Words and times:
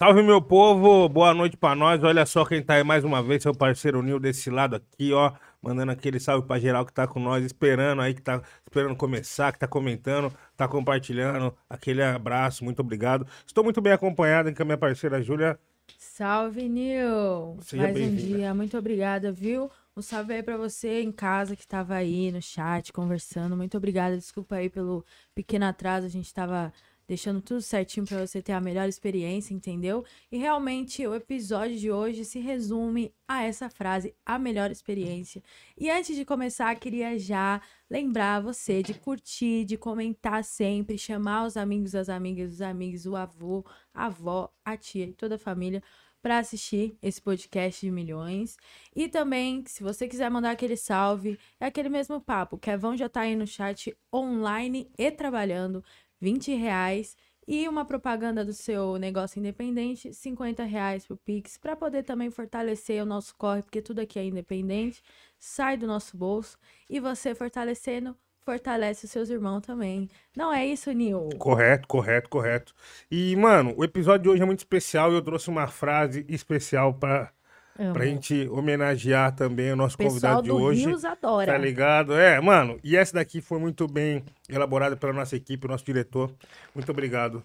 Salve, 0.00 0.22
meu 0.22 0.40
povo, 0.40 1.06
boa 1.10 1.34
noite 1.34 1.58
pra 1.58 1.74
nós. 1.74 2.02
Olha 2.02 2.24
só 2.24 2.42
quem 2.46 2.62
tá 2.62 2.72
aí 2.72 2.82
mais 2.82 3.04
uma 3.04 3.22
vez, 3.22 3.42
seu 3.42 3.54
parceiro 3.54 4.02
Nil 4.02 4.18
desse 4.18 4.48
lado 4.48 4.76
aqui, 4.76 5.12
ó. 5.12 5.30
Mandando 5.60 5.92
aquele 5.92 6.18
salve 6.18 6.46
pra 6.46 6.58
geral 6.58 6.86
que 6.86 6.92
tá 6.94 7.06
com 7.06 7.20
nós, 7.20 7.44
esperando 7.44 8.00
aí, 8.00 8.14
que 8.14 8.22
tá 8.22 8.40
esperando 8.64 8.96
começar, 8.96 9.52
que 9.52 9.58
tá 9.58 9.68
comentando, 9.68 10.32
tá 10.56 10.66
compartilhando. 10.66 11.54
Aquele 11.68 12.02
abraço, 12.02 12.64
muito 12.64 12.80
obrigado. 12.80 13.26
Estou 13.46 13.62
muito 13.62 13.82
bem 13.82 13.92
acompanhado 13.92 14.50
com 14.54 14.62
a 14.62 14.64
minha 14.64 14.78
parceira 14.78 15.22
Júlia. 15.22 15.60
Salve, 15.98 16.66
Nil! 16.66 17.58
Seja 17.60 17.82
Mais 17.82 18.00
um 18.00 18.14
dia, 18.14 18.54
muito 18.54 18.78
obrigada, 18.78 19.30
viu? 19.30 19.70
Um 19.94 20.00
salve 20.00 20.32
aí 20.32 20.42
pra 20.42 20.56
você 20.56 21.02
em 21.02 21.12
casa 21.12 21.54
que 21.54 21.66
tava 21.66 21.92
aí 21.92 22.32
no 22.32 22.40
chat 22.40 22.90
conversando. 22.90 23.54
Muito 23.54 23.76
obrigada, 23.76 24.16
desculpa 24.16 24.54
aí 24.54 24.70
pelo 24.70 25.04
pequeno 25.34 25.66
atraso, 25.66 26.06
a 26.06 26.10
gente 26.10 26.32
tava 26.32 26.72
deixando 27.10 27.42
tudo 27.42 27.60
certinho 27.60 28.06
pra 28.06 28.24
você 28.24 28.40
ter 28.40 28.52
a 28.52 28.60
melhor 28.60 28.88
experiência, 28.88 29.52
entendeu? 29.52 30.04
E 30.30 30.38
realmente 30.38 31.04
o 31.04 31.12
episódio 31.12 31.76
de 31.76 31.90
hoje 31.90 32.24
se 32.24 32.38
resume 32.38 33.12
a 33.26 33.42
essa 33.42 33.68
frase, 33.68 34.14
a 34.24 34.38
melhor 34.38 34.70
experiência. 34.70 35.42
E 35.76 35.90
antes 35.90 36.14
de 36.14 36.24
começar, 36.24 36.72
queria 36.76 37.18
já 37.18 37.60
lembrar 37.90 38.40
você 38.40 38.80
de 38.80 38.94
curtir, 38.94 39.64
de 39.64 39.76
comentar 39.76 40.44
sempre, 40.44 40.96
chamar 40.96 41.46
os 41.46 41.56
amigos, 41.56 41.96
as 41.96 42.08
amigas, 42.08 42.52
os 42.52 42.62
amigos, 42.62 43.06
o 43.06 43.16
avô, 43.16 43.66
a 43.92 44.06
avó, 44.06 44.48
a 44.64 44.76
tia 44.76 45.06
e 45.06 45.12
toda 45.12 45.34
a 45.34 45.38
família 45.38 45.82
para 46.22 46.38
assistir 46.38 46.96
esse 47.02 47.20
podcast 47.20 47.84
de 47.84 47.90
milhões. 47.90 48.56
E 48.94 49.08
também, 49.08 49.64
se 49.66 49.82
você 49.82 50.06
quiser 50.06 50.30
mandar 50.30 50.50
aquele 50.50 50.76
salve, 50.76 51.38
é 51.58 51.66
aquele 51.66 51.88
mesmo 51.88 52.20
papo. 52.20 52.58
Kevão 52.58 52.96
já 52.96 53.08
tá 53.08 53.22
aí 53.22 53.34
no 53.34 53.46
chat 53.46 53.96
online 54.12 54.90
e 54.98 55.10
trabalhando, 55.10 55.82
20 56.20 56.54
reais. 56.54 57.16
E 57.48 57.68
uma 57.68 57.84
propaganda 57.84 58.44
do 58.44 58.52
seu 58.52 58.96
negócio 58.96 59.40
independente, 59.40 60.14
50 60.14 60.62
reais 60.62 61.04
pro 61.04 61.16
Pix, 61.16 61.58
para 61.58 61.74
poder 61.74 62.04
também 62.04 62.30
fortalecer 62.30 63.02
o 63.02 63.06
nosso 63.06 63.34
corre, 63.36 63.62
porque 63.62 63.82
tudo 63.82 64.00
aqui 64.00 64.20
é 64.20 64.24
independente, 64.24 65.02
sai 65.38 65.76
do 65.76 65.86
nosso 65.86 66.16
bolso. 66.16 66.56
E 66.88 67.00
você 67.00 67.34
fortalecendo, 67.34 68.16
fortalece 68.44 69.04
os 69.04 69.10
seus 69.10 69.30
irmãos 69.30 69.62
também. 69.62 70.08
Não 70.36 70.52
é 70.52 70.64
isso, 70.66 70.92
Nil? 70.92 71.28
Correto, 71.38 71.88
correto, 71.88 72.28
correto. 72.28 72.74
E, 73.10 73.34
mano, 73.36 73.74
o 73.76 73.82
episódio 73.82 74.24
de 74.24 74.28
hoje 74.28 74.42
é 74.42 74.46
muito 74.46 74.60
especial 74.60 75.10
e 75.10 75.16
eu 75.16 75.22
trouxe 75.22 75.48
uma 75.48 75.66
frase 75.66 76.24
especial 76.28 76.94
pra, 76.94 77.32
Amo. 77.78 77.92
pra 77.92 78.04
gente 78.04 78.48
homenagear 78.48 79.34
também 79.34 79.72
o 79.72 79.76
nosso 79.76 79.94
O 79.94 80.04
convidado 80.04 80.42
de 80.42 80.50
hoje. 80.50 80.86
Rios 80.86 81.04
adora. 81.04 81.52
Tá 81.52 81.58
ligado? 81.58 82.14
É, 82.14 82.40
mano, 82.40 82.78
e 82.84 82.96
essa 82.96 83.14
daqui 83.14 83.40
foi 83.40 83.58
muito 83.58 83.86
bem 83.86 84.24
elaborada 84.48 84.96
pela 84.96 85.12
nossa 85.12 85.36
equipe, 85.36 85.66
nosso 85.66 85.84
diretor. 85.84 86.30
Muito 86.74 86.90
obrigado. 86.90 87.44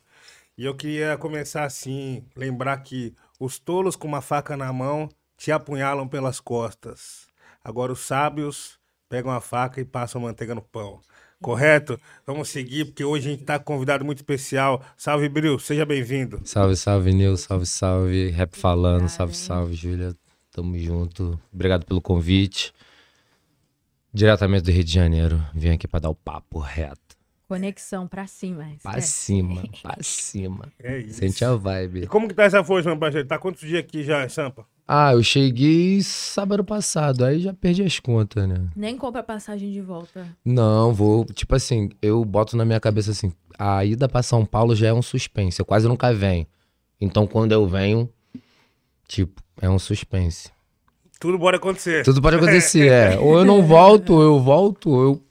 E 0.57 0.65
eu 0.65 0.75
queria 0.75 1.17
começar 1.17 1.63
assim, 1.63 2.23
lembrar 2.35 2.77
que 2.77 3.13
os 3.39 3.59
tolos 3.59 3.95
com 3.95 4.07
uma 4.07 4.21
faca 4.21 4.55
na 4.55 4.71
mão 4.71 5.09
te 5.37 5.51
apunhalam 5.51 6.07
pelas 6.07 6.39
costas. 6.39 7.27
Agora 7.63 7.91
os 7.91 7.99
sábios 8.05 8.79
pegam 9.09 9.31
a 9.31 9.41
faca 9.41 9.81
e 9.81 9.85
passam 9.85 10.21
manteiga 10.21 10.55
no 10.55 10.61
pão. 10.61 11.01
Correto? 11.41 11.99
Vamos 12.25 12.49
seguir, 12.49 12.85
porque 12.85 13.03
hoje 13.03 13.27
a 13.27 13.31
gente 13.31 13.43
tá 13.43 13.59
com 13.59 13.73
um 13.73 13.75
convidado 13.75 14.03
muito 14.05 14.19
especial. 14.19 14.83
Salve, 14.97 15.29
Bril, 15.29 15.59
seja 15.59 15.85
bem-vindo. 15.85 16.41
Salve, 16.45 16.75
salve, 16.75 17.13
Nil. 17.13 17.37
Salve, 17.37 17.65
salve. 17.65 18.29
Rap 18.29 18.55
falando. 18.57 19.07
Salve, 19.09 19.35
salve, 19.35 19.73
Júlia. 19.75 20.15
Tamo 20.51 20.77
junto. 20.79 21.39
Obrigado 21.53 21.85
pelo 21.85 22.01
convite. 22.01 22.73
Diretamente 24.13 24.63
do 24.63 24.71
Rio 24.71 24.83
de 24.83 24.91
Janeiro. 24.93 25.45
Vim 25.53 25.69
aqui 25.71 25.87
pra 25.87 25.99
dar 25.99 26.09
o 26.09 26.15
papo 26.15 26.59
reto. 26.59 27.01
Conexão 27.47 28.07
pra 28.07 28.25
cima. 28.25 28.63
Pra 28.81 28.97
esquece. 28.97 29.07
cima, 29.11 29.63
pra 29.83 29.97
cima. 30.01 30.71
É 30.79 30.97
isso. 30.99 31.19
Sente 31.19 31.43
a 31.45 31.51
E 31.53 31.57
vibe. 31.57 32.07
como 32.07 32.27
que 32.27 32.33
tá 32.33 32.43
essa 32.45 32.63
força, 32.63 32.89
meu 32.89 32.97
parceiro? 32.97 33.27
Tá 33.27 33.37
quantos 33.37 33.61
dias 33.67 33.81
aqui 33.81 34.03
já, 34.03 34.27
Sampa? 34.29 34.65
Ah, 34.87 35.13
eu 35.13 35.23
cheguei 35.23 36.01
sábado 36.03 36.63
passado. 36.63 37.25
Aí 37.25 37.39
já 37.39 37.53
perdi 37.53 37.83
as 37.83 37.99
contas, 37.99 38.47
né? 38.47 38.67
Nem 38.75 38.95
compra 38.97 39.23
passagem 39.23 39.71
de 39.71 39.81
volta. 39.81 40.27
Não, 40.43 40.93
vou. 40.93 41.25
Tipo 41.25 41.55
assim, 41.55 41.89
eu 42.01 42.23
boto 42.23 42.55
na 42.55 42.63
minha 42.65 42.79
cabeça 42.79 43.11
assim: 43.11 43.33
a 43.57 43.83
ida 43.83 44.07
pra 44.07 44.21
São 44.21 44.45
Paulo 44.45 44.75
já 44.75 44.87
é 44.87 44.93
um 44.93 45.01
suspense. 45.01 45.59
Eu 45.59 45.65
quase 45.65 45.87
nunca 45.87 46.13
venho. 46.13 46.45
Então 47.01 47.25
quando 47.25 47.51
eu 47.51 47.67
venho, 47.67 48.09
tipo, 49.07 49.41
é 49.59 49.69
um 49.69 49.79
suspense. 49.79 50.49
Tudo 51.19 51.39
pode 51.39 51.57
acontecer. 51.57 52.03
Tudo 52.03 52.21
pode 52.21 52.35
acontecer, 52.35 52.87
é. 52.91 53.17
Ou 53.17 53.39
eu 53.39 53.45
não 53.45 53.63
volto, 53.63 54.13
ou 54.13 54.21
eu 54.21 54.39
volto, 54.39 54.89
ou 54.91 55.03
eu. 55.03 55.21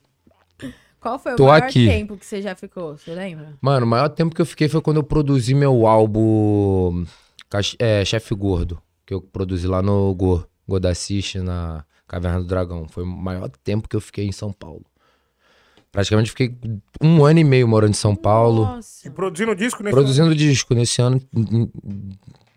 Qual 0.99 1.19
foi 1.19 1.33
o 1.33 1.35
Tô 1.35 1.45
maior 1.45 1.63
aqui. 1.63 1.85
tempo 1.85 2.17
que 2.17 2.25
você 2.25 2.41
já 2.41 2.55
ficou? 2.55 2.97
Você 2.97 3.13
lembra? 3.13 3.53
Mano, 3.61 3.85
o 3.85 3.89
maior 3.89 4.09
tempo 4.09 4.33
que 4.35 4.41
eu 4.41 4.45
fiquei 4.45 4.67
foi 4.67 4.81
quando 4.81 4.97
eu 4.97 5.03
produzi 5.03 5.53
meu 5.53 5.85
álbum 5.85 7.05
é, 7.79 8.03
Chefe 8.03 8.33
Gordo, 8.33 8.81
que 9.05 9.13
eu 9.13 9.21
produzi 9.21 9.67
lá 9.67 9.81
no 9.81 10.13
Go, 10.15 10.45
Godaciche, 10.67 11.39
na 11.39 11.85
Caverna 12.07 12.39
do 12.41 12.47
Dragão. 12.47 12.87
Foi 12.89 13.03
o 13.03 13.07
maior 13.07 13.49
tempo 13.63 13.87
que 13.87 13.95
eu 13.95 14.01
fiquei 14.01 14.25
em 14.25 14.31
São 14.31 14.51
Paulo. 14.51 14.85
Praticamente 15.91 16.29
fiquei 16.31 16.53
um 17.01 17.23
ano 17.23 17.39
e 17.39 17.43
meio 17.43 17.67
morando 17.67 17.91
em 17.91 17.93
São 17.93 18.15
Paulo, 18.15 18.63
E 18.63 18.65
Nossa. 18.65 19.11
produzindo 19.11 19.55
disco 19.55 19.81
nesse 19.81 19.95
produzindo 19.95 20.35
disco 20.35 20.73
nesse 20.73 21.01
ano, 21.01 21.21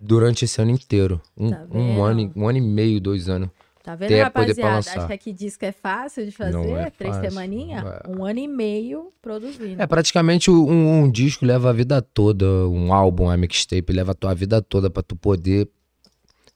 durante 0.01 0.45
esse 0.45 0.61
ano 0.61 0.71
inteiro. 0.73 1.21
Um, 1.37 1.51
Tá 1.51 1.67
um 1.71 2.03
ano, 2.03 2.21
e- 2.21 2.33
um 2.35 2.49
ano 2.49 2.59
e 2.59 2.61
meio, 2.61 3.01
dois 3.01 3.29
anos. 3.29 3.49
Tá 3.83 3.95
vendo, 3.95 4.09
Até 4.13 4.23
rapaziada? 4.23 4.75
lançar. 4.75 5.05
Acha 5.05 5.17
que 5.17 5.33
disco 5.33 5.65
é 5.65 5.73
fácil 5.73 6.25
de 6.25 6.31
fazer? 6.33 6.53
Não 6.53 6.77
é 6.77 6.91
Três 6.91 7.15
fácil, 7.17 7.31
semaninhas? 7.31 7.83
não 7.85 7.91
é. 7.93 8.01
Um 8.19 8.25
ano 8.25 8.39
e 8.41 8.49
meio 8.49 9.13
produzindo. 9.23 9.81
É, 9.81 9.87
praticamente 9.87 10.51
um, 10.51 11.03
um 11.05 11.11
disco 11.11 11.47
leva 11.47 11.71
a 11.71 11.73
vida 11.73 12.03
toda, 12.03 12.45
um 12.69 12.93
álbum, 12.93 13.25
uma 13.25 13.37
mixtape, 13.37 13.93
leva 13.93 14.13
a 14.13 14.15
tua 14.15 14.35
vida 14.35 14.61
toda 14.61 14.91
pra 14.91 15.03
tu 15.03 15.17
poder 15.17 15.69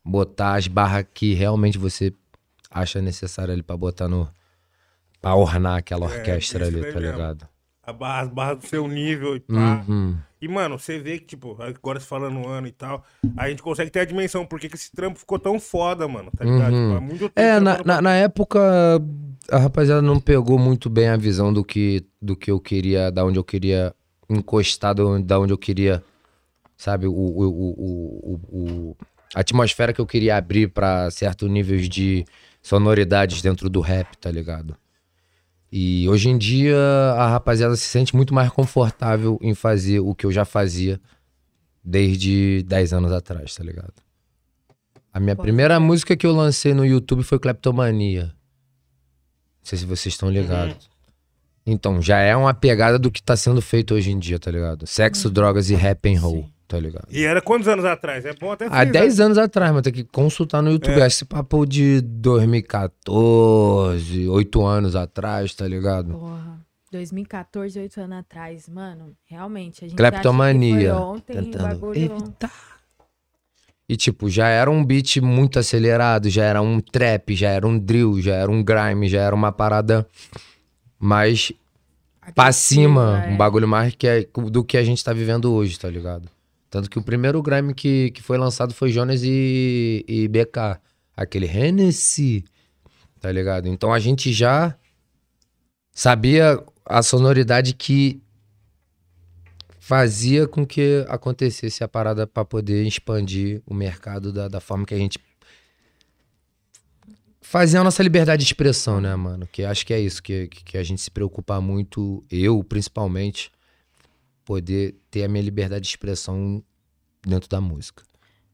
botar 0.04 0.54
as 0.54 0.66
barras 0.66 1.06
que 1.12 1.34
realmente 1.34 1.78
você 1.78 2.12
acha 2.70 3.00
necessário 3.00 3.52
ali 3.52 3.62
pra 3.62 3.76
botar 3.76 4.08
no. 4.08 4.28
pra 5.20 5.34
ornar 5.34 5.78
aquela 5.78 6.06
orquestra 6.06 6.64
É, 6.64 6.68
ali, 6.68 6.80
tá 6.80 6.86
mesmo. 6.86 7.00
ligado? 7.00 7.48
a 7.84 7.92
barra, 7.92 8.20
as 8.22 8.28
barras 8.28 8.58
do 8.58 8.66
seu 8.66 8.86
nível 8.86 9.34
e 9.34 9.40
pá. 9.40 9.84
Uhum. 9.88 10.16
E, 10.40 10.46
mano, 10.48 10.78
você 10.78 11.00
vê 11.00 11.18
que, 11.18 11.26
tipo, 11.26 11.56
agora 11.60 11.98
você 11.98 12.06
falando 12.06 12.36
um 12.38 12.48
ano 12.48 12.68
e 12.68 12.72
tal, 12.72 13.04
a 13.36 13.48
gente 13.48 13.60
consegue 13.62 13.90
ter 13.90 14.00
a 14.00 14.04
dimensão, 14.04 14.46
porque 14.46 14.68
que 14.68 14.76
esse 14.76 14.90
trampo 14.92 15.18
ficou 15.18 15.36
tão 15.38 15.58
foda, 15.58 16.06
mano, 16.06 16.30
tá 16.36 16.44
ligado? 16.44 16.72
Uhum. 16.72 16.86
Tipo, 16.88 16.96
há 16.96 17.00
muito 17.00 17.32
É, 17.34 17.58
na, 17.60 17.82
na, 17.84 18.00
na 18.00 18.14
época 18.14 18.60
a 19.50 19.58
rapaziada 19.58 20.00
não 20.00 20.20
pegou 20.20 20.58
muito 20.58 20.88
bem 20.88 21.08
a 21.08 21.16
visão 21.16 21.52
do 21.52 21.64
que, 21.64 22.04
do 22.20 22.36
que 22.36 22.50
eu 22.52 22.60
queria, 22.60 23.10
da 23.10 23.24
onde 23.24 23.38
eu 23.38 23.44
queria 23.44 23.92
encostar, 24.28 24.94
da 24.94 25.04
onde, 25.04 25.24
da 25.26 25.38
onde 25.40 25.52
eu 25.52 25.58
queria, 25.58 26.02
sabe, 26.76 27.06
o, 27.08 27.12
o, 27.12 27.42
o, 27.42 28.32
o, 28.32 28.40
o- 28.90 28.96
a 29.34 29.40
atmosfera 29.40 29.92
que 29.92 30.00
eu 30.00 30.06
queria 30.06 30.36
abrir 30.36 30.68
pra 30.68 31.10
certos 31.10 31.48
níveis 31.50 31.88
de 31.88 32.24
sonoridades 32.62 33.42
dentro 33.42 33.68
do 33.68 33.80
rap, 33.80 34.16
tá 34.16 34.30
ligado? 34.30 34.76
E 35.70 36.06
hoje 36.08 36.28
em 36.28 36.36
dia 36.36 36.76
a 37.16 37.28
rapaziada 37.28 37.74
se 37.76 37.86
sente 37.86 38.14
muito 38.14 38.34
mais 38.34 38.50
confortável 38.50 39.38
em 39.40 39.54
fazer 39.54 40.00
o 40.00 40.14
que 40.14 40.26
eu 40.26 40.32
já 40.32 40.44
fazia 40.44 41.00
desde 41.82 42.62
10 42.64 42.92
anos 42.92 43.12
atrás, 43.12 43.54
tá 43.54 43.64
ligado? 43.64 43.94
A 45.12 45.18
minha 45.18 45.34
Pode 45.34 45.46
primeira 45.46 45.80
música 45.80 46.16
que 46.16 46.26
eu 46.26 46.32
lancei 46.32 46.74
no 46.74 46.84
YouTube 46.84 47.22
foi 47.22 47.38
Kleptomania. 47.38 48.24
Não 48.24 49.64
sei 49.64 49.78
se 49.78 49.84
vocês 49.84 50.14
estão 50.14 50.30
ligados. 50.30 50.90
Então, 51.64 52.02
já 52.02 52.18
é 52.18 52.34
uma 52.34 52.52
pegada 52.52 52.98
do 52.98 53.10
que 53.10 53.22
tá 53.22 53.36
sendo 53.36 53.62
feito 53.62 53.94
hoje 53.94 54.10
em 54.10 54.18
dia, 54.18 54.38
tá 54.38 54.50
ligado? 54.50 54.86
Sexo, 54.86 55.30
drogas 55.30 55.70
e 55.70 55.74
rap 55.74 56.08
and 56.08 56.20
roll, 56.20 56.42
Sim. 56.42 56.51
Tá 56.72 56.80
ligado? 56.80 57.06
E 57.10 57.24
era 57.24 57.42
quantos 57.42 57.68
anos 57.68 57.84
atrás? 57.84 58.24
É 58.24 58.32
bom 58.32 58.50
até 58.50 58.66
Há 58.70 58.82
10 58.82 59.20
anos 59.20 59.36
atrás, 59.36 59.70
mas 59.72 59.82
tem 59.82 59.92
que 59.92 60.04
consultar 60.04 60.62
no 60.62 60.70
YouTube. 60.70 61.02
É. 61.02 61.06
Esse 61.06 61.26
papo 61.26 61.66
de 61.66 62.00
2014, 62.00 64.26
8 64.26 64.66
anos 64.66 64.96
atrás, 64.96 65.54
tá 65.54 65.68
ligado? 65.68 66.14
Porra. 66.14 66.62
2014, 66.90 67.78
oito 67.80 68.00
anos 68.02 68.18
atrás, 68.18 68.68
mano. 68.68 69.14
Realmente, 69.24 69.82
a 69.82 69.88
gente 69.88 69.96
Kleptomania. 69.96 70.52
acha 70.74 70.84
que 70.84 70.90
foi 70.90 71.02
ontem, 71.02 71.32
o 71.32 71.42
Tentando 71.42 71.62
bagulho... 71.62 71.98
evitar. 71.98 72.52
E 73.88 73.96
tipo, 73.96 74.28
já 74.28 74.48
era 74.48 74.70
um 74.70 74.84
beat 74.84 75.16
muito 75.16 75.58
acelerado, 75.58 76.28
já 76.28 76.44
era 76.44 76.60
um 76.60 76.80
trap, 76.80 77.34
já 77.34 77.48
era 77.48 77.66
um 77.66 77.78
drill, 77.78 78.20
já 78.20 78.34
era 78.34 78.50
um 78.50 78.62
grime, 78.62 79.08
já 79.08 79.22
era 79.22 79.34
uma 79.34 79.50
parada 79.50 80.06
mais 80.98 81.50
pra 82.34 82.44
agressiva, 82.44 82.52
cima, 82.52 83.24
é. 83.24 83.30
um 83.30 83.38
bagulho 83.38 83.66
mais 83.66 83.94
que 83.94 84.06
é, 84.06 84.28
do 84.50 84.62
que 84.62 84.76
a 84.76 84.84
gente 84.84 85.02
tá 85.02 85.14
vivendo 85.14 85.50
hoje, 85.52 85.78
tá 85.78 85.88
ligado? 85.88 86.28
Tanto 86.72 86.88
que 86.88 86.98
o 86.98 87.02
primeiro 87.02 87.42
grime 87.42 87.74
que, 87.74 88.10
que 88.12 88.22
foi 88.22 88.38
lançado 88.38 88.72
foi 88.72 88.90
Jonas 88.90 89.20
e, 89.22 90.02
e 90.08 90.26
BK, 90.26 90.80
aquele 91.14 91.44
Hennessy, 91.44 92.46
tá 93.20 93.30
ligado? 93.30 93.68
Então 93.68 93.92
a 93.92 93.98
gente 93.98 94.32
já 94.32 94.74
sabia 95.92 96.58
a 96.86 97.02
sonoridade 97.02 97.74
que 97.74 98.22
fazia 99.78 100.48
com 100.48 100.64
que 100.64 101.04
acontecesse 101.10 101.84
a 101.84 101.88
parada 101.88 102.26
pra 102.26 102.42
poder 102.42 102.86
expandir 102.86 103.60
o 103.66 103.74
mercado 103.74 104.32
da, 104.32 104.48
da 104.48 104.58
forma 104.58 104.86
que 104.86 104.94
a 104.94 104.98
gente 104.98 105.18
fazer 107.42 107.76
a 107.76 107.84
nossa 107.84 108.02
liberdade 108.02 108.40
de 108.40 108.48
expressão, 108.48 108.98
né, 108.98 109.14
mano? 109.14 109.46
Que 109.46 109.62
acho 109.62 109.84
que 109.84 109.92
é 109.92 110.00
isso, 110.00 110.22
que 110.22 110.48
que 110.48 110.78
a 110.78 110.82
gente 110.82 111.02
se 111.02 111.10
preocupa 111.10 111.60
muito, 111.60 112.24
eu 112.30 112.64
principalmente, 112.64 113.52
poder 114.44 114.94
ter 115.10 115.24
a 115.24 115.28
minha 115.28 115.42
liberdade 115.42 115.82
de 115.82 115.88
expressão 115.88 116.62
dentro 117.26 117.48
da 117.48 117.60
música. 117.60 118.02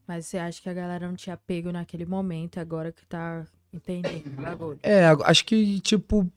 Mas 0.07 0.25
você 0.25 0.37
acha 0.37 0.61
que 0.61 0.69
a 0.69 0.73
galera 0.73 1.07
não 1.07 1.15
tinha 1.15 1.37
pego 1.37 1.71
naquele 1.71 2.05
momento, 2.05 2.59
agora 2.59 2.91
que 2.91 3.05
tá 3.05 3.45
entendendo 3.71 4.27
o 4.37 4.41
bagulho? 4.41 4.79
É, 4.81 5.05
acho 5.23 5.45
que, 5.45 5.79
tipo. 5.81 6.27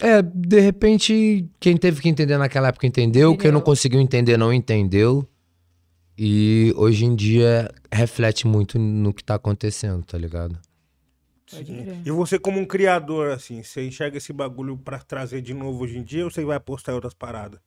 É, 0.00 0.20
de 0.20 0.58
repente, 0.58 1.48
quem 1.60 1.76
teve 1.76 2.00
que 2.00 2.08
entender 2.08 2.36
naquela 2.36 2.68
época 2.68 2.86
entendeu, 2.86 3.30
quem 3.36 3.50
não 3.52 3.58
Entendeu. 3.58 3.62
conseguiu 3.62 4.00
entender 4.00 4.36
não 4.36 4.52
entendeu. 4.52 5.26
E 6.18 6.72
hoje 6.76 7.04
em 7.04 7.14
dia 7.14 7.72
reflete 7.90 8.46
muito 8.46 8.78
no 8.78 9.14
que 9.14 9.22
tá 9.22 9.36
acontecendo, 9.36 10.02
tá 10.04 10.18
ligado? 10.18 10.58
E 12.04 12.10
você, 12.10 12.38
como 12.38 12.58
um 12.58 12.64
criador, 12.64 13.30
assim, 13.30 13.62
você 13.62 13.86
enxerga 13.86 14.18
esse 14.18 14.32
bagulho 14.32 14.76
pra 14.76 14.98
trazer 14.98 15.40
de 15.40 15.52
novo 15.52 15.84
hoje 15.84 15.98
em 15.98 16.02
dia 16.02 16.24
ou 16.24 16.30
você 16.30 16.44
vai 16.44 16.58
postar 16.60 16.92
em 16.92 16.94
outras 16.94 17.14
paradas? 17.14 17.60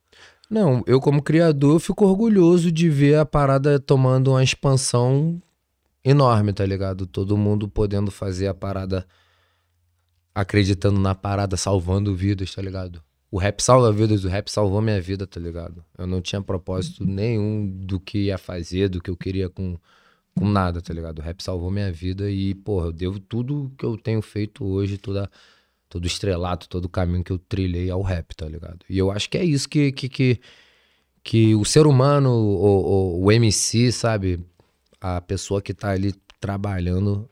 Não, 0.48 0.82
eu 0.86 1.00
como 1.00 1.22
criador 1.22 1.74
eu 1.74 1.80
fico 1.80 2.04
orgulhoso 2.04 2.70
de 2.70 2.88
ver 2.88 3.18
a 3.18 3.26
parada 3.26 3.80
tomando 3.80 4.30
uma 4.30 4.42
expansão 4.42 5.40
enorme, 6.04 6.52
tá 6.52 6.64
ligado? 6.64 7.06
Todo 7.06 7.36
mundo 7.36 7.68
podendo 7.68 8.10
fazer 8.10 8.46
a 8.46 8.54
parada 8.54 9.06
acreditando 10.34 11.00
na 11.00 11.14
parada, 11.14 11.56
salvando 11.56 12.14
vidas, 12.14 12.54
tá 12.54 12.62
ligado? 12.62 13.02
O 13.30 13.38
rap 13.38 13.60
salva 13.60 13.90
vidas, 13.90 14.24
o 14.24 14.28
rap 14.28 14.48
salvou 14.48 14.80
minha 14.80 15.00
vida, 15.00 15.26
tá 15.26 15.40
ligado? 15.40 15.84
Eu 15.98 16.06
não 16.06 16.20
tinha 16.20 16.40
propósito 16.40 17.04
nenhum 17.04 17.66
do 17.66 17.98
que 17.98 18.26
ia 18.26 18.38
fazer, 18.38 18.88
do 18.88 19.00
que 19.00 19.10
eu 19.10 19.16
queria 19.16 19.48
com, 19.48 19.76
com 20.36 20.46
nada, 20.46 20.82
tá 20.82 20.92
ligado? 20.92 21.18
O 21.18 21.22
rap 21.22 21.42
salvou 21.42 21.70
minha 21.70 21.90
vida 21.90 22.30
e, 22.30 22.54
porra, 22.54 22.86
eu 22.86 22.92
devo 22.92 23.18
tudo 23.18 23.72
que 23.76 23.84
eu 23.84 23.96
tenho 23.96 24.20
feito 24.20 24.64
hoje, 24.64 24.98
toda, 24.98 25.30
todo 25.88 26.04
o 26.04 26.06
estrelato, 26.06 26.68
todo 26.68 26.84
o 26.84 26.88
caminho 26.90 27.24
que 27.24 27.32
eu 27.32 27.38
trilhei 27.38 27.90
ao 27.90 28.02
rap, 28.02 28.34
tá 28.36 28.46
ligado? 28.46 28.80
E 28.88 28.98
eu 28.98 29.10
acho 29.10 29.30
que 29.30 29.38
é 29.38 29.44
isso 29.44 29.66
que, 29.68 29.90
que, 29.92 30.08
que, 30.08 30.40
que 31.24 31.54
o 31.54 31.64
ser 31.64 31.86
humano, 31.86 32.30
o, 32.30 33.20
o, 33.20 33.24
o 33.24 33.32
MC, 33.32 33.90
sabe? 33.90 34.44
A 35.00 35.20
pessoa 35.22 35.62
que 35.62 35.72
tá 35.72 35.90
ali 35.90 36.12
trabalhando 36.38 37.28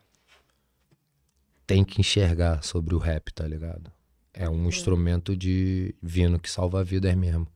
tem 1.66 1.84
que 1.84 2.00
enxergar 2.00 2.62
sobre 2.62 2.94
o 2.94 2.98
rap, 2.98 3.32
tá 3.34 3.46
ligado? 3.46 3.92
É 4.32 4.48
um 4.48 4.66
instrumento 4.66 5.36
divino 5.36 6.38
que 6.38 6.50
salva 6.50 6.82
vidas 6.82 7.14
mesmo. 7.14 7.46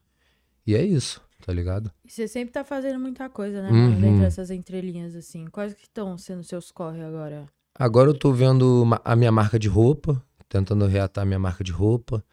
E 0.67 0.75
é 0.75 0.85
isso, 0.85 1.23
tá 1.45 1.53
ligado? 1.53 1.91
E 2.05 2.11
você 2.11 2.27
sempre 2.29 2.53
tá 2.53 2.65
fazendo 2.65 2.99
muita 2.99 3.29
coisa, 3.29 3.63
né, 3.63 3.71
Uhum. 3.71 4.01
Dentro 4.01 4.21
dessas 4.21 4.51
entrelinhas, 4.51 5.15
assim. 5.15 5.47
Quais 5.47 5.75
que 5.75 5.83
estão 5.83 6.17
sendo 6.19 6.43
seus 6.43 6.71
corre 6.71 7.03
agora? 7.03 7.47
Agora 7.79 8.11
eu 8.11 8.15
tô 8.19 8.33
vendo 8.33 8.85
a 9.05 9.15
minha 9.15 9.31
marca 9.31 9.59
de 9.59 9.69
roupa, 9.69 10.21
tentando 10.49 10.87
reatar 10.87 11.23
a 11.23 11.27
minha 11.27 11.39
marca 11.39 11.63
de 11.63 11.71
roupa. 11.71 12.25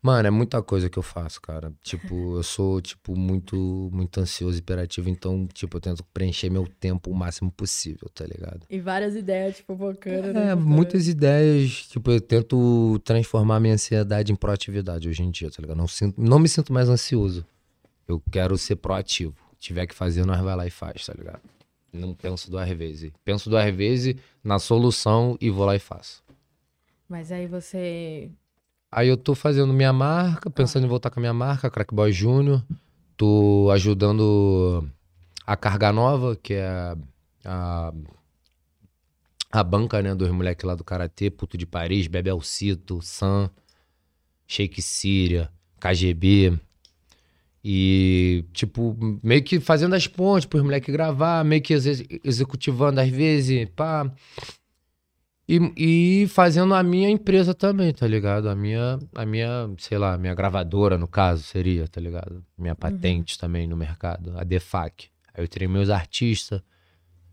Mano, 0.00 0.28
é 0.28 0.30
muita 0.30 0.62
coisa 0.62 0.88
que 0.88 0.96
eu 0.96 1.02
faço, 1.02 1.40
cara. 1.42 1.72
Tipo, 1.82 2.36
eu 2.36 2.42
sou, 2.44 2.80
tipo, 2.80 3.16
muito, 3.16 3.90
muito 3.92 4.20
ansioso, 4.20 4.56
hiperativo, 4.56 5.08
então, 5.08 5.48
tipo, 5.52 5.76
eu 5.76 5.80
tento 5.80 6.04
preencher 6.14 6.48
meu 6.48 6.64
tempo 6.78 7.10
o 7.10 7.14
máximo 7.14 7.50
possível, 7.50 8.08
tá 8.14 8.24
ligado? 8.24 8.60
E 8.70 8.78
várias 8.78 9.16
ideias, 9.16 9.56
tipo, 9.56 9.76
focando. 9.76 10.32
né, 10.32 10.50
É, 10.50 10.54
muitas 10.54 11.08
ideias, 11.08 11.88
tipo, 11.88 12.08
eu 12.12 12.20
tento 12.20 13.00
transformar 13.04 13.58
minha 13.58 13.74
ansiedade 13.74 14.30
em 14.30 14.36
proatividade 14.36 15.08
hoje 15.08 15.24
em 15.24 15.30
dia, 15.32 15.50
tá 15.50 15.60
ligado? 15.60 15.76
Não, 15.78 15.88
sinto, 15.88 16.20
não 16.20 16.38
me 16.38 16.48
sinto 16.48 16.72
mais 16.72 16.88
ansioso. 16.88 17.44
Eu 18.06 18.22
quero 18.30 18.56
ser 18.56 18.76
proativo. 18.76 19.34
Tiver 19.58 19.86
que 19.86 19.94
fazer, 19.94 20.24
nós 20.24 20.40
vai 20.40 20.54
lá 20.54 20.66
e 20.66 20.70
faz, 20.70 21.06
tá 21.06 21.14
ligado? 21.14 21.40
Não 21.92 22.14
penso 22.14 22.50
duas 22.50 22.68
vezes. 22.70 23.10
Penso 23.24 23.48
duas 23.48 23.74
vezes 23.74 24.16
na 24.44 24.58
solução 24.58 25.36
e 25.40 25.50
vou 25.50 25.64
lá 25.64 25.74
e 25.74 25.78
faço. 25.78 26.22
Mas 27.08 27.32
aí 27.32 27.46
você. 27.46 28.30
Aí 28.90 29.08
eu 29.08 29.16
tô 29.16 29.34
fazendo 29.34 29.72
minha 29.72 29.92
marca, 29.92 30.50
pensando 30.50 30.84
em 30.84 30.88
voltar 30.88 31.10
com 31.10 31.20
a 31.20 31.22
minha 31.22 31.34
marca, 31.34 31.70
Crackboy 31.70 32.12
Júnior. 32.12 32.62
Tô 33.16 33.70
ajudando 33.72 34.88
a 35.46 35.56
Carga 35.56 35.92
Nova, 35.92 36.36
que 36.36 36.54
é 36.54 36.96
a, 37.44 37.92
a 39.50 39.64
banca, 39.64 40.02
né, 40.02 40.14
dos 40.14 40.30
moleques 40.30 40.64
lá 40.64 40.74
do 40.74 40.84
Karatê, 40.84 41.30
Puto 41.30 41.56
de 41.56 41.66
Paris, 41.66 42.06
Bebe 42.06 42.30
Alcito, 42.30 43.00
Sam, 43.00 43.50
Shake 44.46 44.82
Síria, 44.82 45.50
KGB. 45.80 46.58
E, 47.68 48.44
tipo, 48.52 48.96
meio 49.24 49.42
que 49.42 49.58
fazendo 49.58 49.96
as 49.96 50.06
pontes 50.06 50.46
pros 50.46 50.62
moleques 50.62 50.94
gravar, 50.94 51.44
meio 51.44 51.60
que 51.60 51.74
exe- 51.74 52.06
executivando 52.22 53.00
às 53.00 53.08
vezes, 53.08 53.68
pá. 53.74 54.08
E, 55.48 56.22
e 56.22 56.28
fazendo 56.28 56.74
a 56.74 56.82
minha 56.84 57.10
empresa 57.10 57.52
também, 57.54 57.92
tá 57.92 58.06
ligado? 58.06 58.48
A 58.48 58.54
minha, 58.54 59.00
a 59.16 59.26
minha, 59.26 59.68
sei 59.78 59.98
lá, 59.98 60.16
minha 60.16 60.32
gravadora, 60.32 60.96
no 60.96 61.08
caso, 61.08 61.42
seria, 61.42 61.88
tá 61.88 62.00
ligado? 62.00 62.44
Minha 62.56 62.76
patente 62.76 63.36
também 63.36 63.66
no 63.66 63.76
mercado, 63.76 64.38
a 64.38 64.44
Defac. 64.44 65.08
Aí 65.34 65.42
eu 65.42 65.48
teria 65.48 65.68
meus 65.68 65.90
artistas, 65.90 66.62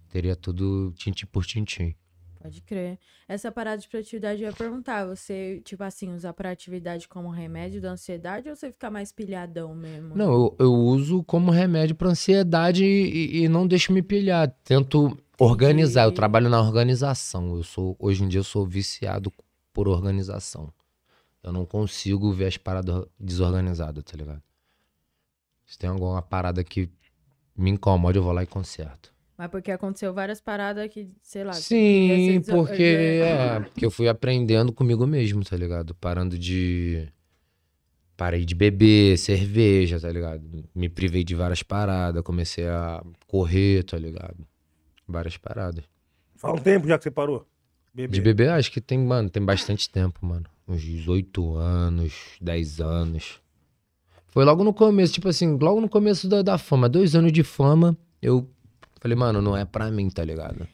teria 0.09 0.35
tudo 0.35 0.91
tintim 0.95 1.27
por 1.27 1.45
tintim. 1.45 1.93
Pode 2.43 2.61
crer. 2.61 2.99
Essa 3.25 3.49
parada 3.49 3.77
de 3.77 3.87
proatividade 3.87 4.43
eu 4.43 4.49
ia 4.49 4.53
perguntar. 4.53 5.05
Você, 5.05 5.61
tipo 5.63 5.81
assim, 5.81 6.13
usar 6.13 6.33
proatividade 6.33 7.07
como 7.07 7.29
remédio 7.29 7.79
da 7.79 7.91
ansiedade 7.91 8.49
ou 8.49 8.55
você 8.55 8.69
ficar 8.69 8.91
mais 8.91 9.13
pilhadão 9.13 9.73
mesmo? 9.73 10.13
Não, 10.13 10.29
eu, 10.29 10.55
eu 10.59 10.73
uso 10.73 11.23
como 11.23 11.51
remédio 11.51 11.95
pra 11.95 12.09
ansiedade 12.09 12.83
e, 12.83 13.43
e 13.43 13.47
não 13.47 13.65
deixo 13.65 13.93
me 13.93 14.01
pilhar. 14.01 14.53
Tento 14.61 15.17
organizar, 15.39 16.03
eu 16.03 16.11
trabalho 16.11 16.49
na 16.49 16.59
organização. 16.59 17.55
Eu 17.55 17.63
sou, 17.63 17.95
hoje 17.97 18.25
em 18.25 18.27
dia 18.27 18.41
eu 18.41 18.43
sou 18.43 18.67
viciado 18.67 19.31
por 19.71 19.87
organização. 19.87 20.69
Eu 21.41 21.53
não 21.53 21.65
consigo 21.65 22.33
ver 22.33 22.47
as 22.47 22.57
paradas 22.57 23.05
desorganizadas, 23.17 24.03
tá 24.03 24.17
ligado? 24.17 24.43
Se 25.65 25.79
tem 25.79 25.89
alguma 25.89 26.21
parada 26.21 26.61
que 26.61 26.89
me 27.55 27.71
incomoda, 27.71 28.17
eu 28.17 28.23
vou 28.23 28.33
lá 28.33 28.43
e 28.43 28.47
conserto. 28.47 29.12
Mas 29.37 29.49
porque 29.49 29.71
aconteceu 29.71 30.13
várias 30.13 30.39
paradas 30.39 30.87
que, 30.89 31.09
sei 31.21 31.43
lá. 31.43 31.51
que 31.51 31.57
Sim, 31.61 32.41
ser 32.43 32.51
porque 32.53 32.95
desor- 32.95 33.27
é, 33.27 33.59
porque 33.61 33.85
eu 33.85 33.91
fui 33.91 34.07
aprendendo 34.07 34.71
comigo 34.71 35.07
mesmo, 35.07 35.43
tá 35.43 35.57
ligado? 35.57 35.95
Parando 35.95 36.37
de 36.37 37.07
parei 38.15 38.45
de 38.45 38.53
beber 38.53 39.17
cerveja, 39.17 39.99
tá 39.99 40.11
ligado? 40.11 40.43
Me 40.73 40.87
privei 40.87 41.23
de 41.23 41.35
várias 41.35 41.63
paradas, 41.63 42.21
comecei 42.23 42.67
a 42.67 43.03
correr, 43.27 43.83
tá 43.83 43.97
ligado? 43.97 44.37
Várias 45.07 45.35
paradas. 45.35 45.83
Faz 46.35 46.53
um 46.53 46.63
tempo 46.63 46.87
já 46.87 46.97
que 46.97 47.03
você 47.03 47.11
parou? 47.11 47.45
Bebê. 47.93 48.13
De 48.13 48.21
beber, 48.21 48.49
acho 48.51 48.71
que 48.71 48.79
tem, 48.81 48.97
mano, 48.99 49.29
tem 49.29 49.43
bastante 49.43 49.89
tempo, 49.89 50.25
mano. 50.25 50.45
Uns 50.67 50.81
18 50.81 51.55
anos, 51.55 52.13
10 52.39 52.79
anos. 52.79 53.41
Foi 54.27 54.45
logo 54.45 54.63
no 54.63 54.73
começo, 54.73 55.13
tipo 55.13 55.27
assim, 55.27 55.57
logo 55.57 55.79
no 55.81 55.89
começo 55.89 56.27
da, 56.27 56.41
da 56.41 56.57
fama. 56.57 56.87
Dois 56.89 57.15
anos 57.15 57.31
de 57.31 57.43
fama, 57.43 57.95
eu 58.21 58.49
falei, 59.03 59.15
mano, 59.17 59.41
não 59.41 59.55
é 59.55 59.65
pra 59.65 59.91
mim, 59.91 60.09
tá 60.09 60.23
ligado? 60.23 60.65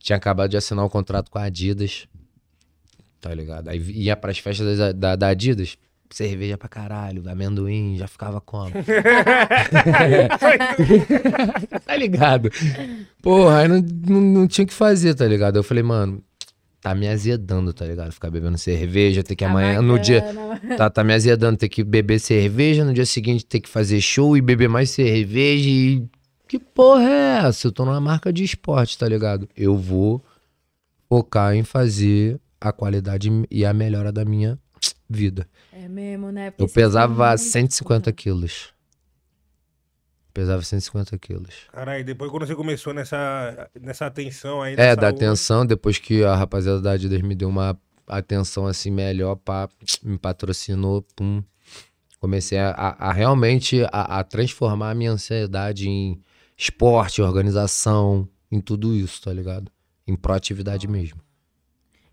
Tinha 0.00 0.16
acabado 0.16 0.50
de 0.50 0.56
assinar 0.56 0.84
o 0.84 0.90
contrato 0.90 1.30
com 1.30 1.38
a 1.38 1.42
Adidas, 1.42 2.08
tá 3.20 3.32
ligado? 3.34 3.68
Aí 3.68 3.78
ia 3.92 4.16
pras 4.16 4.38
festas 4.38 4.78
da, 4.78 4.92
da, 4.92 5.16
da 5.16 5.28
Adidas, 5.28 5.76
cerveja 6.10 6.56
pra 6.56 6.68
caralho, 6.68 7.28
amendoim, 7.28 7.96
já 7.98 8.06
ficava 8.08 8.40
como? 8.40 8.70
tá 11.84 11.96
ligado? 11.96 12.50
Porra, 13.22 13.58
aí 13.60 13.68
não, 13.68 13.80
não, 13.80 14.20
não 14.20 14.46
tinha 14.46 14.64
o 14.64 14.68
que 14.68 14.74
fazer, 14.74 15.14
tá 15.14 15.26
ligado? 15.26 15.56
Eu 15.56 15.62
falei, 15.62 15.82
mano, 15.82 16.22
tá 16.80 16.94
me 16.94 17.08
azedando, 17.08 17.72
tá 17.72 17.84
ligado? 17.84 18.12
Ficar 18.12 18.30
bebendo 18.30 18.58
cerveja, 18.58 19.22
ter 19.22 19.34
que 19.34 19.44
Tá 19.44 19.50
amanhã, 19.50 19.82
no 19.82 19.98
dia. 19.98 20.20
bacana. 20.22 20.46
Tá, 20.76 20.90
tá 20.90 21.04
me 21.04 21.12
azedando 21.12 21.56
ter 21.58 21.68
que 21.68 21.84
beber 21.84 22.18
cerveja, 22.18 22.84
no 22.84 22.92
dia 22.94 23.04
seguinte 23.06 23.44
ter 23.44 23.60
que 23.60 23.68
fazer 23.68 24.00
show 24.00 24.36
e 24.36 24.40
beber 24.40 24.68
mais 24.68 24.90
cerveja 24.90 25.68
e. 25.68 26.02
Que 26.48 26.58
porra 26.58 27.02
é 27.02 27.46
essa? 27.46 27.66
Eu 27.66 27.72
tô 27.72 27.84
numa 27.84 28.00
marca 28.00 28.32
de 28.32 28.44
esporte, 28.44 28.96
tá 28.96 29.08
ligado? 29.08 29.48
Eu 29.56 29.76
vou 29.76 30.24
focar 31.08 31.54
em 31.54 31.62
fazer 31.64 32.40
a 32.60 32.72
qualidade 32.72 33.30
e 33.50 33.64
a 33.64 33.72
melhora 33.74 34.12
da 34.12 34.24
minha 34.24 34.58
vida. 35.08 35.48
É 35.72 35.88
mesmo, 35.88 36.30
né? 36.30 36.50
Porque 36.50 36.64
Eu 36.64 36.68
fica 36.68 36.80
pesava 36.80 37.28
muito 37.30 37.38
150 37.40 38.12
quilos. 38.12 38.74
Pesava 40.32 40.62
150 40.62 41.16
quilos. 41.18 41.54
Caralho, 41.72 42.04
depois 42.04 42.30
quando 42.30 42.46
você 42.46 42.54
começou 42.54 42.92
nessa, 42.92 43.70
nessa 43.80 44.06
atenção 44.06 44.60
aí. 44.62 44.74
É, 44.74 44.94
da 44.94 44.94
da 44.94 45.02
saúde, 45.08 45.16
atenção, 45.24 45.66
depois 45.66 45.98
que 45.98 46.22
a 46.24 46.34
rapaziada 46.36 46.80
da 46.80 46.92
Adidas 46.92 47.22
me 47.22 47.34
deu 47.34 47.48
uma 47.48 47.78
atenção 48.06 48.66
assim 48.66 48.90
melhor, 48.90 49.36
pá, 49.36 49.68
me 50.02 50.18
patrocinou, 50.18 51.02
pum. 51.16 51.42
Comecei 52.20 52.58
a, 52.58 52.70
a- 52.70 53.08
a 53.08 53.12
realmente 53.12 53.82
a, 53.90 54.18
a 54.18 54.24
transformar 54.24 54.90
a 54.90 54.94
minha 54.94 55.10
ansiedade 55.12 55.88
em 55.88 56.20
esporte, 56.56 57.20
organização, 57.22 58.28
em 58.50 58.60
tudo 58.60 58.94
isso, 58.94 59.20
tá 59.22 59.32
ligado? 59.32 59.70
Em 60.06 60.14
proatividade 60.16 60.86
mesmo. 60.88 61.20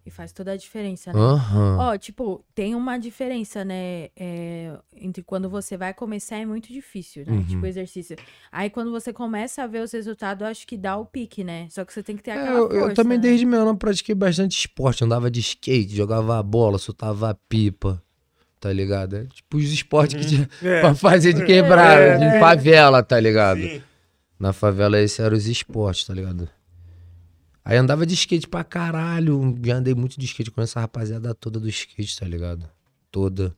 E 0.05 0.09
faz 0.11 0.33
toda 0.33 0.51
a 0.51 0.57
diferença, 0.57 1.13
né? 1.13 1.19
Aham. 1.19 1.77
Ó, 1.79 1.97
tipo, 1.97 2.43
tem 2.53 2.75
uma 2.75 2.97
diferença, 2.97 3.63
né? 3.63 4.09
é, 4.17 4.73
entre 4.97 5.23
quando 5.23 5.49
você 5.49 5.77
vai 5.77 5.93
começar 5.93 6.35
é 6.35 6.45
muito 6.45 6.73
difícil, 6.73 7.23
né? 7.25 7.31
Uhum. 7.31 7.43
Tipo, 7.45 7.65
exercício. 7.65 8.17
Aí 8.51 8.69
quando 8.69 8.91
você 8.91 9.13
começa 9.13 9.63
a 9.63 9.67
ver 9.67 9.81
os 9.81 9.93
resultados, 9.93 10.41
eu 10.41 10.47
acho 10.49 10.67
que 10.67 10.75
dá 10.75 10.97
o 10.97 11.05
pique, 11.05 11.41
né? 11.41 11.67
Só 11.69 11.85
que 11.85 11.93
você 11.93 12.03
tem 12.03 12.17
que 12.17 12.23
ter 12.23 12.31
É, 12.31 12.33
aquela 12.33 12.57
eu, 12.57 12.69
força. 12.69 12.77
eu 12.89 12.93
também 12.93 13.17
né? 13.17 13.21
desde 13.21 13.45
menor 13.45 13.73
pratiquei 13.75 14.13
bastante 14.13 14.57
esporte, 14.57 15.05
andava 15.05 15.31
de 15.31 15.39
skate, 15.39 15.95
jogava 15.95 16.43
bola, 16.43 16.77
soltava 16.77 17.33
pipa, 17.47 18.03
tá 18.59 18.73
ligado? 18.73 19.15
É 19.15 19.23
tipo 19.27 19.55
os 19.55 19.71
esportes 19.71 20.19
que 20.19 20.27
tinha 20.35 20.49
É. 20.61 20.81
pra 20.81 20.93
fazer 20.95 21.31
de 21.31 21.45
quebrada, 21.45 22.01
É. 22.01 22.17
de 22.33 22.39
favela, 22.41 23.01
tá 23.01 23.17
ligado? 23.17 23.61
Sim. 23.61 23.81
Na 24.39 24.51
favela 24.53 24.99
esse 24.99 25.21
era 25.21 25.33
os 25.35 25.47
esportes, 25.47 26.05
tá 26.05 26.13
ligado? 26.13 26.49
Aí 27.63 27.77
andava 27.77 28.05
de 28.05 28.13
skate 28.13 28.47
pra 28.47 28.63
caralho. 28.63 29.57
Já 29.63 29.75
andei 29.77 29.93
muito 29.95 30.19
de 30.19 30.25
skate 30.25 30.51
com 30.51 30.61
essa 30.61 30.81
rapaziada 30.81 31.33
toda 31.33 31.59
do 31.59 31.69
skate, 31.69 32.19
tá 32.19 32.25
ligado? 32.27 32.69
Toda. 33.09 33.55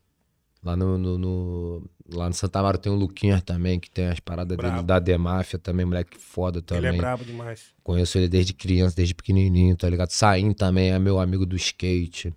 Lá 0.63 0.75
no, 0.75 0.97
no, 0.97 1.17
no- 1.17 1.89
lá 2.13 2.27
no 2.27 2.33
Santa 2.33 2.61
Mara 2.61 2.77
tem 2.77 2.91
o 2.91 2.95
Luquinhas 2.95 3.41
também, 3.43 3.79
que 3.79 3.89
tem 3.89 4.07
as 4.07 4.19
paradas 4.19 4.57
dele 4.57 4.69
Brabo. 4.69 4.87
da 4.87 4.99
Demáfia 4.99 5.57
também, 5.59 5.85
moleque 5.85 6.17
foda 6.19 6.57
Ele 6.59 6.65
é 6.77 6.81
também. 6.89 6.97
brabo 6.97 7.23
demais. 7.23 7.65
Conheço 7.83 8.17
ele 8.17 8.27
desde 8.27 8.53
criança, 8.53 8.95
desde 8.95 9.13
pequenininho, 9.15 9.75
tá 9.75 9.87
ligado? 9.89 10.09
Saim 10.09 10.53
também 10.53 10.91
é 10.91 10.99
meu 10.99 11.19
amigo 11.19 11.45
do 11.45 11.55
skate. 11.55 12.33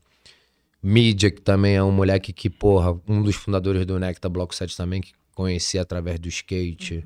Mídia, 0.82 1.30
que 1.30 1.40
também 1.40 1.74
é 1.74 1.82
um 1.82 1.90
moleque 1.90 2.32
que, 2.32 2.48
porra, 2.48 2.98
um 3.08 3.22
dos 3.22 3.34
fundadores 3.34 3.84
do 3.84 3.98
Necta 3.98 4.28
Bloco 4.28 4.54
7 4.54 4.76
também, 4.76 5.00
que 5.00 5.12
conheci 5.34 5.78
através 5.78 6.18
do 6.20 6.28
skate. 6.28 7.04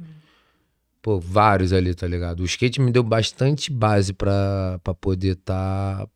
Pô, 1.02 1.18
vários 1.18 1.73
ali, 1.73 1.94
tá 1.94 2.06
ligado? 2.06 2.40
O 2.40 2.44
skate 2.44 2.80
me 2.80 2.92
deu 2.92 3.02
bastante 3.02 3.73
base 3.73 4.12
pra, 4.12 4.78
pra 4.85 4.94
poder 4.94 5.35
tá 5.35 6.06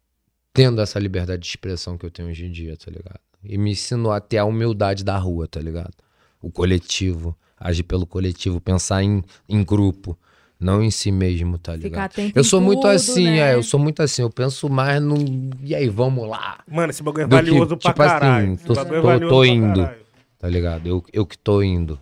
tendo 0.54 0.80
essa 0.80 0.98
liberdade 1.00 1.42
de 1.42 1.48
expressão 1.48 1.98
que 1.98 2.06
eu 2.06 2.10
tenho 2.10 2.28
hoje 2.28 2.46
em 2.46 2.52
dia, 2.52 2.76
tá 2.76 2.90
ligado? 2.90 3.18
E 3.44 3.58
me 3.58 3.72
ensinou 3.72 4.12
até 4.12 4.38
a 4.38 4.44
humildade 4.44 5.02
da 5.04 5.18
rua, 5.18 5.46
tá 5.48 5.60
ligado? 5.60 5.92
O 6.40 6.50
coletivo, 6.50 7.36
agir 7.58 7.82
pelo 7.82 8.06
coletivo, 8.06 8.60
pensar 8.60 9.02
em, 9.02 9.22
em 9.48 9.62
grupo, 9.64 10.16
não 10.58 10.80
em 10.82 10.90
si 10.90 11.10
mesmo, 11.10 11.58
tá 11.58 11.74
ligado? 11.74 12.12
Eu 12.34 12.44
sou 12.44 12.60
muito 12.60 12.82
tudo, 12.82 12.90
assim, 12.92 13.24
né? 13.24 13.38
é, 13.50 13.54
eu 13.54 13.62
sou 13.64 13.78
muito 13.80 14.02
assim, 14.02 14.22
eu 14.22 14.30
penso 14.30 14.68
mais 14.70 15.02
no. 15.02 15.16
E 15.62 15.74
aí, 15.74 15.88
vamos 15.88 16.28
lá. 16.28 16.60
Mano, 16.66 16.90
esse 16.90 17.02
bagulho 17.02 17.24
é 17.24 17.26
Do 17.26 17.30
que, 17.30 17.34
valioso 17.44 17.76
pra 17.76 17.90
tipo 17.90 18.02
assim, 18.02 18.12
caralho. 18.20 18.52
Esse 18.54 18.64
tô- 18.64 18.74
bagulho 18.74 18.96
é 18.96 19.00
tô- 19.00 19.06
valioso 19.08 19.34
tô 19.34 19.40
pra 19.40 19.48
indo. 19.48 19.80
caralho. 19.82 20.06
Tá 20.38 20.48
ligado? 20.48 20.86
Eu, 20.86 21.04
eu 21.12 21.26
que 21.26 21.36
tô 21.36 21.60
indo. 21.62 22.00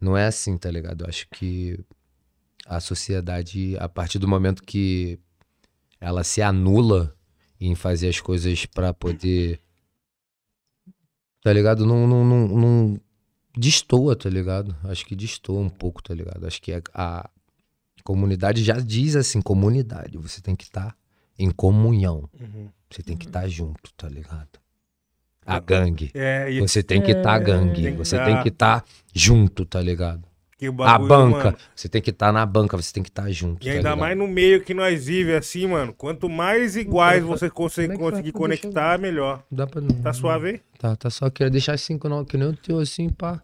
Não 0.00 0.16
é 0.16 0.26
assim, 0.26 0.56
tá 0.56 0.70
ligado? 0.70 1.04
Eu 1.04 1.08
acho 1.08 1.26
que 1.30 1.78
a 2.68 2.80
sociedade, 2.80 3.76
a 3.78 3.88
partir 3.88 4.18
do 4.18 4.28
momento 4.28 4.62
que 4.62 5.18
ela 5.98 6.22
se 6.22 6.42
anula 6.42 7.16
em 7.58 7.74
fazer 7.74 8.08
as 8.10 8.20
coisas 8.20 8.66
pra 8.66 8.92
poder. 8.92 9.58
Tá 11.42 11.52
ligado? 11.52 11.86
Não, 11.86 12.06
não, 12.06 12.24
não, 12.24 12.48
não 12.48 13.00
destoa, 13.56 14.14
tá 14.14 14.28
ligado? 14.28 14.76
Acho 14.84 15.06
que 15.06 15.16
destoa 15.16 15.60
um 15.60 15.70
pouco, 15.70 16.02
tá 16.02 16.14
ligado? 16.14 16.46
Acho 16.46 16.60
que 16.60 16.72
a, 16.72 16.82
a 16.92 17.30
comunidade 18.04 18.62
já 18.62 18.78
diz 18.78 19.16
assim: 19.16 19.40
comunidade, 19.40 20.18
você 20.18 20.40
tem 20.42 20.54
que 20.54 20.64
estar 20.64 20.94
em 21.38 21.50
comunhão. 21.50 22.28
Uhum. 22.38 22.68
Você 22.90 23.02
tem 23.02 23.16
que 23.16 23.26
estar 23.26 23.48
junto, 23.48 23.92
tá 23.96 24.08
ligado? 24.08 24.58
A 25.46 25.58
gangue. 25.58 26.10
É, 26.12 26.52
e 26.52 26.60
Você 26.60 26.82
tem 26.82 27.00
que 27.00 27.12
estar 27.12 27.38
gangue. 27.38 27.82
Tem 27.82 27.92
que 27.92 27.98
Você 27.98 28.18
tá- 28.18 28.24
tem 28.26 28.42
que 28.42 28.48
estar 28.50 28.84
junto, 29.14 29.64
tá 29.64 29.80
ligado? 29.80 30.27
A 30.84 30.98
banca. 30.98 31.44
mano, 31.44 31.56
Você 31.74 31.88
tem 31.88 32.02
que 32.02 32.10
estar 32.10 32.32
na 32.32 32.44
banca, 32.44 32.76
você 32.76 32.92
tem 32.92 33.02
que 33.02 33.08
estar 33.08 33.30
junto. 33.30 33.62
E 33.62 33.66
tá 33.66 33.70
ainda 33.70 33.78
ligado? 33.90 33.98
mais 33.98 34.18
no 34.18 34.26
meio 34.26 34.62
que 34.62 34.74
nós 34.74 35.06
vivemos 35.06 35.46
assim, 35.46 35.66
mano. 35.66 35.92
Quanto 35.92 36.28
mais 36.28 36.76
iguais 36.76 37.22
você 37.22 37.48
consegue 37.48 37.94
é 37.94 37.96
conseguir 37.96 38.32
pra 38.32 38.46
deixar- 38.48 38.62
conectar, 38.62 38.98
melhor. 38.98 39.42
Dá 39.50 39.66
pra... 39.66 39.80
Tá 40.02 40.12
suave 40.12 40.48
aí? 40.48 40.60
Tá, 40.78 40.96
tá 40.96 41.10
só 41.10 41.30
querendo 41.30 41.52
deixar 41.52 41.74
assim, 41.74 41.98
que 41.98 42.08
não- 42.08 42.24
que 42.24 42.36
nem 42.36 42.48
o 42.48 42.56
teu, 42.56 42.78
assim, 42.80 43.08
pá. 43.08 43.40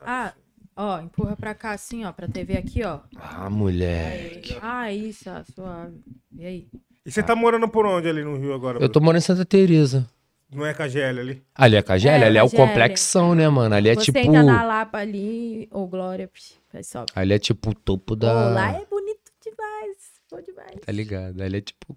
Ah, 0.00 0.32
ó, 0.76 1.00
empurra 1.00 1.36
pra 1.36 1.54
cá 1.54 1.72
assim, 1.72 2.04
ó, 2.04 2.12
pra 2.12 2.28
TV 2.28 2.56
aqui, 2.56 2.82
ó. 2.84 3.00
Ah, 3.16 3.50
moleque. 3.50 4.56
Ah, 4.62 4.92
isso, 4.92 5.28
ó, 5.30 5.42
suave. 5.54 5.96
E 6.38 6.46
aí? 6.46 6.66
E 7.04 7.10
você 7.10 7.22
tá 7.22 7.34
morando 7.34 7.68
por 7.68 7.84
onde 7.84 8.08
ali 8.08 8.22
no 8.22 8.36
Rio 8.38 8.54
agora? 8.54 8.78
Eu 8.80 8.88
tô 8.88 9.00
morando 9.00 9.18
em 9.18 9.24
Santa 9.24 9.44
Teresa. 9.44 10.06
Não 10.52 10.66
é 10.66 10.74
KGL 10.74 11.18
ali? 11.20 11.42
Ali 11.54 11.76
é 11.76 11.82
Cagélia, 11.82 12.24
É, 12.24 12.28
ali 12.28 12.36
é 12.38 12.42
o 12.42 12.46
Cagélia. 12.50 12.66
complexão, 12.66 13.34
né, 13.34 13.48
mano? 13.48 13.74
Ali 13.74 13.88
é 13.88 13.94
Você 13.94 14.04
tipo. 14.06 14.18
entra 14.18 14.42
na 14.42 14.62
Lapa 14.62 14.98
ali, 14.98 15.66
ô 15.70 15.86
Glória, 15.86 16.30
sobe. 16.84 17.06
Ali 17.14 17.32
é 17.34 17.38
tipo 17.38 17.70
o 17.70 17.74
topo 17.74 18.14
da. 18.14 18.50
lá 18.50 18.70
é 18.72 18.84
bonito 18.84 19.32
demais, 19.42 19.96
bom 20.30 20.40
demais. 20.42 20.76
Tá 20.84 20.92
ligado? 20.92 21.40
Ali 21.40 21.58
é 21.58 21.60
tipo. 21.60 21.96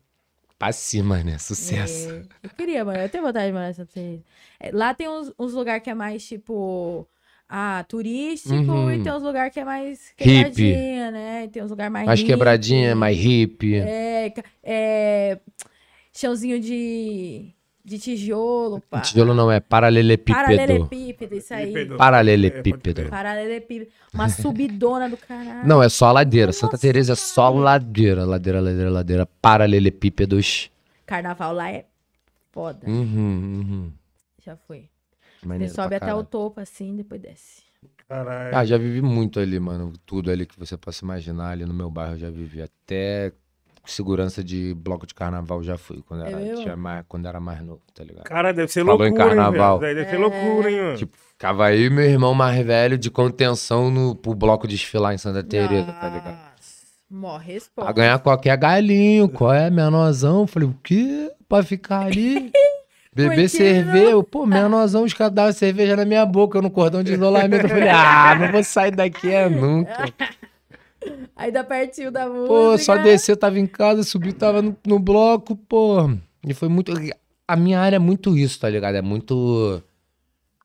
Pra 0.57 0.71
cima, 0.71 1.21
né? 1.21 1.37
Sucesso. 1.37 2.09
É, 2.11 2.23
eu 2.43 2.49
queria, 2.51 2.85
mano. 2.85 2.97
Eu 2.99 3.09
tenho 3.09 3.25
vontade 3.25 3.47
de 3.47 3.51
morar 3.51 3.69
em 3.71 3.73
Santa 3.73 3.91
Teresa. 3.93 4.23
É, 4.57 4.71
Lá 4.71 4.93
tem 4.93 5.09
uns, 5.09 5.33
uns 5.37 5.53
lugares 5.53 5.83
que 5.83 5.89
é 5.89 5.93
mais, 5.93 6.25
tipo... 6.25 7.05
Ah, 7.49 7.85
turístico. 7.89 8.55
Uhum. 8.55 8.89
E 8.91 9.03
tem 9.03 9.11
uns 9.13 9.21
lugares 9.21 9.53
que 9.53 9.59
é 9.59 9.65
mais 9.65 10.13
Hippie. 10.17 10.23
quebradinha, 10.23 11.11
né? 11.11 11.47
Tem 11.51 11.61
uns 11.61 11.69
lugares 11.69 11.91
mais 11.91 12.05
Mais 12.07 12.19
hippie. 12.21 12.31
quebradinha, 12.31 12.95
mais 12.95 13.17
hippie. 13.17 13.75
É, 13.75 14.33
é... 14.63 15.39
Chãozinho 16.13 16.59
de... 16.59 17.53
De 17.85 17.99
tijolo, 17.99 18.81
pá. 18.89 19.01
Tijolo 19.01 19.35
não 19.35 19.51
é 19.51 19.59
paralelepípedo. 19.59 20.39
Paralelepípedo, 20.39 21.35
isso 21.35 21.53
aí. 21.53 21.71
É, 21.71 21.85
Paralelepípedo. 21.85 23.09
Paralelepípedo. 23.09 23.91
Uma 24.11 24.27
subidona 24.27 25.07
do 25.07 25.15
caralho. 25.15 25.67
Não, 25.67 25.83
é 25.83 25.87
só 25.87 26.11
ladeira. 26.11 26.51
Santa 26.51 26.79
Teresa 26.79 27.13
é 27.13 27.15
só 27.15 27.47
ladeira. 27.49 28.25
Ladeira, 28.25 28.59
ladeira, 28.59 28.89
ladeira. 28.89 29.25
Paralelepípedos. 29.39 30.71
Carnaval 31.05 31.53
lá 31.53 31.69
é 31.69 31.85
foda. 32.51 32.89
Uhum, 32.89 33.03
uhum. 33.05 33.91
Já 34.43 34.55
foi. 34.55 34.89
Você 35.39 35.47
Maneiro 35.47 35.71
sobe 35.71 35.89
pra 35.89 35.97
até 35.97 36.15
o 36.15 36.23
topo 36.23 36.59
assim, 36.59 36.95
depois 36.95 37.21
desce. 37.21 37.61
Caralho. 38.09 38.57
Ah, 38.57 38.65
já 38.65 38.79
vivi 38.79 38.99
muito 38.99 39.39
ali, 39.39 39.59
mano. 39.59 39.93
Tudo 40.07 40.31
ali 40.31 40.47
que 40.47 40.57
você 40.57 40.75
possa 40.75 41.05
imaginar 41.05 41.51
ali 41.51 41.65
no 41.65 41.73
meu 41.73 41.91
bairro 41.91 42.15
eu 42.15 42.19
já 42.19 42.31
vivi. 42.31 42.63
Até 42.63 43.31
segurança 43.91 44.43
de 44.43 44.73
bloco 44.73 45.05
de 45.05 45.13
carnaval 45.13 45.61
já 45.63 45.77
fui. 45.77 46.01
Quando 46.07 46.25
É 46.25 46.31
era, 46.31 46.55
tinha 46.55 46.75
mais, 46.75 47.03
quando 47.07 47.27
era 47.27 47.39
mais 47.39 47.61
novo, 47.61 47.81
tá 47.93 48.03
ligado? 48.03 48.23
Cara, 48.23 48.51
deve 48.53 48.71
ser 48.71 48.85
Falou 48.85 49.05
em 49.05 49.09
loucura, 49.09 49.29
hein, 49.31 49.35
carnaval. 49.37 49.79
velho? 49.79 49.95
Deve 49.95 50.09
ser 50.09 50.15
É. 50.15 50.19
loucura, 50.19 50.71
hein, 50.71 50.81
mano? 50.81 50.97
Tipo, 50.97 51.17
ficava 51.17 51.65
aí 51.65 51.89
meu 51.89 52.05
irmão 52.05 52.33
mais 52.33 52.65
velho 52.65 52.97
de 52.97 53.09
contenção 53.11 53.89
no, 53.91 54.15
pro 54.15 54.33
bloco 54.35 54.67
desfilar 54.67 55.13
em 55.13 55.17
Santa 55.17 55.43
Teresa, 55.43 55.91
tá 55.93 56.09
ligado? 56.09 56.35
Nossa, 56.35 56.85
Morre 57.09 57.45
Pra 57.45 57.53
resposta. 57.53 57.93
ganhar 57.93 58.19
qualquer 58.19 58.57
galinho, 58.57 59.29
qual 59.29 59.53
é, 59.53 59.69
menorzão? 59.69 60.47
Falei, 60.47 60.67
o 60.67 60.75
quê? 60.83 61.31
Pra 61.47 61.61
ficar 61.63 62.05
ali? 62.07 62.51
Beber 63.13 63.47
cerveja? 63.47 64.09
Eu, 64.11 64.23
Pô, 64.23 64.45
menorzão, 64.45 65.03
os 65.05 65.13
caras 65.13 65.33
davam 65.33 65.53
cerveja 65.53 65.95
na 65.95 66.03
minha 66.03 66.25
boca, 66.25 66.61
no 66.61 66.69
cordão 66.69 67.01
de 67.01 67.13
isolamento. 67.13 67.63
Eu 67.63 67.69
falei, 67.69 67.87
ah, 67.87 68.35
não 68.37 68.51
vou 68.51 68.61
sair 68.61 68.91
daqui 68.91 69.31
é 69.31 69.47
nunca. 69.47 70.05
Aí 71.35 71.51
dá 71.51 71.63
pertinho 71.63 72.11
da 72.11 72.27
música. 72.27 72.47
Pô, 72.47 72.77
só 72.77 72.97
descer, 72.97 73.35
tava 73.37 73.59
em 73.59 73.67
casa, 73.67 74.03
subi, 74.03 74.33
tava 74.33 74.61
no, 74.61 74.75
no 74.85 74.99
bloco, 74.99 75.55
pô. 75.55 76.09
E 76.47 76.53
foi 76.53 76.67
muito. 76.69 76.93
A 77.47 77.55
minha 77.55 77.79
área 77.79 77.97
é 77.97 77.99
muito 77.99 78.37
isso, 78.37 78.59
tá 78.59 78.69
ligado? 78.69 78.95
É 78.95 79.01
muito. 79.01 79.81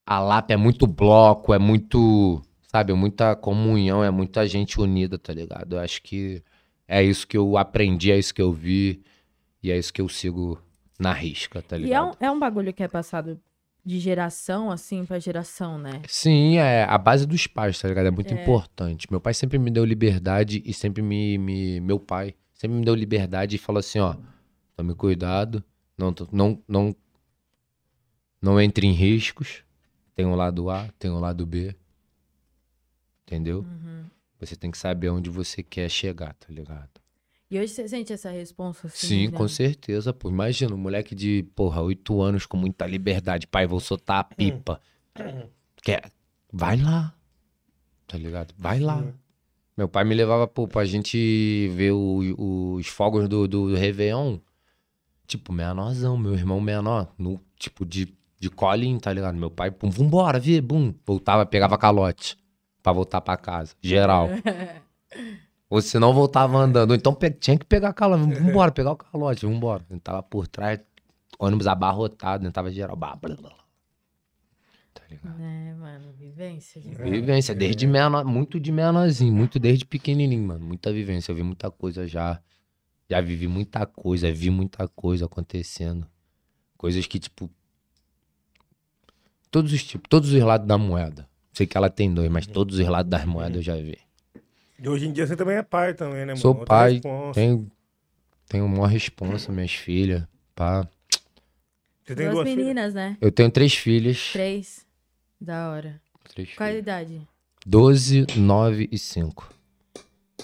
A 0.07 0.19
Lapa 0.19 0.53
é 0.53 0.57
muito 0.57 0.87
bloco, 0.87 1.53
é 1.55 1.59
muito. 1.59 2.41
Sabe, 2.69 2.93
é 2.93 2.95
muita 2.95 3.35
comunhão, 3.35 4.03
é 4.05 4.11
muita 4.11 4.47
gente 4.47 4.81
unida, 4.81 5.19
tá 5.19 5.33
ligado? 5.33 5.75
Eu 5.77 5.81
acho 5.81 6.01
que 6.03 6.41
é 6.87 7.03
isso 7.03 7.27
que 7.27 7.37
eu 7.37 7.57
aprendi, 7.59 8.13
é 8.13 8.19
isso 8.19 8.33
que 8.33 8.41
eu 8.43 8.53
vi. 8.53 9.03
E 9.63 9.71
é 9.71 9.77
isso 9.77 9.93
que 9.93 10.01
eu 10.01 10.09
sigo 10.09 10.59
na 10.99 11.13
risca, 11.13 11.61
tá 11.63 11.77
E 11.77 11.81
é 11.81 11.85
ligado? 11.85 12.17
um, 12.21 12.27
é 12.27 12.31
um 12.31 12.39
bagulho 12.39 12.73
que 12.73 12.83
é 12.83 12.89
passado 12.89 13.39
de 13.85 13.99
geração, 13.99 14.71
assim, 14.71 15.05
pra 15.05 15.19
geração, 15.19 15.79
né? 15.79 16.03
Sim, 16.07 16.59
é 16.59 16.85
a 16.85 16.99
base 16.99 17.27
dos 17.27 17.47
pais, 17.47 17.79
tá 17.81 17.89
ligado? 17.89 18.07
É 18.07 18.11
muito 18.11 18.33
importante. 18.43 19.07
Meu 19.11 19.21
pai 19.21 19.35
sempre 19.35 19.59
me 19.59 19.71
deu 19.71 19.85
liberdade 19.85 20.63
e 20.65 20.73
sempre 20.75 21.03
me, 21.03 21.39
me- 21.39 21.81
Meu 21.81 21.99
pai 21.99 22.35
sempre 22.55 22.77
me 22.79 22.85
deu 22.85 22.95
liberdade 22.95 23.57
e 23.57 23.59
falou 23.59 23.81
assim, 23.81 23.99
ó. 23.99 24.15
Tome 24.77 24.95
cuidado, 24.95 25.63
não, 25.97 26.15
não, 26.33 26.63
não, 26.69 26.97
não 28.41 28.61
entre 28.61 28.87
em 28.87 28.93
riscos. 28.93 29.63
Tem 30.15 30.27
o 30.27 30.35
lado 30.35 30.71
A, 30.71 30.89
tem 30.99 31.11
o 31.11 31.19
lado 31.19 31.45
B. 31.47 31.75
Entendeu? 33.27 33.61
Uhum. 33.61 34.05
Você 34.41 34.57
tem 34.57 34.71
que 34.71 34.79
saber 34.79 35.11
onde 35.11 35.31
você 35.31 35.63
quer 35.63 35.89
chegar, 35.91 36.35
tá 36.35 36.47
ligado? 36.49 36.89
E 37.51 37.59
hoje 37.59 37.73
você 37.73 37.89
sente 37.89 38.13
essa 38.13 38.31
responsa, 38.31 38.87
assim? 38.87 39.07
Sim, 39.09 39.29
né? 39.29 39.37
com 39.37 39.49
certeza, 39.49 40.13
pô. 40.13 40.29
Imagina, 40.29 40.75
um 40.75 40.79
moleque 40.79 41.15
de, 41.15 41.43
porra, 41.57 41.83
oito 41.83 42.21
anos 42.23 42.47
com 42.47 42.57
muita 42.57 42.87
liberdade. 42.87 43.47
Pai, 43.47 43.67
vou 43.67 43.81
soltar 43.81 44.19
a 44.21 44.25
pipa. 44.25 44.81
Quer... 45.83 46.11
Vai 46.53 46.77
lá. 46.77 47.15
Tá 48.07 48.17
ligado? 48.19 48.53
Vai 48.59 48.79
lá. 48.81 49.05
Meu 49.77 49.89
pai 49.89 50.05
me 50.05 50.15
levava, 50.15 50.47
pô, 50.47 50.67
pra 50.69 50.85
gente 50.85 51.69
ver 51.75 51.93
o- 51.93 52.75
os 52.77 52.87
fogos 52.89 53.29
do, 53.29 53.47
do 53.49 53.75
Réveillon. 53.75 54.39
Tipo, 55.27 55.53
menorzão, 55.53 56.17
meu 56.19 56.35
irmão 56.35 56.61
menor. 56.61 57.13
No, 57.17 57.41
tipo, 57.57 57.85
de, 57.87 58.13
de 58.39 58.51
colinho, 58.51 58.99
tá 59.01 59.13
ligado? 59.13 59.37
Meu 59.37 59.51
pai, 59.51 59.71
pum, 59.71 59.89
vambora, 59.91 60.39
vê, 60.41 60.61
bum. 60.61 60.93
Voltava, 61.07 61.47
pegava 61.47 61.79
calote. 61.79 62.37
Pra 62.83 62.93
voltar 62.93 63.21
pra 63.21 63.37
casa. 63.37 63.75
Geral. 63.81 64.29
Ou 65.71 65.81
se 65.81 65.99
não 66.01 66.13
voltava 66.13 66.59
andando. 66.59 66.91
Ou 66.91 66.97
então 66.97 67.15
pe- 67.15 67.31
tinha 67.31 67.57
que 67.57 67.65
pegar 67.65 67.93
calote. 67.95 68.35
Vambora, 68.35 68.73
pegar 68.73 68.91
o 68.93 68.97
calote, 68.97 69.47
vambora. 69.47 69.85
Eu 69.89 70.01
tava 70.01 70.21
por 70.23 70.49
trás, 70.49 70.81
ônibus 71.39 71.67
abarrotado, 71.69 72.43
né? 72.45 72.51
Tava 72.51 72.71
geral. 72.73 72.97
Blá, 72.97 73.15
blá, 73.15 73.37
blá. 73.37 73.55
Tá 74.93 75.03
ligado? 75.09 75.41
É, 75.41 75.75
mano, 75.75 76.13
vivência. 76.19 76.81
de- 76.81 76.89
Vivência, 76.91 77.55
desde 77.55 77.87
menor, 77.87 78.25
muito 78.25 78.59
de 78.59 78.73
menorzinho, 78.73 79.33
muito 79.33 79.61
desde 79.61 79.85
pequenininho, 79.85 80.45
mano. 80.49 80.67
Muita 80.67 80.93
vivência, 80.93 81.31
eu 81.31 81.37
vi 81.37 81.45
muita 81.45 81.71
coisa 81.71 82.05
já. 82.07 82.41
Já 83.09 83.21
vivi 83.21 83.47
muita 83.47 83.87
coisa, 83.87 84.33
vi 84.33 84.51
muita 84.51 84.89
coisa 84.89 85.27
acontecendo. 85.27 86.07
Coisas 86.77 87.07
que, 87.07 87.19
tipo. 87.21 87.49
Todos 89.51 89.73
os 89.73 89.83
tipos, 89.85 90.09
todos 90.09 90.33
os 90.33 90.43
lados 90.43 90.67
da 90.67 90.79
moeda. 90.79 91.29
Sei 91.53 91.67
que 91.67 91.77
ela 91.77 91.91
tem 91.91 92.13
dois, 92.13 92.31
mas 92.31 92.47
todos 92.47 92.79
os 92.79 92.87
lados 92.87 93.11
das 93.11 93.25
moedas 93.25 93.57
eu 93.57 93.63
já 93.63 93.77
vi. 93.77 93.99
E 94.83 94.89
hoje 94.89 95.07
em 95.07 95.13
dia 95.13 95.27
você 95.27 95.37
também 95.37 95.57
é 95.57 95.63
pai 95.63 95.95
também, 95.95 96.21
né, 96.21 96.27
mano? 96.27 96.37
Sou 96.39 96.53
Outra 96.53 96.67
pai, 96.67 96.93
responsa. 96.95 97.35
tenho, 97.41 97.71
tenho 98.49 98.65
uma 98.65 98.89
responsa, 98.89 99.51
minhas 99.53 99.73
filhas, 99.75 100.25
pá. 100.55 100.89
Você 102.05 102.15
tem 102.17 102.25
Duas 102.27 102.35
duas 102.37 102.49
filhas? 102.49 102.59
meninas, 102.67 102.95
né? 102.95 103.17
Eu 103.21 103.31
tenho 103.31 103.51
três 103.51 103.75
filhas. 103.75 104.33
Três. 104.33 104.87
Da 105.41 105.71
hora. 105.71 106.01
Três 106.35 106.51
Qual 106.55 106.67
a 106.67 106.71
filhas. 106.71 106.83
idade? 106.83 107.29
12, 107.67 108.27
9 108.39 108.89
e 108.91 108.99
5. 108.99 109.53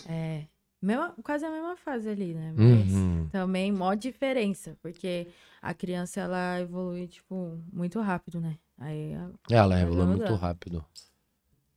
É. 0.06 0.44
Mesma, 0.82 1.14
quase 1.22 1.44
a 1.44 1.50
mesma 1.50 1.76
fase 1.76 2.08
ali, 2.08 2.34
né? 2.34 2.52
Mas 2.54 2.92
Uhum. 2.92 3.28
também 3.32 3.72
mó 3.72 3.94
diferença, 3.94 4.76
porque 4.82 5.26
a 5.62 5.72
criança 5.72 6.20
ela 6.20 6.60
evolui, 6.60 7.08
tipo, 7.08 7.58
muito 7.72 7.98
rápido, 8.00 8.38
né? 8.40 8.58
Aí 8.78 9.14
a- 9.14 9.30
Ela 9.50 9.84
vamos 9.86 10.06
muito 10.18 10.34
rápido. 10.34 10.84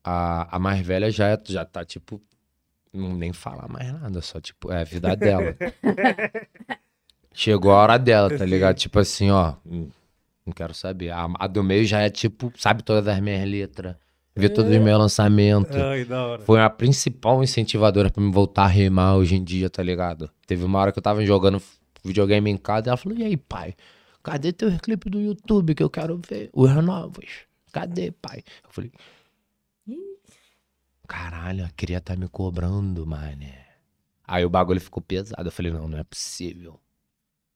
A, 0.04 0.56
a 0.56 0.60
mais 0.60 0.86
velha 0.86 1.10
já, 1.10 1.30
é- 1.30 1.42
já 1.46 1.64
tá, 1.66 1.84
tipo, 1.86 2.22
não 2.94 3.14
nem 3.16 3.32
falar 3.34 3.68
mais 3.68 3.92
nada, 3.94 4.22
só, 4.22 4.40
tipo, 4.40 4.72
é 4.72 4.82
a 4.82 4.84
vida 4.84 5.16
dela. 5.16 5.56
Chegou 7.34 7.72
a 7.72 7.78
hora 7.78 7.98
dela, 7.98 8.36
tá 8.36 8.46
ligado? 8.46 8.76
Tipo 8.76 9.00
assim, 9.00 9.30
ó, 9.30 9.54
hum, 9.66 9.90
não 10.46 10.54
quero 10.54 10.74
saber. 10.74 11.12
A, 11.12 11.28
a 11.40 11.48
do 11.48 11.64
meio 11.64 11.86
já 11.86 12.02
é, 12.02 12.10
tipo, 12.10 12.52
sabe 12.58 12.84
todas 12.84 13.08
as 13.08 13.20
minhas 13.20 13.48
letras, 13.48 13.96
vê 14.36 14.50
todos 14.50 14.72
os 14.72 14.82
meus 14.82 14.98
lançamentos. 14.98 15.76
Ai. 15.76 16.08
Foi 16.46 16.60
a 16.60 16.70
principal 16.70 17.44
incentivadora 17.44 18.10
pra 18.10 18.22
me 18.22 18.32
voltar 18.32 18.64
a 18.64 18.68
rimar 18.68 19.16
hoje 19.16 19.36
em 19.36 19.44
dia, 19.44 19.70
tá 19.70 19.84
ligado? 19.84 20.30
Teve 20.48 20.64
uma 20.64 20.80
hora 20.80 20.92
que 20.92 21.00
eu 21.00 21.04
tava 21.04 21.24
jogando 21.26 21.62
videogame 22.04 22.50
em 22.50 22.58
casa 22.58 22.88
e 22.88 22.90
ela 22.90 22.98
falou: 22.98 23.18
E 23.18 23.24
aí, 23.24 23.38
pai? 23.38 23.76
Cadê 24.24 24.52
teu 24.52 24.72
clipe 24.80 25.10
do 25.10 25.20
YouTube 25.20 25.76
que 25.76 25.84
eu 25.84 25.90
quero 25.90 26.20
ver? 26.28 26.50
Os 26.54 26.72
novos. 26.84 27.26
Cadê, 27.72 28.12
pai? 28.12 28.44
Eu 28.64 28.70
falei. 28.70 28.92
Caralho, 31.10 31.66
a 31.66 31.70
cria 31.76 32.00
tá 32.00 32.16
me 32.16 32.28
cobrando, 32.28 33.04
mané. 33.04 33.66
Aí 34.28 34.46
o 34.46 34.50
bagulho 34.50 34.80
ficou 34.80 35.02
pesado. 35.02 35.48
Eu 35.48 35.52
falei: 35.52 35.72
Não, 35.72 35.88
não 35.88 35.98
é 35.98 36.04
possível. 36.04 36.80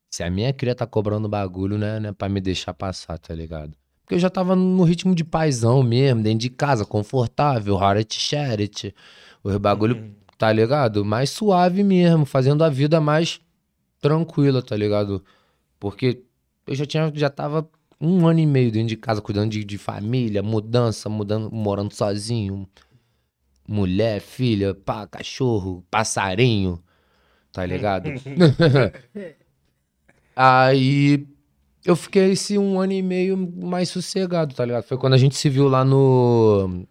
Se 0.10 0.24
a 0.24 0.30
minha 0.30 0.52
cria 0.52 0.74
tá 0.74 0.88
cobrando 0.88 1.30
bagulho, 1.30 1.78
né, 1.78 2.00
não 2.00 2.10
é 2.10 2.12
pra 2.12 2.28
me 2.28 2.42
deixar 2.42 2.74
passar, 2.74 3.18
tá 3.20 3.34
ligado? 3.34 3.76
Porque 4.02 4.16
eu 4.16 4.20
já 4.20 4.30
tava 4.30 4.56
no 4.56 4.84
ritmo 4.84 5.14
de 5.14 5.24
paizão 5.24 5.84
mesmo, 5.84 6.24
dentro 6.24 6.40
de 6.40 6.50
casa, 6.50 6.84
confortável, 6.84 7.78
Haret 7.78 8.12
Sharet. 8.12 8.94
O 9.44 9.60
bagulho, 9.60 10.16
tá 10.36 10.52
ligado? 10.52 11.06
Mais 11.06 11.30
suave 11.30 11.84
mesmo, 11.84 12.26
fazendo 12.26 12.64
a 12.64 12.70
vida 12.70 13.00
mais 13.00 13.40
tranquila, 14.02 14.64
tá 14.64 14.76
ligado? 14.76 15.24
Porque 15.80 16.24
eu 16.66 16.74
já 16.74 16.86
tinha, 16.88 17.12
já 17.16 17.30
tava 17.30 17.70
um 18.02 18.28
ano 18.28 18.40
e 18.40 18.46
meio 18.48 18.72
dentro 18.72 18.90
de 18.90 18.98
casa, 18.98 19.22
cuidando 19.22 19.52
de, 19.52 19.64
de 19.64 19.78
família, 19.78 20.42
mudança, 20.42 21.08
mudando, 21.08 21.52
morando 21.52 21.94
sozinho. 21.94 22.68
Mulher, 23.68 24.20
filha, 24.20 24.74
pá, 24.74 25.08
cachorro, 25.08 25.86
passarinho, 25.90 26.84
tá 27.52 27.66
ligado? 27.66 28.10
Aí 30.36 31.26
eu 31.86 31.96
fiquei 31.96 32.32
esse 32.32 32.58
um 32.58 32.80
ano 32.80 32.94
e 32.94 33.02
meio 33.02 33.38
mais 33.38 33.90
sossegado, 33.90 34.56
tá 34.56 34.66
ligado? 34.66 34.84
Foi 34.84 34.98
quando 34.98 35.14
a 35.14 35.18
gente 35.18 35.36
se 35.36 35.50
viu 35.50 35.68
lá 35.68 35.84
no. 35.84 36.86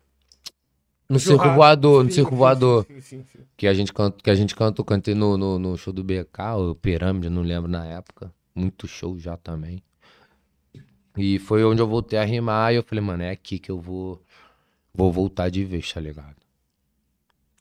No 1.08 1.18
Circo. 1.18 1.50
Voador, 1.50 2.04
no 2.04 2.10
Circo 2.10 2.34
Voador. 2.34 2.86
sim, 3.00 3.22
sim. 3.22 3.40
Que 3.56 3.66
a 3.66 3.74
gente, 3.74 3.92
que 4.22 4.30
a 4.30 4.34
gente 4.34 4.56
cantou, 4.56 4.82
cantei 4.82 5.14
no, 5.14 5.36
no, 5.36 5.58
no 5.58 5.76
show 5.76 5.92
do 5.92 6.02
BK, 6.02 6.56
o 6.56 6.74
Pirâmide, 6.74 7.28
não 7.28 7.42
lembro 7.42 7.70
na 7.70 7.84
época. 7.84 8.32
Muito 8.54 8.88
show 8.88 9.18
já 9.18 9.36
também. 9.36 9.82
E 11.16 11.38
foi 11.38 11.62
onde 11.64 11.82
eu 11.82 11.86
voltei 11.86 12.18
a 12.18 12.24
rimar 12.24 12.72
e 12.72 12.76
eu 12.76 12.82
falei, 12.82 13.04
mano, 13.04 13.22
é 13.22 13.30
aqui 13.30 13.58
que 13.58 13.70
eu 13.70 13.78
vou, 13.78 14.22
vou 14.94 15.12
voltar 15.12 15.50
de 15.50 15.62
vez, 15.64 15.92
tá 15.92 16.00
ligado? 16.00 16.36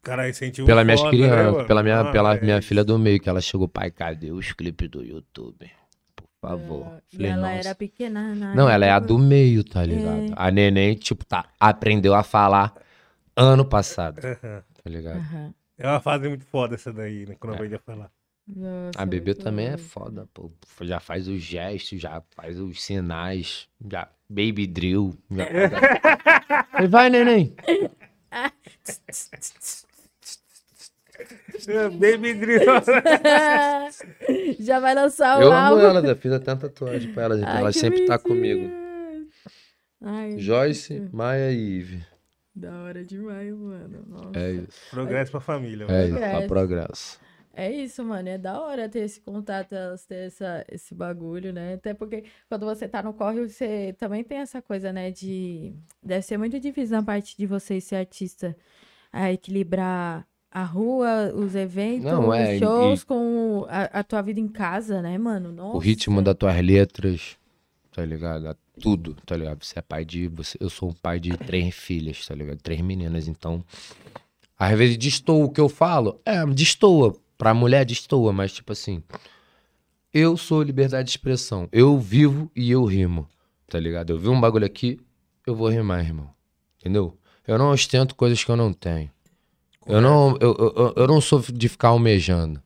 Cara, 0.02 0.28
incentiva 0.28 0.66
Pela 0.66 0.82
minhas 0.84 1.00
foda, 1.00 1.16
né, 1.16 1.64
pela 1.64 1.82
minha, 1.82 2.00
Ah, 2.00 2.10
pela 2.12 2.34
é 2.36 2.40
minha 2.40 2.60
filha 2.60 2.82
do 2.84 2.98
meio, 2.98 3.20
que 3.20 3.28
ela 3.28 3.40
chegou, 3.40 3.68
pai, 3.68 3.90
cadê 3.90 4.32
os 4.32 4.52
clipes 4.52 4.88
do 4.88 5.02
YouTube? 5.02 5.70
Por 6.16 6.26
favor. 6.40 6.86
Ah, 6.88 7.00
e 7.12 7.16
Falei, 7.16 7.30
ela 7.30 7.40
"Nossa." 7.42 7.68
era 7.68 7.74
pequena 7.76 8.34
na 8.34 8.54
Não, 8.54 8.68
ela 8.68 8.84
é 8.84 8.90
a 8.90 8.98
do 8.98 9.16
meio, 9.16 9.62
tá 9.62 9.84
ligado? 9.84 10.32
É. 10.32 10.34
A 10.34 10.50
neném, 10.50 10.94
tipo, 10.96 11.24
tá, 11.24 11.46
aprendeu 11.60 12.14
a 12.14 12.24
falar 12.24 12.74
ano 13.36 13.64
passado, 13.64 14.20
tá 14.20 14.90
ligado? 14.90 15.18
Aham. 15.18 15.54
É 15.78 15.86
uma 15.86 16.00
fase 16.00 16.28
muito 16.28 16.44
foda 16.46 16.74
essa 16.74 16.92
daí, 16.92 17.24
né? 17.26 17.34
É. 17.34 17.36
Quando 17.36 17.54
eu 17.54 17.58
vejo 17.60 17.78
falar. 17.84 18.10
Nossa, 18.46 19.00
A 19.00 19.06
bebê 19.06 19.34
também 19.34 19.66
é 19.66 19.76
doido. 19.76 19.82
foda, 19.88 20.28
pô. 20.34 20.50
Já 20.80 20.98
faz 20.98 21.28
os 21.28 21.40
gestos, 21.40 22.00
já 22.00 22.20
faz 22.34 22.58
os 22.58 22.82
sinais, 22.82 23.68
já 23.88 24.08
baby 24.28 24.66
drill. 24.66 25.16
Já... 25.30 25.44
Vai, 26.90 27.08
neném. 27.08 27.54
É, 31.68 31.88
Baby 31.90 32.34
Drill. 32.34 32.60
Já 34.60 34.80
vai 34.80 34.94
lançar 34.94 35.38
o 35.38 35.42
Eu 35.42 35.52
amo 35.52 35.74
álbum. 35.76 35.80
ela, 35.86 36.06
já 36.06 36.16
fiz 36.16 36.32
até 36.32 36.52
uma 36.52 36.60
tatuagem 36.60 37.12
pra 37.12 37.24
ela, 37.24 37.36
gente. 37.38 37.48
Ai, 37.48 37.58
ela 37.60 37.72
sempre 37.72 38.04
tá 38.06 38.18
bonitinho. 38.18 38.68
comigo. 38.68 38.82
Ai, 40.00 40.38
Joyce, 40.38 41.08
Maia 41.12 41.52
e 41.52 41.56
Ive. 41.78 42.04
da 42.54 42.82
hora 42.82 43.04
demais, 43.04 43.54
mano. 43.54 44.04
Nossa. 44.08 44.38
É 44.38 44.50
isso. 44.52 44.90
Progresso 44.90 45.30
pra 45.30 45.40
família. 45.40 45.84
É 45.84 45.86
mano. 45.86 46.04
isso, 46.04 46.14
tá 46.14 46.20
Progresso. 46.30 46.48
progresso. 46.48 47.20
É 47.54 47.70
isso, 47.70 48.02
mano. 48.04 48.28
É 48.30 48.38
da 48.38 48.58
hora 48.60 48.88
ter 48.88 49.00
esse 49.00 49.20
contato, 49.20 49.74
elas 49.74 50.06
ter 50.06 50.26
essa, 50.26 50.64
esse 50.72 50.94
bagulho, 50.94 51.52
né? 51.52 51.74
Até 51.74 51.92
porque 51.92 52.24
quando 52.48 52.64
você 52.64 52.88
tá 52.88 53.02
no 53.02 53.12
corre, 53.12 53.46
você 53.46 53.94
também 53.98 54.24
tem 54.24 54.38
essa 54.38 54.60
coisa, 54.62 54.90
né? 54.92 55.10
De. 55.10 55.74
Deve 56.02 56.22
ser 56.22 56.38
muito 56.38 56.58
difícil 56.58 56.96
na 56.96 57.02
parte 57.02 57.36
de 57.36 57.46
você 57.46 57.78
ser 57.80 57.96
artista 57.96 58.56
a 59.12 59.30
equilibrar 59.30 60.26
a 60.52 60.62
rua, 60.64 61.32
os 61.34 61.54
eventos, 61.54 62.04
Não, 62.04 62.32
é, 62.32 62.50
os 62.50 62.56
e- 62.56 62.58
shows 62.58 63.04
com 63.04 63.64
a, 63.68 64.00
a 64.00 64.04
tua 64.04 64.20
vida 64.20 64.38
em 64.38 64.48
casa, 64.48 65.00
né, 65.00 65.16
mano? 65.16 65.50
Nossa. 65.50 65.76
O 65.76 65.78
ritmo 65.78 66.20
das 66.20 66.36
tuas 66.36 66.60
letras, 66.60 67.36
tá 67.90 68.04
ligado? 68.04 68.54
Tudo, 68.80 69.16
tá 69.26 69.36
ligado? 69.36 69.64
Você 69.64 69.78
é 69.78 69.82
pai 69.82 70.04
de. 70.04 70.28
Você, 70.28 70.58
eu 70.60 70.68
sou 70.70 70.90
um 70.90 70.92
pai 70.92 71.18
de 71.18 71.36
três 71.36 71.74
filhas, 71.74 72.26
tá 72.26 72.34
ligado? 72.34 72.58
Três 72.60 72.80
meninas, 72.80 73.28
então. 73.28 73.64
Às 74.58 74.76
vezes 74.78 74.96
destoa 74.96 75.44
o 75.44 75.50
que 75.50 75.60
eu 75.60 75.68
falo. 75.68 76.20
É, 76.24 76.44
destoa. 76.46 77.16
Pra 77.38 77.52
mulher, 77.54 77.84
destoa, 77.84 78.32
mas 78.32 78.52
tipo 78.52 78.72
assim. 78.72 79.02
Eu 80.12 80.36
sou 80.36 80.62
liberdade 80.62 81.04
de 81.06 81.10
expressão. 81.12 81.68
Eu 81.72 81.98
vivo 81.98 82.50
e 82.54 82.70
eu 82.70 82.84
rimo, 82.84 83.26
tá 83.66 83.80
ligado? 83.80 84.10
Eu 84.10 84.18
vi 84.18 84.28
um 84.28 84.40
bagulho 84.40 84.66
aqui, 84.66 85.00
eu 85.46 85.54
vou 85.54 85.68
rimar, 85.68 86.00
irmão. 86.04 86.28
Entendeu? 86.78 87.16
Eu 87.46 87.56
não 87.58 87.70
ostento 87.70 88.14
coisas 88.14 88.42
que 88.44 88.50
eu 88.50 88.56
não 88.56 88.72
tenho. 88.72 89.10
Eu 89.86 90.00
não, 90.00 90.36
eu, 90.40 90.54
eu, 90.58 90.92
eu- 90.96 91.06
não 91.06 91.20
sou 91.20 91.40
de 91.40 91.68
ficar 91.68 91.88
almejando 91.88 92.62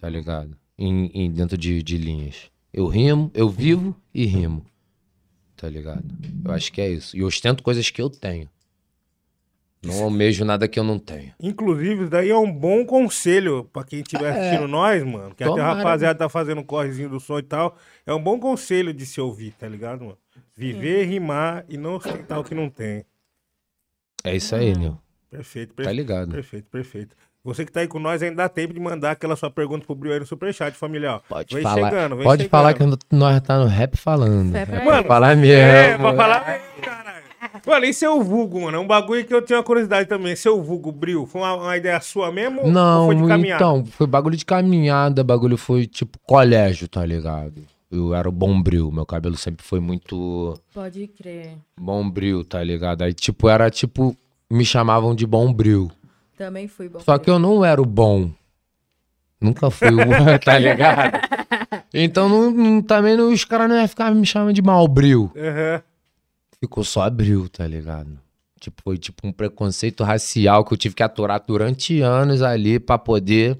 tá 0.00 0.08
ligado? 0.08 0.56
Em, 0.76 1.06
em- 1.14 1.30
dentro 1.30 1.56
de, 1.56 1.80
de 1.82 1.96
linhas. 1.96 2.50
Eu 2.72 2.88
rimo, 2.88 3.30
eu 3.34 3.48
vivo 3.48 3.94
e 4.12 4.24
rimo, 4.26 4.66
tá 5.56 5.68
ligado? 5.68 6.02
Eu 6.44 6.50
acho 6.50 6.72
que 6.72 6.80
é 6.80 6.88
isso. 6.90 7.16
E 7.16 7.20
eu 7.20 7.26
ostento 7.28 7.62
coisas 7.62 7.88
que 7.88 8.02
eu 8.02 8.10
tenho. 8.10 8.48
Não 9.80 10.02
almejo 10.04 10.44
nada 10.44 10.66
que 10.66 10.78
eu 10.78 10.82
não 10.84 10.98
tenho. 10.98 11.32
Inclusive, 11.40 12.02
isso 12.02 12.10
daí 12.10 12.30
é 12.30 12.36
um 12.36 12.50
bom 12.52 12.84
conselho 12.84 13.64
pra 13.72 13.84
quem 13.84 14.00
estiver 14.00 14.30
assistindo 14.32 14.66
nós, 14.68 15.04
mano. 15.04 15.34
Que 15.36 15.44
até 15.44 15.52
a 15.52 15.56
Tomara, 15.56 15.74
rapaziada 15.78 16.18
tá 16.18 16.28
fazendo 16.28 16.60
um 16.60 16.64
correzinho 16.64 17.08
do 17.08 17.20
som 17.20 17.38
e 17.38 17.42
tal. 17.42 17.76
É 18.04 18.12
um 18.12 18.22
bom 18.22 18.38
conselho 18.40 18.92
de 18.92 19.06
se 19.06 19.20
ouvir, 19.20 19.52
tá 19.52 19.68
ligado, 19.68 20.00
mano? 20.04 20.18
Viver, 20.56 21.04
rimar 21.04 21.64
e 21.68 21.76
não 21.76 21.94
ostentar 21.94 22.38
o 22.40 22.44
que 22.44 22.54
não 22.56 22.68
tem. 22.70 23.04
É 24.24 24.34
isso 24.36 24.54
aí, 24.56 24.72
Nil. 24.76 24.98
Perfeito, 25.36 25.70
Tá 25.70 25.76
perfeito. 25.76 25.96
ligado? 25.96 26.30
Perfeito, 26.30 26.66
perfeito. 26.70 27.16
Você 27.44 27.64
que 27.64 27.72
tá 27.72 27.80
aí 27.80 27.88
com 27.88 27.98
nós, 27.98 28.22
ainda 28.22 28.36
dá 28.36 28.48
tempo 28.48 28.72
de 28.72 28.78
mandar 28.78 29.10
aquela 29.10 29.34
sua 29.34 29.50
pergunta 29.50 29.84
pro 29.84 29.96
Brio 29.96 30.12
aí 30.12 30.20
no 30.20 30.26
Superchat, 30.26 30.76
familiar. 30.76 31.20
Pode 31.28 31.52
Vem 31.52 31.62
falar. 31.64 31.90
chegando, 31.90 32.14
vem 32.16 32.24
pode 32.24 32.42
chegando. 32.42 32.50
falar 32.50 32.74
que 32.74 32.84
nós 33.10 33.40
tá 33.40 33.58
no 33.58 33.66
rap 33.66 33.96
falando. 33.96 34.52
Fé 34.52 34.60
É 34.62 34.66
pra 34.66 34.98
ele. 34.98 35.08
falar 35.08 35.32
É, 35.32 35.36
mesmo. 35.36 35.98
pra 36.04 36.14
falar. 36.14 36.60
Caralho. 36.80 37.22
Mano, 37.66 37.84
e 37.84 37.92
seu 37.92 38.22
vulgo, 38.22 38.60
mano? 38.60 38.76
É 38.76 38.80
um 38.80 38.86
bagulho 38.86 39.24
que 39.24 39.34
eu 39.34 39.42
tinha 39.42 39.58
uma 39.58 39.64
curiosidade 39.64 40.08
também. 40.08 40.36
Seu 40.36 40.62
vulgo, 40.62 40.92
Bril, 40.92 41.26
foi 41.26 41.40
uma, 41.40 41.54
uma 41.54 41.76
ideia 41.76 42.00
sua 42.00 42.30
mesmo? 42.30 42.60
ou 42.62 42.70
Não, 42.70 43.06
foi 43.06 43.16
de 43.16 43.26
caminhada? 43.26 43.64
então, 43.64 43.84
foi 43.86 44.06
bagulho 44.06 44.36
de 44.36 44.44
caminhada, 44.44 45.24
bagulho 45.24 45.56
foi 45.56 45.86
tipo 45.86 46.18
colégio, 46.24 46.86
tá 46.86 47.04
ligado? 47.04 47.60
Eu 47.90 48.14
era 48.14 48.28
o 48.28 48.32
bombril, 48.32 48.90
meu 48.92 49.04
cabelo 49.04 49.36
sempre 49.36 49.64
foi 49.66 49.80
muito 49.80 50.58
Pode 50.72 51.06
crer. 51.08 51.56
bombril, 51.78 52.44
tá 52.44 52.62
ligado? 52.62 53.02
Aí 53.02 53.12
tipo, 53.12 53.48
era 53.48 53.68
tipo, 53.68 54.16
me 54.52 54.64
chamavam 54.64 55.14
de 55.14 55.26
bombril. 55.26 55.90
Também 56.36 56.68
fui 56.68 56.88
bom. 56.88 57.00
Só 57.00 57.18
que 57.18 57.30
eu 57.30 57.38
não 57.38 57.64
era 57.64 57.80
o 57.80 57.86
bom. 57.86 58.30
Nunca 59.40 59.70
fui 59.70 59.88
o 59.88 60.38
tá 60.44 60.58
ligado? 60.58 61.18
Então 61.92 62.28
não, 62.28 62.50
não- 62.50 62.82
também 62.82 63.16
não, 63.16 63.32
os 63.32 63.44
caras 63.44 63.68
não 63.68 63.76
iam 63.76 63.88
ficar 63.88 64.14
me 64.14 64.24
chamando 64.26 64.54
de 64.54 64.62
malbril. 64.62 65.30
Aham. 65.36 65.82
Ficou 66.60 66.84
só 66.84 67.02
abril, 67.02 67.48
tá 67.48 67.66
ligado? 67.66 68.18
Tipo, 68.60 68.80
foi 68.82 68.96
tipo 68.96 69.26
um 69.26 69.32
preconceito 69.32 70.04
racial 70.04 70.64
que 70.64 70.72
eu 70.72 70.78
tive 70.78 70.94
que 70.94 71.02
aturar 71.02 71.42
durante 71.44 72.00
anos 72.00 72.40
ali 72.42 72.78
pra 72.78 72.96
poder 72.96 73.58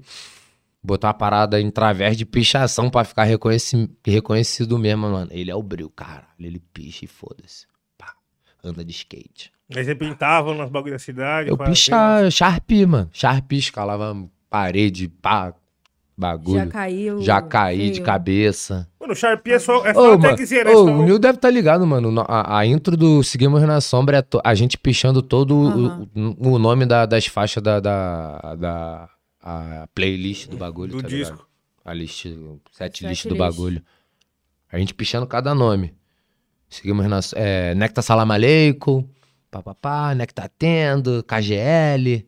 botar 0.81 1.07
uma 1.09 1.13
parada 1.13 1.59
em 1.59 1.69
través 1.69 2.15
de 2.15 2.25
pichação 2.25 2.89
pra 2.89 3.03
ficar 3.03 3.25
reconheci- 3.25 3.89
reconhecido 4.05 4.77
mesmo, 4.79 5.09
mano. 5.09 5.29
Ele 5.31 5.51
é 5.51 5.55
o 5.55 5.61
bril, 5.61 5.89
caralho. 5.89 6.23
Ele 6.39 6.59
picha 6.73 7.03
e 7.03 7.07
foda-se. 7.09 7.65
Anda 8.63 8.83
de 8.85 8.91
skate. 8.91 9.51
Aí 9.75 9.83
você 9.83 9.93
pintava 9.95 10.53
nas 10.55 10.69
bagulho 10.69 10.93
da 10.93 10.99
cidade. 10.99 11.49
Eu 11.49 11.57
pichava, 11.57 12.29
Sharpie, 12.31 12.85
mano. 12.85 13.09
Sharpie, 13.11 13.57
escalava 13.57 14.15
parede, 14.49 15.07
pá, 15.07 15.53
bagulho. 16.17 16.59
Já 16.59 16.67
caiu. 16.67 17.21
Já 17.21 17.41
caí 17.41 17.87
de 17.87 17.93
feio. 17.95 18.05
cabeça. 18.05 18.87
Mano, 18.99 19.13
o 19.13 19.15
Sharpie 19.15 19.51
é 19.53 19.59
só, 19.59 19.85
é 19.85 19.91
Ô, 19.91 19.93
só 19.95 20.17
mano, 20.17 20.35
techzinha, 20.35 20.63
né? 20.63 20.71
ô, 20.71 20.83
o 20.85 21.03
Nil 21.03 21.17
deve 21.19 21.37
estar 21.37 21.49
ligado, 21.49 21.85
mano. 21.87 22.11
No- 22.11 22.25
A, 22.27 22.59
a 22.59 22.65
intro 22.65 22.95
do 22.95 23.23
Seguimos 23.23 23.61
na 23.63 23.81
Sombra 23.81 24.17
é 24.17 24.21
to- 24.21 24.41
a 24.43 24.53
gente 24.53 24.77
pichando 24.77 25.21
todo 25.21 25.55
o- 25.55 26.03
o, 26.15 26.53
o 26.53 26.59
nome 26.59 26.85
da- 26.85 27.05
das 27.05 27.25
faixas 27.25 27.61
da, 27.63 27.79
da, 27.79 28.55
da- 28.55 29.09
a 29.41 29.87
playlist 29.95 30.47
do 30.47 30.55
bagulho, 30.57 30.91
Do 30.91 31.01
tá 31.01 31.07
ligado? 31.09 31.31
disco. 31.31 31.47
A 31.83 31.93
list, 31.93 32.21
set 32.71 32.99
Set 32.99 33.05
list 33.07 33.23
do 33.25 33.29
list. 33.33 33.39
bagulho. 33.39 33.81
A 34.71 34.77
gente 34.79 34.93
pichando 34.93 35.27
cada 35.27 35.53
nome. 35.53 35.93
Seguimos 36.73 37.05
na... 37.07 37.19
É, 37.35 37.75
Necta 37.75 38.01
Salam 38.01 38.29
papapá, 39.51 40.15
Necta 40.15 40.49
Tendo, 40.57 41.23
KGL, 41.23 42.25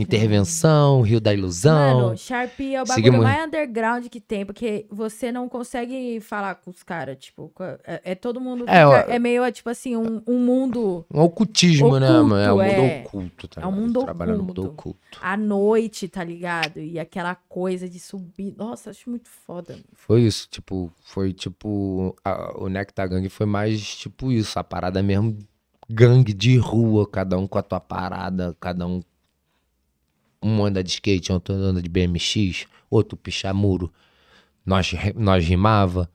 Intervenção, 0.00 1.02
Rio 1.02 1.20
da 1.20 1.32
Ilusão. 1.34 2.00
Mano, 2.02 2.16
Sharpie 2.16 2.74
é 2.74 2.82
o 2.82 2.84
bagulho 2.84 2.94
Seguimos- 3.04 3.24
mais 3.24 3.46
underground 3.46 4.06
que 4.08 4.20
tem, 4.20 4.44
porque 4.46 4.86
você 4.90 5.30
não 5.32 5.48
consegue 5.48 6.20
falar 6.20 6.54
com 6.56 6.70
os 6.70 6.82
caras, 6.82 7.16
tipo, 7.18 7.52
é, 7.84 8.00
é 8.12 8.14
todo 8.14 8.40
mundo. 8.40 8.64
É, 8.68 8.86
ó. 8.86 8.94
é 8.94 9.18
meio, 9.18 9.50
tipo 9.52 9.68
assim, 9.70 9.96
um, 9.96 10.22
um 10.26 10.38
mundo 10.38 11.04
Um 11.12 11.20
ocultismo, 11.20 11.98
né, 11.98 12.06
Oculto, 12.10 12.28
mano? 12.28 12.42
É 12.42 12.52
um 12.52 12.60
é. 12.62 12.76
mundo 12.76 13.06
oculto, 13.06 13.48
tá 13.48 13.60
É 13.62 13.66
um 13.66 13.72
mundo 13.72 14.04
Trabalha 14.04 14.32
no 14.36 14.42
mundo 14.44 14.62
oculto. 14.62 14.70
oculto. 14.90 15.18
à 15.22 15.36
noite, 15.36 16.08
tá 16.08 16.22
ligado? 16.24 16.78
E 16.80 16.98
aquela 16.98 17.34
coisa 17.34 17.88
de 17.88 17.98
subir. 18.00 18.54
Nossa, 18.56 18.90
acho 18.90 19.08
muito 19.10 19.28
foda. 19.28 19.76
Foi 19.94 20.22
isso, 20.22 20.48
tipo, 20.50 20.90
foi 21.02 21.32
tipo. 21.32 22.16
a- 22.24 22.52
o 22.58 22.68
Nectar 22.68 23.08
Gang 23.08 23.28
foi 23.28 23.46
mais 23.46 23.80
tipo 23.96 24.30
isso, 24.32 24.58
a 24.58 24.64
parada 24.64 25.02
mesmo 25.02 25.36
gangue 25.88 26.32
de 26.32 26.56
rua, 26.56 27.06
cada 27.08 27.36
um 27.36 27.46
com 27.46 27.58
a 27.58 27.62
tua 27.62 27.80
parada, 27.80 28.56
cada 28.60 28.86
um. 28.86 29.02
Um 30.42 30.64
anda 30.64 30.82
de 30.82 30.90
skate, 30.90 31.32
outro 31.32 31.54
anda 31.54 31.82
de 31.82 31.88
BMX, 31.88 32.66
outro 32.90 33.16
pichar 33.16 33.54
muro. 33.54 33.92
Nós, 34.64 34.92
nós 35.14 35.44
rimava, 35.44 36.10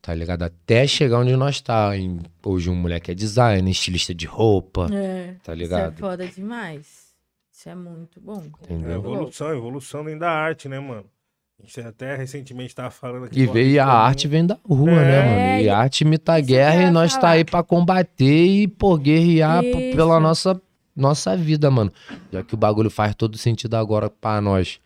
tá 0.00 0.14
ligado? 0.14 0.42
Até 0.42 0.86
chegar 0.86 1.18
onde 1.18 1.36
nós 1.36 1.60
tá. 1.60 1.96
Em- 1.96 2.20
Hoje 2.44 2.70
um 2.70 2.74
moleque 2.74 3.10
é 3.10 3.14
designer, 3.14 3.70
estilista 3.70 4.14
de 4.14 4.26
roupa, 4.26 4.88
É. 4.92 5.34
tá 5.34 5.38
Isso 5.38 5.50
é 5.52 5.54
ligado? 5.54 5.98
foda 5.98 6.26
demais. 6.26 7.12
Isso 7.52 7.68
é 7.68 7.74
muito 7.74 8.20
bom. 8.20 8.42
É 8.68 8.72
Entendeu? 8.72 8.96
evolução, 8.96 9.50
evolução 9.54 10.04
dentro 10.04 10.20
da 10.20 10.30
arte, 10.30 10.68
né, 10.68 10.80
mano? 10.80 11.04
A 11.60 11.64
gente 11.66 11.80
até 11.80 12.16
recentemente 12.16 12.74
tava 12.74 12.90
falando 12.90 13.26
aqui. 13.26 13.38
E 13.38 13.46
veio 13.46 13.70
e 13.70 13.78
a 13.78 13.86
arte 13.86 14.26
vem 14.26 14.44
da 14.44 14.58
rua, 14.68 14.90
É, 14.90 14.94
né, 14.94 15.22
mano? 15.22 15.60
E 15.60 15.64
e- 15.64 15.68
a 15.68 15.78
arte 15.78 16.00
imita 16.00 16.32
a 16.32 16.38
isso 16.40 16.48
guerra 16.48 16.82
e 16.84 16.90
nós 16.90 17.12
tá 17.14 17.20
falar. 17.20 17.32
aí 17.34 17.44
pra 17.44 17.62
combater 17.62 18.46
e, 18.46 18.66
pô, 18.66 18.96
guerrear 18.96 19.62
p- 19.62 19.92
pela 19.94 20.14
Isso. 20.16 20.20
nossa, 20.20 20.62
nossa 20.94 21.36
vida, 21.36 21.70
mano. 21.70 21.92
Já 22.32 22.42
que 22.42 22.54
o 22.54 22.56
bagulho 22.56 22.90
faz 22.90 23.14
todo 23.14 23.36
sentido 23.38 23.74
agora 23.76 24.08
pra 24.10 24.40
nós. 24.40 24.80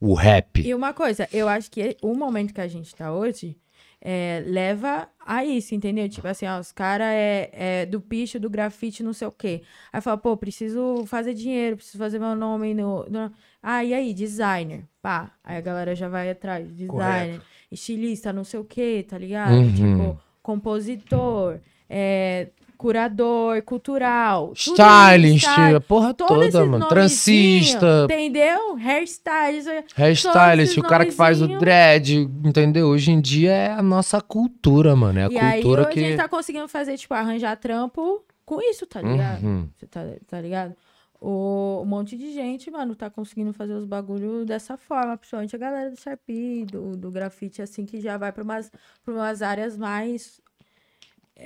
O 0.00 0.14
rap. 0.14 0.60
E 0.66 0.74
uma 0.74 0.92
coisa, 0.92 1.28
eu 1.32 1.48
acho 1.48 1.70
que 1.70 1.96
o 2.02 2.12
momento 2.12 2.52
que 2.52 2.60
a 2.60 2.66
gente 2.66 2.92
tá 2.92 3.12
hoje 3.12 3.56
é, 4.00 4.42
leva 4.44 5.06
a 5.24 5.44
isso, 5.44 5.76
entendeu? 5.76 6.08
Tipo 6.08 6.26
assim, 6.26 6.44
ó, 6.44 6.58
os 6.58 6.72
caras 6.72 7.06
é, 7.06 7.50
é 7.52 7.86
do 7.86 8.00
picho, 8.00 8.40
do 8.40 8.50
grafite, 8.50 9.00
não 9.04 9.12
sei 9.12 9.28
o 9.28 9.30
quê. 9.30 9.62
Aí 9.92 10.00
fala, 10.00 10.18
pô, 10.18 10.36
preciso 10.36 11.04
fazer 11.06 11.34
dinheiro, 11.34 11.76
preciso 11.76 11.98
fazer 11.98 12.18
meu 12.18 12.34
nome 12.34 12.74
no. 12.74 13.06
no- 13.08 13.30
Ah, 13.62 13.84
e 13.84 13.94
aí, 13.94 14.12
designer. 14.12 14.82
Pá. 15.00 15.30
Aí 15.44 15.56
a 15.56 15.60
galera 15.60 15.94
já 15.94 16.08
vai 16.08 16.28
atrás. 16.30 16.66
Designer, 16.66 16.88
Correto. 16.88 17.44
estilista, 17.70 18.32
não 18.32 18.42
sei 18.42 18.58
o 18.58 18.64
quê, 18.64 19.06
tá 19.08 19.16
ligado? 19.16 19.52
Uhum. 19.54 19.72
Tipo, 19.72 20.20
compositor, 20.42 21.60
é, 21.88 22.48
curador, 22.82 23.62
cultural. 23.62 24.52
Stylist, 24.56 25.44
sabe? 25.44 25.76
a 25.76 25.80
porra 25.80 26.12
toda, 26.12 26.66
mano. 26.66 26.88
Transista, 26.88 28.04
Entendeu? 28.04 28.76
Hairstylist. 28.76 29.68
hairstylist, 29.96 30.78
o 30.78 30.82
cara 30.82 31.06
que 31.06 31.12
faz 31.12 31.40
o 31.40 31.46
dread, 31.58 32.28
entendeu? 32.44 32.88
Hoje 32.88 33.12
em 33.12 33.20
dia 33.20 33.52
é 33.52 33.70
a 33.72 33.82
nossa 33.82 34.20
cultura, 34.20 34.96
mano. 34.96 35.18
É 35.20 35.24
a 35.24 35.28
E 35.30 35.38
aí 35.38 35.62
cultura 35.62 35.82
hoje 35.82 35.90
a 35.90 35.92
que. 35.92 36.00
gente 36.00 36.16
tá 36.16 36.28
conseguindo 36.28 36.68
fazer, 36.68 36.96
tipo, 36.98 37.14
arranjar 37.14 37.56
trampo 37.56 38.24
com 38.44 38.60
isso, 38.60 38.84
tá 38.86 39.00
ligado? 39.00 39.44
Uhum. 39.44 39.68
Você 39.76 39.86
tá, 39.86 40.00
tá 40.26 40.40
ligado? 40.40 40.74
O, 41.20 41.80
um 41.82 41.86
monte 41.86 42.16
de 42.16 42.32
gente, 42.32 42.68
mano, 42.68 42.96
tá 42.96 43.08
conseguindo 43.08 43.52
fazer 43.52 43.74
os 43.74 43.84
bagulhos 43.84 44.44
dessa 44.44 44.76
forma, 44.76 45.16
principalmente 45.16 45.54
a 45.54 45.58
galera 45.58 45.88
do 45.88 45.96
Sharpie, 45.96 46.64
do, 46.64 46.96
do 46.96 47.12
grafite, 47.12 47.62
assim, 47.62 47.86
que 47.86 48.00
já 48.00 48.16
vai 48.16 48.32
pra 48.32 48.42
umas, 48.42 48.72
pra 49.04 49.14
umas 49.14 49.40
áreas 49.40 49.76
mais 49.76 50.40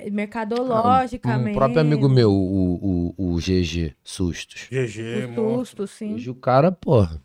eh, 0.05 0.09
mercadológicamente. 0.09 1.51
Um 1.51 1.53
próprio 1.59 1.79
amigo 1.81 2.07
meu, 2.09 2.31
o, 2.31 3.13
o, 3.17 3.33
o 3.35 3.37
GG 3.37 3.95
Sustos. 4.03 4.67
GG, 4.71 5.25
O 5.25 5.41
monstro. 5.41 5.85
susto, 5.85 5.87
sim. 5.87 6.15
Hoje 6.15 6.29
o 6.29 6.35
cara, 6.35 6.71
porra, 6.71 7.21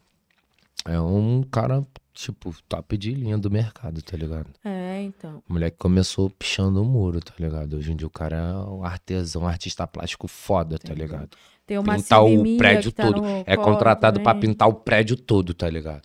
é 0.85 0.99
um 1.01 1.43
cara, 1.51 1.83
tipo, 2.13 2.55
top 2.69 2.97
de 2.97 3.13
linha 3.15 3.39
do 3.39 3.51
mercado, 3.51 4.03
tá 4.03 4.17
ligado? 4.17 4.47
É, 4.65 5.03
então. 5.03 5.43
O 5.49 5.53
moleque 5.53 5.77
começou 5.79 6.29
pichando 6.31 6.83
o 6.83 6.85
muro, 6.85 7.21
tá 7.21 7.33
ligado? 7.39 7.77
Hoje 7.77 7.93
em 7.93 7.97
dia 7.97 8.07
o 8.07 8.11
cara 8.11 8.37
é 8.37 8.55
um 8.71 8.85
artesão, 8.85 9.43
um 9.43 9.47
artista 9.49 9.87
plástico 9.87 10.27
foda, 10.29 10.79
tá 10.79 10.93
ligado? 10.95 11.31
Tem 11.67 11.79
uma 11.79 11.95
Pintar 11.95 12.25
o 12.25 12.57
prédio 12.57 12.91
tá 12.91 13.05
todo. 13.05 13.23
É 13.47 13.57
contratado 13.57 14.21
pra 14.21 14.35
também. 14.35 14.51
pintar 14.51 14.69
o 14.69 14.75
prédio 14.75 15.17
todo, 15.17 15.55
tá 15.55 15.71
ligado? 15.71 16.03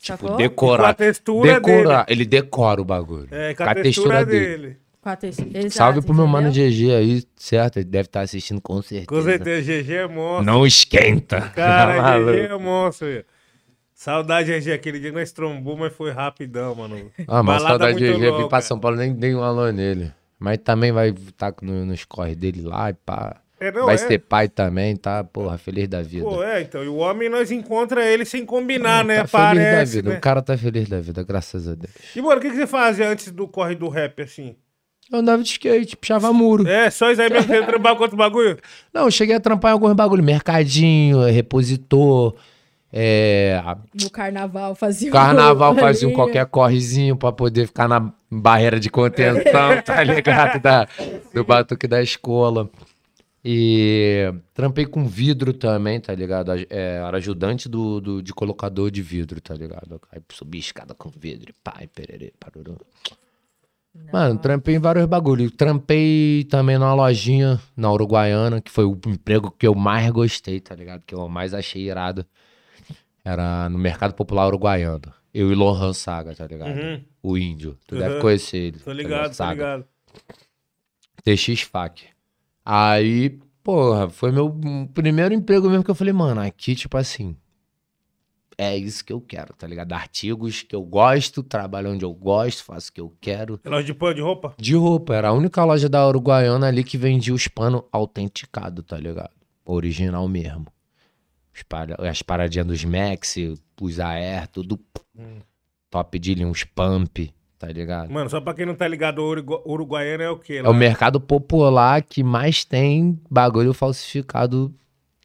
Tipo, 0.00 0.06
Sacou? 0.16 0.28
Com 0.30 0.34
a 0.34 0.38
decorar. 0.38 0.94
textura 0.94 1.60
Decorar. 1.60 2.06
Ele 2.08 2.24
decora 2.24 2.80
o 2.80 2.84
bagulho. 2.84 3.26
dele. 3.26 3.42
É, 3.50 3.54
com 3.54 3.64
Com 3.64 3.68
a, 3.68 3.72
a 3.72 3.74
textura, 3.74 4.16
textura 4.18 4.26
dele. 4.26 4.68
Com 4.74 4.87
Exato, 5.02 5.70
Salve 5.70 6.02
pro 6.02 6.14
meu 6.14 6.26
mano? 6.26 6.50
GG 6.50 6.94
aí, 6.94 7.22
certo? 7.36 7.76
Ele 7.78 7.84
deve 7.86 8.06
estar 8.06 8.20
assistindo 8.20 8.60
com 8.60 8.82
certeza. 8.82 9.06
Com 9.06 9.22
certeza, 9.22 9.62
GG 9.82 9.92
é 9.94 10.06
monstro. 10.08 10.44
Não 10.44 10.66
esquenta. 10.66 11.40
Cara, 11.54 11.96
Tá? 12.02 12.18
GG 12.18 12.52
é 12.52 12.58
monstro, 12.58 13.06
velho. 13.06 13.24
Saudade, 13.94 14.52
GG. 14.60 14.72
Aquele 14.72 15.00
dia 15.00 15.10
nós 15.12 15.32
trombou, 15.32 15.76
mas 15.76 15.92
foi 15.92 16.12
rapidão, 16.12 16.74
mano. 16.74 17.10
Ah, 17.26 17.42
mas 17.42 17.62
Balada 17.62 17.68
saudade 17.68 17.98
de 17.98 18.04
muito 18.04 18.16
GG, 18.18 18.24
vim 18.24 18.30
louca. 18.30 18.48
pra 18.48 18.60
São 18.60 18.78
Paulo, 18.78 18.96
nem 18.96 19.12
dei 19.12 19.34
um 19.34 19.42
alô 19.42 19.70
nele. 19.72 20.12
Mas 20.38 20.58
também 20.58 20.92
vai 20.92 21.08
estar 21.08 21.52
no, 21.62 21.84
nos 21.84 22.04
corre 22.04 22.34
dele 22.36 22.62
lá 22.62 22.90
e 22.90 22.94
pá. 22.94 23.40
É, 23.60 23.72
não, 23.72 23.86
vai 23.86 23.96
é. 23.96 23.98
ser 23.98 24.18
pai 24.20 24.48
também, 24.48 24.94
tá? 24.94 25.24
Porra, 25.24 25.58
feliz 25.58 25.88
da 25.88 26.00
vida. 26.00 26.24
Pô, 26.24 26.44
é, 26.44 26.62
então. 26.62 26.84
E 26.84 26.86
o 26.86 26.94
homem 26.98 27.28
nós 27.28 27.50
encontra 27.50 28.04
ele 28.06 28.24
sem 28.24 28.46
combinar, 28.46 29.04
né? 29.04 29.16
tá 29.24 29.26
feliz 29.26 29.32
da 29.32 29.48
Parece, 29.48 29.96
vida. 29.96 30.10
né? 30.10 30.16
O 30.16 30.20
cara 30.20 30.40
tá 30.42 30.56
feliz 30.56 30.88
da 30.88 31.00
vida, 31.00 31.24
graças 31.24 31.66
a 31.66 31.74
Deus. 31.74 31.92
E, 32.14 32.22
mano, 32.22 32.36
o 32.36 32.40
que, 32.40 32.50
que 32.50 32.56
você 32.56 32.68
fazia 32.68 33.08
antes 33.08 33.32
do 33.32 33.48
corre 33.48 33.74
do 33.74 33.88
rap, 33.88 34.22
assim? 34.22 34.54
Eu 35.10 35.18
andava 35.20 35.42
de 35.42 35.48
skate, 35.48 35.96
puxava 35.96 36.32
muro. 36.32 36.66
É, 36.68 36.90
só 36.90 37.10
isso 37.10 37.22
aí 37.22 37.30
mesmo, 37.30 37.46
você 37.48 37.62
trampar 37.64 37.96
com 37.96 38.02
outro 38.02 38.16
bagulho? 38.16 38.58
Não, 38.92 39.04
eu 39.06 39.10
cheguei 39.10 39.34
a 39.36 39.40
trampar 39.40 39.70
em 39.70 39.72
alguns 39.72 39.94
bagulho. 39.94 40.22
Mercadinho, 40.22 41.20
repositor, 41.24 42.34
é, 42.92 43.60
No 44.02 44.10
carnaval 44.10 44.74
fazia 44.74 45.08
um 45.08 45.12
carnaval 45.12 45.74
fazia 45.76 46.08
um 46.08 46.12
qualquer 46.12 46.44
correzinho 46.46 47.16
pra 47.16 47.32
poder 47.32 47.66
ficar 47.66 47.88
na 47.88 48.12
barreira 48.30 48.78
de 48.80 48.90
contenção, 48.90 49.80
tá 49.84 50.02
ligado? 50.02 50.60
Da, 50.60 50.86
do 51.32 51.44
batuque 51.44 51.86
da 51.86 52.02
escola. 52.02 52.68
E 53.44 54.30
trampei 54.52 54.84
com 54.84 55.06
vidro 55.06 55.52
também, 55.52 56.00
tá 56.00 56.14
ligado? 56.14 56.52
É, 56.68 57.00
era 57.06 57.16
ajudante 57.16 57.68
do, 57.68 58.00
do- 58.00 58.22
de 58.22 58.34
colocador 58.34 58.90
de 58.90 59.00
vidro, 59.00 59.40
tá 59.40 59.54
ligado? 59.54 60.00
Aí 60.12 60.20
subi 60.30 60.58
escada 60.58 60.92
com 60.94 61.08
vidro, 61.08 61.50
e 61.50 61.54
pai, 61.64 61.86
pererê, 61.86 62.32
paruru. 62.38 62.76
Mano, 64.12 64.38
trampei 64.38 64.74
em 64.76 64.78
vários 64.78 65.04
bagulhos. 65.06 65.50
Trampei 65.52 66.44
também 66.44 66.78
numa 66.78 66.94
lojinha 66.94 67.60
na 67.76 67.92
Uruguaiana, 67.92 68.60
que 68.60 68.70
foi 68.70 68.84
o 68.84 68.98
emprego 69.06 69.50
que 69.50 69.66
eu 69.66 69.74
mais 69.74 70.10
gostei, 70.10 70.60
tá 70.60 70.74
ligado? 70.74 71.02
Que 71.06 71.14
eu 71.14 71.28
mais 71.28 71.52
achei 71.52 71.82
irado. 71.82 72.24
Era 73.24 73.68
no 73.68 73.78
Mercado 73.78 74.14
Popular 74.14 74.46
Uruguaiano. 74.46 75.12
Eu 75.34 75.52
e 75.52 75.54
Lohan 75.54 75.92
Saga, 75.92 76.34
tá 76.34 76.46
ligado? 76.46 76.70
Uhum. 76.70 77.04
O 77.22 77.36
índio. 77.36 77.76
Tu 77.86 77.94
Uhum. 77.94 78.00
deve 78.00 78.20
conhecer 78.20 78.56
ele. 78.56 78.78
Tô 78.78 78.84
tá 78.86 78.92
ligado, 78.94 79.28
tô 79.28 79.34
Saga. 79.34 79.52
ligado. 79.52 79.84
TX 81.22 81.62
Fac. 81.62 82.00
Aí, 82.64 83.38
porra, 83.62 84.08
foi 84.08 84.32
meu 84.32 84.58
primeiro 84.94 85.34
emprego 85.34 85.68
mesmo 85.68 85.84
que 85.84 85.90
eu 85.90 85.94
falei, 85.94 86.12
mano, 86.12 86.40
aqui, 86.40 86.74
tipo 86.74 86.96
assim, 86.96 87.36
é 88.58 88.76
isso 88.76 89.04
que 89.04 89.12
eu 89.12 89.20
quero, 89.20 89.54
tá 89.54 89.66
ligado? 89.66 89.92
Artigos 89.92 90.62
que 90.62 90.74
eu 90.74 90.82
gosto, 90.82 91.42
trabalho 91.44 91.92
onde 91.92 92.04
eu 92.04 92.12
gosto, 92.12 92.64
faço 92.64 92.90
o 92.90 92.92
que 92.92 93.00
eu 93.00 93.14
quero. 93.20 93.60
É 93.64 93.68
loja 93.70 93.86
de 93.86 93.94
pano 93.94 94.14
de 94.16 94.20
roupa? 94.20 94.52
De 94.58 94.74
roupa, 94.74 95.14
era 95.14 95.28
a 95.28 95.32
única 95.32 95.64
loja 95.64 95.88
da 95.88 96.06
Uruguaiana 96.06 96.66
ali 96.66 96.82
que 96.82 96.98
vendia 96.98 97.32
os 97.32 97.46
panos 97.46 97.82
autenticados, 97.92 98.84
tá 98.84 98.98
ligado? 98.98 99.30
Original 99.64 100.26
mesmo. 100.26 100.66
As 102.08 102.22
paradinhas 102.22 102.66
dos 102.66 102.84
Max, 102.84 103.36
os 103.80 103.98
Air, 104.00 104.48
tudo 104.48 104.78
Hum. 105.16 105.38
top 105.90 106.18
de 106.18 106.34
linha, 106.34 106.46
uns 106.46 106.62
pump, 106.64 107.32
tá 107.58 107.66
ligado? 107.68 108.10
Mano, 108.12 108.28
só 108.30 108.40
pra 108.40 108.54
quem 108.54 108.64
não 108.66 108.74
tá 108.74 108.86
ligado, 108.86 109.18
o 109.20 109.28
Urugu- 109.28 109.62
Uruguaiano 109.66 110.22
é 110.22 110.30
o 110.30 110.38
quê? 110.38 110.60
É 110.64 110.68
o 110.68 110.74
mercado 110.74 111.20
popular 111.20 112.02
que 112.02 112.22
mais 112.22 112.64
tem 112.64 113.20
bagulho 113.30 113.72
falsificado. 113.74 114.72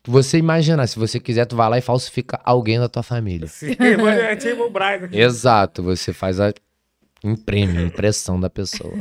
Você 0.06 0.38
imagina, 0.38 0.86
se 0.86 1.00
você 1.00 1.20
quiser, 1.20 1.46
tu 1.46 1.56
vai 1.56 1.70
lá 1.70 1.78
e 1.78 1.82
falsifica 1.82 2.40
alguém 2.44 2.80
da 2.80 2.90
tua 2.90 3.04
família. 3.04 3.48
Sim, 3.48 3.76
mas 4.02 4.20
é 4.20 4.36
tipo 4.36 4.64
o. 4.64 5.16
Exato, 5.16 5.82
você 5.82 6.12
faz 6.12 6.40
a 6.40 6.54
imprime, 7.24 7.78
a 7.78 7.82
impressão 7.84 8.40
da 8.40 8.50
pessoa. 8.50 8.94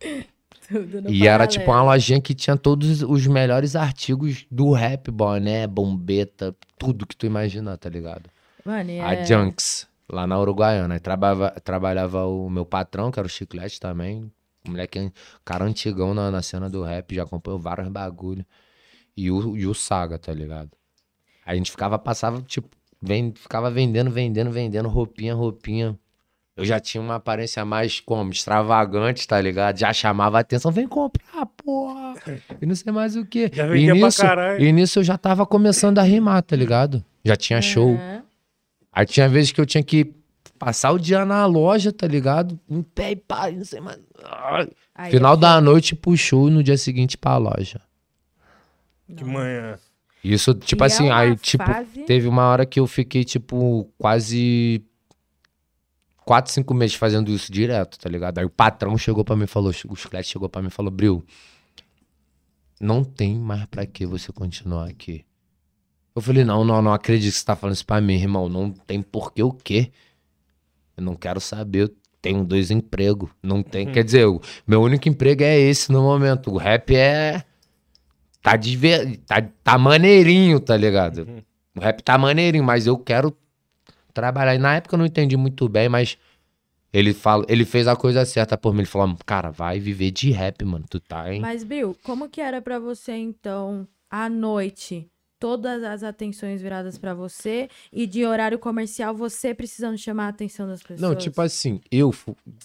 Tudo 0.68 1.02
no 1.02 1.10
E 1.10 1.26
era 1.26 1.46
tipo 1.46 1.64
uma 1.66 1.74
paralelo. 1.74 1.92
lojinha 1.92 2.20
que 2.20 2.34
tinha 2.34 2.56
todos 2.56 3.02
os 3.02 3.26
melhores 3.26 3.76
artigos 3.76 4.46
do 4.50 4.72
rap, 4.72 5.10
boné, 5.10 5.66
bombeta, 5.66 6.54
tudo 6.78 7.06
que 7.06 7.14
tu 7.14 7.26
imaginar, 7.26 7.76
tá 7.76 7.90
ligado? 7.90 8.30
Mano, 8.64 8.90
e 8.90 9.00
A 9.00 9.14
é... 9.14 9.24
Junks, 9.24 9.86
lá 10.08 10.26
na 10.26 10.38
Uruguaiana. 10.40 10.94
Aí 10.94 11.00
Trabalhava, 11.00 11.50
trabalhava 11.62 12.26
o 12.26 12.48
meu 12.48 12.64
patrão, 12.64 13.10
que 13.10 13.18
era 13.18 13.26
o 13.26 13.30
Chiclete 13.30 13.78
também. 13.78 14.30
Um 14.66 14.70
moleque, 14.70 15.12
cara 15.44 15.64
antigão 15.64 16.14
na, 16.14 16.30
na 16.30 16.40
cena 16.40 16.70
do 16.70 16.82
rap, 16.82 17.14
já 17.14 17.24
acompanhou 17.24 17.58
vários 17.58 17.88
bagulho. 17.88 18.46
E 19.16 19.30
o, 19.30 19.56
e 19.56 19.66
o 19.66 19.74
Saga, 19.74 20.18
tá 20.18 20.32
ligado? 20.32 20.70
Aí 21.44 21.54
a 21.54 21.56
gente 21.56 21.70
ficava, 21.70 21.98
passava, 21.98 22.40
tipo, 22.42 22.68
vem, 23.00 23.32
ficava 23.36 23.70
vendendo, 23.70 24.10
vendendo, 24.10 24.50
vendendo, 24.50 24.88
roupinha, 24.88 25.34
roupinha. 25.34 25.98
Eu 26.54 26.64
já 26.66 26.78
tinha 26.78 27.00
uma 27.00 27.14
aparência 27.14 27.64
mais 27.64 27.98
como 27.98 28.30
extravagante, 28.30 29.26
tá 29.26 29.40
ligado? 29.40 29.78
Já 29.78 29.92
chamava 29.92 30.36
a 30.36 30.40
atenção, 30.40 30.70
vem 30.70 30.86
comprar, 30.86 31.46
porra. 31.46 32.14
E 32.60 32.66
não 32.66 32.74
sei 32.74 32.92
mais 32.92 33.16
o 33.16 33.24
quê. 33.24 33.50
Já 33.52 33.66
e 33.66 33.70
vendia 33.70 33.94
pra 33.94 34.06
nisso, 34.06 34.22
caralho. 34.22 34.62
e 34.62 34.72
nisso 34.72 34.98
eu 34.98 35.04
já 35.04 35.16
tava 35.16 35.46
começando 35.46 35.98
a 35.98 36.02
rimar, 36.02 36.42
tá 36.42 36.54
ligado? 36.54 37.02
Já 37.24 37.36
tinha 37.36 37.62
show. 37.62 37.94
Aham. 37.94 38.22
Aí 38.92 39.06
tinha 39.06 39.28
vezes 39.28 39.50
que 39.52 39.60
eu 39.60 39.64
tinha 39.64 39.82
que 39.82 40.12
passar 40.58 40.92
o 40.92 40.98
dia 40.98 41.24
na 41.24 41.46
loja, 41.46 41.90
tá 41.90 42.06
ligado? 42.06 42.60
Em 42.68 42.82
pé 42.82 43.12
e 43.12 43.16
pá, 43.16 43.50
e 43.50 43.56
não 43.56 43.64
sei 43.64 43.80
mais. 43.80 43.98
Ai. 44.22 44.68
Aí 44.94 45.10
Final 45.10 45.36
da 45.36 45.58
noite 45.60 45.96
puxou 45.96 46.48
e 46.48 46.52
no 46.52 46.62
dia 46.62 46.76
seguinte 46.76 47.16
pra 47.16 47.38
loja. 47.38 47.80
Que 49.16 49.24
manhã. 49.24 49.78
Isso, 50.24 50.54
tipo 50.54 50.82
E 50.82 50.84
é 50.84 50.86
assim, 50.86 51.04
uma 51.06 51.16
aí, 51.18 51.36
tipo, 51.36 51.64
fase- 51.64 52.04
teve 52.04 52.28
uma 52.28 52.44
hora 52.46 52.64
que 52.64 52.78
eu 52.78 52.86
fiquei, 52.86 53.24
tipo, 53.24 53.90
quase 53.98 54.84
quatro, 56.24 56.52
cinco 56.52 56.72
meses 56.72 56.94
fazendo 56.94 57.30
isso 57.32 57.50
direto, 57.52 57.98
tá 57.98 58.08
ligado? 58.08 58.38
Aí 58.38 58.44
o 58.44 58.50
patrão 58.50 58.96
chegou 58.96 59.24
pra 59.24 59.34
mim 59.34 59.44
e 59.44 59.48
falou, 59.48 59.70
o 59.88 59.96
chiclete 59.96 60.28
chegou 60.30 60.48
pra 60.48 60.62
mim 60.62 60.68
e 60.68 60.70
falou, 60.70 60.90
Bril, 60.92 61.24
não 62.80 63.02
tem 63.04 63.36
mais 63.38 63.64
pra 63.66 63.84
que 63.86 64.06
você 64.06 64.32
continuar 64.32 64.88
aqui. 64.88 65.24
Eu 66.14 66.20
falei, 66.22 66.44
não, 66.44 66.64
não, 66.64 66.82
não 66.82 66.92
acredito 66.92 67.32
que 67.32 67.38
você 67.38 67.44
tá 67.44 67.56
falando 67.56 67.74
isso 67.74 67.86
pra 67.86 68.00
mim, 68.00 68.14
irmão. 68.14 68.48
Não 68.48 68.70
tem 68.70 69.00
porquê 69.00 69.42
o 69.42 69.52
quê? 69.52 69.90
Eu 70.96 71.02
não 71.02 71.14
quero 71.16 71.40
saber. 71.40 71.84
Eu 71.84 71.96
tenho 72.20 72.44
dois 72.44 72.70
empregos. 72.70 73.30
Não 73.42 73.62
tem. 73.62 73.90
Quer 73.90 74.04
dizer, 74.04 74.26
o 74.26 74.40
meu 74.66 74.82
único 74.82 75.08
emprego 75.08 75.42
é 75.42 75.58
esse 75.58 75.90
no 75.90 76.02
momento. 76.02 76.50
O 76.50 76.58
rap 76.58 76.94
é. 76.94 77.42
Tá, 78.42 78.56
diver... 78.56 79.18
tá, 79.18 79.40
tá 79.62 79.78
maneirinho, 79.78 80.58
tá 80.58 80.76
ligado? 80.76 81.26
O 81.76 81.80
rap 81.80 82.02
tá 82.02 82.18
maneirinho, 82.18 82.64
mas 82.64 82.86
eu 82.86 82.98
quero 82.98 83.36
trabalhar. 84.12 84.54
E 84.54 84.58
na 84.58 84.74
época 84.74 84.94
eu 84.94 84.98
não 84.98 85.06
entendi 85.06 85.36
muito 85.36 85.68
bem, 85.68 85.88
mas 85.88 86.18
ele, 86.92 87.14
fala... 87.14 87.44
ele 87.48 87.64
fez 87.64 87.86
a 87.86 87.94
coisa 87.94 88.24
certa 88.24 88.58
por 88.58 88.72
mim. 88.74 88.80
Ele 88.80 88.86
falou, 88.86 89.16
cara, 89.24 89.50
vai 89.50 89.78
viver 89.78 90.10
de 90.10 90.30
rap, 90.30 90.64
mano. 90.64 90.84
Tu 90.90 91.00
tá, 91.00 91.32
hein? 91.32 91.40
Mas, 91.40 91.62
Bill, 91.62 91.96
como 92.02 92.28
que 92.28 92.40
era 92.40 92.60
pra 92.60 92.78
você, 92.78 93.12
então, 93.12 93.86
à 94.10 94.28
noite, 94.28 95.08
todas 95.38 95.82
as 95.82 96.02
atenções 96.02 96.60
viradas 96.60 96.98
pra 96.98 97.14
você 97.14 97.68
e 97.92 98.06
de 98.06 98.24
horário 98.24 98.58
comercial 98.58 99.14
você 99.14 99.54
precisando 99.54 99.96
chamar 99.96 100.26
a 100.26 100.28
atenção 100.28 100.66
das 100.66 100.82
pessoas? 100.82 101.00
Não, 101.00 101.14
tipo 101.14 101.40
assim, 101.40 101.80
eu, 101.90 102.14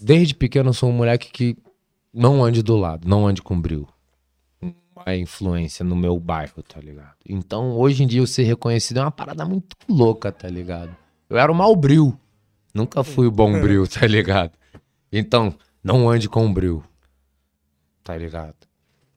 desde 0.02 0.36
pequeno, 0.36 0.74
sou 0.74 0.90
um 0.90 0.94
moleque 0.94 1.32
que 1.32 1.58
não 2.13 2.44
ande 2.44 2.62
do 2.62 2.76
lado, 2.76 3.08
não 3.08 3.26
ande 3.26 3.42
com 3.42 3.60
bril. 3.60 3.88
Uma 5.06 5.16
influência 5.16 5.84
no 5.86 5.96
meu 5.96 6.20
bairro, 6.20 6.64
tá 6.64 6.80
ligado? 6.80 7.16
Então, 7.28 7.72
hoje 7.72 8.04
em 8.04 8.08
dia, 8.08 8.22
eu 8.22 8.28
ser 8.28 8.44
reconhecido 8.44 8.98
é 8.98 9.02
uma 9.02 9.12
parada 9.12 9.46
muito 9.46 9.76
louca, 9.88 10.32
tá 10.32 10.48
ligado? 10.48 10.96
Eu 11.30 11.38
era 11.38 11.52
o 11.52 11.56
mau 11.56 11.76
bril. 11.76 12.18
Nunca 12.74 13.04
fui 13.04 13.28
o 13.28 13.32
bom 13.32 13.60
bril, 13.60 13.88
tá 13.88 14.06
ligado? 14.06 14.52
Então, 15.12 15.54
não 15.84 16.10
ande 16.10 16.30
com 16.30 16.52
bril. 16.52 16.84
Tá 18.04 18.16
ligado? 18.18 18.56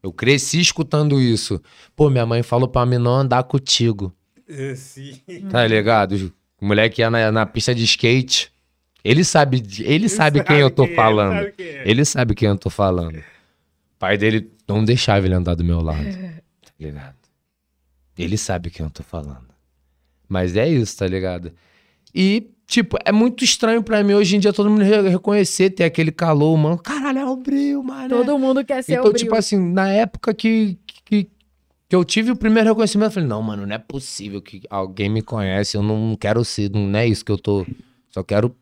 Eu 0.02 0.12
cresci 0.12 0.60
escutando 0.60 1.20
isso. 1.20 1.60
Pô, 1.94 2.08
minha 2.08 2.24
mãe 2.24 2.42
falou 2.42 2.68
pra 2.68 2.86
mim 2.86 2.98
não 2.98 3.12
andar 3.12 3.42
contigo. 3.44 4.12
Esse... 4.48 5.22
Tá 5.50 5.66
ligado? 5.66 6.32
O 6.60 6.66
moleque 6.66 7.02
ia 7.02 7.10
na, 7.10 7.30
na 7.30 7.46
pista 7.46 7.74
de 7.74 7.84
skate. 7.84 8.52
Ele 9.04 9.24
sabe, 9.24 9.62
ele 9.80 10.08
sabe 10.08 10.42
quem 10.42 10.58
eu 10.58 10.70
tô 10.70 10.84
é, 10.84 10.94
falando. 10.94 11.36
sabe 11.36 11.52
quem 11.52 11.66
é. 11.66 11.88
Ele 11.88 12.04
sabe 12.04 12.34
quem 12.34 12.48
eu 12.48 12.58
tô 12.58 12.70
falando. 12.70 13.22
O 14.00 14.06
pai 14.08 14.16
dele 14.16 14.50
não 14.66 14.82
deixava 14.82 15.26
ele 15.26 15.34
andar 15.34 15.54
do 15.54 15.62
meu 15.64 15.80
lado. 15.80 15.98
Tá 16.62 16.72
ligado? 16.86 17.16
Ele 18.16 18.38
sabe 18.38 18.70
quem 18.70 18.84
eu 18.86 18.90
tô 18.90 19.02
falando. 19.02 19.44
Mas 20.26 20.56
é 20.56 20.66
isso, 20.66 20.96
tá 20.96 21.06
ligado? 21.06 21.52
E, 22.14 22.50
tipo, 22.66 22.96
é 23.04 23.12
muito 23.12 23.44
estranho 23.44 23.82
pra 23.82 24.02
mim 24.02 24.14
hoje 24.14 24.34
em 24.36 24.40
dia 24.40 24.50
todo 24.50 24.70
mundo 24.70 24.82
re- 24.82 25.06
reconhecer, 25.10 25.68
ter 25.68 25.84
aquele 25.84 26.10
calor, 26.10 26.56
mano. 26.56 26.78
Caralho, 26.78 27.18
é 27.18 27.24
o 27.26 27.36
brilho, 27.36 27.82
mano. 27.84 28.08
Todo 28.08 28.38
mundo 28.38 28.64
quer 28.64 28.82
ser 28.82 28.92
Então, 28.94 29.10
o 29.10 29.12
tipo 29.12 29.32
Bril. 29.32 29.38
assim, 29.38 29.58
na 29.58 29.88
época 29.90 30.32
que, 30.32 30.78
que, 30.86 31.24
que 31.24 31.30
eu 31.90 32.02
tive 32.02 32.30
o 32.30 32.36
primeiro 32.36 32.70
reconhecimento, 32.70 33.08
eu 33.08 33.12
falei, 33.14 33.28
não, 33.28 33.42
mano, 33.42 33.66
não 33.66 33.74
é 33.74 33.78
possível 33.78 34.40
que 34.40 34.62
alguém 34.70 35.10
me 35.10 35.20
conhece, 35.20 35.76
eu 35.76 35.82
não 35.82 36.16
quero 36.18 36.42
ser, 36.46 36.70
não 36.70 36.96
é 36.98 37.06
isso 37.06 37.22
que 37.22 37.30
eu 37.32 37.36
tô, 37.38 37.66
só 38.08 38.22
quero... 38.22 38.56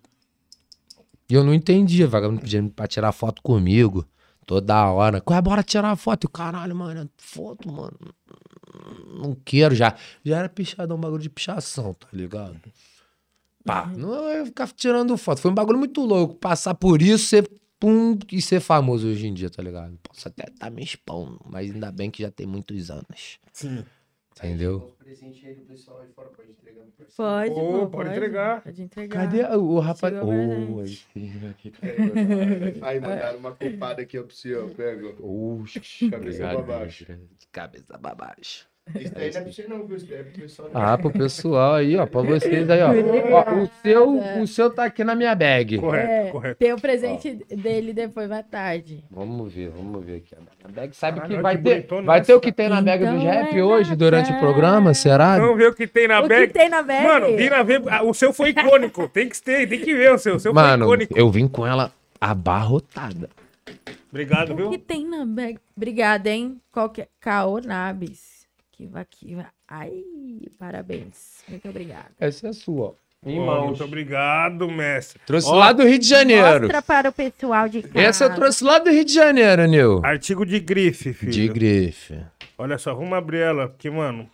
E 1.30 1.34
eu 1.34 1.44
não 1.44 1.54
entendia, 1.54 2.08
vagabundo 2.08 2.40
pedindo 2.40 2.70
pra 2.70 2.88
tirar 2.88 3.12
foto 3.12 3.40
comigo, 3.42 4.04
toda 4.48 4.90
hora. 4.90 5.20
Qual 5.20 5.38
é, 5.38 5.42
bora 5.42 5.62
tirar 5.62 5.94
foto? 5.94 6.24
E, 6.24 6.28
caralho, 6.28 6.74
mano, 6.74 7.08
foto, 7.18 7.70
mano, 7.70 7.98
não 9.22 9.36
quero 9.44 9.74
já. 9.74 9.94
Já 10.24 10.38
era 10.38 10.48
pichadão, 10.48 10.96
um 10.96 11.00
bagulho 11.00 11.22
de 11.22 11.28
pichação, 11.28 11.92
tá 11.92 12.08
ligado? 12.14 12.58
Pá, 13.62 13.92
não 13.94 14.14
eu 14.14 14.38
ia 14.38 14.46
ficar 14.46 14.66
tirando 14.68 15.14
foto. 15.18 15.42
Foi 15.42 15.50
um 15.50 15.54
bagulho 15.54 15.78
muito 15.78 16.00
louco. 16.00 16.34
Passar 16.34 16.72
por 16.74 17.02
isso, 17.02 17.26
ser 17.26 17.46
pum 17.78 18.18
e 18.32 18.40
ser 18.40 18.60
famoso 18.60 19.06
hoje 19.06 19.26
em 19.26 19.34
dia, 19.34 19.50
tá 19.50 19.62
ligado? 19.62 19.98
Posso 20.02 20.26
até 20.26 20.50
estar 20.50 20.70
me 20.70 20.82
expondo, 20.82 21.38
mas 21.44 21.70
ainda 21.70 21.92
bem 21.92 22.10
que 22.10 22.22
já 22.22 22.30
tem 22.30 22.46
muitos 22.46 22.90
anos. 22.90 23.38
Sim. 23.52 23.84
Entendeu? 24.38 24.94
Pode, 27.16 27.54
pô, 27.54 27.86
pode 27.88 28.10
entregar. 28.10 28.62
Pode 28.62 28.82
entregar. 28.82 29.24
Cadê 29.24 29.42
o, 29.56 29.78
rapaz? 29.80 30.14
Chegou 30.14 30.28
o 30.28 30.32
Ô, 30.32 30.74
presente. 30.76 31.08
Aí 32.82 33.00
mandaram 33.00 33.38
uma 33.38 33.54
culpada 33.54 34.02
aqui, 34.02 34.18
ó, 34.18 34.22
pro 34.22 34.34
senhor, 34.34 34.70
pega. 34.70 35.14
Oxi, 35.20 36.10
Cabeça 36.10 36.48
pra 36.48 36.62
baixo. 36.62 37.06
Cabeça 37.50 37.98
pra 37.98 38.14
baixo. 38.14 38.67
Isso 38.94 39.12
daí 39.14 39.30
não 39.30 39.38
é 39.38 39.42
pra 39.42 39.52
você 39.52 39.66
não, 39.68 39.86
viu? 39.86 39.96
Isso 39.96 40.06
daí 40.06 40.18
é 40.18 40.22
pro 40.22 40.40
pessoal. 40.40 40.70
Ah, 40.74 40.98
pro 40.98 41.10
pessoal 41.10 41.74
aí, 41.74 41.96
ó, 41.96 42.06
pra 42.06 42.22
vocês 42.22 42.70
aí, 42.70 42.80
ó. 42.82 42.88
Ó, 43.32 43.54
o 43.62 43.70
seu, 43.82 44.40
o 44.42 44.46
seu 44.46 44.70
tá 44.70 44.84
aqui 44.84 45.04
na 45.04 45.14
minha 45.14 45.34
bag. 45.34 45.78
Correto, 45.78 46.10
É, 46.10 46.30
correto. 46.30 46.56
tem 46.58 46.72
o 46.72 46.80
presente 46.80 47.34
dele 47.54 47.92
depois 47.92 48.30
à 48.30 48.42
tarde. 48.42 49.04
Vamos 49.10 49.52
ver, 49.52 49.70
vamos 49.70 50.04
ver 50.04 50.16
aqui. 50.16 50.34
A 50.64 50.68
bag 50.68 50.94
sabe 50.96 51.20
Ah, 51.20 51.22
que 51.26 51.34
não, 51.34 51.42
vai 51.42 51.56
que 51.56 51.62
ter, 51.62 51.70
bonitona 51.70 52.02
vai 52.06 52.22
ter 52.22 52.34
o 52.34 52.40
que 52.40 52.52
tem 52.52 52.68
na 52.68 52.80
bag 52.80 53.04
do 53.04 53.10
Então 53.10 53.20
rap 53.24 53.56
é 53.58 53.62
hoje, 53.64 53.96
durante 53.96 54.32
o 54.32 54.38
programa, 54.38 54.94
será? 54.94 55.38
Vamos 55.38 55.56
ver 55.56 55.68
o 55.70 55.74
que 55.74 55.86
tem 55.86 56.08
na 56.08 56.20
o 56.20 56.28
bag. 56.28 56.46
que 56.46 56.52
tem 56.52 56.68
na 56.68 56.82
bag? 56.82 57.04
Mano, 57.06 57.36
vim 57.36 57.48
na 57.50 57.62
ver. 57.62 57.82
O 58.04 58.14
seu 58.14 58.32
foi 58.32 58.50
icônico. 58.50 59.08
tem 59.08 59.28
que 59.28 59.40
ter, 59.42 59.68
tem 59.68 59.80
que 59.80 59.94
ver 59.94 60.12
o 60.12 60.18
seu. 60.18 60.36
O 60.36 60.40
seu 60.40 60.52
Mano, 60.54 60.84
foi 60.86 60.94
icônico. 60.96 61.18
eu 61.18 61.30
vim 61.30 61.46
com 61.48 61.66
ela 61.66 61.92
abarrotada. 62.20 63.28
Obrigado, 64.10 64.52
O 64.52 64.56
viu? 64.56 64.70
que 64.70 64.78
tem 64.78 65.06
na 65.06 65.26
bag? 65.26 65.58
Obrigada, 65.76 66.30
hein? 66.30 66.58
Qualquer... 66.72 67.08
Caô 67.20 67.60
Nabis. 67.60 68.37
Kiva, 68.78 69.04
kiva. 69.04 69.46
Ai, 69.66 69.92
parabéns. 70.56 71.42
Muito 71.48 71.68
obrigada. 71.68 72.12
Essa 72.20 72.46
é 72.46 72.50
a 72.50 72.52
sua, 72.52 72.94
mãos. 73.24 73.66
Muito 73.70 73.82
obrigado, 73.82 74.70
mestre. 74.70 75.20
Trouxe 75.26 75.48
Ó, 75.48 75.54
lá 75.56 75.72
do 75.72 75.82
Rio 75.82 75.98
de 75.98 76.06
Janeiro. 76.06 76.60
Mostra 76.60 76.80
para 76.80 77.08
o 77.08 77.12
pessoal 77.12 77.68
de 77.68 77.82
casa. 77.82 77.98
Essa 77.98 78.24
eu 78.26 78.34
trouxe 78.36 78.62
lá 78.62 78.78
do 78.78 78.88
Rio 78.88 79.04
de 79.04 79.12
Janeiro, 79.12 79.66
Nil. 79.66 80.00
Artigo 80.04 80.46
de 80.46 80.60
grife, 80.60 81.12
filho. 81.12 81.32
De 81.32 81.48
grife. 81.48 82.24
Olha 82.56 82.78
só, 82.78 82.94
vamos 82.94 83.12
abrir 83.14 83.38
ela, 83.38 83.66
porque, 83.66 83.90
mano, 83.90 84.30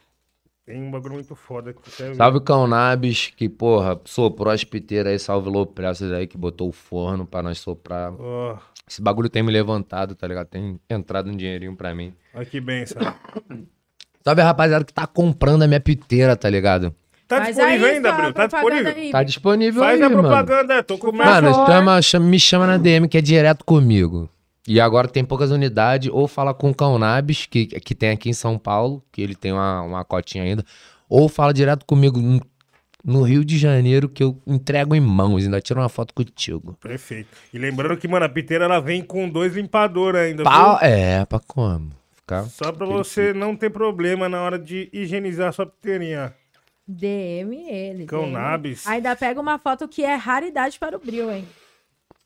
tem 0.66 0.82
um 0.82 0.90
bagulho 0.90 1.14
muito 1.14 1.34
foda 1.34 1.70
aqui. 1.70 1.80
quer 1.96 2.08
ver? 2.10 2.14
Salve 2.16 2.40
Cão 2.42 2.66
Nabis, 2.66 3.32
que, 3.34 3.48
porra, 3.48 3.98
soprou 4.04 4.52
as 4.52 4.62
piteiras 4.62 5.10
aí, 5.10 5.18
salve 5.18 5.48
Lopressas 5.48 6.12
aí, 6.12 6.26
que 6.26 6.36
botou 6.36 6.68
o 6.68 6.72
forno 6.72 7.24
pra 7.24 7.42
nós 7.42 7.58
soprar. 7.60 8.12
Ó, 8.12 8.58
Esse 8.86 9.00
bagulho 9.00 9.30
tem 9.30 9.42
me 9.42 9.50
levantado, 9.50 10.14
tá 10.14 10.26
ligado? 10.26 10.48
Tem 10.48 10.78
entrado 10.90 11.30
um 11.30 11.34
dinheirinho 11.34 11.74
pra 11.74 11.94
mim. 11.94 12.12
olha 12.34 12.44
que 12.44 12.60
benção. 12.60 13.00
Salve 14.24 14.40
a 14.40 14.44
rapaziada 14.44 14.84
que 14.84 14.92
tá 14.92 15.06
comprando 15.06 15.62
a 15.62 15.66
minha 15.66 15.80
piteira, 15.80 16.34
tá 16.34 16.48
ligado? 16.48 16.94
Tá 17.28 17.36
Faz 17.38 17.48
disponível 17.56 17.86
aí 17.86 17.94
ainda, 17.96 18.12
Bril? 18.12 18.32
Tá 18.32 18.46
disponível? 18.46 18.92
aí. 18.96 19.10
Tá 19.10 19.22
disponível 19.22 19.82
Faz 19.82 20.00
aí, 20.00 20.02
a 20.06 20.08
mano. 20.10 20.22
propaganda, 20.22 20.82
tô 20.82 20.98
com 20.98 21.06
Por 21.10 21.14
Mano, 21.14 21.52
chama, 21.66 22.02
chama- 22.02 22.26
me 22.26 22.38
chama 22.40 22.66
na 22.66 22.76
DM, 22.76 23.08
que 23.08 23.18
é 23.18 23.20
direto 23.20 23.64
comigo. 23.64 24.28
E 24.66 24.80
agora 24.80 25.08
tem 25.08 25.22
poucas 25.24 25.50
unidades, 25.50 26.10
ou 26.12 26.26
fala 26.26 26.54
com 26.54 26.70
o 26.70 26.74
Cão 26.74 26.98
Nabis, 26.98 27.44
que, 27.46 27.66
que 27.66 27.94
tem 27.94 28.10
aqui 28.10 28.30
em 28.30 28.34
São 28.34 28.58
Paulo, 28.58 29.02
que 29.12 29.20
ele 29.20 29.34
tem 29.34 29.52
uma, 29.52 29.82
uma 29.82 30.04
cotinha 30.04 30.42
ainda, 30.44 30.64
ou 31.08 31.28
fala 31.28 31.52
direto 31.52 31.84
comigo 31.84 32.18
no, 32.18 32.40
no 33.04 33.22
Rio 33.22 33.44
de 33.44 33.58
Janeiro, 33.58 34.08
que 34.08 34.22
eu 34.22 34.40
entrego 34.46 34.94
em 34.94 35.00
mãos, 35.00 35.44
ainda 35.44 35.60
tiro 35.60 35.80
uma 35.80 35.88
foto 35.90 36.14
contigo. 36.14 36.78
Perfeito. 36.80 37.28
E 37.52 37.58
lembrando 37.58 37.96
que, 37.98 38.08
mano, 38.08 38.24
a 38.24 38.28
piteira 38.28 38.64
ela 38.64 38.80
vem 38.80 39.02
com 39.02 39.28
dois 39.28 39.54
limpadores 39.54 40.18
ainda. 40.20 40.44
Pau, 40.44 40.78
viu? 40.78 40.88
é, 40.88 41.24
pra 41.26 41.40
como? 41.46 41.90
Ficar... 42.24 42.44
Só 42.44 42.72
pra 42.72 42.86
você 42.86 43.34
não 43.34 43.54
ter 43.54 43.70
problema 43.70 44.28
na 44.28 44.40
hora 44.42 44.58
de 44.58 44.88
higienizar 44.92 45.52
sua 45.52 45.66
piteirinha. 45.66 46.34
DM 46.88 47.68
ele. 47.68 48.06
Cão. 48.06 48.26
Nabis. 48.26 48.86
Ainda 48.86 49.14
pega 49.14 49.40
uma 49.40 49.58
foto 49.58 49.86
que 49.86 50.02
é 50.02 50.14
raridade 50.14 50.78
para 50.78 50.96
o 50.96 51.00
Bril, 51.00 51.30
hein? 51.30 51.46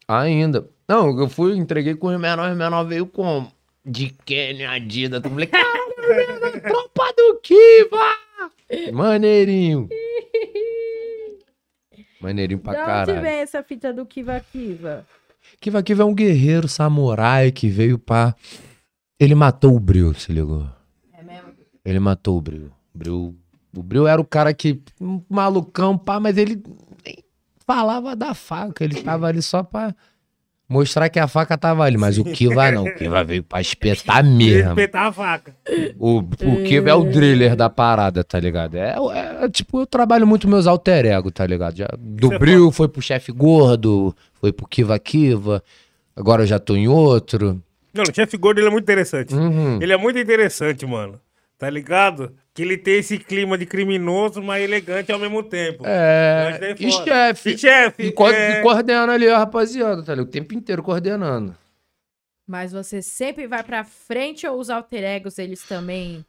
Ainda. 0.07 0.69
Não, 0.89 1.19
eu 1.21 1.29
fui, 1.29 1.57
entreguei 1.57 1.95
com 1.95 2.09
o 2.09 2.19
menor, 2.19 2.51
o 2.51 2.57
menor 2.57 2.85
veio 2.85 3.07
como? 3.07 3.53
de 3.85 4.15
Kenny 4.25 4.65
Adidas. 4.65 5.23
Eu 5.25 5.31
falei, 5.31 5.47
caralho, 5.47 6.61
tropa 6.61 7.13
do 7.17 7.41
Kiva! 7.43 8.93
Maneirinho. 8.93 9.89
Maneirinho 12.21 12.59
pra 12.61 12.73
Da 12.73 12.81
onde 12.81 12.87
caralho. 12.87 13.23
vem 13.23 13.41
essa 13.41 13.63
fita 13.63 13.93
do 13.93 14.05
Kiva 14.05 14.45
Kiva? 14.53 15.07
Kiva 15.61 15.83
Kiva 15.83 16.03
é 16.03 16.07
um 16.07 16.15
guerreiro 16.15 16.69
samurai 16.69 17.51
que 17.51 17.69
veio 17.69 17.99
pra. 17.99 18.35
Ele 19.19 19.35
matou 19.35 19.75
o 19.75 19.81
Bril, 19.81 20.15
se 20.15 20.33
ligou? 20.33 20.67
É 21.13 21.23
mesmo? 21.23 21.49
Ele 21.85 21.99
matou 21.99 22.39
o 22.39 22.41
Bril. 22.41 22.71
O 22.95 22.99
Bril, 22.99 23.37
o 23.77 23.83
Bril 23.83 24.07
era 24.07 24.21
o 24.21 24.25
cara 24.25 24.55
que. 24.55 24.81
Um 25.01 25.23
malucão, 25.29 25.99
pá, 25.99 26.21
mas 26.21 26.37
ele 26.37 26.63
nem 27.05 27.25
falava 27.67 28.15
da 28.15 28.33
faca. 28.33 28.85
Ele 28.85 29.03
tava 29.03 29.27
ali 29.27 29.43
só 29.43 29.63
pra 29.65 29.93
mostrar 30.69 31.09
que 31.09 31.19
a 31.19 31.27
faca 31.27 31.59
tava 31.59 31.83
ali. 31.83 31.97
Mas 31.97 32.17
o 32.17 32.25
Kiva 32.25 32.71
não. 32.71 32.85
O 32.85 32.95
Kiva 32.95 33.25
veio 33.25 33.43
pra 33.43 33.61
espetar 33.61 34.23
mesmo. 34.23 34.69
Respeitar 34.69 35.09
a 35.09 35.13
faca. 35.13 35.57
O, 35.99 36.19
o 36.19 36.65
Kiva 36.65 36.91
é 36.91 36.95
o 36.95 37.03
driller 37.03 37.57
da 37.57 37.69
parada, 37.69 38.23
tá 38.23 38.39
ligado? 38.39 38.77
É, 38.77 38.95
é, 39.43 39.49
tipo, 39.49 39.81
eu 39.81 39.87
trabalho 39.87 40.29
muito 40.29 40.47
meus 40.47 40.69
alter 40.69 41.07
ego, 41.07 41.33
tá 41.33 41.45
ligado? 41.45 41.77
Já, 41.77 41.89
do 41.99 42.33
é 42.33 42.39
Bril 42.39 42.71
foi 42.71 42.87
pro 42.87 43.03
chefe 43.03 43.33
gordo, 43.33 44.15
foi 44.35 44.53
pro 44.53 44.69
Kiva 44.69 44.97
Kiva. 44.99 45.61
Agora 46.15 46.43
eu 46.43 46.47
já 46.47 46.61
tô 46.61 46.77
em 46.77 46.87
outro. 46.87 47.61
Não, 47.93 48.05
o 48.05 48.15
chefe 48.15 48.37
gordo 48.37 48.59
ele 48.61 48.69
é 48.69 48.71
muito 48.71 48.85
interessante. 48.85 49.35
Uhum. 49.35 49.81
Ele 49.83 49.93
é 49.93 49.97
muito 49.97 50.19
interessante, 50.19 50.85
mano. 50.87 51.21
Tá 51.57 51.69
ligado? 51.69 52.37
Que 52.55 52.63
ele 52.63 52.77
tem 52.79 52.99
esse 52.99 53.19
clima 53.19 53.59
de 53.59 53.67
criminoso, 53.67 54.41
mas 54.41 54.63
elegante 54.63 55.11
ao 55.11 55.19
mesmo 55.19 55.43
tempo. 55.43 55.83
É. 55.85 56.51
achei 56.77 56.87
E 56.87 56.93
chefe. 56.93 57.51
E 57.51 57.59
chefe. 57.59 58.03
E, 58.05 58.13
co- 58.13 58.31
é, 58.31 58.61
e 58.61 58.63
coordena 58.63 59.13
ali 59.13 59.29
a 59.29 59.39
rapaziada, 59.39 60.03
tá 60.05 60.13
ligado? 60.15 60.29
O 60.29 60.31
tempo 60.31 60.55
inteiro 60.55 60.83
coordenando. 60.85 61.57
Mas 62.47 62.73
você 62.73 63.03
sempre 63.03 63.47
vai 63.47 63.63
pra 63.65 63.83
frente 63.85 64.47
ou 64.47 64.59
os 64.59 64.71
alter 64.71 65.03
egos, 65.03 65.37
eles 65.39 65.63
também 65.65 66.25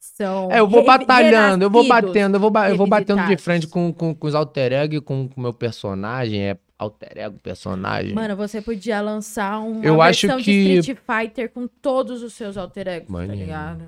são. 0.00 0.50
É, 0.50 0.58
eu 0.58 0.66
vou 0.68 0.84
batalhando, 0.84 1.64
eu 1.64 1.70
vou 1.70 1.86
batendo, 1.86 2.36
eu 2.36 2.40
vou, 2.40 2.50
ba- 2.50 2.68
eu 2.68 2.76
vou 2.76 2.86
batendo 2.86 3.24
de 3.28 3.36
frente 3.36 3.66
com, 3.68 3.92
com, 3.92 4.12
com 4.14 4.26
os 4.26 4.34
alter 4.34 4.72
ego 4.72 4.94
e 4.96 5.00
com 5.00 5.30
o 5.36 5.40
meu 5.40 5.52
personagem. 5.52 6.42
É 6.42 6.56
alter 6.82 7.12
ego, 7.16 7.38
personagem. 7.42 8.14
Mano, 8.14 8.36
você 8.36 8.60
podia 8.60 9.00
lançar 9.00 9.58
uma 9.60 9.84
Eu 9.84 10.00
acho 10.02 10.26
versão 10.26 10.42
que- 10.44 10.64
de 10.64 10.78
Street 10.78 10.98
Fighter 11.06 11.48
com 11.50 11.66
todos 11.66 12.22
os 12.22 12.32
seus 12.34 12.56
alter 12.56 12.86
egos, 12.88 13.06
tá 13.06 13.12
Maneiro. 13.12 13.34
ligado? 13.40 13.84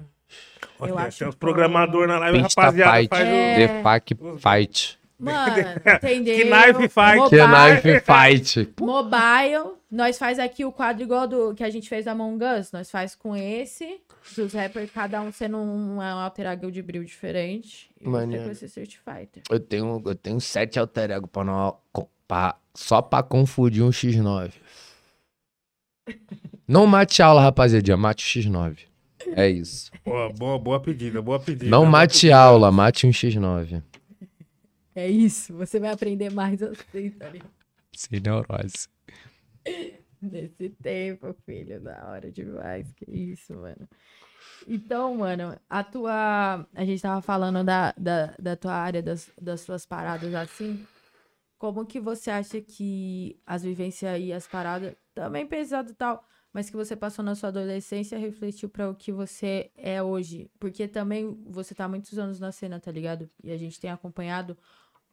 Olha, 0.81 0.91
eu 0.91 0.97
tem 0.97 1.05
acho 1.07 1.25
uns 1.27 1.35
bom. 1.35 1.39
programadores 1.39 2.09
na 2.09 2.19
live, 2.19 2.43
Pista 2.43 2.61
rapaziada, 2.61 2.97
Fight, 2.99 3.09
faz 3.09 3.23
o... 3.29 3.33
É. 3.33 3.57
The 3.69 3.83
Fuck 3.83 4.17
Fight. 4.41 4.99
Mano, 5.17 5.57
entendeu? 6.03 6.37
Que 6.37 6.45
knife 6.45 6.89
fight. 6.89 7.31
Que 7.31 7.37
Mobile, 7.41 7.81
Knife 7.83 8.01
Fight. 8.01 8.69
mobile. 8.81 9.75
Nós 9.91 10.19
faz 10.19 10.41
aqui 10.41 10.65
o 10.65 10.73
quadro 10.73 11.05
igual 11.05 11.29
do 11.29 11.55
que 11.55 11.63
a 11.63 11.71
gente 11.71 11.89
fez 11.89 12.05
da 12.07 12.11
Among 12.13 12.45
Us. 12.45 12.73
Nós 12.73 12.91
faz 12.91 13.15
com 13.15 13.37
esse. 13.37 14.01
Dos 14.37 14.53
rappers, 14.53 14.91
cada 14.91 15.21
um 15.21 15.31
sendo 15.31 15.57
um, 15.59 15.97
um 15.97 16.01
alter 16.01 16.47
ego 16.47 16.71
de 16.71 16.83
brilho 16.83 17.05
diferente. 17.05 17.89
E 18.01 18.05
você 18.05 18.11
Maneiro. 18.11 18.45
com 18.47 18.51
esse 18.51 18.65
Street 18.67 18.97
Fighter. 18.97 19.43
Eu 19.49 19.61
tenho, 19.61 20.03
eu 20.05 20.15
tenho 20.17 20.41
sete 20.41 20.81
alter 20.81 21.13
ego 21.13 21.29
pra 21.29 21.45
não, 21.45 21.77
pra- 22.27 22.57
só 22.75 23.01
pra 23.03 23.23
confundir 23.23 23.83
um 23.83 23.91
X9. 23.91 24.53
Não 26.67 26.87
mate 26.87 27.23
aula, 27.23 27.43
rapaziada. 27.43 27.97
Mate 27.97 28.25
o 28.25 28.43
X9. 28.43 28.79
É 29.37 29.49
isso. 29.49 29.91
Boa, 30.05 30.33
boa, 30.33 30.59
boa 30.59 30.81
pedida, 30.81 31.21
boa 31.23 31.41
pedida. 31.41 31.71
Não 31.71 31.81
boa 31.81 31.91
mate 31.91 32.13
pedida. 32.23 32.37
aula, 32.37 32.71
mate 32.73 33.07
um 33.07 33.11
X9. 33.11 33.83
É 34.95 35.09
isso. 35.09 35.55
Você 35.57 35.81
vai 35.81 35.91
aprender 35.91 36.31
mais 36.31 36.63
assim, 36.63 37.11
tá 37.11 37.29
ligado? 37.29 37.51
Sem 37.97 38.21
neurose. 38.21 38.89
Nesse 40.21 40.71
tempo, 40.83 41.35
filho, 41.45 41.81
da 41.81 42.07
hora 42.09 42.31
demais. 42.31 42.93
Que 42.95 43.11
isso, 43.11 43.55
mano. 43.55 43.89
Então, 44.67 45.17
mano, 45.17 45.59
a 45.69 45.83
tua. 45.85 46.67
A 46.75 46.85
gente 46.85 47.03
tava 47.03 47.21
falando 47.21 47.63
da, 47.65 47.93
da, 47.97 48.35
da 48.39 48.57
tua 48.57 48.73
área, 48.75 49.03
das, 49.03 49.31
das 49.41 49.61
suas 49.63 49.85
paradas 49.85 50.35
assim. 50.35 50.87
Como 51.65 51.87
que 51.87 51.99
você 51.99 52.31
acha 52.31 52.61
que 52.61 53.41
as 53.47 53.63
vivências 53.63 54.21
e 54.21 54.35
as 54.35 54.47
paradas, 54.47 54.95
também 55.15 55.47
pesado 55.47 55.93
e 55.93 55.95
tal, 55.95 56.23
mas 56.53 56.69
que 56.69 56.77
você 56.77 56.95
passou 56.95 57.25
na 57.25 57.35
sua 57.35 57.49
adolescência 57.49 58.19
refletiu 58.19 58.69
pra 58.69 58.91
o 58.91 58.95
que 58.95 59.11
você 59.11 59.71
é 59.75 60.03
hoje? 60.03 60.51
Porque 60.61 60.87
também 60.87 61.43
você 61.47 61.75
tá 61.75 61.89
muitos 61.89 62.19
anos 62.19 62.39
na 62.39 62.53
cena, 62.53 62.79
tá 62.79 62.93
ligado? 62.93 63.31
E 63.43 63.51
a 63.51 63.57
gente 63.57 63.81
tem 63.81 63.89
acompanhado 63.91 64.59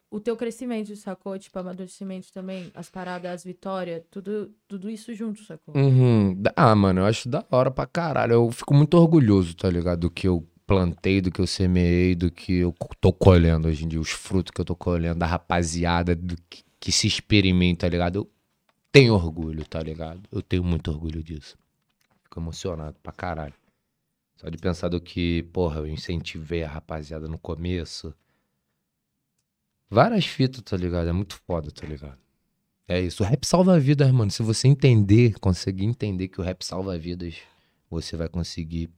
o 0.10 0.20
teu 0.20 0.36
crescimento, 0.36 0.94
sacou? 0.98 1.40
Tipo, 1.40 1.58
amadurecimento 1.58 2.34
também, 2.34 2.70
as 2.76 2.90
paradas, 2.90 3.32
as 3.32 3.44
vitórias, 3.46 4.04
tudo, 4.12 4.54
tudo 4.68 4.90
isso 4.90 5.14
junto, 5.14 5.42
sacou? 5.46 5.74
Uhum. 5.74 6.36
Ah, 6.54 6.76
mano, 6.76 7.00
eu 7.00 7.06
acho 7.06 7.30
da 7.30 7.46
hora 7.50 7.72
pra 7.72 7.86
caralho. 7.86 8.34
Eu 8.34 8.52
fico 8.52 8.74
muito 8.74 8.96
orgulhoso, 8.98 9.56
tá 9.56 9.70
ligado? 9.70 10.02
Do 10.02 10.12
que 10.12 10.28
eu 10.28 10.46
plantei, 10.72 11.20
do 11.20 11.30
que 11.30 11.42
eu 11.42 11.48
semeei, 11.48 12.16
do 12.16 12.32
que 12.32 12.60
eu 12.60 12.74
tô 13.02 13.12
colhendo 13.12 13.68
hoje 13.68 13.84
em 13.84 13.90
dia, 13.90 14.00
os 14.00 14.12
frutos 14.12 14.52
que 14.52 14.62
eu 14.62 14.64
tô 14.64 14.74
colhendo, 14.74 15.20
da 15.20 15.26
rapaziada, 15.26 16.16
do 16.16 16.38
que, 16.50 16.64
que 16.80 16.94
se 16.94 17.08
experimenta, 17.08 17.86
tá 17.86 17.90
ligado? 17.90 18.20
Eu 18.20 18.32
tenho 18.90 19.14
orgulho, 19.14 19.68
tá 19.68 19.82
ligado? 19.82 20.22
Eu 20.32 20.42
tenho 20.42 20.64
muito 20.64 20.90
orgulho 20.90 21.22
disso. 21.22 21.58
Fico 22.24 22.40
emocionado 22.40 22.96
pra 23.04 23.12
caralho. 23.12 23.54
Só 24.38 24.48
de 24.48 24.58
pensar 24.58 24.88
do 24.88 25.02
que, 25.02 25.44
porra, 25.52 25.82
eu 25.82 25.88
incentivei 25.88 26.64
a 26.64 26.70
rapaziada 26.70 27.28
no 27.28 27.38
começo. 27.38 28.14
Várias 29.90 30.26
fitas, 30.26 30.62
tá 30.62 30.78
ligado? 30.78 31.10
É 31.10 31.12
muito 31.12 31.36
foda, 31.46 31.70
tá 31.70 31.86
ligado? 31.86 32.18
É 32.88 32.98
isso. 32.98 33.24
O 33.24 33.26
rap 33.26 33.46
salva 33.46 33.78
vidas, 33.78 34.10
mano. 34.10 34.32
Se 34.32 34.42
você 34.42 34.70
entender, 34.70 35.38
conseguir 35.38 35.84
entender 35.84 36.30
que 36.30 36.40
o 36.40 36.44
rap 36.44 36.64
salva 36.64 36.98
vidas, 36.98 37.36
você 37.90 38.16
vai 38.16 38.30
conseguir. 38.30 38.90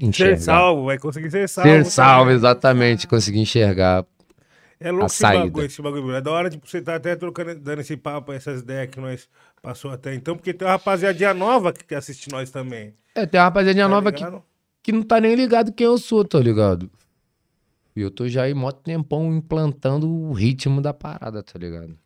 Enxergar. 0.00 0.36
Ser 0.36 0.42
salvo, 0.42 0.84
vai 0.84 0.98
conseguir 0.98 1.30
ser 1.30 1.48
salvo. 1.48 1.70
Ser 1.70 1.84
salvo, 1.84 2.24
também. 2.24 2.36
exatamente. 2.36 3.06
Conseguir 3.06 3.40
enxergar. 3.40 4.04
É 4.78 4.90
louco 4.90 5.04
a 5.04 5.06
esse 5.06 5.16
saída. 5.16 5.44
bagulho, 5.44 5.66
esse 5.66 5.82
bagulho. 5.82 6.14
É 6.14 6.20
da 6.20 6.30
hora, 6.30 6.48
tipo, 6.48 6.66
você 6.66 6.80
tá 6.80 6.94
até 6.94 7.14
trocando, 7.14 7.54
dando 7.54 7.80
esse 7.80 7.96
papo, 7.96 8.32
essas 8.32 8.62
ideias 8.62 8.88
que 8.90 8.98
nós 8.98 9.28
passou 9.60 9.90
até 9.90 10.14
então, 10.14 10.34
porque 10.34 10.54
tem 10.54 10.66
uma 10.66 10.72
rapaziadinha 10.72 11.34
nova 11.34 11.72
que 11.72 11.94
assiste 11.94 12.30
nós 12.30 12.50
também. 12.50 12.94
É, 13.14 13.26
tem 13.26 13.38
uma 13.38 13.44
rapaziadinha 13.44 13.84
tá 13.84 13.90
nova 13.90 14.10
que, 14.10 14.24
que 14.82 14.90
não 14.90 15.02
tá 15.02 15.20
nem 15.20 15.34
ligado 15.34 15.72
quem 15.72 15.84
eu 15.84 15.98
sou, 15.98 16.24
tá 16.24 16.38
ligado? 16.38 16.90
E 17.94 18.00
eu 18.00 18.10
tô 18.10 18.26
já 18.26 18.44
aí 18.44 18.54
mó 18.54 18.72
tempão 18.72 19.34
implantando 19.34 20.08
o 20.08 20.32
ritmo 20.32 20.80
da 20.80 20.94
parada, 20.94 21.42
tá 21.42 21.58
ligado? 21.58 21.98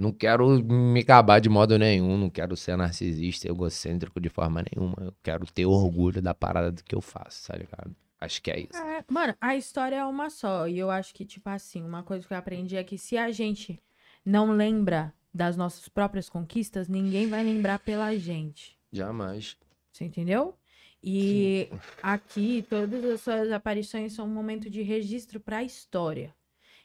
Não 0.00 0.12
quero 0.12 0.48
me 0.64 1.00
acabar 1.00 1.40
de 1.40 1.48
modo 1.48 1.78
nenhum, 1.78 2.16
não 2.16 2.30
quero 2.30 2.56
ser 2.56 2.76
narcisista, 2.76 3.46
egocêntrico 3.48 4.18
de 4.18 4.30
forma 4.30 4.64
nenhuma. 4.72 4.96
Eu 5.00 5.14
quero 5.22 5.44
ter 5.46 5.66
orgulho 5.66 6.22
da 6.22 6.34
parada 6.34 6.72
do 6.72 6.82
que 6.82 6.94
eu 6.94 7.02
faço, 7.02 7.48
tá 7.48 7.56
ligado? 7.56 7.94
Acho 8.18 8.42
que 8.42 8.50
é 8.50 8.60
isso. 8.60 8.76
É, 8.76 9.04
mano, 9.08 9.34
a 9.40 9.56
história 9.56 9.96
é 9.96 10.04
uma 10.04 10.30
só. 10.30 10.66
E 10.66 10.78
eu 10.78 10.90
acho 10.90 11.14
que, 11.14 11.24
tipo 11.24 11.48
assim, 11.48 11.82
uma 11.82 12.02
coisa 12.02 12.26
que 12.26 12.32
eu 12.32 12.38
aprendi 12.38 12.76
é 12.76 12.84
que 12.84 12.96
se 12.96 13.16
a 13.16 13.30
gente 13.30 13.78
não 14.24 14.52
lembra 14.52 15.12
das 15.32 15.56
nossas 15.56 15.88
próprias 15.88 16.28
conquistas, 16.28 16.88
ninguém 16.88 17.28
vai 17.28 17.44
lembrar 17.44 17.78
pela 17.78 18.16
gente. 18.16 18.78
Jamais. 18.92 19.56
Você 19.92 20.04
entendeu? 20.04 20.54
E 21.02 21.68
aqui, 22.02 22.64
todas 22.68 23.04
as 23.04 23.20
suas 23.22 23.50
aparições 23.52 24.12
são 24.12 24.26
um 24.26 24.34
momento 24.34 24.68
de 24.68 24.82
registro 24.82 25.40
pra 25.40 25.62
história. 25.62 26.34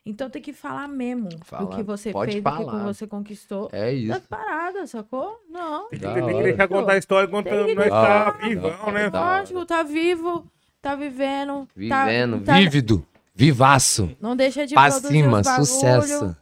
Então 0.05 0.29
tem 0.29 0.39
que 0.41 0.53
falar 0.53 0.87
mesmo 0.87 1.29
do 1.29 1.43
Fala, 1.43 1.75
que 1.75 1.81
você 1.81 2.11
pode 2.11 2.33
fez, 2.33 2.43
do 2.43 2.49
que 2.51 2.55
falar. 2.57 2.83
você 2.83 3.07
conquistou. 3.07 3.69
É 3.71 3.91
isso. 3.91 4.09
Das 4.09 4.23
paradas, 4.27 4.91
sacou? 4.91 5.41
Não. 5.49 5.89
Tem 5.89 5.99
que, 5.99 6.43
deixar 6.43 6.67
contar 6.67 6.93
a 6.93 6.97
história 6.97 7.27
enquanto 7.27 7.47
nós 7.49 7.89
tá 7.89 8.31
vivão, 8.31 8.91
né? 8.91 9.09
Lógico, 9.09 9.65
tá 9.65 9.81
vivo, 9.81 10.45
tá 10.79 10.95
vivendo. 10.95 11.65
tá- 11.89 12.05
Vivendo, 12.05 12.43
tá- 12.43 12.53
vívido, 12.55 13.03
vivaço. 13.33 14.15
Não 14.21 14.35
deixa 14.35 14.67
de 14.67 14.75
Pra 14.75 14.91
cima, 14.91 15.43
sucesso. 15.43 16.37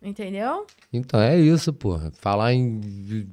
Entendeu? 0.00 0.64
Então 0.92 1.20
é 1.20 1.36
isso, 1.36 1.72
porra. 1.72 2.12
Falar 2.20 2.52
em. 2.54 2.80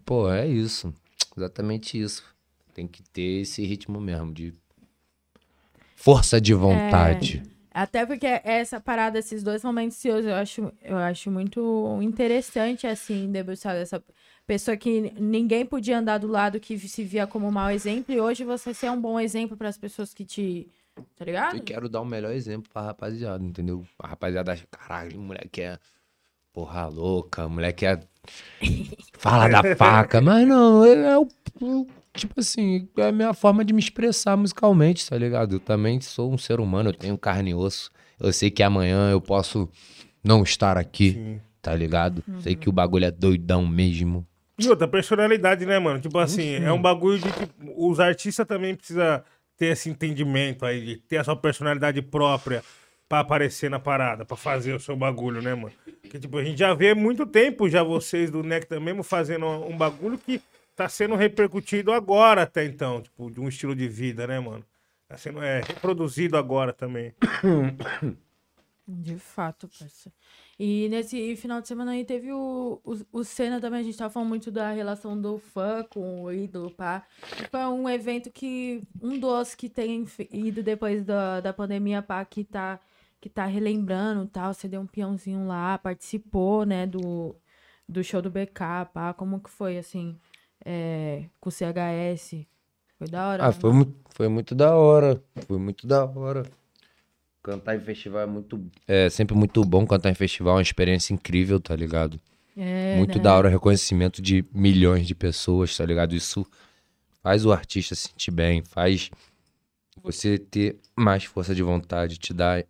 Pô, 0.03 0.31
é 0.31 0.47
isso. 0.47 0.91
Exatamente 1.37 2.01
isso. 2.01 2.23
Tem 2.73 2.87
que 2.87 3.03
ter 3.03 3.41
esse 3.41 3.63
ritmo 3.63 4.01
mesmo 4.01 4.33
de 4.33 4.51
força 5.95 6.41
de 6.41 6.53
vontade. 6.55 7.43
Até 7.75 8.05
porque 8.05 8.25
essa 8.25 8.79
parada, 8.79 9.19
esses 9.19 9.43
dois 9.43 9.61
momentos 9.61 9.97
seus, 9.97 10.23
eu 10.23 10.33
acho, 10.33 10.71
eu 10.81 10.95
acho 10.95 11.29
muito 11.29 11.99
interessante, 12.01 12.87
assim, 12.87 13.29
debruçar 13.29 13.73
dessa 13.75 14.01
pessoa 14.47 14.77
que 14.77 15.11
ninguém 15.19 15.65
podia 15.65 15.99
andar 15.99 16.19
do 16.19 16.27
lado, 16.27 16.57
que 16.57 16.79
se 16.79 17.03
via 17.03 17.27
como 17.27 17.51
mau 17.51 17.69
exemplo, 17.69 18.15
e 18.15 18.21
hoje 18.21 18.45
você 18.45 18.73
ser 18.73 18.89
um 18.89 19.01
bom 19.01 19.19
exemplo 19.19 19.57
para 19.57 19.67
as 19.67 19.77
pessoas 19.77 20.13
que 20.13 20.23
te. 20.23 20.69
Tá 21.17 21.25
ligado? 21.25 21.57
E 21.57 21.59
quero 21.59 21.89
dar 21.89 21.99
o 21.99 22.05
melhor 22.05 22.31
exemplo 22.31 22.69
pra 22.71 22.81
rapaziada, 22.81 23.43
entendeu? 23.43 23.85
A 23.99 24.07
rapaziada 24.07 24.53
acha, 24.53 24.65
caralho, 24.71 25.19
moleque 25.19 25.61
é 25.61 25.77
porra 26.53 26.87
louca, 26.87 27.45
moleque 27.49 27.85
é. 27.85 27.99
Fala 29.19 29.49
da 29.49 29.75
faca, 29.75 30.21
mas 30.21 30.47
não, 30.47 30.85
é 30.85 31.19
o. 31.19 31.27
Tipo 32.15 32.39
assim, 32.39 32.87
é 32.97 33.07
a 33.07 33.11
minha 33.11 33.33
forma 33.33 33.63
de 33.63 33.73
me 33.73 33.79
expressar 33.79 34.37
musicalmente, 34.37 35.07
tá 35.07 35.17
ligado? 35.17 35.55
Eu 35.55 35.59
também 35.59 35.99
sou 36.01 36.31
um 36.31 36.37
ser 36.37 36.59
humano, 36.59 36.89
eu 36.89 36.93
tenho 36.93 37.17
carne 37.17 37.51
e 37.51 37.53
osso. 37.53 37.91
Eu 38.19 38.31
sei 38.31 38.49
que 38.49 38.63
amanhã 38.63 39.11
eu 39.11 39.19
posso 39.19 39.69
não 40.23 40.41
estar 40.43 40.77
aqui, 40.77 41.11
Sim. 41.11 41.41
tá 41.61 41.75
ligado? 41.75 42.23
Sei 42.39 42.55
que 42.55 42.69
o 42.69 42.71
bagulho 42.71 43.05
é 43.05 43.11
doidão 43.11 43.65
mesmo. 43.67 44.25
E 44.57 44.69
outra, 44.69 44.87
personalidade, 44.87 45.65
né, 45.65 45.77
mano? 45.77 45.99
Tipo 45.99 46.17
assim, 46.17 46.55
é 46.55 46.71
um 46.71 46.81
bagulho 46.81 47.19
de 47.19 47.29
que 47.29 47.49
os 47.75 47.99
artistas 47.99 48.47
também 48.47 48.73
precisam 48.73 49.21
ter 49.57 49.67
esse 49.67 49.89
entendimento 49.89 50.65
aí, 50.65 50.85
de 50.85 50.95
ter 50.97 51.17
a 51.17 51.23
sua 51.23 51.35
personalidade 51.35 52.01
própria 52.01 52.63
pra 53.07 53.19
aparecer 53.19 53.69
na 53.69 53.79
parada, 53.79 54.25
pra 54.25 54.35
fazer 54.35 54.73
o 54.73 54.79
seu 54.79 54.95
bagulho, 54.95 55.41
né, 55.41 55.53
mano? 55.53 55.73
Porque, 56.01 56.17
tipo, 56.19 56.37
a 56.37 56.43
gente 56.43 56.57
já 56.57 56.73
vê 56.73 56.91
há 56.91 56.95
muito 56.95 57.25
tempo 57.25 57.69
já 57.69 57.83
vocês 57.83 58.31
do 58.31 58.41
Nectar 58.41 58.79
mesmo 58.79 59.03
fazendo 59.03 59.45
um 59.45 59.77
bagulho 59.77 60.17
que 60.17 60.41
tá 60.75 60.89
sendo 60.89 61.15
repercutido 61.15 61.91
agora 61.91 62.43
até 62.43 62.65
então, 62.65 63.01
tipo, 63.01 63.31
de 63.31 63.39
um 63.39 63.47
estilo 63.47 63.75
de 63.75 63.87
vida, 63.87 64.27
né, 64.27 64.39
mano? 64.39 64.65
Tá 65.07 65.17
sendo 65.17 65.41
é, 65.41 65.61
reproduzido 65.61 66.37
agora 66.37 66.73
também. 66.73 67.13
De 68.87 69.17
fato, 69.17 69.67
parça. 69.79 70.11
E 70.59 70.87
nesse 70.89 71.35
final 71.35 71.59
de 71.59 71.67
semana 71.67 71.91
aí 71.91 72.05
teve 72.05 72.31
o, 72.31 72.79
o, 72.83 73.19
o 73.19 73.23
Senna 73.23 73.59
também, 73.59 73.79
a 73.79 73.83
gente 73.83 73.97
tava 73.97 74.11
falando 74.13 74.29
muito 74.29 74.51
da 74.51 74.71
relação 74.71 75.19
do 75.19 75.39
fã 75.39 75.83
com 75.89 76.23
o 76.23 76.31
ídolo, 76.31 76.69
pá. 76.69 77.03
Foi 77.49 77.65
um 77.65 77.89
evento 77.89 78.29
que, 78.31 78.81
um 79.01 79.17
dos 79.19 79.55
que 79.55 79.67
tem 79.69 80.05
ido 80.31 80.61
depois 80.61 81.03
da, 81.03 81.41
da 81.41 81.51
pandemia, 81.51 82.01
pá, 82.01 82.23
que 82.23 82.43
tá, 82.43 82.79
que 83.19 83.27
tá 83.27 83.45
relembrando 83.45 84.27
tal, 84.27 84.53
você 84.53 84.67
deu 84.67 84.81
um 84.81 84.87
peãozinho 84.87 85.47
lá, 85.47 85.77
participou, 85.79 86.63
né, 86.63 86.85
do, 86.85 87.35
do 87.89 88.03
show 88.03 88.21
do 88.21 88.29
BK, 88.29 88.85
pá, 88.93 89.13
como 89.13 89.39
que 89.39 89.49
foi, 89.49 89.77
assim, 89.79 90.17
é, 90.65 91.25
com 91.39 91.49
o 91.49 91.51
CHS? 91.51 92.45
Foi 92.97 93.07
da 93.07 93.27
hora? 93.27 93.43
Ah, 93.43 93.47
né, 93.47 93.53
foi, 93.53 93.71
foi 94.09 94.27
muito 94.27 94.55
da 94.55 94.75
hora. 94.75 95.21
Foi 95.47 95.59
muito 95.59 95.85
da 95.85 96.03
hora. 96.03 96.43
Cantar 97.43 97.75
em 97.75 97.79
festival 97.79 98.21
é 98.21 98.25
muito. 98.25 98.59
É 98.87 99.09
sempre 99.09 99.35
muito 99.35 99.63
bom 99.63 99.85
cantar 99.85 100.09
em 100.09 100.15
festival, 100.15 100.53
é 100.53 100.57
uma 100.57 100.61
experiência 100.63 101.13
incrível, 101.13 101.59
tá 101.59 101.75
ligado? 101.75 102.19
É, 102.57 102.95
muito 102.97 103.17
né? 103.17 103.23
da 103.23 103.35
hora, 103.35 103.49
reconhecimento 103.49 104.21
de 104.21 104.43
milhões 104.51 105.05
de 105.05 105.13
pessoas, 105.13 105.75
tá 105.77 105.85
ligado? 105.85 106.15
Isso 106.15 106.45
faz 107.21 107.45
o 107.45 107.51
artista 107.51 107.93
se 107.93 108.07
sentir 108.07 108.31
bem, 108.31 108.63
faz 108.63 109.11
você 110.01 110.37
ter 110.37 110.77
mais 110.95 111.25
força 111.25 111.53
de 111.53 111.61
vontade, 111.61 112.17
te 112.17 112.33
dá, 112.33 112.63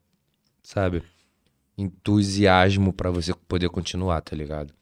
sabe, 0.63 1.03
entusiasmo 1.77 2.91
pra 2.91 3.11
você 3.11 3.33
poder 3.47 3.69
continuar, 3.69 4.21
tá 4.21 4.35
ligado? 4.35 4.73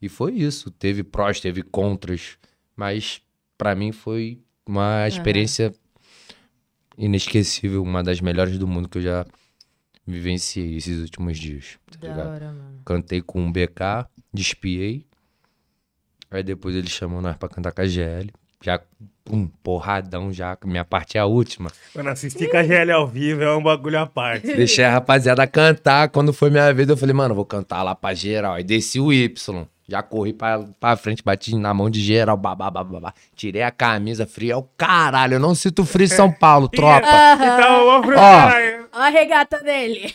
E 0.00 0.08
foi 0.08 0.34
isso, 0.34 0.70
teve 0.70 1.02
prós, 1.02 1.40
teve 1.40 1.62
contras, 1.62 2.36
mas 2.82 3.22
pra 3.56 3.76
mim 3.76 3.92
foi 3.92 4.40
uma 4.66 5.06
experiência 5.06 5.72
inesquecível, 6.98 7.80
uma 7.80 8.02
das 8.02 8.20
melhores 8.20 8.58
do 8.58 8.66
mundo 8.66 8.88
que 8.88 8.98
eu 8.98 9.02
já 9.02 9.24
vivenciei 10.04 10.74
esses 10.76 10.98
últimos 11.00 11.38
dias, 11.38 11.78
tá 11.92 11.98
Da 12.00 12.08
ligado? 12.08 12.28
hora, 12.28 12.46
mano. 12.46 12.80
Cantei 12.84 13.22
com 13.22 13.46
o 13.46 13.52
BK, 13.52 14.08
despiei. 14.34 15.06
Aí 16.28 16.42
depois 16.42 16.74
ele 16.74 16.88
chamou 16.88 17.20
nós 17.22 17.36
pra 17.36 17.48
cantar 17.48 17.70
com 17.70 17.82
a 17.82 17.86
GL. 17.86 18.32
Já, 18.60 18.80
pum, 19.24 19.46
porradão 19.62 20.32
já. 20.32 20.58
Minha 20.64 20.84
parte 20.84 21.16
é 21.16 21.20
a 21.20 21.26
última. 21.26 21.70
Mano, 21.94 22.08
assistir 22.10 22.50
com 22.50 22.56
a 22.56 22.64
GL 22.64 22.90
ao 22.90 23.06
vivo 23.06 23.42
é 23.42 23.56
um 23.56 23.62
bagulho 23.62 24.00
à 24.00 24.06
parte. 24.06 24.46
Deixei 24.56 24.84
a 24.84 24.90
rapaziada 24.90 25.46
cantar. 25.46 26.08
Quando 26.08 26.32
foi 26.32 26.50
minha 26.50 26.72
vez, 26.74 26.88
eu 26.88 26.96
falei, 26.96 27.14
mano, 27.14 27.32
vou 27.34 27.44
cantar 27.44 27.84
lá 27.84 27.94
pra 27.94 28.12
geral. 28.12 28.54
Aí 28.54 28.64
desci 28.64 28.98
o 28.98 29.12
Y. 29.12 29.68
Já 29.92 30.02
corri 30.02 30.32
pra, 30.32 30.58
pra 30.80 30.96
frente, 30.96 31.22
bati 31.22 31.54
na 31.54 31.74
mão 31.74 31.90
de 31.90 32.00
geral. 32.00 32.34
Babá, 32.34 32.70
babá, 32.70 32.82
babá. 32.82 33.14
Tirei 33.36 33.62
a 33.62 33.70
camisa 33.70 34.26
fria. 34.26 34.56
O 34.56 34.62
caralho, 34.62 35.34
eu 35.34 35.38
não 35.38 35.54
sinto 35.54 35.84
frio 35.84 36.06
em 36.06 36.08
São 36.08 36.32
Paulo, 36.32 36.66
tropa. 36.66 37.06
Então, 37.36 37.84
vamos 37.84 38.06
pro 38.06 38.14
caralho. 38.14 38.86
Ó 38.90 38.98
a 38.98 39.10
regata 39.10 39.58
dele. 39.62 40.10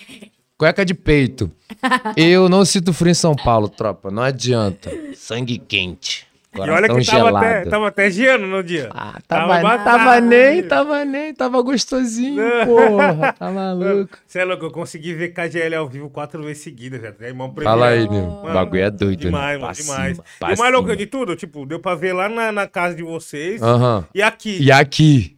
Cueca 0.57 0.83
de 0.83 0.95
peito. 0.95 1.51
Eu 2.17 2.49
não 2.49 2.65
sinto 2.65 2.91
frio 2.91 3.11
em 3.11 3.13
São 3.13 3.35
Paulo, 3.35 3.69
tropa. 3.69 4.09
Não 4.09 4.23
adianta. 4.23 4.91
Sangue 5.13 5.59
quente. 5.59 6.26
E 6.65 6.69
olha 6.69 6.87
Coração 6.87 6.99
que 6.99 7.05
tava 7.05 7.25
gelado. 7.25 7.37
até, 7.37 7.65
tava 7.69 7.87
até 7.87 8.09
geando 8.11 8.47
no 8.47 8.63
dia. 8.63 8.89
Ah, 8.93 9.19
Tava 9.27 9.61
tava, 9.61 9.77
tava 9.83 10.21
nem, 10.21 10.63
tava 10.63 11.05
nem, 11.05 11.33
tava 11.33 11.61
gostosinho, 11.61 12.41
porra. 12.65 13.33
Tá 13.33 13.51
maluco. 13.51 14.17
Você 14.25 14.39
é 14.39 14.45
louco, 14.45 14.65
eu 14.65 14.71
consegui 14.71 15.13
ver 15.13 15.29
KGL 15.33 15.75
ao 15.75 15.87
vivo 15.87 16.09
quatro 16.09 16.41
vezes 16.43 16.63
seguidas, 16.63 17.01
já. 17.01 17.13
É 17.19 17.27
irmão 17.27 17.53
Fala 17.63 17.87
aí, 17.89 18.09
meu. 18.09 18.23
O 18.23 18.53
bagulho 18.53 18.81
é 18.83 18.89
doido, 18.91 19.19
Demais, 19.19 19.59
né? 19.59 19.61
mano, 19.61 19.73
demais. 19.75 20.17
cima, 20.17 20.51
e 20.51 20.53
o 20.53 20.57
mais 20.57 20.73
louco 20.73 20.95
de 20.95 21.05
tudo, 21.05 21.35
tipo, 21.35 21.65
deu 21.65 21.79
pra 21.79 21.95
ver 21.95 22.13
lá 22.13 22.29
na, 22.29 22.51
na 22.51 22.67
casa 22.67 22.95
de 22.95 23.03
vocês 23.03 23.61
Aham. 23.61 24.05
e 24.13 24.21
aqui. 24.21 24.57
E 24.61 24.71
aqui? 24.71 25.37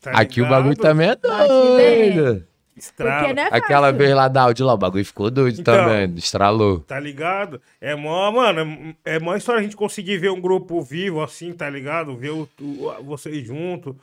tá 0.00 0.12
aqui 0.12 0.40
o 0.40 0.48
bagulho 0.48 0.76
também 0.76 1.10
é 1.10 1.16
doido. 1.16 2.46
Estrala, 2.80 3.18
Porque 3.20 3.34
não 3.34 3.42
é 3.42 3.46
Aquela 3.46 3.86
fácil. 3.88 3.98
vez 3.98 4.14
lá 4.16 4.28
da 4.28 4.42
áudio 4.42 4.66
lá, 4.66 4.74
o 4.74 4.78
bagulho 4.78 5.04
ficou 5.04 5.30
doido 5.30 5.60
Então. 5.60 5.74
também. 5.74 6.14
Estralou. 6.16 6.80
tá 6.80 6.98
ligado? 6.98 7.60
É 7.80 7.94
mó, 7.94 8.30
mano, 8.32 8.94
é, 9.04 9.14
é 9.16 9.18
mó 9.20 9.34
história 9.36 9.60
a 9.60 9.62
gente 9.62 9.76
conseguir 9.76 10.18
ver 10.18 10.30
um 10.30 10.40
grupo 10.40 10.80
vivo 10.82 11.22
assim, 11.22 11.52
tá 11.52 11.68
ligado? 11.70 12.16
Ver 12.16 12.30
o, 12.30 12.48
o- 12.60 13.02
vocês 13.04 13.46
juntos. 13.46 13.94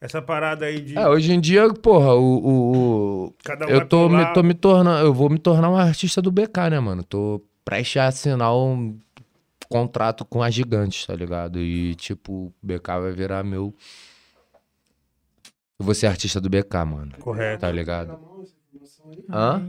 Essa 0.00 0.20
parada 0.20 0.66
aí 0.66 0.80
de 0.80 0.98
É, 0.98 1.08
hoje 1.08 1.32
em 1.32 1.40
dia, 1.40 1.72
porra, 1.72 2.12
o. 2.14 2.36
o- 2.36 3.24
o- 3.28 3.34
cada 3.42 3.66
um 3.66 3.70
eu 3.70 3.88
tô 3.88 4.08
me, 4.08 4.24
tô 4.34 4.42
me 4.42 4.52
tornando. 4.52 4.98
Eu 5.06 5.14
vou 5.14 5.30
me 5.30 5.38
tornar 5.38 5.70
um 5.70 5.76
artista 5.76 6.20
do 6.20 6.30
BK, 6.30 6.68
né, 6.70 6.78
mano? 6.80 7.02
Tô 7.02 7.40
prestes 7.64 7.96
a 7.96 8.06
assinar 8.08 8.54
um 8.54 8.98
contrato 9.66 10.24
com 10.24 10.42
a 10.42 10.50
Gigantes, 10.50 11.06
tá 11.06 11.14
ligado? 11.14 11.58
E, 11.58 11.94
tipo, 11.94 12.32
o 12.32 12.52
BK 12.62 13.00
vai 13.00 13.12
virar 13.12 13.42
meu. 13.42 13.72
Eu 15.84 15.86
vou 15.86 15.94
ser 15.94 16.06
artista 16.06 16.40
do 16.40 16.48
BK, 16.48 16.74
mano. 16.86 17.12
Correto. 17.20 17.60
Tá 17.60 17.70
ligado? 17.70 18.18
Hã? 19.30 19.68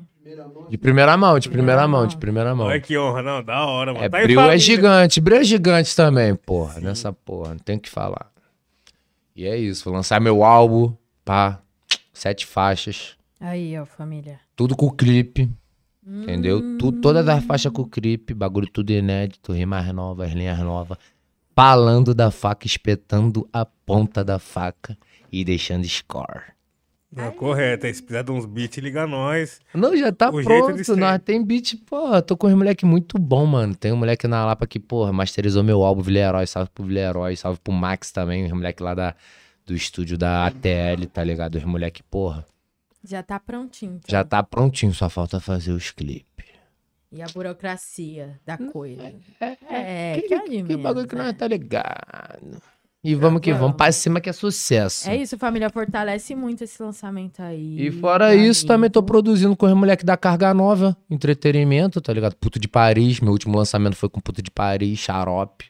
De 0.70 0.78
primeira 0.78 1.18
mão, 1.18 1.38
de 1.38 1.49
primeira 1.49 1.86
mão, 1.89 2.07
de 2.07 2.16
primeira 2.16 2.55
mão. 2.55 2.68
Olha 2.68 2.80
que 2.80 2.97
honra, 2.97 3.22
não, 3.22 3.43
da 3.43 3.66
hora, 3.66 3.91
mano. 3.93 4.05
É, 4.05 4.07
Tá 4.09 4.22
Bril 4.24 4.39
é 4.39 4.43
família. 4.43 4.57
gigante, 4.57 5.20
Bril 5.20 5.38
é 5.39 5.43
gigante 5.43 5.93
também, 5.93 6.34
porra. 6.34 6.80
Nessa 6.80 7.11
porra, 7.11 7.49
não 7.49 7.59
tem 7.59 7.76
o 7.76 7.80
que 7.82 7.89
falar. 7.89 8.32
E 9.36 9.45
é 9.45 9.57
isso, 9.57 9.84
vou 9.84 9.93
lançar 9.93 10.22
meu 10.22 10.41
álbum, 10.45 10.95
pá, 11.26 11.59
sete 12.13 12.45
faixas, 12.45 13.18
Aí, 13.41 13.78
ó, 13.78 13.86
família. 13.86 14.39
tudo 14.55 14.74
com 14.74 14.89
clipe, 14.89 15.49
entendeu? 16.07 16.78
Tu, 16.78 16.93
todas 16.93 17.28
as 17.28 17.43
faixas 17.43 17.74
com 17.74 17.84
clipe, 17.84 18.34
bagulho 18.34 18.68
tudo 18.72 18.91
inédito, 18.91 19.51
rimas 19.51 19.86
novas, 19.93 20.32
linhas 20.32 20.59
novas. 20.59 20.97
Falando 21.53 22.16
da 22.16 22.32
faca, 22.32 22.66
espetando 22.66 23.47
a 23.51 23.66
ponta 23.66 24.24
da 24.24 24.39
faca 24.39 24.97
e 25.39 25.43
deixando 25.43 25.86
score. 25.88 26.53
Não, 27.11 27.31
correto. 27.31 27.86
Aí 27.86 27.93
se 27.93 28.01
precisar 28.01 28.23
de 28.23 28.31
uns 28.31 28.45
beats, 28.45 28.77
liga 28.77 29.07
nós. 29.07 29.61
Não, 29.73 29.95
já 29.95 30.11
tá 30.11 30.29
O 30.29 30.43
pronto. 30.43 30.95
Nós 30.97 31.21
tem 31.23 31.43
beat, 31.43 31.75
porra. 31.86 32.21
Tô 32.21 32.36
com 32.36 32.47
uns 32.47 32.53
moleque 32.53 32.86
muito 32.86 33.17
bom, 33.17 33.45
mano. 33.45 33.73
Tem 33.73 33.91
um 33.93 33.97
moleque 33.97 34.27
na 34.27 34.45
Lapa 34.45 34.67
que, 34.67 34.79
porra, 34.79 35.13
masterizou 35.13 35.63
meu 35.63 35.83
álbum, 35.83 36.01
Vilerói. 36.01 36.45
Salve 36.45 36.69
pro 36.73 36.83
Vilerói, 36.83 37.36
salve 37.36 37.59
pro 37.63 37.71
Max 37.73 38.11
também. 38.11 38.45
Os 38.45 38.51
moleque 38.51 38.83
lá 38.83 38.93
da, 38.93 39.15
do 39.65 39.73
estúdio 39.73 40.17
da 40.17 40.45
ATL, 40.45 41.05
tá 41.11 41.23
ligado? 41.23 41.55
Os 41.55 41.63
moleque, 41.63 42.03
porra. 42.03 42.45
Já 43.03 43.23
tá 43.23 43.39
prontinho. 43.39 43.93
então. 43.93 44.11
Já 44.11 44.23
tá 44.23 44.43
prontinho, 44.43 44.93
só 44.93 45.09
falta 45.09 45.39
fazer 45.39 45.71
os 45.71 45.91
clipes. 45.91 46.45
E 47.11 47.21
a 47.21 47.27
burocracia 47.27 48.41
da 48.45 48.57
coisa. 48.57 49.13
É, 49.39 49.57
É, 49.69 50.15
que, 50.15 50.27
que, 50.27 50.39
que, 50.39 50.61
de 50.63 50.67
que 50.67 50.77
bagulho 50.77 51.07
que 51.07 51.15
nós 51.15 51.33
tá 51.33 51.47
ligado. 51.47 52.61
E 53.08 53.14
vamos 53.14 53.39
que 53.41 53.53
vamos, 53.53 53.78
pra 53.78 53.91
cima 53.91 54.20
que 54.20 54.30
é 54.30 54.34
sucesso. 54.34 55.08
É 55.10 55.16
isso, 55.16 55.38
família. 55.38 55.70
Fortalece 55.70 56.34
muito 56.34 56.64
esse 56.64 56.82
lançamento 56.82 57.39
aí. 57.41 57.88
E 57.88 57.91
fora 57.91 58.36
isso, 58.36 58.66
também 58.66 58.89
tô 58.89 59.03
produzindo 59.03 59.56
com 59.56 59.68
os 59.68 59.74
moleques 59.74 60.03
da 60.03 60.18
Carga 60.18 60.53
Nova, 60.53 60.97
entretenimento, 61.10 62.01
tá 62.01 62.12
ligado? 62.12 62.36
Puto 62.36 62.60
de 62.60 62.68
Paris, 62.68 63.20
meu 63.20 63.32
último 63.32 63.56
lançamento 63.58 63.95
foi 63.95 64.10
com 64.10 64.20
Puto 64.20 64.41
de 64.41 64.49
Paris, 64.49 64.97
Xarope. 64.97 65.66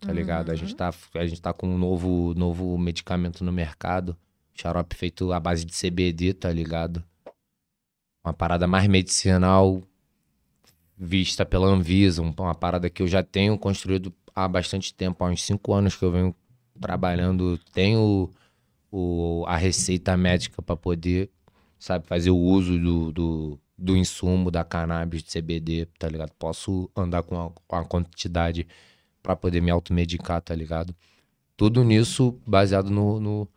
Tá 0.00 0.12
ligado? 0.12 0.50
A 0.50 0.54
gente 0.54 0.74
tá, 0.74 0.92
a 1.14 1.26
gente 1.26 1.40
tá 1.40 1.52
com 1.52 1.68
um 1.68 1.78
novo, 1.78 2.34
novo 2.34 2.76
medicamento 2.78 3.44
no 3.44 3.52
mercado. 3.52 4.16
Xarope 4.54 4.96
feito 4.96 5.32
à 5.32 5.38
base 5.38 5.64
de 5.64 5.72
CBD, 5.72 6.32
tá 6.34 6.50
ligado? 6.52 7.02
Uma 8.24 8.32
parada 8.32 8.66
mais 8.66 8.88
medicinal 8.88 9.80
vista 10.96 11.46
pela 11.46 11.66
Anvisa, 11.68 12.22
um- 12.22 12.34
uma 12.38 12.54
parada 12.54 12.90
que 12.90 13.02
eu 13.02 13.06
já 13.06 13.22
tenho 13.22 13.56
construído 13.56 14.12
há 14.44 14.46
bastante 14.46 14.94
tempo, 14.94 15.24
há 15.24 15.28
uns 15.28 15.42
cinco 15.42 15.72
anos 15.72 15.96
que 15.96 16.04
eu 16.04 16.12
venho 16.12 16.34
trabalhando, 16.80 17.58
tenho 17.72 18.30
o, 18.90 19.44
a 19.46 19.56
receita 19.56 20.16
médica 20.16 20.62
para 20.62 20.76
poder, 20.76 21.28
sabe, 21.78 22.06
fazer 22.06 22.30
o 22.30 22.36
uso 22.36 22.78
do, 22.78 23.12
do, 23.12 23.58
do 23.76 23.96
insumo 23.96 24.50
da 24.50 24.62
cannabis 24.62 25.22
de 25.22 25.30
CBD, 25.30 25.86
tá 25.98 26.08
ligado? 26.08 26.30
Posso 26.38 26.88
andar 26.96 27.24
com 27.24 27.46
a, 27.46 27.50
com 27.50 27.76
a 27.76 27.84
quantidade 27.84 28.66
para 29.22 29.34
poder 29.34 29.60
me 29.60 29.70
automedicar, 29.70 30.40
tá 30.40 30.54
ligado? 30.54 30.94
Tudo 31.56 31.82
nisso 31.82 32.40
baseado 32.46 32.90
no, 32.90 33.18
no 33.18 33.48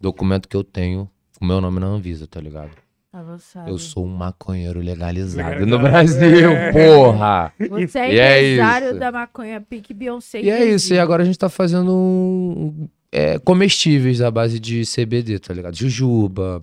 documento 0.00 0.48
que 0.48 0.56
eu 0.56 0.64
tenho, 0.64 1.08
com 1.38 1.44
meu 1.44 1.60
nome 1.60 1.78
na 1.78 1.86
Anvisa, 1.86 2.26
tá 2.26 2.40
ligado? 2.40 2.70
Avançado. 3.12 3.68
Eu 3.68 3.76
sou 3.78 4.06
um 4.06 4.08
maconheiro 4.16 4.78
legalizado 4.80 5.66
no 5.66 5.78
Brasil, 5.80 6.50
é. 6.52 6.70
porra! 6.72 7.52
Você 7.70 7.98
é 7.98 8.16
é 8.16 8.52
empresário 8.52 8.90
isso. 8.90 8.98
da 9.00 9.10
maconha 9.10 9.60
Pique 9.60 9.92
Beyoncé. 9.92 10.40
E 10.40 10.48
é 10.48 10.64
isso, 10.64 10.94
e 10.94 10.98
agora 10.98 11.22
a 11.24 11.26
gente 11.26 11.36
tá 11.38 11.48
fazendo 11.48 11.92
um, 11.92 12.88
é, 13.10 13.36
comestíveis 13.40 14.20
à 14.20 14.30
base 14.30 14.60
de 14.60 14.82
CBD, 14.84 15.40
tá 15.40 15.52
ligado? 15.52 15.74
Jujuba. 15.76 16.62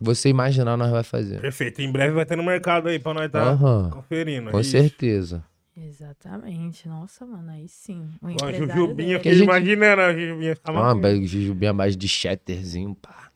Você 0.00 0.28
imaginar, 0.28 0.76
nós 0.76 0.90
vai 0.90 1.02
fazer. 1.04 1.40
Perfeito. 1.40 1.80
Em 1.80 1.90
breve 1.90 2.12
vai 2.12 2.26
ter 2.26 2.36
no 2.36 2.42
mercado 2.44 2.88
aí 2.88 2.98
pra 2.98 3.14
nós 3.14 3.30
tá 3.30 3.40
Aham, 3.50 3.90
conferindo. 3.90 4.50
com 4.50 4.60
Isso. 4.60 4.70
certeza. 4.72 5.44
Exatamente. 5.76 6.88
Nossa, 6.88 7.24
mano, 7.24 7.50
aí 7.50 7.68
sim. 7.68 8.08
Empresário 8.22 8.66
Jujubinha, 8.68 9.16
fiquei 9.18 9.32
a 9.32 9.34
gente- 9.34 9.44
imaginando 9.44 10.02
a 10.02 10.12
Jujubinha. 10.12 10.56
Ah, 10.64 10.94
mas 10.94 11.30
Jujubinha 11.30 11.72
mais 11.72 11.96
de 11.96 12.08
chatterzinho, 12.08 12.96
pá. 13.00 13.27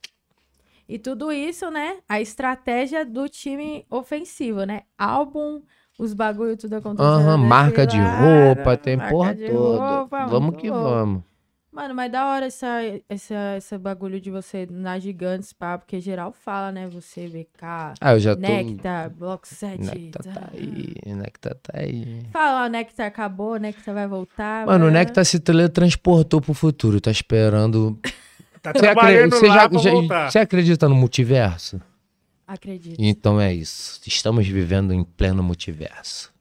E 0.88 0.98
tudo 0.98 1.32
isso, 1.32 1.70
né? 1.70 1.98
A 2.08 2.20
estratégia 2.20 3.04
do 3.04 3.28
time 3.28 3.86
ofensivo, 3.90 4.64
né? 4.64 4.82
Álbum, 4.98 5.62
os 5.98 6.12
bagulho 6.12 6.56
tudo 6.56 6.74
acontecendo. 6.74 7.08
Aham, 7.08 7.36
desse 7.36 7.48
marca 7.48 7.86
de 7.86 7.98
roupa, 7.98 8.76
tem 8.76 8.96
marca 8.96 9.12
porra 9.12 9.34
toda. 9.34 9.96
roupa, 9.98 10.26
vamos 10.26 10.56
que 10.56 10.70
louco. 10.70 10.84
vamos. 10.84 11.32
Mano, 11.72 11.94
mas 11.94 12.12
da 12.12 12.26
hora 12.26 12.46
essa, 12.46 12.66
essa, 13.08 13.56
esse 13.56 13.78
bagulho 13.78 14.20
de 14.20 14.30
você 14.30 14.68
na 14.70 14.98
Gigantes, 14.98 15.54
pá, 15.54 15.78
porque 15.78 16.00
geral 16.00 16.30
fala, 16.30 16.70
né? 16.70 16.86
Você, 16.88 17.26
BK, 17.26 17.94
Ah, 17.98 18.12
eu 18.12 18.20
já 18.20 18.36
tô. 18.36 18.42
Nectar, 18.42 19.08
Bloco 19.08 19.46
7. 19.46 19.80
Nectar 19.80 20.22
tá 20.22 20.50
aí, 20.52 20.94
Nectar 21.06 21.54
tá 21.54 21.72
aí. 21.74 22.26
Fala, 22.30 22.66
ó, 22.66 22.68
Nectar 22.68 23.06
acabou, 23.06 23.56
Nectar 23.56 23.94
vai 23.94 24.06
voltar. 24.06 24.66
Mano, 24.66 24.84
o 24.84 24.90
blá, 24.90 24.98
Nectar 25.00 25.24
se 25.24 25.40
teletransportou 25.40 26.42
pro 26.42 26.52
futuro, 26.52 27.00
tá 27.00 27.10
esperando. 27.10 27.98
Tá 28.62 28.70
Você, 28.72 28.78
trabalhando 28.78 29.30
você 29.36 29.46
lá 29.48 29.54
já- 29.54 29.68
pra 29.68 29.78
já- 29.80 29.90
voltar. 29.90 30.30
você 30.30 30.38
acredita 30.38 30.88
no 30.88 30.94
multiverso? 30.94 31.80
Acredito. 32.46 32.96
Então 32.98 33.40
é 33.40 33.52
isso. 33.52 34.00
Estamos 34.06 34.46
vivendo 34.46 34.92
em 34.92 35.02
pleno 35.02 35.42
multiverso. 35.42 36.32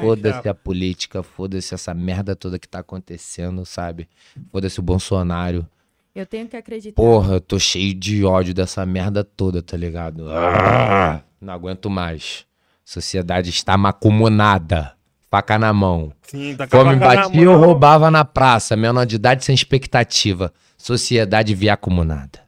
Foda-se 0.00 0.48
a 0.48 0.54
política, 0.54 1.22
foda-se 1.22 1.72
essa 1.74 1.94
merda 1.94 2.34
toda 2.36 2.58
que 2.58 2.68
tá 2.68 2.80
acontecendo, 2.80 3.64
sabe? 3.64 4.08
Foda-se 4.50 4.78
o 4.80 4.82
Bolsonaro. 4.82 5.66
Eu 6.14 6.26
tenho 6.26 6.48
que 6.48 6.56
acreditar. 6.56 6.96
Porra, 7.00 7.34
eu 7.34 7.40
tô 7.40 7.58
cheio 7.58 7.94
de 7.94 8.24
ódio 8.24 8.52
dessa 8.52 8.84
merda 8.84 9.22
toda, 9.22 9.62
tá 9.62 9.76
ligado? 9.76 10.28
Ah, 10.30 11.22
não 11.40 11.54
aguento 11.54 11.88
mais. 11.88 12.44
Sociedade 12.84 13.48
está 13.50 13.76
macumunada. 13.78 14.92
Faca 15.30 15.58
na 15.58 15.72
mão. 15.72 16.12
Sim, 16.22 16.56
tá 16.56 16.66
com 16.66 16.76
a 16.76 16.80
Fome 16.84 16.96
batia 16.96 17.50
ou 17.50 17.56
roubava 17.56 18.10
na 18.10 18.24
praça. 18.24 18.76
Menor 18.76 19.06
de 19.06 19.14
idade 19.16 19.44
sem 19.44 19.54
expectativa. 19.54 20.52
Sociedade 20.76 21.54
via 21.54 21.74
acumulada. 21.74 22.40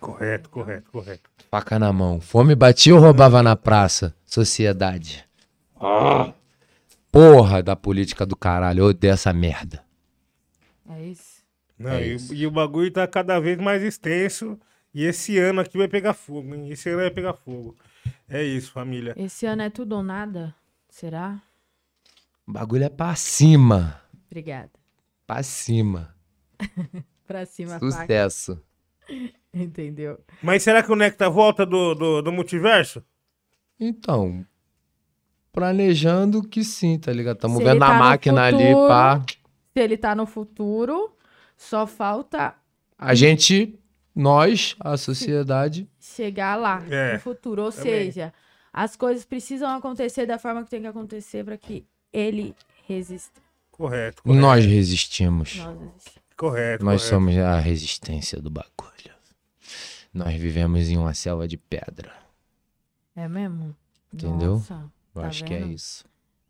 Correto, 0.00 0.48
correto, 0.48 0.90
correto. 0.90 1.28
Faca 1.50 1.78
na 1.78 1.92
mão. 1.92 2.18
Fome 2.20 2.54
batia 2.54 2.94
ou 2.94 3.00
roubava 3.00 3.42
na 3.42 3.54
praça. 3.54 4.14
Sociedade. 4.24 5.24
Porra 7.12 7.62
da 7.62 7.76
política 7.76 8.24
do 8.24 8.34
caralho. 8.36 8.80
Eu 8.80 8.86
odeio 8.86 9.12
essa 9.12 9.32
merda. 9.32 9.82
É 10.88 11.02
isso. 11.02 11.40
Não, 11.78 11.90
É 11.90 12.06
e, 12.06 12.14
isso. 12.14 12.34
e 12.34 12.46
o 12.46 12.50
bagulho 12.50 12.90
tá 12.90 13.06
cada 13.06 13.38
vez 13.40 13.58
mais 13.58 13.82
extenso. 13.82 14.58
E 14.94 15.04
esse 15.04 15.38
ano 15.38 15.60
aqui 15.60 15.76
vai 15.76 15.86
pegar 15.88 16.14
fogo, 16.14 16.54
hein? 16.54 16.68
Esse 16.70 16.88
ano 16.88 16.98
vai 17.00 17.10
pegar 17.10 17.34
fogo. 17.34 17.76
É 18.28 18.42
isso, 18.42 18.72
família. 18.72 19.14
Esse 19.16 19.44
ano 19.44 19.62
é 19.62 19.70
tudo 19.70 19.96
ou 19.96 20.02
nada? 20.02 20.54
Será? 20.88 21.38
O 22.50 22.52
bagulho 22.52 22.82
é 22.82 22.88
pra 22.88 23.14
cima. 23.14 24.02
Obrigada. 24.26 24.72
Pra 25.24 25.40
cima. 25.40 26.12
Pra 27.24 27.46
cima. 27.46 27.78
Sucesso. 27.78 28.60
Entendeu? 29.54 30.18
Mas 30.42 30.64
será 30.64 30.82
que 30.82 30.90
o 30.90 30.96
Nectar 30.96 31.30
volta 31.30 31.64
do, 31.64 31.94
do, 31.94 32.22
do 32.22 32.32
multiverso? 32.32 33.04
Então, 33.78 34.44
planejando 35.52 36.42
que 36.42 36.64
sim, 36.64 36.98
tá 36.98 37.12
ligado? 37.12 37.36
Tamo 37.38 37.58
Se 37.58 37.62
vendo 37.64 37.82
a 37.84 37.86
tá 37.86 37.92
no 37.92 37.98
máquina 38.00 38.42
ali, 38.46 38.58
futuro- 38.66 38.88
pá. 38.88 39.22
Se 39.72 39.80
ele 39.80 39.96
tá 39.96 40.14
no 40.16 40.26
futuro, 40.26 41.16
só 41.56 41.86
falta 41.86 42.56
A 42.98 43.14
gente, 43.14 43.78
nós, 44.12 44.74
a 44.80 44.96
sociedade, 44.96 45.88
chegar 46.00 46.56
lá 46.56 46.82
É, 46.90 47.12
no 47.14 47.20
futuro. 47.20 47.62
Ou 47.62 47.70
também. 47.70 47.84
seja, 48.10 48.34
as 48.72 48.96
coisas 48.96 49.24
precisam 49.24 49.70
acontecer 49.76 50.26
da 50.26 50.36
forma 50.36 50.64
que 50.64 50.70
tem 50.70 50.80
que 50.80 50.88
acontecer 50.88 51.44
para 51.44 51.56
que 51.56 51.86
ele 52.12 52.54
resista. 52.86 53.40
Correto, 53.70 54.22
correto. 54.22 54.40
nós 54.40 54.64
resistimos. 54.64 55.56
Nós 55.56 55.78
resistimos. 55.78 56.20
Correto, 56.36 56.84
Nós 56.84 57.02
correto. 57.02 57.08
somos 57.16 57.36
a 57.38 57.58
resistência 57.58 58.40
do 58.40 58.50
bagulho. 58.50 58.70
Nós 60.12 60.34
vivemos 60.34 60.88
em 60.88 60.96
uma 60.96 61.14
selva 61.14 61.46
de 61.46 61.56
pedra. 61.56 62.12
É 63.14 63.28
mesmo? 63.28 63.74
Entendeu? 64.12 64.52
Nossa, 64.54 64.90
Eu 65.14 65.22
Tá 65.22 65.28
acho 65.28 65.44
que 65.44 65.54
é 65.54 65.58
vendo? 65.60 65.72
isso. 65.72 66.04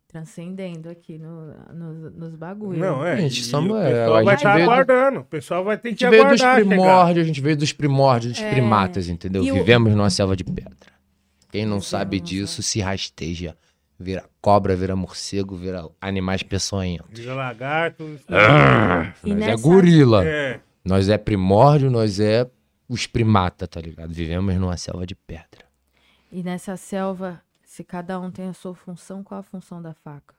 transcendendo 0.07 0.89
aqui 0.89 1.17
no, 1.17 1.53
nos, 1.73 2.13
nos 2.13 2.35
bagulhos. 2.35 2.79
Não, 2.81 3.05
é. 3.05 3.15
Gente, 3.17 3.39
e 3.39 3.43
somos- 3.45 3.71
o 3.71 3.77
é, 3.77 3.91
pessoal 3.91 4.15
a 4.17 4.23
vai 4.23 4.25
gente 4.25 4.35
estar 4.39 4.57
do- 4.57 4.63
aguardando. 4.63 5.19
O 5.21 5.23
pessoal 5.25 5.63
vai 5.63 5.77
ter 5.77 5.89
A 5.89 5.93
que 5.93 5.99
gente 6.01 6.09
veio 6.09 6.23
dos 6.27 6.41
aguardar 6.41 6.57
chegar. 6.63 6.67
primórdios, 6.75 7.23
a 7.23 7.27
gente 7.27 7.41
veio 7.41 7.55
dos 7.57 7.71
primórdios, 7.73 8.33
dos 8.33 8.41
É. 8.41 8.49
primatas, 8.51 9.07
entendeu? 9.07 9.41
E 9.43 9.51
o- 9.51 9.55
Vivemos 9.55 9.93
numa 9.95 10.09
selva 10.09 10.35
de 10.35 10.43
pedra. 10.43 10.91
Quem 11.49 11.61
não 11.65 11.77
Vivemos, 11.77 11.87
sabe 11.87 12.19
né? 12.19 12.25
disso 12.25 12.61
se 12.61 12.81
rasteja. 12.81 13.55
Vira 14.01 14.27
cobra, 14.41 14.75
vira 14.75 14.95
morcego, 14.95 15.55
vira 15.55 15.87
animais 16.01 16.43
peçonhentos. 16.43 17.17
Vira 17.19 17.33
lagarto. 17.35 18.03
E 19.23 19.29
nós 19.33 19.41
é 19.43 19.47
nessa- 19.47 19.61
gorila. 19.63 20.25
É. 20.25 20.59
Nós 20.83 21.07
é 21.09 21.17
primórdio, 21.17 21.89
nós 21.91 22.19
é 22.19 22.49
os 22.89 23.05
primata, 23.07 23.67
tá 23.67 23.79
ligado? 23.79 24.11
Vivemos 24.13 24.55
numa 24.55 24.75
selva 24.77 25.05
de 25.05 25.15
pedra. 25.15 25.63
E 26.31 26.41
nessa 26.43 26.75
selva, 26.75 27.41
se 27.63 27.83
cada 27.83 28.19
um 28.19 28.31
tem 28.31 28.47
a 28.49 28.53
sua 28.53 28.73
função, 28.73 29.23
qual 29.23 29.39
a 29.39 29.43
função 29.43 29.81
da 29.81 29.93
faca? 29.93 30.33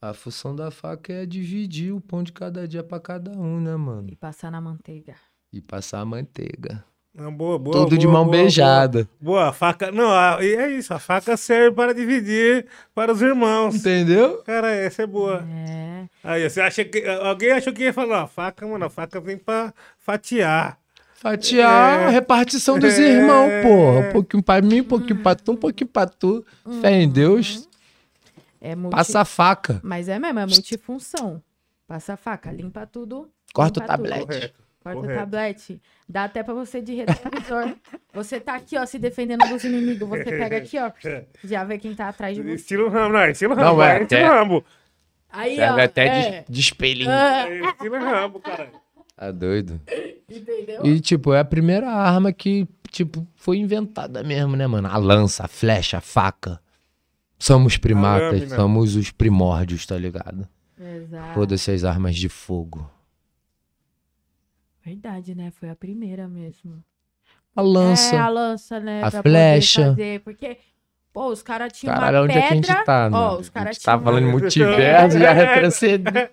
A 0.00 0.12
função 0.14 0.56
da 0.56 0.70
faca 0.70 1.12
é 1.12 1.24
dividir 1.26 1.92
o 1.94 2.00
pão 2.00 2.22
de 2.24 2.32
cada 2.32 2.66
dia 2.66 2.82
pra 2.82 2.98
cada 2.98 3.30
um, 3.30 3.60
né, 3.60 3.76
mano? 3.76 4.08
E 4.10 4.16
passar 4.16 4.50
na 4.50 4.60
manteiga. 4.60 5.14
E 5.52 5.60
passar 5.60 6.00
a 6.00 6.04
manteiga. 6.04 6.84
Não, 7.14 7.30
boa, 7.30 7.58
boa, 7.58 7.76
Tudo 7.76 7.98
de 7.98 8.06
boa, 8.06 8.18
mão 8.20 8.24
boa, 8.24 8.36
beijada. 8.38 9.06
Boa, 9.20 9.52
faca. 9.52 9.92
Não, 9.92 10.10
a- 10.10 10.38
e 10.40 10.54
é 10.54 10.70
isso. 10.70 10.94
A 10.94 10.98
faca 10.98 11.36
serve 11.36 11.76
para 11.76 11.92
dividir 11.92 12.66
para 12.94 13.12
os 13.12 13.20
irmãos. 13.20 13.74
Entendeu? 13.74 14.38
Cara, 14.44 14.70
essa 14.72 15.02
é 15.02 15.06
boa. 15.06 15.44
É. 15.68 16.04
Aí, 16.24 16.48
você 16.48 16.60
acha 16.62 16.82
que. 16.84 17.04
Alguém 17.06 17.52
achou 17.52 17.70
que 17.72 17.82
ia 17.82 17.92
falar, 17.92 18.26
faca, 18.28 18.66
mano, 18.66 18.86
a 18.86 18.90
faca 18.90 19.20
vem 19.20 19.36
pra 19.36 19.74
fatiar. 19.98 20.78
Fatiar 21.16 22.00
É. 22.00 22.04
a 22.06 22.08
repartição 22.08 22.78
dos 22.78 22.98
É. 22.98 23.02
irmãos, 23.02 23.50
porra. 23.62 24.08
Um 24.08 24.12
pouquinho 24.12 24.42
pra 24.42 24.62
mim, 24.62 24.80
um 24.80 24.84
pouquinho 24.84 25.22
pra 25.22 25.34
tu, 25.34 25.52
um 25.52 25.56
pouquinho 25.56 25.88
pra 25.88 26.06
tu. 26.06 26.44
Fé 26.80 26.92
em 27.02 27.08
Deus, 27.08 27.68
É 28.60 28.74
multi... 28.74 28.94
passa 28.96 29.20
a 29.20 29.24
faca. 29.26 29.80
Mas 29.84 30.08
é 30.08 30.18
mesmo, 30.18 30.38
é 30.38 30.46
multifunção. 30.46 31.42
Passa 31.86 32.14
a 32.14 32.16
faca, 32.16 32.50
limpa 32.50 32.86
tudo. 32.86 33.28
Corta 33.52 33.80
o 33.80 33.82
limpa 33.82 33.98
tudo. 33.98 34.08
tablete. 34.08 34.54
Corta 34.82 35.00
Correto. 35.00 35.14
o 35.14 35.20
tablete. 35.20 35.80
Dá 36.08 36.24
até 36.24 36.42
pra 36.42 36.52
você 36.52 36.82
de 36.82 36.94
retrovisor. 36.94 37.74
você 38.12 38.40
tá 38.40 38.56
aqui, 38.56 38.76
ó, 38.76 38.84
se 38.84 38.98
defendendo 38.98 39.48
dos 39.48 39.62
inimigos. 39.62 40.08
Você 40.08 40.24
pega 40.24 40.56
aqui, 40.56 40.76
ó. 40.78 40.90
Já 41.44 41.62
vê 41.64 41.78
quem 41.78 41.94
tá 41.94 42.08
atrás 42.08 42.34
de 42.36 42.42
você. 42.42 42.54
Estilo 42.54 42.88
Rambo, 42.88 43.12
não, 43.14 43.26
estilo 43.28 43.54
Não, 43.54 43.62
Rambo, 43.64 43.82
é, 43.82 43.98
é, 43.98 44.02
estilo 44.02 44.22
Rambo. 44.22 44.64
Aí, 45.30 45.54
ó. 45.54 45.56
Serve 45.56 45.82
até 45.82 46.06
é. 46.06 46.40
de, 46.42 46.52
de 46.52 46.60
espelhinho. 46.60 47.10
Ah, 47.10 47.48
É 47.48 47.60
estilo 47.60 47.98
Rambo, 47.98 48.40
cara. 48.40 48.70
Tá 49.16 49.30
doido. 49.30 49.80
entendeu? 50.28 50.84
E, 50.84 50.98
tipo, 51.00 51.32
é 51.32 51.38
a 51.38 51.44
primeira 51.44 51.88
arma 51.88 52.32
que, 52.32 52.66
tipo, 52.90 53.26
foi 53.36 53.58
inventada 53.58 54.24
mesmo, 54.24 54.56
né, 54.56 54.66
mano? 54.66 54.88
A 54.88 54.96
lança, 54.96 55.44
a 55.44 55.48
flecha, 55.48 55.98
a 55.98 56.00
faca. 56.00 56.60
Somos 57.38 57.76
primatas, 57.76 58.50
somos 58.50 58.96
os 58.96 59.10
primórdios, 59.12 59.86
tá 59.86 59.96
ligado? 59.96 60.48
Exato. 60.78 61.34
Foda-se 61.34 61.70
as 61.70 61.84
armas 61.84 62.16
de 62.16 62.28
fogo. 62.28 62.90
Verdade, 64.84 65.34
né? 65.34 65.52
Foi 65.58 65.70
a 65.70 65.76
primeira 65.76 66.26
mesmo. 66.28 66.82
A 67.54 67.60
lança. 67.62 68.16
É, 68.16 68.18
a 68.18 68.28
lança, 68.28 68.80
né? 68.80 68.98
a 69.02 69.10
pra 69.10 69.22
poder 69.22 69.30
flecha. 69.30 69.82
fazer, 69.88 70.20
porque, 70.20 70.56
pô, 71.12 71.26
os 71.26 71.42
caras 71.42 71.72
tinham 71.72 71.94
Caralho, 71.94 72.16
uma 72.18 72.24
onde 72.24 72.32
pedra... 72.32 72.46
é 72.46 72.48
que 72.48 72.52
a 72.54 72.56
gente 72.74 72.84
tá, 72.86 73.10
né? 73.10 73.16
Ó, 73.16 73.38
os 73.38 73.48
a 73.48 73.52
caras 73.52 73.78
tá 73.78 73.92
tinham... 73.92 74.04
falando 74.04 74.22
em 74.24 74.28
uma- 74.28 74.38
multiverso, 74.38 75.18
já 75.18 75.32
retrocedeu. 75.34 76.28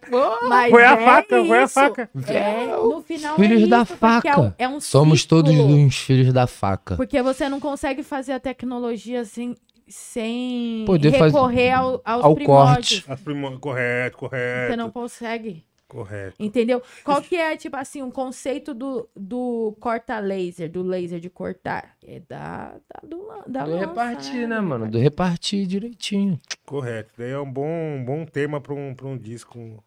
Mas 0.47 0.71
Foi 0.71 0.85
a 0.85 0.93
é 0.93 1.05
faca, 1.05 1.45
foi 1.45 1.59
a 1.59 1.63
isso. 1.65 1.73
faca. 1.73 2.09
É, 2.27 2.65
no 2.77 3.01
final 3.01 3.35
Filhos 3.35 3.63
é 3.63 3.67
da 3.67 3.81
isso, 3.83 3.91
é 3.91 3.95
um- 3.95 3.97
faca. 3.99 4.55
É 4.57 4.67
um 4.67 4.79
Somos 4.79 5.25
todos 5.25 5.53
uns 5.53 5.97
filhos 5.97 6.31
da 6.33 6.47
faca. 6.47 6.95
Porque 6.95 7.21
você 7.21 7.49
não 7.49 7.59
consegue 7.59 8.01
fazer 8.01 8.31
a 8.31 8.39
tecnologia 8.39 9.19
assim, 9.21 9.55
sem 9.87 10.83
Poder 10.85 11.11
fazer- 11.11 11.25
recorrer 11.35 11.71
ao, 11.71 12.01
aos 12.05 12.23
ao 12.23 12.33
primórdios. 12.35 13.01
corte. 13.01 13.59
Correto, 13.59 14.17
correto. 14.17 14.71
Você 14.71 14.75
não 14.77 14.89
consegue. 14.89 15.65
Correto. 15.89 16.35
Entendeu? 16.39 16.83
Qual 17.03 17.19
que 17.19 17.35
é, 17.35 17.57
tipo 17.57 17.75
assim, 17.75 18.03
o 18.03 18.11
conceito 18.11 18.75
do, 18.75 19.09
do 19.15 19.75
corta-laser, 19.79 20.71
do 20.71 20.83
laser 20.83 21.19
de 21.19 21.31
cortar? 21.31 21.97
É 22.05 22.19
da, 22.19 22.75
da, 22.87 23.07
do, 23.07 23.27
da 23.47 23.65
Do 23.65 23.71
lança, 23.71 23.87
repartir, 23.87 24.47
né, 24.47 24.59
mano? 24.59 24.87
Do 24.87 24.99
repartir 24.99 25.65
direitinho. 25.65 26.39
Correto. 26.63 27.11
Daí 27.17 27.31
é 27.31 27.39
um 27.39 27.51
bom, 27.51 27.65
um 27.65 28.05
bom 28.05 28.23
tema 28.23 28.61
pra 28.61 28.71
um, 28.71 28.93
pra 28.93 29.07
um 29.07 29.17
disco. 29.17 29.83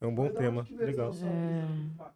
É 0.00 0.06
um 0.06 0.12
bom 0.12 0.28
tema. 0.28 0.66
Legal. 0.72 1.12
É. 1.22 2.10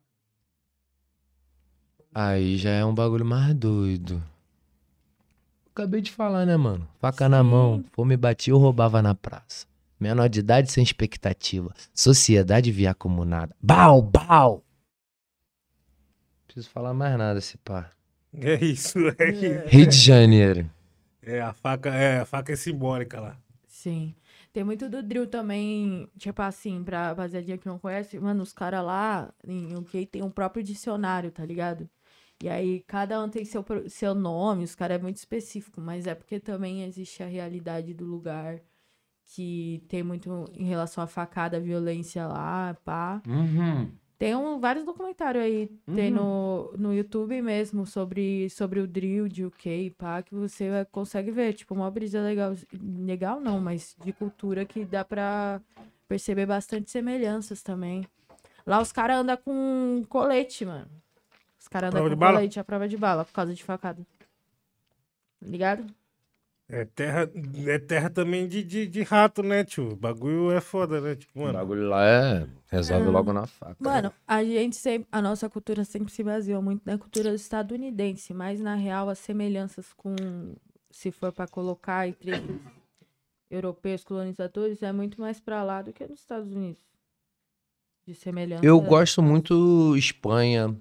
Aí 2.13 2.57
já 2.57 2.71
é 2.71 2.85
um 2.85 2.93
bagulho 2.93 3.25
mais 3.25 3.55
doido. 3.55 4.21
Acabei 5.73 6.01
de 6.01 6.11
falar, 6.11 6.45
né, 6.45 6.57
mano? 6.57 6.89
Faca 6.99 7.29
na 7.29 7.45
mão. 7.45 7.85
Fome 7.93 8.17
batia 8.17 8.53
ou 8.53 8.61
roubava 8.61 9.01
na 9.01 9.15
praça. 9.15 9.70
Menor 10.01 10.31
de 10.31 10.41
idade 10.41 10.73
sem 10.73 10.83
expectativa. 10.83 11.75
Sociedade 11.95 12.73
via 12.73 12.95
comunada. 12.95 13.55
Bau, 13.61 14.01
bau! 14.01 14.65
Preciso 16.47 16.71
falar 16.71 16.95
mais 16.95 17.19
nada, 17.19 17.39
esse 17.39 17.59
pá. 17.59 17.93
É 18.33 18.55
isso, 18.65 18.99
é 19.19 19.31
isso. 19.31 19.69
Rio 19.69 19.87
de 19.87 19.97
Janeiro. 19.97 20.71
É, 21.23 21.41
a 21.41 21.53
faca 21.53 21.91
é, 21.91 22.21
a 22.21 22.25
faca 22.25 22.53
é 22.53 22.57
simbólica 22.57 23.21
lá. 23.21 23.37
Sim. 23.67 24.15
Tem 24.53 24.65
muito 24.65 24.89
do 24.89 25.03
drill 25.03 25.27
também, 25.27 26.09
tipo 26.19 26.41
assim, 26.43 26.83
pra 26.83 27.09
rapaziadinha 27.09 27.59
que 27.59 27.67
não 27.67 27.79
conhece, 27.79 28.19
mano, 28.19 28.43
os 28.43 28.53
caras 28.53 28.85
lá 28.85 29.33
em 29.47 29.77
UK 29.77 30.07
tem 30.07 30.23
um 30.23 30.31
próprio 30.31 30.63
dicionário, 30.65 31.31
tá 31.31 31.45
ligado? 31.45 31.89
E 32.43 32.49
aí 32.49 32.81
cada 32.87 33.23
um 33.23 33.29
tem 33.29 33.45
seu, 33.45 33.65
seu 33.89 34.15
nome, 34.15 34.65
os 34.65 34.75
caras 34.75 34.99
é 34.99 35.03
muito 35.03 35.17
específico, 35.19 35.81
mas 35.81 36.07
é 36.07 36.15
porque 36.15 36.41
também 36.41 36.85
existe 36.85 37.23
a 37.23 37.27
realidade 37.27 37.93
do 37.95 38.05
lugar 38.07 38.61
que 39.33 39.83
tem 39.89 40.03
muito 40.03 40.45
em 40.55 40.65
relação 40.65 41.03
à 41.03 41.07
facada, 41.07 41.61
violência 41.61 42.27
lá, 42.27 42.77
pá. 42.85 43.23
Uhum. 43.27 43.91
Tem 44.19 44.37
um, 44.37 44.61
vários 44.61 44.85
documentários 44.85 45.43
aí, 45.43 45.71
tem 45.95 46.11
no, 46.11 46.75
no 46.77 46.93
YouTube 46.93 47.41
mesmo, 47.41 47.87
sobre, 47.87 48.51
sobre 48.51 48.81
o 48.81 48.87
drill 48.87 49.29
de 49.29 49.47
UK, 49.47 49.95
pá, 49.97 50.21
que 50.21 50.35
você 50.35 50.87
consegue 50.93 51.31
ver, 51.31 51.55
tipo, 51.55 51.75
uma 51.75 51.91
brisa 51.91 52.21
legal, 52.21 52.55
legal 52.99 53.41
não, 53.41 53.59
mas 53.59 53.97
de 54.05 54.13
cultura 54.13 54.67
que 54.67 54.85
dá 54.85 55.05
pra 55.07 55.63
perceber 56.07 56.45
bastante 56.45 56.91
semelhanças 56.91 57.63
também. 57.63 58.07
Lá 58.67 58.83
os 58.83 58.93
caras 58.93 59.17
andam 59.17 59.39
com 59.39 60.05
colete, 60.09 60.67
mano. 60.67 60.91
Os 61.59 61.67
caras 61.67 61.89
andam 61.89 62.03
com 62.03 62.11
de 62.11 62.17
bala? 62.17 62.35
colete, 62.35 62.61
a 62.61 62.65
prova 62.65 62.87
de 62.87 62.97
bala, 62.99 63.25
por 63.25 63.33
causa 63.33 63.55
de 63.55 63.65
facada. 63.65 64.07
Ligado? 65.41 65.87
É 66.73 66.85
terra, 66.85 67.29
é 67.67 67.79
terra 67.81 68.09
também 68.09 68.47
de, 68.47 68.63
de, 68.63 68.87
de 68.87 69.03
rato, 69.03 69.43
né, 69.43 69.65
tio? 69.65 69.89
O 69.93 69.97
bagulho 69.97 70.53
é 70.53 70.61
foda, 70.61 71.01
né? 71.01 71.17
Tipo, 71.17 71.41
O 71.41 71.43
mano. 71.43 71.55
bagulho 71.55 71.89
lá 71.89 72.07
é. 72.07 72.47
Resolve 72.69 73.09
Ah. 73.09 73.11
logo 73.11 73.33
na 73.33 73.47
faca. 73.47 73.77
Mano, 73.81 74.13
a 74.27 74.45
gente 74.45 74.77
sempre, 74.77 75.09
a 75.11 75.21
nossa 75.21 75.51
cultura 75.51 75.85
sempre 75.85 76.13
se 76.13 76.23
baseou 76.23 76.63
muito 76.63 76.83
na 76.85 76.97
cultura 76.97 77.35
estadunidense, 77.35 78.33
mas 78.33 78.61
na 78.61 78.77
real 78.77 79.09
as 79.09 79.19
semelhanças 79.19 79.93
com, 79.95 80.15
se 80.93 81.11
for 81.11 81.33
pra 81.33 81.49
colocar 81.49 82.07
entre 82.07 82.31
os 82.33 82.61
europeus 83.51 84.05
colonizadores, 84.05 84.81
é 84.81 84.93
muito 84.93 85.21
mais 85.21 85.41
pra 85.41 85.65
lá 85.65 85.83
do 85.83 85.93
que 85.93 86.07
nos 86.07 86.21
Estados 86.21 86.53
Unidos. 86.53 86.81
De 88.07 88.15
semelhança. 88.15 88.65
Eu 88.65 88.81
gosto 88.81 89.21
muito 89.21 89.97
Espanha, 89.97 90.73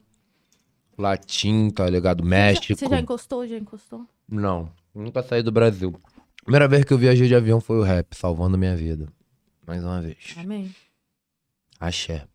Latim, 0.98 1.70
tá 1.72 1.90
ligado? 1.90 2.24
México. 2.24 2.76
Você 2.78 2.88
já 2.88 3.00
encostou? 3.00 3.48
Já 3.48 3.58
encostou? 3.58 4.06
Não, 4.28 4.72
nunca 5.00 5.24
saí 5.24 5.42
do 5.42 5.52
Brasil. 5.52 5.94
Primeira 6.44 6.68
vez 6.68 6.84
que 6.84 6.94
eu 6.94 6.98
viajei 6.98 7.28
de 7.28 7.36
avião 7.36 7.62
foi 7.62 7.78
o 7.78 7.84
rap, 7.84 8.16
salvando 8.16 8.58
minha 8.58 8.76
vida. 8.76 9.08
Mais 9.66 9.84
uma 9.84 10.02
vez. 10.02 10.36
Amém. 10.38 10.74
Axé. 11.80 12.26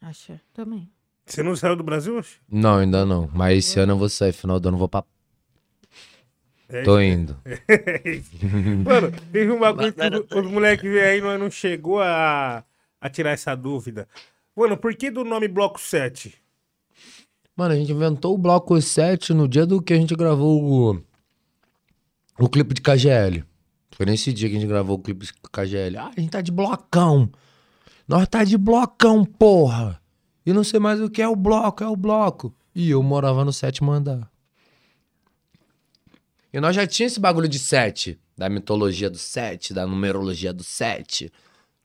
Acha. 0.00 0.40
Também. 0.54 0.90
Você 1.26 1.42
não 1.42 1.54
saiu 1.54 1.76
do 1.76 1.84
Brasil 1.84 2.16
hoje? 2.16 2.40
Não, 2.50 2.78
ainda 2.78 3.04
não. 3.04 3.30
Mas 3.32 3.58
esse 3.58 3.78
ano 3.78 3.92
eu 3.92 3.98
vou 3.98 4.08
sair, 4.08 4.32
final 4.32 4.58
do 4.58 4.68
ano 4.68 4.76
eu 4.76 4.78
vou 4.78 4.88
pra. 4.88 5.04
É 6.68 6.82
Tô 6.82 7.00
indo. 7.00 7.36
Mano, 8.84 9.12
teve 9.30 9.52
um 9.52 9.58
bagulho 9.58 9.92
que 9.92 10.38
os, 10.38 10.46
moleques 10.46 10.90
veio 10.90 11.04
aí 11.04 11.20
não, 11.20 11.36
não 11.36 11.50
chegou 11.50 12.00
a, 12.00 12.64
a 13.00 13.10
tirar 13.10 13.30
essa 13.32 13.54
dúvida. 13.54 14.08
Mano, 14.56 14.76
por 14.76 14.94
que 14.94 15.10
do 15.10 15.24
nome 15.24 15.48
Bloco 15.48 15.80
7? 15.80 16.34
Mano, 17.56 17.74
a 17.74 17.76
gente 17.76 17.92
inventou 17.92 18.34
o 18.34 18.38
bloco 18.38 18.80
7 18.80 19.34
no 19.34 19.46
dia 19.46 19.66
do 19.66 19.82
que 19.82 19.92
a 19.92 19.96
gente 19.96 20.14
gravou 20.14 20.64
o, 20.64 21.02
o 22.44 22.48
clipe 22.48 22.74
de 22.74 22.80
KGL. 22.80 23.44
Foi 23.92 24.06
nesse 24.06 24.32
dia 24.32 24.48
que 24.48 24.56
a 24.56 24.60
gente 24.60 24.68
gravou 24.68 24.96
o 24.96 25.02
clipe 25.02 25.26
de 25.26 25.32
KGL. 25.52 25.98
Ah, 25.98 26.10
a 26.16 26.20
gente 26.20 26.30
tá 26.30 26.40
de 26.40 26.50
blocão. 26.50 27.30
Nós 28.08 28.26
tá 28.28 28.44
de 28.44 28.56
blocão, 28.56 29.24
porra. 29.24 30.00
E 30.44 30.52
não 30.52 30.64
sei 30.64 30.80
mais 30.80 31.00
o 31.00 31.10
que 31.10 31.20
é 31.20 31.28
o 31.28 31.36
bloco, 31.36 31.84
é 31.84 31.88
o 31.88 31.96
bloco. 31.96 32.54
E 32.74 32.90
eu 32.90 33.02
morava 33.02 33.44
no 33.44 33.52
sétimo 33.52 33.92
andar. 33.92 34.30
E 36.52 36.60
nós 36.60 36.74
já 36.74 36.86
tinha 36.86 37.06
esse 37.06 37.20
bagulho 37.20 37.48
de 37.48 37.58
sete. 37.58 38.18
Da 38.36 38.48
mitologia 38.48 39.10
do 39.10 39.18
sete, 39.18 39.74
da 39.74 39.86
numerologia 39.86 40.52
do 40.52 40.64
sete. 40.64 41.30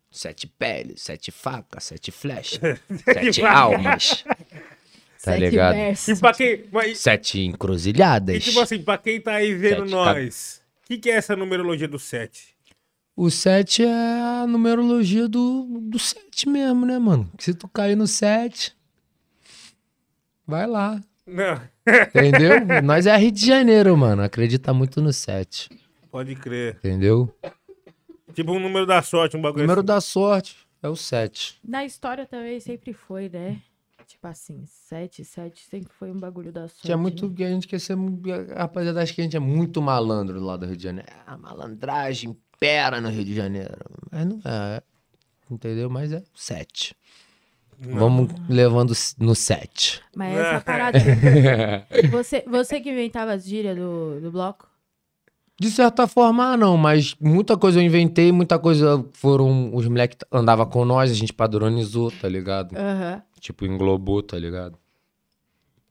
Sete 0.09 0.47
peles, 0.47 1.01
sete 1.01 1.29
facas, 1.29 1.83
sete 1.83 2.09
flechas, 2.09 2.79
sete 3.03 3.43
almas. 3.43 4.23
Tá 5.25 5.31
Sete 5.31 5.39
ligado? 5.41 5.73
versos. 5.75 6.07
E 6.07 6.21
pra 6.21 6.33
quem. 6.33 6.63
Mas, 6.71 6.97
Sete 6.99 7.39
e 7.39 7.45
encruzilhadas. 7.45 8.43
tipo 8.43 8.59
assim, 8.59 8.81
pra 8.81 8.97
quem 8.97 9.19
tá 9.19 9.33
aí 9.33 9.53
vendo 9.55 9.81
Sete 9.81 9.91
nós, 9.91 10.61
o 10.83 10.87
que, 10.87 10.97
que 10.97 11.09
é 11.09 11.15
essa 11.15 11.35
numerologia 11.35 11.87
do 11.87 11.97
7? 11.99 12.55
O 13.17 13.29
7 13.31 13.81
é 13.83 13.87
a 14.41 14.45
numerologia 14.45 15.25
do, 15.27 15.79
do 15.83 15.97
7 15.97 16.49
mesmo, 16.49 16.85
né, 16.85 16.99
mano? 16.99 17.31
Se 17.39 17.53
tu 17.53 17.65
cair 17.67 17.95
no 17.95 18.05
7, 18.05 18.75
vai 20.45 20.67
lá. 20.67 21.01
Não, 21.25 21.59
Entendeu? 22.13 22.51
Nós 22.83 23.07
é 23.07 23.15
Rio 23.17 23.31
de 23.31 23.45
Janeiro, 23.45 23.95
mano. 23.97 24.21
Acredita 24.21 24.73
muito 24.73 25.01
no 25.01 25.13
7. 25.13 25.69
pode 26.11 26.35
crer. 26.35 26.75
Entendeu? 26.75 27.33
Tipo 28.33 28.51
um 28.51 28.59
número 28.59 28.85
da 28.85 29.01
sorte, 29.01 29.37
um 29.37 29.39
O 29.39 29.43
bagulho 29.43 29.63
número 29.63 29.79
assim. 29.79 29.85
da 29.87 30.01
sorte 30.01 30.57
é 30.83 30.89
o 30.89 30.95
7. 30.95 31.57
Na 31.63 31.85
história 31.85 32.25
também 32.25 32.59
sempre 32.59 32.91
foi, 32.93 33.29
né? 33.29 33.61
Tipo 34.05 34.27
assim, 34.27 34.63
sete, 34.65 35.25
sete 35.25 35.63
sempre 35.69 35.91
foi 35.93 36.11
um 36.11 36.19
bagulho 36.19 36.51
da 36.51 36.67
sorte. 36.67 36.83
Tinha 36.83 36.97
muito. 36.97 37.27
né? 37.27 37.35
que 37.35 37.43
A 37.43 37.49
gente 37.49 37.67
quer 37.67 37.79
ser. 37.79 37.97
acho 38.97 39.13
que 39.13 39.21
a 39.21 39.23
gente 39.23 39.35
é 39.35 39.39
muito 39.39 39.81
malandro 39.81 40.39
lá 40.39 40.55
do 40.57 40.65
Rio 40.65 40.77
de 40.77 40.83
Janeiro. 40.83 41.09
A 41.25 41.37
malandragem 41.37 42.29
impera 42.29 43.01
no 43.01 43.09
Rio 43.09 43.25
de 43.25 43.33
Janeiro. 43.33 43.77
Mas 44.11 44.25
não 44.25 44.41
é. 44.45 44.81
Entendeu? 45.49 45.89
Mas 45.89 46.11
é 46.11 46.23
7. 46.33 46.95
Vamos 47.77 48.31
levando 48.49 48.93
no 49.19 49.35
7. 49.35 50.01
Mas 50.15 50.37
essa 50.37 50.61
parada. 50.61 50.97
você, 52.09 52.43
você 52.47 52.79
que 52.79 52.89
inventava 52.89 53.33
as 53.33 53.45
gírias 53.45 53.75
do, 53.75 54.21
do 54.21 54.31
bloco? 54.31 54.67
De 55.57 55.71
certa 55.71 56.05
forma, 56.05 56.57
não, 56.57 56.75
mas 56.75 57.15
muita 57.19 57.57
coisa 57.57 57.79
eu 57.79 57.83
inventei, 57.83 58.31
muita 58.31 58.59
coisa 58.59 59.05
foram. 59.13 59.73
Os 59.73 59.87
moleques 59.87 60.17
andavam 60.31 60.65
com 60.65 60.83
nós, 60.83 61.09
a 61.09 61.13
gente 61.13 61.31
padronizou, 61.31 62.11
tá 62.11 62.27
ligado? 62.27 62.75
Aham. 62.75 63.21
Tipo, 63.45 63.63
englobou, 63.65 64.23
tá 64.23 64.39
ligado? 64.39 64.75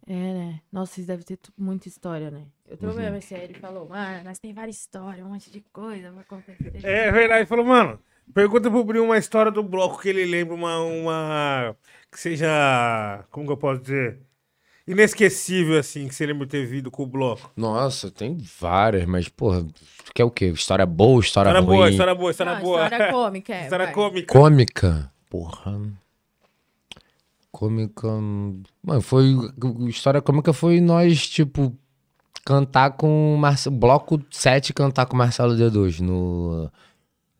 É, 0.07 0.13
né? 0.13 0.61
Nossa, 0.73 0.95
vocês 0.95 1.07
devem 1.07 1.25
ter 1.25 1.39
muita 1.57 1.87
história, 1.89 2.29
né? 2.31 2.43
Eu 2.69 2.73
Uhum. 2.73 2.89
tô 2.93 2.97
vendo 2.97 3.17
esse 3.17 3.33
aí, 3.35 3.45
ele 3.45 3.55
falou, 3.55 3.89
mano, 3.89 4.25
nós 4.25 4.39
tem 4.41 4.53
várias 4.53 4.77
histórias, 4.77 5.25
um 5.25 5.29
monte 5.31 5.51
de 5.51 5.61
coisa 5.73 6.11
vai 6.11 6.23
acontecer. 6.23 6.85
É 6.85 7.13
verdade. 7.13 7.41
Ele 7.43 7.47
falou, 7.47 7.65
mano, 7.65 7.99
pergunta 8.35 8.69
pro 8.69 8.83
Bril 8.85 9.05
uma 9.05 9.17
história 9.19 9.53
do 9.53 9.63
bloco 9.63 10.03
que 10.03 10.09
ele 10.09 10.25
lembra 10.25 10.55
uma. 10.55 10.79
uma 10.81 11.77
que 12.11 12.19
seja. 12.21 13.25
Como 13.31 13.47
que 13.47 13.53
eu 13.53 13.57
posso 13.57 13.81
dizer? 13.83 14.19
Inesquecível, 14.87 15.79
assim, 15.79 16.09
que 16.09 16.15
você 16.15 16.27
lembra 16.27 16.45
de 16.45 16.51
ter 16.51 16.67
vindo 16.67 16.91
com 16.91 17.05
o 17.05 17.07
bloco. 17.07 17.51
Nossa, 17.57 18.11
tem 18.11 18.37
várias, 18.61 19.07
mas, 19.07 19.29
porra, 19.31 19.63
tu 19.65 20.13
quer 20.15 20.25
o 20.25 20.31
quê? 20.31 20.47
História 20.51 20.85
boa, 20.85 21.21
história, 21.21 21.49
História 21.49 21.67
ruim? 21.67 21.77
boa, 21.79 21.91
história 21.91 22.15
boa, 22.15 22.31
história 22.31 22.55
Não, 22.57 22.61
boa. 22.61 22.83
história 22.85 23.11
cômica, 23.13 23.55
é. 23.55 23.63
História 23.63 23.85
vai. 23.87 23.95
cômica. 23.95 24.33
Cômica? 24.33 25.13
Porra. 25.31 25.81
Cômica. 27.55 28.09
Mano, 28.83 29.01
foi. 29.01 29.33
História 29.89 30.21
cômica 30.21 30.53
foi 30.53 30.81
nós, 30.81 31.29
tipo, 31.29 31.73
cantar 32.45 32.97
com. 32.97 33.37
Marce... 33.39 33.71
Bloco 33.71 34.21
7 34.29 34.75
cantar 34.75 35.07
com 35.07 35.17
Marcelo 35.17 35.55
D2 35.55 36.01
no. 36.01 36.69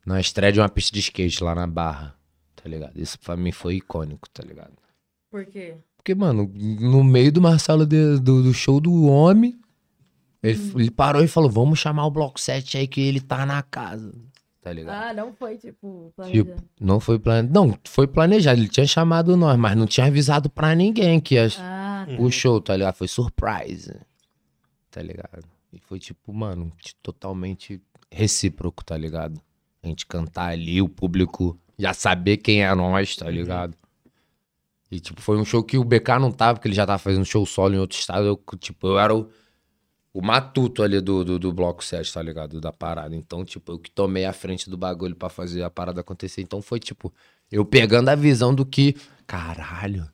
Na 0.07 0.21
estreia 0.21 0.53
de 0.53 0.61
uma 0.61 0.69
pista 0.69 0.93
de 0.93 1.01
skate 1.01 1.43
lá 1.43 1.53
na 1.53 1.67
Barra. 1.67 2.15
Tá 2.55 2.69
ligado? 2.69 2.97
Isso 2.97 3.19
pra 3.19 3.37
mim 3.37 3.51
foi 3.51 3.75
icônico, 3.75 4.31
tá 4.31 4.45
ligado? 4.45 4.73
Por 5.33 5.45
quê? 5.47 5.75
Porque, 5.97 6.15
mano, 6.15 6.49
no 6.55 7.03
meio 7.03 7.33
do 7.33 7.43
Marcelo 7.43 7.85
do, 7.85 8.21
do 8.21 8.55
show 8.55 8.79
do 8.79 9.07
homem, 9.07 9.59
ele, 10.41 10.61
ele 10.77 10.91
parou 10.93 11.25
e 11.25 11.29
falou: 11.29 11.51
Vamos 11.51 11.81
chamar 11.81 12.07
o 12.07 12.11
Bloco 12.13 12.41
7 12.41 12.79
aí 12.79 12.87
que 12.87 13.01
ele 13.01 13.21
tá 13.21 13.45
na 13.45 13.65
casa. 13.65 14.13
Tá 14.65 14.73
ligado? 14.73 14.95
Ah, 14.95 15.13
não 15.13 15.31
foi, 15.35 15.59
tipo, 15.59 16.11
Tipo, 16.25 16.47
planejado. 16.47 16.65
não 16.81 16.99
foi 16.99 17.19
planejado. 17.19 17.53
Não, 17.53 17.79
foi 17.85 18.07
planejado. 18.07 18.59
Ele 18.61 18.69
tinha 18.69 18.87
chamado 18.87 19.37
nós, 19.37 19.59
mas 19.59 19.77
não 19.77 19.87
tinha 19.87 20.07
avisado 20.07 20.49
pra 20.49 20.75
ninguém 20.75 21.21
que 21.21 21.35
ia 21.35 21.49
Ah, 21.59 22.07
o 22.19 22.31
show, 22.31 22.59
tá 22.63 22.75
ligado? 22.75 22.95
Foi 22.95 23.07
surprise. 23.07 23.95
Tá 24.91 25.03
ligado? 25.03 25.45
E 25.71 25.79
foi 25.79 25.99
tipo, 25.99 26.33
mano, 26.33 26.73
totalmente 27.03 27.79
recíproco, 28.11 28.83
tá 28.83 28.97
ligado? 28.97 29.39
A 29.83 29.87
gente 29.87 30.07
cantar 30.07 30.47
ali, 30.53 30.81
o 30.81 30.89
público 30.89 31.59
já 31.79 31.93
saber 31.93 32.39
quem 32.39 32.65
é 32.65 32.75
nós, 32.75 33.15
tá 33.17 33.29
ligado? 33.29 33.77
E, 34.91 34.99
tipo, 34.99 35.21
foi 35.21 35.37
um 35.37 35.45
show 35.45 35.63
que 35.63 35.77
o 35.77 35.85
BK 35.85 36.19
não 36.19 36.31
tava, 36.33 36.55
porque 36.55 36.69
ele 36.69 36.75
já 36.75 36.87
tava 36.87 36.99
fazendo 36.99 37.25
show 37.27 37.45
solo 37.45 37.75
em 37.75 37.79
outro 37.79 37.99
estado. 37.99 38.25
Eu, 38.27 38.41
tipo, 38.59 38.87
eu 38.87 38.99
era 38.99 39.15
o, 39.15 39.29
o 40.15 40.23
matuto 40.23 40.85
ali 40.85 41.01
do, 41.01 41.25
do, 41.25 41.39
do 41.41 41.53
Bloco 41.53 41.85
7, 41.85 42.15
tá 42.15 42.23
ligado? 42.23 42.61
Da 42.61 42.73
parada. 42.73 43.17
Então, 43.17 43.45
tipo, 43.45 43.73
eu 43.73 43.79
que 43.81 43.91
tomei 43.91 44.25
a 44.25 44.33
frente 44.33 44.71
do 44.71 44.79
bagulho 44.79 45.17
pra 45.17 45.29
fazer 45.29 45.65
a 45.65 45.69
parada 45.69 46.01
acontecer. 46.01 46.41
Então 46.41 46.63
foi, 46.63 46.79
tipo, 46.79 47.13
eu 47.51 47.65
pegando 47.65 48.09
a 48.09 48.15
visão 48.15 48.55
do 48.55 48.65
que, 48.65 48.95
caralho, 49.27 50.09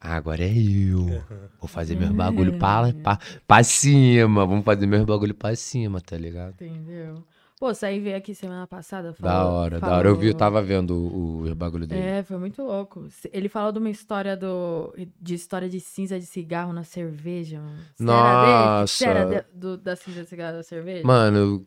agora 0.00 0.42
é 0.42 0.52
eu. 0.52 1.22
Vou 1.60 1.68
fazer 1.68 1.94
meus 1.94 2.10
bagulho 2.10 2.54
pra, 2.58 2.92
pra, 2.92 3.18
pra 3.46 3.62
cima. 3.62 4.44
Vamos 4.44 4.64
fazer 4.64 4.86
meus 4.86 5.04
bagulho 5.04 5.32
pra 5.34 5.54
cima, 5.54 6.00
tá 6.00 6.18
ligado? 6.18 6.54
entendeu. 6.60 7.24
Pô, 7.58 7.72
você 7.72 7.86
aí 7.86 7.98
veio 8.00 8.16
aqui 8.18 8.34
semana 8.34 8.66
passada. 8.66 9.08
Da 9.12 9.14
falou- 9.14 9.52
hora, 9.54 9.80
da 9.80 9.88
hora. 9.96 10.08
Eu 10.08 10.14
vi, 10.14 10.26
eu 10.26 10.32
falou- 10.32 10.38
tava 10.38 10.62
vendo 10.62 10.90
o, 10.94 11.50
o 11.50 11.54
bagulho 11.54 11.86
dele. 11.86 12.02
É, 12.02 12.22
foi 12.22 12.36
muito 12.36 12.62
louco. 12.62 13.08
Ele 13.32 13.48
falou 13.48 13.72
de 13.72 13.78
uma 13.78 13.88
história 13.88 14.36
do. 14.36 14.94
de 15.20 15.34
história 15.34 15.66
de 15.68 15.80
cinza 15.80 16.20
de 16.20 16.26
cigarro 16.26 16.72
na 16.74 16.84
cerveja. 16.84 17.58
mano. 17.60 17.78
Você 17.96 18.04
era 18.04 18.44
dele? 18.44 18.86
Você 18.86 19.04
era 19.06 19.24
Nossa. 19.24 19.34
de- 19.54 19.58
do- 19.58 19.76
da 19.78 19.96
cinza 19.96 20.22
de 20.22 20.28
cigarro 20.28 20.56
na 20.58 20.62
cerveja? 20.62 21.06
Mano, 21.06 21.64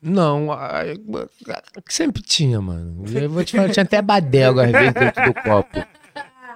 Não, 0.00 0.48
sempre 1.88 2.22
tinha, 2.22 2.60
mano. 2.60 3.04
Eu 3.12 3.30
vou 3.30 3.42
te 3.44 3.56
falar, 3.56 3.70
tinha 3.70 3.82
até 3.84 4.00
badega 4.02 4.64
às 4.66 4.70
vezes 4.72 4.94
dentro 4.94 5.24
do 5.24 5.34
copo. 5.42 5.84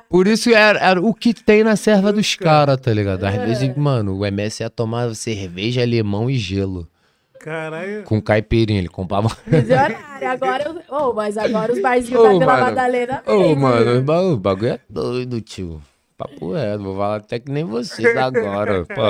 Por 0.09 0.27
isso 0.27 0.51
era, 0.51 0.79
era 0.79 1.01
o 1.03 1.13
que 1.13 1.35
tem 1.35 1.65
na 1.65 1.75
serva 1.75 2.13
dos 2.13 2.35
caras, 2.37 2.79
tá 2.81 2.93
ligado? 2.93 3.25
Às 3.25 3.35
vezes, 3.37 3.77
mano, 3.77 4.17
o 4.17 4.25
MS 4.25 4.63
ia 4.63 4.71
tomar 4.71 5.13
cerveja, 5.15 5.85
limão 5.85 6.31
e 6.31 6.37
gelo. 6.39 6.87
Caralho. 7.41 8.03
Com 8.05 8.21
caipirinha, 8.21 8.79
ele 8.81 8.89
comprava. 8.89 9.29
Visionário. 9.47 9.97
Agora, 10.29 10.65
eu- 10.89 10.97
ô, 10.97 11.13
mas 11.15 11.37
agora 11.39 11.73
os 11.73 11.81
barzinhos 11.81 12.23
da 12.23 12.29
Vila 12.31 12.47
mano. 12.47 12.63
Madalena. 12.65 13.23
Ô, 13.27 13.39
tem, 13.39 13.57
mano, 13.57 13.99
o 13.99 14.03
ba- 14.03 14.21
o 14.23 14.37
bagulho 14.37 14.73
é 14.73 14.81
doido, 14.89 15.41
tio. 15.41 15.81
Papo 16.17 16.53
reto, 16.53 16.83
vou 16.83 16.97
falar 16.97 17.17
até 17.17 17.39
que 17.39 17.51
nem 17.51 17.63
vocês 17.65 18.17
agora, 18.17 18.85
pô. 18.85 19.03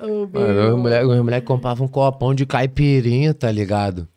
Mano, 0.32 0.74
os 0.76 0.80
moleques 0.80 1.06
moleque 1.22 1.46
compravam 1.46 1.86
um 1.86 1.88
copão 1.88 2.34
de 2.34 2.46
caipirinha, 2.46 3.34
tá 3.34 3.52
ligado? 3.52 4.08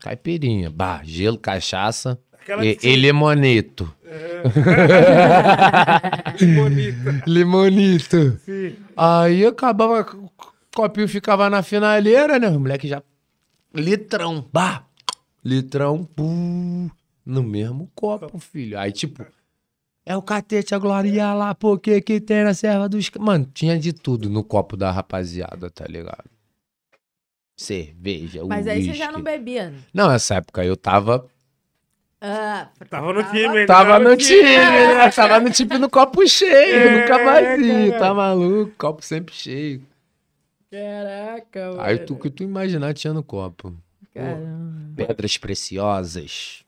Caipirinha, 0.00 0.68
bah, 0.70 1.02
gelo, 1.04 1.38
cachaça 1.38 2.18
e, 2.62 2.74
que 2.74 2.88
e 2.88 2.96
limonito. 2.96 3.88
bonita. 6.56 7.22
Limonito. 7.26 8.38
Sim. 8.44 8.74
Aí 8.96 9.46
acabava, 9.46 10.04
o 10.80 10.82
copinho 10.88 11.08
ficava 11.08 11.48
na 11.50 11.62
finaleira, 11.62 12.38
né? 12.38 12.48
Os 12.48 12.56
moleque 12.56 12.88
já. 12.88 13.02
Litrão, 13.74 14.48
bah! 14.52 14.84
Litrão, 15.44 16.04
pum, 16.04 16.90
no 17.24 17.42
mesmo 17.42 17.90
copo, 17.94 18.38
filho. 18.38 18.78
Aí, 18.78 18.92
tipo, 18.92 19.24
é 20.04 20.16
o 20.16 20.22
catete, 20.22 20.74
a 20.74 20.78
gloria 20.78 21.32
lá, 21.34 21.54
pô, 21.54 21.78
que 21.78 22.00
que 22.00 22.20
tem 22.20 22.44
na 22.44 22.52
serva 22.54 22.88
dos. 22.88 23.10
Mano, 23.18 23.48
tinha 23.54 23.78
de 23.78 23.92
tudo 23.92 24.28
no 24.28 24.42
copo 24.44 24.76
da 24.76 24.90
rapaziada, 24.90 25.70
tá 25.70 25.84
ligado? 25.86 26.24
Cerveja, 27.56 28.42
Mas 28.46 28.66
aí 28.66 28.82
você 28.82 28.94
já 28.94 29.12
não 29.12 29.22
bebia. 29.22 29.70
né? 29.70 29.78
Não, 29.92 30.08
nessa 30.08 30.36
época 30.36 30.64
eu 30.64 30.76
tava. 30.76 31.26
Ah, 32.22 32.68
Tava 32.90 33.12
no 33.14 33.22
time, 33.24 33.56
ele 33.56 33.66
Tava 33.66 33.98
no 33.98 34.16
time, 34.16 34.42
né? 34.42 35.10
Tava 35.10 35.40
no 35.40 35.50
time 35.50 35.78
no 35.78 35.88
copo 35.88 36.26
cheio, 36.28 36.74
É, 36.74 37.00
nunca 37.00 37.18
vazio, 37.24 37.88
cara. 37.92 37.98
tá 37.98 38.14
maluco? 38.14 38.72
Copo 38.76 39.02
sempre 39.02 39.34
cheio. 39.34 39.82
Caraca, 40.70 41.70
mano. 41.70 41.80
Aí 41.80 41.98
tu 41.98 42.16
que 42.16 42.30
tu 42.30 42.42
imaginar 42.42 42.94
tinha 42.94 43.12
no 43.12 43.22
copo. 43.22 43.74
Caramba. 44.14 44.94
Pedras 44.96 45.36
preciosas. 45.36 46.64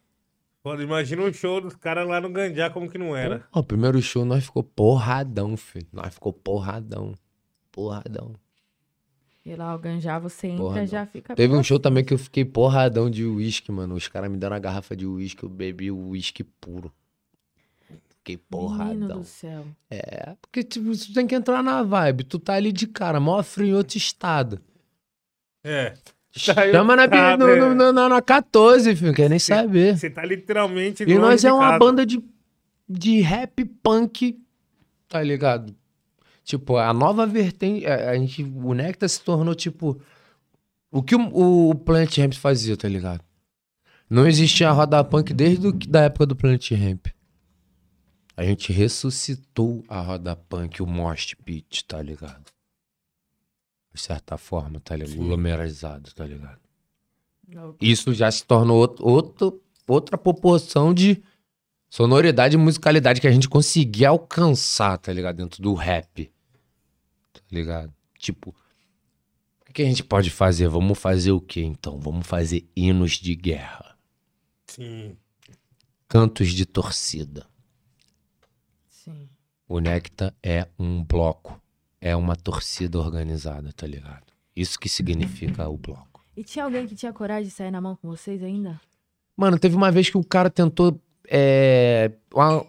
Foda, 0.62 0.82
imagina 0.82 1.22
um 1.22 1.32
show 1.32 1.60
dos 1.60 1.74
caras 1.74 2.06
lá 2.06 2.20
no 2.20 2.30
Gandiá, 2.30 2.70
como 2.70 2.88
que 2.88 2.96
não 2.98 3.16
era. 3.16 3.44
Ó, 3.52 3.60
o 3.60 3.64
primeiro 3.64 4.00
show 4.00 4.24
nós 4.24 4.44
ficou 4.44 4.62
porradão, 4.62 5.56
filho. 5.56 5.86
Nós 5.92 6.14
ficou 6.14 6.32
porradão. 6.32 7.14
Porradão. 7.70 8.34
E 9.44 9.56
lá 9.56 9.74
o 9.74 9.78
Ganjá, 9.78 10.20
você 10.20 10.46
entra 10.46 10.62
Porra, 10.62 10.80
não. 10.80 10.86
já 10.86 11.04
fica. 11.04 11.34
Teve 11.34 11.52
um 11.52 11.58
pô, 11.58 11.64
show 11.64 11.80
também 11.80 12.04
que 12.04 12.14
eu 12.14 12.18
fiquei 12.18 12.44
porradão 12.44 13.10
de 13.10 13.24
uísque, 13.24 13.72
mano. 13.72 13.96
Os 13.96 14.06
caras 14.06 14.30
me 14.30 14.36
deram 14.36 14.54
uma 14.54 14.60
garrafa 14.60 14.94
de 14.94 15.04
uísque, 15.04 15.42
eu 15.42 15.48
bebi 15.48 15.90
o 15.90 16.10
uísque 16.10 16.44
puro. 16.44 16.92
Fiquei 18.24 18.36
Menino 18.36 18.48
porradão. 18.68 19.18
do 19.20 19.24
céu. 19.24 19.64
É, 19.90 20.36
porque 20.40 20.62
tipo, 20.62 20.96
tu 20.96 21.12
tem 21.12 21.26
que 21.26 21.34
entrar 21.34 21.62
na 21.62 21.82
vibe. 21.82 22.22
Tu 22.24 22.38
tá 22.38 22.54
ali 22.54 22.70
de 22.72 22.86
cara, 22.86 23.18
mó 23.18 23.42
frio 23.42 23.66
em 23.66 23.74
outro 23.74 23.96
estado. 23.98 24.60
É. 25.64 25.90
Tá 25.90 26.70
Chama 26.72 26.96
na, 26.96 27.08
tá, 27.08 27.36
no, 27.36 27.46
né? 27.46 27.56
no, 27.56 27.74
no, 27.74 27.92
na, 27.92 28.08
na 28.08 28.22
14, 28.22 28.94
filho, 28.96 29.12
quer 29.12 29.28
nem 29.28 29.38
saber. 29.38 29.98
Você 29.98 30.08
tá 30.08 30.24
literalmente. 30.24 31.02
E 31.02 31.14
nós 31.18 31.44
é 31.44 31.52
uma 31.52 31.66
casa. 31.66 31.78
banda 31.78 32.06
de, 32.06 32.22
de 32.88 33.20
rap 33.20 33.64
punk, 33.82 34.40
tá 35.08 35.20
ligado? 35.22 35.74
Tipo, 36.44 36.76
a 36.78 36.92
nova 36.94 37.26
vertente, 37.26 37.84
a, 37.86 38.10
a 38.10 38.14
gente, 38.16 38.42
o 38.42 38.72
Nectar 38.72 39.08
se 39.08 39.20
tornou 39.20 39.54
tipo 39.54 40.00
o 40.90 41.02
que 41.02 41.14
o, 41.14 41.70
o 41.70 41.74
Planet 41.74 42.16
Ramp 42.18 42.32
fazia, 42.34 42.76
tá 42.76 42.88
ligado? 42.88 43.22
Não 44.08 44.26
existia 44.26 44.68
a 44.68 44.72
roda 44.72 45.02
punk 45.04 45.34
desde 45.34 45.72
que- 45.72 45.86
da 45.88 46.02
época 46.02 46.24
do 46.26 46.36
Planet 46.36 46.70
Ramp. 46.72 47.06
A 48.36 48.44
gente 48.44 48.72
ressuscitou 48.72 49.84
a 49.88 50.00
roda 50.00 50.34
punk, 50.34 50.82
o 50.82 50.86
Mosh 50.86 51.34
Pit, 51.44 51.84
tá 51.84 52.00
ligado? 52.02 52.44
De 53.92 54.00
certa 54.00 54.38
forma, 54.38 54.80
tá 54.80 54.96
ligado? 54.96 55.16
Glomeralizado, 55.16 56.12
tá 56.14 56.26
ligado? 56.26 56.58
Isso 57.80 58.14
já 58.14 58.30
se 58.30 58.44
tornou 58.44 58.78
outro, 58.78 59.06
outro- 59.06 59.62
outra 59.86 60.16
proporção 60.16 60.94
de 60.94 61.22
sonoridade 61.90 62.54
e 62.54 62.58
musicalidade 62.58 63.20
que 63.20 63.26
a 63.26 63.30
gente 63.32 63.48
conseguia 63.50 64.08
alcançar, 64.08 64.96
tá 64.96 65.12
ligado? 65.12 65.36
Dentro 65.36 65.62
do 65.62 65.74
rap. 65.74 66.32
Tá 67.34 67.40
ligado? 67.50 67.92
Tipo, 68.18 68.50
o 69.60 69.64
que 69.66 69.72
que 69.74 69.82
a 69.82 69.86
gente 69.86 70.02
pode 70.02 70.30
fazer? 70.30 70.68
Vamos 70.68 70.98
fazer 70.98 71.32
o 71.32 71.40
quê 71.40 71.60
então? 71.62 72.00
Vamos 72.00 72.26
fazer 72.26 72.66
hinos 72.74 73.12
de 73.12 73.34
guerra, 73.34 73.94
Sim. 74.66 75.14
cantos 76.08 76.50
de 76.52 76.64
torcida. 76.64 77.46
O 79.72 79.80
Nectar 79.80 80.34
é 80.42 80.66
um 80.78 81.02
bloco, 81.02 81.58
é 81.98 82.14
uma 82.14 82.36
torcida 82.36 82.98
organizada, 82.98 83.72
tá 83.72 83.86
ligado? 83.86 84.24
Isso 84.54 84.78
que 84.78 84.86
significa 84.86 85.66
o 85.66 85.78
bloco. 85.78 86.22
E 86.36 86.44
tinha 86.44 86.66
alguém 86.66 86.86
que 86.86 86.94
tinha 86.94 87.10
coragem 87.10 87.44
de 87.44 87.50
sair 87.50 87.70
na 87.70 87.80
mão 87.80 87.96
com 87.96 88.06
vocês 88.08 88.42
ainda? 88.42 88.78
Mano, 89.34 89.58
teve 89.58 89.74
uma 89.74 89.90
vez 89.90 90.10
que 90.10 90.18
o 90.18 90.22
cara 90.24 90.50
tentou. 90.50 91.00
É, 91.26 92.10
uma- 92.34 92.66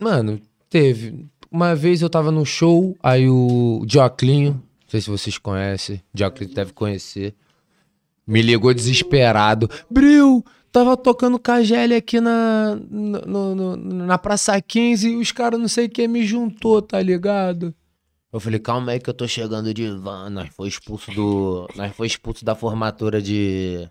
Mano, 0.00 0.40
teve. 0.70 1.26
Uma 1.50 1.74
vez 1.74 2.00
eu 2.00 2.08
tava 2.08 2.30
no 2.30 2.46
show, 2.46 2.96
aí 3.02 3.28
o 3.28 3.84
Joclinho, 3.86 4.52
não 4.54 4.88
sei 4.88 5.02
se 5.02 5.10
vocês 5.10 5.36
conhecem, 5.36 6.02
Joclinho 6.14 6.54
deve 6.54 6.72
conhecer, 6.72 7.34
me 8.26 8.40
ligou 8.40 8.72
desesperado. 8.72 9.68
Bril, 9.90 10.42
tava 10.78 10.96
tocando 10.96 11.38
KGL 11.38 11.94
aqui 11.96 12.20
na, 12.20 12.76
no- 12.90 13.54
no- 13.54 13.76
no- 13.76 13.76
na 14.06 14.18
Praça 14.18 14.60
15 14.60 15.10
e 15.10 15.16
os 15.16 15.32
caras 15.32 15.58
não 15.60 15.68
sei 15.68 15.86
o 15.86 15.90
que 15.90 16.06
me 16.08 16.24
juntou, 16.24 16.80
tá 16.82 17.00
ligado? 17.02 17.74
Eu 18.32 18.38
falei, 18.40 18.58
calma 18.60 18.92
aí 18.92 19.00
que 19.00 19.08
eu 19.08 19.14
tô 19.14 19.26
chegando 19.26 19.72
de 19.72 19.88
van. 19.90 20.28
Nós 20.30 20.50
foi 20.54 20.68
expulso 20.68 21.10
do. 21.12 21.66
Nós 21.74 21.94
foi 21.96 22.06
expulso 22.06 22.44
da 22.44 22.54
formatura 22.54 23.20
de. 23.22 23.88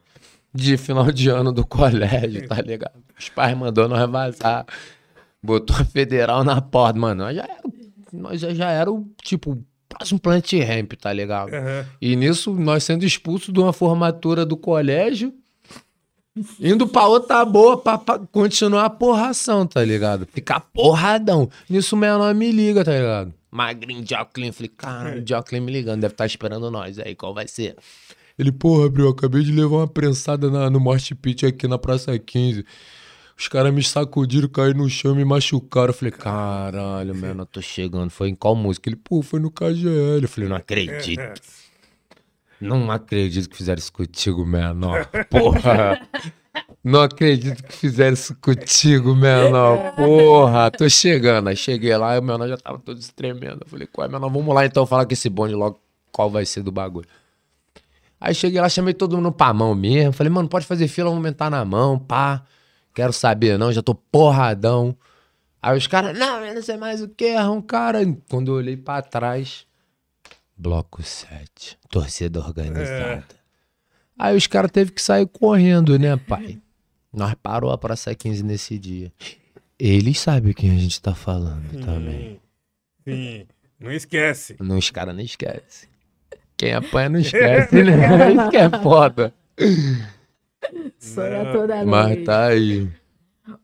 De 0.53 0.77
final 0.77 1.11
de 1.11 1.29
ano 1.29 1.51
do 1.51 1.65
colégio, 1.65 2.47
tá 2.47 2.61
ligado? 2.61 2.93
Os 3.19 3.29
pais 3.29 3.55
mandou 3.57 3.87
nós 3.89 4.09
vazar. 4.09 4.65
Botou 5.43 5.75
a 5.75 5.83
federal 5.85 6.43
na 6.43 6.61
porta, 6.61 6.97
mano. 6.99 7.23
Nós 7.25 7.35
já 7.35 7.43
era, 7.43 7.61
nós 8.13 8.39
já, 8.41 8.53
já 8.53 8.69
era 8.71 8.91
o, 8.91 9.05
tipo, 9.23 9.51
o 9.51 9.63
próximo 9.89 10.19
Plant 10.19 10.53
Ramp, 10.53 10.93
tá 10.93 11.11
ligado? 11.13 11.53
Aham. 11.53 11.85
E 12.01 12.15
nisso, 12.15 12.53
nós 12.53 12.83
sendo 12.83 13.05
expulsos 13.05 13.53
de 13.53 13.59
uma 13.59 13.73
formatura 13.73 14.45
do 14.45 14.55
colégio, 14.57 15.33
indo 16.59 16.87
pra 16.87 17.07
outra 17.07 17.43
boa 17.45 17.77
pra, 17.77 17.97
pra 17.97 18.19
continuar 18.19 18.85
a 18.85 18.89
porração, 18.89 19.65
tá 19.65 19.83
ligado? 19.83 20.27
Ficar 20.31 20.59
porradão. 20.59 21.49
Nisso 21.69 21.95
o 21.95 21.99
menor 21.99 22.33
me 22.35 22.51
liga, 22.51 22.83
tá 22.83 22.91
ligado? 22.91 23.33
Magrinho, 23.51 24.05
Joclin. 24.07 24.51
Falei, 24.51 24.71
caralho, 24.75 25.23
Joclin 25.27 25.59
me 25.61 25.71
ligando, 25.71 26.01
deve 26.01 26.13
estar 26.13 26.25
esperando 26.25 26.69
nós 26.71 26.99
aí, 26.99 27.15
qual 27.15 27.33
vai 27.33 27.47
ser? 27.47 27.75
Ele, 28.37 28.51
porra, 28.51 28.87
Brio, 28.89 29.05
eu 29.05 29.09
acabei 29.11 29.41
de 29.43 29.51
levar 29.51 29.77
uma 29.77 29.87
prensada 29.87 30.49
na- 30.51 30.69
no 30.69 30.79
Morte 30.79 31.15
Pit 31.15 31.45
aqui 31.45 31.67
na 31.67 31.77
Praça 31.77 32.17
15. 32.19 32.63
Os 33.39 33.47
caras 33.47 33.73
me 33.73 33.83
sacudiram, 33.83 34.47
caíram 34.49 34.79
no 34.79 34.89
chão 34.89 35.13
me 35.15 35.23
machucaram. 35.25 35.87
Eu 35.89 35.93
falei, 35.93 36.11
caralho, 36.11 37.15
mano, 37.15 37.43
eu 37.43 37.45
tô 37.45 37.61
chegando. 37.61 38.09
Foi 38.09 38.29
em 38.29 38.35
qual 38.35 38.55
música? 38.55 38.89
Ele, 38.89 38.95
pô, 38.95 39.21
foi 39.21 39.39
no 39.39 39.49
KGL. 39.51 40.21
Eu 40.23 40.27
falei, 40.29 40.49
não 40.49 40.55
acredito. 40.55 41.19
Não 42.59 42.89
acredito 42.89 43.49
que 43.49 43.57
fizeram 43.57 43.79
isso 43.79 43.93
contigo, 43.93 44.45
menor. 44.45 45.07
Porra. 45.29 46.01
Não 46.83 47.01
acredito 47.01 47.63
que 47.63 47.73
fizeram 47.73 48.13
isso 48.13 48.35
contigo, 48.35 49.15
menor. 49.15 49.95
Porra, 49.95 50.71
tô 50.71 50.89
chegando. 50.89 51.49
Aí 51.49 51.55
cheguei 51.55 51.95
lá 51.95 52.15
e 52.15 52.19
o 52.19 52.23
menor 52.23 52.47
já 52.47 52.57
tava 52.57 52.79
todo 52.79 52.99
tremendo. 53.15 53.59
Eu 53.61 53.69
falei, 53.69 53.87
qual 53.87 54.07
é, 54.07 54.11
menor? 54.11 54.29
Vamos 54.29 54.55
lá 54.55 54.65
então 54.65 54.85
falar 54.85 55.05
com 55.05 55.13
esse 55.13 55.29
bonde 55.29 55.53
logo 55.53 55.79
qual 56.11 56.29
vai 56.29 56.45
ser 56.45 56.63
do 56.63 56.71
bagulho. 56.71 57.07
Aí 58.19 58.33
cheguei 58.33 58.59
lá, 58.59 58.67
chamei 58.67 58.95
todo 58.95 59.15
mundo 59.15 59.31
pra 59.31 59.53
mão 59.53 59.75
mesmo. 59.75 60.11
Falei, 60.11 60.31
mano, 60.31 60.49
pode 60.49 60.65
fazer 60.65 60.87
fila, 60.87 61.09
vamos 61.09 61.23
aumentar 61.23 61.51
na 61.51 61.63
mão, 61.63 61.99
pá. 61.99 62.43
Quero 62.93 63.13
saber, 63.13 63.59
não, 63.59 63.71
já 63.71 63.83
tô 63.83 63.93
porradão. 63.93 64.97
Aí 65.61 65.77
os 65.77 65.85
caras, 65.85 66.17
não, 66.17 66.53
não 66.53 66.61
sei 66.63 66.77
mais 66.77 67.01
o 67.01 67.07
que, 67.07 67.25
é 67.25 67.43
um 67.43 67.61
cara. 67.61 67.99
Quando 68.27 68.51
eu 68.51 68.55
olhei 68.55 68.75
pra 68.75 69.03
trás, 69.03 69.66
bloco 70.57 71.03
7, 71.03 71.77
torcida 71.89 72.39
organizada. 72.39 73.25
Aí 74.17 74.35
os 74.35 74.47
caras 74.47 74.71
teve 74.71 74.91
que 74.91 75.01
sair 75.01 75.27
correndo, 75.27 75.97
né, 75.99 76.17
pai? 76.17 76.59
Nós 77.13 77.35
parou 77.35 77.71
a 77.71 77.77
Praça 77.77 78.13
15 78.13 78.43
nesse 78.43 78.77
dia. 78.79 79.11
Eles 79.77 80.19
sabem 80.19 80.53
quem 80.53 80.71
a 80.71 80.77
gente 80.77 80.99
tá 81.01 81.13
falando 81.13 81.69
também. 81.85 82.39
Sim. 83.05 83.13
Sim. 83.13 83.47
Não 83.79 83.91
esquece. 83.91 84.55
Não, 84.59 84.77
os 84.77 84.89
caras 84.89 85.13
não 85.15 85.21
esquecem. 85.21 85.87
Quem 86.57 86.73
apanha 86.73 87.09
não 87.09 87.19
esquece, 87.19 87.83
né? 87.83 88.33
Isso 88.33 88.49
que 88.49 88.57
é 88.57 88.69
foda. 88.81 89.33
Sonha 90.97 91.43
Não, 91.43 91.53
toda 91.53 91.75
noite. 91.75 91.87
Mas 91.87 92.25
tá 92.25 92.47
aí. 92.47 92.89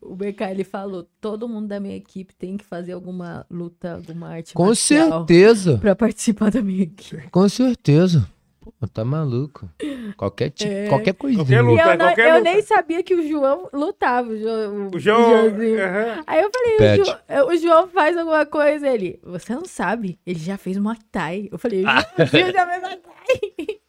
O 0.02 0.16
BK, 0.16 0.42
ele 0.52 0.64
falou, 0.64 1.08
todo 1.20 1.48
mundo 1.48 1.68
da 1.68 1.80
minha 1.80 1.96
equipe 1.96 2.34
tem 2.36 2.58
que 2.58 2.64
fazer 2.66 2.94
alguma 2.94 3.46
luta, 3.50 3.96
alguma 3.96 4.30
arte 4.30 4.54
Com 4.54 4.68
marcial 4.68 5.10
certeza. 5.28 5.78
pra 5.78 5.96
participar 5.96 6.52
da 6.52 6.62
minha 6.62 6.84
equipe. 6.84 7.28
Com 7.32 7.48
certeza. 7.50 8.28
Pô, 8.62 8.72
tá 8.88 9.04
maluco. 9.04 9.70
Qualquer 10.16 10.50
tipo, 10.50 10.72
qualquer 10.88 11.14
coisinha. 11.14 11.44
Qualquer 11.44 11.62
luta. 11.62 11.82
eu, 11.82 11.98
não- 11.98 12.06
qualquer 12.06 12.30
eu 12.30 12.38
luta. 12.38 12.44
nem 12.52 12.62
sabia 12.62 13.04
que 13.04 13.14
o 13.14 13.28
João 13.28 13.68
lutava, 13.74 14.30
o 14.30 14.38
João. 14.40 14.90
O 14.94 15.00
João. 15.00 15.22
Joãozinho. 15.50 15.84
aham. 15.84 16.24
Aí 16.26 16.42
eu 16.42 16.50
falei, 16.54 17.02
o 17.02 17.06
João, 17.06 17.48
o 17.50 17.58
João 17.58 17.88
faz 17.90 18.18
alguma 18.18 18.46
coisa. 18.46 18.88
Ele, 18.88 19.20
você 19.22 19.54
não 19.54 19.66
sabe, 19.66 20.18
ele 20.26 20.40
já 20.40 20.58
fez 20.58 20.78
Muay 20.78 20.98
Thai. 21.12 21.50
Eu 21.52 21.58
falei, 21.60 21.84
Ah. 21.86 22.06
o 22.18 22.26
João 22.26 22.52
já 22.54 22.68
fez 22.68 22.82
Muay 22.82 22.98
Thai. 22.98 23.80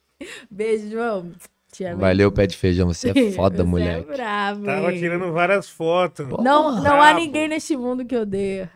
Beijo, 0.51 0.89
João. 0.89 1.31
Te 1.75 1.83
amo. 1.83 1.99
Valeu, 1.99 2.31
pé 2.31 2.47
de 2.47 2.55
feijão. 2.55 2.87
Você 2.87 3.09
é 3.09 3.31
foda, 3.33 3.57
Você 3.57 3.63
moleque. 3.63 4.09
É 4.11 4.15
bravo, 4.15 4.63
Tava 4.65 4.93
hein? 4.93 4.99
tirando 4.99 5.31
várias 5.33 5.69
fotos. 5.69 6.27
Pô, 6.27 6.41
Não, 6.41 6.81
não 6.81 7.01
há 7.01 7.13
ninguém 7.13 7.47
neste 7.47 7.75
mundo 7.75 8.05
que 8.05 8.15
odeia. 8.15 8.69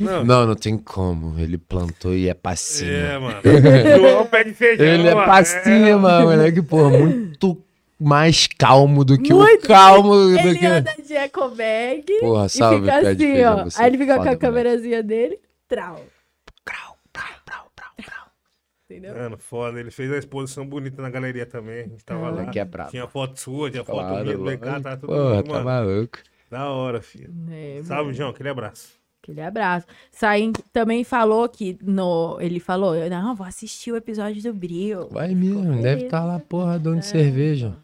Não, 0.00 0.24
Não, 0.24 0.46
não 0.46 0.54
tem 0.54 0.78
como. 0.78 1.38
Ele 1.38 1.58
plantou 1.58 2.14
e 2.14 2.26
é 2.28 2.32
pra 2.34 2.56
cima. 2.56 2.90
É, 2.90 3.18
mano. 3.18 3.40
João 4.00 4.26
pede 4.26 4.54
feijão. 4.54 4.86
Ele 4.86 5.08
é 5.08 5.14
mano. 5.14 5.26
pra 5.26 5.44
cima, 5.44 6.20
moleque, 6.22 6.62
porra, 6.62 6.88
muito 6.98 7.62
mais 8.00 8.46
calmo 8.46 9.04
do 9.04 9.20
que 9.20 9.34
Muito. 9.34 9.64
o 9.64 9.68
calmo 9.68 10.14
do 10.14 10.38
Ele 10.38 10.56
que. 10.58 10.64
anda 10.66 10.94
de 11.04 11.14
eco 11.14 11.48
bag 11.50 12.04
Porra, 12.20 12.46
e 12.46 12.48
salve, 12.48 12.80
fica 12.80 12.92
pé 12.92 13.00
de 13.00 13.06
assim, 13.24 13.32
feijão, 13.32 13.58
ó. 13.58 13.64
você 13.64 13.82
Aí 13.82 13.88
ele 13.90 13.98
fica 13.98 14.12
é 14.14 14.16
com 14.16 14.28
a 14.28 14.36
câmerazinha 14.36 15.02
dele, 15.02 15.38
trau. 15.68 16.00
Crau. 16.64 16.96
Entendeu? 18.90 19.14
Mano, 19.14 19.36
foda. 19.36 19.78
Ele 19.78 19.90
fez 19.90 20.08
uma 20.10 20.16
exposição 20.18 20.66
bonita 20.66 21.02
na 21.02 21.10
galeria 21.10 21.44
também. 21.44 21.80
A 21.80 21.88
gente 21.88 22.04
tava 22.04 22.30
lá. 22.30 22.30
Moleque 22.40 22.58
é 22.58 22.64
brabo. 22.64 22.90
Tinha 22.90 23.06
foto 23.06 23.38
sua, 23.38 23.70
tinha 23.70 23.84
foto 23.84 23.98
Claro, 23.98 24.24
minha 24.24 24.38
do 24.38 24.44
BK, 24.44 24.64
lógico. 24.64 24.82
tá 24.82 24.96
tudo 24.96 25.06
Porra, 25.08 25.24
mano, 25.34 25.42
tá 25.44 25.62
maluco. 25.62 26.18
Da 26.50 26.70
hora, 26.70 27.02
filho. 27.02 27.30
É, 27.50 27.80
Salve, 27.82 28.14
João. 28.14 28.30
Aquele 28.30 28.48
abraço. 28.48 28.98
Aquele 29.22 29.42
abraço. 29.42 29.86
Saim 30.10 30.52
também 30.72 31.04
falou 31.04 31.46
que 31.50 31.76
no. 31.82 32.38
Ele 32.40 32.58
falou, 32.58 32.94
eu 32.96 33.10
não, 33.10 33.34
vou 33.34 33.46
assistir 33.46 33.92
o 33.92 33.96
episódio 33.96 34.42
do 34.42 34.54
Brio. 34.54 35.08
Vai 35.10 35.34
mesmo, 35.34 35.82
deve 35.82 36.04
estar 36.04 36.24
lá, 36.24 36.38
porra, 36.38 36.78
dono 36.78 37.00
de 37.00 37.06
cerveja. 37.06 37.76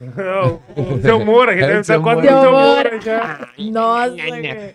Não, 0.00 0.60
o 0.96 1.00
seu 1.00 1.24
Moura, 1.24 1.54
que 1.56 1.60
É, 1.62 1.66
deve 1.66 1.80
estar 1.80 2.00
quase 2.00 2.20
o 2.20 2.22
seu 2.30 2.40
Seu 2.40 2.52
Moura 2.52 3.00
já. 3.00 3.48
Nossa, 3.58 4.16
cara. 4.42 4.74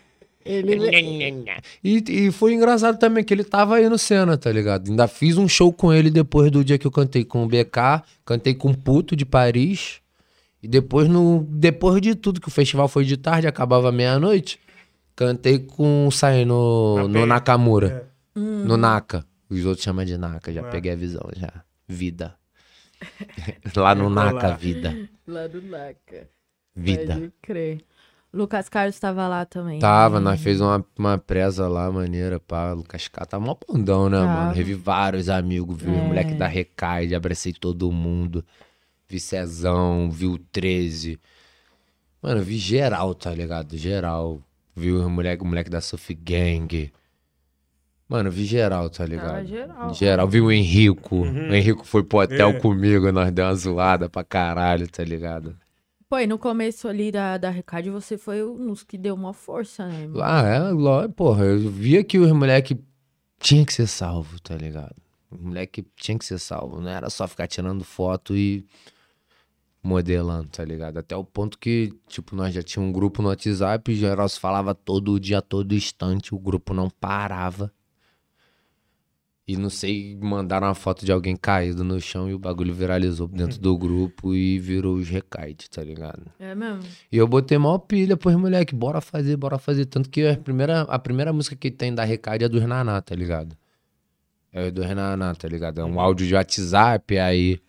Ele. 0.50 1.46
E, 1.84 2.04
e 2.08 2.32
foi 2.32 2.54
engraçado 2.54 2.98
também 2.98 3.24
que 3.24 3.34
ele 3.34 3.44
tava 3.44 3.76
aí 3.76 3.88
no 3.88 3.98
Senna, 3.98 4.38
tá 4.38 4.52
ligado? 4.52 4.90
Ainda 4.90 5.08
fiz 5.08 5.38
um 5.38 5.48
show 5.48 5.72
com 5.72 5.94
ele 5.94 6.10
depois 6.10 6.52
do 6.52 6.64
dia 6.64 6.78
que 6.78 6.88
eu 6.88 6.92
cantei 6.92 7.24
com 7.24 7.44
o 7.44 7.48
BK, 7.48 8.04
cantei 8.26 8.54
com 8.54 8.72
o 8.72 8.78
Puto 8.78 9.16
de 9.16 9.26
Paris. 9.26 10.02
E 10.62 10.68
depois, 10.68 11.08
no, 11.08 11.46
depois 11.50 12.02
de 12.02 12.16
tudo, 12.16 12.42
que 12.42 12.48
o 12.48 12.52
festival 12.52 12.88
foi 12.88 13.06
de 13.06 13.16
tarde, 13.16 13.48
acabava 13.48 13.92
meia-noite, 13.92 14.60
cantei 15.16 15.60
com 15.60 16.08
o 16.08 16.12
Sai 16.12 16.44
no, 16.44 17.08
Na 17.08 17.20
no. 17.20 17.26
Nakamura. 17.26 18.10
É. 18.36 18.40
No 18.40 18.76
Naka. 18.76 19.26
Os 19.50 19.66
outros 19.66 19.84
chamam 19.84 20.06
de 20.06 20.18
Naka, 20.18 20.52
já 20.52 20.62
Naka. 20.62 20.74
peguei 20.74 20.92
a 20.92 20.96
visão, 20.96 21.30
já. 21.36 21.64
Vida. 21.88 22.36
Lá 23.76 23.96
no 23.96 24.10
Naka, 24.10 24.56
vida. 24.56 25.10
Lá 25.28 25.48
do 25.48 25.66
Laca. 25.70 26.28
Vida. 26.76 27.14
Pode 27.16 27.34
crer. 27.42 27.86
Lucas 28.32 28.70
Carlos 28.70 28.94
estava 28.96 29.28
lá 29.28 29.44
também. 29.46 29.80
Tava, 29.80 30.20
nós 30.20 30.40
fez 30.40 30.62
uma, 30.62 30.86
uma 30.98 31.18
presa 31.18 31.68
lá, 31.68 31.92
maneira, 31.92 32.40
pá. 32.40 32.74
Lucas 32.74 33.08
K 33.08 33.26
tá 33.26 33.40
mó 33.40 33.56
pandão, 33.56 34.08
né, 34.08 34.18
Tava. 34.20 34.32
mano? 34.34 34.52
Revi 34.54 34.76
vários 34.76 35.30
amigos, 35.30 35.82
vi 35.82 35.90
É. 35.90 35.94
o 35.94 36.04
moleque 36.06 36.34
da 36.36 36.46
Recaide, 36.48 37.16
abracei 37.16 37.54
todo 37.54 37.92
mundo. 37.92 38.46
Vi 39.08 39.20
Cezão, 39.20 40.12
vi 40.12 40.28
o 40.28 40.38
13. 40.38 41.20
Mano, 42.22 42.42
vi 42.44 42.58
geral, 42.58 43.16
tá 43.16 43.34
ligado? 43.34 43.76
Geral. 43.76 44.40
Vi 44.76 44.92
o 44.94 45.10
moleque, 45.10 45.42
o 45.44 45.48
moleque 45.48 45.70
da 45.70 45.82
Sophie 45.82 46.16
Gang. 46.16 46.92
Mano, 48.08 48.30
vi 48.30 48.46
geral, 48.46 48.90
tá 48.90 49.06
ligado? 49.06 49.46
geral. 49.48 49.94
Geral. 49.94 50.28
Vi 50.28 50.42
o 50.42 50.52
Henrico. 50.52 51.18
O 51.24 51.54
Henrico 51.54 51.86
foi 51.86 52.04
pro 52.04 52.20
hotel 52.20 52.50
É. 52.50 52.60
comigo, 52.60 53.12
nós 53.12 53.32
deu 53.32 53.46
uma 53.46 53.56
zoada 53.56 54.08
pra 54.10 54.24
caralho, 54.24 54.88
tá 54.88 55.04
ligado? 55.04 55.56
Pô, 56.10 56.18
e 56.18 56.26
no 56.26 56.40
começo 56.40 56.88
ali 56.88 57.12
da, 57.12 57.38
da 57.38 57.52
Recade, 57.52 57.92
você 57.92 58.18
foi 58.18 58.42
dos 58.42 58.82
que 58.82 58.98
deu 58.98 59.14
uma 59.14 59.32
força, 59.32 59.86
né? 59.86 60.10
Ah, 60.24 60.42
é, 60.42 60.60
lógico, 60.72 61.14
porra, 61.14 61.46
eu 61.46 61.70
via 61.70 62.04
que 62.04 62.18
os 62.18 62.32
moleque 62.32 62.84
tinha 63.38 63.64
que 63.64 63.72
ser 63.72 63.86
salvo, 63.86 64.42
tá 64.42 64.58
ligado? 64.58 64.96
O 65.30 65.38
moleque 65.38 65.86
tinha 65.96 66.18
que 66.18 66.26
ser 66.26 66.40
salvo, 66.40 66.82
não 66.82 66.90
era 66.90 67.12
só 67.12 67.28
ficar 67.28 67.46
tirando 67.46 67.84
foto 67.84 68.36
e 68.36 68.66
modelando, 69.84 70.50
tá 70.50 70.66
ligado? 70.66 70.98
Até 70.98 71.16
o 71.16 71.24
ponto 71.24 71.60
que, 71.60 71.94
tipo, 72.08 72.36
nós 72.36 72.56
já 72.56 72.64
tinha 72.64 72.84
um 72.84 72.92
grupo 72.92 73.22
no 73.22 73.30
WhatsApp, 73.30 73.94
geral 73.94 74.28
se 74.28 74.40
falava 74.40 74.74
todo 74.74 75.20
dia, 75.20 75.44
todo 75.44 75.76
instante, 75.76 76.34
o 76.34 76.40
grupo 76.40 76.74
não 76.74 76.90
parava. 76.90 77.72
E 79.50 79.58
não 79.58 79.72
sei, 79.72 80.16
mandaram 80.22 80.68
uma 80.68 80.76
foto 80.76 81.04
de 81.04 81.12
alguém 81.12 81.36
caído 81.36 81.84
no 81.84 82.00
chão 82.00 82.30
e 82.30 82.36
o 82.36 82.38
bagulho 82.38 82.72
viralizou 82.72 83.28
dentro 83.28 83.60
do 83.60 83.76
grupo 83.76 84.36
e 84.36 84.60
virou 84.60 84.94
os 84.96 85.10
recaites, 85.10 85.68
tá 85.68 85.84
ligado? 85.84 86.22
É 86.40 86.54
mesmo? 86.54 86.84
E 87.12 87.18
eu 87.18 87.28
botei 87.28 87.58
maior 87.58 87.80
pilha 87.80 88.16
pros 88.16 88.36
moleque, 88.36 88.76
bora 88.76 89.02
fazer, 89.02 89.36
bora 89.38 89.58
fazer. 89.58 89.88
Tanto 89.88 90.08
que 90.08 90.24
a 90.28 90.38
primeira, 90.38 90.82
a 90.82 91.00
primeira 91.00 91.34
música 91.34 91.56
que 91.56 91.72
tem 91.72 91.96
da 91.96 92.04
Recade 92.04 92.46
é 92.46 92.48
do 92.48 92.60
Renaná, 92.60 93.02
tá 93.02 93.16
ligado? 93.16 93.58
É 94.54 94.70
do 94.70 94.84
Renaná, 94.84 95.34
tá 95.34 95.48
ligado? 95.48 95.82
É 95.82 95.84
um 95.84 96.00
áudio 96.00 96.28
de 96.28 96.36
WhatsApp, 96.36 97.18
aí 97.18 97.60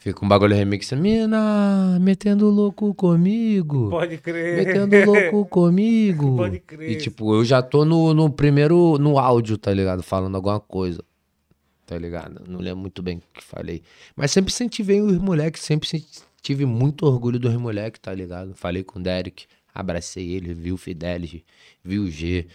fica 0.00 0.24
um 0.24 0.28
bagulho 0.28 0.56
remix. 0.56 0.90
Mina, 0.92 1.98
metendo 2.00 2.50
louco 2.50 2.92
comigo. 2.94 3.90
Pode 3.90 4.18
crer. 4.18 4.56
Metendo 4.56 5.12
louco 5.12 5.44
comigo. 5.48 6.36
Pode 6.36 6.58
crer. 6.58 6.90
E 6.90 6.96
tipo, 6.96 7.34
eu 7.34 7.44
já 7.44 7.62
tô 7.62 7.84
no, 7.84 8.12
no 8.12 8.28
primeiro, 8.28 8.98
no 8.98 9.18
áudio, 9.18 9.56
tá 9.56 9.72
ligado? 9.72 10.02
Falando 10.02 10.34
alguma 10.34 10.58
coisa. 10.58 11.04
Tá 11.86 11.98
ligado? 11.98 12.42
Não 12.48 12.60
lembro 12.60 12.80
muito 12.80 13.02
bem 13.02 13.18
o 13.18 13.22
que 13.32 13.44
falei. 13.44 13.82
Mas 14.16 14.30
sempre 14.30 14.52
incentivei 14.52 15.00
os 15.00 15.18
moleques, 15.18 15.62
sempre 15.62 15.88
tive 16.40 16.64
muito 16.64 17.06
orgulho 17.06 17.38
dos 17.38 17.54
moleques, 17.56 18.00
tá 18.00 18.14
ligado? 18.14 18.54
Falei 18.54 18.82
com 18.82 18.98
o 18.98 19.02
Derek, 19.02 19.44
abracei 19.74 20.30
ele, 20.32 20.54
vi 20.54 20.72
o 20.72 20.76
Fidelis, 20.76 21.42
vi 21.84 21.98
o 21.98 22.10
G, 22.10 22.46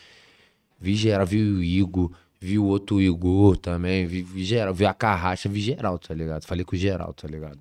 vi 0.80 0.96
geral, 0.96 1.26
vi 1.26 1.42
o 1.42 1.62
Igor, 1.62 2.12
vi 2.46 2.60
o 2.60 2.66
outro 2.66 3.02
Igor 3.02 3.58
também, 3.58 4.06
vi, 4.06 4.22
vi 4.22 4.44
geral, 4.44 4.74
vi 4.74 4.86
a 4.86 4.94
Carracha, 4.94 5.50
vi 5.50 5.60
geral, 5.62 5.98
tá 5.98 6.14
ligado? 6.14 6.46
Falei 6.46 6.64
com 6.64 6.76
o 6.76 6.80
geral, 6.80 7.12
tá 7.14 7.28
ligado? 7.28 7.60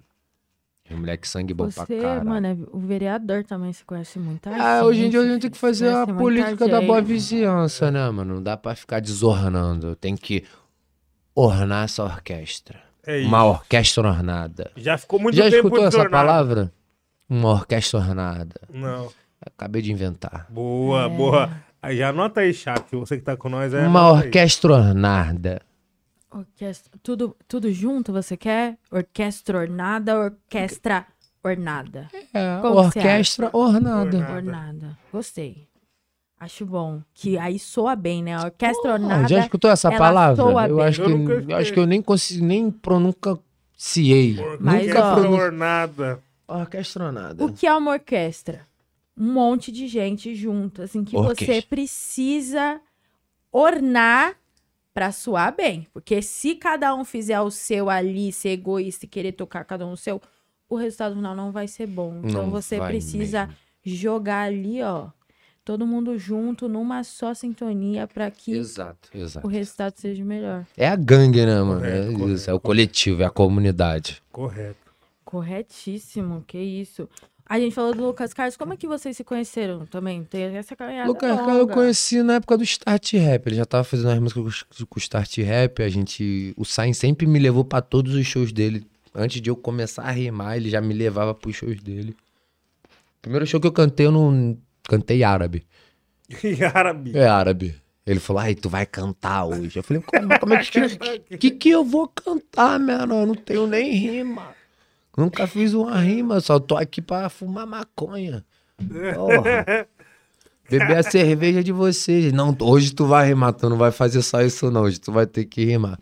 Os 0.91 0.97
moleque 0.99 1.27
sangue 1.27 1.55
bom 1.55 1.71
pra 1.71 1.87
Você, 1.87 1.99
caralho. 1.99 2.29
mano, 2.29 2.47
é- 2.47 2.57
o 2.71 2.79
vereador 2.79 3.43
também 3.45 3.73
se 3.73 3.83
conhece 3.85 4.19
muita 4.19 4.51
Ah, 4.51 4.77
gente. 4.81 4.85
hoje 4.85 5.05
em 5.07 5.09
dia 5.11 5.21
a 5.21 5.27
gente 5.27 5.41
tem 5.43 5.51
que 5.51 5.57
fazer 5.59 5.89
a 5.89 6.07
política 6.07 6.69
da 6.69 6.83
boa 6.83 7.01
vizinhança, 7.01 7.91
né, 7.91 8.11
mano? 8.11 8.35
Não 8.35 8.43
dá 8.43 8.55
pra 8.57 8.75
ficar 8.75 9.01
desornando. 9.01 9.97
Tem 9.97 10.15
que 10.15 10.45
ornar 11.35 11.85
essa 11.85 12.05
orquestra. 12.05 12.79
É 13.07 13.19
isso. 13.19 13.29
Uma 13.29 13.45
orquestra 13.45 14.07
ornada. 14.09 14.71
Já 14.77 14.99
ficou 14.99 15.19
muito 15.19 15.35
Já 15.37 15.45
tempo 15.45 15.57
escutou 15.69 15.87
essa 15.87 16.09
palavra? 16.09 16.71
Uma 17.29 17.51
orquestra 17.53 17.99
ornada. 18.01 18.61
Não. 18.71 19.09
Acabei 19.41 19.81
de 19.83 19.91
inventar. 19.91 20.47
Boa, 20.51 21.09
boa. 21.09 21.51
Aí 21.85 21.99
já 21.99 22.09
anota 22.09 22.41
aí, 22.41 22.55
chat. 22.55 22.85
Você 22.97 23.19
que 23.19 23.23
tá 23.23 23.37
com 23.37 23.49
nós 23.49 23.75
é. 23.75 23.87
Uma 23.87 24.07
aí. 24.19 24.25
orquestra 24.27 24.73
ornada. 24.73 25.61
Orquestra, 26.31 26.91
tudo, 27.03 27.37
tudo 27.47 27.71
junto 27.71 28.13
você 28.13 28.37
quer? 28.37 28.77
Orquestra 28.91 29.59
ornada, 29.59 30.19
orquestra 30.19 31.07
ornada. 31.45 32.09
É, 32.33 32.59
Como 32.63 32.77
orquestra 32.77 33.51
ornada. 33.53 34.17
Ornada. 34.17 34.33
Ornada. 34.35 34.99
Gostei. 35.13 35.69
Acho 36.41 36.67
bom. 36.67 37.01
Que 37.15 37.39
aí 37.39 37.59
soa 37.59 37.95
bem, 37.95 38.23
né? 38.23 38.39
Orquestra 38.41 38.91
Ah, 38.91 38.95
ornada. 38.95 39.29
já 39.29 39.41
escutou 39.41 39.71
essa 39.71 39.91
palavra? 39.91 40.37
soa 40.43 40.67
Eu 40.69 40.77
bem. 40.77 40.85
acho, 40.87 41.03
Eu 41.03 41.09
nunca 41.11 41.43
que, 41.43 41.53
eu 41.53 41.57
acho 41.57 41.73
que 41.73 41.79
eu 41.79 41.87
nem 41.87 42.03
consigo, 42.03 42.45
nem 42.45 42.71
pronunciei. 42.71 44.37
Mas, 44.59 44.87
Nunca 44.87 45.05
ó, 45.05 45.15
pronunci... 45.15 45.41
ornada. 45.41 46.19
Orquestra 46.49 47.05
ornada. 47.05 47.45
O 47.45 47.53
que 47.53 47.67
é 47.67 47.73
uma 47.75 47.93
orquestra? 47.93 48.63
Um 49.17 49.33
monte 49.33 49.71
de 49.71 49.87
gente 49.87 50.35
junto, 50.35 50.83
assim, 50.83 51.05
que 51.05 51.13
você 51.17 51.29
Orquestra. 51.45 51.69
precisa 51.69 52.81
ornar 53.53 54.35
pra 54.93 55.13
soar 55.13 55.55
bem. 55.55 55.87
Porque 55.93 56.21
se 56.23 56.55
cada 56.57 56.95
um 56.95 57.05
fizer 57.05 57.41
o 57.41 57.51
seu 57.51 57.89
ali, 57.91 58.33
ser 58.33 58.51
egoísta 58.51 59.05
e 59.05 59.09
querer 59.09 59.33
tocar 59.33 59.65
cada 59.65 59.87
um 59.87 59.93
o 59.93 59.97
seu, 59.97 60.21
o 60.69 60.77
resultado 60.77 61.15
final 61.15 61.35
não 61.37 61.53
vai 61.53 61.69
ser 61.69 61.87
bom. 61.87 62.21
Então 62.25 62.43
Não 62.45 62.51
você 62.51 62.79
precisa 62.81 63.47
mesmo. 63.47 63.59
jogar 63.85 64.43
ali, 64.43 64.83
ó, 64.83 65.09
todo 65.65 65.87
mundo 65.87 66.19
junto, 66.19 66.69
numa 66.69 67.05
só 67.05 67.33
sintonia, 67.35 68.07
pra 68.09 68.31
que 68.31 68.53
Exato, 68.53 69.09
exato. 69.15 69.47
o 69.47 69.51
resultado 69.51 69.95
seja 69.97 70.25
melhor. 70.25 70.67
É 70.77 70.89
a 70.89 70.97
gangue, 70.97 71.45
né, 71.47 71.61
mano? 71.63 71.81
Correto, 71.81 72.11
é 72.11 72.13
correto, 72.15 72.31
isso, 72.35 72.51
é 72.51 72.55
o 72.55 72.61
coletivo, 72.61 73.23
é 73.23 73.27
a 73.27 73.31
comunidade. 73.31 74.23
Correto. 74.33 74.93
Corretíssimo, 75.25 76.43
que 76.47 76.59
isso. 76.59 77.09
A 77.47 77.61
gente 77.61 77.75
falou 77.75 77.95
do 77.95 78.07
Lucas 78.07 78.33
Carlos, 78.33 78.57
como 78.57 78.73
é 78.73 78.77
que 78.77 78.87
vocês 78.87 79.17
se 79.17 79.23
conheceram 79.23 79.85
também? 79.85 80.25
Tem 80.25 80.57
essa 80.57 80.75
caminhada 80.75 81.07
Lucas 81.07 81.31
longa. 81.31 81.45
Carlos 81.45 81.61
eu 81.61 81.69
conheci 81.69 82.23
na 82.23 82.35
época 82.35 82.57
do 82.57 82.65
Start 82.65 83.13
Rap. 83.13 83.47
Ele 83.47 83.57
já 83.57 83.67
tava 83.67 83.85
fazendo 83.85 84.11
as 84.11 84.19
músicas 84.19 84.65
com 84.89 84.97
o 84.97 84.99
Start 84.99 85.37
Rap. 85.39 85.83
A 85.83 85.89
gente. 85.89 86.55
O 86.57 86.65
Sain 86.65 86.95
sempre 86.95 87.27
me 87.27 87.39
levou 87.39 87.65
pra 87.65 87.83
todos 87.83 88.15
os 88.15 88.27
shows 88.27 88.51
dele. 88.51 88.87
Antes 89.15 89.43
de 89.43 89.51
eu 89.51 89.57
começar 89.57 90.03
a 90.03 90.11
rimar, 90.11 90.57
ele 90.57 90.71
já 90.71 90.81
me 90.81 90.95
levava 90.95 91.35
pros 91.35 91.57
shows 91.57 91.81
dele. 91.83 92.17
Primeiro 93.21 93.47
show 93.47 93.61
que 93.61 93.67
eu 93.67 93.73
cantei, 93.73 94.07
eu 94.07 94.13
não. 94.13 94.57
Cantei 94.89 95.23
árabe. 95.23 95.67
E 96.43 96.65
árabe. 96.65 97.17
É 97.17 97.27
árabe. 97.27 97.75
Ele 98.07 98.21
falou, 98.21 98.41
ai, 98.43 98.55
tu 98.55 98.69
vai 98.69 98.85
cantar 98.85 99.45
hoje. 99.47 99.79
Eu 99.79 99.83
falei, 99.83 100.03
como, 100.03 100.39
como 100.39 100.55
é 100.55 100.63
que, 100.63 101.37
que 101.39 101.51
que 101.51 101.71
eu 101.71 101.85
vou 101.85 102.09
cantar, 102.09 102.79
menor? 102.79 103.23
Eu 103.23 103.27
não 103.27 103.35
tenho 103.35 103.67
nem 103.67 103.93
rima. 103.93 104.55
Nunca 105.17 105.47
fiz 105.47 105.75
uma 105.75 105.99
rima, 105.99 106.41
só 106.41 106.59
tô 106.59 106.77
aqui 106.77 107.01
pra 107.01 107.29
fumar 107.29 107.67
maconha. 107.67 108.45
Porra. 109.15 109.87
Beber 110.69 110.97
a 110.97 111.03
cerveja 111.03 111.63
de 111.63 111.73
vocês. 111.73 112.33
Não, 112.33 112.57
hoje 112.61 112.95
tu 112.95 113.07
vai 113.07 113.27
rimar, 113.27 113.53
tu 113.53 113.69
não 113.69 113.77
vai 113.77 113.93
fazer 113.93 114.23
só 114.23 114.41
isso 114.41 114.71
não, 114.71 114.83
hoje 114.83 114.99
tu 114.99 115.13
vai 115.13 115.27
ter 115.27 115.45
que 115.45 115.65
rimar. 115.65 115.99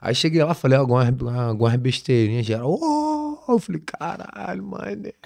Aí 0.00 0.14
cheguei 0.14 0.44
lá, 0.44 0.54
falei 0.54 0.78
algumas, 0.78 1.08
algumas 1.08 1.76
besteirinhas, 1.76 2.46
geral, 2.46 2.70
oh! 2.70 3.18
eu 3.52 3.58
falei, 3.58 3.82
caralho, 3.84 4.62
maneiro. 4.62 5.16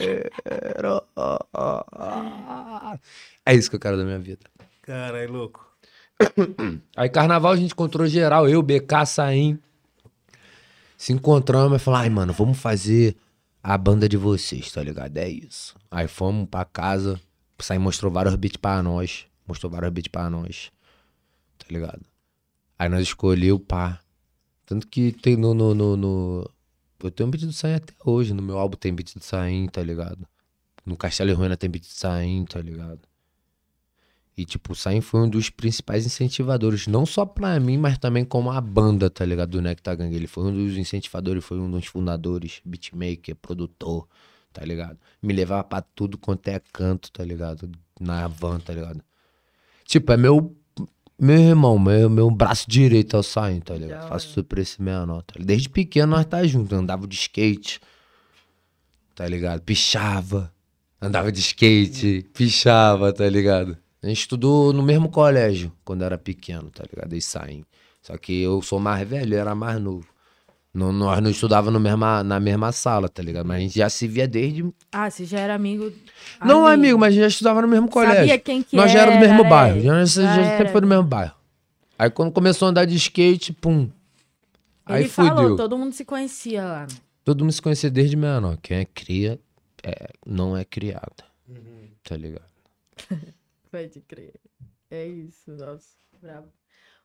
É 3.45 3.55
isso 3.55 3.69
que 3.69 3.77
eu 3.77 3.81
quero 3.81 3.97
da 3.97 4.05
minha 4.05 4.19
vida. 4.19 4.43
Caralho, 4.83 5.33
louco. 5.33 5.69
Aí 6.97 7.09
carnaval 7.09 7.53
a 7.53 7.57
gente 7.57 7.73
encontrou 7.73 8.07
geral, 8.07 8.49
eu, 8.49 8.63
BK, 8.63 9.07
Saim. 9.07 9.59
Se 11.03 11.13
encontramos 11.13 11.83
e 11.83 11.85
falou, 11.85 11.99
ai, 11.99 12.09
mano, 12.09 12.33
vamos 12.33 12.57
fazer 12.57 13.17
a 13.61 13.77
banda 13.77 14.09
de 14.09 14.17
vocês, 14.17 14.71
tá 14.71 14.81
ligado? 14.85 15.17
É 15.17 15.29
isso. 15.29 15.75
Aí 15.91 16.07
fomos 16.07 16.49
pra 16.49 16.65
casa, 16.65 17.21
Saim 17.59 17.79
mostrou 17.79 18.13
vários 18.13 18.37
beats 18.37 18.57
pra 18.57 18.81
nós. 18.85 19.27
Mostrou 19.45 19.69
vários 19.69 19.93
beats 19.93 20.07
pra 20.07 20.31
nós. 20.31 20.71
Tá 21.59 21.67
ligado? 21.69 22.03
Aí 22.79 22.89
nós 22.89 23.03
escolheu 23.03 23.59
pá. 23.59 23.99
Tanto 24.65 24.87
que 24.87 25.11
tem 25.11 25.37
no, 25.37 25.53
no, 25.53 25.75
no, 25.75 25.97
no... 25.97 26.51
Eu 27.03 27.11
tenho 27.11 27.27
um 27.27 27.33
beat 27.33 27.47
do 27.47 27.53
Saim 27.53 27.75
até 27.75 27.95
hoje. 28.05 28.33
No 28.33 28.41
meu 28.41 28.57
álbum 28.57 28.77
tem 28.77 28.95
beat 28.95 29.13
do 29.13 29.25
Saim, 29.25 29.67
tá 29.67 29.83
ligado? 29.83 30.25
No 30.87 30.97
Castelo 30.97 31.31
e 31.31 31.33
Ruína 31.33 31.57
tem 31.57 31.69
beat 31.69 31.83
do 31.83 31.93
Saim, 31.93 32.45
tá 32.45 32.63
ligado? 32.63 33.01
E, 34.37 34.47
tipo, 34.47 34.73
o 34.73 34.77
Saim 34.77 35.03
foi 35.03 35.21
um 35.21 35.29
dos 35.29 35.51
principais 35.51 36.07
incentivadores, 36.07 36.87
não 36.87 37.05
só 37.05 37.27
pra 37.27 37.61
mim, 37.61 37.77
mas 37.77 37.99
também 37.99 38.25
como 38.25 38.51
a 38.51 38.61
banda, 38.61 39.11
tá 39.11 39.25
ligado? 39.25 39.51
Do 39.51 39.61
Nectar 39.61 39.97
Gang. 39.97 40.15
Ele 40.15 40.27
foi 40.27 40.45
um 40.45 40.53
dos 40.53 40.77
incentivadores, 40.79 41.45
foi 41.45 41.59
um 41.59 41.71
dos 41.71 41.87
fundadores, 41.87 42.61
beatmaker, 42.65 43.37
produtor, 43.37 44.09
tá 44.51 44.65
ligado? 44.65 44.99
Me 45.23 45.35
levava 45.35 45.63
pra 45.65 45.83
tudo 45.83 46.17
quanto 46.17 46.49
é 46.49 46.61
canto, 46.73 47.13
tá 47.13 47.23
ligado? 47.23 47.71
Na 48.01 48.27
van, 48.27 48.59
tá 48.59 48.73
ligado? 48.73 49.03
Tipo, 49.85 50.13
é 50.13 50.17
meu, 50.17 50.57
meu 51.19 51.39
irmão, 51.39 51.79
meu, 51.79 52.09
meu 52.09 52.31
braço 52.31 52.65
direito 52.71 53.15
ao 53.15 53.23
Saim, 53.23 53.61
tá 53.61 53.75
ligado? 53.75 54.09
Faço 54.09 54.33
tudo 54.33 54.47
pra 54.47 54.63
esse 54.63 54.81
menor, 54.81 55.23
tá 55.23 55.35
ligado? 55.35 55.47
Desde 55.49 55.69
pequeno 55.69 56.17
nós 56.17 56.25
tá 56.25 56.43
junto, 56.47 56.75
andava 56.75 57.07
de 57.07 57.17
skate, 57.17 57.81
tá 59.15 59.29
ligado? 59.29 59.61
Pichava, 59.61 60.51
andava 60.99 61.31
de 61.31 61.41
skate, 61.41 62.27
pichava, 62.33 63.13
tá 63.13 63.29
ligado? 63.29 63.77
A 64.03 64.09
gente 64.09 64.19
estudou 64.19 64.73
no 64.73 64.83
mesmo 64.83 65.09
colégio 65.09 65.73
quando 65.85 66.03
era 66.03 66.19
pequeno, 66.19 66.71
tá 66.71 66.85
ligado? 66.93 67.15
E 67.15 67.23
saem. 67.23 67.65
Só 68.03 68.17
que 68.17 68.43
eu 68.43 68.61
sou 68.61 68.81
mais 68.81 69.07
velho, 69.09 69.23
ele 69.23 69.35
era 69.37 69.55
mais 69.55 69.81
novo. 69.81 70.07
Não, 70.75 70.91
nós 70.91 71.21
não 71.23 71.31
estudávamos 71.31 71.81
mesma, 71.81 72.25
na 72.25 72.41
mesma 72.41 72.73
sala, 72.73 73.09
tá 73.09 73.23
ligado? 73.23 73.47
Mas 73.47 73.59
a 73.59 73.61
gente 73.61 73.79
já 73.79 73.91
se 73.91 74.09
via 74.09 74.27
desde. 74.27 74.65
Ah, 74.91 75.09
você 75.11 75.25
já 75.25 75.39
era 75.39 75.55
amigo. 75.55 75.93
Não 76.45 76.67
amigo, 76.67 76.99
mas 76.99 77.09
a 77.09 77.11
gente 77.13 77.21
já 77.21 77.29
estudava 77.29 77.61
no 77.63 77.69
mesmo 77.69 77.89
colégio. 77.89 78.17
Sabia 78.17 78.39
quem 78.39 78.63
que 78.63 78.75
nós 78.75 78.91
já 78.91 79.03
era 79.03 79.13
do 79.13 79.19
mesmo 79.21 79.41
era, 79.41 79.49
bairro. 79.49 79.79
é. 79.79 79.83
Já, 79.83 80.05
já, 80.05 80.23
Já 80.23 80.37
já 80.37 80.57
sempre 80.57 80.73
foi 80.73 80.81
do 80.81 80.87
mesmo 80.87 81.05
bairro. 81.05 81.35
Aí 81.99 82.11
quando 82.11 82.33
começou 82.33 82.67
a 82.67 82.71
andar 82.71 82.87
de 82.87 82.97
skate, 82.97 83.53
pum. 83.53 83.89
Aí 84.87 85.03
Ele 85.03 85.09
fudeu. 85.11 85.35
falou, 85.35 85.57
todo 85.57 85.79
mundo 85.79 85.93
se 85.93 86.05
conhecia 86.05 86.65
lá. 86.65 86.87
Todo 87.23 87.45
mundo 87.45 87.53
se 87.53 87.63
conhecia 87.63 87.91
desde 87.91 88.17
menor. 88.17 88.59
Quem 88.61 88.79
é 88.79 88.85
cria, 88.85 89.39
é, 89.83 90.09
não 90.27 90.57
é 90.57 90.65
criado. 90.65 91.23
Uhum. 91.49 91.89
Tá 92.03 92.17
ligado? 92.17 92.43
Pode 93.73 94.01
crer. 94.03 94.35
É 94.91 95.07
isso, 95.07 95.51
nossa. 95.53 95.97
Bravo. 96.21 96.47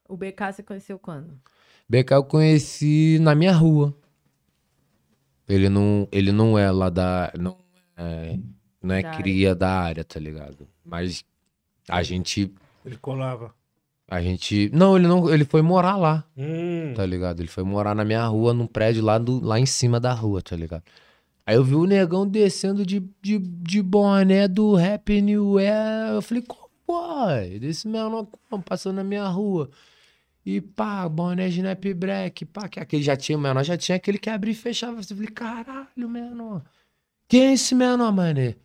O 0.07 0.17
BK 0.17 0.51
você 0.53 0.61
conheceu 0.63 0.99
quando? 0.99 1.39
BK 1.87 2.11
eu 2.13 2.23
conheci 2.25 3.17
na 3.21 3.33
minha 3.33 3.53
rua. 3.53 3.97
Ele 5.47 5.69
não, 5.69 6.07
ele 6.11 6.31
não 6.33 6.59
é 6.59 6.69
lá 6.69 6.89
da. 6.89 7.31
Não 7.39 7.57
é, 7.95 8.37
não 8.83 8.93
é 8.95 9.01
Da 9.01 9.11
cria 9.11 9.55
da 9.55 9.79
área, 9.79 10.03
tá 10.03 10.19
ligado? 10.19 10.67
Mas 10.83 11.23
a 11.87 12.03
gente. 12.03 12.53
Ele 12.85 12.97
colava. 12.97 13.55
A 14.09 14.21
gente. 14.21 14.69
Não, 14.73 14.97
ele 14.97 15.07
não. 15.07 15.29
Ele 15.33 15.45
foi 15.45 15.61
morar 15.61 15.95
lá, 15.95 16.25
Hum. 16.35 16.93
tá 16.95 17.05
ligado? 17.05 17.39
Ele 17.39 17.47
foi 17.49 17.63
morar 17.63 17.95
na 17.95 18.03
minha 18.03 18.25
rua, 18.27 18.53
num 18.53 18.67
prédio 18.67 19.03
lá, 19.03 19.17
do, 19.17 19.39
lá 19.43 19.57
em 19.59 19.65
cima 19.65 19.99
da 20.01 20.13
rua, 20.13 20.41
tá 20.41 20.55
ligado? 20.55 20.83
Aí 21.47 21.55
eu 21.55 21.63
vi 21.63 21.75
o 21.75 21.85
negão 21.85 22.27
descendo 22.27 22.85
de, 22.85 22.99
de, 23.21 23.39
de 23.39 23.81
boné 23.81 24.49
do 24.49 24.75
Rap 24.75 25.21
New 25.21 25.57
Era. 25.57 26.15
Eu 26.15 26.21
falei, 26.21 26.43
como 26.43 26.69
foi? 26.85 27.57
Desse 27.57 27.87
menor 27.87 28.27
como? 28.49 28.61
passando 28.61 28.97
na 28.97 29.03
minha 29.05 29.25
rua. 29.29 29.69
E 30.45 30.59
pá, 30.59 31.07
boné 31.07 31.47
de 31.47 31.59
Snap 31.59 31.85
Black, 31.95 32.43
pá, 32.43 32.67
que 32.67 32.81
aquele 32.81 33.01
já 33.01 33.15
tinha, 33.15 33.37
o 33.37 33.41
menor 33.41 33.63
já 33.63 33.77
tinha 33.77 33.95
aquele 33.95 34.17
que 34.17 34.29
abria 34.29 34.51
e 34.51 34.55
fechava. 34.55 34.99
Eu 34.99 35.03
falei, 35.03 35.27
caralho, 35.27 36.09
menor. 36.09 36.63
Quem 37.29 37.45
é 37.45 37.53
esse 37.53 37.73
menor, 37.73 38.11
mané? 38.11 38.55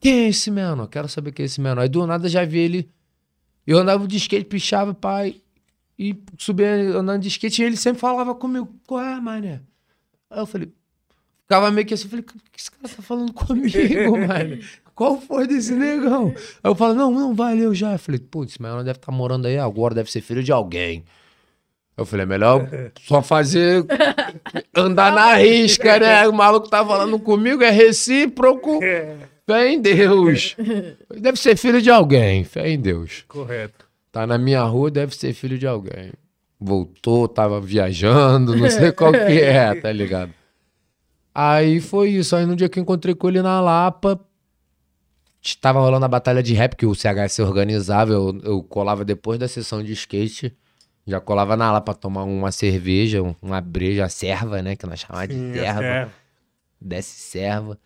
Quem 0.00 0.26
é 0.26 0.28
esse 0.28 0.48
menor? 0.48 0.86
Quero 0.86 1.08
saber 1.08 1.32
quem 1.32 1.42
é 1.42 1.46
esse 1.46 1.60
menor. 1.60 1.82
Aí 1.82 1.88
do 1.88 2.06
nada 2.06 2.28
já 2.28 2.44
vi 2.44 2.60
ele. 2.60 2.90
Eu 3.66 3.78
andava 3.78 4.06
de 4.06 4.16
skate, 4.16 4.44
pichava, 4.44 4.94
pai. 4.94 5.42
E 5.98 6.16
subia 6.38 6.96
andando 6.96 7.22
de 7.22 7.28
skate 7.28 7.62
e 7.62 7.64
ele 7.64 7.76
sempre 7.76 8.00
falava 8.00 8.32
comigo, 8.32 8.72
qual 8.86 9.02
é, 9.02 9.20
mané? 9.20 9.60
Aí 10.30 10.38
eu 10.38 10.46
falei, 10.46 10.72
ficava 11.48 11.70
meio 11.70 11.86
que 11.86 11.94
assim, 11.94 12.04
eu 12.04 12.10
falei, 12.10 12.24
o 12.24 12.50
que 12.52 12.60
esse 12.60 12.70
cara 12.70 12.94
tá 12.94 13.02
falando 13.02 13.32
comigo, 13.32 14.18
mano? 14.28 14.58
Qual 14.94 15.18
foi 15.18 15.46
desse 15.46 15.72
negão? 15.72 16.34
Aí 16.36 16.70
eu 16.70 16.74
falo, 16.74 16.92
não, 16.92 17.10
não, 17.10 17.34
valeu 17.34 17.74
já. 17.74 17.92
Eu 17.92 17.98
falei, 17.98 18.20
putz, 18.20 18.52
esse 18.52 18.62
menor 18.62 18.84
deve 18.84 18.98
estar 18.98 19.12
morando 19.12 19.46
aí 19.46 19.56
agora, 19.56 19.94
deve 19.94 20.10
ser 20.10 20.20
filho 20.20 20.42
de 20.42 20.52
alguém. 20.52 21.04
Eu 21.96 22.04
falei, 22.04 22.24
é 22.24 22.26
melhor 22.26 22.68
só 23.00 23.22
fazer 23.22 23.84
andar 24.74 25.12
na 25.12 25.34
risca, 25.38 25.98
né? 25.98 26.28
O 26.28 26.32
maluco 26.32 26.68
tá 26.68 26.84
falando 26.84 27.18
comigo, 27.18 27.62
é 27.62 27.70
recíproco. 27.70 28.80
Fé 29.46 29.68
em 29.68 29.80
Deus. 29.80 30.54
Deve 31.16 31.38
ser 31.38 31.56
filho 31.56 31.80
de 31.80 31.90
alguém, 31.90 32.44
fé 32.44 32.68
em 32.68 32.78
Deus. 32.78 33.24
Correto. 33.26 33.86
Tá 34.12 34.26
na 34.26 34.36
minha 34.36 34.62
rua, 34.64 34.90
deve 34.90 35.16
ser 35.16 35.32
filho 35.32 35.58
de 35.58 35.66
alguém. 35.66 36.12
Voltou, 36.60 37.26
tava 37.26 37.60
viajando, 37.60 38.56
não 38.56 38.68
sei 38.68 38.92
qual 38.92 39.12
que 39.12 39.40
é, 39.40 39.74
tá 39.76 39.90
ligado? 39.92 40.37
Aí 41.40 41.80
foi 41.80 42.10
isso. 42.10 42.34
Aí 42.34 42.44
no 42.44 42.56
dia 42.56 42.68
que 42.68 42.78
eu 42.78 42.82
encontrei 42.82 43.14
com 43.14 43.28
ele 43.28 43.40
na 43.40 43.60
Lapa, 43.60 44.18
tava 45.60 45.78
rolando 45.80 46.04
a 46.04 46.08
batalha 46.08 46.42
de 46.42 46.52
rap 46.52 46.74
que 46.74 46.84
o 46.86 46.94
CHS 46.94 47.38
organizava. 47.40 48.12
Eu, 48.12 48.40
eu 48.42 48.62
colava 48.62 49.04
depois 49.04 49.38
da 49.38 49.46
sessão 49.46 49.82
de 49.82 49.92
skate. 49.92 50.52
Já 51.06 51.20
colava 51.20 51.56
na 51.56 51.70
Lapa 51.70 51.92
pra 51.92 51.94
tomar 51.94 52.24
uma 52.24 52.50
cerveja, 52.52 53.22
um- 53.22 53.34
uma 53.40 53.60
breja, 53.60 54.04
a 54.04 54.08
serva, 54.08 54.60
né? 54.62 54.74
Que 54.76 54.84
nós 54.86 55.00
chamávamos 55.00 55.34
de 55.34 55.58
serva 55.58 55.84
é. 55.84 56.08
desce 56.80 57.20
serva. 57.20 57.78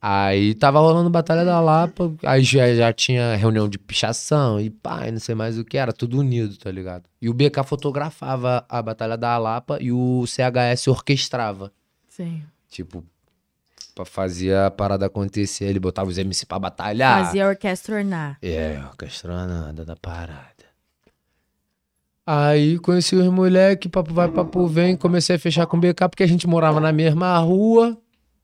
Aí 0.00 0.54
tava 0.54 0.80
rolando 0.80 1.08
Batalha 1.08 1.44
da 1.44 1.60
Lapa, 1.60 2.12
aí 2.24 2.42
já, 2.42 2.72
já 2.74 2.92
tinha 2.92 3.34
reunião 3.36 3.68
de 3.68 3.78
pichação 3.78 4.60
e 4.60 4.68
pá, 4.70 5.06
e 5.08 5.12
não 5.12 5.18
sei 5.20 5.34
mais 5.34 5.58
o 5.58 5.64
que, 5.64 5.76
era 5.78 5.92
tudo 5.92 6.18
unido, 6.18 6.56
tá 6.56 6.70
ligado? 6.70 7.04
E 7.20 7.28
o 7.28 7.34
BK 7.34 7.62
fotografava 7.64 8.64
a 8.68 8.82
Batalha 8.82 9.16
da 9.16 9.38
Lapa 9.38 9.78
e 9.80 9.90
o 9.92 10.24
CHS 10.26 10.88
orquestrava. 10.88 11.72
Sim. 12.08 12.42
Tipo, 12.72 13.04
pra 13.94 14.06
fazer 14.06 14.56
a 14.56 14.70
parada 14.70 15.04
acontecer, 15.04 15.66
ele 15.66 15.78
botava 15.78 16.08
os 16.08 16.16
MC 16.16 16.46
pra 16.46 16.58
batalhar. 16.58 17.26
Fazia 17.26 17.44
a 17.44 17.48
orquestra 17.50 17.96
ornar. 17.96 18.38
É, 18.40 18.82
orquestra 18.88 19.46
nada 19.46 19.84
da 19.84 19.94
parada. 19.94 20.50
Aí 22.26 22.78
conheci 22.78 23.14
os 23.14 23.26
moleques, 23.26 23.90
papo 23.90 24.14
vai, 24.14 24.30
papo 24.30 24.66
vem, 24.66 24.96
comecei 24.96 25.36
a 25.36 25.38
fechar 25.38 25.66
com 25.66 25.76
o 25.76 25.80
BK 25.80 26.08
porque 26.08 26.22
a 26.22 26.26
gente 26.26 26.46
morava 26.46 26.80
na 26.80 26.92
mesma 26.92 27.36
rua, 27.38 27.98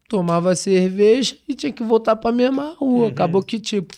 tomava 0.09 0.55
cerveja 0.55 1.37
e 1.49 1.55
tinha 1.55 1.73
que 1.73 1.83
voltar 1.83 2.17
pra 2.17 2.31
mesma 2.31 2.75
rua. 2.75 3.09
Acabou 3.09 3.43
que 3.43 3.59
tipo. 3.59 3.95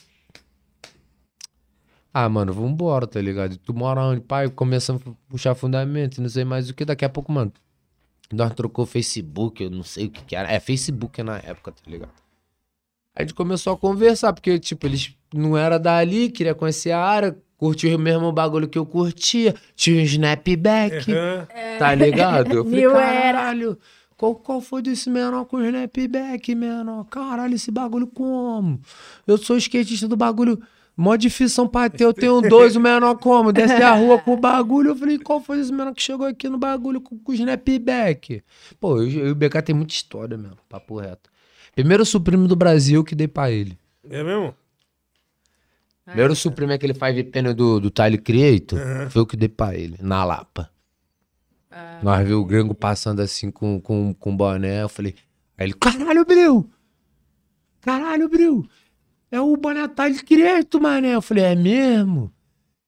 Ah, 2.14 2.28
mano, 2.28 2.52
vambora, 2.52 3.06
tá 3.06 3.20
ligado? 3.20 3.56
Tu 3.56 3.74
mora 3.74 4.00
onde? 4.02 4.20
Pai, 4.20 4.48
começamos 4.48 5.02
a 5.04 5.10
puxar 5.28 5.56
fundamento, 5.56 6.20
não 6.22 6.28
sei 6.28 6.44
mais 6.44 6.70
o 6.70 6.74
que. 6.74 6.84
Daqui 6.84 7.04
a 7.04 7.08
pouco, 7.08 7.32
mano, 7.32 7.52
nós 8.32 8.52
trocou 8.54 8.86
Facebook, 8.86 9.62
eu 9.62 9.70
não 9.70 9.82
sei 9.82 10.06
o 10.06 10.10
que 10.10 10.24
que 10.24 10.36
era. 10.36 10.50
É, 10.50 10.60
Facebook 10.60 11.22
na 11.22 11.38
época, 11.38 11.72
tá 11.72 11.82
ligado? 11.90 12.12
Aí 13.14 13.22
a 13.22 13.22
gente 13.22 13.34
começou 13.34 13.72
a 13.72 13.76
conversar, 13.76 14.32
porque, 14.32 14.58
tipo, 14.58 14.86
eles 14.86 15.14
não 15.34 15.56
era 15.56 15.78
dali, 15.78 16.30
queria 16.30 16.54
conhecer 16.54 16.92
a 16.92 17.00
área, 17.00 17.36
curtiu 17.56 17.94
o 17.96 17.98
mesmo 17.98 18.32
bagulho 18.32 18.68
que 18.68 18.78
eu 18.78 18.86
curtia, 18.86 19.54
tinha 19.74 20.00
um 20.00 20.04
snapback, 20.04 21.12
Aham. 21.12 21.46
tá 21.78 21.94
ligado? 21.94 22.52
Eu 22.52 22.64
falei, 22.70 22.88
caralho, 22.88 23.78
qual, 24.16 24.34
qual 24.34 24.60
foi 24.60 24.80
desse 24.80 25.10
menor 25.10 25.44
com 25.44 25.62
snapback, 25.62 26.54
menor? 26.54 27.04
Caralho, 27.04 27.54
esse 27.54 27.70
bagulho 27.70 28.06
como? 28.06 28.80
Eu 29.26 29.36
sou 29.38 29.56
skatista 29.56 30.06
do 30.06 30.16
bagulho, 30.16 30.60
mó 30.96 31.16
difícil 31.16 31.68
pra 31.68 31.88
ter, 31.88 32.04
eu 32.04 32.12
tenho 32.12 32.40
dois, 32.40 32.76
o 32.76 32.80
menor 32.80 33.14
como? 33.16 33.52
Desce 33.52 33.82
a 33.82 33.94
rua 33.94 34.18
com 34.20 34.34
o 34.34 34.36
bagulho, 34.36 34.90
eu 34.90 34.96
falei, 34.96 35.18
qual 35.18 35.40
foi 35.40 35.60
esse 35.60 35.72
menor 35.72 35.94
que 35.94 36.02
chegou 36.02 36.26
aqui 36.26 36.48
no 36.48 36.58
bagulho 36.58 37.00
com, 37.00 37.18
com 37.18 37.32
snapback? 37.32 38.42
Pô, 38.78 38.98
eu, 38.98 39.08
eu 39.08 39.26
e 39.28 39.30
o 39.30 39.34
BK 39.34 39.62
tem 39.62 39.74
muita 39.74 39.94
história, 39.94 40.36
mesmo, 40.36 40.58
papo 40.68 40.98
reto. 40.98 41.30
Primeiro 41.74 42.04
supremo 42.04 42.46
do 42.48 42.56
Brasil 42.56 43.02
que 43.04 43.14
dei 43.14 43.28
pra 43.28 43.50
ele. 43.50 43.78
É 44.08 44.22
mesmo? 44.22 44.54
Primeiro 46.04 46.34
Supreme, 46.34 46.72
aquele 46.72 46.92
Five 46.92 47.22
Penny 47.24 47.54
do, 47.54 47.78
do 47.78 47.88
Tyler 47.88 48.20
Creator, 48.20 48.80
Aham. 48.80 49.10
foi 49.10 49.22
o 49.22 49.26
que 49.26 49.36
dei 49.36 49.48
pra 49.48 49.76
ele, 49.76 49.96
na 50.00 50.24
Lapa. 50.24 50.68
Ah, 51.70 52.00
Nós 52.02 52.26
vimos 52.26 52.42
o 52.42 52.44
gringo 52.44 52.74
passando 52.74 53.20
assim 53.20 53.48
com, 53.48 53.80
com, 53.80 54.12
com 54.14 54.36
boné, 54.36 54.82
eu 54.82 54.88
falei, 54.88 55.14
aí 55.56 55.66
ele, 55.66 55.74
caralho, 55.74 56.24
Bril! 56.24 56.68
Caralho, 57.80 58.28
Bril! 58.28 58.66
É 59.30 59.40
o 59.40 59.56
boné 59.56 59.86
Tyler 59.88 60.24
Creator, 60.24 60.80
mané. 60.80 61.14
Eu 61.14 61.22
falei, 61.22 61.44
é 61.44 61.54
mesmo? 61.54 62.32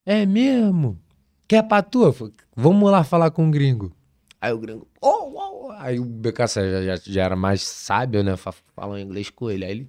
É 0.05 0.27
mesmo? 0.27 0.99
Quer 1.47 1.63
pra 1.63 1.83
tu? 1.83 2.05
Eu 2.05 2.13
falei, 2.13 2.33
Vamos 2.57 2.91
lá 2.91 3.03
falar 3.05 3.31
com 3.31 3.47
o 3.49 3.51
gringo. 3.51 3.93
Aí 4.41 4.53
o 4.53 4.59
gringo, 4.59 4.87
oh, 5.01 5.67
oh. 5.69 5.73
Aí 5.79 5.99
o 6.01 6.05
BKC 6.05 6.61
já, 6.71 6.83
já, 6.97 7.03
já 7.05 7.23
era 7.25 7.37
mais 7.37 7.63
sábio, 7.63 8.23
né? 8.23 8.37
fa- 8.37 8.53
Falando 8.75 9.01
inglês 9.01 9.31
com 9.31 9.51
ele. 9.51 9.65
Aí 9.65 9.71
ele 9.71 9.89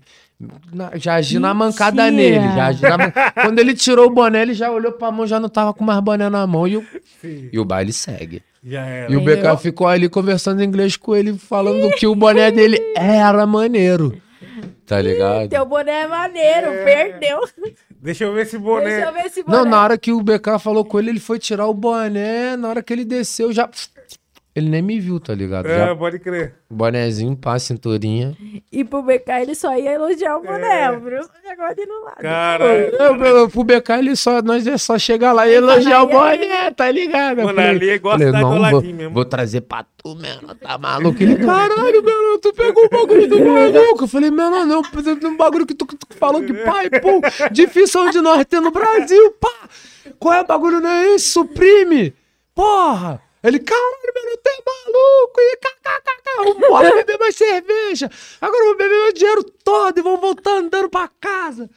na- 0.72 0.92
já 0.96 1.16
agiu 1.16 1.40
na 1.40 1.54
mancada 1.54 2.10
nele. 2.12 2.40
Já 2.56 2.72
na 2.90 2.98
man- 2.98 3.14
Quando 3.42 3.60
ele 3.60 3.74
tirou 3.76 4.08
o 4.08 4.14
boné, 4.14 4.42
ele 4.44 4.54
já 4.54 4.72
olhou 4.72 4.92
pra 4.92 5.12
mão, 5.12 5.26
já 5.28 5.40
não 5.40 5.50
tava 5.50 5.74
com 5.74 5.84
mais 5.84 6.00
boné 6.02 6.30
na 6.30 6.46
mão. 6.48 6.68
E 6.68 6.78
o, 6.78 6.86
Sim, 7.22 7.50
e 7.52 7.60
o 7.60 7.66
baile 7.66 7.92
segue. 7.92 8.42
E 8.64 9.16
o? 9.18 9.22
BK 9.22 9.58
ficou 9.60 9.88
ali 9.88 10.08
conversando 10.08 10.62
em 10.62 10.66
inglês 10.66 10.96
com 10.98 11.16
ele, 11.16 11.38
falando 11.38 11.90
que 11.96 12.08
o 12.08 12.16
boné 12.16 12.50
dele 12.52 12.78
era 12.96 13.46
maneiro. 13.46 14.20
Tá 14.86 15.02
ligado? 15.02 15.50
Teu 15.50 15.66
boné 15.66 16.02
é 16.02 16.08
maneiro, 16.08 16.72
perdeu. 16.84 17.40
Deixa 18.02 18.26
eu 18.26 18.34
ver 18.34 18.42
esse 18.42 18.58
boné. 18.58 18.86
Deixa 18.86 19.08
eu 19.08 19.14
ver 19.14 19.26
esse 19.26 19.44
boné. 19.44 19.58
Não, 19.58 19.66
na 19.66 19.82
hora 19.82 19.98
que 19.98 20.12
o 20.12 20.22
BK 20.22 20.60
falou 20.60 20.84
com 20.84 21.00
ele, 21.00 21.10
ele 21.12 21.20
foi 21.20 21.40
tirar 21.40 21.68
o 21.68 21.74
boné. 21.74 22.58
Na 22.58 22.70
hora 22.70 22.84
que 22.84 22.92
ele 22.92 23.06
desceu, 23.06 23.54
já. 23.54 23.70
Ele 24.56 24.70
nem 24.70 24.84
me 24.84 25.00
viu, 25.00 25.20
tá 25.20 25.34
ligado? 25.34 25.66
É, 25.68 25.88
Já 25.88 25.96
pode 25.96 26.20
crer. 26.20 26.54
bonézinho, 26.70 27.36
pá, 27.36 27.58
cinturinha. 27.58 28.38
E 28.72 28.84
pro 28.84 29.02
BK 29.02 29.42
ele 29.42 29.56
só 29.56 29.76
ia 29.76 29.94
elogiar 29.94 30.38
o 30.38 30.44
boné, 30.44 30.82
É. 30.84 30.92
o 30.92 31.00
Bruno 31.00 31.28
agora 31.52 31.74
de 31.74 31.86
no 31.88 32.04
lado. 32.04 32.22
Cara, 32.22 33.50
pro 33.52 33.64
BK, 33.64 33.90
ele 33.98 34.16
só, 34.16 34.44
nós 34.44 34.68
é 34.68 34.78
só 34.78 34.98
chegar 35.00 35.34
lá 35.34 35.48
e 35.48 35.56
elogiar 35.56 36.04
o 36.04 36.08
boné, 36.08 36.70
tá 36.70 36.92
ligado? 36.92 37.44
Mano, 37.44 37.60
ali 37.60 37.90
é 37.90 37.96
igual 37.96 38.16
do 38.18 38.32
não, 38.32 38.70
vou, 38.70 38.82
mesmo." 38.84 39.10
vou 39.12 39.26
trazer 39.26 39.62
pra 39.62 39.86
tu, 39.98 40.10
mano, 40.16 40.54
tá 40.62 40.78
maluco? 40.78 41.22
Ele, 41.24 41.36
caralho, 41.44 42.04
mano, 42.04 42.38
tu 42.40 42.54
pegou 42.54 42.86
o 42.86 42.90
bagulho 42.90 43.28
do 43.28 43.40
maluco. 43.40 44.04
Eu 44.04 44.08
falei, 44.08 44.30
mano, 44.30 44.66
não, 44.66 44.82
um 45.30 45.38
bagulho 45.38 45.66
que 45.66 45.74
tu, 45.74 45.86
tu 45.88 46.08
falou 46.16 46.44
que, 46.44 46.54
pai, 46.54 46.92
pô, 46.92 47.22
difícil 47.52 48.02
onde 48.02 48.22
nós 48.22 48.46
tem 48.46 48.62
no 48.62 48.70
Brasil, 48.72 49.32
pá. 49.40 49.50
Qual 50.20 50.34
é 50.34 50.42
o 50.42 50.46
bagulho, 50.46 50.80
não 50.80 50.90
é 50.90 51.16
esse? 51.16 51.30
Suprime. 51.32 52.14
Porra. 52.54 53.20
Ele, 53.44 53.60
caralho, 53.60 54.14
mano, 54.16 54.38
tu 54.38 54.50
é 54.50 54.64
maluco. 54.66 55.40
E 55.40 55.58
kkkk, 55.58 56.70
bora 56.70 56.92
beber 56.96 57.20
mais 57.20 57.36
cerveja. 57.36 58.10
Agora 58.40 58.64
eu 58.64 58.68
vou 58.68 58.78
beber 58.78 59.04
meu 59.04 59.14
dinheiro 59.14 59.44
todo 59.44 59.98
e 59.98 60.02
vamos 60.02 60.22
voltar 60.22 60.52
andando 60.58 60.90
pra 60.90 61.10
casa. 61.20 61.70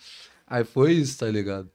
Aí 0.47 0.65
foi 0.65 0.93
isso, 0.93 1.19
tá 1.19 1.27
ligado? 1.27 1.71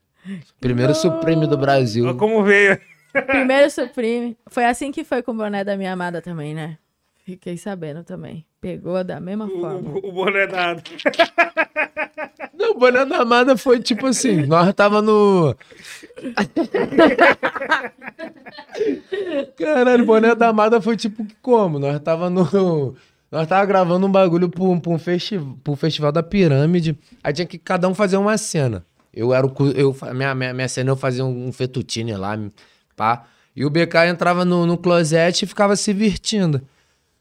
Primeiro 0.60 0.96
Supreme 0.96 1.48
do 1.48 1.58
Brasil. 1.58 2.06
olha 2.06 2.14
como 2.14 2.44
veio. 2.44 2.80
Primeiro 3.28 3.70
Supreme. 3.70 4.38
Foi 4.48 4.64
assim 4.66 4.92
que 4.92 5.04
foi 5.04 5.22
com 5.22 5.32
o 5.32 5.36
boné 5.36 5.64
da 5.64 5.76
minha 5.76 5.92
amada 5.92 6.22
também, 6.22 6.54
né? 6.56 6.78
Fiquei 7.26 7.58
sabendo 7.58 8.04
também. 8.04 8.46
Pegou 8.62 9.04
da 9.04 9.20
mesma 9.20 9.50
forma. 9.50 9.90
O, 9.90 10.10
o 10.10 10.12
boné 10.12 10.46
dado. 10.46 10.84
Não, 12.54 12.72
o 12.72 12.74
boné 12.76 13.04
da 13.04 13.18
Amada 13.18 13.58
foi 13.58 13.80
tipo 13.80 14.06
assim, 14.06 14.46
nós 14.46 14.72
tava 14.76 15.02
no... 15.02 15.56
Caralho, 19.58 20.04
o 20.04 20.06
boné 20.06 20.36
da 20.36 20.50
Amada 20.50 20.80
foi 20.80 20.96
tipo 20.96 21.26
como? 21.42 21.80
Nós 21.80 22.00
tava 22.02 22.30
no... 22.30 22.96
Nós 23.32 23.48
tava 23.48 23.66
gravando 23.66 24.06
um 24.06 24.12
bagulho 24.12 24.48
pra 24.48 24.64
um, 24.64 24.80
pra 24.80 24.92
um, 24.92 25.00
festi... 25.00 25.40
pra 25.64 25.74
um 25.74 25.76
festival 25.76 26.12
da 26.12 26.22
Pirâmide, 26.22 26.96
aí 27.24 27.34
tinha 27.34 27.48
que 27.48 27.58
cada 27.58 27.90
um 27.90 27.96
fazer 27.96 28.18
uma 28.18 28.38
cena. 28.38 28.86
Eu 29.12 29.34
era 29.34 29.48
o... 29.48 29.54
Eu, 29.76 29.98
minha, 30.14 30.36
minha, 30.36 30.54
minha 30.54 30.68
cena 30.68 30.92
eu 30.92 30.96
fazia 30.96 31.26
um, 31.26 31.48
um 31.48 31.52
fettuccine 31.52 32.16
lá, 32.16 32.38
pá. 32.96 33.24
E 33.56 33.66
o 33.66 33.72
BK 33.72 34.06
entrava 34.08 34.46
no, 34.46 34.68
no 34.68 34.78
closet 34.78 35.44
e 35.44 35.48
ficava 35.48 35.76
se 35.76 35.92
divertindo. 35.92 36.62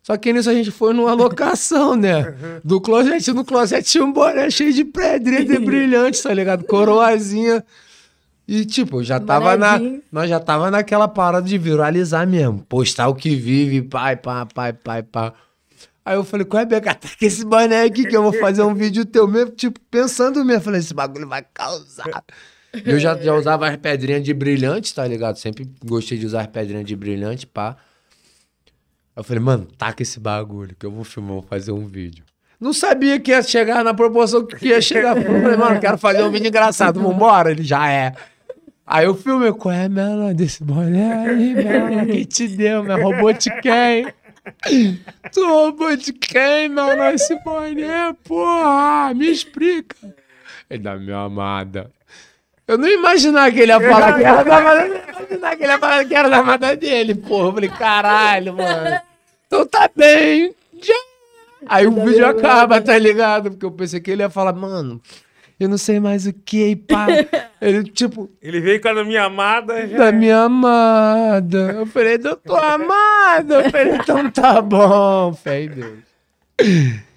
Só 0.02 0.16
que 0.16 0.32
nisso 0.32 0.48
a 0.48 0.54
gente 0.54 0.70
foi 0.70 0.94
numa 0.94 1.12
locação, 1.12 1.94
né? 1.94 2.34
Do 2.64 2.80
closet, 2.80 3.32
no 3.32 3.44
closet 3.44 3.82
tinha 3.82 4.04
um 4.04 4.12
boné 4.12 4.50
cheio 4.50 4.72
de 4.72 4.84
pedrinha 4.84 5.44
de 5.44 5.58
brilhante, 5.58 6.22
tá 6.22 6.32
ligado? 6.32 6.64
Coroazinha. 6.64 7.64
E, 8.48 8.64
tipo, 8.64 9.04
já 9.04 9.20
tava 9.20 9.56
na. 9.56 9.78
Nós 10.10 10.28
já 10.28 10.40
tava 10.40 10.70
naquela 10.70 11.06
parada 11.06 11.46
de 11.46 11.56
viralizar 11.56 12.26
mesmo. 12.26 12.64
Postar 12.68 13.08
o 13.08 13.14
que 13.14 13.36
vive, 13.36 13.82
pai, 13.82 14.16
pá, 14.16 14.44
pai, 14.46 14.72
pai, 14.72 15.02
pá. 15.02 15.32
Aí 16.04 16.16
eu 16.16 16.24
falei, 16.24 16.44
qual 16.46 16.62
é, 16.62 16.66
Beca? 16.66 16.94
Tá 16.94 17.08
com 17.08 17.24
esse 17.24 17.44
boné 17.44 17.82
aqui 17.82 18.04
que 18.04 18.16
eu 18.16 18.22
vou 18.22 18.32
fazer 18.32 18.62
um 18.62 18.74
vídeo 18.74 19.04
teu 19.04 19.28
mesmo, 19.28 19.52
tipo, 19.52 19.78
pensando 19.90 20.44
mesmo. 20.44 20.62
Falei, 20.64 20.80
esse 20.80 20.94
bagulho 20.94 21.28
vai 21.28 21.44
causar. 21.54 22.24
Eu 22.84 22.98
já, 22.98 23.16
já 23.16 23.34
usava 23.34 23.68
as 23.68 23.76
pedrinhas 23.76 24.24
de 24.24 24.32
brilhante, 24.32 24.94
tá 24.94 25.06
ligado? 25.06 25.36
Sempre 25.36 25.70
gostei 25.84 26.18
de 26.18 26.26
usar 26.26 26.40
as 26.40 26.46
pedrinhas 26.46 26.86
de 26.86 26.96
brilhante, 26.96 27.46
pá. 27.46 27.76
Eu 29.20 29.24
falei, 29.24 29.42
mano, 29.42 29.68
taca 29.76 30.02
esse 30.02 30.18
bagulho 30.18 30.74
que 30.74 30.86
eu 30.86 30.90
vou 30.90 31.04
filmar, 31.04 31.32
vou 31.32 31.42
fazer 31.42 31.72
um 31.72 31.86
vídeo. 31.86 32.24
Não 32.58 32.72
sabia 32.72 33.20
que 33.20 33.32
ia 33.32 33.42
chegar 33.42 33.84
na 33.84 33.92
proporção 33.92 34.46
que 34.46 34.68
ia 34.68 34.80
chegar. 34.80 35.14
Eu 35.14 35.42
falei, 35.42 35.56
mano, 35.58 35.78
quero 35.78 35.98
fazer 35.98 36.22
um 36.22 36.30
vídeo 36.30 36.48
engraçado, 36.48 37.02
vambora? 37.02 37.50
Ele 37.50 37.62
já 37.62 37.86
é. 37.86 38.14
Aí 38.86 39.04
eu 39.04 39.14
filmei, 39.14 39.52
qual 39.52 39.74
é, 39.74 39.90
mano, 39.90 40.32
desse 40.32 40.64
boné 40.64 41.28
aí? 41.28 41.54
Quem 42.06 42.24
te 42.24 42.48
deu, 42.48 42.82
meu? 42.82 42.98
Roubou 42.98 43.30
de 43.34 43.50
quem? 43.60 44.06
Tu 45.30 45.46
roubou 45.46 45.94
de 45.94 46.14
quem, 46.14 46.70
mano, 46.70 47.02
esse 47.10 47.38
boné, 47.44 48.14
porra? 48.24 49.12
Me 49.12 49.30
explica. 49.30 49.96
Ele 50.70 50.82
da 50.82 50.96
minha 50.96 51.18
amada. 51.18 51.90
Eu 52.66 52.78
não 52.78 52.88
ia 52.88 52.94
imaginar 52.94 53.52
que 53.52 53.60
ele 53.60 53.72
ia 53.72 53.80
falar 53.80 54.14
que 54.14 54.24
era 54.24 54.42
da 54.42 54.56
amada. 54.56 54.80
Eu 54.80 54.88
não 54.88 54.96
ia 54.96 55.04
imaginar 55.04 55.56
que 55.56 55.62
ele 55.62 55.72
ia 55.72 55.78
falar 55.78 56.04
que 56.06 56.14
era 56.14 56.28
da 56.30 56.38
amada 56.38 56.74
dele, 56.74 57.14
porra. 57.14 57.48
Eu 57.48 57.52
falei, 57.52 57.68
caralho, 57.68 58.54
mano. 58.54 59.09
Então 59.50 59.66
tá 59.66 59.90
bem. 59.96 60.54
Já. 60.80 60.94
Aí 61.66 61.84
o 61.86 61.90
vídeo 62.04 62.24
acaba, 62.24 62.80
tá 62.80 62.96
ligado? 62.96 63.50
Porque 63.50 63.66
eu 63.66 63.72
pensei 63.72 63.98
que 64.00 64.08
ele 64.12 64.22
ia 64.22 64.30
falar, 64.30 64.52
mano, 64.52 65.00
eu 65.58 65.68
não 65.68 65.76
sei 65.76 65.98
mais 65.98 66.24
o 66.24 66.32
que, 66.32 66.68
e 66.68 66.76
pá. 66.76 67.06
Ele, 67.60 67.82
tipo, 67.84 68.30
Ele 68.40 68.60
veio 68.60 68.80
com 68.80 68.88
a 68.88 69.04
minha 69.04 69.24
amada. 69.24 69.86
Já... 69.88 69.98
da 69.98 70.12
minha 70.12 70.42
amada. 70.44 71.72
Eu 71.72 71.84
falei, 71.86 72.16
da 72.16 72.34
tua 72.36 72.72
amada. 72.74 73.56
Eu 73.64 73.70
falei, 73.70 73.94
então 73.96 74.30
tá 74.30 74.62
bom, 74.62 75.34
fé 75.34 75.64
em 75.64 75.68
Deus. 75.68 75.98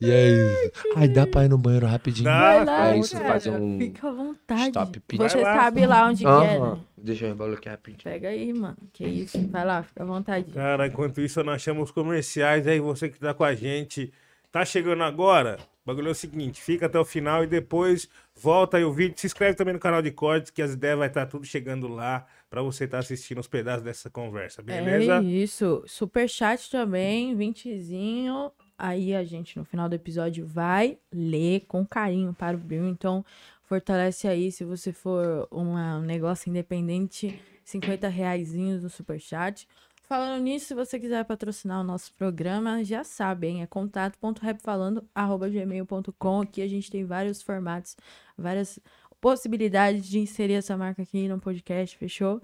E 0.00 0.08
aí? 0.12 0.70
Ai, 0.94 1.08
dá 1.08 1.26
pra 1.26 1.44
ir 1.44 1.48
no 1.48 1.58
banheiro 1.58 1.84
rapidinho? 1.84 2.26
Dá. 2.26 2.38
Vai 2.38 2.64
lá, 2.64 2.90
É 2.94 2.98
isso, 2.98 3.16
cara. 3.16 3.28
fazer 3.32 3.50
um 3.50 3.78
Fica 3.80 4.08
à 4.08 4.12
vontade. 4.12 4.68
stop. 4.68 5.00
Você 5.16 5.38
lá. 5.38 5.54
sabe 5.56 5.86
lá 5.86 6.06
onde 6.06 6.22
que 6.22 6.30
é, 6.30 6.60
né? 6.60 6.76
Deixa 7.02 7.24
eu 7.24 7.28
rebloquear 7.30 7.76
rapidinho. 7.76 8.02
Pega 8.02 8.28
aí, 8.28 8.52
mano. 8.52 8.76
Que 8.92 9.06
isso. 9.06 9.46
Vai 9.48 9.64
lá, 9.64 9.82
fica 9.82 10.02
à 10.02 10.06
vontade. 10.06 10.52
Cara, 10.52 10.86
enquanto 10.86 11.20
isso, 11.20 11.42
nós 11.42 11.62
chamamos 11.62 11.90
os 11.90 11.94
comerciais. 11.94 12.66
Aí 12.66 12.80
você 12.80 13.08
que 13.08 13.18
tá 13.18 13.32
com 13.32 13.44
a 13.44 13.54
gente, 13.54 14.12
tá 14.50 14.64
chegando 14.64 15.02
agora? 15.02 15.58
O 15.84 15.88
bagulho 15.88 16.08
é 16.08 16.10
o 16.10 16.14
seguinte: 16.14 16.60
fica 16.60 16.86
até 16.86 16.98
o 16.98 17.04
final 17.04 17.44
e 17.44 17.46
depois 17.46 18.08
volta 18.34 18.76
aí 18.76 18.84
o 18.84 18.92
vídeo. 18.92 19.18
Se 19.18 19.26
inscreve 19.26 19.56
também 19.56 19.74
no 19.74 19.80
canal 19.80 20.02
de 20.02 20.10
cortes, 20.10 20.50
que 20.50 20.60
as 20.60 20.72
ideias 20.72 20.98
vai 20.98 21.08
estar 21.08 21.26
tudo 21.26 21.46
chegando 21.46 21.88
lá 21.88 22.26
pra 22.50 22.62
você 22.62 22.84
estar 22.84 22.98
assistindo 22.98 23.38
os 23.38 23.48
pedaços 23.48 23.82
dessa 23.82 24.10
conversa, 24.10 24.62
beleza? 24.62 25.18
É 25.18 25.22
isso. 25.22 25.82
Superchat 25.86 26.70
também, 26.70 27.34
vintezinho. 27.34 28.50
Aí 28.78 29.12
a 29.12 29.24
gente, 29.24 29.58
no 29.58 29.64
final 29.64 29.88
do 29.88 29.94
episódio, 29.94 30.46
vai 30.46 30.98
ler 31.12 31.64
com 31.66 31.84
carinho 31.84 32.32
para 32.32 32.56
o 32.56 32.60
Bill. 32.60 32.86
Então, 32.88 33.24
fortalece 33.68 34.26
aí, 34.26 34.50
se 34.50 34.64
você 34.64 34.92
for 34.92 35.46
uma- 35.50 35.98
um 35.98 36.02
negócio 36.02 36.48
independente, 36.48 37.38
50 37.64 38.08
reaisinhos 38.08 38.82
no 38.82 38.88
superchat. 38.88 39.68
Falando 40.04 40.42
nisso, 40.42 40.68
se 40.68 40.74
você 40.74 40.98
quiser 40.98 41.22
patrocinar 41.26 41.82
o 41.82 41.84
nosso 41.84 42.14
programa, 42.14 42.82
já 42.82 43.04
sabe, 43.04 43.48
hein? 43.48 43.62
É 43.62 43.66
contato.rapfalando.gmail.com. 43.66 46.40
Aqui 46.40 46.62
a 46.62 46.66
gente 46.66 46.90
tem 46.90 47.04
vários 47.04 47.42
formatos, 47.42 47.94
várias 48.36 48.80
possibilidades 49.20 50.06
de 50.06 50.18
inserir 50.18 50.54
essa 50.54 50.74
marca 50.76 51.02
aqui 51.02 51.28
no 51.28 51.38
podcast, 51.38 51.94
fechou? 51.98 52.40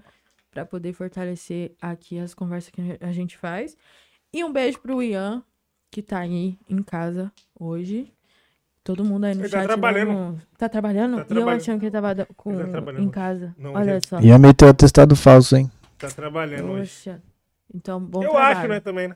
Pra 0.51 0.63
poder 0.63 0.93
fortalecer 0.93 1.75
aqui 1.81 2.19
as 2.19 2.35
conversas 2.35 2.69
que 2.69 2.81
a 3.01 3.11
gente 3.11 3.35
faz. 3.35 3.75
E 4.31 4.43
um 4.43 4.53
beijo 4.53 4.79
pro 4.79 5.01
Ian, 5.01 5.43
que 5.89 6.03
tá 6.03 6.19
aí 6.19 6.59
em 6.69 6.83
casa 6.83 7.33
hoje. 7.59 8.14
Todo 8.85 9.03
mundo 9.03 9.25
aí 9.25 9.33
no 9.33 9.41
Ele 9.41 9.49
tá 9.49 9.57
chat. 9.57 9.65
trabalhando. 9.67 10.13
dando- 10.13 10.41
Tá 10.59 10.69
trabalhando? 10.69 11.11
Tá 11.15 11.17
E 11.17 11.21
eu 11.23 11.25
trabalhando. 11.27 11.59
achando 11.61 11.79
que 11.79 11.85
ele 11.87 11.91
tava 11.91 12.27
com... 12.37 12.51
Ele 12.53 12.63
tá 12.65 12.69
trabalhando. 12.69 13.03
em 13.03 13.09
casa. 13.09 13.55
Não, 13.57 13.73
Olha 13.73 13.99
já- 13.99 14.01
só. 14.07 14.19
Ia 14.21 14.37
meter 14.37 14.65
o 14.65 14.69
atestado 14.69 15.15
falso, 15.15 15.57
hein? 15.57 15.71
Tá 15.97 16.07
trabalhando 16.09 16.69
hoje. 16.71 16.91
Poxa. 17.03 17.21
Então, 17.73 17.99
bom 17.99 18.23
Eu 18.23 18.29
trabalho. 18.29 18.57
acho, 18.59 18.67
né, 18.67 18.79
também, 18.79 19.07
né? 19.07 19.15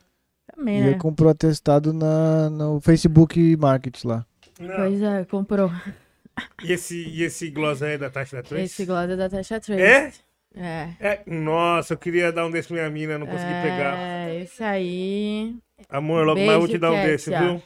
Também, 0.56 0.82
né? 0.82 0.94
comprou 0.96 1.30
atestado 1.30 1.94
na, 1.94 2.50
no 2.50 2.82
Facebook 2.82 3.56
Market 3.58 4.04
lá. 4.04 4.26
Não. 4.60 4.76
Pois 4.76 5.02
é, 5.02 5.24
comprou. 5.26 5.72
E 6.64 6.72
esse, 6.74 7.08
e 7.08 7.22
esse 7.22 7.50
gloss 7.52 7.84
aí 7.84 7.96
da 7.98 8.10
taxa 8.10 8.38
da 8.38 8.41
Trace? 8.44 8.64
Esse 8.64 8.86
gloss 8.86 9.08
é 9.10 9.16
da 9.16 9.30
Tasha 9.30 9.60
Trace. 9.60 9.82
É? 9.82 10.12
É. 10.56 10.90
É, 11.00 11.22
nossa, 11.28 11.94
eu 11.94 11.98
queria 11.98 12.32
dar 12.32 12.48
um 12.48 12.52
desse 12.52 12.70
pra 12.70 12.78
minha 12.78 12.90
mina, 12.90 13.20
não 13.20 13.28
consegui 13.28 13.54
pegar. 13.62 13.96
É, 13.98 14.41
esse 14.41 14.64
aí. 14.64 15.56
Amor, 15.90 16.26
logo 16.26 16.40
mais 16.40 16.50
eu 16.54 16.60
vou 16.60 16.68
Beijo, 16.68 16.74
te 16.74 16.78
dar 16.82 16.91
um 16.91 17.04
desse, 17.04 17.30
viu? 17.30 17.62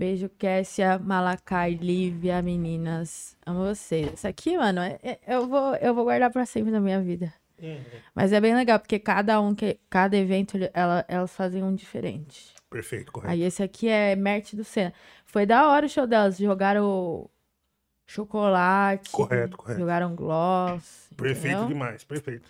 Beijo, 0.00 0.30
Kessia, 0.30 0.98
Malacai, 0.98 1.74
Lívia, 1.74 2.40
meninas. 2.40 3.36
Amo 3.44 3.66
vocês. 3.66 4.10
Isso 4.14 4.26
aqui, 4.26 4.56
mano, 4.56 4.80
é- 4.80 4.98
é- 5.02 5.18
eu, 5.28 5.46
vou, 5.46 5.74
eu 5.76 5.94
vou 5.94 6.04
guardar 6.04 6.30
pra 6.30 6.46
sempre 6.46 6.70
na 6.70 6.80
minha 6.80 6.98
vida. 7.02 7.30
Mas 8.14 8.32
é 8.32 8.40
bem 8.40 8.54
legal, 8.54 8.80
porque 8.80 8.98
cada 8.98 9.38
um, 9.42 9.54
que, 9.54 9.78
cada 9.90 10.16
evento, 10.16 10.56
ela, 10.72 11.04
elas 11.06 11.36
fazem 11.36 11.62
um 11.62 11.74
diferente. 11.74 12.54
Perfeito, 12.70 13.12
correto. 13.12 13.30
Aí 13.30 13.42
esse 13.42 13.62
aqui 13.62 13.88
é 13.90 14.16
Mert 14.16 14.54
do 14.56 14.64
Senna. 14.64 14.94
Foi 15.26 15.44
da 15.44 15.68
hora 15.68 15.84
o 15.84 15.88
show 15.90 16.06
delas. 16.06 16.38
Jogaram 16.38 17.28
chocolate. 18.06 19.10
Correto, 19.10 19.58
correto. 19.58 19.80
Jogaram 19.80 20.14
gloss. 20.14 21.10
Perfeito 21.14 21.48
entendeu? 21.58 21.68
demais, 21.68 22.04
perfeito. 22.04 22.48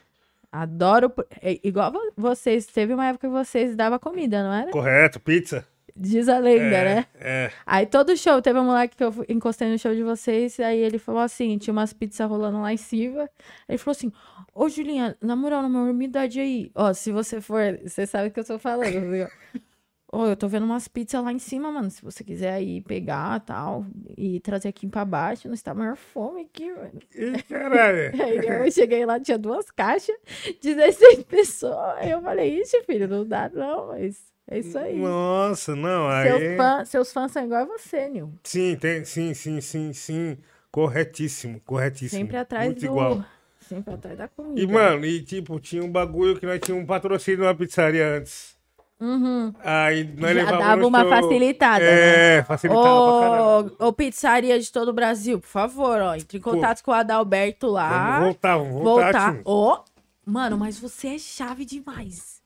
Adoro. 0.52 1.12
é 1.42 1.58
igual 1.64 1.90
vo- 1.90 2.12
vocês. 2.16 2.66
Teve 2.66 2.94
uma 2.94 3.06
época 3.06 3.26
que 3.26 3.32
vocês 3.32 3.74
davam 3.74 3.98
comida, 3.98 4.44
não 4.44 4.52
era? 4.52 4.70
Correto, 4.70 5.18
pizza. 5.18 5.66
Diz 5.96 6.28
a 6.28 6.38
lenda, 6.38 6.76
é, 6.76 6.84
né? 6.84 7.06
É, 7.14 7.50
Aí 7.66 7.86
todo 7.86 8.16
show, 8.16 8.40
teve 8.40 8.58
um 8.58 8.64
moleque 8.64 8.96
que 8.96 9.04
eu 9.04 9.12
encostei 9.28 9.70
no 9.70 9.78
show 9.78 9.94
de 9.94 10.02
vocês, 10.02 10.58
aí 10.60 10.78
ele 10.78 10.98
falou 10.98 11.20
assim, 11.20 11.58
tinha 11.58 11.72
umas 11.72 11.92
pizzas 11.92 12.28
rolando 12.28 12.60
lá 12.60 12.72
em 12.72 12.76
cima. 12.76 13.28
Ele 13.68 13.78
falou 13.78 13.92
assim, 13.92 14.12
ô 14.54 14.68
Julinha, 14.68 15.16
na 15.20 15.36
moral, 15.36 15.62
na 15.62 15.68
minha 15.68 15.82
umidade 15.82 16.40
aí, 16.40 16.70
ó, 16.74 16.92
se 16.92 17.12
você 17.12 17.40
for, 17.40 17.78
você 17.82 18.06
sabe 18.06 18.28
o 18.28 18.30
que 18.30 18.40
eu 18.40 18.44
tô 18.44 18.58
falando, 18.58 18.96
ó. 19.24 19.28
Ô, 20.12 20.26
eu 20.26 20.36
tô 20.36 20.48
vendo 20.48 20.64
umas 20.64 20.88
pizzas 20.88 21.22
lá 21.22 21.32
em 21.32 21.38
cima, 21.38 21.70
mano, 21.70 21.88
se 21.88 22.02
você 22.02 22.24
quiser 22.24 22.54
aí 22.54 22.80
pegar 22.80 23.38
tal, 23.40 23.86
e 24.18 24.40
trazer 24.40 24.66
aqui 24.68 24.84
pra 24.88 25.04
baixo, 25.04 25.48
nós 25.48 25.62
tá 25.62 25.72
maior 25.72 25.96
fome 25.96 26.40
aqui, 26.42 26.68
mano. 26.72 26.98
Ih, 27.14 27.40
caralho. 27.44 28.10
Aí 28.20 28.38
eu 28.38 28.72
cheguei 28.72 29.06
lá, 29.06 29.20
tinha 29.20 29.38
duas 29.38 29.70
caixas, 29.70 30.16
16 30.60 31.22
pessoas, 31.30 31.96
aí 31.98 32.10
eu 32.10 32.20
falei, 32.20 32.60
ixi, 32.60 32.82
filho, 32.82 33.06
não 33.06 33.24
dá 33.24 33.48
não, 33.50 33.88
mas 33.88 34.29
é 34.50 34.58
isso 34.58 34.76
aí. 34.78 34.98
Nossa, 34.98 35.74
não, 35.76 36.08
Seus, 36.22 36.42
aí... 36.42 36.56
fã- 36.56 36.84
seus 36.84 37.12
fãs 37.12 37.32
são 37.32 37.44
igual 37.44 37.62
a 37.62 37.64
você, 37.66 38.08
Nil. 38.08 38.32
Sim, 38.44 38.76
tem, 38.76 39.04
sim, 39.04 39.32
sim, 39.32 39.60
sim, 39.60 39.92
sim. 39.92 40.36
Corretíssimo, 40.70 41.60
corretíssimo. 41.66 42.20
Sempre 42.20 42.36
atrás 42.36 42.66
Muito 42.66 42.80
do. 42.80 42.86
igual. 42.86 43.24
Sempre 43.60 43.94
atrás 43.94 44.18
da 44.18 44.28
comida. 44.28 44.60
E, 44.60 44.66
mano, 44.66 45.04
e 45.04 45.22
tipo, 45.22 45.58
tinha 45.60 45.82
um 45.82 45.90
bagulho 45.90 46.38
que 46.38 46.46
nós 46.46 46.60
tínhamos 46.60 46.84
um 46.84 46.86
patrocínio 46.86 47.40
numa 47.40 47.54
pizzaria 47.54 48.16
antes. 48.16 48.58
Uhum. 49.00 49.54
Aí 49.64 50.04
nós 50.18 50.34
Já 50.36 50.58
dava 50.58 50.86
uma 50.86 51.00
show- 51.00 51.08
facilitada, 51.08 51.84
né? 51.84 52.36
É, 52.38 52.42
facilitava 52.42 52.82
pra 52.84 53.20
caralho. 53.30 53.76
Ô, 53.78 53.86
ô, 53.86 53.92
pizzaria 53.92 54.58
de 54.60 54.70
todo 54.70 54.88
o 54.88 54.92
Brasil, 54.92 55.40
por 55.40 55.46
favor, 55.48 56.00
ó. 56.02 56.14
Entre 56.14 56.36
em 56.38 56.40
contato 56.40 56.82
com 56.82 56.90
o 56.90 56.94
Adalberto 56.94 57.66
lá. 57.68 57.88
Vamos 58.10 58.24
voltar, 58.26 58.56
vamos 58.58 58.82
voltar, 58.82 59.32
voltar. 59.34 59.40
Ô, 59.44 59.84
mano, 60.26 60.58
mas 60.58 60.78
você 60.78 61.14
é 61.14 61.18
chave 61.18 61.64
demais. 61.64 62.39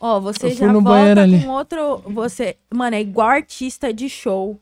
Ó, 0.00 0.18
você 0.18 0.46
Eu 0.46 0.50
fui 0.50 0.58
já 0.66 0.72
no 0.72 0.80
volta 0.80 1.26
com 1.28 1.48
outro. 1.48 1.98
Você, 2.06 2.56
mano, 2.72 2.96
é 2.96 3.00
igual 3.02 3.28
artista 3.28 3.92
de 3.92 4.08
show. 4.08 4.58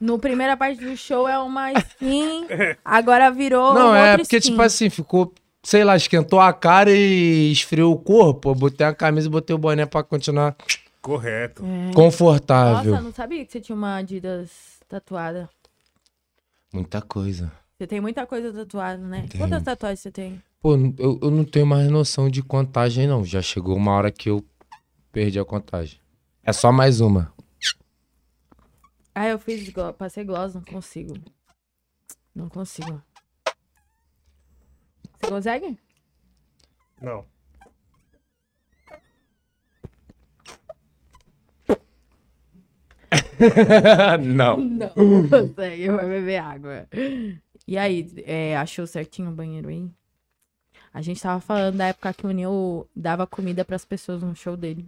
No 0.00 0.18
primeira 0.18 0.56
parte 0.56 0.84
do 0.84 0.96
show 0.96 1.28
é 1.28 1.38
uma 1.38 1.72
skin, 1.72 2.46
agora 2.84 3.30
virou. 3.30 3.72
Não, 3.72 3.94
é 3.94 4.18
porque, 4.18 4.36
skin. 4.36 4.50
tipo 4.50 4.60
assim, 4.62 4.90
ficou, 4.90 5.32
sei 5.62 5.84
lá, 5.84 5.96
esquentou 5.96 6.40
a 6.40 6.52
cara 6.52 6.90
e 6.90 7.52
esfriou 7.52 7.94
o 7.94 7.98
corpo. 7.98 8.50
Eu 8.50 8.54
botei 8.56 8.84
a 8.84 8.92
camisa 8.92 9.28
e 9.28 9.30
botei 9.30 9.54
o 9.54 9.58
boné 9.58 9.86
pra 9.86 10.02
continuar 10.02 10.56
Correto. 11.00 11.62
confortável. 11.94 12.90
Nossa, 12.92 13.02
não 13.04 13.12
sabia 13.12 13.44
que 13.44 13.52
você 13.52 13.60
tinha 13.60 13.76
uma 13.76 13.96
Adidas 13.96 14.50
tatuada. 14.88 15.48
Muita 16.72 17.00
coisa. 17.00 17.52
Você 17.78 17.86
tem 17.86 18.00
muita 18.00 18.26
coisa 18.26 18.52
tatuada, 18.52 18.98
né? 19.02 19.26
Tenho. 19.28 19.44
Quantas 19.44 19.62
tatuagens 19.62 20.00
você 20.00 20.10
tem? 20.10 20.42
Pô, 20.60 20.74
eu, 20.98 21.18
eu 21.22 21.30
não 21.30 21.44
tenho 21.44 21.66
mais 21.66 21.88
noção 21.88 22.28
de 22.28 22.42
contagem, 22.42 23.06
não. 23.06 23.24
Já 23.24 23.40
chegou 23.40 23.76
uma 23.76 23.92
hora 23.92 24.10
que 24.10 24.30
eu 24.30 24.44
perdi 25.14 25.38
a 25.38 25.44
contagem. 25.44 26.00
É 26.42 26.52
só 26.52 26.72
mais 26.72 27.00
uma. 27.00 27.32
Ah, 29.14 29.28
eu 29.28 29.38
fiz, 29.38 29.68
glo- 29.68 29.94
passei 29.94 30.24
gloss, 30.24 30.54
não 30.54 30.62
consigo. 30.64 31.14
Não 32.34 32.48
consigo. 32.48 33.00
Você 35.20 35.28
consegue? 35.30 35.78
Não. 37.00 37.24
não. 44.22 44.56
Não, 44.58 44.88
consegue, 45.28 45.88
vai 45.90 46.06
beber 46.08 46.36
água. 46.38 46.88
E 47.66 47.76
aí, 47.78 48.10
é, 48.24 48.56
achou 48.56 48.86
certinho 48.86 49.30
o 49.30 49.34
banheiro 49.34 49.68
aí? 49.68 49.88
A 50.92 51.00
gente 51.02 51.20
tava 51.20 51.40
falando 51.40 51.76
da 51.76 51.86
época 51.86 52.12
que 52.14 52.26
o 52.26 52.30
Neil 52.30 52.88
dava 52.94 53.26
comida 53.26 53.64
pras 53.64 53.84
pessoas 53.84 54.22
no 54.22 54.34
show 54.34 54.56
dele. 54.56 54.86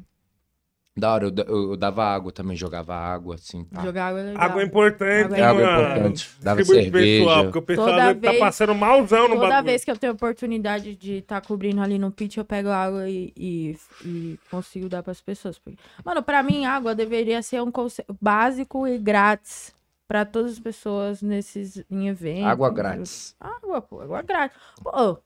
Da 0.99 1.13
hora, 1.13 1.27
eu, 1.27 1.33
eu- 1.47 1.71
eu 1.73 1.77
dava 1.77 2.03
água 2.05 2.33
também, 2.33 2.57
jogava 2.57 2.95
água, 2.95 3.35
assim, 3.35 3.65
pá. 3.65 3.83
Jogar 3.83 4.07
água 4.07 4.21
é 4.21 4.25
legal. 4.25 4.43
Água 4.43 4.63
é 4.63 4.65
importante, 4.65 5.25
Água 5.25 5.37
é 5.37 5.43
Água 5.43 5.61
é 5.63 5.67
mano? 5.67 5.91
importante. 5.91 6.31
Dava 6.41 6.57
Distribui 6.63 6.85
cerveja. 6.85 7.19
Pessoal, 7.25 7.43
porque 7.45 7.59
o 7.59 7.63
pessoal 7.63 7.89
Toda 7.89 8.15
tá 8.15 8.31
vez- 8.31 8.39
passando 8.41 8.75
malzão 8.75 9.29
no 9.29 9.35
Toda 9.35 9.49
bagulho. 9.49 9.65
vez 9.67 9.85
que 9.85 9.91
eu 9.91 9.97
tenho 9.99 10.13
oportunidade 10.15 10.97
de 10.97 11.13
estar 11.19 11.43
cobrindo 11.43 11.83
ali 11.83 11.99
no 11.99 12.11
pitch, 12.11 12.39
eu 12.39 12.47
pego 12.47 12.71
água 12.71 13.11
e, 13.11 13.31
e, 13.37 13.77
e 14.07 14.39
consigo 14.51 14.89
dar 14.89 15.03
pras 15.03 15.21
pessoas. 15.21 15.61
Mano, 16.03 16.23
pra 16.23 16.43
mim, 16.43 16.65
água 16.65 16.95
deveria 16.95 17.43
ser 17.43 17.61
um 17.63 17.71
conceito 17.71 18.17
básico 18.19 18.87
e 18.87 18.97
grátis 18.97 19.75
pra 20.09 20.25
todas 20.25 20.53
as 20.53 20.59
pessoas 20.61 21.21
nesses 21.21 21.85
em 21.91 22.09
eventos. 22.09 22.47
Água 22.47 22.71
grátis. 22.71 23.37
Água, 23.39 23.83
pô, 23.83 24.01
água 24.01 24.23
grátis. 24.23 24.57
Pô, 24.83 25.19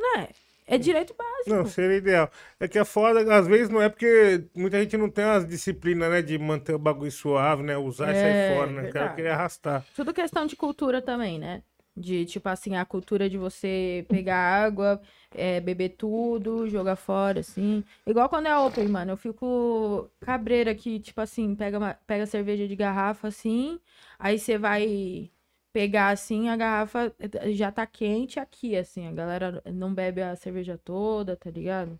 né? 0.00 0.28
É 0.70 0.78
direito 0.78 1.14
básico. 1.14 1.50
Não, 1.50 1.66
seria 1.66 1.96
ideal. 1.96 2.30
É 2.60 2.68
que 2.68 2.78
é 2.78 2.84
foda, 2.84 3.34
às 3.36 3.46
vezes 3.46 3.68
não 3.68 3.82
é 3.82 3.88
porque 3.88 4.44
muita 4.54 4.80
gente 4.80 4.96
não 4.96 5.10
tem 5.10 5.24
as 5.24 5.46
disciplinas, 5.46 6.10
né, 6.10 6.22
de 6.22 6.38
manter 6.38 6.74
o 6.74 6.78
bagulho 6.78 7.10
suave, 7.10 7.62
né, 7.62 7.76
usar 7.76 8.06
e 8.12 8.16
É, 8.16 8.20
sair 8.20 8.46
fora, 8.46 8.70
né, 8.70 8.88
o 8.88 8.92
cara 8.92 9.08
queria 9.10 9.32
arrastar. 9.34 9.84
Tudo 9.94 10.14
questão 10.14 10.46
de 10.46 10.54
cultura 10.56 11.02
também, 11.02 11.38
né? 11.38 11.62
De, 11.96 12.24
tipo 12.24 12.48
assim, 12.48 12.76
a 12.76 12.84
cultura 12.84 13.28
de 13.28 13.36
você 13.36 14.06
pegar 14.08 14.36
água, 14.36 15.00
é, 15.34 15.60
beber 15.60 15.90
tudo, 15.90 16.68
jogar 16.68 16.96
fora, 16.96 17.40
assim. 17.40 17.82
Igual 18.06 18.28
quando 18.28 18.46
é 18.46 18.56
open, 18.56 18.86
mano. 18.88 19.10
Eu 19.12 19.16
fico 19.16 20.08
cabreira 20.20 20.74
que, 20.74 21.00
tipo 21.00 21.20
assim, 21.20 21.54
pega, 21.54 21.78
uma- 21.78 21.94
pega 22.06 22.26
cerveja 22.26 22.66
de 22.68 22.76
garrafa, 22.76 23.28
assim, 23.28 23.78
aí 24.18 24.38
você 24.38 24.56
vai 24.56 25.30
pegar, 25.72 26.10
assim, 26.10 26.48
a 26.48 26.56
garrafa 26.56 27.12
eh, 27.18 27.52
já 27.52 27.70
tá 27.70 27.86
quente 27.86 28.38
aqui, 28.40 28.76
assim. 28.76 29.06
A 29.06 29.12
galera 29.12 29.62
não 29.72 29.94
bebe 29.94 30.22
a 30.22 30.34
cerveja 30.36 30.78
toda, 30.78 31.36
tá 31.36 31.50
ligado? 31.50 31.98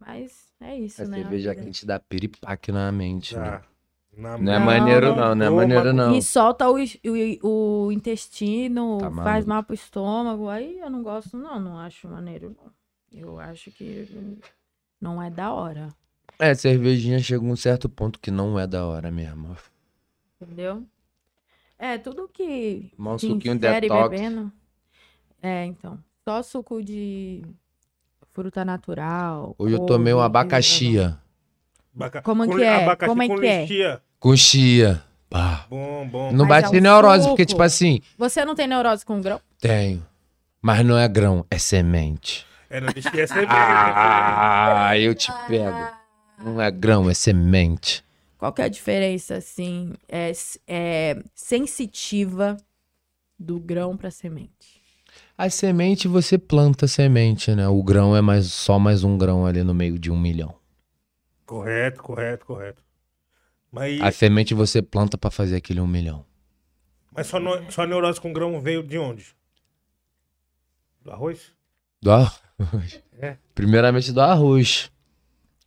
Mas 0.00 0.52
é 0.60 0.78
isso, 0.78 1.02
A 1.02 1.06
né? 1.06 1.18
cerveja 1.18 1.50
vida. 1.50 1.64
quente 1.64 1.86
dá 1.86 1.98
piripaque 1.98 2.70
na 2.72 2.90
mente, 2.92 3.36
né? 3.36 3.50
Tá. 3.50 3.64
Na 4.16 4.36
Não 4.36 4.52
é 4.52 4.58
maneiro 4.58 5.14
não, 5.14 5.34
não 5.34 5.46
é 5.46 5.50
maneiro 5.50 5.92
não. 5.92 6.16
E 6.16 6.22
solta 6.22 6.68
o, 6.68 6.74
o, 6.76 7.86
o 7.86 7.92
intestino, 7.92 8.98
Tá 8.98 9.12
faz 9.12 9.46
mal 9.46 9.62
pro 9.62 9.74
estômago. 9.74 10.48
Aí 10.48 10.80
eu 10.80 10.90
não 10.90 11.04
gosto, 11.04 11.36
não. 11.36 11.60
Não 11.60 11.78
acho 11.78 12.08
maneiro, 12.08 12.56
não. 12.56 12.72
Eu 13.12 13.38
acho 13.38 13.70
que 13.70 14.40
não 15.00 15.22
é 15.22 15.30
da 15.30 15.52
hora. 15.52 15.88
É, 16.36 16.52
cervejinha 16.54 17.20
chega 17.20 17.44
um 17.44 17.54
certo 17.54 17.88
ponto 17.88 18.18
que 18.18 18.30
não 18.30 18.58
é 18.58 18.66
da 18.66 18.84
hora 18.86 19.10
mesmo. 19.10 19.56
Entendeu? 20.40 20.84
É, 21.78 21.96
tudo 21.98 22.28
que. 22.32 22.90
Tomar 22.96 23.14
um 23.14 23.18
suquinho 23.18 23.58
detox. 23.58 24.10
bebendo. 24.10 24.52
É, 25.42 25.64
então. 25.64 25.98
Só 26.24 26.42
suco 26.42 26.82
de 26.82 27.42
fruta 28.32 28.64
natural. 28.64 29.54
Hoje 29.58 29.74
eu 29.74 29.86
tomei 29.86 30.12
um 30.12 30.20
abacaxia. 30.20 31.18
Abaca- 31.94 32.22
Como 32.22 32.46
com 32.46 32.56
que 32.56 32.62
é? 32.62 32.82
Abacaxi 32.84 33.08
Como 33.08 33.22
é 33.22 33.28
com 33.28 33.38
que 33.38 33.82
é? 33.82 34.00
Com 34.18 34.36
chia. 34.36 35.02
Pá. 35.30 35.66
Bom, 35.68 36.08
bom. 36.08 36.32
Não 36.32 36.46
Mas 36.46 36.58
é 36.58 36.62
bate 36.62 36.76
um 36.76 36.80
neurose, 36.80 37.22
suco. 37.24 37.30
porque, 37.30 37.46
tipo 37.46 37.62
assim, 37.62 38.00
Você 38.16 38.44
não 38.44 38.54
tem 38.54 38.66
neurose 38.66 39.04
com 39.04 39.20
grão? 39.20 39.40
tenho. 39.60 40.04
Mas 40.60 40.84
não 40.84 40.98
é 40.98 41.06
grão, 41.06 41.46
é 41.50 41.56
semente. 41.58 42.44
É, 42.68 42.80
não 42.80 42.88
lixia 42.88 43.22
é 43.22 43.26
cerveja. 43.26 43.48
Ah, 43.52 44.98
eu 44.98 45.14
te 45.14 45.30
pego. 45.46 45.76
Não 46.44 46.60
é 46.60 46.70
grão, 46.70 47.08
é 47.08 47.14
semente. 47.14 48.04
Qual 48.38 48.52
que 48.52 48.62
é 48.62 48.66
a 48.66 48.68
diferença, 48.68 49.36
assim, 49.36 49.92
é, 50.08 50.30
é 50.66 51.22
sensitiva 51.34 52.56
do 53.38 53.58
grão 53.58 53.96
pra 53.96 54.10
semente? 54.10 54.80
A 55.36 55.50
semente 55.50 56.06
você 56.06 56.38
planta 56.38 56.84
a 56.84 56.88
semente, 56.88 57.52
né? 57.54 57.66
O 57.68 57.82
grão 57.82 58.14
é 58.16 58.20
mais 58.20 58.46
só 58.52 58.78
mais 58.78 59.02
um 59.02 59.18
grão 59.18 59.44
ali 59.44 59.64
no 59.64 59.74
meio 59.74 59.98
de 59.98 60.10
um 60.10 60.18
milhão. 60.18 60.54
correto, 61.44 62.02
correto, 62.02 62.46
correto. 62.46 62.84
Mas, 63.72 64.00
A 64.00 64.10
semente 64.12 64.54
você 64.54 64.80
planta 64.80 65.18
pra 65.18 65.30
fazer 65.30 65.56
aquele 65.56 65.80
um 65.80 65.86
milhão. 65.86 66.24
mas 67.12 67.26
sua, 67.26 67.40
no- 67.40 67.70
sua 67.72 67.86
neurose 67.86 68.20
com 68.20 68.32
grão 68.32 68.60
veio 68.60 68.82
de 68.82 68.98
onde? 68.98 69.34
Do 71.02 71.10
arroz? 71.10 71.52
Do 72.00 72.10
arroz. 72.12 72.40
É. 73.18 73.36
Primeiramente 73.54 74.12
do 74.12 74.20
arroz. 74.20 74.90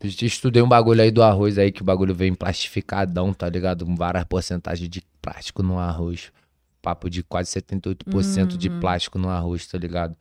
Estudei 0.04 0.62
um 0.62 0.68
bagulho 0.68 1.00
aí 1.02 1.10
do 1.10 1.22
arroz 1.22 1.58
aí, 1.58 1.70
que 1.70 1.82
o 1.82 1.84
bagulho 1.84 2.14
vem 2.14 2.34
plastificadão, 2.34 3.32
tá 3.32 3.48
ligado? 3.48 3.84
Com 3.86 3.94
várias 3.94 4.24
porcentagens 4.24 4.88
de 4.88 5.02
plástico 5.20 5.62
no 5.62 5.78
arroz. 5.78 6.32
Papo 6.80 7.08
de 7.08 7.22
quase 7.22 7.50
78% 7.60 8.56
de 8.56 8.68
plástico 8.68 9.18
no 9.18 9.28
arroz, 9.28 9.66
tá 9.66 9.78
ligado? 9.78 10.16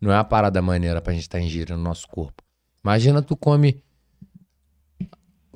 Não 0.00 0.10
é 0.12 0.16
uma 0.16 0.24
parada 0.24 0.60
maneira 0.60 1.00
pra 1.00 1.12
gente 1.12 1.22
estar 1.22 1.40
ingerindo 1.40 1.76
no 1.76 1.82
nosso 1.84 2.08
corpo. 2.08 2.42
Imagina 2.84 3.22
tu 3.22 3.36
come 3.36 3.80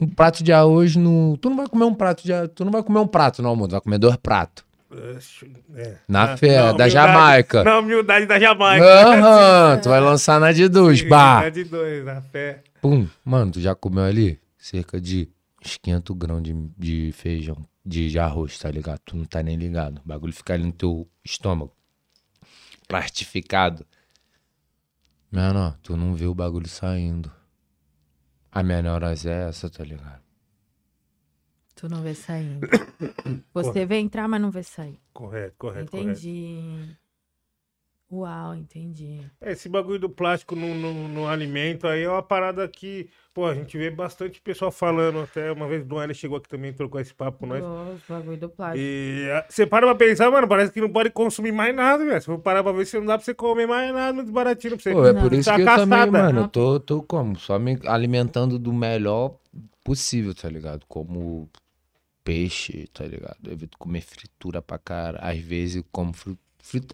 um 0.00 0.06
prato 0.08 0.42
de 0.42 0.52
arroz 0.52 0.96
no. 0.96 1.36
Tu 1.38 1.50
não 1.50 1.56
vai 1.56 1.66
comer 1.66 1.84
um 1.84 1.94
prato 1.94 2.22
de 2.24 2.32
arroz. 2.32 2.50
Tu 2.54 2.64
não 2.64 2.72
vai 2.72 2.82
comer 2.82 3.00
um 3.00 3.06
prato 3.06 3.42
no 3.42 3.48
almoço, 3.48 3.68
tu 3.68 3.72
vai 3.72 3.80
comer 3.80 3.98
dois 3.98 4.16
pratos. 4.16 4.64
É. 5.76 5.96
Na 6.08 6.32
Ah, 6.32 6.36
fé, 6.36 6.60
na 6.62 6.72
da 6.72 6.88
Jamaica. 6.88 7.62
Na 7.62 7.78
humildade 7.78 8.26
da 8.26 8.40
Jamaica. 8.40 8.84
Aham, 8.84 9.78
tu 9.80 9.88
vai 9.88 10.00
lançar 10.00 10.40
na 10.40 10.50
de 10.52 10.68
dois, 10.68 11.02
bah. 11.08 11.44
É 11.44 11.50
de 11.50 11.62
dois, 11.64 12.04
na 12.04 12.20
fé. 12.20 12.62
Pum. 12.80 13.08
Mano, 13.24 13.52
tu 13.52 13.60
já 13.60 13.74
comeu 13.74 14.04
ali 14.04 14.40
cerca 14.56 15.00
de 15.00 15.28
uns 15.64 15.76
500 15.76 16.16
grãos 16.16 16.42
de, 16.42 16.52
de 16.76 17.12
feijão, 17.12 17.66
de, 17.84 18.10
de 18.10 18.18
arroz, 18.18 18.58
tá 18.58 18.70
ligado? 18.70 19.00
Tu 19.04 19.16
não 19.16 19.24
tá 19.24 19.42
nem 19.42 19.56
ligado. 19.56 20.00
O 20.04 20.08
bagulho 20.08 20.32
fica 20.32 20.54
ali 20.54 20.64
no 20.64 20.72
teu 20.72 21.08
estômago. 21.24 21.74
Plastificado. 22.88 23.86
Mano, 25.30 25.76
tu 25.82 25.96
não 25.96 26.14
vê 26.14 26.26
o 26.26 26.34
bagulho 26.34 26.68
saindo. 26.68 27.30
A 28.50 28.62
menor 28.62 29.02
é 29.02 29.12
essa, 29.48 29.70
tá 29.70 29.84
ligado? 29.84 30.22
Tu 31.76 31.88
não 31.88 32.02
vê 32.02 32.14
saindo. 32.14 32.66
Você 33.54 33.86
vê 33.86 33.98
entrar, 33.98 34.28
mas 34.28 34.40
não 34.40 34.50
vê 34.50 34.62
sair. 34.62 35.00
Correto, 35.12 35.54
correto, 35.56 35.90
correto. 35.90 36.08
Entendi. 36.08 36.96
Uau, 38.12 38.56
entendi. 38.56 39.20
Esse 39.40 39.68
bagulho 39.68 40.00
do 40.00 40.10
plástico 40.10 40.56
no, 40.56 40.74
no, 40.74 41.08
no 41.08 41.28
alimento 41.28 41.86
aí 41.86 42.02
é 42.02 42.10
uma 42.10 42.22
parada 42.22 42.66
que, 42.66 43.08
pô, 43.32 43.46
a 43.46 43.54
gente 43.54 43.78
vê 43.78 43.88
bastante 43.88 44.40
pessoal 44.40 44.72
falando. 44.72 45.20
Até 45.20 45.52
uma 45.52 45.68
vez 45.68 45.82
o 45.82 45.86
Duane 45.86 46.12
chegou 46.12 46.38
aqui 46.38 46.48
também, 46.48 46.72
trocou 46.72 47.00
esse 47.00 47.14
papo 47.14 47.38
com 47.38 47.46
nós. 47.46 47.62
Os 47.62 48.02
bagulho 48.08 48.36
do 48.36 48.48
plástico. 48.48 48.84
E 48.84 49.30
ah, 49.32 49.46
você 49.48 49.64
para 49.64 49.86
pra 49.86 49.94
pensar, 49.94 50.28
mano, 50.28 50.48
parece 50.48 50.72
que 50.72 50.80
não 50.80 50.90
pode 50.90 51.10
consumir 51.10 51.52
mais 51.52 51.72
nada, 51.72 52.04
velho. 52.04 52.20
Se 52.20 52.26
for 52.26 52.40
parar 52.40 52.64
pra 52.64 52.72
ver, 52.72 52.84
se 52.84 52.98
não 52.98 53.06
dá 53.06 53.16
pra 53.16 53.24
você 53.24 53.32
comer 53.32 53.68
mais 53.68 53.94
nada, 53.94 54.12
muito 54.12 54.32
baratinho 54.32 54.74
pra 54.74 54.82
você. 54.82 54.92
Pô, 54.92 55.06
é 55.06 55.12
Não. 55.12 55.22
por 55.22 55.32
isso 55.32 55.48
Tá 55.48 55.54
que 55.54 55.62
eu 55.62 55.66
também, 55.66 56.10
mano, 56.10 56.40
eu 56.40 56.48
tô, 56.48 56.80
tô 56.80 57.02
como? 57.04 57.38
Só 57.38 57.60
me 57.60 57.78
alimentando 57.86 58.58
do 58.58 58.72
melhor 58.72 59.36
possível, 59.84 60.34
tá 60.34 60.48
ligado? 60.48 60.84
Como 60.88 61.48
peixe, 62.24 62.88
tá 62.92 63.04
ligado? 63.04 63.36
Eu 63.44 63.52
evito 63.52 63.78
comer 63.78 64.00
fritura 64.00 64.60
pra 64.60 64.78
cara. 64.78 65.20
Às 65.20 65.38
vezes 65.38 65.76
eu 65.76 65.84
como 65.92 66.12
fritura. 66.12 66.49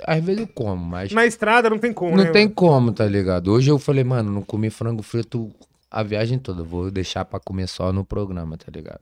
Às 0.06 0.24
vezes 0.24 0.40
eu 0.42 0.48
como, 0.48 0.84
mas 0.84 1.12
Na 1.12 1.26
estrada 1.26 1.68
não 1.68 1.78
tem 1.78 1.92
como, 1.92 2.16
não 2.16 2.24
né, 2.24 2.30
tem 2.30 2.44
mano? 2.44 2.54
como, 2.54 2.92
tá 2.92 3.04
ligado? 3.06 3.48
Hoje 3.52 3.70
eu 3.70 3.78
falei, 3.78 4.04
mano, 4.04 4.30
não 4.30 4.42
comi 4.42 4.70
frango 4.70 5.02
frito 5.02 5.52
a 5.90 6.02
viagem 6.02 6.38
toda. 6.38 6.62
Vou 6.62 6.90
deixar 6.90 7.24
pra 7.24 7.38
comer 7.40 7.66
só 7.68 7.92
no 7.92 8.04
programa, 8.04 8.56
tá 8.56 8.66
ligado? 8.72 9.00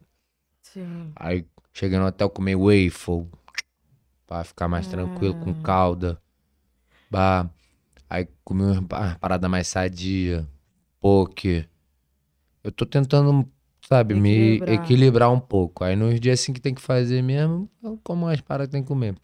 Sim. 0.62 1.12
Aí 1.16 1.44
cheguei 1.72 1.98
no 1.98 2.06
hotel, 2.06 2.28
comer 2.30 2.56
waffle. 2.56 3.26
Pra 4.26 4.42
ficar 4.42 4.66
mais 4.68 4.86
tranquilo, 4.86 5.34
com 5.34 5.52
calda. 5.62 6.18
Bah. 7.10 7.48
Aí 8.08 8.26
comi 8.44 8.62
uma 8.62 8.82
pa- 8.82 9.16
parada 9.20 9.48
mais 9.48 9.68
sadia. 9.68 10.46
Poke. 11.00 11.66
Eu 12.62 12.72
tô 12.72 12.86
tentando, 12.86 13.46
sabe, 13.86 14.14
me 14.14 14.30
Equilibrar. 14.54 14.74
equilibrar 14.74 15.30
um 15.32 15.40
pouco. 15.40 15.84
Aí 15.84 15.94
nos 15.94 16.18
dias 16.18 16.40
assim 16.40 16.52
que 16.52 16.60
tem 16.60 16.74
que 16.74 16.80
fazer 16.80 17.22
mesmo, 17.22 17.68
eu 17.82 17.98
como 18.02 18.26
as 18.26 18.40
paradas 18.40 18.68
que 18.68 18.72
tem 18.72 18.82
que 18.82 18.88
comer. 18.88 19.14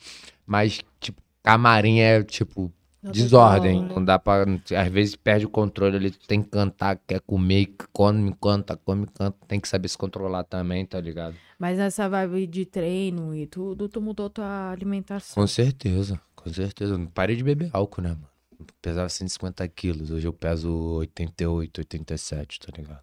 Mas, 0.47 0.81
tipo, 1.01 1.21
camarim 1.43 2.01
é, 2.01 2.23
tipo, 2.23 2.73
Não 3.03 3.12
desordem. 3.12 3.81
como. 3.83 3.95
Não 3.97 4.05
dá 4.05 4.19
pra. 4.19 4.45
Às 4.77 4.89
vezes 4.89 5.17
perde 5.17 5.47
o 5.47 5.49
controle 5.51 5.97
ali, 5.97 6.11
tu 6.11 6.27
tem 6.27 6.43
que 6.43 6.49
cantar, 6.51 6.97
quer 7.07 7.21
comer, 7.21 7.75
come, 7.93 8.35
canta, 8.41 8.77
come, 8.77 9.07
canta. 9.07 9.37
Tem 9.47 9.59
que 9.61 9.69
saber 9.69 9.89
se 9.89 9.99
controlar 9.99 10.45
também, 10.45 10.85
tá 10.87 11.01
ligado? 11.01 11.35
Mas 11.59 11.79
nessa 11.79 12.09
vibe 12.09 12.47
de 12.47 12.65
treino 12.65 13.35
e 13.35 13.47
tudo, 13.47 13.89
tu 13.89 14.01
mudou 14.01 14.31
tua 14.31 14.71
alimentação. 14.71 15.43
Com 15.43 15.47
certeza, 15.47 16.21
com 16.35 16.51
certeza. 16.53 16.97
Não 16.97 17.07
parei 17.07 17.37
de 17.37 17.45
beber 17.45 17.71
álcool, 17.73 18.03
né, 18.03 18.11
mano? 18.11 18.29
Eu 18.59 18.67
pesava 18.83 19.09
150 19.09 19.67
quilos, 19.69 20.11
hoje 20.11 20.27
eu 20.27 20.33
peso 20.35 20.71
88, 20.71 21.79
87, 21.79 22.61
tá 22.61 22.73
ligado? 22.77 23.01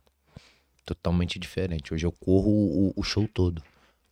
Totalmente 0.86 1.38
diferente. 1.40 1.94
Hoje 1.94 2.06
eu 2.06 2.12
corro 2.12 2.50
o, 2.50 2.94
o 2.96 3.04
show 3.04 3.28
todo. 3.28 3.62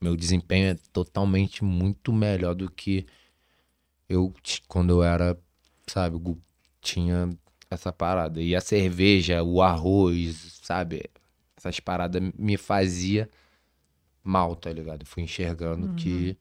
Meu 0.02 0.16
desempenho 0.16 0.72
é 0.72 0.78
totalmente 0.92 1.64
muito 1.64 2.12
melhor 2.12 2.54
do 2.54 2.70
que 2.70 3.06
eu 4.10 4.34
quando 4.68 4.92
eu 4.92 5.04
era, 5.04 5.38
sabe, 5.88 6.18
tinha 6.82 7.30
essa 7.70 7.92
parada. 7.94 8.42
E 8.42 8.56
a 8.56 8.62
cerveja, 8.62 9.44
o 9.44 9.62
arroz, 9.62 10.60
sabe? 10.64 11.04
Essas 11.58 11.80
paradas 11.80 12.22
me 12.38 12.58
fazia 12.58 13.30
mal, 14.24 14.56
tá 14.56 14.72
ligado? 14.72 15.06
Fui 15.06 15.24
enxergando 15.24 15.88
que 15.96 16.38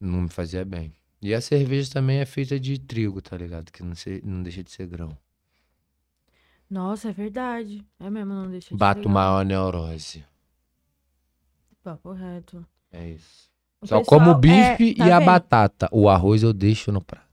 não 0.00 0.22
me 0.22 0.28
fazia 0.28 0.64
bem. 0.64 0.92
E 1.20 1.32
a 1.34 1.40
cerveja 1.40 1.90
também 1.92 2.18
é 2.18 2.26
feita 2.26 2.60
de 2.60 2.78
trigo, 2.78 3.22
tá 3.22 3.36
ligado? 3.36 3.70
Que 3.72 3.82
não, 3.82 3.94
se- 3.94 4.20
não 4.24 4.42
deixa 4.42 4.62
de 4.62 4.70
ser 4.70 4.86
grão. 4.86 5.16
Nossa, 6.68 7.08
é 7.10 7.12
verdade. 7.12 7.84
É 7.98 8.10
mesmo, 8.10 8.32
não 8.34 8.50
deixa 8.50 8.74
de 8.74 8.78
Bato 8.78 9.02
ser 9.02 9.08
maior 9.08 9.44
neurose. 9.44 10.24
Papo 11.82 12.12
reto. 12.12 12.66
É 12.90 13.10
isso. 13.10 13.53
O 13.84 13.86
Só 13.86 13.98
pessoal- 14.00 14.04
como 14.20 14.30
o 14.30 14.34
bife 14.38 14.90
é, 14.92 14.94
tá 14.94 15.06
e 15.06 15.10
a 15.12 15.18
vendo? 15.18 15.26
batata. 15.26 15.88
O 15.92 16.08
arroz 16.08 16.42
eu 16.42 16.52
deixo 16.52 16.90
no 16.90 17.00
prato. 17.02 17.24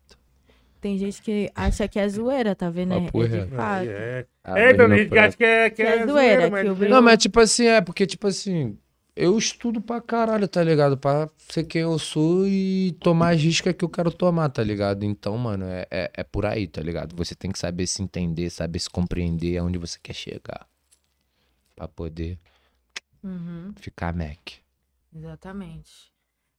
Tem 0.82 0.98
gente 0.98 1.22
que 1.22 1.49
acha 1.56 1.88
que 1.88 1.99
é 1.99 2.10
zoeira, 2.10 2.56
tá 2.56 2.69
vendo? 2.69 2.94
É, 2.94 2.99
Papo 3.02 3.23
é 3.23 3.28
de 3.28 3.36
reto. 3.38 3.56
fato. 3.56 3.88
É, 3.88 4.26
é 4.45 4.72
então, 4.72 4.90
gente 4.90 5.10
prato. 5.10 5.28
acha 5.28 5.38
que 5.38 5.44
é, 5.44 5.69
que 5.69 5.76
Que 5.78 5.82
é, 5.84 5.98
é 5.99 6.07
zoeira, 6.07 6.49
mas 6.49 6.61
que 6.61 6.65
o 6.68 6.69
não- 6.69 6.76
Bruno- 6.76 6.95
Não, 6.95 7.02
mas 7.02 7.18
tipo 7.19 7.40
assim, 7.40 7.65
é 7.68 7.80
porque, 7.82 8.06
tipo 8.07 8.26
assim, 8.28 8.78
eu 9.15 9.38
estudo 9.38 9.80
pra 9.80 10.02
caralho, 10.02 10.48
tá 10.48 10.64
ligado? 10.64 10.98
Pra 10.98 11.30
ser 11.38 11.65
quem 11.65 11.84
eu 11.84 11.98
sou 11.99 12.48
e 12.48 12.98
tomar 12.99 13.36
as 13.36 13.41
riscas 13.44 13.73
que 13.76 13.86
eu 13.86 13.90
quero 13.90 14.11
tomar, 14.11 14.49
tá 14.49 14.64
ligado? 14.64 15.03
Então, 15.06 15.38
mano, 15.38 15.65
é, 15.65 15.86
é, 15.91 16.11
é 16.15 16.23
por 16.23 16.45
aí, 16.48 16.68
tá 16.68 16.82
ligado? 16.82 17.15
Você 17.15 17.36
tem 17.36 17.52
que 17.52 17.60
saber 17.60 17.86
se 17.86 18.02
entender, 18.02 18.49
saber 18.49 18.80
se 18.80 18.90
compreender 18.90 19.57
aonde 19.60 19.78
você 19.78 19.99
quer 20.02 20.14
chegar. 20.14 20.65
Pra 21.76 21.88
poder 21.88 22.40
Uhum, 23.23 23.72
ficar 23.78 24.14
Mac. 24.15 24.40
exatamente. 25.15 26.11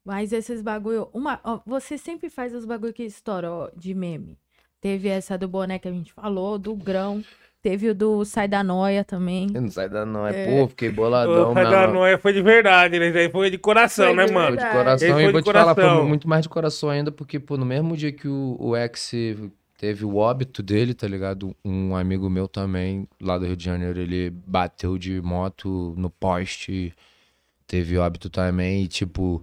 Mas 0.04 0.32
esses 0.32 0.60
bagulho. 0.62 1.08
Uma, 1.12 1.40
ó, 1.44 1.60
você 1.64 1.96
sempre 1.96 2.28
faz 2.28 2.54
os 2.54 2.64
bagulho 2.64 2.92
que 2.92 3.04
estouram 3.04 3.52
ó, 3.52 3.70
de 3.76 3.94
meme. 3.94 4.36
Teve 4.80 5.08
essa 5.08 5.38
do 5.38 5.46
boné 5.46 5.78
que 5.78 5.86
a 5.86 5.92
gente 5.92 6.12
falou, 6.12 6.58
do 6.58 6.74
grão. 6.74 7.22
Teve 7.62 7.90
o 7.90 7.94
do 7.94 8.24
Sai 8.24 8.48
da 8.48 8.64
Noia 8.64 9.04
também. 9.04 9.46
Não 9.48 9.70
sai 9.70 9.88
da 9.88 10.04
não, 10.04 10.26
É. 10.26 10.46
pô, 10.46 10.66
fiquei 10.66 10.88
O 10.88 10.92
boladão, 10.92 11.54
Pai 11.54 11.62
meu 11.62 11.70
da 11.72 11.82
irmão. 11.82 11.94
Noia 12.00 12.18
foi 12.18 12.32
de 12.32 12.42
verdade, 12.42 12.98
né? 12.98 13.28
Foi 13.28 13.48
de 13.48 13.58
coração, 13.58 14.06
Foi 14.06 14.16
né, 14.16 14.26
de 14.26 14.32
mano? 14.32 14.56
Foi 14.58 14.66
de 14.66 14.72
coração 14.72 15.08
Esse 15.08 15.20
e 15.20 15.22
foi 15.22 15.32
vou 15.32 15.40
de 15.40 15.46
te 15.46 15.52
falar, 15.52 15.74
foi 15.76 15.84
coração. 15.84 16.08
muito 16.08 16.28
mais 16.28 16.42
de 16.42 16.48
coração 16.48 16.90
ainda, 16.90 17.12
porque, 17.12 17.38
pô, 17.38 17.56
no 17.56 17.64
mesmo 17.64 17.96
dia 17.96 18.10
que 18.10 18.26
o, 18.26 18.56
o 18.58 18.76
ex 18.76 19.12
teve 19.78 20.04
o 20.04 20.16
óbito 20.16 20.60
dele, 20.60 20.92
tá 20.92 21.06
ligado? 21.06 21.54
Um 21.64 21.94
amigo 21.94 22.28
meu 22.28 22.48
também, 22.48 23.06
lá 23.20 23.38
do 23.38 23.46
Rio 23.46 23.56
de 23.56 23.64
Janeiro, 23.64 24.00
ele 24.00 24.30
bateu 24.30 24.98
de 24.98 25.20
moto 25.22 25.94
no 25.96 26.10
poste, 26.10 26.92
teve 27.64 27.96
óbito 27.96 28.28
também, 28.28 28.82
e 28.82 28.88
tipo, 28.88 29.40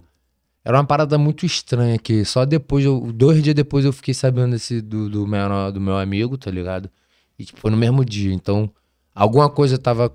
era 0.64 0.76
uma 0.78 0.84
parada 0.84 1.16
muito 1.16 1.46
estranha 1.46 1.98
que 1.98 2.24
só 2.24 2.44
depois, 2.44 2.84
eu, 2.84 3.12
dois 3.12 3.42
dias 3.42 3.54
depois 3.54 3.84
eu 3.84 3.92
fiquei 3.92 4.12
sabendo 4.14 4.52
desse, 4.52 4.80
do, 4.80 5.08
do, 5.08 5.26
meu, 5.26 5.72
do 5.72 5.80
meu 5.80 5.96
amigo, 5.96 6.36
tá 6.36 6.50
ligado? 6.50 6.90
E 7.38 7.44
tipo, 7.44 7.60
foi 7.60 7.70
no 7.70 7.76
mesmo 7.76 8.04
dia, 8.04 8.32
então 8.32 8.70
alguma 9.14 9.48
coisa 9.48 9.78
tava 9.78 10.14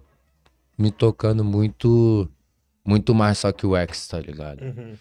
me 0.78 0.92
tocando 0.92 1.44
muito, 1.44 2.30
muito 2.86 3.16
mais 3.16 3.40
só 3.40 3.52
que 3.52 3.66
o 3.66 3.76
ex, 3.76 4.08
tá 4.08 4.20
ligado? 4.20 4.62
Uhum. 4.62 4.96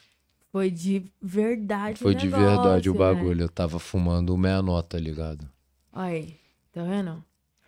Foi 0.50 0.70
de 0.70 1.04
verdade. 1.20 1.98
Foi 1.98 2.12
o 2.12 2.14
de 2.14 2.28
verdade 2.28 2.88
o 2.88 2.92
negócio, 2.92 2.94
né? 2.94 2.98
bagulho. 2.98 3.42
Eu 3.42 3.48
tava 3.48 3.78
fumando 3.78 4.30
o 4.32 4.38
menor, 4.38 4.82
tá 4.82 4.98
ligado? 4.98 5.48
Olha 5.92 6.06
aí, 6.06 6.36
tá 6.72 6.82
vendo? 6.84 7.24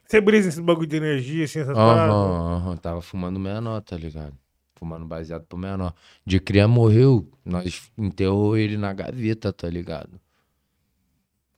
Você 0.06 0.20
brisa 0.20 0.46
nesse 0.46 0.62
bagulho 0.62 0.86
de 0.86 0.96
energia, 0.96 1.44
assim, 1.44 1.58
essas 1.58 1.76
Aham, 1.76 1.84
paradas? 1.88 2.62
aham. 2.62 2.76
Tava 2.76 3.02
fumando 3.02 3.40
menor, 3.40 3.80
tá 3.82 3.96
ligado? 3.96 4.34
Fumando 4.76 5.06
baseado 5.06 5.44
pro 5.44 5.58
menor. 5.58 5.94
De 6.24 6.38
cria 6.38 6.68
morreu, 6.68 7.28
nós 7.44 7.90
enterrou 7.96 8.56
ele 8.56 8.76
na 8.76 8.92
gaveta, 8.92 9.52
tá 9.52 9.68
ligado? 9.68 10.20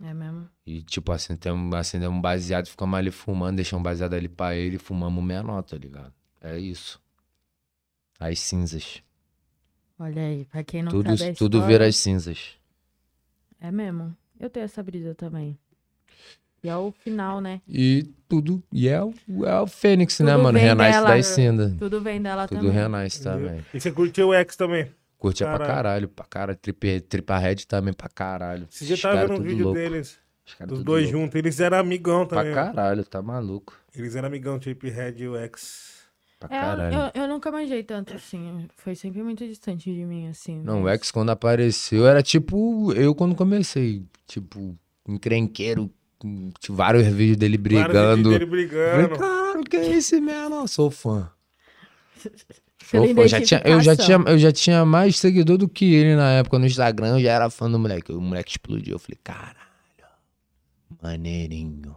É 0.01 0.15
mesmo? 0.15 0.49
E 0.65 0.81
tipo, 0.83 1.11
acendemos, 1.11 1.75
acendemos 1.75 2.17
um 2.17 2.21
baseado, 2.21 2.69
ficamos 2.69 2.97
ali 2.97 3.11
fumando, 3.11 3.57
deixamos 3.57 3.81
um 3.81 3.83
baseado 3.83 4.15
ali 4.15 4.29
pra 4.29 4.55
ele 4.55 4.77
e 4.77 4.79
fumamos 4.79 5.19
o 5.23 5.27
menor, 5.27 5.63
tá 5.63 5.77
ligado? 5.77 6.13
É 6.41 6.57
isso. 6.57 7.01
As 8.21 8.39
cinzas. 8.39 9.03
Olha 9.99 10.23
aí, 10.23 10.45
pra 10.45 10.63
quem 10.63 10.83
não 10.85 10.93
Tudo, 10.93 11.17
sabe 11.17 11.31
a 11.31 11.35
tudo 11.35 11.57
história, 11.57 11.67
vira 11.67 11.87
as 11.89 11.97
cinzas. 11.97 12.57
É 13.61 13.73
mesmo. 13.73 14.17
Eu 14.39 14.49
tenho 14.49 14.65
essa 14.65 14.81
brisa 14.81 15.13
também. 15.17 15.59
E 16.63 16.69
é 16.69 16.77
o 16.77 16.93
final, 16.93 17.41
né? 17.41 17.61
E 17.69 18.09
tudo. 18.29 18.63
E 18.73 18.89
é 18.89 19.03
o, 19.03 19.13
é 19.45 19.61
o 19.61 19.67
Fênix, 19.67 20.19
né, 20.21 20.33
Tudo 20.33 20.43
mano? 20.43 20.59
vem 20.59 20.67
Renasce 20.69 20.93
dela. 20.99 21.09
das 21.09 21.27
cinzas. 21.27 21.75
Tudo 21.79 22.01
vem 22.01 22.21
dela 22.23 22.49
Tudo 22.49 22.59
também. 22.59 22.73
renasce 22.73 23.23
também. 23.23 23.65
E 23.73 23.81
você 23.81 23.93
curtiu 23.93 24.29
o 24.29 24.35
X 24.35 24.57
também? 24.57 24.91
Curtia 25.19 25.47
pra 25.47 25.59
Caralho. 25.59 25.75
caralho, 25.75 26.09
pra 26.09 26.25
caralho. 26.27 26.59
Tripa, 26.61 26.87
tripa 27.09 27.39
Red 27.39 27.57
também 27.67 27.93
pra 27.95 28.09
caralho. 28.09 28.67
Você 28.71 28.85
já 28.85 28.97
tava 28.97 29.23
vendo 29.23 29.33
um 29.33 29.37
tudo 29.37 29.49
vídeo 29.49 29.65
louco. 29.65 29.79
deles, 29.81 30.19
Os 30.47 30.55
tudo 30.57 30.85
dois 30.85 31.05
louco. 31.05 31.19
juntos. 31.19 31.35
Eles 31.37 31.59
eram 31.61 31.79
amigão 31.79 32.27
Pra 32.27 32.39
também. 32.39 32.55
caralho, 32.55 33.05
tá 33.05 33.21
maluco. 33.23 33.77
Eles 33.95 34.15
eram 34.15 34.29
amigão, 34.29 34.59
Trip 34.59 34.89
Red 34.91 35.15
e 35.19 35.29
o 35.29 35.37
X. 35.37 35.89
Pra 36.39 36.57
É, 36.57 36.61
caralho. 36.61 36.95
eu, 37.17 37.23
eu 37.23 37.29
nunca 37.29 37.51
manjei 37.51 37.83
tanto 37.83 38.15
assim. 38.15 38.69
Foi 38.77 38.95
sempre 38.95 39.21
muito 39.25 39.45
distante 39.45 39.93
de 39.93 40.05
mim, 40.05 40.29
assim. 40.29 40.61
Não, 40.63 40.81
o 40.81 40.85
mas- 40.85 41.01
X 41.01 41.11
quando 41.11 41.31
apareceu 41.31 42.07
era 42.07 42.23
tipo 42.23 42.93
eu 42.93 43.13
quando 43.13 43.35
comecei. 43.35 44.05
Tipo, 44.27 44.79
encrenqueiro, 45.09 45.91
tinha 46.21 46.77
vários 46.77 47.07
vídeos 47.07 47.37
dele 47.37 47.57
Vários 47.59 47.85
brigando. 47.85 48.31
vídeos 48.31 48.51
dele 48.51 48.67
Falei, 48.67 48.67
brigando. 49.07 49.19
caralho, 49.19 49.65
que 49.65 49.77
é 49.77 49.91
esse 49.97 50.21
menor? 50.21 50.67
Sou 50.67 50.91
fã. 50.91 51.31
Sou 52.85 53.15
fã. 53.15 53.29
Já 53.29 53.41
tinha, 53.41 53.63
eu, 53.65 53.81
já 53.81 53.97
tinha, 53.97 54.19
eu 54.27 54.39
já 54.39 54.53
tinha 54.53 54.85
mais 54.85 55.19
seguidor 55.19 55.59
do 55.59 55.69
que 55.69 55.95
ele 55.95 56.17
na 56.17 56.33
época 56.33 56.59
no 56.59 56.67
Instagram. 56.67 57.19
Eu 57.19 57.21
já 57.21 57.33
era 57.33 57.51
fã 57.51 57.71
do 57.71 57.79
moleque. 57.79 58.13
O 58.13 58.21
moleque 58.21 58.53
explodiu. 58.53 58.95
Eu 58.95 58.99
falei, 58.99 59.19
caralho. 59.23 59.57
Maneirinho. 61.03 61.97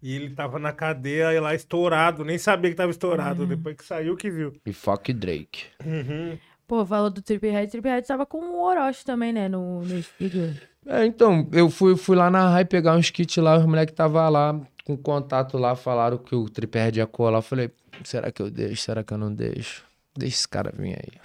E 0.00 0.14
ele 0.14 0.30
tava 0.30 0.58
na 0.60 0.72
cadeia 0.72 1.32
e 1.34 1.40
lá 1.40 1.54
estourado, 1.54 2.24
nem 2.24 2.38
sabia 2.38 2.70
que 2.70 2.76
tava 2.76 2.90
estourado. 2.90 3.42
Uhum. 3.42 3.48
Depois 3.48 3.76
que 3.76 3.84
saiu 3.84 4.16
que 4.16 4.30
viu. 4.30 4.52
E 4.64 4.72
fuck 4.72 5.12
Drake. 5.12 5.64
Uhum. 5.84 6.38
Pô, 6.68 6.86
falou 6.86 7.10
do 7.10 7.20
Trip 7.20 7.44
Head. 7.48 7.70
Trip 7.72 7.88
Head 7.88 8.06
tava 8.06 8.24
com 8.24 8.38
o 8.38 8.62
Orochi 8.62 9.04
também, 9.04 9.32
né? 9.32 9.48
No, 9.48 9.82
no 9.82 9.98
estúdio. 9.98 10.54
É, 10.86 11.04
então, 11.04 11.46
eu 11.52 11.68
fui, 11.68 11.96
fui 11.96 12.16
lá 12.16 12.30
na 12.30 12.48
Rai 12.48 12.64
pegar 12.64 12.96
uns 12.96 13.10
kits 13.10 13.36
lá, 13.36 13.58
os 13.58 13.66
moleques 13.66 13.94
tava 13.94 14.28
lá 14.28 14.58
com 14.84 14.96
contato 14.96 15.58
lá, 15.58 15.76
falaram 15.76 16.16
que 16.16 16.34
o 16.34 16.48
Triperd 16.48 16.98
ia 16.98 17.06
colar. 17.06 17.38
Eu 17.38 17.42
falei, 17.42 17.70
será 18.04 18.32
que 18.32 18.40
eu 18.40 18.50
deixo? 18.50 18.82
Será 18.82 19.04
que 19.04 19.12
eu 19.12 19.18
não 19.18 19.32
deixo? 19.32 19.84
Deixa 20.16 20.36
esse 20.36 20.48
cara 20.48 20.72
vir 20.74 20.94
aí. 20.94 21.20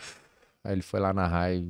Aí 0.64 0.74
ele 0.74 0.82
foi 0.82 1.00
lá 1.00 1.14
na 1.14 1.26
Rai 1.26 1.66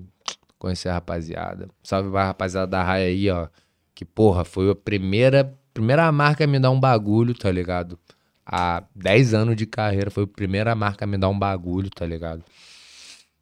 conhecer 0.58 0.90
a 0.90 0.94
rapaziada. 0.94 1.68
Salve 1.84 2.10
pra 2.10 2.26
rapaziada 2.26 2.68
da 2.68 2.84
Rai 2.84 3.04
aí, 3.06 3.30
ó. 3.30 3.48
Que 3.94 4.04
porra, 4.04 4.44
foi 4.44 4.72
a 4.72 4.76
primeira, 4.76 5.56
primeira 5.72 6.12
marca 6.12 6.46
a 6.46 6.48
me 6.48 6.60
dar 6.60 6.72
um 6.72 6.80
bagulho, 6.80 7.36
tá 7.36 7.52
ligado? 7.52 8.00
Há 8.44 8.84
10 8.96 9.36
anos 9.36 9.56
de 9.56 9.68
carreira, 9.68 10.10
foi 10.10 10.24
a 10.24 10.28
primeira 10.28 10.74
marca 10.74 11.06
a 11.06 11.08
me 11.08 11.18
dar 11.18 11.30
um 11.30 11.38
bagulho, 11.38 11.92
tá 11.92 12.06
ligado? 12.06 12.44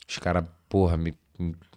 Os 0.08 0.18
caras, 0.18 0.44
porra, 0.68 0.98
me, 0.98 1.14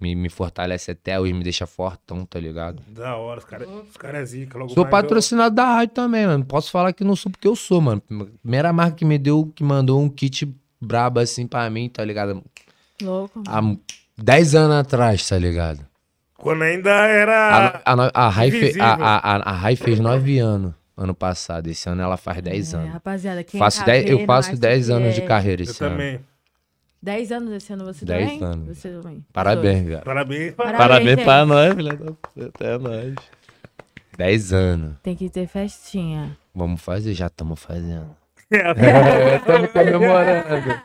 me, 0.01 0.15
me 0.15 0.29
fortalece 0.29 0.91
até 0.91 1.19
hoje, 1.19 1.33
me 1.33 1.43
deixa 1.45 1.67
fortão, 1.67 2.25
tá 2.27 2.39
ligado? 2.39 2.83
Da 2.89 3.17
hora, 3.17 3.39
os 3.39 3.45
caras 3.45 3.69
os 3.69 3.97
cara 3.97 4.19
é 4.19 4.25
zica. 4.25 4.59
Logo 4.59 4.73
Sou 4.73 4.85
mais 4.85 4.93
eu- 4.95 5.03
patrocinado 5.03 5.55
da 5.55 5.65
rádio 5.65 5.95
também, 5.95 6.27
mano. 6.27 6.45
Posso 6.45 6.71
falar 6.71 6.93
que 6.93 7.03
não 7.05 7.17
sou 7.17 7.31
porque 7.33 7.49
eu 7.49 7.57
sou, 7.57 7.81
mano. 7.81 8.03
Primeira 8.43 8.73
marca 8.73 8.97
que 8.97 9.05
me 9.05 9.19
deu, 9.19 9.51
que 9.55 9.65
mandou 9.65 10.01
um 10.03 10.09
kit 10.09 10.53
brabo 10.81 11.21
assim 11.21 11.47
pra 11.47 11.69
mim, 11.71 11.89
tá 11.89 12.05
ligado? 12.05 12.43
Louco. 13.03 13.43
Há 13.49 13.61
10 14.17 14.55
anos 14.55 14.77
atrás, 14.77 15.29
tá 15.29 15.39
ligado? 15.39 15.81
Quando 16.37 16.63
ainda 16.63 16.91
era. 16.91 17.81
A, 17.85 17.93
a, 17.93 18.27
a, 18.27 18.29
Rai 18.29 18.51
fe- 18.51 18.79
a, 18.81 18.93
a, 18.95 19.17
a, 19.17 19.51
a 19.51 19.53
Rai 19.53 19.77
fez 19.77 19.99
9 19.99 20.39
anos 20.39 20.75
ano 20.97 21.15
passado. 21.15 21.69
Esse 21.69 21.89
ano 21.89 22.03
ela 22.03 22.17
faz 22.17 22.41
10 22.43 22.73
É, 22.73 22.77
anos. 22.77 22.93
rapaziada, 22.93 23.43
quem 23.43 23.59
Faço 23.59 23.81
tá 23.81 23.87
10 23.87 24.11
eu 24.11 24.27
faço 24.27 24.51
acha 24.51 24.59
10 24.61 24.87
que 24.87 24.93
anos 24.93 25.15
de 25.15 25.23
é 25.23 25.27
carreira 25.27 25.63
eu 25.63 25.65
esse 25.65 25.83
ano. 25.83 26.21
Também. 27.05 27.19
10 27.19 27.33
anos 27.33 27.53
esse 27.53 27.73
ano 27.73 27.85
você 27.85 28.05
10 28.05 28.33
também? 28.33 28.45
anos. 28.45 28.79
Você 28.79 28.91
também. 28.91 29.27
Parabéns, 29.33 29.89
cara. 29.89 30.03
Parabéns. 30.05 30.55
Parabéns, 30.55 30.79
Parabéns 30.79 31.11
gente. 31.11 31.25
pra 31.25 31.47
nós, 31.47 31.75
filha 31.75 31.97
da 31.97 32.13
puta. 32.13 32.65
É 32.65 32.79
nóis. 32.79 33.15
10 34.17 34.53
anos. 34.53 34.97
Tem 35.03 35.17
que 35.17 35.29
ter 35.29 35.47
festinha. 35.47 36.37
Vamos 36.55 36.81
fazer, 36.81 37.15
já 37.15 37.27
estamos 37.27 37.61
fazendo. 37.61 38.15
É, 38.51 39.37
Estamos 39.37 39.71
comemorando. 39.73 40.83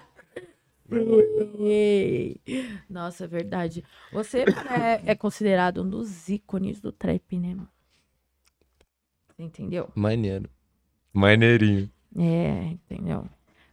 Ei. 1.59 2.41
Nossa, 2.89 3.25
é 3.25 3.27
verdade. 3.27 3.83
Você 4.11 4.39
é, 4.39 5.11
é 5.11 5.15
considerado 5.15 5.83
um 5.83 5.89
dos 5.89 6.29
ícones 6.29 6.79
do 6.79 6.91
trap, 6.91 7.37
né, 7.37 7.49
mano? 7.49 7.69
Entendeu? 9.37 9.89
Maneiro. 9.93 10.49
Maneirinho. 11.13 11.89
É, 12.17 12.63
entendeu? 12.71 13.27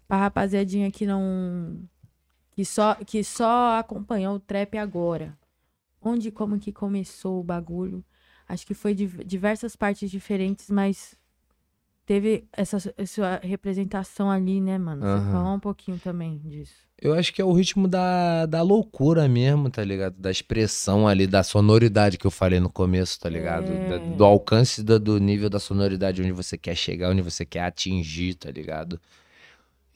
Pra 0.07 0.19
rapaziadinha 0.19 0.91
que 0.91 1.07
não. 1.07 1.79
Que 2.57 2.65
só, 2.65 2.95
que 2.95 3.23
só 3.23 3.79
acompanhou 3.79 4.37
o 4.37 4.41
trap 4.41 4.79
agora. 4.79 5.37
Onde 6.01 6.31
como 6.31 6.59
que 6.59 6.73
começou 6.73 7.39
o 7.39 7.45
bagulho? 7.45 8.03
Acho 8.49 8.67
que 8.67 8.73
foi 8.73 8.95
de 8.95 9.07
diversas 9.27 9.77
partes 9.77 10.11
diferentes, 10.11 10.71
mas 10.71 11.15
teve 12.07 12.47
essa, 12.51 12.79
essa 12.97 13.41
representação 13.43 14.31
ali, 14.31 14.59
né, 14.59 14.79
mano? 14.79 15.03
Você 15.03 15.31
falar 15.33 15.53
um 15.53 15.61
pouquinho 15.61 15.99
também 15.99 16.39
disso. 16.39 16.73
Eu 16.99 17.13
acho 17.13 17.31
que 17.35 17.43
é 17.43 17.45
o 17.45 17.53
ritmo 17.53 17.87
da, 17.87 18.47
da 18.47 18.63
loucura 18.63 19.29
mesmo, 19.29 19.69
tá 19.69 19.85
ligado? 19.85 20.15
Da 20.19 20.31
expressão 20.31 21.07
ali, 21.07 21.27
da 21.27 21.43
sonoridade 21.43 22.17
que 22.17 22.27
eu 22.27 22.31
falei 22.31 22.59
no 22.59 22.71
começo, 22.71 23.21
tá 23.21 23.29
ligado? 23.29 23.71
É. 23.71 23.89
Da- 23.99 24.17
do 24.17 24.25
alcance 24.25 24.83
da- 24.83 24.97
do 24.97 25.19
nível 25.21 25.51
da 25.51 25.61
sonoridade, 25.61 26.23
onde 26.23 26.33
você 26.33 26.57
quer 26.57 26.75
chegar, 26.75 27.11
onde 27.11 27.21
você 27.21 27.45
quer 27.45 27.65
atingir, 27.65 28.33
tá 28.37 28.51
ligado? 28.51 28.99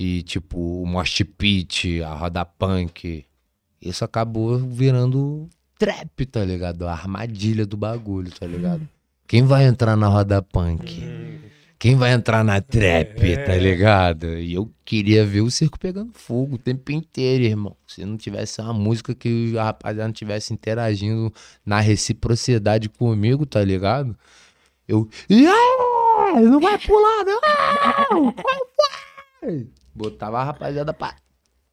E 0.03 0.23
tipo, 0.23 0.83
o 0.83 0.87
mosh 0.87 1.23
pit, 1.37 2.03
a 2.03 2.15
roda 2.15 2.43
punk. 2.43 3.23
Isso 3.83 4.03
acabou 4.03 4.57
virando 4.59 5.47
trap, 5.79 6.25
tá 6.25 6.43
ligado? 6.43 6.89
A 6.89 6.93
armadilha 6.93 7.67
do 7.67 7.77
bagulho, 7.77 8.31
tá 8.33 8.47
ligado? 8.47 8.89
Quem 9.29 9.43
vai 9.43 9.67
entrar 9.67 9.97
na 9.97 10.09
roda 10.09 10.41
punk? 10.41 11.03
Quem 11.79 11.97
vai 11.97 12.15
entrar 12.15 12.43
na 12.43 12.63
trap, 12.63 13.21
tá 13.45 13.55
ligado? 13.59 14.39
E 14.39 14.55
eu 14.55 14.73
queria 14.87 15.23
ver 15.27 15.43
o 15.43 15.51
circo 15.51 15.79
pegando 15.79 16.15
fogo 16.15 16.55
o 16.55 16.59
tempo 16.59 16.91
inteiro, 16.93 17.45
irmão. 17.45 17.77
Se 17.87 18.03
não 18.03 18.17
tivesse 18.17 18.59
uma 18.63 18.73
música 18.73 19.15
que 19.15 19.53
a 19.59 19.65
rapaziada 19.65 20.09
não 20.09 20.15
tivesse 20.15 20.51
interagindo 20.55 21.31
na 21.63 21.79
reciprocidade 21.79 22.89
comigo, 22.89 23.45
tá 23.45 23.63
ligado? 23.63 24.17
Eu. 24.89 25.07
Yeah! 25.31 26.41
Não 26.41 26.59
vai 26.59 26.79
pular, 26.79 27.23
não! 27.27 28.33
Qual 28.33 28.67
foi? 29.41 29.69
Botava 29.95 30.41
a 30.41 30.45
rapaziada 30.45 30.93
pra, 30.93 31.17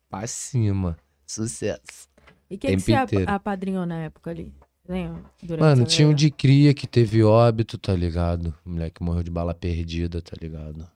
pra 0.10 0.26
cima. 0.28 0.98
Sucesso. 1.26 2.08
E 2.50 2.58
quem 2.58 2.76
que 2.76 2.82
você 2.82 2.94
inteiro. 2.94 3.30
apadrinhou 3.30 3.86
na 3.86 4.04
época 4.04 4.32
ali? 4.32 4.54
Lembra? 4.88 5.22
Mano, 5.60 5.86
tinha 5.86 6.08
um 6.08 6.14
de 6.14 6.32
cria 6.32 6.74
que 6.74 6.88
teve 6.88 7.22
óbito, 7.22 7.78
tá 7.78 7.94
ligado? 7.94 8.56
O 8.66 8.70
moleque 8.70 9.04
morreu 9.04 9.24
de 9.24 9.30
bala 9.30 9.54
perdida, 9.54 10.22
tá 10.22 10.34
ligado? 10.42 10.90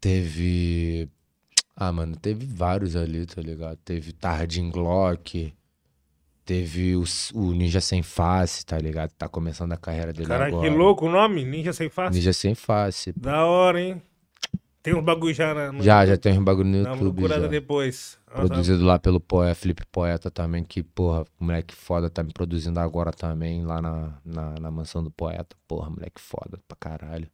Teve. 0.00 1.08
Ah, 1.74 1.90
mano, 1.90 2.14
teve 2.16 2.44
vários 2.44 2.94
ali, 2.96 3.24
tá 3.24 3.40
ligado? 3.40 3.76
Teve 3.78 4.12
Tardim 4.12 4.70
Glock. 4.70 5.54
Teve 6.44 6.96
o, 6.96 7.04
o 7.34 7.52
Ninja 7.52 7.80
Sem 7.80 8.02
Face, 8.02 8.66
tá 8.66 8.76
ligado? 8.78 9.12
Tá 9.12 9.28
começando 9.28 9.72
a 9.72 9.76
carreira 9.76 10.12
dele 10.12 10.26
Caralho, 10.26 10.56
agora. 10.56 10.68
que 10.70 10.76
louco 10.76 11.06
o 11.06 11.10
nome? 11.10 11.44
Ninja 11.44 11.72
sem 11.72 11.88
face. 11.88 12.16
Ninja 12.18 12.32
Sem 12.32 12.54
Face. 12.54 13.12
Da 13.16 13.46
hora, 13.46 13.80
hein? 13.80 14.02
Tem 14.82 14.94
uns 14.94 15.04
bagulho 15.04 15.32
já 15.32 15.54
na, 15.54 15.70
no- 15.72 15.82
Já, 15.82 16.04
já 16.04 16.16
tem 16.16 16.36
um 16.38 16.42
bagulho 16.44 16.68
no 16.68 16.82
Dá 16.82 16.90
uma 16.92 16.96
YouTube 17.02 17.14
procurada 17.16 17.42
já. 17.42 17.48
depois. 17.48 18.18
Nossa, 18.28 18.46
Produzido 18.48 18.84
lá 18.84 18.98
pelo 18.98 19.20
Poeta, 19.20 19.54
Felipe 19.54 19.84
Poeta 19.92 20.30
também, 20.30 20.64
que, 20.64 20.82
porra, 20.82 21.24
moleque 21.38 21.74
foda, 21.74 22.08
tá 22.10 22.22
me 22.22 22.32
produzindo 22.32 22.80
agora 22.80 23.12
também, 23.12 23.62
lá 23.64 23.80
na, 23.80 24.12
na, 24.24 24.54
na 24.58 24.70
mansão 24.70 25.04
do 25.04 25.10
Poeta. 25.10 25.54
Porra, 25.68 25.88
moleque 25.90 26.20
foda 26.20 26.58
pra 26.66 26.76
caralho. 26.80 27.28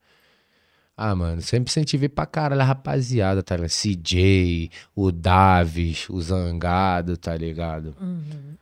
Ah, 0.96 1.14
mano, 1.14 1.40
sempre 1.40 1.70
incentivei 1.70 2.08
pra 2.08 2.26
caralho 2.26 2.60
a 2.60 2.64
rapaziada, 2.64 3.42
tá 3.42 3.54
ligado? 3.54 3.70
CJ, 3.70 4.70
o 4.96 5.12
Davis, 5.12 6.10
o 6.10 6.20
Zangado, 6.20 7.16
tá 7.16 7.36
ligado? 7.36 7.94
Uhum. 8.00 8.56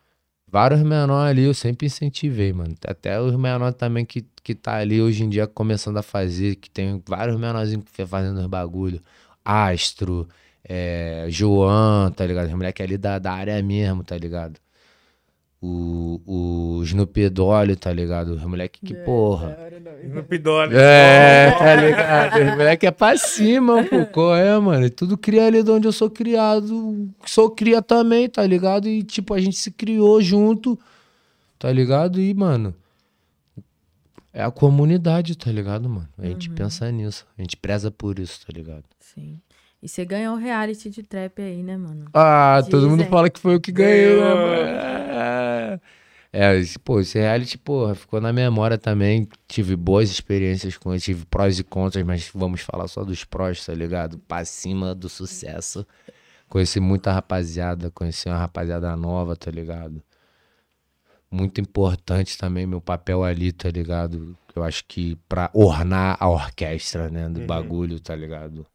Vários 0.56 0.80
menores 0.80 1.30
ali 1.30 1.44
eu 1.44 1.52
sempre 1.52 1.86
incentivei, 1.86 2.50
mano. 2.50 2.74
Até 2.86 3.20
os 3.20 3.36
menores 3.36 3.76
também 3.76 4.06
que, 4.06 4.22
que 4.42 4.54
tá 4.54 4.76
ali 4.76 5.02
hoje 5.02 5.22
em 5.22 5.28
dia 5.28 5.46
começando 5.46 5.98
a 5.98 6.02
fazer, 6.02 6.56
que 6.56 6.70
tem 6.70 7.02
vários 7.06 7.38
menorzinhos 7.38 7.84
fazendo 8.08 8.38
os 8.40 8.46
bagulho. 8.46 9.02
Astro, 9.44 10.26
é, 10.64 11.26
João, 11.28 12.10
tá 12.10 12.24
ligado? 12.24 12.46
Os 12.46 12.54
moleque 12.54 12.82
ali 12.82 12.96
da, 12.96 13.18
da 13.18 13.34
área 13.34 13.62
mesmo, 13.62 14.02
tá 14.02 14.16
ligado? 14.16 14.58
O, 15.60 16.20
o 16.26 16.82
Snoopy 16.82 17.30
Dolly, 17.30 17.76
tá 17.76 17.92
ligado? 17.92 18.34
Os 18.34 18.42
moleque 18.42 18.80
que, 18.84 18.94
porra. 18.94 19.56
Snoop 20.04 20.38
Dogg. 20.38 20.74
É, 20.74 21.50
tá 21.58 21.74
ligado? 21.74 22.40
Os 22.40 22.56
moleque 22.56 22.86
é 22.86 22.90
pra 22.90 23.16
cima, 23.16 23.82
pô. 23.88 24.06
Qual 24.06 24.36
é, 24.36 24.58
mano? 24.58 24.88
Tudo 24.90 25.16
cria 25.16 25.46
ali 25.46 25.62
de 25.62 25.70
onde 25.70 25.88
eu 25.88 25.92
sou 25.92 26.10
criado. 26.10 27.08
Sou 27.24 27.50
cria 27.50 27.80
também, 27.80 28.28
tá 28.28 28.46
ligado? 28.46 28.86
E, 28.88 29.02
tipo, 29.02 29.32
a 29.32 29.40
gente 29.40 29.56
se 29.56 29.70
criou 29.70 30.20
junto, 30.20 30.78
tá 31.58 31.72
ligado? 31.72 32.20
E, 32.20 32.32
mano. 32.34 32.74
É 34.32 34.42
a 34.42 34.50
comunidade, 34.50 35.34
tá 35.34 35.50
ligado, 35.50 35.88
mano? 35.88 36.08
A 36.18 36.26
gente 36.26 36.50
pensa 36.50 36.92
nisso. 36.92 37.26
A 37.38 37.40
gente 37.40 37.56
preza 37.56 37.90
por 37.90 38.18
isso, 38.18 38.46
tá 38.46 38.52
ligado? 38.52 38.84
Sim. 39.00 39.40
E 39.86 39.88
você 39.88 40.04
ganhou 40.04 40.34
o 40.34 40.36
reality 40.36 40.90
de 40.90 41.00
trap 41.04 41.40
aí, 41.40 41.62
né, 41.62 41.76
mano? 41.76 42.06
Ah, 42.12 42.60
todo 42.68 42.88
mundo 42.88 42.96
Dizem. 42.98 43.08
fala 43.08 43.30
que 43.30 43.38
foi 43.38 43.54
eu 43.54 43.60
que 43.60 43.70
ganhei, 43.70 44.16
né, 44.16 44.16
Ganhou. 44.16 44.36
mano? 44.36 45.80
É, 46.32 46.56
esse- 46.56 46.76
pô, 46.76 46.98
esse 46.98 47.16
reality, 47.16 47.56
porra, 47.56 47.94
ficou 47.94 48.20
na 48.20 48.32
memória 48.32 48.76
também. 48.76 49.28
Tive 49.46 49.76
boas 49.76 50.10
experiências 50.10 50.76
com 50.76 50.90
ele, 50.90 51.00
tive 51.00 51.24
prós 51.26 51.60
e 51.60 51.62
contras, 51.62 52.04
mas 52.04 52.28
vamos 52.34 52.62
falar 52.62 52.88
só 52.88 53.04
dos 53.04 53.22
prós, 53.22 53.64
tá 53.64 53.72
ligado? 53.72 54.18
Pra 54.18 54.44
cima 54.44 54.92
do 54.92 55.08
sucesso. 55.08 55.86
Conheci 56.48 56.80
muita 56.80 57.12
rapaziada, 57.12 57.88
conheci 57.92 58.28
uma 58.28 58.38
rapaziada 58.38 58.96
nova, 58.96 59.36
tá 59.36 59.52
ligado? 59.52 60.02
Muito 61.30 61.60
importante 61.60 62.36
também 62.36 62.66
meu 62.66 62.80
papel 62.80 63.22
ali, 63.22 63.52
tá 63.52 63.70
ligado? 63.70 64.36
Eu 64.54 64.64
acho 64.64 64.84
que 64.88 65.14
pra 65.28 65.48
ornar 65.54 66.16
a 66.18 66.28
orquestra, 66.28 67.08
né, 67.08 67.28
do 67.28 67.42
bagulho, 67.42 68.00
tá 68.00 68.16
ligado? 68.16 68.66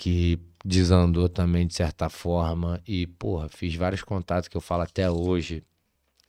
Que 0.00 0.38
desandou 0.64 1.28
também 1.28 1.66
de 1.66 1.74
certa 1.74 2.08
forma 2.08 2.80
e 2.88 3.06
porra, 3.06 3.50
fiz 3.50 3.74
vários 3.74 4.02
contatos 4.02 4.48
que 4.48 4.56
eu 4.56 4.60
falo 4.62 4.82
até 4.82 5.10
hoje, 5.10 5.62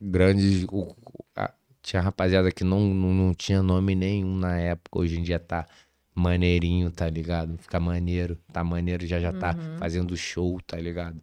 grandes 0.02 0.66
o- 0.72 0.96
a- 1.36 1.54
Tinha 1.82 2.02
rapaziada 2.02 2.52
que 2.52 2.64
não, 2.64 2.82
não, 2.94 3.14
não 3.14 3.34
tinha 3.34 3.64
nome 3.64 3.96
nenhum 3.96 4.36
na 4.38 4.56
época. 4.60 5.00
Hoje 5.00 5.18
em 5.20 5.24
dia 5.24 5.40
tá 5.40 5.66
maneirinho, 6.14 6.92
tá 6.92 7.10
ligado? 7.10 7.58
Fica 7.58 7.80
maneiro. 7.80 8.38
Tá 8.54 8.64
maneiro, 8.64 9.08
já 9.08 9.20
já 9.20 9.32
tá 9.34 9.56
Uhum. 9.58 9.78
fazendo 9.80 10.16
show, 10.18 10.60
tá 10.68 10.78
ligado? 10.78 11.20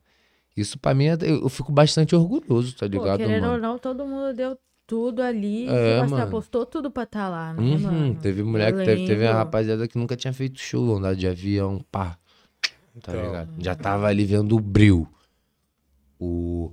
Isso 0.57 0.79
pra 0.79 0.95
mim, 0.95 1.07
é- 1.07 1.19
eu 1.23 1.43
eu 1.43 1.49
fico 1.49 1.71
bastante 1.71 2.17
orgulhoso, 2.17 2.75
tá 2.77 2.87
Pô, 2.87 2.93
ligado, 2.93 3.19
querendo 3.19 3.45
ou 3.45 3.51
mano? 3.53 3.63
não, 3.63 3.79
todo 3.79 4.07
mundo 4.07 4.35
deu 4.35 4.59
tudo 4.87 5.23
ali. 5.23 5.69
É, 5.69 6.01
você 6.01 6.15
apostou 6.23 6.67
tudo 6.67 6.91
pra 6.91 7.05
estar 7.05 7.29
lá, 7.29 7.53
né, 7.53 7.61
Uhum, 7.63 8.15
teve 8.17 8.43
mulher 8.43 8.73
Eu 8.73 8.79
que 8.79 8.85
teve, 8.85 9.07
teve 9.07 9.25
uma 9.27 9.35
rapaziada 9.35 9.87
que 9.87 9.99
nunca 9.99 10.17
tinha 10.17 10.33
feito 10.33 10.59
show, 10.59 10.97
andar 10.97 11.15
de 11.15 11.27
avião, 11.29 11.85
pá. 11.93 12.19
Tá 13.01 13.13
Então. 13.13 13.23
ligado? 13.27 13.63
Já 13.63 13.75
tava 13.75 14.07
ali 14.07 14.25
vendo 14.25 14.57
o 14.57 14.61
Bril. 14.61 15.09
O 16.21 16.73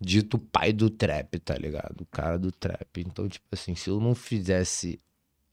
dito 0.00 0.38
pai 0.38 0.72
do 0.72 0.88
trap, 0.88 1.38
tá 1.40 1.54
ligado? 1.56 2.00
O 2.02 2.06
cara 2.06 2.38
do 2.38 2.50
trap. 2.50 3.00
Então, 3.00 3.28
tipo 3.28 3.46
assim, 3.52 3.74
se 3.74 3.90
eu 3.90 4.00
não 4.00 4.14
fizesse 4.14 5.00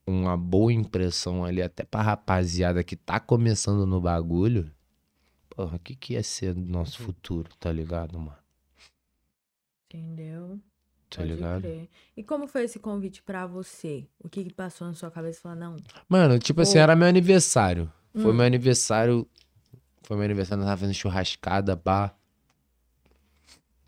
uma 0.08 0.38
boa 0.38 0.72
impressão 0.72 1.44
ali, 1.44 1.62
até 1.62 1.84
pra 1.84 2.02
rapaziada 2.02 2.84
que 2.84 2.96
tá 2.96 3.20
começando 3.20 3.86
no 3.86 4.00
bagulho, 4.00 4.72
porra, 5.50 5.76
o 5.78 5.80
que 5.80 5.96
que 5.96 6.14
ia 6.14 6.24
ser 6.24 6.54
do 6.54 6.62
nosso 6.62 7.00
futuro, 7.00 7.50
tá 7.60 7.72
ligado, 7.72 8.20
mano? 8.20 8.38
Entendeu? 9.90 10.60
Tá 11.10 11.18
Pode 11.22 11.30
ligado? 11.34 11.62
crer. 11.62 11.90
E 12.18 12.24
como 12.24 12.48
foi 12.48 12.64
esse 12.64 12.80
convite 12.80 13.22
pra 13.24 13.46
você? 13.48 14.06
O 14.20 14.28
que, 14.30 14.44
que 14.44 14.54
passou 14.54 14.88
na 14.88 14.94
sua 14.94 15.10
cabeça? 15.12 15.42
Falar, 15.42 15.56
não, 15.56 15.78
Mano, 16.10 16.38
tipo 16.40 16.62
assim, 16.62 16.78
era 16.78 16.96
meu 16.96 17.08
aniversário. 17.08 17.92
Foi 18.14 18.32
Hum. 18.32 18.36
meu 18.36 18.46
aniversário. 18.46 19.28
Foi 20.06 20.16
meu 20.16 20.26
aniversário, 20.26 20.62
nós 20.62 20.70
tava 20.70 20.82
fazendo 20.82 20.96
churrascada, 20.96 21.76
pá. 21.76 22.16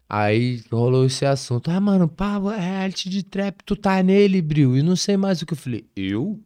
Aí 0.09 0.63
rolou 0.71 1.05
esse 1.05 1.25
assunto. 1.25 1.69
Ah, 1.69 1.79
mano, 1.79 2.07
pá, 2.07 2.39
é 2.55 2.59
reality 2.59 3.09
de 3.09 3.23
trap, 3.23 3.61
tu 3.63 3.75
tá 3.75 4.01
nele, 4.01 4.41
Bril. 4.41 4.75
E 4.75 4.81
não 4.81 4.95
sei 4.95 5.15
mais 5.15 5.41
o 5.41 5.45
que 5.45 5.53
eu 5.53 5.57
falei. 5.57 5.85
Eu? 5.95 6.41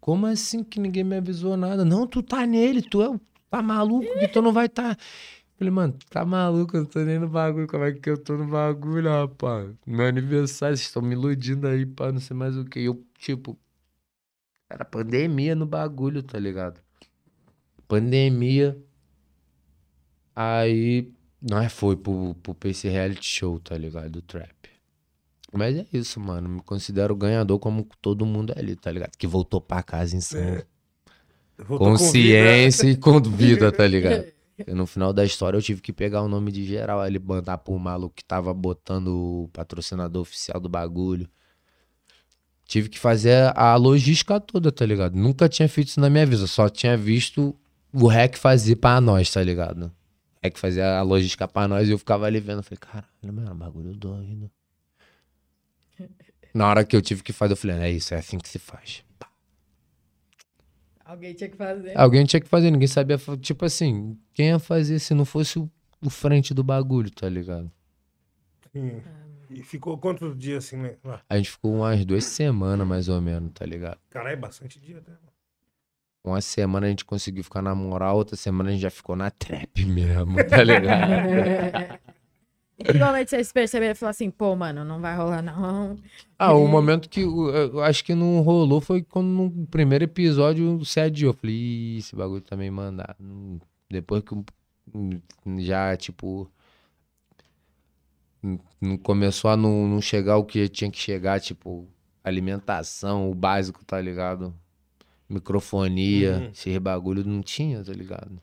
Como 0.00 0.26
assim 0.26 0.62
que 0.62 0.78
ninguém 0.78 1.02
me 1.02 1.16
avisou 1.16 1.56
nada? 1.56 1.84
Não, 1.84 2.06
tu 2.06 2.22
tá 2.22 2.46
nele, 2.46 2.80
tu 2.80 3.02
é, 3.02 3.18
tá 3.50 3.60
maluco 3.60 4.06
que 4.18 4.28
tu 4.28 4.40
não 4.40 4.52
vai 4.52 4.68
tá. 4.68 4.96
Falei, 5.56 5.72
mano, 5.72 5.94
tá 6.08 6.24
maluco, 6.24 6.76
eu 6.76 6.82
não 6.82 6.88
tô 6.88 7.00
nem 7.00 7.18
no 7.18 7.28
bagulho. 7.28 7.66
Como 7.66 7.82
é 7.84 7.92
que 7.92 8.08
eu 8.08 8.16
tô 8.16 8.36
no 8.36 8.46
bagulho, 8.46 9.10
rapaz? 9.10 9.74
Meu 9.84 10.06
aniversário, 10.06 10.76
vocês 10.76 10.86
estão 10.86 11.02
me 11.02 11.14
iludindo 11.14 11.66
aí, 11.66 11.84
pá, 11.84 12.12
não 12.12 12.20
sei 12.20 12.36
mais 12.36 12.56
o 12.56 12.64
que. 12.64 12.80
Eu, 12.80 13.04
tipo, 13.18 13.58
era 14.70 14.84
pandemia 14.84 15.56
no 15.56 15.66
bagulho, 15.66 16.22
tá 16.22 16.38
ligado? 16.38 16.80
Pandemia. 17.88 18.78
Aí 20.36 21.10
nós 21.40 21.72
foi 21.72 21.96
pro, 21.96 22.34
pro 22.42 22.54
PC 22.54 22.90
Reality 22.90 23.26
Show, 23.26 23.58
tá 23.58 23.76
ligado? 23.76 24.10
Do 24.10 24.22
Trap. 24.22 24.54
Mas 25.52 25.76
é 25.76 25.86
isso, 25.92 26.20
mano. 26.20 26.48
Me 26.48 26.60
considero 26.60 27.16
ganhador 27.16 27.58
como 27.58 27.88
todo 28.02 28.26
mundo 28.26 28.52
ali, 28.56 28.76
tá 28.76 28.90
ligado? 28.92 29.16
Que 29.16 29.26
voltou 29.26 29.60
pra 29.60 29.82
casa 29.82 30.16
com 30.16 30.38
vida. 30.38 30.66
consciência 31.78 32.88
e 32.88 32.96
com 32.96 33.20
vida, 33.20 33.72
tá 33.72 33.86
ligado? 33.88 34.26
E 34.66 34.72
no 34.72 34.86
final 34.86 35.12
da 35.12 35.24
história 35.24 35.56
eu 35.56 35.62
tive 35.62 35.80
que 35.80 35.92
pegar 35.92 36.22
o 36.22 36.28
nome 36.28 36.50
de 36.52 36.64
geral 36.64 37.00
ali, 37.00 37.18
mandar 37.18 37.58
pro 37.58 37.78
maluco 37.78 38.14
que 38.16 38.24
tava 38.24 38.52
botando 38.52 39.08
o 39.08 39.50
patrocinador 39.52 40.22
oficial 40.22 40.60
do 40.60 40.68
bagulho. 40.68 41.28
Tive 42.64 42.88
que 42.88 42.98
fazer 42.98 43.56
a 43.56 43.76
logística 43.76 44.38
toda, 44.38 44.70
tá 44.70 44.84
ligado? 44.84 45.16
Nunca 45.16 45.48
tinha 45.48 45.68
feito 45.68 45.88
isso 45.88 46.00
na 46.00 46.10
minha 46.10 46.26
vida, 46.26 46.46
só 46.46 46.68
tinha 46.68 46.96
visto 46.96 47.56
o 47.92 48.06
REC 48.06 48.36
fazer 48.36 48.76
pra 48.76 49.00
nós, 49.00 49.30
tá 49.30 49.42
ligado? 49.42 49.84
O 49.86 50.40
REC 50.42 50.58
fazia 50.58 50.98
a 50.98 51.02
logística 51.02 51.46
pra 51.48 51.66
nós 51.68 51.88
e 51.88 51.92
eu 51.92 51.98
ficava 51.98 52.26
ali 52.26 52.40
vendo. 52.40 52.62
Falei, 52.62 52.78
caralho, 52.78 53.32
mano, 53.32 53.54
bagulho 53.54 53.94
doido. 53.94 54.50
Na 56.54 56.68
hora 56.68 56.84
que 56.84 56.96
eu 56.96 57.02
tive 57.02 57.22
que 57.22 57.32
fazer, 57.32 57.52
eu 57.52 57.56
falei, 57.56 57.76
é 57.78 57.90
isso, 57.90 58.14
é 58.14 58.18
assim 58.18 58.38
que 58.38 58.48
se 58.48 58.58
faz. 58.58 59.04
alguém 61.04 61.34
tinha 61.34 61.48
que 61.50 61.56
fazer. 61.56 61.96
Alguém 61.98 62.24
tinha 62.24 62.40
que 62.40 62.48
fazer, 62.48 62.70
ninguém 62.70 62.88
sabia. 62.88 63.18
Tipo 63.40 63.64
assim, 63.64 64.18
quem 64.34 64.48
ia 64.48 64.58
fazer 64.58 64.98
se 64.98 65.14
não 65.14 65.24
fosse 65.24 65.58
o, 65.58 65.70
o 66.04 66.10
frente 66.10 66.54
do 66.54 66.62
bagulho, 66.62 67.10
tá 67.10 67.28
ligado? 67.28 67.70
Sim. 68.72 69.02
E 69.50 69.62
ficou 69.62 69.96
quantos 69.96 70.36
dias 70.38 70.66
assim, 70.66 70.76
né? 70.76 70.96
Ah, 71.04 71.20
A 71.28 71.36
gente 71.38 71.50
ficou 71.50 71.74
umas 71.76 72.04
duas 72.04 72.24
semanas, 72.24 72.86
mais 72.86 73.08
ou 73.08 73.20
menos, 73.20 73.50
tá 73.54 73.64
ligado? 73.64 73.98
Caralho, 74.10 74.34
é 74.34 74.36
bastante 74.36 74.78
dia, 74.78 74.96
né? 75.06 75.16
Uma 76.28 76.40
semana 76.40 76.86
a 76.86 76.90
gente 76.90 77.04
conseguiu 77.04 77.42
ficar 77.44 77.62
na 77.62 77.74
moral, 77.74 78.16
outra 78.16 78.36
semana 78.36 78.68
a 78.70 78.72
gente 78.72 78.82
já 78.82 78.90
ficou 78.90 79.16
na 79.16 79.30
trap 79.30 79.84
mesmo, 79.84 80.36
tá 80.48 80.62
ligado? 80.62 81.28
Em 82.80 82.84
que 82.84 82.94
momento 82.98 83.28
vocês 83.30 83.50
perceberam 83.52 83.90
e 83.90 83.94
falaram 83.96 84.10
assim, 84.12 84.30
pô, 84.30 84.54
mano, 84.54 84.84
não 84.84 85.00
vai 85.00 85.16
rolar 85.16 85.42
não. 85.42 85.98
ah, 86.38 86.52
o 86.54 86.68
momento 86.68 87.08
que 87.08 87.24
o- 87.24 87.50
eu 87.50 87.82
acho 87.82 88.04
que 88.04 88.14
não 88.14 88.40
rolou 88.40 88.80
foi 88.80 89.02
quando 89.02 89.26
no 89.26 89.66
primeiro 89.66 90.04
episódio 90.04 90.84
se 90.84 91.00
adiou. 91.00 91.32
Eu 91.32 91.36
falei, 91.36 91.56
"Ih, 91.56 91.98
esse 91.98 92.14
bagulho 92.14 92.40
também 92.40 92.70
mandar. 92.70 93.16
Não- 93.18 93.58
Depois 93.90 94.22
que 94.22 94.36
já, 95.60 95.96
tipo. 95.96 96.48
começou 99.02 99.50
a 99.50 99.56
não, 99.56 99.88
não 99.88 100.00
chegar 100.00 100.36
o 100.36 100.44
que 100.44 100.68
tinha 100.68 100.90
que 100.90 100.98
chegar, 100.98 101.40
tipo, 101.40 101.88
alimentação, 102.22 103.28
o 103.30 103.34
básico, 103.34 103.84
tá 103.84 104.00
ligado? 104.00 104.54
Microfonia, 105.28 106.38
Uhum. 106.38 106.50
esse 106.50 106.78
bagulho 106.80 107.24
não 107.24 107.42
tinha, 107.42 107.84
tá 107.84 107.92
ligado? 107.92 108.40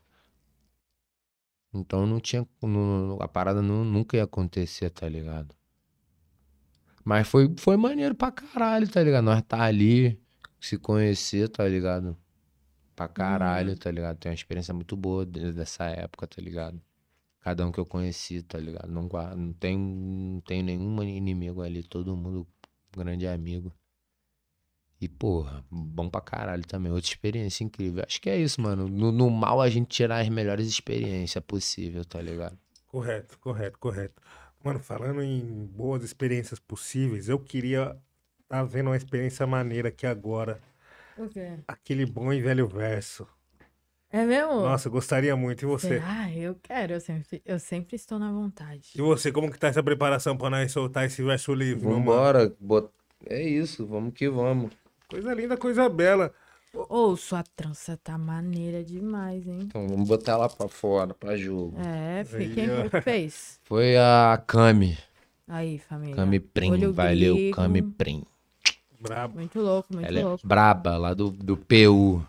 Então 1.74 2.06
não 2.06 2.20
tinha. 2.20 2.48
não- 2.62 3.18
a 3.20 3.28
parada 3.28 3.62
não- 3.62 3.84
nunca 3.84 4.16
ia 4.18 4.24
acontecer, 4.24 4.90
tá 4.90 5.08
ligado? 5.10 5.54
Mas 7.04 7.28
foi, 7.28 7.54
foi 7.58 7.78
maneiro 7.78 8.16
pra 8.16 8.32
caralho, 8.32 8.88
tá 8.90 9.04
ligado? 9.04 9.24
Nós 9.26 9.42
tá 9.44 9.62
ali, 9.64 10.20
se 10.60 10.78
conhecer, 10.78 11.50
tá 11.50 11.68
ligado? 11.68 12.18
Pra 12.96 13.08
caralho, 13.08 13.78
tá 13.78 13.92
ligado? 13.92 14.18
Tem 14.18 14.30
uma 14.32 14.36
experiência 14.36 14.74
muito 14.74 14.96
boa 14.96 15.26
desde 15.26 15.54
dessa 15.54 15.86
época, 15.86 16.26
tá 16.28 16.42
ligado? 16.42 16.82
Cada 17.42 17.68
um 17.68 17.72
que 17.72 17.80
eu 17.80 17.86
conheci, 17.86 18.42
tá 18.42 18.58
ligado? 18.58 18.90
Não, 18.90 19.04
não, 19.36 19.54
tem, 19.54 19.78
não 19.78 20.42
tenho 20.42 20.64
nenhum 20.64 21.04
inimigo 21.04 21.62
ali, 21.62 21.84
todo 21.84 22.16
mundo 22.16 22.48
grande 22.96 23.28
amigo. 23.28 23.72
E, 25.00 25.08
porra, 25.10 25.64
bom 25.70 26.10
pra 26.10 26.22
caralho 26.22 26.66
também. 26.66 26.92
Outra 26.92 27.10
experiência 27.10 27.64
incrível. 27.64 28.04
Acho 28.08 28.22
que 28.22 28.30
é 28.30 28.38
isso, 28.38 28.62
mano. 28.62 28.88
No, 28.88 29.12
no 29.12 29.30
mal 29.30 29.62
a 29.62 29.70
gente 29.70 29.88
tirar 29.90 30.20
as 30.22 30.30
melhores 30.30 30.68
experiências 30.68 31.44
possível, 31.44 32.04
tá 32.06 32.22
ligado? 32.22 32.58
Correto, 32.88 33.38
correto, 33.40 33.78
correto. 33.78 34.22
Mano, 34.64 34.80
falando 34.80 35.22
em 35.22 35.66
boas 35.68 36.02
experiências 36.04 36.60
possíveis, 36.60 37.28
eu 37.30 37.38
queria 37.38 37.96
tá 38.48 38.64
vendo 38.64 38.88
uma 38.88 38.98
experiência 38.98 39.46
maneira 39.46 39.90
aqui 39.90 40.06
agora. 40.08 40.62
O 41.18 41.28
quê? 41.28 41.60
Aquele 41.68 42.06
bom 42.06 42.32
e 42.32 42.42
velho 42.42 42.68
verso. 42.68 43.28
É 44.12 44.24
mesmo? 44.24 44.62
Nossa, 44.62 44.88
eu 44.88 44.92
gostaria 44.92 45.36
muito. 45.36 45.64
E 45.64 45.66
você? 45.66 46.02
Ah, 46.06 46.32
eu 46.32 46.56
quero, 46.64 46.94
eu 46.94 47.02
sempre, 47.02 47.42
eu 47.46 47.60
sempre 47.60 47.96
estou 47.98 48.18
na 48.18 48.32
vontade. 48.32 48.92
E 48.96 49.02
você, 49.02 49.32
como 49.32 49.52
que 49.52 49.60
tá 49.60 49.68
essa 49.68 49.84
preparação 49.84 50.38
pra 50.38 50.50
nós 50.50 50.72
soltar 50.72 51.06
esse 51.06 51.22
verso 51.22 51.54
livre? 51.54 51.84
Vambora. 51.86 52.56
bot- 52.60 52.90
É 53.26 53.42
isso, 53.42 53.86
vamos 53.86 54.14
que 54.14 54.30
vamos. 54.30 54.72
Coisa 55.16 55.34
linda, 55.34 55.56
coisa 55.56 55.88
bela. 55.88 56.34
Ô, 56.74 57.16
sua 57.16 57.42
trança 57.56 57.98
tá 58.04 58.18
maneira 58.18 58.84
demais, 58.84 59.48
hein? 59.48 59.60
Então 59.62 59.88
vamos 59.88 60.10
botar 60.10 60.34
ela 60.34 60.50
pra 60.50 60.68
fora, 60.68 61.14
pra 61.14 61.38
jogo. 61.38 61.80
É, 61.80 62.26
fi, 62.26 62.36
Aí, 62.36 62.54
quem 62.54 62.68
foi 62.68 62.90
que 62.90 63.02
fez? 63.02 63.60
Foi 63.64 63.96
a 63.96 64.44
Cami. 64.46 64.98
Aí, 65.48 65.80
família. 65.80 66.18
Cami 66.18 66.40
Prim. 66.42 66.72
Olho 66.72 66.92
Valeu, 66.92 67.36
grego. 67.36 67.56
Cami 67.56 67.82
Prim. 67.82 68.24
Brabo. 69.00 69.36
Muito 69.36 69.62
louco, 69.62 69.94
muito 69.94 70.06
Ela 70.06 70.20
é 70.20 70.24
louco. 70.24 70.46
braba, 70.46 70.98
lá 70.98 71.14
do, 71.14 71.32
do 71.32 71.56
PU. 71.56 72.22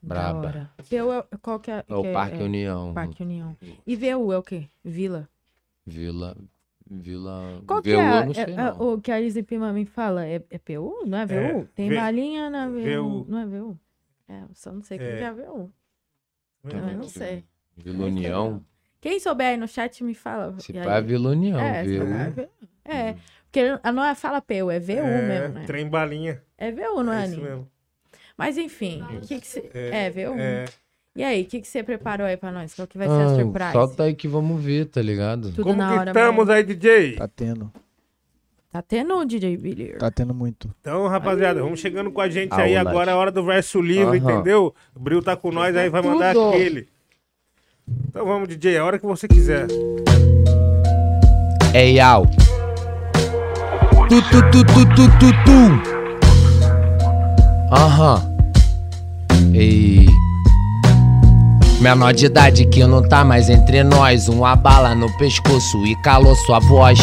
Braba. 0.00 0.70
PU 0.88 1.12
é, 1.12 1.36
qual 1.42 1.60
que 1.60 1.70
é? 1.70 1.84
É 1.86 1.94
o 1.94 2.02
que 2.02 2.12
Parque 2.14 2.40
é, 2.40 2.42
União. 2.42 2.94
Parque 2.94 3.22
União. 3.22 3.54
E 3.86 3.96
VU 3.96 4.32
é 4.32 4.38
o 4.38 4.42
quê? 4.42 4.66
Vila? 4.82 5.28
Vila. 5.84 6.34
Vila. 6.90 7.62
Qual 7.66 7.82
que 7.82 7.94
VU, 7.94 8.00
é, 8.00 8.26
não 8.26 8.34
sei, 8.34 8.44
é- 8.44 8.50
é 8.50 8.56
não. 8.56 8.94
o 8.94 9.00
que 9.00 9.12
a 9.12 9.20
Lisa 9.20 9.42
Pima 9.42 9.72
me 9.72 9.84
fala? 9.84 10.26
É, 10.26 10.42
é 10.50 10.58
PU? 10.58 11.04
Não 11.06 11.18
é 11.18 11.26
VU? 11.26 11.34
É, 11.34 11.64
Tem 11.74 11.88
V- 11.88 11.96
balinha 11.96 12.48
na 12.50 12.68
VU. 12.68 12.80
VU. 12.80 13.26
Não 13.28 13.38
é 13.38 13.46
VU? 13.46 13.78
É, 14.28 14.40
eu 14.42 14.48
só 14.54 14.72
não 14.72 14.82
sei 14.82 14.96
o 14.96 15.00
que 15.00 15.06
É. 15.06 15.16
que 15.18 15.24
é 15.24 15.32
VU. 15.32 15.72
Eu 16.64 16.80
não 16.96 17.02
sei. 17.04 17.44
Vila 17.76 18.06
União. 18.06 18.64
Quem 19.00 19.20
souber 19.20 19.48
aí 19.48 19.56
no 19.56 19.68
chat 19.68 20.02
me 20.02 20.14
fala. 20.14 20.58
Se 20.58 20.72
pá, 20.72 20.96
aí- 20.96 21.02
Vila 21.04 21.30
União. 21.30 21.58
É, 21.60 21.84
se 21.84 21.98
VU. 21.98 22.06
é. 22.06 22.48
É, 23.10 23.16
porque 23.44 23.60
a 23.82 23.92
não 23.92 24.02
é 24.04 24.14
fala 24.14 24.40
PU, 24.40 24.70
é 24.70 24.80
VU 24.80 24.94
mesmo, 25.04 25.54
né? 25.54 25.64
Trem 25.66 25.88
balinha. 25.88 26.42
É 26.56 26.72
VU, 26.72 27.02
não 27.04 27.12
é, 27.12 27.20
é 27.22 27.24
isso 27.26 27.34
Aninha? 27.34 27.50
mesmo. 27.50 27.70
Mas 28.36 28.56
enfim, 28.56 29.02
o 29.02 29.20
que 29.26 29.40
que 29.40 29.46
você... 29.46 29.70
É, 29.74 30.10
VU? 30.10 30.34
É, 30.38 30.64
E 31.18 31.24
aí, 31.24 31.42
o 31.42 31.46
que 31.46 31.60
que 31.60 31.66
você 31.66 31.82
preparou 31.82 32.24
aí 32.28 32.36
pra 32.36 32.52
nós? 32.52 32.72
Qual 32.74 32.86
que 32.86 32.96
vai 32.96 33.08
ser 33.08 33.12
a 33.14 33.24
Ah, 33.24 33.34
surpresa? 33.34 33.72
solta 33.72 34.04
aí 34.04 34.14
que 34.14 34.28
vamos 34.28 34.62
ver, 34.62 34.84
tá 34.86 35.02
ligado? 35.02 35.50
Tudo 35.50 35.64
Como 35.64 35.76
na 35.78 35.88
que 35.92 35.98
hora 35.98 36.10
estamos 36.12 36.48
aí, 36.48 36.62
DJ? 36.62 37.16
Tá 37.16 37.26
tendo. 37.26 37.72
Tá 38.70 38.80
tendo 38.82 39.24
DJ 39.24 39.56
Billy. 39.56 39.94
Tá 39.98 40.12
tendo 40.12 40.32
muito. 40.32 40.72
Então, 40.80 41.08
rapaziada, 41.08 41.60
vamos 41.60 41.80
chegando 41.80 42.12
com 42.12 42.20
a 42.20 42.28
gente 42.30 42.54
aí. 42.54 42.76
Agora 42.76 43.10
é 43.10 43.14
a 43.14 43.16
hora 43.16 43.32
do 43.32 43.42
verso 43.44 43.80
livre, 43.80 44.18
Aham. 44.18 44.30
entendeu? 44.32 44.72
O 44.94 45.00
Bril 45.00 45.20
tá 45.20 45.34
com 45.34 45.50
nós 45.50 45.74
aí, 45.76 45.88
vai 45.88 46.02
mandar 46.02 46.34
tudo. 46.34 46.50
aquele. 46.50 46.86
Então 48.08 48.24
vamos, 48.24 48.46
DJ, 48.46 48.76
a 48.78 48.84
hora 48.84 48.96
que 48.96 49.04
você 49.04 49.26
quiser. 49.26 49.66
Ei, 51.74 51.98
Al. 51.98 52.26
Tu, 54.08 54.22
tu, 54.30 54.50
tu, 54.52 54.64
tu, 54.64 54.84
tu, 54.94 55.18
tu, 55.18 55.32
tu. 55.44 55.88
Aham. 57.74 58.22
Ei. 59.52 60.06
Menor 61.80 62.12
de 62.12 62.26
idade 62.26 62.66
que 62.66 62.84
não 62.84 63.02
tá 63.02 63.24
mais 63.24 63.48
entre 63.48 63.84
nós. 63.84 64.28
Uma 64.28 64.56
bala 64.56 64.96
no 64.96 65.10
pescoço 65.16 65.86
e 65.86 65.94
calou 66.02 66.34
sua 66.34 66.58
voz. 66.58 66.98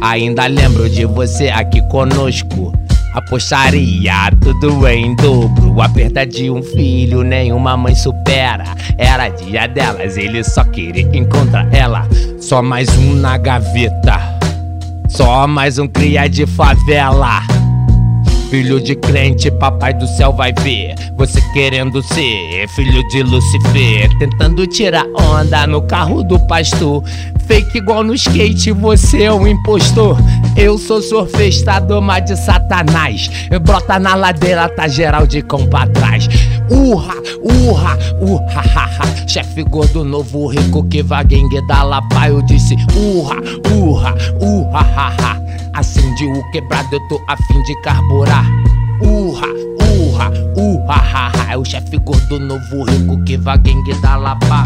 Ainda 0.00 0.46
lembro 0.46 0.88
de 0.88 1.04
você 1.04 1.48
aqui 1.48 1.82
conosco. 1.88 2.72
Apostaria 3.12 4.30
tudo 4.40 4.86
em 4.86 5.16
dobro. 5.16 5.82
A 5.82 5.88
perda 5.88 6.24
de 6.24 6.48
um 6.48 6.62
filho, 6.62 7.22
nenhuma 7.22 7.76
mãe 7.76 7.94
supera. 7.94 8.64
Era 8.96 9.28
dia 9.28 9.66
delas, 9.66 10.16
ele 10.16 10.44
só 10.44 10.62
queria 10.62 11.02
encontrar 11.16 11.66
ela. 11.74 12.06
Só 12.40 12.62
mais 12.62 12.88
um 12.96 13.14
na 13.14 13.36
gaveta. 13.36 14.18
Só 15.08 15.46
mais 15.48 15.78
um 15.78 15.88
cria 15.88 16.28
de 16.28 16.46
favela. 16.46 17.42
Filho 18.52 18.82
de 18.82 18.94
crente, 18.94 19.50
papai 19.50 19.94
do 19.94 20.06
céu 20.06 20.30
vai 20.30 20.52
ver. 20.52 20.94
Você 21.16 21.40
querendo 21.54 22.02
ser 22.02 22.68
filho 22.76 23.02
de 23.08 23.22
Lucifer. 23.22 24.10
Tentando 24.18 24.66
tirar 24.66 25.06
onda 25.18 25.66
no 25.66 25.80
carro 25.80 26.22
do 26.22 26.38
pastor. 26.40 27.02
Fake 27.46 27.78
igual 27.78 28.04
no 28.04 28.12
skate, 28.12 28.70
você 28.72 29.22
é 29.22 29.32
um 29.32 29.48
impostor. 29.48 30.18
Eu 30.54 30.76
sou 30.76 31.00
surfista, 31.00 31.80
doma 31.80 32.20
de 32.20 32.36
satanás. 32.36 33.30
Brota 33.62 33.98
na 33.98 34.14
ladeira, 34.14 34.68
tá 34.68 34.86
geral 34.86 35.26
de 35.26 35.40
cão 35.40 35.66
pra 35.66 35.86
trás. 35.86 36.28
Urra, 36.70 37.14
urra, 37.42 37.98
urra, 38.20 38.62
ha. 38.76 39.26
Chefe 39.26 39.62
gordo, 39.62 40.04
novo 40.04 40.46
rico 40.46 40.84
que 40.84 41.02
vaguengue 41.02 41.66
da 41.66 41.82
lapa. 41.82 42.28
Eu 42.28 42.42
disse 42.42 42.76
urra, 42.94 43.36
urra, 43.74 44.14
urra, 44.42 45.14
ha. 45.18 45.42
Acendi 45.74 46.26
o 46.26 46.50
quebrado, 46.50 46.88
eu 46.92 47.00
tô 47.08 47.18
a 47.28 47.36
fim 47.36 47.62
de 47.62 47.74
carburar. 47.80 48.41
Urra, 49.00 49.46
urra, 49.80 50.30
urra, 50.56 50.94
ha, 50.94 51.32
ha. 51.34 51.52
É 51.52 51.56
o 51.56 51.64
chefe 51.64 51.98
gordo, 51.98 52.38
novo 52.38 52.84
rico 52.84 53.22
que 53.24 53.36
vaguengue 53.36 53.94
da 54.00 54.16
lapa. 54.16 54.64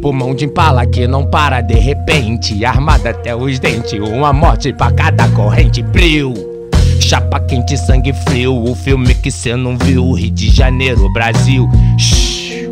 Pulmão 0.00 0.34
de 0.34 0.44
impala 0.44 0.84
que 0.86 1.06
não 1.06 1.24
para 1.26 1.60
de 1.60 1.74
repente. 1.74 2.64
Armada 2.64 3.10
até 3.10 3.34
os 3.34 3.58
dentes, 3.58 3.98
uma 3.98 4.32
morte 4.32 4.72
pra 4.72 4.92
cada 4.92 5.26
corrente. 5.28 5.82
Brilho. 5.82 6.34
Chapa 7.00 7.40
quente, 7.40 7.76
sangue 7.76 8.12
frio. 8.12 8.54
O 8.54 8.74
filme 8.74 9.14
que 9.14 9.30
cê 9.30 9.56
não 9.56 9.76
viu. 9.76 10.12
Rio 10.12 10.30
de 10.30 10.50
Janeiro, 10.50 11.12
Brasil. 11.12 11.68
Shhh. 11.98 12.68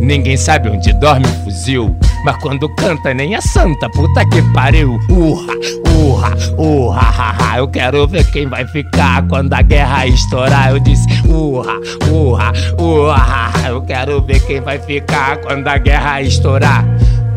Ninguém 0.00 0.36
sabe 0.36 0.68
onde 0.68 0.92
dorme 0.92 1.26
o 1.26 1.44
fuzil. 1.44 1.96
Mas 2.26 2.38
quando 2.38 2.68
canta, 2.70 3.14
nem 3.14 3.36
a 3.36 3.40
santa, 3.40 3.88
puta 3.88 4.28
que 4.28 4.42
pariu. 4.52 4.98
Urra, 5.08 5.54
urra, 5.96 6.34
urra, 6.58 7.00
ha, 7.00 7.52
ha. 7.52 7.58
Eu 7.58 7.68
quero 7.68 8.04
ver 8.08 8.28
quem 8.32 8.48
vai 8.48 8.66
ficar 8.66 9.22
quando 9.28 9.52
a 9.52 9.62
guerra 9.62 10.08
estourar. 10.08 10.70
Eu 10.70 10.80
disse 10.80 11.06
urra, 11.28 11.74
urra, 12.10 12.52
urra. 12.80 13.68
Eu 13.68 13.80
quero 13.82 14.20
ver 14.22 14.44
quem 14.44 14.60
vai 14.60 14.76
ficar 14.76 15.36
quando 15.36 15.68
a 15.68 15.78
guerra 15.78 16.20
estourar. 16.20 16.84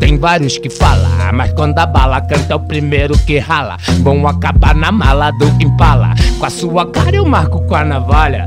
Tem 0.00 0.18
vários 0.18 0.58
que 0.58 0.68
falam, 0.68 1.08
mas 1.34 1.52
quando 1.52 1.78
a 1.78 1.86
bala 1.86 2.20
canta 2.22 2.52
é 2.52 2.56
o 2.56 2.60
primeiro 2.60 3.16
que 3.16 3.38
rala. 3.38 3.76
Vão 4.00 4.26
acabar 4.26 4.74
na 4.74 4.90
mala 4.90 5.30
do 5.30 5.46
Impala. 5.62 6.16
Com 6.40 6.46
a 6.46 6.50
sua 6.50 6.84
cara 6.90 7.14
eu 7.14 7.24
marco 7.24 7.64
com 7.64 7.76
a 7.76 7.84
navalha. 7.84 8.44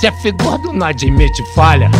Chefe 0.00 0.30
gordo 0.30 0.72
não 0.72 0.86
admite 0.86 1.42
falha. 1.52 1.90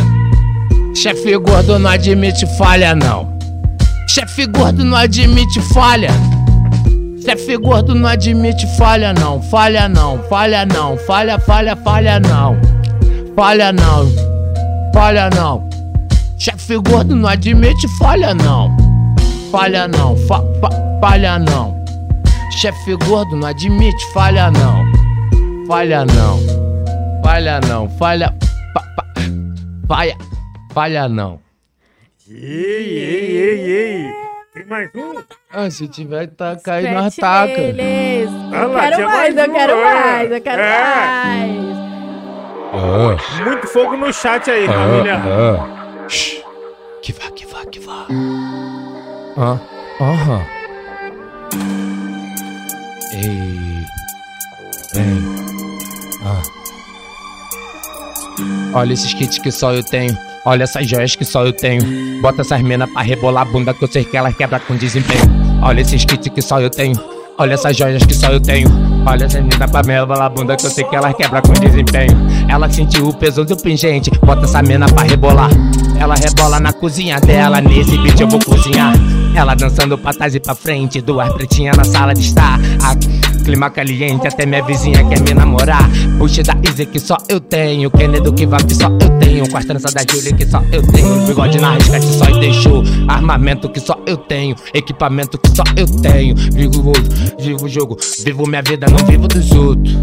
Chefe 0.97 1.37
gordo 1.37 1.79
não 1.79 1.91
admite 1.91 2.47
falha, 2.57 2.95
não. 2.95 3.37
Chefe 4.09 4.47
gordo 4.47 4.83
não 4.83 4.97
admite 4.97 5.61
falha. 5.75 6.09
Chefe 7.23 7.59
gordo 7.59 7.95
não 7.95 8.09
admite 8.09 8.67
falha, 8.79 9.13
não. 9.13 9.43
Falha, 9.43 9.91
não. 9.91 10.19
Falha, 10.23 10.65
não. 10.65 10.97
Falha, 10.97 11.39
falha, 11.39 11.77
falha, 11.77 12.19
não. 12.19 12.57
Falha, 13.37 13.75
não. 13.75 14.11
Falha, 14.95 15.29
não. 15.37 15.69
Chefe 16.39 16.79
gordo 16.79 17.15
não 17.15 17.29
admite 17.29 17.87
falha, 17.99 18.33
não. 18.33 18.75
Falha, 19.53 19.87
não. 19.87 20.17
Fa, 20.17 20.43
fa, 20.63 20.71
falha, 20.99 21.39
não. 21.39 21.77
Chefe 22.53 22.97
gordo 23.05 23.37
não 23.37 23.49
admite 23.49 24.13
falha, 24.15 24.51
não. 24.51 24.87
Falha, 25.67 26.07
não. 26.07 26.41
Falha, 27.23 27.61
não. 27.69 27.87
Falha. 27.99 28.33
Pa, 28.73 28.83
falha. 29.87 30.17
Falha 30.77 31.09
não. 31.09 31.41
Ei, 32.29 32.37
ei, 32.37 33.37
ei, 33.39 33.71
ei. 33.71 34.13
Tem 34.53 34.67
mais 34.67 34.91
um? 34.95 35.23
Ah, 35.51 35.71
se 35.71 35.89
tiver 35.89 36.27
tá 36.27 36.55
caindo 36.63 36.93
nós 36.93 37.17
taca. 37.17 37.55
Ah 38.53 38.67
lá, 38.67 38.91
quero 38.91 39.07
mais, 39.07 39.37
eu 39.39 39.53
quero 39.55 39.73
é. 39.73 39.85
mais, 39.85 40.31
eu 40.33 40.41
quero 40.43 40.61
É. 40.61 41.25
mais. 41.25 41.51
Ah, 42.75 43.43
Muito 43.43 43.67
fogo 43.69 43.97
no 43.97 44.13
chat 44.13 44.51
aí, 44.51 44.67
ah, 44.69 44.73
família. 44.75 45.15
ah. 45.25 46.09
Shhh. 46.11 46.43
Que 47.01 47.13
vá, 47.15 47.31
que 47.31 47.47
vá, 47.47 47.65
que 47.65 47.81
vá. 47.81 48.07
Ah, 49.39 49.59
aham. 49.99 50.47
Ei. 53.15 53.83
Vem. 54.93 55.25
Ah. 56.23 56.43
Olha 58.75 58.93
esses 58.93 59.15
kits 59.15 59.39
que 59.39 59.51
só 59.51 59.73
eu 59.73 59.83
tenho. 59.83 60.36
Olha 60.47 60.63
essas 60.63 60.89
joias 60.89 61.17
que 61.17 61.25
só 61.25 61.45
eu 61.45 61.53
tenho. 61.53 61.83
Bota 62.23 62.43
essas 62.43 62.63
minas 62.63 62.89
pra 62.89 63.03
rebolar 63.03 63.43
a 63.43 63.51
bunda 63.51 63.75
que 63.75 63.83
eu 63.83 63.89
sei 63.89 64.05
que 64.05 64.17
ela 64.17 64.33
quebra 64.33 64.61
com 64.61 64.77
desempenho. 64.77 65.25
Olha 65.61 65.81
esses 65.81 66.05
kits 66.05 66.29
que 66.33 66.41
só 66.41 66.61
eu 66.61 66.71
tenho. 66.71 66.95
Olha 67.37 67.55
essas 67.55 67.77
joias 67.77 68.05
que 68.05 68.15
só 68.15 68.29
eu 68.29 68.41
tenho. 68.41 68.69
Olha 69.05 69.25
essas 69.25 69.43
minas 69.43 69.69
pra 69.69 69.83
rebolar 69.83 70.27
a 70.27 70.29
bunda 70.29 70.57
que 70.57 70.65
eu 70.65 70.71
sei 70.71 70.85
que 70.85 70.95
ela 70.95 71.13
quebra 71.13 71.43
com 71.43 71.53
desempenho. 71.53 72.17
Ela 72.49 72.71
sentiu 72.71 73.09
o 73.09 73.13
peso 73.13 73.45
do 73.45 73.57
pingente. 73.57 74.09
Bota 74.25 74.45
essa 74.45 74.63
mina 74.63 74.87
pra 74.87 75.03
rebolar. 75.03 75.51
Ela 75.99 76.15
rebola 76.15 76.61
na 76.61 76.73
cozinha 76.73 77.21
dela. 77.21 77.61
Nesse 77.61 77.99
beat 77.99 78.21
eu 78.21 78.29
vou 78.29 78.39
cozinhar. 78.39 78.95
Ela 79.35 79.57
dançando 79.57 79.99
pra 79.99 80.13
trás 80.13 80.37
e 80.37 80.39
pra 80.39 80.55
frente. 80.55 81.01
Duas 81.01 81.29
pretinhas 81.33 81.77
na 81.77 81.85
sala 81.85 82.15
de 82.15 82.21
estar. 82.21 82.61
A 82.85 82.95
clima 83.47 83.71
caliente, 83.71 84.27
até 84.27 84.45
minha 84.45 84.63
vizinha 84.65 85.05
quer 85.05 85.21
me 85.21 85.33
namorar. 85.33 85.89
Puxa 86.19 86.43
da 86.43 86.57
Easy 86.65 86.85
que 86.85 86.99
só 86.99 87.17
eu 87.29 87.39
tenho. 87.39 87.89
Kennedy 87.93 88.33
que 88.33 88.45
vai 88.45 88.61
que 88.65 88.75
só 88.75 88.89
eu 88.89 89.19
tenho. 89.21 89.49
Com 89.49 89.57
as 89.57 89.65
tranças 89.65 89.95
da 89.95 90.03
Julia 90.11 90.33
que 90.33 90.45
só 90.45 90.61
eu 90.73 90.83
tenho. 90.83 91.27
Bigode 91.27 91.59
na 91.61 91.75
risca 91.75 92.01
que 92.01 92.07
só 92.07 92.25
eu 92.25 92.41
deixo. 92.41 92.83
Armamento 93.07 93.69
que 93.69 93.79
só 93.79 93.97
eu 94.05 94.17
tenho. 94.17 94.57
Equipamento 94.75 95.39
que 95.39 95.49
só 95.51 95.63
eu 95.77 95.87
tenho. 95.87 96.35
Vivo, 96.35 96.93
vivo 97.39 97.65
o 97.65 97.69
jogo. 97.69 97.97
Vivo 98.25 98.47
minha 98.49 98.63
vida, 98.63 98.89
não 98.91 99.07
vivo 99.07 99.29
dos 99.29 99.53
outros. 99.53 99.97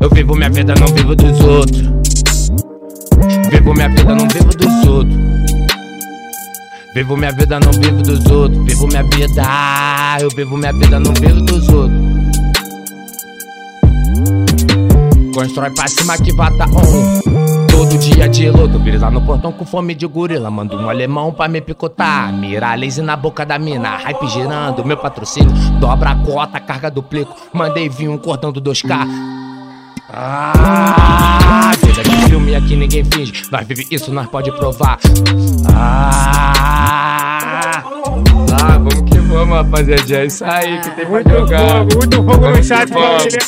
Eu 0.00 0.08
vivo 0.08 0.34
minha 0.34 0.48
vida, 0.48 0.74
não 0.80 0.86
vivo 0.86 1.14
dos 1.14 1.40
outros. 1.40 1.82
Vivo 3.50 3.74
minha 3.74 3.88
vida, 3.90 4.14
não 4.14 4.26
vivo 4.28 4.48
dos 4.56 4.88
outros. 4.88 5.41
Vivo 6.94 7.16
minha 7.16 7.32
vida, 7.32 7.58
não 7.58 7.72
vivo 7.72 8.02
dos 8.02 8.26
outros. 8.26 8.62
Vivo 8.64 8.86
minha 8.86 9.02
vida, 9.02 9.42
eu 10.20 10.28
vivo 10.28 10.58
minha 10.58 10.72
vida, 10.74 11.00
não 11.00 11.14
vivo 11.14 11.40
dos 11.40 11.66
outros. 11.70 12.02
Constrói 15.34 15.70
pra 15.70 15.88
cima 15.88 16.18
que 16.18 16.30
vata 16.34 16.66
on. 16.66 17.66
Todo 17.66 17.96
dia 17.96 18.28
de 18.28 18.50
luto, 18.50 18.78
brisa 18.78 19.10
no 19.10 19.22
portão 19.22 19.50
com 19.50 19.64
fome 19.64 19.94
de 19.94 20.06
gorila. 20.06 20.50
Mando 20.50 20.76
um 20.76 20.90
alemão 20.90 21.32
pra 21.32 21.48
me 21.48 21.62
picotar. 21.62 22.30
Mira 22.30 22.74
lazy 22.74 23.00
na 23.00 23.16
boca 23.16 23.46
da 23.46 23.58
mina. 23.58 23.96
Hype 23.96 24.28
girando, 24.28 24.84
meu 24.84 24.98
patrocínio. 24.98 25.50
Dobra 25.80 26.10
a 26.10 26.16
cota, 26.16 26.60
carga 26.60 26.90
duplico. 26.90 27.34
Mandei 27.54 27.88
vir 27.88 28.08
um 28.08 28.18
cordão 28.18 28.52
do 28.52 28.60
2K. 28.60 29.41
Ah, 30.14 31.72
vida 31.82 32.02
de 32.02 32.16
filme 32.28 32.54
aqui 32.54 32.76
ninguém 32.76 33.02
finge. 33.02 33.44
Nós 33.50 33.66
vive 33.66 33.86
isso, 33.90 34.12
nós 34.12 34.26
pode 34.26 34.52
provar. 34.52 34.98
Ah, 35.74 36.52
ah 38.62 38.78
vamos 38.78 39.10
que 39.10 39.18
vamos, 39.20 39.56
rapaziada. 39.56 40.14
É 40.14 40.26
isso 40.26 40.44
aí 40.44 40.82
que 40.82 40.90
tem 40.90 41.06
pra 41.06 41.14
Muito 41.14 41.30
jogar. 41.30 41.66
fogo, 41.66 41.94
muito 41.96 42.16
fogo 42.16 42.50
no 42.50 42.62
chat, 42.62 42.88
família. 42.92 43.38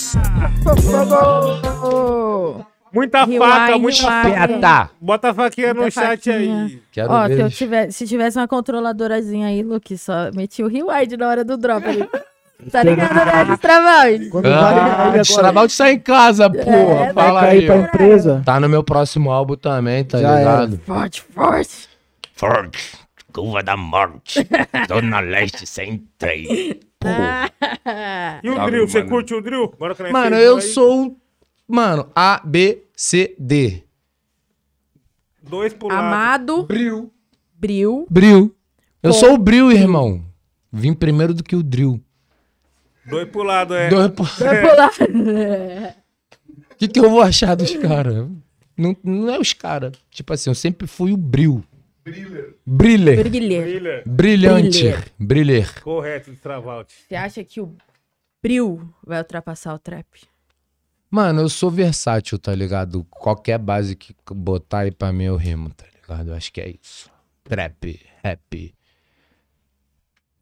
Muita 2.94 3.24
Rewind, 3.24 3.38
faca, 3.40 3.78
muita 3.78 4.02
faca. 4.02 4.90
Bota 4.98 5.30
a 5.30 5.34
faquinha 5.34 5.74
no 5.74 5.82
Muita 5.82 6.00
chat 6.00 6.30
faquinha. 6.30 6.64
aí. 6.64 6.82
Quero 6.90 7.12
Ó, 7.12 7.28
ver. 7.28 7.50
tivesse, 7.50 7.92
se 7.92 8.06
tivesse 8.06 8.38
uma 8.38 8.48
controladorazinha 8.48 9.48
aí, 9.48 9.62
Luke, 9.62 9.98
só 9.98 10.30
metia 10.32 10.64
o 10.64 10.68
rewind 10.68 11.12
na 11.18 11.28
hora 11.28 11.44
do 11.44 11.58
drop 11.58 11.86
ali. 11.86 12.08
Tá 12.70 12.82
ligado, 12.82 13.14
né? 13.14 13.44
Destravar. 13.46 14.06
Quando 14.30 14.46
Ah, 14.46 15.64
está 15.66 15.92
em 15.92 15.98
casa, 15.98 16.48
porra. 16.48 16.64
É, 16.76 17.12
vai 17.12 17.26
Fala 17.26 17.40
cair 17.40 17.58
aí. 17.60 17.66
pra 17.66 17.76
empresa. 17.76 18.42
Tá 18.44 18.58
no 18.60 18.68
meu 18.68 18.82
próximo 18.82 19.30
álbum 19.30 19.54
também, 19.56 20.04
tá 20.04 20.18
Já 20.20 20.38
ligado? 20.38 20.78
Forte, 20.86 21.22
forte. 21.22 21.88
Forte, 22.32 22.96
curva 23.32 23.62
da 23.62 23.76
morte. 23.76 24.46
Zona 24.88 25.20
Leste 25.20 25.66
sem 25.66 26.06
trem. 26.16 26.80
Porra. 26.98 27.50
E 28.42 28.48
o 28.48 28.64
drill, 28.66 28.88
você 28.88 29.02
curte 29.02 29.34
o 29.34 29.40
drill? 29.42 29.72
Bora 29.78 29.94
Mano, 30.10 30.36
eu 30.36 30.56
aí. 30.56 30.62
sou. 30.62 31.16
Mano, 31.68 32.08
A, 32.14 32.40
B, 32.44 32.84
C, 32.96 33.34
D. 33.38 33.82
Dois 35.42 35.74
lado. 35.82 35.92
Amado 35.92 36.62
Bril. 36.64 37.12
Bril. 37.58 38.06
Bril. 38.10 38.54
Eu 39.02 39.12
Com- 39.12 39.18
sou 39.18 39.34
o 39.34 39.38
Bril, 39.38 39.70
irmão. 39.70 40.24
Vim 40.72 40.94
primeiro 40.94 41.34
do 41.34 41.42
que 41.44 41.54
o 41.54 41.62
Drill. 41.62 42.00
Dois 43.06 43.28
pro 43.28 43.42
lado, 43.42 43.74
é. 43.74 43.88
Dois 43.88 44.10
pro- 44.12 44.24
Vai 44.24 44.60
pular. 44.62 44.90
O 46.70 46.76
que, 46.76 46.88
que 46.88 46.98
eu 46.98 47.10
vou 47.10 47.20
achar 47.22 47.54
dos 47.54 47.74
caras? 47.76 48.26
Não, 48.76 48.96
não 49.04 49.30
é 49.32 49.38
os 49.38 49.52
caras. 49.52 49.92
Tipo 50.10 50.32
assim, 50.32 50.50
eu 50.50 50.54
sempre 50.54 50.86
fui 50.86 51.12
o 51.12 51.16
bril. 51.16 51.62
Briller. 52.04 52.54
Brilher. 52.66 53.16
Brilher. 53.30 53.62
Thriller. 53.62 54.02
Brilhante. 54.06 54.78
Brilher. 54.82 55.04
Brilher. 55.18 55.82
Correto, 55.82 56.30
de 56.30 56.36
Travalt. 56.36 56.90
Você 57.08 57.14
acha 57.14 57.42
que 57.44 57.60
o 57.60 57.74
Bril 58.42 58.92
vai 59.06 59.18
ultrapassar 59.18 59.72
o 59.74 59.78
trap? 59.78 60.06
Mano, 61.10 61.42
eu 61.42 61.48
sou 61.48 61.70
versátil, 61.70 62.38
tá 62.38 62.54
ligado? 62.54 63.04
Qualquer 63.08 63.56
base 63.58 63.94
que 63.94 64.14
botar 64.34 64.80
aí 64.80 64.90
pra 64.90 65.12
mim 65.12 65.24
eu 65.24 65.36
rimo, 65.36 65.70
tá 65.70 65.86
ligado? 65.94 66.30
Eu 66.30 66.34
acho 66.34 66.52
que 66.52 66.60
é 66.60 66.68
isso. 66.82 67.08
Trap, 67.44 68.00
rap, 68.22 68.74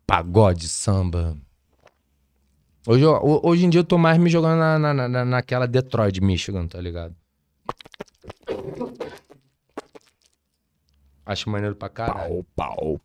pagode, 0.06 0.68
samba. 0.68 1.36
Hoje, 2.86 3.04
eu- 3.04 3.12
ho- 3.14 3.40
hoje 3.48 3.64
em 3.64 3.70
dia 3.70 3.80
eu 3.80 3.84
tô 3.84 3.96
mais 3.96 4.18
me 4.18 4.28
jogando 4.28 4.59
na, 4.59 4.78
na, 4.94 5.09
na- 5.09 5.24
naquela 5.24 5.66
Detroit, 5.66 6.20
Michigan, 6.20 6.66
tá 6.66 6.80
ligado? 6.80 7.14
Acho 11.24 11.48
maneiro 11.48 11.76
pra 11.76 11.88
caralho. 11.88 12.44
Pau, 12.56 13.00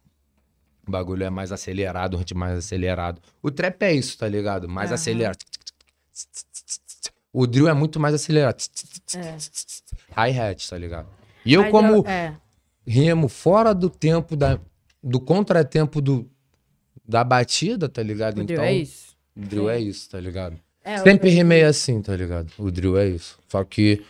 O 0.88 0.92
bagulho 0.92 1.24
é 1.24 1.30
mais 1.30 1.52
acelerado, 1.52 2.14
o 2.16 2.18
ritmo 2.18 2.40
mais 2.40 2.58
acelerado. 2.58 3.22
O 3.44 3.52
trap 3.52 3.82
é 3.84 3.94
isso, 3.94 4.18
tá 4.18 4.28
ligado? 4.28 4.68
Mais 4.70 4.90
Aham. 4.90 4.96
acelerado. 4.96 5.38
O 7.32 7.46
drill 7.46 7.68
é 7.68 7.74
muito 7.74 8.00
mais 8.00 8.16
acelerado. 8.16 8.58
É. 9.16 9.38
Hi-hat, 10.16 10.68
tá 10.70 10.78
ligado? 10.78 11.08
E 11.46 11.54
eu, 11.54 11.62
Mas 11.64 11.72
como 11.72 12.08
É. 12.08 12.34
remo 12.86 13.28
fora 13.28 13.76
do 13.76 13.90
tempo, 13.90 14.36
da, 14.36 14.60
do 15.04 15.20
contratempo 15.20 16.02
do, 16.02 16.28
da 17.08 17.24
batida, 17.24 17.88
tá 17.88 18.02
ligado? 18.02 18.40
O 18.40 18.42
então, 18.42 18.64
é 18.64 18.74
isso. 18.74 19.07
O 19.38 19.42
drill 19.46 19.70
é 19.70 19.80
isso, 19.80 20.10
tá 20.10 20.20
ligado? 20.20 20.58
É, 20.84 20.98
Sempre 21.00 21.30
o- 21.30 21.34
rimei 21.34 21.64
assim, 21.64 22.02
tá 22.02 22.16
ligado? 22.16 22.52
O 22.58 22.72
drill 22.72 22.98
é 22.98 23.08
isso. 23.08 23.38
Só 23.48 23.64
que 23.64 24.04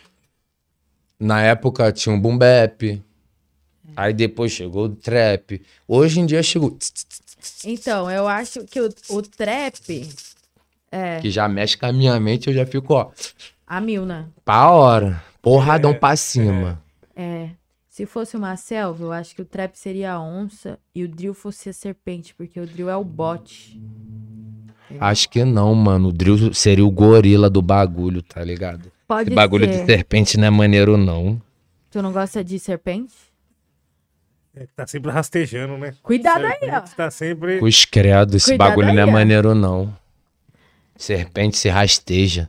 na 1.18 1.42
época 1.42 1.90
tinha 1.92 2.14
um 2.14 2.20
boom 2.20 2.38
bap, 2.38 3.02
aí 3.96 4.12
depois 4.12 4.52
chegou 4.52 4.84
o 4.84 4.94
trap. 4.94 5.60
Hoje 5.86 6.20
em 6.20 6.26
dia 6.26 6.42
chegou 6.42 6.76
Então, 7.64 8.10
eu 8.10 8.28
acho 8.28 8.64
que 8.64 8.80
o, 8.80 8.88
o 9.10 9.22
trap 9.22 10.08
é 10.92 11.20
que 11.20 11.30
já 11.30 11.48
mexe 11.48 11.76
com 11.76 11.86
a 11.86 11.92
minha 11.92 12.18
mente, 12.20 12.48
eu 12.48 12.54
já 12.54 12.64
fico, 12.64 12.94
ó, 12.94 13.10
a 13.66 13.80
mil, 13.80 14.06
né? 14.06 14.26
pra 14.44 14.70
hora, 14.70 15.22
porradão 15.42 15.92
pra 15.94 16.16
cima. 16.16 16.82
É. 17.14 17.50
Se 17.88 18.06
fosse 18.06 18.36
uma 18.36 18.56
selva, 18.56 19.02
eu 19.04 19.10
acho 19.12 19.34
que 19.34 19.42
o 19.42 19.44
trap 19.44 19.74
seria 19.74 20.12
a 20.12 20.20
onça 20.22 20.78
e 20.94 21.02
o 21.02 21.08
drill 21.08 21.34
fosse 21.34 21.68
a 21.68 21.72
serpente, 21.72 22.32
porque 22.32 22.60
o 22.60 22.66
drill 22.66 22.88
é 22.88 22.96
o 22.96 23.02
bote. 23.02 23.80
Acho 25.00 25.28
que 25.28 25.44
não, 25.44 25.74
mano. 25.74 26.08
O 26.08 26.12
drill 26.12 26.52
seria 26.54 26.84
o 26.84 26.90
gorila 26.90 27.48
do 27.50 27.60
bagulho, 27.62 28.22
tá 28.22 28.42
ligado? 28.42 28.90
Pode 29.06 29.30
Esse 29.30 29.34
bagulho 29.34 29.64
ser. 29.66 29.80
de 29.80 29.86
serpente 29.86 30.38
não 30.38 30.46
é 30.46 30.50
maneiro, 30.50 30.96
não. 30.96 31.40
Tu 31.90 32.00
não 32.02 32.12
gosta 32.12 32.42
de 32.44 32.58
serpente? 32.58 33.14
É, 34.54 34.66
que 34.66 34.72
tá 34.74 34.86
sempre 34.86 35.10
rastejando, 35.10 35.76
né? 35.78 35.94
Cuidado 36.02 36.44
aí, 36.44 36.58
ó. 36.70 36.80
Tá 36.80 37.10
sempre. 37.10 37.60
Os 37.62 37.84
credo, 37.84 38.36
esse 38.36 38.50
Cuidado 38.50 38.68
bagulho 38.68 38.88
não 38.88 38.98
é 38.98 39.02
aí, 39.04 39.08
ó. 39.08 39.12
maneiro, 39.12 39.54
não. 39.54 39.94
Serpente 40.96 41.56
se 41.56 41.68
rasteja. 41.68 42.48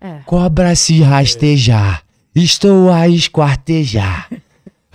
É. 0.00 0.20
Cobra 0.24 0.74
se 0.76 1.00
rastejar. 1.02 2.02
Estou 2.34 2.90
a 2.92 3.08
esquartejar. 3.08 4.28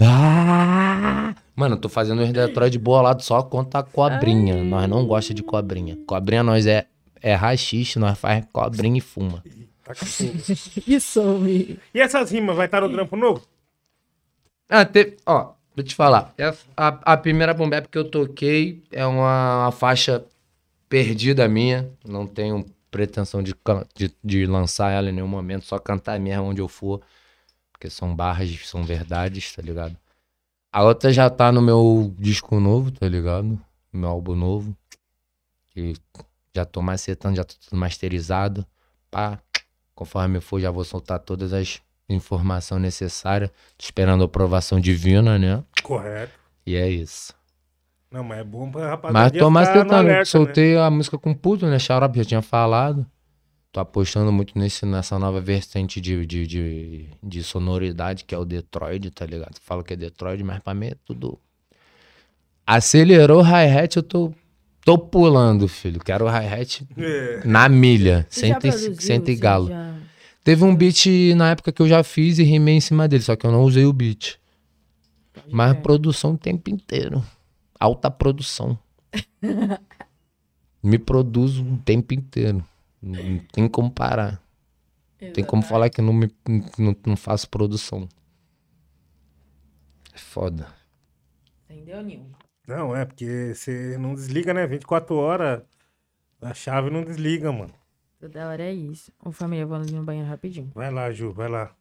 Ah! 0.05 1.35
Mano, 1.55 1.75
eu 1.75 1.79
tô 1.79 1.87
fazendo 1.87 2.23
os 2.23 2.31
Detroit 2.31 2.77
bolado 2.79 3.21
só 3.21 3.43
contra 3.43 3.81
a 3.81 3.83
cobrinha. 3.83 4.63
Nós 4.63 4.89
não 4.89 5.05
gosta 5.05 5.33
de 5.33 5.43
cobrinha. 5.43 5.97
Cobrinha 6.07 6.41
nós 6.41 6.65
é, 6.65 6.87
é 7.21 7.35
rachixe, 7.35 7.99
nós 7.99 8.17
faz 8.17 8.43
cobrinha 8.51 8.97
e 8.97 9.01
fuma. 9.01 9.43
Tá. 9.83 9.93
Isso. 10.87 11.21
E 11.93 11.99
essas 11.99 12.31
rimas, 12.31 12.55
vai 12.55 12.65
estar 12.65 12.81
no 12.81 12.89
trampo 12.89 13.15
novo? 13.15 13.45
Ah, 14.67 14.83
teve. 14.83 15.17
Ó, 15.25 15.53
eu 15.77 15.83
te 15.83 15.93
falar. 15.93 16.33
É 16.37 16.51
A, 16.75 17.13
a 17.13 17.17
primeira 17.17 17.53
boom 17.53 17.69
bap 17.69 17.87
que 17.87 17.97
eu 17.97 18.09
toquei 18.09 18.83
é 18.91 19.05
uma, 19.05 19.65
uma 19.65 19.71
faixa 19.71 20.25
perdida 20.89 21.47
minha. 21.47 21.87
Não 22.03 22.25
tenho 22.25 22.65
pretensão 22.89 23.43
de, 23.43 23.55
de, 23.95 24.11
de 24.23 24.45
lançar 24.47 24.91
ela 24.91 25.09
em 25.09 25.13
nenhum 25.13 25.27
momento, 25.27 25.65
só 25.65 25.77
cantar 25.77 26.19
mesmo 26.19 26.45
onde 26.45 26.61
eu 26.61 26.67
for. 26.67 27.01
Porque 27.71 27.89
são 27.89 28.15
barras, 28.15 28.49
são 28.67 28.83
verdades, 28.83 29.53
tá 29.53 29.61
ligado? 29.61 29.95
A 30.73 30.81
outra 30.83 31.13
já 31.13 31.29
tá 31.29 31.51
no 31.51 31.61
meu 31.61 32.11
disco 32.17 32.59
novo, 32.59 32.89
tá 32.89 33.07
ligado? 33.07 33.61
Meu 33.93 34.09
álbum 34.09 34.33
novo. 34.33 34.75
Que 35.69 35.93
já 36.51 36.65
tô 36.65 36.81
macetando, 36.81 37.35
já 37.35 37.43
tô 37.43 37.53
tudo 37.63 37.77
masterizado. 37.77 38.65
Pá. 39.11 39.39
Conforme 39.93 40.41
for, 40.41 40.59
já 40.59 40.71
vou 40.71 40.83
soltar 40.83 41.19
todas 41.19 41.53
as 41.53 41.79
informações 42.09 42.81
necessárias. 42.81 43.51
Tô 43.77 43.83
esperando 43.83 44.23
a 44.23 44.25
aprovação 44.25 44.79
divina, 44.79 45.37
né? 45.37 45.63
Correto. 45.83 46.33
E 46.65 46.75
é 46.75 46.89
isso. 46.89 47.35
Não, 48.09 48.23
mas 48.23 48.39
é 48.39 48.43
bom 48.43 48.71
pra 48.71 48.89
rapaziada. 48.89 49.29
Mas 49.29 49.39
tô 49.39 49.49
macetando. 49.51 49.93
alerta, 49.93 50.19
né? 50.19 50.25
Soltei 50.25 50.75
a 50.75 50.89
música 50.89 51.19
com 51.19 51.35
puto, 51.35 51.67
né? 51.67 51.77
Xarope, 51.77 52.17
já 52.17 52.25
tinha 52.25 52.41
falado. 52.41 53.05
Tô 53.73 53.79
apostando 53.79 54.31
muito 54.31 54.57
nesse, 54.57 54.85
nessa 54.85 55.17
nova 55.17 55.41
vertente 55.41 55.99
de, 55.99 56.23
de, 56.27 56.45
de, 56.45 57.05
de 57.23 57.43
sonoridade, 57.43 58.23
que 58.23 58.35
é 58.35 58.37
o 58.37 58.45
Detroit, 58.45 59.09
tá 59.09 59.25
ligado? 59.25 59.55
Falo 59.59 59.83
que 59.83 59.93
é 59.93 59.95
Detroit, 59.95 60.43
mas 60.43 60.59
pra 60.61 60.75
mim 60.75 60.85
é 60.89 60.95
tudo. 61.03 61.39
Acelerou 62.67 63.39
o 63.41 63.43
hi-hat, 63.43 63.97
eu 63.97 64.03
tô, 64.03 64.31
tô 64.85 64.95
pulando, 64.97 65.67
filho. 65.67 65.99
Quero 65.99 66.25
o 66.25 66.29
hi-hat 66.29 66.87
É. 66.95 67.41
na 67.43 67.67
milha. 67.67 68.27
Senta 68.29 68.67
e, 68.67 68.71
senta 69.01 69.31
e 69.31 69.35
galo. 69.35 69.67
já- 69.69 69.95
Teve 70.43 70.63
um 70.65 70.75
beat 70.75 71.07
na 71.35 71.49
época 71.51 71.71
que 71.71 71.81
eu 71.81 71.87
já 71.87 72.03
fiz 72.03 72.37
e 72.37 72.43
rimei 72.43 72.75
em 72.75 72.81
cima 72.81 73.07
dele, 73.07 73.23
só 73.23 73.35
que 73.35 73.43
eu 73.47 73.51
não 73.51 73.63
usei 73.63 73.85
o 73.85 73.93
beat. 73.93 74.37
Mas 75.49 75.75
produção 75.79 76.33
o 76.33 76.37
tempo 76.37 76.69
inteiro. 76.69 77.25
Alta 77.79 78.11
produção. 78.11 78.77
Me 80.83 80.99
produzo 80.99 81.63
o 81.63 81.77
tempo 81.77 82.13
inteiro. 82.13 82.63
Não 83.03 83.39
tem 83.51 83.67
como 83.67 83.91
parar. 83.91 84.41
Não 85.21 85.33
tem 85.33 85.43
como 85.43 85.61
falar 85.61 85.89
que 85.89 86.01
não, 86.01 86.13
me, 86.13 86.31
não, 86.77 86.95
não 87.05 87.15
faço 87.17 87.49
produção. 87.49 88.07
É 90.13 90.17
foda. 90.17 90.67
Entendeu, 91.69 92.01
Nil? 92.01 92.25
Não, 92.67 92.95
é 92.95 93.03
porque 93.05 93.53
você 93.53 93.97
não 93.97 94.15
desliga, 94.15 94.53
né? 94.53 94.65
24 94.65 95.15
horas, 95.15 95.61
a 96.41 96.53
chave 96.53 96.89
não 96.89 97.03
desliga, 97.03 97.51
mano. 97.51 97.73
Toda 98.19 98.47
hora 98.47 98.63
é 98.63 98.71
isso. 98.73 99.11
Ô, 99.23 99.31
família, 99.33 99.65
vamos 99.65 99.91
no 99.91 100.01
banheiro 100.03 100.29
rapidinho. 100.29 100.71
Vai 100.73 100.89
lá, 100.89 101.11
Ju, 101.11 101.33
vai 101.33 101.49
lá. 101.49 101.75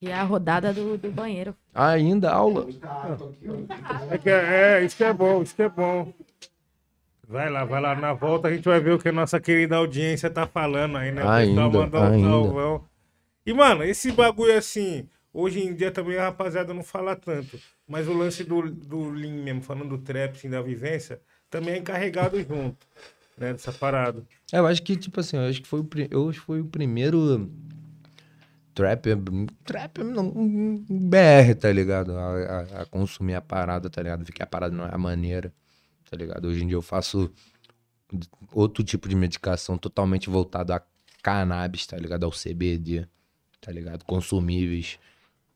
E 0.00 0.08
é 0.08 0.14
a 0.14 0.22
rodada 0.22 0.72
do, 0.72 0.96
do 0.96 1.10
banheiro. 1.10 1.54
Ainda 1.74 2.30
aula. 2.32 2.66
É, 4.10 4.18
que- 4.18 4.30
é, 4.30 4.84
isso 4.84 4.96
que 4.96 5.04
é 5.04 5.12
bom, 5.12 5.42
isso 5.42 5.54
que 5.54 5.62
é 5.62 5.68
bom. 5.68 6.12
Vai 7.30 7.48
lá, 7.48 7.64
vai 7.64 7.80
lá. 7.80 7.94
Na 7.94 8.12
volta 8.12 8.48
a 8.48 8.52
gente 8.52 8.64
vai 8.64 8.80
ver 8.80 8.90
o 8.92 8.98
que 8.98 9.08
a 9.08 9.12
nossa 9.12 9.38
querida 9.38 9.76
audiência 9.76 10.28
tá 10.28 10.48
falando 10.48 10.96
aí, 10.96 11.12
né? 11.12 11.22
O 11.22 11.26
pessoal 11.28 11.66
Ainda, 11.70 11.78
um 11.78 12.12
ainda. 12.12 12.28
salvão. 12.28 12.84
E, 13.46 13.52
mano, 13.54 13.84
esse 13.84 14.10
bagulho 14.10 14.58
assim, 14.58 15.08
hoje 15.32 15.60
em 15.60 15.72
dia 15.72 15.92
também 15.92 16.18
a 16.18 16.24
rapaziada 16.24 16.74
não 16.74 16.82
fala 16.82 17.14
tanto. 17.14 17.56
Mas 17.86 18.08
o 18.08 18.12
lance 18.12 18.42
do, 18.42 18.68
do 18.68 19.10
Lean 19.10 19.44
mesmo, 19.44 19.62
falando 19.62 19.90
do 19.90 19.98
trap, 19.98 20.32
assim, 20.36 20.50
da 20.50 20.60
vivência, 20.60 21.20
também 21.48 21.74
é 21.74 21.78
encarregado 21.78 22.36
junto, 22.42 22.84
né? 23.38 23.52
Dessa 23.52 23.72
parada. 23.72 24.24
É, 24.52 24.58
eu 24.58 24.66
acho 24.66 24.82
que, 24.82 24.96
tipo 24.96 25.20
assim, 25.20 25.36
eu 25.36 25.44
acho 25.48 25.62
que 25.62 25.68
foi 25.68 25.80
o, 25.80 25.88
eu 26.10 26.28
acho 26.30 26.40
que 26.40 26.46
foi 26.46 26.60
o 26.60 26.64
primeiro 26.64 27.48
trap, 28.74 29.06
trap 29.64 29.98
não, 30.02 30.26
um 30.28 30.84
BR, 31.08 31.54
tá 31.54 31.70
ligado? 31.72 32.12
A, 32.16 32.34
a- 32.34 32.82
a 32.82 32.86
consumir 32.86 33.34
a 33.34 33.40
parada, 33.40 33.88
tá 33.88 34.02
ligado? 34.02 34.24
Ver 34.24 34.32
que 34.32 34.42
a 34.42 34.46
parada 34.46 34.74
não 34.74 34.84
é 34.84 34.90
a 34.92 34.98
maneira, 34.98 35.52
tá 36.10 36.16
ligado? 36.16 36.48
Hoje 36.48 36.64
em 36.64 36.66
dia 36.66 36.76
eu 36.76 36.82
faço 36.82 37.30
outro 38.52 38.82
tipo 38.82 39.08
de 39.08 39.14
medicação 39.14 39.78
totalmente 39.78 40.28
voltado 40.28 40.72
a 40.72 40.82
cannabis, 41.22 41.86
tá 41.86 41.96
ligado? 41.96 42.24
Ao 42.24 42.32
CBD, 42.32 43.06
tá 43.60 43.70
ligado? 43.70 44.04
Consumíveis, 44.04 44.98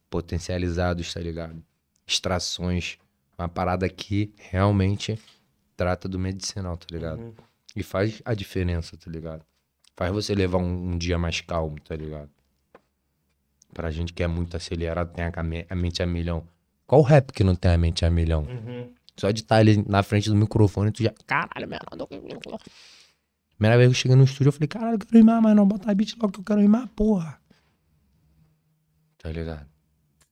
potencializados, 0.08 1.12
tá 1.12 1.20
ligado? 1.20 1.62
Extrações, 2.06 2.98
uma 3.36 3.48
parada 3.48 3.88
que 3.88 4.32
realmente 4.38 5.18
trata 5.76 6.08
do 6.08 6.18
medicinal, 6.18 6.76
tá 6.76 6.86
ligado? 6.90 7.34
E 7.74 7.82
faz 7.82 8.22
a 8.24 8.34
diferença, 8.34 8.96
tá 8.96 9.10
ligado? 9.10 9.44
Faz 9.96 10.12
você 10.12 10.34
levar 10.34 10.58
um, 10.58 10.92
um 10.92 10.98
dia 10.98 11.18
mais 11.18 11.40
calmo, 11.40 11.80
tá 11.80 11.96
ligado? 11.96 12.30
Pra 13.72 13.90
gente 13.90 14.12
que 14.12 14.22
é 14.22 14.28
muito 14.28 14.56
acelerado, 14.56 15.12
tem 15.12 15.24
a, 15.24 15.32
a 15.68 15.74
mente 15.74 16.00
a 16.00 16.06
milhão. 16.06 16.46
Qual 16.86 17.02
rap 17.02 17.32
que 17.32 17.42
não 17.42 17.56
tem 17.56 17.72
a 17.72 17.78
mente 17.78 18.04
a 18.04 18.10
milhão? 18.10 18.42
Uhum. 18.42 18.92
Só 19.16 19.30
de 19.30 19.40
estar 19.40 19.56
ali 19.56 19.84
na 19.88 20.02
frente 20.02 20.28
do 20.28 20.34
microfone, 20.34 20.90
tu 20.90 21.02
já. 21.02 21.12
Caralho, 21.26 21.68
meu 21.68 21.78
irmão. 22.10 22.58
Primeira 23.56 23.78
vez 23.78 23.88
que 23.88 23.92
eu 23.92 23.94
cheguei 23.94 24.16
no 24.16 24.24
estúdio, 24.24 24.48
eu 24.48 24.52
falei, 24.52 24.68
caralho, 24.68 24.94
eu 24.94 24.98
quero 24.98 25.16
rimar, 25.16 25.40
mas 25.40 25.54
não, 25.54 25.66
bota 25.66 25.94
beat 25.94 26.16
logo 26.20 26.32
que 26.32 26.40
eu 26.40 26.44
quero 26.44 26.60
rimar, 26.60 26.88
porra. 26.88 27.38
Tá 29.18 29.30
ligado? 29.30 29.66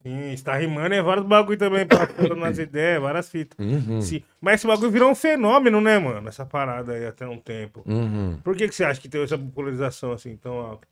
Sim, 0.03 0.33
está 0.33 0.57
rimando, 0.57 0.93
é 0.95 1.01
vários 1.01 1.25
bagulho 1.25 1.57
também, 1.57 1.87
pra 1.87 2.09
nas 2.35 2.59
ideias, 2.59 3.01
várias 3.01 3.31
fitas. 3.31 3.57
Uhum. 3.65 4.01
Sim. 4.01 4.23
Mas 4.41 4.57
esse 4.57 4.67
bagulho 4.67 4.91
virou 4.91 5.11
um 5.11 5.15
fenômeno, 5.15 5.81
né, 5.81 5.97
mano? 5.99 6.29
Essa 6.29 6.45
parada 6.45 6.93
aí 6.93 7.07
até 7.07 7.27
um 7.27 7.39
tempo. 7.39 7.85
Uhum. 7.87 8.37
Por 8.43 8.57
que, 8.57 8.67
que 8.67 8.75
você 8.75 8.83
acha 8.83 9.01
que 9.01 9.09
teve 9.09 9.25
essa 9.25 9.39
popularização 9.39 10.11
assim 10.13 10.37
tão 10.37 10.55
alta? 10.55 10.89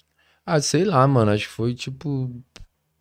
Ah, 0.47 0.61
sei 0.61 0.85
lá, 0.85 1.07
mano. 1.09 1.33
Acho 1.33 1.49
que 1.49 1.53
foi 1.53 1.75
tipo. 1.75 2.31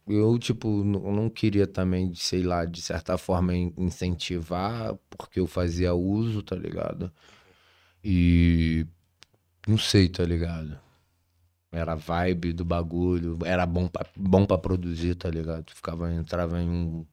Eu, 0.10 0.40
tipo, 0.40 0.84
não 0.84 1.30
queria 1.30 1.68
também, 1.68 2.14
sei 2.15 2.41
lá, 2.44 2.65
de 2.65 2.81
certa 2.81 3.18
forma 3.18 3.56
in- 3.56 3.73
incentivar, 3.77 4.95
porque 5.10 5.40
eu 5.40 5.48
fazia 5.48 5.94
uso, 5.94 6.41
tá 6.44 6.56
ligado? 6.56 7.11
E. 8.03 8.86
Não 9.68 9.77
sei, 9.77 10.10
tá 10.10 10.23
ligado? 10.26 10.80
Era 11.72 11.95
vibe 11.95 12.53
do 12.53 12.65
bagulho, 12.65 13.38
era 13.45 13.65
bom 13.65 13.88
pra, 13.88 14.06
bom 14.18 14.45
pra 14.45 14.57
produzir, 14.57 15.15
tá 15.15 15.30
ligado? 15.30 15.72
Ficava, 15.73 16.11
entrava 16.14 16.61
em 16.61 16.69
um, 16.69 17.06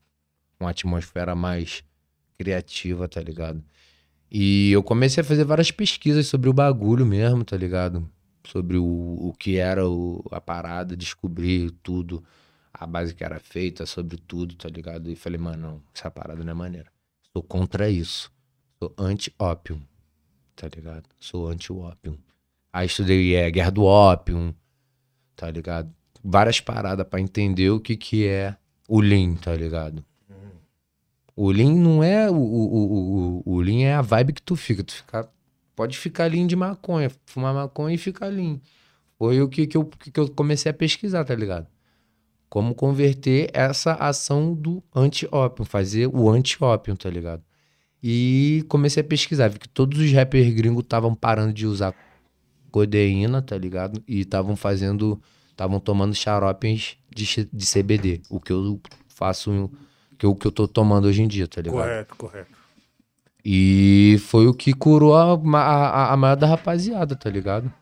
uma 0.60 0.70
atmosfera 0.70 1.34
mais 1.34 1.84
criativa, 2.38 3.08
tá 3.08 3.20
ligado? 3.20 3.62
E 4.30 4.70
eu 4.72 4.82
comecei 4.82 5.20
a 5.22 5.24
fazer 5.24 5.44
várias 5.44 5.70
pesquisas 5.70 6.26
sobre 6.26 6.48
o 6.50 6.52
bagulho 6.52 7.06
mesmo, 7.06 7.44
tá 7.44 7.56
ligado? 7.56 8.08
Sobre 8.46 8.76
o, 8.78 8.84
o 8.84 9.34
que 9.38 9.56
era 9.58 9.88
o- 9.88 10.24
a 10.30 10.40
parada, 10.40 10.96
descobrir 10.96 11.70
tudo, 11.82 12.24
a 12.78 12.86
base 12.86 13.14
que 13.14 13.24
era 13.24 13.40
feita, 13.40 13.86
sobre 13.86 14.18
tudo, 14.18 14.54
tá 14.54 14.68
ligado? 14.68 15.10
E 15.10 15.16
falei, 15.16 15.38
mano, 15.38 15.58
não, 15.58 15.82
essa 15.94 16.10
parada 16.10 16.44
não 16.44 16.50
é 16.50 16.54
maneira. 16.54 16.90
Sou 17.32 17.42
contra 17.42 17.88
isso. 17.88 18.30
Sou 18.78 18.94
anti-ópio, 18.98 19.80
tá 20.54 20.68
ligado? 20.68 21.04
Sou 21.18 21.48
anti-ópio. 21.48 22.18
Aí 22.72 22.86
estudei 22.86 23.34
é, 23.34 23.50
Guerra 23.50 23.70
do 23.70 23.84
Ópio, 23.84 24.54
tá 25.34 25.50
ligado? 25.50 25.90
Várias 26.22 26.60
paradas 26.60 27.06
pra 27.08 27.20
entender 27.20 27.70
o 27.70 27.80
que 27.80 27.96
que 27.96 28.26
é 28.26 28.56
o 28.86 29.00
Lean, 29.00 29.34
tá 29.36 29.54
ligado? 29.54 30.04
O 31.34 31.50
Lean 31.50 31.74
não 31.74 32.02
é 32.02 32.30
o, 32.30 32.34
o, 32.34 32.74
o, 32.74 33.42
o, 33.46 33.52
o 33.54 33.60
Lean 33.60 33.86
é 33.86 33.94
a 33.94 34.02
vibe 34.02 34.34
que 34.34 34.42
tu 34.42 34.56
fica. 34.56 34.84
Tu 34.84 34.94
fica, 34.94 35.30
pode 35.74 35.96
ficar 35.96 36.30
Lean 36.30 36.46
de 36.46 36.56
maconha, 36.56 37.10
fumar 37.24 37.54
maconha 37.54 37.94
e 37.94 37.98
ficar 37.98 38.26
Lean. 38.26 38.60
Foi 39.18 39.40
o 39.40 39.48
que, 39.48 39.66
que, 39.66 39.76
eu, 39.76 39.84
que 39.84 40.20
eu 40.20 40.30
comecei 40.30 40.70
a 40.70 40.74
pesquisar, 40.74 41.24
tá 41.24 41.34
ligado? 41.34 41.66
Como 42.48 42.74
converter 42.74 43.50
essa 43.52 43.94
ação 43.94 44.54
do 44.54 44.82
anti-ópio, 44.94 45.64
fazer 45.64 46.06
o 46.06 46.30
anti-ópio, 46.30 46.96
tá 46.96 47.10
ligado? 47.10 47.42
E 48.02 48.64
comecei 48.68 49.02
a 49.02 49.04
pesquisar, 49.04 49.48
vi 49.48 49.58
que 49.58 49.68
todos 49.68 49.98
os 49.98 50.12
rappers 50.12 50.52
gringos 50.54 50.84
estavam 50.84 51.14
parando 51.14 51.52
de 51.52 51.66
usar 51.66 51.94
codeína, 52.70 53.42
tá 53.42 53.56
ligado? 53.56 54.02
E 54.06 54.20
estavam 54.20 54.54
fazendo, 54.54 55.20
estavam 55.50 55.80
tomando 55.80 56.14
xaropes 56.14 56.96
de, 57.14 57.48
de 57.52 57.66
CBD, 57.66 58.20
o 58.30 58.38
que 58.38 58.52
eu 58.52 58.80
faço, 59.08 59.70
que 60.18 60.26
eu, 60.26 60.34
que 60.34 60.46
eu 60.46 60.52
tô 60.52 60.68
tomando 60.68 61.06
hoje 61.06 61.22
em 61.22 61.28
dia, 61.28 61.48
tá 61.48 61.60
ligado? 61.60 61.80
Correto, 61.80 62.16
correto. 62.16 62.56
E 63.44 64.18
foi 64.20 64.46
o 64.46 64.54
que 64.54 64.72
curou 64.72 65.14
a, 65.14 65.34
a, 65.34 66.12
a 66.12 66.16
maior 66.16 66.36
da 66.36 66.46
rapaziada, 66.46 67.14
tá 67.16 67.30
ligado? 67.30 67.72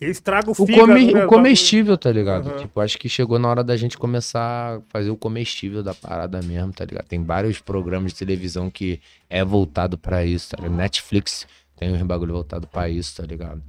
Estraga 0.00 0.48
o 0.48 0.52
O, 0.52 0.66
come- 0.66 1.12
né, 1.12 1.26
o 1.26 1.28
comestível, 1.28 1.98
tá 1.98 2.10
ligado? 2.10 2.48
Aham. 2.48 2.56
Tipo, 2.58 2.80
acho 2.80 2.98
que 2.98 3.08
chegou 3.08 3.38
na 3.38 3.48
hora 3.48 3.62
da 3.62 3.76
gente 3.76 3.98
começar 3.98 4.78
a 4.78 4.80
fazer 4.88 5.10
o 5.10 5.16
comestível 5.16 5.82
da 5.82 5.92
parada 5.94 6.40
mesmo, 6.42 6.72
tá 6.72 6.84
ligado? 6.86 7.06
Tem 7.06 7.22
vários 7.22 7.60
programas 7.60 8.12
de 8.12 8.18
televisão 8.18 8.70
que 8.70 8.98
é 9.28 9.44
voltado 9.44 9.98
pra 9.98 10.24
isso, 10.24 10.50
tá 10.50 10.56
ligado? 10.62 10.76
Netflix 10.78 11.46
tem 11.76 11.92
uns 11.92 12.02
bagulho 12.02 12.32
voltado 12.32 12.66
pra 12.66 12.88
isso, 12.88 13.16
tá 13.16 13.26
ligado? 13.26 13.62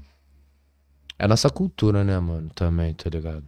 É 1.20 1.28
nossa 1.28 1.49
cultura, 1.49 2.03
né, 2.03 2.18
mano? 2.20 2.49
Também, 2.56 2.94
tá 2.94 3.10
ligado? 3.10 3.44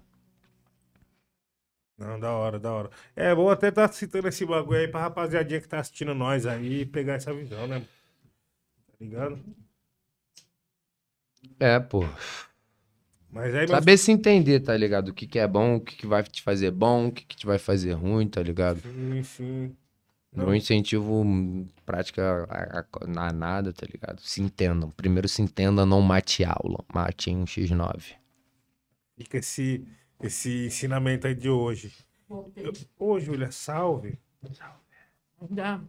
Não, 1.98 2.20
da 2.20 2.32
hora, 2.34 2.60
da 2.60 2.72
hora. 2.74 2.90
É, 3.16 3.34
vou 3.34 3.50
até 3.50 3.70
estar 3.70 3.88
citando 3.94 4.28
esse 4.28 4.46
bagulho 4.46 4.80
aí 4.80 4.88
pra 4.88 5.02
rapaziadinha 5.02 5.62
que 5.62 5.68
tá 5.68 5.80
assistindo 5.80 6.14
nós 6.14 6.46
aí 6.46 6.86
pegar 6.86 7.14
essa 7.14 7.34
visão, 7.34 7.66
né? 7.68 7.80
Tá 7.80 8.94
ligado? 9.00 9.40
É, 11.60 11.80
pô. 11.80 12.04
Mas 13.34 13.56
aí. 13.56 13.68
Saber 13.68 13.98
se 13.98 14.12
entender, 14.12 14.60
tá 14.60 14.76
ligado? 14.78 15.10
O 15.10 15.14
que, 15.14 15.26
que 15.26 15.40
é 15.40 15.48
bom, 15.48 15.76
o 15.76 15.82
que, 15.82 15.96
que 15.96 16.06
vai 16.08 16.24
te 16.24 16.42
fazer 16.42 16.72
bom, 16.72 17.08
o 17.08 17.12
que, 17.12 17.26
que 17.26 17.36
te 17.36 17.46
vai 17.46 17.58
fazer 17.58 17.94
ruim, 17.94 18.28
tá 18.28 18.42
ligado? 18.42 18.80
Sim, 18.80 19.24
sim. 19.24 19.76
Não 20.36 20.54
incentivo 20.56 21.24
prática 21.86 22.46
a, 22.50 22.80
a- 22.80 22.86
a 23.28 23.34
nada, 23.34 23.72
tá 23.72 23.86
ligado? 23.86 24.20
Se 24.22 24.42
entendam. 24.42 24.90
Primeiro 24.92 25.28
se 25.28 25.42
entenda, 25.42 25.86
não 25.86 26.02
mate 26.02 26.44
aula. 26.44 26.84
Mate 26.94 27.30
em 27.30 27.38
um 27.38 27.46
X9. 27.46 28.16
Fica 29.16 29.38
esse, 29.38 29.86
esse 30.22 30.66
ensinamento 30.66 31.28
aí 31.28 31.36
de 31.36 31.50
hoje. 31.50 31.94
Ô, 32.98 33.20
Júlia, 33.20 33.52
salve. 33.52 34.18
Dá. 35.50 35.80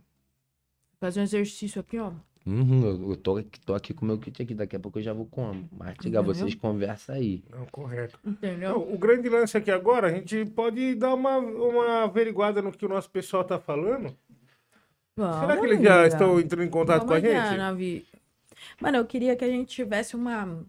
Fazer 1.00 1.20
um 1.20 1.22
exercício 1.22 1.80
aqui, 1.80 1.98
ó. 1.98 2.12
Uhum, 2.46 2.84
eu, 2.84 3.10
eu 3.10 3.16
tô, 3.16 3.36
aqui- 3.38 3.60
tô 3.60 3.74
aqui 3.74 3.94
com 3.94 4.04
o 4.04 4.08
meu 4.08 4.18
kit 4.18 4.42
aqui, 4.42 4.54
daqui 4.54 4.76
a 4.76 4.80
pouco 4.80 4.98
eu 4.98 5.02
já 5.02 5.12
vou. 5.14 5.26
Mastigar, 5.72 6.22
Entendeu? 6.22 6.22
vocês 6.24 6.54
conversam 6.54 7.14
aí. 7.14 7.42
Não, 7.50 7.64
correto. 7.66 8.18
Entendeu? 8.24 8.70
Não, 8.70 8.92
o 8.94 8.98
grande 8.98 9.28
lance 9.30 9.56
aqui 9.56 9.70
agora, 9.70 10.08
a 10.08 10.10
gente 10.12 10.44
pode 10.46 10.94
dar 10.94 11.14
uma, 11.14 11.38
uma 11.38 12.02
averiguada 12.04 12.60
no 12.60 12.70
que 12.70 12.84
o 12.84 12.88
nosso 12.88 13.10
pessoal 13.10 13.44
tá 13.44 13.58
falando. 13.58 14.14
Vamos, 15.16 15.40
Será 15.40 15.56
que 15.58 15.64
eles 15.66 15.80
já 15.82 15.94
amiga. 16.00 16.06
estão 16.08 16.40
entrando 16.40 16.64
em 16.64 16.68
contato 16.70 17.06
Vamos 17.06 17.20
com 17.22 17.26
a 17.26 17.30
olhar 17.30 17.48
gente? 17.48 17.58
na 17.58 17.72
vi- 17.72 18.04
Mano, 18.80 18.98
eu 18.98 19.06
queria 19.06 19.36
que 19.36 19.44
a 19.44 19.48
gente 19.48 19.68
tivesse 19.74 20.14
uma, 20.16 20.64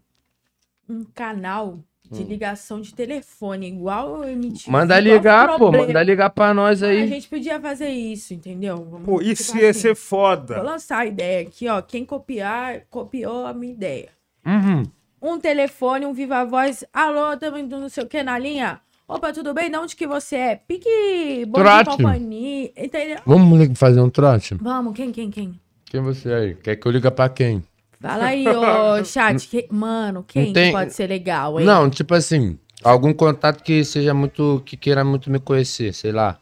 um 0.88 1.04
canal 1.04 1.78
de 2.10 2.22
ligação 2.24 2.80
de 2.80 2.94
telefone, 2.94 3.68
igual 3.68 4.20
o 4.20 4.24
MTV. 4.24 4.70
Manda 4.70 4.98
ligar, 5.00 5.56
pô. 5.56 5.70
Manda 5.72 6.02
ligar 6.02 6.30
pra 6.30 6.52
nós 6.54 6.82
A 6.82 6.86
aí. 6.88 7.06
gente 7.08 7.28
podia 7.28 7.60
fazer 7.60 7.88
isso, 7.88 8.34
entendeu? 8.34 8.76
Vamos, 8.90 9.04
Pô, 9.06 9.18
tipo 9.18 9.30
isso 9.32 9.56
ia 9.58 9.70
assim, 9.70 9.80
ser 9.80 9.88
Vou 9.88 9.96
foda. 9.96 10.62
lançar 10.62 10.98
a 10.98 11.06
ideia 11.06 11.42
aqui, 11.42 11.68
ó. 11.68 11.80
Quem 11.82 12.04
copiar, 12.04 12.82
copiou 12.90 13.46
a 13.46 13.52
minha 13.52 13.72
ideia. 13.72 14.08
Uhum. 14.44 14.82
Um 15.20 15.38
telefone, 15.40 16.06
um 16.06 16.12
viva 16.12 16.44
voz. 16.44 16.84
Alô, 16.92 17.36
também 17.36 17.66
do 17.66 17.78
não 17.78 17.88
sei 17.88 18.04
o 18.04 18.06
que 18.06 18.22
na 18.22 18.38
linha. 18.38 18.80
Opa, 19.08 19.32
tudo 19.32 19.54
bem? 19.54 19.70
De 19.70 19.76
onde 19.76 19.94
que 19.96 20.06
você 20.06 20.36
é? 20.36 20.56
Pique 20.56 21.44
bom 21.46 21.58
de 21.60 21.64
Trote. 21.64 21.90
companhia. 21.90 22.72
Entendeu? 22.76 23.18
Vamos 23.24 23.78
fazer 23.78 24.00
um 24.00 24.10
trote? 24.10 24.54
Vamos, 24.56 24.94
quem, 24.94 25.12
quem, 25.12 25.30
quem? 25.30 25.60
Quem 25.84 26.00
você 26.00 26.32
aí? 26.32 26.54
Quer 26.56 26.76
que 26.76 26.86
eu 26.86 26.90
liga 26.92 27.10
pra 27.10 27.28
quem? 27.28 27.62
Fala 28.06 28.24
aí, 28.26 28.46
ô 28.48 29.04
chat. 29.04 29.48
que- 29.48 29.68
Mano, 29.70 30.24
quem 30.26 30.46
que 30.46 30.52
tem- 30.52 30.72
pode 30.72 30.92
ser 30.94 31.06
legal, 31.08 31.58
hein? 31.60 31.66
Não, 31.66 31.88
tipo 31.90 32.14
assim, 32.14 32.58
algum 32.82 33.12
contato 33.12 33.62
que 33.62 33.84
seja 33.84 34.12
muito. 34.14 34.62
que 34.64 34.76
queira 34.76 35.04
muito 35.04 35.30
me 35.30 35.38
conhecer, 35.38 35.92
sei 35.94 36.12
lá. 36.12 36.38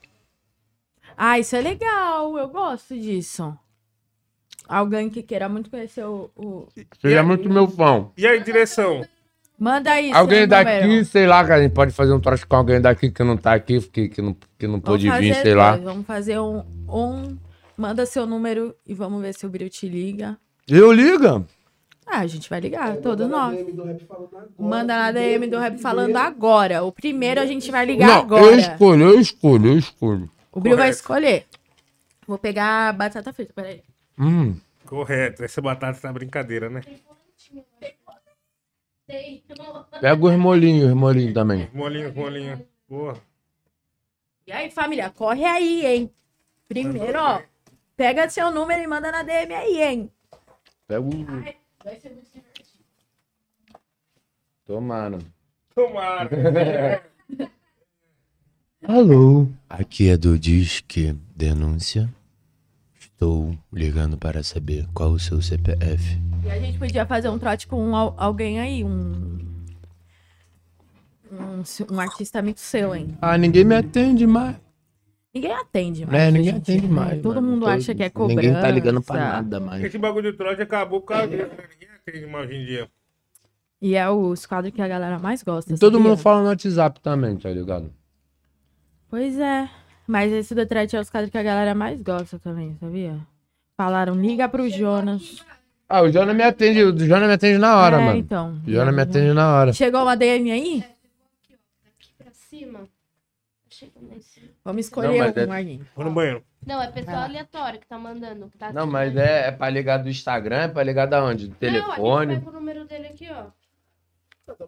Ah, 1.16 1.38
isso 1.38 1.54
é 1.56 1.60
legal. 1.60 2.36
Eu 2.36 2.48
gosto 2.48 2.98
disso. 2.98 3.56
Alguém 4.66 5.10
que 5.10 5.22
queira 5.22 5.48
muito 5.48 5.70
conhecer 5.70 6.04
o. 6.04 6.30
o- 6.34 6.66
Seja 7.00 7.22
muito 7.22 7.48
meu 7.50 7.68
fã. 7.68 8.08
E 8.16 8.26
aí, 8.26 8.42
direção? 8.42 9.04
Manda 9.58 9.92
aí. 9.92 10.10
Alguém 10.12 10.48
daqui, 10.48 10.82
número. 10.86 11.04
sei 11.04 11.26
lá, 11.26 11.42
cara, 11.44 11.60
a 11.60 11.62
gente 11.62 11.72
pode 11.72 11.92
fazer 11.92 12.12
um 12.12 12.18
trote 12.20 12.44
com 12.46 12.56
alguém 12.56 12.80
daqui 12.80 13.10
que 13.10 13.22
não 13.22 13.36
tá 13.36 13.52
aqui, 13.54 13.80
que, 13.80 14.08
que, 14.08 14.20
não, 14.22 14.36
que 14.58 14.66
não 14.66 14.80
pôde 14.80 15.08
vir, 15.10 15.34
sei 15.36 15.54
lá. 15.54 15.72
dois. 15.72 15.84
Vamos 15.84 16.06
fazer 16.06 16.38
um, 16.40 16.64
um. 16.88 17.36
Manda 17.76 18.04
seu 18.06 18.26
número 18.26 18.74
e 18.86 18.94
vamos 18.94 19.20
ver 19.22 19.34
se 19.34 19.44
o 19.46 19.48
Bril 19.48 19.68
te 19.68 19.86
liga. 19.88 20.36
Eu 20.66 20.90
liga? 20.92 21.44
Ah, 22.14 22.20
a 22.20 22.26
gente 22.28 22.48
vai 22.48 22.60
ligar, 22.60 22.96
todos 22.98 23.28
nós. 23.28 23.58
Manda 24.56 24.96
na 24.96 25.10
DM 25.10 25.48
do 25.48 25.58
Rap 25.58 25.78
falando 25.78 26.16
agora. 26.16 26.84
O 26.84 26.92
primeiro 26.92 27.40
a 27.40 27.46
gente 27.46 27.72
vai 27.72 27.84
ligar 27.84 28.06
não, 28.06 28.14
eu 28.18 28.20
agora. 28.20 28.56
escolho, 28.56 29.02
eu 29.02 29.20
escolho, 29.20 29.66
eu 29.66 29.78
escolho. 29.78 30.30
O 30.52 30.60
Bril 30.60 30.76
vai 30.76 30.90
escolher. 30.90 31.44
Vou 32.24 32.38
pegar 32.38 32.88
a 32.88 32.92
batata 32.92 33.32
frita, 33.32 33.52
peraí. 33.52 33.82
Hum, 34.16 34.56
Correto. 34.86 35.42
Essa 35.42 35.60
batata 35.60 35.98
tá 35.98 36.12
brincadeira, 36.12 36.70
né? 36.70 36.82
pega 40.00 40.24
os 40.24 40.36
molinhos, 40.36 40.90
os 40.90 40.94
molinhos 40.94 41.34
também. 41.34 41.68
Molinho, 41.74 42.14
molinho. 42.14 42.64
Boa. 42.88 43.20
E 44.46 44.52
aí, 44.52 44.70
família, 44.70 45.10
corre 45.10 45.44
aí, 45.44 45.84
hein? 45.84 46.10
Primeiro, 46.68 47.18
ó. 47.18 47.42
Pega 47.96 48.30
seu 48.30 48.52
número 48.52 48.80
e 48.80 48.86
manda 48.86 49.10
na 49.10 49.24
DM 49.24 49.52
aí, 49.52 49.82
hein? 49.82 50.10
Pega 50.86 51.00
o... 51.00 51.63
Vai 51.84 52.00
ser 52.00 52.10
muito 52.10 52.26
divertido. 52.32 52.84
Tomara. 54.66 55.18
Tomara. 55.74 56.30
Alô, 58.86 59.48
aqui 59.68 60.08
é 60.08 60.16
do 60.16 60.38
Disque 60.38 61.12
Denúncia. 61.36 62.08
Estou 62.98 63.56
ligando 63.72 64.16
para 64.18 64.42
saber 64.42 64.86
qual 64.94 65.10
o 65.12 65.18
seu 65.18 65.40
CPF. 65.40 66.18
E 66.44 66.50
a 66.50 66.58
gente 66.58 66.78
podia 66.78 67.06
fazer 67.06 67.28
um 67.28 67.38
trote 67.38 67.66
com 67.66 67.94
al- 67.94 68.14
alguém 68.18 68.60
aí, 68.60 68.84
um. 68.84 69.38
Um, 71.32 71.62
um 71.94 72.00
artista 72.00 72.38
amigo 72.38 72.58
seu, 72.58 72.94
hein? 72.94 73.16
Ah, 73.20 73.36
ninguém 73.36 73.64
me 73.64 73.74
atende 73.74 74.26
mais. 74.26 74.56
Ninguém 75.34 75.52
atende 75.52 76.06
mais. 76.06 76.22
É, 76.22 76.30
ninguém 76.30 76.52
em 76.52 76.56
atende 76.56 76.86
mais. 76.88 77.20
Todo 77.22 77.34
mano. 77.36 77.48
mundo 77.48 77.60
Todo- 77.62 77.70
acha 77.70 77.94
que 77.94 78.02
é 78.02 78.10
cobrança. 78.10 78.40
Ninguém 78.40 78.60
tá 78.62 78.70
ligando 78.70 79.02
pra 79.02 79.16
nada 79.16 79.58
mais. 79.60 79.82
Esse 79.82 79.98
bagulho 79.98 80.30
de 80.30 80.38
trote 80.38 80.62
acabou 80.62 81.00
por 81.00 81.08
causa 81.08 81.26
disso, 81.28 81.48
né? 81.48 81.64
Ninguém 81.72 81.88
atende 81.96 82.26
mais 82.26 82.48
hoje 82.48 82.56
em 82.58 82.64
dia. 82.66 82.88
E 83.82 83.96
é 83.96 84.08
os 84.08 84.46
quadros 84.46 84.72
que 84.72 84.80
a 84.80 84.86
galera 84.88 85.18
mais 85.18 85.42
gosta. 85.42 85.76
Todo 85.76 85.94
sabia? 85.96 86.08
mundo 86.10 86.18
fala 86.18 86.40
no 86.42 86.48
WhatsApp 86.48 87.00
também, 87.00 87.36
tá 87.36 87.50
ligado? 87.50 87.92
Pois 89.10 89.38
é. 89.38 89.68
Mas 90.06 90.32
esse 90.32 90.54
do 90.54 90.64
Trete 90.66 90.96
é 90.96 91.00
os 91.00 91.10
caras 91.10 91.28
que 91.30 91.36
a 91.38 91.42
galera 91.42 91.74
mais 91.74 92.00
gosta 92.00 92.38
também, 92.38 92.76
sabia? 92.78 93.18
Falaram, 93.76 94.14
liga 94.14 94.48
pro 94.48 94.68
Jonas. 94.68 95.44
Ah, 95.88 96.02
o 96.02 96.10
Jonas 96.10 96.34
me 96.36 96.42
atende, 96.42 96.82
o 96.82 96.96
Jonas 96.96 97.26
me 97.28 97.34
atende 97.34 97.58
na 97.58 97.76
hora, 97.76 98.00
é, 98.00 98.04
mano. 98.06 98.18
então. 98.18 98.60
O 98.66 98.70
Jonas 98.70 98.94
me 98.94 99.02
atende 99.02 99.32
na 99.34 99.52
hora. 99.54 99.72
Chegou 99.72 100.02
uma 100.02 100.16
DM 100.16 100.50
aí? 100.52 100.84
Aqui 101.86 102.10
pra 102.16 102.30
cima. 102.32 102.80
Chegando 103.68 104.08
lá 104.08 104.16
em 104.16 104.20
cima. 104.20 104.33
Vamos 104.64 104.86
escolher 104.86 105.08
Não, 105.08 105.18
mas 105.18 105.36
um 105.36 105.52
é- 105.52 105.56
aí. 105.56 105.80
Vou 105.94 106.04
no 106.06 106.10
banheiro. 106.12 106.42
Não, 106.66 106.80
é 106.80 106.90
pessoal 106.90 107.24
aleatório 107.24 107.78
que 107.78 107.86
tá 107.86 107.98
mandando. 107.98 108.48
Que 108.48 108.56
tá 108.56 108.72
Não, 108.72 108.86
mas 108.86 109.14
é, 109.14 109.48
é 109.48 109.50
pra 109.50 109.68
ligar 109.68 109.98
do 109.98 110.08
Instagram, 110.08 110.56
é 110.62 110.68
pra 110.68 110.82
ligar 110.82 111.06
da 111.06 111.22
onde? 111.22 111.48
Do 111.48 111.56
Não, 111.60 111.68
a 111.68 111.72
gente 111.72 111.82
telefone? 111.84 112.34
vai 112.36 112.42
pro 112.44 112.52
número 112.52 112.84
dele 112.86 113.08
aqui, 113.08 113.28
ó. 113.30 113.44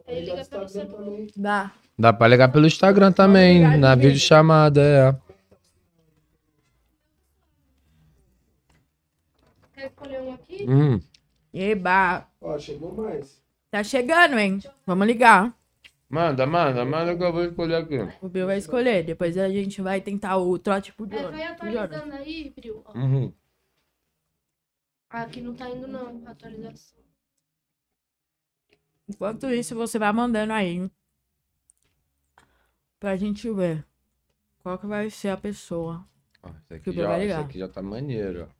Ele 0.06 0.30
liga 0.30 0.44
pelo 0.44 0.68
celular. 0.68 1.26
Dá. 1.36 1.72
Dá 1.98 2.12
pra 2.12 2.28
ligar 2.28 2.52
pelo 2.52 2.66
Instagram 2.66 3.10
também, 3.12 3.58
ligar 3.64 3.78
na 3.78 3.94
vídeo. 3.94 4.08
videochamada, 4.10 4.80
é. 4.82 5.16
Quer 9.74 9.86
escolher 9.86 10.20
um 10.20 10.34
aqui? 10.34 10.66
Hum. 10.68 11.00
Eba. 11.52 12.26
Ó, 12.40 12.58
chegou 12.58 12.92
mais. 12.94 13.40
Tá 13.70 13.82
chegando, 13.82 14.38
hein? 14.38 14.62
Vamos 14.86 15.06
ligar. 15.06 15.54
Manda, 16.08 16.46
manda, 16.46 16.84
manda 16.84 17.16
que 17.16 17.22
eu 17.22 17.32
vou 17.32 17.44
escolher 17.44 17.74
aqui. 17.76 17.96
O 18.22 18.28
Bill 18.28 18.46
vai 18.46 18.58
escolher. 18.58 19.02
Depois 19.04 19.36
a 19.36 19.48
gente 19.48 19.82
vai 19.82 20.00
tentar 20.00 20.36
o 20.36 20.58
trote 20.58 20.92
pro 20.92 21.04
É, 21.06 21.08
vai 21.08 21.22
Jonas. 21.22 21.56
Pro 21.58 21.70
Jonas. 21.72 21.84
atualizando 21.92 22.14
aí, 22.14 22.50
Bril. 22.50 22.84
Uhum. 22.94 23.32
Ah, 25.10 25.22
Aqui 25.22 25.40
não 25.40 25.54
tá 25.54 25.68
indo, 25.68 25.86
não. 25.88 26.22
Atualização. 26.26 27.00
Enquanto 29.08 29.46
isso, 29.50 29.74
você 29.74 29.98
vai 29.98 30.12
mandando 30.12 30.52
aí. 30.52 30.68
hein? 30.68 30.90
Pra 33.00 33.16
gente 33.16 33.50
ver. 33.52 33.84
Qual 34.62 34.78
que 34.78 34.86
vai 34.86 35.10
ser 35.10 35.28
a 35.30 35.36
pessoa. 35.36 36.04
Ó, 36.42 36.48
esse 36.50 36.68
Que 36.68 36.74
aqui, 36.74 36.90
o 36.90 36.92
Bill 36.92 37.02
já, 37.02 37.08
vai 37.08 37.18
esse 37.18 37.26
ligar. 37.26 37.44
aqui 37.44 37.58
já 37.58 37.68
tá 37.68 37.82
maneiro, 37.82 38.48
ó. 38.50 38.56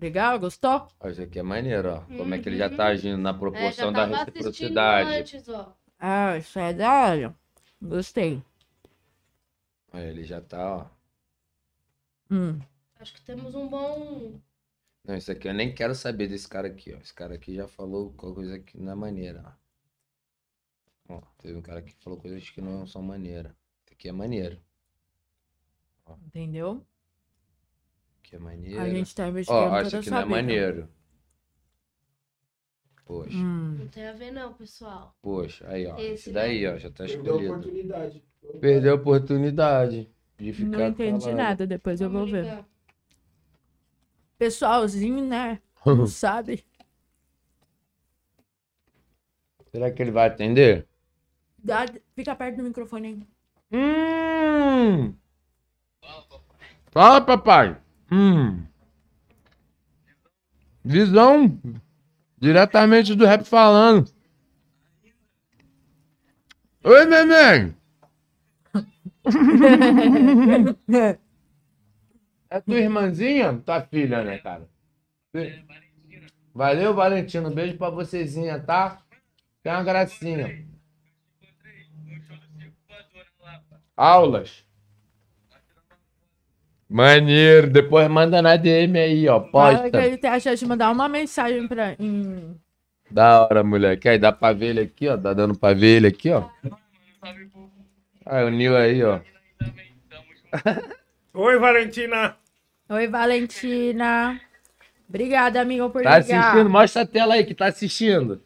Legal? 0.00 0.38
Gostou? 0.38 0.88
Ó, 1.00 1.08
esse 1.08 1.22
aqui 1.22 1.38
é 1.38 1.42
maneiro, 1.42 1.90
ó. 1.90 2.00
Como 2.16 2.34
é 2.34 2.38
que 2.38 2.48
ele 2.48 2.56
já 2.56 2.70
tá 2.70 2.86
agindo 2.86 3.18
na 3.18 3.30
É, 3.30 3.32
já 3.32 3.38
proporção 3.38 3.92
da 3.92 4.00
tava 4.02 4.14
assistindo 4.22 4.34
reciprocidade. 4.36 5.10
antes, 5.10 5.48
ó. 5.48 5.76
Ah, 5.98 6.36
isso 6.38 6.58
é 6.58 6.72
da 6.72 6.92
hora. 6.92 7.36
Gostei. 7.80 8.42
Ó, 9.92 9.98
ele 9.98 10.24
já 10.24 10.40
tá, 10.40 10.76
ó. 10.76 10.86
Hum. 12.30 12.60
Acho 13.00 13.14
que 13.14 13.22
temos 13.22 13.54
um 13.54 13.68
bom... 13.68 14.40
Não, 15.04 15.16
isso 15.16 15.32
aqui 15.32 15.48
eu 15.48 15.54
nem 15.54 15.74
quero 15.74 15.94
saber 15.94 16.28
desse 16.28 16.46
cara 16.48 16.68
aqui, 16.68 16.92
ó. 16.94 16.98
Esse 16.98 17.14
cara 17.14 17.34
aqui 17.34 17.54
já 17.54 17.66
falou 17.66 18.12
qualquer 18.12 18.34
coisa 18.34 18.54
aqui 18.56 18.78
na 18.78 18.94
maneira, 18.94 19.56
ó. 21.08 21.14
Ó, 21.16 21.22
teve 21.38 21.56
um 21.56 21.62
cara 21.62 21.80
que 21.80 21.92
falou 21.94 22.20
coisas 22.20 22.50
que 22.50 22.60
não 22.60 22.86
são 22.86 23.00
maneiras. 23.02 23.52
Esse 23.86 23.94
aqui 23.94 24.08
é 24.08 24.12
maneiro. 24.12 24.60
Entendeu? 26.26 26.86
Aqui 28.18 28.36
é 28.36 28.38
maneiro. 28.38 28.80
A 28.80 28.88
gente 28.90 29.14
tá 29.14 29.28
investigando 29.28 29.70
Ó, 29.70 29.74
acho 29.74 30.00
que 30.02 30.10
não 30.10 30.18
é 30.18 30.22
vida. 30.22 30.30
maneiro. 30.36 30.88
Poxa, 33.08 33.34
Hum. 33.38 33.76
Não 33.78 33.88
tem 33.88 34.06
a 34.06 34.12
ver, 34.12 34.30
não, 34.30 34.52
pessoal. 34.52 35.16
poxa, 35.22 35.66
aí, 35.66 35.86
ó. 35.86 35.96
Esse, 35.96 36.12
Esse 36.12 36.30
daí, 36.32 36.66
ó, 36.66 36.76
já 36.76 36.90
tá 36.90 37.04
Perdeu 37.06 37.16
a 37.16 37.36
escolhido. 37.38 37.52
oportunidade. 37.54 38.22
Perdeu 38.60 38.92
a 38.92 38.96
oportunidade 38.96 40.10
de 40.36 40.52
ficar. 40.52 40.68
Não 40.68 40.86
entendi 40.88 41.20
falando. 41.24 41.36
nada, 41.38 41.66
depois 41.66 42.02
eu 42.02 42.10
vou 42.10 42.18
Vamos 42.26 42.32
ver. 42.32 42.42
ligar. 42.42 42.68
Pessoalzinho, 44.36 45.24
né? 45.26 45.58
Não 45.86 46.06
sabe. 46.06 46.62
Será 49.72 49.90
que 49.90 50.02
ele 50.02 50.10
vai 50.10 50.26
atender? 50.28 50.86
Dá- 51.58 51.86
fica 52.14 52.36
perto 52.36 52.56
do 52.58 52.62
microfone 52.64 53.08
aí. 53.08 53.78
Hum. 53.80 55.14
Fala, 56.90 57.20
papai. 57.22 57.80
Hum. 58.12 58.64
Visão 60.84 61.58
diretamente 62.40 63.14
do 63.14 63.24
rap 63.24 63.44
falando. 63.44 64.10
Oi, 66.84 67.04
neném. 67.06 67.74
É 72.50 72.62
tua 72.62 72.78
irmãzinha? 72.78 73.60
Tua 73.64 73.82
filha, 73.82 74.24
né, 74.24 74.38
cara? 74.38 74.66
Valeu, 76.54 76.94
Valentino. 76.94 77.50
Beijo 77.50 77.76
pra 77.76 77.90
vocêzinha, 77.90 78.58
tá? 78.58 79.02
Tem 79.62 79.70
uma 79.70 79.84
gracinha. 79.84 80.66
Aulas. 83.94 84.64
Maneiro. 86.88 87.68
Depois 87.68 88.08
manda 88.08 88.40
na 88.40 88.56
DM 88.56 88.98
aí, 88.98 89.28
ó. 89.28 89.40
Fala 89.50 89.76
que 89.84 89.90
Posta. 89.90 90.06
ele 90.06 90.16
tem 90.16 90.30
a 90.30 90.40
chance 90.40 90.62
de 90.62 90.68
mandar 90.68 90.90
uma 90.90 91.08
mensagem 91.08 91.66
pra. 91.68 91.94
Em... 91.98 92.56
Da 93.10 93.42
hora, 93.42 93.62
moleque. 93.62 94.08
Aí 94.08 94.18
dá 94.18 94.32
pra 94.32 94.52
ver 94.52 94.66
ele 94.68 94.80
aqui, 94.80 95.08
ó. 95.08 95.16
Tá 95.16 95.32
dando 95.34 95.54
pra 95.58 95.74
ver 95.74 95.96
ele 95.96 96.06
aqui, 96.06 96.30
ó. 96.30 96.44
Aí 98.24 98.44
o 98.44 98.50
Nil 98.50 98.76
aí, 98.76 99.02
ó. 99.04 99.20
Oi, 101.34 101.58
Valentina. 101.58 102.36
Oi, 102.88 103.06
Valentina. 103.06 104.40
Obrigada, 105.08 105.60
amigo, 105.60 105.88
por 105.90 106.02
Tá 106.02 106.18
ligar. 106.18 106.38
assistindo? 106.40 106.70
Mostra 106.70 107.02
a 107.02 107.06
tela 107.06 107.34
aí 107.34 107.44
que 107.44 107.54
tá 107.54 107.66
assistindo. 107.66 108.42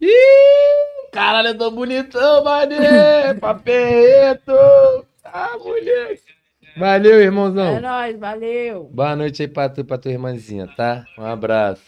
Ih, 0.00 1.10
caralho, 1.12 1.48
eu 1.48 1.58
tô 1.58 1.70
bonitão, 1.70 2.44
mané. 2.44 3.34
Papeto. 3.34 4.52
Ah, 5.24 5.56
moleque. 5.58 6.29
Valeu, 6.76 7.20
irmãozão. 7.20 7.76
É 7.76 7.80
nóis, 7.80 8.18
valeu. 8.18 8.84
Boa 8.92 9.16
noite 9.16 9.42
aí 9.42 9.48
pra 9.48 9.68
tu, 9.68 9.84
pra 9.84 9.98
tua 9.98 10.12
irmãzinha, 10.12 10.66
tá? 10.76 11.04
Um 11.18 11.24
abraço. 11.24 11.82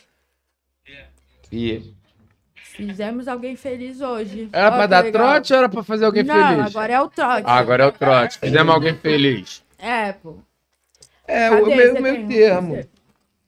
E 1.50 1.94
Fizemos 2.54 3.28
alguém 3.28 3.54
feliz 3.54 4.00
hoje. 4.00 4.48
era 4.52 4.68
Ó, 4.68 4.70
pra 4.72 4.86
dar 4.86 5.04
legal. 5.04 5.22
trote 5.32 5.52
ou 5.52 5.58
era 5.58 5.68
pra 5.68 5.82
fazer 5.82 6.06
alguém 6.06 6.22
Não, 6.22 6.34
feliz? 6.48 6.66
agora 6.74 6.92
é 6.94 7.00
o 7.00 7.08
trote. 7.08 7.42
Ah, 7.46 7.56
agora 7.58 7.84
é 7.84 7.86
o 7.86 7.92
trote. 7.92 8.38
Fizemos 8.38 8.74
alguém 8.74 8.94
feliz. 8.96 9.62
É, 9.78 10.12
pô. 10.12 10.38
É, 11.28 11.50
Cadê? 11.50 11.62
o 11.62 11.66
meu, 11.76 12.00
meu 12.02 12.26
termo. 12.28 12.74
O 12.80 12.88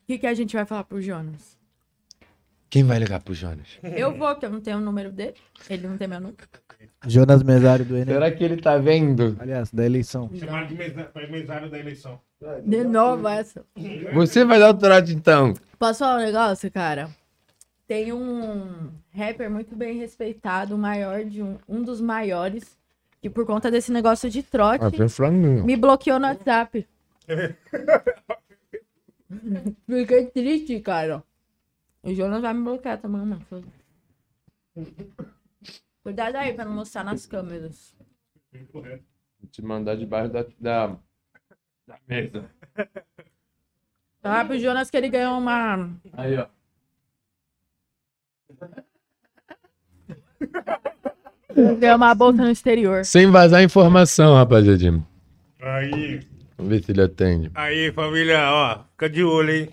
que, 0.06 0.18
que 0.18 0.26
a 0.26 0.34
gente 0.34 0.54
vai 0.54 0.66
falar 0.66 0.84
pro 0.84 1.00
Jonas? 1.00 1.56
Quem 2.68 2.84
vai 2.84 2.98
ligar 2.98 3.20
pro 3.22 3.32
Jonas? 3.34 3.78
Eu 3.82 4.14
vou, 4.14 4.34
que 4.36 4.44
eu 4.44 4.50
não 4.50 4.60
tenho 4.60 4.76
o 4.76 4.80
número 4.80 5.10
dele. 5.10 5.34
Ele 5.70 5.88
não 5.88 5.96
tem 5.96 6.06
meu 6.06 6.20
número. 6.20 6.36
Jonas 7.06 7.42
Mesário 7.42 7.84
do 7.84 7.96
Enem. 7.96 8.14
Será 8.14 8.30
que 8.30 8.44
ele 8.44 8.60
tá 8.60 8.76
vendo? 8.78 9.36
Aliás, 9.38 9.70
da 9.72 9.84
eleição. 9.84 10.30
Chamaram 10.34 10.66
de 10.66 10.74
mesário 11.30 11.70
da 11.70 11.78
eleição. 11.78 12.20
De 12.64 12.84
novo 12.84 13.28
essa. 13.28 13.64
Você 14.12 14.44
vai 14.44 14.58
dar 14.58 14.70
o 14.70 14.74
trote 14.74 15.12
então. 15.12 15.54
Posso 15.78 16.00
falar 16.00 16.20
um 16.20 16.24
negócio, 16.24 16.70
cara? 16.70 17.08
Tem 17.86 18.12
um 18.12 18.90
rapper 19.14 19.50
muito 19.50 19.76
bem 19.76 19.98
respeitado, 19.98 20.76
maior 20.78 21.24
de 21.24 21.42
um, 21.42 21.58
um 21.68 21.82
dos 21.82 22.00
maiores, 22.00 22.78
que 23.20 23.28
por 23.28 23.44
conta 23.44 23.70
desse 23.70 23.92
negócio 23.92 24.30
de 24.30 24.42
trote, 24.42 25.06
Flamengo. 25.08 25.66
me 25.66 25.76
bloqueou 25.76 26.18
no 26.18 26.26
WhatsApp. 26.26 26.86
Fiquei 29.86 30.26
triste, 30.26 30.80
cara. 30.80 31.22
O 32.02 32.14
Jonas 32.14 32.42
vai 32.42 32.54
me 32.54 32.62
bloquear 32.62 32.98
também, 32.98 33.22
mano. 33.22 33.42
Cuidado 36.04 36.36
aí 36.36 36.52
pra 36.52 36.64
não 36.66 36.72
mostrar 36.74 37.02
nas 37.02 37.24
câmeras. 37.26 37.96
Vou 38.72 38.84
te 39.50 39.62
mandar 39.62 39.96
debaixo 39.96 40.30
da, 40.30 40.44
da, 40.60 40.96
da 41.88 41.98
mesa. 42.06 42.44
Fala 44.22 44.44
pro 44.44 44.58
Jonas 44.58 44.90
que 44.90 44.96
ele 44.98 45.08
ganhou 45.08 45.38
uma. 45.38 45.90
Aí, 46.12 46.36
ó. 46.36 46.46
Ganhou 51.78 51.96
uma 51.96 52.14
bolsa 52.14 52.42
no 52.42 52.50
exterior. 52.50 53.04
Sem 53.04 53.30
vazar 53.30 53.62
informação, 53.62 54.34
rapaziadinho. 54.34 55.06
Aí, 55.60 56.20
Vamos 56.58 56.70
ver 56.70 56.84
se 56.84 56.92
ele 56.92 57.02
atende. 57.02 57.50
aí, 57.54 57.90
família, 57.92 58.50
ó, 58.52 58.84
fica 58.92 59.08
de 59.08 59.24
olho, 59.24 59.50
hein? 59.54 59.68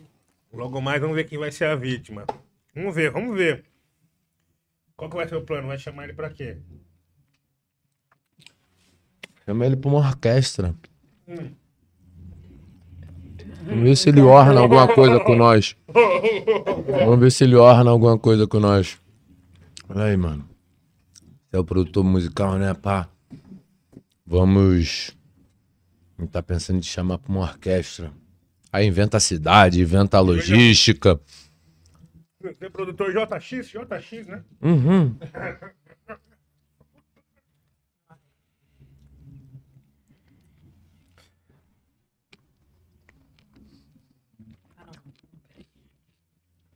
Logo 0.54 0.80
mais 0.82 1.02
vamos 1.02 1.16
ver 1.16 1.26
quem 1.26 1.38
vai 1.38 1.52
ser 1.52 1.66
a 1.66 1.76
vítima. 1.76 2.26
Vamos 2.74 2.96
ver, 2.96 3.12
vamos 3.12 3.36
ver. 3.38 3.66
Qual 5.02 5.10
que 5.10 5.16
vai 5.18 5.28
ser 5.28 5.36
o 5.36 5.42
plano? 5.42 5.68
Vai 5.68 5.80
chamar 5.80 6.04
ele 6.04 6.14
pra 6.14 6.30
quê? 6.30 6.58
Chama 9.44 9.66
ele 9.66 9.76
pra 9.76 9.90
uma 9.90 9.98
orquestra. 9.98 10.76
Vamos 13.66 13.82
ver 13.82 13.98
se 13.98 14.10
ele 14.10 14.22
orna 14.22 14.60
alguma 14.60 14.88
coisa 14.88 15.20
com 15.20 15.36
nós. 15.36 15.76
Vamos 17.04 17.20
ver 17.20 17.32
se 17.32 17.44
ele 17.44 17.56
orna 17.56 17.90
alguma 17.90 18.16
coisa 18.20 18.46
com 18.46 18.60
nós. 18.60 19.00
Olha 19.90 20.04
aí, 20.04 20.16
mano. 20.16 20.48
Você 21.50 21.56
é 21.56 21.60
o 21.60 21.66
produtor 21.66 22.04
musical, 22.04 22.60
né, 22.60 22.72
pá? 22.76 23.10
Vamos. 24.24 25.18
Gente 26.20 26.30
tá 26.30 26.44
pensando 26.44 26.78
em 26.78 26.84
chamar 26.84 27.18
pra 27.18 27.32
uma 27.32 27.42
orquestra. 27.42 28.14
Aí 28.72 28.86
inventa 28.86 29.18
a 29.18 29.20
cidade, 29.20 29.82
inventa 29.82 30.18
a 30.18 30.22
logística. 30.22 31.20
Tem 32.42 32.72
produtor 32.72 33.14
JX, 33.14 33.70
JX, 33.70 34.28
né? 34.28 34.44
Uhum. 34.62 35.16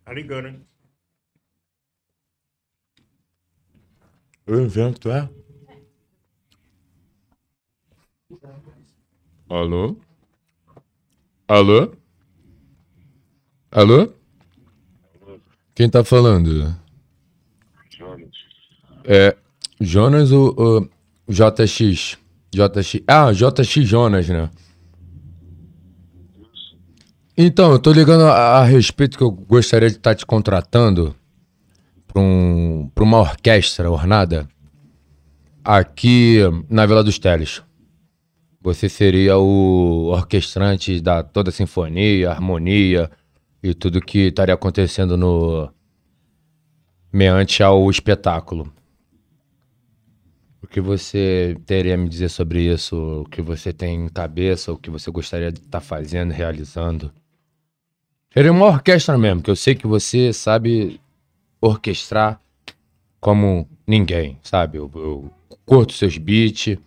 Tá 0.04 0.14
ligando, 0.14 0.48
hein? 0.50 0.68
É 4.48 4.52
Eu 4.52 4.62
invento, 4.62 5.10
é? 5.10 5.28
Alô? 9.50 10.00
Alô? 11.48 11.96
Alô? 13.72 14.25
Quem 15.76 15.90
tá 15.90 16.06
falando? 16.06 16.74
É 19.04 19.36
Jonas 19.80 20.32
ou, 20.32 20.56
ou 20.58 20.90
JX? 21.28 22.18
JX. 22.50 23.02
Ah, 23.06 23.34
JX 23.34 23.86
Jonas, 23.86 24.30
né? 24.30 24.50
Então, 27.38 27.74
eu 27.74 27.80
tô 27.80 27.92
ligando 27.92 28.24
a, 28.24 28.60
a 28.60 28.64
respeito 28.64 29.18
que 29.18 29.24
eu 29.24 29.30
gostaria 29.30 29.90
de 29.90 29.98
estar 29.98 30.16
te 30.16 30.26
contratando 30.26 31.14
para 32.08 32.22
um, 32.22 32.90
pra 32.96 33.04
uma 33.04 33.20
orquestra 33.20 33.92
ornada 33.92 34.48
aqui 35.62 36.40
na 36.70 36.86
Vila 36.86 37.04
dos 37.04 37.20
Teles. 37.20 37.62
Você 38.62 38.88
seria 38.88 39.38
o 39.38 40.06
orquestrante 40.08 41.02
da 41.02 41.22
toda 41.22 41.50
a 41.50 41.54
sinfonia, 41.54 42.32
harmonia 42.32 43.12
e 43.66 43.74
tudo 43.74 44.00
que 44.00 44.28
estaria 44.28 44.54
acontecendo 44.54 45.18
no 45.18 45.72
meante 47.12 47.64
ao 47.64 47.90
espetáculo. 47.90 48.72
O 50.62 50.68
que 50.68 50.80
você 50.80 51.58
teria 51.66 51.96
a 51.96 51.98
me 51.98 52.08
dizer 52.08 52.30
sobre 52.30 52.62
isso? 52.62 53.22
O 53.22 53.26
que 53.26 53.42
você 53.42 53.74
tem 53.74 54.06
em 54.06 54.10
cabeça? 54.10 54.72
O 54.72 54.78
que 54.78 54.90
você 54.90 55.10
gostaria 55.10 55.52
de 55.52 55.60
estar 55.60 55.82
fazendo, 55.82 56.32
realizando? 56.32 57.12
Seria 58.32 58.52
uma 58.52 58.68
orquestra 58.68 59.18
mesmo, 59.18 59.42
que 59.42 59.50
eu 59.50 59.56
sei 59.56 59.74
que 59.74 59.88
você 59.88 60.32
sabe 60.32 61.02
orquestrar 61.60 62.40
como 63.20 63.68
ninguém, 63.88 64.38
sabe? 64.44 64.78
Eu, 64.78 64.92
eu 64.94 65.32
curto 65.66 65.94
seus 65.94 66.18
beats. 66.20 66.78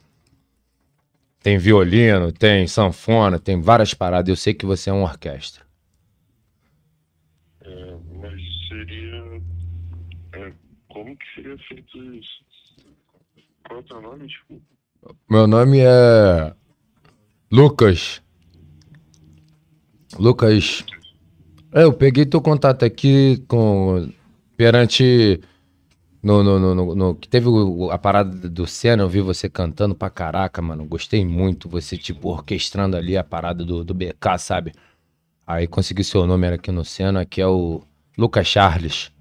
Tem 1.40 1.58
violino, 1.58 2.30
tem 2.30 2.68
sanfona, 2.68 3.38
tem 3.38 3.60
várias 3.60 3.94
paradas. 3.94 4.28
Eu 4.28 4.36
sei 4.36 4.54
que 4.54 4.66
você 4.66 4.90
é 4.90 4.92
uma 4.92 5.04
orquestra. 5.04 5.68
É, 7.68 7.96
mas 8.20 8.40
seria. 8.68 9.42
é, 10.32 10.52
como 10.88 11.16
que 11.16 11.26
seria? 11.42 12.20
Qual 13.66 13.78
é 13.78 13.82
o 13.82 13.84
teu 13.84 14.00
nome, 14.00 14.26
desculpa? 14.26 14.64
Meu 15.30 15.46
nome 15.46 15.78
é 15.80 16.54
Lucas. 17.50 18.22
Lucas. 20.18 20.84
É, 21.72 21.82
eu 21.84 21.92
peguei 21.92 22.24
teu 22.26 22.40
contato 22.40 22.84
aqui 22.84 23.38
com 23.46 24.10
perante 24.56 25.40
no, 26.22 26.42
no, 26.42 26.58
no, 26.58 26.74
no- 26.74 26.94
no- 26.94 27.14
que 27.14 27.28
teve 27.28 27.46
a 27.92 27.98
parada 27.98 28.48
do 28.48 28.66
Senna, 28.66 29.02
eu 29.02 29.08
vi 29.08 29.20
você 29.20 29.48
cantando 29.48 29.94
pra 29.94 30.10
caraca, 30.10 30.60
mano. 30.60 30.84
Gostei 30.86 31.24
muito. 31.24 31.68
Você, 31.68 31.96
tipo, 31.96 32.28
orquestrando 32.30 32.96
ali 32.96 33.16
a 33.16 33.22
parada 33.22 33.64
do, 33.64 33.84
do 33.84 33.94
BK, 33.94 34.38
sabe? 34.38 34.72
Aí 35.46 35.66
consegui 35.66 36.02
seu 36.04 36.26
nome 36.26 36.46
era 36.46 36.56
aqui 36.56 36.72
no 36.72 36.84
Senna, 36.84 37.24
que 37.24 37.40
é 37.40 37.46
o 37.46 37.82
Lucas 38.16 38.46
Charles. 38.46 39.12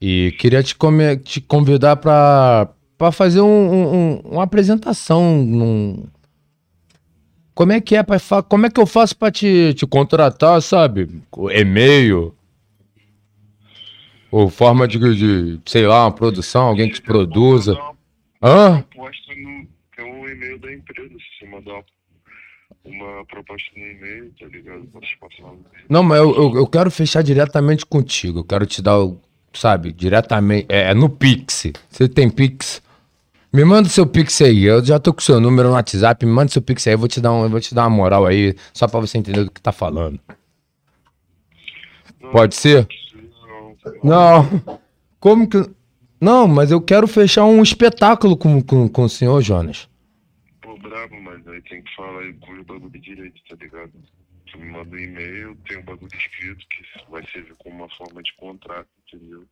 E 0.00 0.32
queria 0.38 0.62
te, 0.62 0.74
come- 0.76 1.16
te 1.16 1.40
convidar 1.40 1.96
pra, 1.96 2.68
pra 2.96 3.10
fazer 3.10 3.40
um- 3.40 3.46
um- 3.72 3.94
um- 3.94 4.20
uma 4.32 4.42
apresentação 4.44 5.42
num, 5.44 6.04
como 7.54 7.72
é 7.72 7.80
que 7.80 7.96
é 7.96 8.02
para 8.04 8.18
como 8.48 8.66
é 8.66 8.70
que 8.70 8.78
eu 8.80 8.86
faço 8.86 9.16
pra 9.16 9.30
te, 9.32 9.74
te 9.74 9.84
contratar, 9.86 10.62
sabe? 10.62 11.08
E-mail 11.50 12.32
ou 14.30 14.48
forma 14.48 14.86
de, 14.86 14.98
de, 14.98 15.60
sei 15.66 15.86
lá, 15.86 16.04
uma 16.04 16.12
produção, 16.12 16.66
alguém 16.66 16.88
que 16.88 16.96
te 16.96 17.02
produza. 17.02 17.76
Hã? 18.42 18.82
Proposta 18.82 19.32
no. 19.34 19.66
Tem 19.96 20.04
um 20.04 20.28
e-mail 20.28 20.58
da 20.60 20.72
empresa. 20.72 21.08
Se 21.14 21.44
você 21.44 21.50
mandar 21.50 21.82
uma, 22.84 23.24
proposta 23.24 23.68
no 23.76 23.84
e-mail, 23.84 24.32
tá 24.38 24.46
ligado? 24.46 24.82
Posso 24.92 25.06
te 25.06 25.18
passar 25.18 25.50
um. 25.50 25.58
Não, 25.88 26.04
mas 26.04 26.18
eu, 26.20 26.36
eu, 26.36 26.56
eu 26.58 26.66
quero 26.68 26.88
fechar 26.90 27.22
diretamente 27.22 27.84
contigo. 27.84 28.38
Eu 28.40 28.44
quero 28.44 28.64
te 28.66 28.80
dar, 28.80 29.00
o, 29.00 29.20
sabe, 29.52 29.92
diretamente. 29.92 30.66
É, 30.68 30.90
é 30.90 30.94
no 30.94 31.08
Pix. 31.08 31.72
Você 31.88 32.08
tem 32.08 32.30
Pix? 32.30 32.82
Me 33.52 33.64
manda 33.64 33.88
seu 33.88 34.06
Pix 34.06 34.40
aí. 34.42 34.64
Eu 34.64 34.84
já 34.84 34.98
tô 34.98 35.12
com 35.12 35.20
seu 35.20 35.40
número 35.40 35.68
no 35.68 35.74
WhatsApp. 35.74 36.24
Me 36.24 36.32
manda 36.32 36.50
seu 36.50 36.62
Pix 36.62 36.86
aí. 36.86 36.94
Eu 36.94 36.98
vou 36.98 37.08
te 37.08 37.20
dar, 37.20 37.32
um, 37.32 37.44
eu 37.44 37.50
vou 37.50 37.60
te 37.60 37.74
dar 37.74 37.82
uma 37.82 37.96
moral 37.96 38.26
aí, 38.26 38.54
só 38.72 38.86
pra 38.86 39.00
você 39.00 39.18
entender 39.18 39.44
do 39.44 39.50
que 39.50 39.60
tá 39.60 39.72
falando. 39.72 40.20
Pode 42.32 42.54
ser? 42.54 42.86
Não, 44.02 44.42
Não. 44.42 44.80
Como 45.18 45.48
que. 45.48 45.58
Não, 46.20 46.48
mas 46.48 46.70
eu 46.70 46.80
quero 46.80 47.06
fechar 47.06 47.44
um 47.44 47.62
espetáculo 47.62 48.36
com, 48.36 48.60
com, 48.60 48.88
com 48.88 49.04
o 49.04 49.08
senhor, 49.08 49.40
Jonas. 49.40 49.88
pô, 50.60 50.76
brabo, 50.78 51.14
mas 51.22 51.46
aí 51.46 51.62
tem 51.62 51.80
que 51.82 51.94
falar 51.94 52.20
aí 52.20 52.32
com 52.34 52.52
o 52.52 52.64
bagulho 52.64 53.00
direito, 53.00 53.40
tá 53.48 53.56
ligado? 53.60 53.92
Tu 54.50 54.58
me 54.58 54.70
manda 54.70 54.94
um 54.94 54.98
e-mail, 54.98 55.56
tem 55.68 55.78
um 55.78 55.82
bagulho 55.82 56.14
escrito 56.14 56.66
que 56.68 57.10
vai 57.10 57.26
servir 57.26 57.54
como 57.58 57.76
uma 57.76 57.88
forma 57.90 58.22
de 58.22 58.32
contrato, 58.34 58.88
entendeu? 59.06 59.44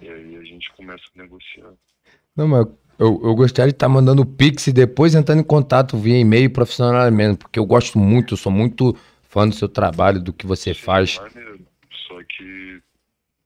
E 0.00 0.08
aí 0.08 0.36
a 0.36 0.44
gente 0.44 0.70
começa 0.72 1.04
a 1.14 1.22
negociar. 1.22 1.72
Não, 2.36 2.48
mas 2.48 2.66
eu, 2.98 3.20
eu 3.22 3.34
gostaria 3.34 3.70
de 3.70 3.76
estar 3.76 3.88
mandando 3.88 4.24
Pix 4.24 4.66
e 4.66 4.72
depois 4.72 5.14
entrando 5.14 5.40
em 5.40 5.44
contato 5.44 5.96
via 5.96 6.18
e-mail 6.18 6.50
profissional 6.50 7.10
mesmo, 7.10 7.36
porque 7.36 7.58
eu 7.58 7.66
gosto 7.66 7.98
muito, 7.98 8.34
eu 8.34 8.38
sou 8.38 8.52
muito 8.52 8.96
fã 9.22 9.48
do 9.48 9.54
seu 9.54 9.68
trabalho, 9.68 10.20
do 10.20 10.32
que 10.32 10.46
você 10.46 10.74
faz. 10.74 11.18
Maneiro. 11.18 11.66
Só 12.08 12.22
que 12.24 12.82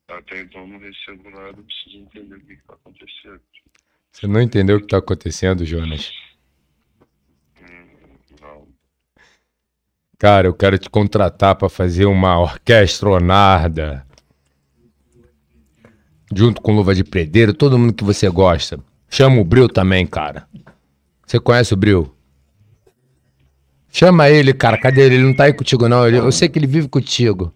até 0.09 0.41
então 0.41 0.67
não 0.67 0.79
recebo 0.79 1.31
nada, 1.31 1.59
eu 1.59 1.65
preciso 1.65 1.99
entender 1.99 2.35
o 2.35 2.41
que, 2.41 2.57
que 2.57 2.63
tá 2.65 2.75
acontecendo. 2.75 3.41
Você 4.13 4.27
não 4.27 4.41
entendeu 4.41 4.77
o 4.77 4.81
que 4.81 4.87
está 4.87 4.99
acontecendo, 4.99 5.65
Jonas? 5.65 6.13
Hum, 7.61 8.17
não. 8.41 8.69
Cara, 10.19 10.47
eu 10.47 10.55
quero 10.55 10.79
te 10.79 10.89
contratar 10.89 11.55
para 11.57 11.69
fazer 11.69 12.07
uma 12.07 12.39
orquestra 12.41 13.09
onarda. 13.11 14.05
Junto 16.35 16.61
com 16.61 16.73
Luva 16.75 16.95
de 16.95 17.05
Predeiro, 17.05 17.53
todo 17.53 17.79
mundo 17.79 17.93
que 17.93 18.03
você 18.05 18.29
gosta. 18.29 18.79
Chama 19.09 19.41
o 19.41 19.45
Bril 19.45 19.69
também, 19.69 20.07
cara. 20.07 20.49
Você 21.27 21.39
conhece 21.39 21.75
o 21.75 21.77
Bril? 21.77 22.13
Chama 23.91 24.29
ele, 24.29 24.53
cara. 24.53 24.79
Cadê 24.79 25.03
ele? 25.03 25.15
Ele 25.17 25.25
não 25.25 25.35
tá 25.35 25.45
aí 25.45 25.53
contigo, 25.53 25.89
não. 25.89 26.07
Ele- 26.07 26.19
eu 26.19 26.33
sei 26.33 26.49
que 26.49 26.59
ele 26.59 26.67
vive 26.67 26.89
contigo. 26.89 27.53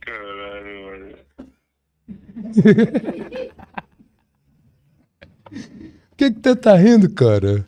Caralho, 0.00 0.86
olha. 0.86 1.18
Por 5.52 6.16
que 6.16 6.30
que 6.30 6.40
tu 6.40 6.56
tá 6.56 6.74
rindo, 6.76 7.10
cara? 7.10 7.66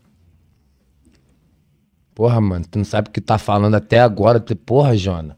Porra, 2.15 2.41
mano, 2.41 2.65
tu 2.71 2.79
não 2.79 2.85
sabe 2.85 3.09
o 3.09 3.13
que 3.13 3.21
tá 3.21 3.39
falando 3.39 3.75
até 3.75 4.01
agora. 4.01 4.39
Tu... 4.39 4.55
Porra, 4.55 4.97
Jona. 4.97 5.37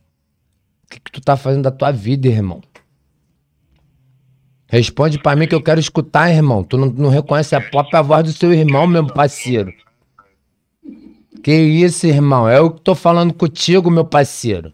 O 0.84 0.90
que 0.90 1.00
que 1.00 1.10
tu 1.10 1.20
tá 1.20 1.36
fazendo 1.36 1.64
da 1.64 1.70
tua 1.70 1.90
vida, 1.90 2.28
irmão? 2.28 2.62
Responde 4.68 5.18
pra 5.18 5.34
mim 5.36 5.46
que 5.46 5.54
eu 5.54 5.62
quero 5.62 5.80
escutar, 5.80 6.30
irmão. 6.30 6.62
Tu 6.62 6.76
não, 6.76 6.86
não 6.86 7.08
reconhece 7.08 7.54
a 7.54 7.60
própria 7.60 8.02
voz 8.02 8.24
do 8.24 8.32
seu 8.32 8.52
irmão, 8.52 8.86
meu 8.86 9.06
parceiro. 9.06 9.72
Que 11.42 11.54
isso, 11.54 12.06
irmão? 12.06 12.48
É 12.48 12.60
o 12.60 12.70
que 12.70 12.80
tô 12.80 12.94
falando 12.94 13.32
contigo, 13.32 13.90
meu 13.90 14.04
parceiro. 14.04 14.72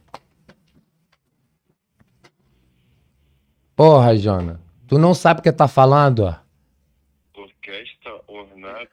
Porra, 3.76 4.16
Jona. 4.16 4.60
Tu 4.86 4.98
não 4.98 5.14
sabe 5.14 5.40
o 5.40 5.42
que 5.42 5.52
tá 5.52 5.68
falando, 5.68 6.24
ó. 6.24 6.34
Orquestra 7.34 8.20
ornada. 8.26 8.88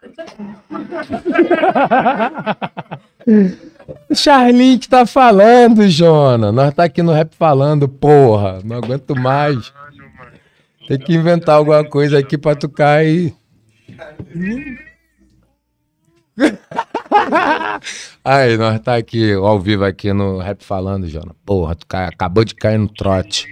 O 4.09 4.15
Charlinho 4.15 4.79
que 4.79 4.87
tá 4.89 5.05
falando, 5.05 5.87
Jona. 5.89 6.51
Nós 6.51 6.73
tá 6.73 6.83
aqui 6.85 7.01
no 7.03 7.11
rap 7.11 7.33
falando, 7.35 7.87
porra. 7.87 8.59
Não 8.63 8.77
aguento 8.77 9.15
mais. 9.15 9.71
Tem 10.87 10.97
que 10.97 11.13
inventar 11.13 11.55
alguma 11.55 11.83
coisa 11.83 12.17
aqui 12.19 12.37
pra 12.37 12.55
tu 12.55 12.67
cair. 12.69 13.33
Aí, 18.23 18.57
nós 18.57 18.79
tá 18.79 18.95
aqui 18.95 19.33
ao 19.33 19.59
vivo 19.59 19.83
aqui 19.85 20.13
no 20.13 20.37
rap 20.39 20.63
falando, 20.63 21.07
Jona. 21.07 21.35
Porra, 21.45 21.75
tu 21.75 21.85
cai- 21.87 22.07
acabou 22.07 22.43
de 22.45 22.55
cair 22.55 22.77
no 22.77 22.87
trote. 22.87 23.47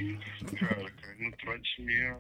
Cara, 0.60 0.76
cai 1.02 1.16
no 1.20 1.32
trote 1.38 1.82
mesmo. 1.82 2.18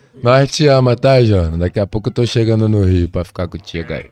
Nós 0.26 0.50
te 0.50 0.66
ama, 0.66 0.96
tá, 0.96 1.22
Jona? 1.22 1.56
Daqui 1.56 1.78
a 1.78 1.86
pouco 1.86 2.08
eu 2.08 2.12
tô 2.12 2.26
chegando 2.26 2.68
no 2.68 2.82
Rio 2.82 3.08
pra 3.08 3.24
ficar 3.24 3.46
contigo 3.46 3.92
aí. 3.92 4.10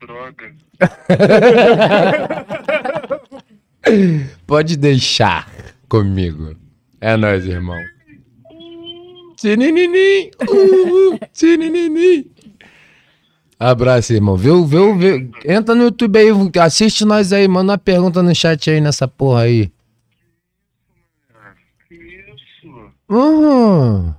Droga. 0.00 0.54
Pode 4.46 4.76
deixar 4.76 5.50
comigo. 5.88 6.54
É 7.00 7.16
nóis, 7.16 7.44
irmão. 7.46 7.76
Tininini. 9.36 10.30
Uh, 10.48 11.18
tininini. 11.32 12.30
Abraço, 13.58 14.12
irmão. 14.12 14.36
Viu, 14.36 14.64
viu, 14.64 14.96
viu? 14.96 15.32
Entra 15.44 15.74
no 15.74 15.82
YouTube 15.82 16.16
aí, 16.16 16.28
assiste 16.60 17.04
nós 17.04 17.32
aí, 17.32 17.48
manda 17.48 17.72
uma 17.72 17.78
pergunta 17.78 18.22
no 18.22 18.32
chat 18.32 18.70
aí 18.70 18.80
nessa 18.80 19.08
porra 19.08 19.40
aí. 19.40 19.68
Que 21.88 21.96
isso? 21.96 22.92
Uhum. 23.08 24.14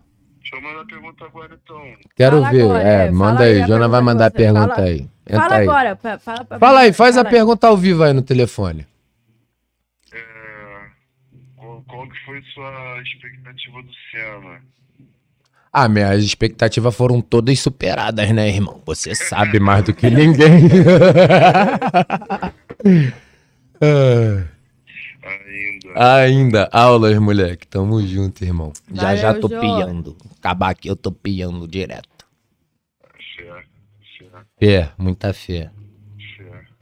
Deixa 0.52 0.56
eu 0.57 0.61
mandar 0.61 0.82
a 0.82 0.86
pergunta 0.86 1.26
agora 1.26 1.57
então. 1.64 1.82
Quero 2.15 2.38
Fala 2.41 2.52
ver. 2.52 2.61
agora, 2.64 2.84
é, 2.84 3.06
é, 3.07 3.11
manda 3.11 3.34
fala 3.36 3.45
aí 3.45 3.53
aí. 3.56 3.61
a 3.61 3.68
Jona 3.68 3.88
vai 3.88 4.02
mandar 4.02 4.26
a 4.26 4.32
pergunta 4.32 4.76
fala- 4.76 4.88
aí. 4.88 5.07
Entra 5.28 5.40
Fala 5.41 5.56
aí. 5.56 5.64
agora. 5.68 5.95
Fala, 5.95 6.18
pra- 6.45 6.60
Fala 6.60 6.80
aí, 6.82 6.94
faz 6.94 7.15
a 7.15 7.19
fala 7.19 7.30
aí. 7.30 7.32
pergunta 7.36 7.68
ao 7.68 7.78
vivo 7.78 8.03
aí 8.03 8.11
no 8.14 8.22
telefone. 8.22 8.86
É, 10.14 10.18
qual, 11.56 11.82
qual 11.88 12.10
que 12.10 12.19
foi 12.26 12.41
sua 12.53 13.02
expectativa 13.02 13.82
do 13.82 13.90
Senna? 14.11 14.60
Ah, 15.73 15.88
minhas 15.88 16.22
expectativas 16.22 16.94
foram 16.94 17.22
todas 17.22 17.57
superadas, 17.61 18.30
né, 18.32 18.49
irmão? 18.49 18.82
Você 18.86 19.15
sabe 19.15 19.57
mais 19.57 19.86
do 19.86 19.94
que 19.94 20.10
ninguém. 20.10 20.65
É. 23.80 24.44
Ainda. 25.52 26.15
Ainda, 26.15 26.69
aulas, 26.72 27.18
moleque. 27.19 27.68
Tamo 27.68 28.02
junto, 28.06 28.44
irmão. 28.44 28.72
Já 28.94 29.15
já 29.15 29.28
Valeu, 29.28 29.41
tô 29.41 29.49
Jô. 29.49 29.60
piando. 29.60 30.18
Acabar 30.40 30.69
aqui, 30.69 30.88
eu 30.88 30.95
tô 30.95 31.11
piando 31.11 31.68
direto. 31.68 32.26
Fé, 33.36 33.65
fé, 34.60 34.91
muita 34.98 35.34
fé. 35.34 35.72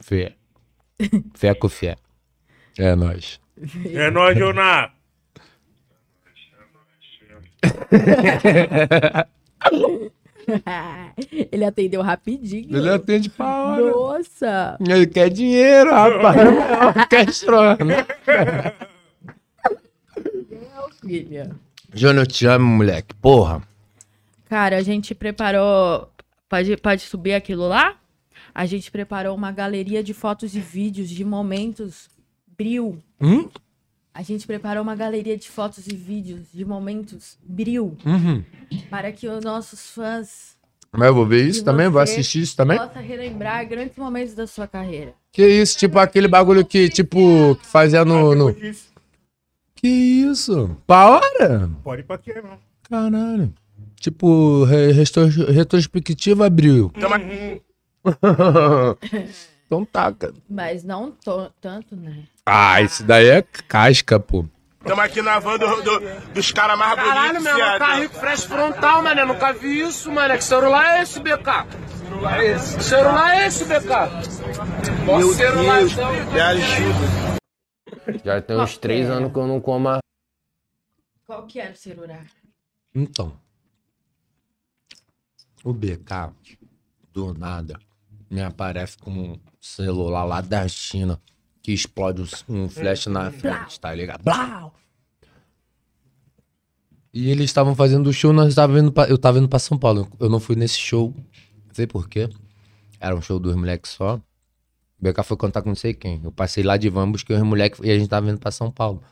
Fé. 0.00 0.36
Fé 1.34 1.54
com 1.54 1.68
fé. 1.68 1.96
É 2.78 2.94
nóis. 2.94 3.40
É 3.86 4.10
nóis, 4.10 4.38
Joná. 4.38 4.92
Ele 11.52 11.64
atendeu 11.64 12.02
rapidinho. 12.02 12.76
Ele 12.76 12.88
atende 12.88 13.30
pra 13.30 13.46
hora. 13.46 13.90
Nossa. 13.90 14.78
Ele 14.80 15.06
quer 15.06 15.28
dinheiro, 15.30 15.90
rapaz. 15.90 16.36
É 16.40 17.00
orquestrona. 17.00 18.06
Filha. 21.00 21.50
Júnior, 21.92 22.24
eu 22.24 22.26
te 22.26 22.46
amo, 22.46 22.66
moleque. 22.66 23.14
Porra. 23.14 23.62
Cara, 24.48 24.76
a 24.76 24.82
gente 24.82 25.14
preparou. 25.14 26.10
Pode, 26.48 26.76
pode 26.76 27.02
subir 27.02 27.34
aquilo 27.34 27.68
lá? 27.68 27.96
A 28.54 28.66
gente 28.66 28.90
preparou 28.90 29.36
uma 29.36 29.52
galeria 29.52 30.02
de 30.02 30.12
fotos 30.12 30.54
e 30.54 30.60
vídeos 30.60 31.08
de 31.08 31.24
momentos 31.24 32.08
bril. 32.56 32.98
Hum? 33.20 33.48
A 34.12 34.22
gente 34.22 34.46
preparou 34.46 34.82
uma 34.82 34.96
galeria 34.96 35.36
de 35.36 35.48
fotos 35.48 35.86
e 35.86 35.94
vídeos 35.94 36.40
de 36.52 36.64
momentos 36.64 37.38
bril 37.42 37.96
Uhum. 38.04 38.42
para 38.90 39.12
que 39.12 39.28
os 39.28 39.44
nossos 39.44 39.90
fãs 39.90 40.56
Mas 40.92 41.06
eu 41.08 41.14
vou 41.14 41.24
ver 41.26 41.46
isso 41.46 41.64
também? 41.64 41.88
Vou 41.88 42.00
assistir 42.00 42.40
isso 42.42 42.56
também? 42.56 42.76
possam 42.76 43.00
relembrar 43.02 43.66
grandes 43.68 43.96
momentos 43.96 44.34
da 44.34 44.46
sua 44.46 44.66
carreira. 44.66 45.14
Que 45.32 45.46
isso? 45.46 45.78
Tipo 45.78 45.98
aquele 46.00 46.26
bagulho 46.26 46.64
que, 46.66 46.88
tipo, 46.88 47.54
que 47.56 47.66
fazia 47.66 48.04
no. 48.04 48.34
no... 48.34 48.52
Que 49.76 49.86
isso? 49.88 50.76
Pra 50.86 51.08
hora? 51.08 51.70
Pode 51.84 52.02
ir 52.02 52.04
pra 52.04 52.18
quê, 52.18 52.42
não? 52.42 52.58
Caralho. 52.82 53.54
Tipo, 54.00 54.64
re- 54.64 54.90
retro- 54.92 55.28
retrospectiva 55.52 56.46
abriu. 56.46 56.90
então 59.66 59.84
tá, 59.84 60.12
cara. 60.12 60.34
Mas 60.48 60.82
não 60.84 61.12
to- 61.12 61.50
tanto, 61.60 61.94
né? 61.96 62.24
Ah, 62.52 62.82
esse 62.82 63.04
daí 63.04 63.28
é 63.28 63.42
casca, 63.42 64.18
pô. 64.18 64.44
Tamo 64.82 65.00
aqui 65.02 65.22
na 65.22 65.38
van 65.38 65.56
do, 65.58 65.82
do- 65.82 66.00
dos 66.32 66.50
caras 66.50 66.76
mais 66.78 66.96
bonitos. 66.96 67.14
Caralho, 67.14 67.40
meu, 67.42 67.54
viado. 67.54 67.78
carro 67.78 68.08
fresh 68.08 68.44
frontal, 68.44 69.02
mano. 69.02 69.20
Eu 69.20 69.26
nunca 69.26 69.52
vi 69.52 69.80
isso, 69.82 70.10
mano. 70.10 70.34
Que 70.36 70.42
celular 70.42 70.98
é 70.98 71.02
esse, 71.02 71.20
BK? 71.20 71.66
Celular 72.08 72.40
é 72.42 72.46
esse? 72.52 72.82
celular 72.82 73.36
é 73.36 73.46
esse, 73.46 73.64
BK? 73.66 75.06
Meu 75.06 75.32
celular, 75.34 75.78
Deus, 75.80 75.98
ajuda. 76.40 78.20
Já 78.24 78.40
tem 78.42 78.56
uns 78.58 78.78
três 78.78 79.08
anos 79.08 79.32
que 79.32 79.38
eu 79.38 79.46
não 79.46 79.60
como 79.60 79.88
a... 79.88 80.00
Qual 81.26 81.46
que 81.46 81.60
era 81.60 81.72
o 81.72 81.76
celular? 81.76 82.24
Então. 82.94 83.38
O 85.62 85.72
BK, 85.72 86.32
do 87.12 87.32
nada, 87.34 87.78
me 88.30 88.42
aparece 88.42 88.96
com 88.98 89.10
um 89.10 89.40
celular 89.60 90.24
lá 90.24 90.40
da 90.40 90.66
China 90.66 91.20
que 91.62 91.72
explode 91.72 92.22
um, 92.48 92.64
um 92.64 92.68
flash 92.68 93.06
na 93.06 93.30
frente, 93.30 93.78
tá 93.78 93.94
ligado? 93.94 94.22
Blau! 94.22 94.74
E 97.12 97.28
eles 97.28 97.46
estavam 97.46 97.74
fazendo 97.74 98.08
o 98.08 98.12
show, 98.12 98.32
nós 98.32 98.48
estávamos 98.48 98.82
indo 98.82 98.92
pra, 98.92 99.08
eu 99.08 99.18
tava 99.18 99.38
indo 99.38 99.48
pra 99.48 99.58
São 99.58 99.76
Paulo. 99.76 100.08
Eu 100.20 100.28
não 100.28 100.38
fui 100.38 100.54
nesse 100.54 100.78
show, 100.78 101.12
não 101.66 101.74
sei 101.74 101.86
porquê. 101.86 102.28
Era 103.00 103.16
um 103.16 103.20
show 103.20 103.38
dos 103.38 103.54
moleques 103.56 103.90
só. 103.90 104.16
O 104.16 104.20
BK 105.02 105.24
foi 105.24 105.36
contar 105.36 105.62
com 105.62 105.70
não 105.70 105.76
sei 105.76 105.92
quem. 105.92 106.20
Eu 106.22 106.30
passei 106.30 106.62
lá 106.62 106.76
de 106.76 106.88
van, 106.88 107.10
busquei 107.10 107.34
os 107.34 107.42
moleques 107.42 107.80
e 107.82 107.90
a 107.90 107.98
gente 107.98 108.08
tava 108.08 108.30
indo 108.30 108.38
pra 108.38 108.50
São 108.50 108.70
Paulo. 108.70 109.02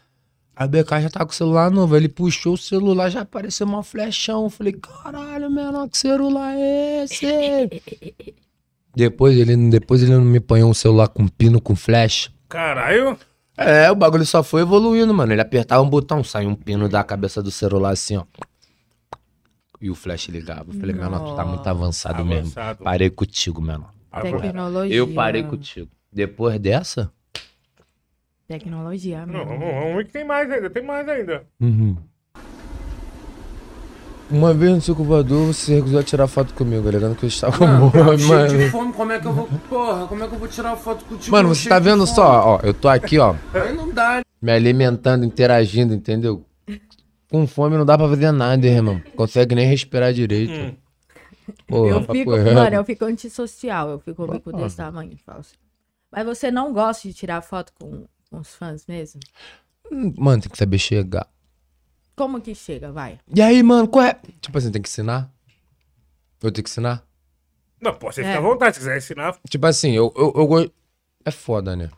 A 0.55 0.67
BK 0.67 1.03
já 1.03 1.11
tá 1.11 1.25
com 1.25 1.33
o 1.33 1.35
celular 1.35 1.71
novo. 1.71 1.97
Ele 1.97 2.09
puxou 2.09 2.55
o 2.55 2.59
celular, 2.59 3.09
já 3.11 3.23
apareceu 3.23 3.67
uma 3.67 3.83
flechão. 3.83 4.45
Eu 4.45 4.51
falei, 4.51 4.73
caralho, 4.75 5.51
menor, 5.51 5.89
que 5.89 5.97
celular 5.97 6.55
é 6.57 7.05
esse? 7.05 7.27
depois, 8.95 9.37
ele, 9.37 9.57
depois 9.71 10.03
ele 10.03 10.13
não 10.13 10.21
me 10.21 10.39
apanhou 10.39 10.71
um 10.71 10.75
celular 10.75 11.09
com 11.09 11.27
pino, 11.27 11.61
com 11.61 11.75
flash. 11.75 12.31
Caralho. 12.49 13.19
É, 13.57 13.91
o 13.91 13.95
bagulho 13.95 14.25
só 14.25 14.43
foi 14.43 14.63
evoluindo, 14.63 15.13
mano. 15.13 15.33
Ele 15.33 15.41
apertava 15.41 15.83
um 15.83 15.89
botão, 15.91 16.23
saiu 16.23 16.49
um 16.49 16.55
pino 16.55 16.89
da 16.89 17.03
cabeça 17.03 17.43
do 17.43 17.51
celular 17.51 17.91
assim, 17.91 18.17
ó. 18.17 18.25
E 19.81 19.91
o 19.91 19.95
flash 19.95 20.29
ligava. 20.29 20.71
Eu 20.73 20.79
falei, 20.81 20.95
menor, 20.95 21.21
tu 21.25 21.37
tá 21.37 21.45
muito 21.45 21.67
avançado, 21.67 22.25
mesmo. 22.25 22.47
Avançado. 22.47 22.85
Parei 22.85 23.11
contigo, 23.11 23.61
menor. 23.61 23.93
Tecnologia. 24.23 24.97
Eu 24.97 25.13
parei 25.15 25.43
contigo. 25.43 25.89
Depois 26.13 26.59
dessa? 26.59 27.13
Tecnologia, 28.49 29.27
Não, 29.27 29.43
amigo. 29.43 29.59
vamos, 29.59 29.75
vamos 29.75 29.97
ver 29.97 30.05
que 30.07 30.13
tem 30.13 30.25
mais 30.25 30.51
ainda, 30.51 30.71
tem 30.71 30.83
mais 30.83 31.09
ainda. 31.09 31.47
Uhum. 31.61 31.97
Uma 34.31 34.53
vez 34.53 34.73
no 34.75 34.81
Circo 34.81 35.03
Voador, 35.05 35.47
você 35.55 35.77
recusou 35.77 36.01
a 36.01 36.03
tirar 36.03 36.27
foto 36.29 36.53
comigo, 36.53 36.87
alegando 36.87 37.15
que 37.17 37.25
eu 37.25 37.29
estava 37.29 37.57
com 37.57 37.67
Mano, 37.67 37.91
fome, 37.91 38.19
cheio 38.19 38.49
de 38.49 38.57
mano. 38.59 38.71
fome, 38.71 38.93
como 38.93 39.13
é 39.13 39.19
que 39.19 39.27
eu 39.27 39.33
vou. 39.33 39.49
Porra, 39.71 40.07
como 40.07 40.23
é 40.23 40.29
que 40.29 40.35
eu 40.35 40.39
vou 40.39 40.49
tirar 40.49 40.77
foto 40.77 41.05
contigo? 41.07 41.35
Mano, 41.35 41.49
você 41.49 41.67
tá 41.69 41.79
vendo 41.79 42.07
só, 42.07 42.57
ó, 42.57 42.61
eu 42.63 42.75
tô 42.75 42.89
aqui, 42.89 43.19
ó, 43.19 43.35
Aí 43.55 43.75
não 43.75 43.91
dá. 43.91 44.21
me 44.43 44.53
alimentando, 44.53 45.25
interagindo, 45.25 45.95
entendeu? 45.95 46.45
Com 47.31 47.47
fome 47.47 47.77
não 47.79 47.87
dá 47.87 47.97
pra 47.97 48.07
fazer 48.09 48.31
nada, 48.33 48.67
irmão. 48.67 49.01
Consegue 49.17 49.55
nem 49.55 49.67
respirar 49.67 50.13
direito. 50.13 50.77
Porra, 51.67 51.91
eu 51.91 52.03
fico, 52.05 52.31
mano, 52.31 52.77
eu 52.77 52.85
fico 52.85 53.05
antissocial. 53.07 53.89
Eu 53.91 53.99
fico 53.99 54.15
com 54.27 54.31
o 54.31 54.35
bico 54.35 54.53
desse 54.53 54.77
tamanho, 54.77 55.17
falso. 55.25 55.55
Mas 56.13 56.25
você 56.27 56.51
não 56.51 56.73
gosta 56.73 57.07
de 57.09 57.15
tirar 57.15 57.41
foto 57.43 57.73
com, 57.79 58.05
com 58.31 58.39
os 58.41 58.55
fãs 58.55 58.87
mesmo? 58.87 59.21
Hum, 59.91 60.13
Mano, 60.19 60.43
tem 60.43 60.51
que 60.51 60.57
saber 60.59 60.79
chegar. 60.79 61.27
Como 62.19 62.41
que 62.41 62.55
chega? 62.55 62.91
Vai. 62.93 63.19
E 63.35 63.41
aí, 63.41 63.63
mano, 63.63 63.89
qual 63.89 64.05
é? 64.05 64.17
Tipo 64.41 64.59
assim, 64.59 64.71
tem 64.71 64.83
que 64.83 64.89
ensinar? 64.89 65.31
Eu 66.43 66.51
tenho 66.53 66.65
que 66.65 66.71
ensinar? 66.71 67.03
Não, 67.81 67.95
pô, 67.95 68.11
você 68.13 68.21
É. 68.23 68.25
fica 68.25 68.39
à 68.39 68.41
vontade, 68.41 68.75
se 68.75 68.81
quiser 68.81 68.99
ensinar. 68.99 69.37
Tipo 69.49 69.67
assim, 69.67 69.93
eu, 69.93 70.13
eu, 70.17 70.33
eu 70.37 70.47
gosto. 70.47 70.73
É 71.25 71.31
foda, 71.31 71.75
né? 71.77 71.89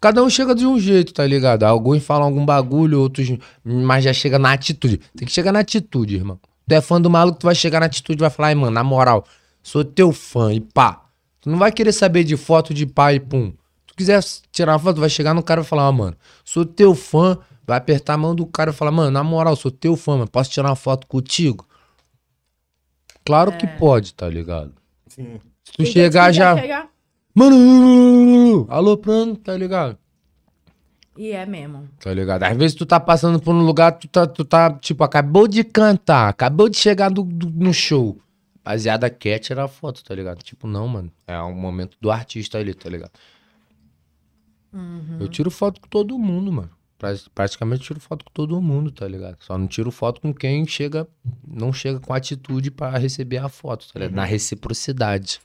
Cada 0.00 0.22
um 0.22 0.30
chega 0.30 0.54
de 0.54 0.64
um 0.64 0.78
jeito, 0.78 1.12
tá 1.12 1.26
ligado? 1.26 1.64
Alguns 1.64 2.04
falam 2.04 2.26
algum 2.26 2.44
bagulho, 2.46 3.00
outros. 3.00 3.28
Mas 3.64 4.04
já 4.04 4.12
chega 4.12 4.38
na 4.38 4.52
atitude. 4.52 4.98
Tem 5.16 5.26
que 5.26 5.32
chegar 5.32 5.50
na 5.52 5.58
atitude, 5.60 6.14
irmão. 6.16 6.38
Tu 6.68 6.72
é 6.74 6.80
fã 6.80 7.00
do 7.00 7.10
maluco, 7.10 7.38
tu 7.38 7.46
vai 7.46 7.54
chegar 7.54 7.80
na 7.80 7.86
atitude 7.86 8.18
e 8.20 8.22
vai 8.22 8.30
falar, 8.30 8.48
ai, 8.48 8.54
mano, 8.54 8.70
na 8.70 8.84
moral, 8.84 9.24
sou 9.62 9.84
teu 9.84 10.12
fã 10.12 10.52
e 10.52 10.60
pá. 10.60 11.04
Tu 11.40 11.48
não 11.50 11.58
vai 11.58 11.72
querer 11.72 11.92
saber 11.92 12.22
de 12.24 12.36
foto 12.36 12.72
de 12.74 12.86
pá 12.86 13.12
e 13.12 13.18
pum. 13.18 13.52
Tu 13.86 13.94
quiser 13.96 14.22
tirar 14.52 14.72
uma 14.72 14.78
foto, 14.78 14.96
tu 14.96 15.00
vai 15.00 15.08
chegar 15.10 15.34
no 15.34 15.42
cara 15.42 15.62
e 15.62 15.64
falar, 15.64 15.86
ah, 15.86 15.92
mano, 15.92 16.16
sou 16.44 16.64
teu 16.64 16.94
fã. 16.94 17.38
Vai 17.68 17.76
apertar 17.76 18.14
a 18.14 18.16
mão 18.16 18.34
do 18.34 18.46
cara 18.46 18.70
e 18.70 18.72
falar, 18.72 18.90
mano, 18.90 19.10
na 19.10 19.22
moral, 19.22 19.54
sou 19.54 19.70
teu 19.70 19.94
fã, 19.94 20.12
mano, 20.16 20.30
posso 20.30 20.50
tirar 20.50 20.70
uma 20.70 20.74
foto 20.74 21.06
contigo? 21.06 21.68
Claro 23.26 23.52
que 23.58 23.66
pode, 23.66 24.14
tá 24.14 24.26
ligado? 24.26 24.72
Sim. 25.06 25.38
Se 25.62 25.72
tu 25.72 25.76
Tem 25.82 25.86
chegar 25.86 26.32
já. 26.32 26.56
chegar- 26.58 26.88
Mano, 27.34 28.66
alô, 28.70 28.96
plano, 28.96 29.36
tá 29.36 29.54
ligado? 29.54 29.98
E 31.14 31.32
é 31.32 31.44
mesmo. 31.44 31.86
Tá 32.00 32.14
ligado? 32.14 32.44
Às 32.44 32.56
vezes 32.56 32.74
tu 32.74 32.86
tá 32.86 32.98
passando 32.98 33.38
por 33.38 33.54
um 33.54 33.60
lugar, 33.62 33.92
tu 33.92 34.08
tá, 34.08 34.26
tu 34.26 34.46
tá 34.46 34.72
tipo, 34.72 35.04
acabou 35.04 35.46
de 35.46 35.62
cantar, 35.62 36.28
acabou 36.30 36.70
de 36.70 36.78
chegar 36.78 37.10
do, 37.10 37.22
do- 37.22 37.50
no 37.50 37.74
show. 37.74 38.18
Rapaziada 38.64 39.10
quer 39.10 39.38
tirar 39.40 39.68
foto, 39.68 40.02
tá 40.02 40.14
ligado? 40.14 40.42
Tipo, 40.42 40.66
não, 40.66 40.88
mano. 40.88 41.12
É 41.26 41.38
um 41.42 41.54
momento 41.54 41.98
do 42.00 42.10
artista 42.10 42.56
ali, 42.56 42.72
tá 42.72 42.88
ligado? 42.88 43.12
Uhum. 44.72 45.18
Eu 45.20 45.28
tiro 45.28 45.50
foto 45.50 45.80
com 45.82 45.88
todo 45.88 46.18
mundo, 46.18 46.50
mano. 46.52 46.70
Pra- 46.98 47.14
Praticamente 47.34 47.84
tiro 47.84 48.00
foto 48.00 48.24
com 48.24 48.30
todo 48.32 48.60
mundo, 48.60 48.90
tá 48.90 49.06
ligado? 49.06 49.36
Só 49.40 49.56
não 49.56 49.66
tiro 49.68 49.90
foto 49.90 50.20
com 50.20 50.34
quem 50.34 50.66
chega, 50.66 51.06
não 51.46 51.72
chega 51.72 52.00
com 52.00 52.12
atitude 52.12 52.70
pra 52.70 52.90
receber 52.98 53.38
a 53.38 53.48
foto, 53.48 53.86
tá 53.92 54.00
ligado? 54.00 54.16
Na 54.16 54.24
reciprocidade. 54.24 55.40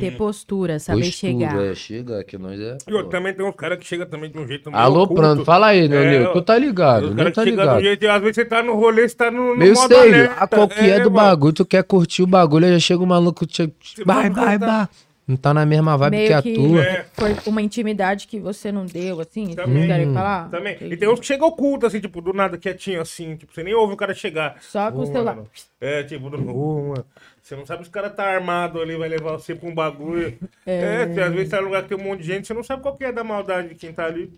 ter 0.00 0.16
postura, 0.16 0.78
saber 0.78 1.04
chegar. 1.04 1.56
É, 1.62 1.74
chega, 1.74 2.24
que 2.24 2.36
nós 2.38 2.58
é. 2.58 2.78
E 2.88 2.92
outro, 2.92 3.10
também 3.10 3.34
tem 3.34 3.44
uns 3.46 3.54
caras 3.54 3.78
que 3.78 3.86
chegam 3.86 4.06
também 4.06 4.30
de 4.30 4.38
um 4.38 4.46
jeito 4.46 4.70
Alô, 4.72 5.02
oculto. 5.04 5.20
Prando, 5.22 5.44
fala 5.44 5.68
aí, 5.68 5.88
meu 5.88 5.98
É. 6.00 6.32
Tu 6.32 6.42
tá 6.42 6.58
ligado, 6.58 7.14
caras 7.14 7.34
tá 7.34 7.44
ligado. 7.44 7.80
jeito, 7.82 8.06
às 8.08 8.20
vezes 8.20 8.36
você 8.36 8.44
tá 8.46 8.62
no 8.62 8.74
rolê, 8.74 9.08
você 9.08 9.14
tá 9.14 9.30
no, 9.30 9.50
no 9.50 9.56
Meu 9.56 9.74
modo 9.74 9.94
sei, 9.94 10.24
a 10.26 10.46
qualquer 10.46 10.88
É, 10.88 11.00
do 11.00 11.10
mano. 11.10 11.26
bagulho, 11.28 11.52
tu 11.52 11.64
quer 11.66 11.84
curtir 11.84 12.22
o 12.22 12.26
bagulho, 12.26 12.66
aí 12.66 12.72
já 12.72 12.78
chega 12.80 13.02
o 13.02 13.06
maluco, 13.06 13.46
te... 13.46 13.72
vai, 14.04 14.30
vai, 14.30 14.58
vai. 14.58 14.88
Não 15.26 15.36
tá 15.36 15.54
na 15.54 15.64
mesma 15.64 15.96
vibe 15.96 16.16
Meio 16.16 16.28
que 16.28 16.34
a 16.34 16.42
que 16.42 16.54
tua. 16.54 16.84
É. 16.84 17.06
foi 17.14 17.34
uma 17.46 17.62
intimidade 17.62 18.26
que 18.26 18.38
você 18.38 18.70
não 18.70 18.84
deu, 18.84 19.20
assim, 19.20 19.46
vocês 19.46 19.56
Também. 19.56 19.86
querem 19.86 20.12
falar? 20.12 20.50
Também. 20.50 20.76
E 20.82 20.96
tem 20.98 21.08
uns 21.08 21.18
que 21.18 21.26
chegam 21.26 21.48
oculto, 21.48 21.86
assim, 21.86 21.98
tipo, 21.98 22.20
do 22.20 22.34
nada 22.34 22.58
quietinho, 22.58 23.00
assim. 23.00 23.34
Tipo, 23.36 23.54
você 23.54 23.62
nem 23.62 23.72
ouve 23.72 23.94
o 23.94 23.96
cara 23.96 24.12
chegar. 24.12 24.58
Só 24.60 24.92
com 24.92 24.98
o 25.00 25.06
celular. 25.06 25.36
mano. 25.36 25.48
É, 25.80 26.02
tipo, 26.02 26.28
do... 26.28 26.38
Mano. 26.38 27.06
Você 27.42 27.56
não 27.56 27.64
sabe 27.64 27.84
se 27.84 27.88
o 27.88 27.92
cara 27.92 28.10
tá 28.10 28.24
armado 28.24 28.80
ali, 28.80 28.96
vai 28.96 29.08
levar 29.08 29.32
você 29.32 29.54
pra 29.54 29.68
um 29.68 29.74
bagulho. 29.74 30.36
É, 30.66 31.06
você, 31.06 31.20
às 31.20 31.32
vezes 31.32 31.48
tá 31.50 31.58
num 31.58 31.68
lugar 31.68 31.82
que 31.82 31.88
tem 31.88 31.98
um 31.98 32.02
monte 32.02 32.20
de 32.20 32.26
gente, 32.26 32.46
você 32.46 32.54
não 32.54 32.62
sabe 32.62 32.82
qual 32.82 32.96
que 32.96 33.04
é 33.04 33.12
da 33.12 33.24
maldade 33.24 33.68
de 33.68 33.74
quem 33.74 33.92
tá 33.92 34.04
ali. 34.06 34.30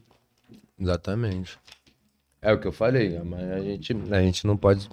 Exatamente. 0.78 1.58
É 2.40 2.52
o 2.52 2.60
que 2.60 2.66
eu 2.66 2.72
falei, 2.72 3.16
amanhã 3.16 3.56
a 3.56 3.60
gente, 3.60 3.96
a 4.10 4.20
gente 4.20 4.46
não 4.46 4.56
pode 4.56 4.88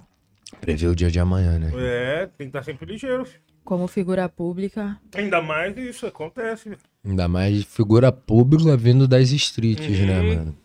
prever 0.60 0.88
o 0.88 0.96
dia 0.96 1.10
de 1.10 1.20
amanhã, 1.20 1.58
né? 1.58 1.70
É, 1.76 2.26
tem 2.26 2.46
que 2.50 2.56
estar 2.56 2.62
sempre 2.64 2.86
ligeiro. 2.86 3.24
filho. 3.24 3.43
Como 3.64 3.86
figura 3.88 4.28
pública. 4.28 5.00
Ainda 5.14 5.40
mais 5.40 5.76
isso 5.78 6.06
acontece, 6.06 6.68
velho. 6.68 6.80
Ainda 7.04 7.26
mais 7.28 7.64
figura 7.64 8.12
pública 8.12 8.76
vindo 8.76 9.08
das 9.08 9.30
streets, 9.30 9.98
né, 10.00 10.20
Uhum. 10.20 10.34
mano? 10.36 10.56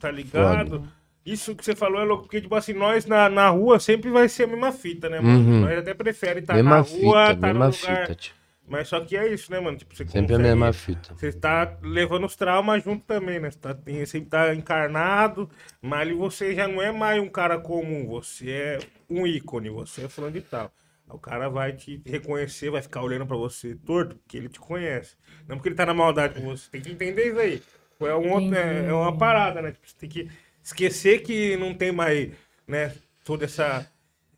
Tá 0.00 0.10
ligado? 0.10 0.82
Isso 1.24 1.54
que 1.54 1.64
você 1.64 1.76
falou 1.76 2.00
é 2.00 2.04
louco, 2.04 2.24
porque, 2.24 2.40
tipo 2.40 2.54
assim, 2.54 2.72
nós 2.72 3.04
na, 3.06 3.28
na 3.28 3.48
rua 3.50 3.78
sempre 3.78 4.10
vai 4.10 4.28
ser 4.28 4.44
a 4.44 4.46
mesma 4.46 4.72
fita, 4.72 5.08
né, 5.08 5.20
mano? 5.20 5.38
Uhum. 5.38 5.60
Nós 5.60 5.78
até 5.78 5.94
prefere 5.94 6.40
estar 6.40 6.54
mesma 6.54 6.78
na 6.78 6.84
fita, 6.84 7.04
rua, 7.06 7.26
tá 7.36 7.46
mesma 7.46 7.52
no 7.68 7.72
lugar. 7.76 8.00
fita, 8.02 8.14
tio. 8.14 8.34
Mas 8.66 8.88
só 8.88 9.00
que 9.00 9.16
é 9.16 9.32
isso, 9.32 9.50
né, 9.50 9.58
mano? 9.60 9.76
Tipo, 9.76 9.94
você 9.96 10.04
Sempre 10.04 10.18
a 10.18 10.22
consegue- 10.22 10.42
mesma 10.42 10.72
fita. 10.72 11.14
Você 11.14 11.32
tá 11.32 11.76
levando 11.82 12.24
os 12.24 12.36
traumas 12.36 12.82
junto 12.82 13.04
também, 13.04 13.38
né? 13.40 13.50
Você, 13.50 13.58
tá, 13.58 13.74
tem, 13.74 14.04
você 14.06 14.20
tá 14.20 14.54
encarnado, 14.54 15.50
mas 15.82 16.00
ali 16.00 16.14
você 16.14 16.54
já 16.54 16.66
não 16.68 16.80
é 16.80 16.90
mais 16.92 17.20
um 17.20 17.28
cara 17.28 17.58
comum, 17.58 18.06
você 18.06 18.50
é 18.50 18.78
um 19.08 19.26
ícone, 19.26 19.68
você 19.70 20.02
é 20.04 20.08
fulano 20.08 20.32
de 20.34 20.40
tal. 20.40 20.72
O 21.12 21.18
cara 21.18 21.48
vai 21.48 21.72
te 21.72 22.02
reconhecer, 22.06 22.70
vai 22.70 22.82
ficar 22.82 23.02
olhando 23.02 23.26
pra 23.26 23.36
você 23.36 23.74
torto, 23.76 24.16
porque 24.16 24.36
ele 24.36 24.48
te 24.48 24.60
conhece. 24.60 25.16
Não 25.48 25.56
porque 25.56 25.68
ele 25.68 25.76
tá 25.76 25.86
na 25.86 25.94
maldade 25.94 26.34
com 26.34 26.46
você. 26.46 26.70
Tem 26.70 26.80
que 26.80 26.90
entender 26.92 27.28
isso 27.30 27.38
aí. 27.40 27.62
É, 28.00 28.14
um 28.14 28.32
outro- 28.32 28.54
é, 28.54 28.86
é 28.88 28.92
uma 28.92 29.16
parada, 29.16 29.60
né? 29.60 29.72
Tipo, 29.72 29.88
você 29.88 29.96
tem 29.98 30.08
que 30.08 30.30
esquecer 30.62 31.22
que 31.22 31.56
não 31.56 31.74
tem 31.74 31.92
mais, 31.92 32.30
né, 32.66 32.94
toda 33.24 33.44
essa, 33.44 33.86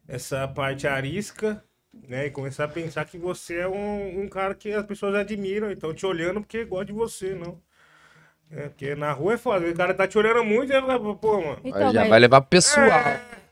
essa 0.08 0.48
parte 0.48 0.86
arisca, 0.86 1.62
né? 2.08 2.26
E 2.26 2.30
começar 2.30 2.64
a 2.64 2.68
pensar 2.68 3.04
que 3.04 3.18
você 3.18 3.58
é 3.58 3.68
um, 3.68 4.22
um 4.22 4.28
cara 4.28 4.54
que 4.54 4.72
as 4.72 4.84
pessoas 4.86 5.14
admiram, 5.14 5.70
então 5.70 5.94
te 5.94 6.06
olhando 6.06 6.40
porque 6.40 6.64
gosta 6.64 6.86
de 6.86 6.92
você, 6.92 7.34
não. 7.34 7.60
É, 8.50 8.68
porque 8.68 8.94
na 8.94 9.12
rua 9.12 9.34
é 9.34 9.38
foda. 9.38 9.66
O 9.68 9.74
cara 9.74 9.94
tá 9.94 10.06
te 10.06 10.18
olhando 10.18 10.44
muito 10.44 10.72
e 10.72 10.80
vai 10.80 10.98
ficar, 10.98 11.14
pô, 11.14 11.40
mano. 11.40 11.58
Então, 11.64 11.86
Aí 11.88 11.92
já 11.94 12.00
mas 12.00 12.10
vai 12.10 12.20
levar 12.20 12.40
pro 12.40 12.50
pessoal. 12.50 12.88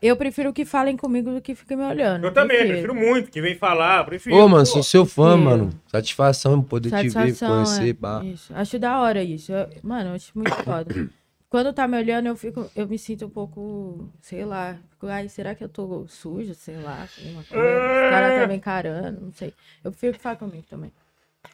Eu 0.07 0.17
prefiro 0.17 0.53
que 0.53 0.65
falem 0.65 0.97
comigo 0.97 1.31
do 1.33 1.41
que 1.41 1.55
fiquem 1.55 1.77
me 1.77 1.85
olhando. 1.85 2.25
Eu 2.27 2.33
também, 2.33 2.59
Prefiro. 2.59 2.93
prefiro 2.93 2.95
muito. 2.95 3.31
Que 3.31 3.41
vem 3.41 3.55
falar, 3.57 4.05
prefiro. 4.05 4.37
Ô, 4.37 4.49
mano, 4.49 4.65
pô. 4.65 4.67
sou 4.67 4.83
seu 4.83 5.05
fã, 5.07 5.33
prefiro. 5.33 5.51
mano. 5.51 5.71
Satisfação 5.89 6.63
poder 6.63 6.89
te 6.91 7.03
ver, 7.03 7.11
Satisfação, 7.11 7.49
conhecer, 7.65 7.91
é. 7.91 7.95
pá. 7.95 8.25
Isso. 8.25 8.53
Acho 8.55 8.79
da 8.79 9.01
hora 9.01 9.23
isso. 9.23 9.53
Eu- 9.53 9.69
mano, 9.83 10.11
eu 10.11 10.15
acho 10.15 10.33
muito 10.35 10.55
foda. 10.65 11.09
Quando 11.49 11.73
tá 11.73 11.89
me 11.89 11.97
olhando, 11.99 12.27
eu 12.27 12.37
fico, 12.37 12.71
eu 12.77 12.87
me 12.87 12.97
sinto 12.97 13.27
um 13.27 13.31
pouco, 13.31 14.09
sei 14.21 14.45
lá. 14.45 14.77
Fico, 14.91 15.07
ai, 15.09 15.29
será 15.29 15.53
que 15.55 15.65
eu 15.65 15.69
tô 15.69 16.07
suja? 16.07 16.55
Sei 16.55 16.77
lá, 16.77 17.09
alguma 17.19 17.43
coisa. 17.43 17.65
Os 17.65 18.11
caras 18.11 18.41
tá 18.43 18.47
me 18.47 18.55
encarando, 18.55 19.21
não 19.21 19.33
sei. 19.33 19.53
Eu 19.83 19.91
prefiro 19.91 20.13
que 20.13 20.21
fale 20.21 20.37
comigo 20.39 20.65
também. 20.71 20.93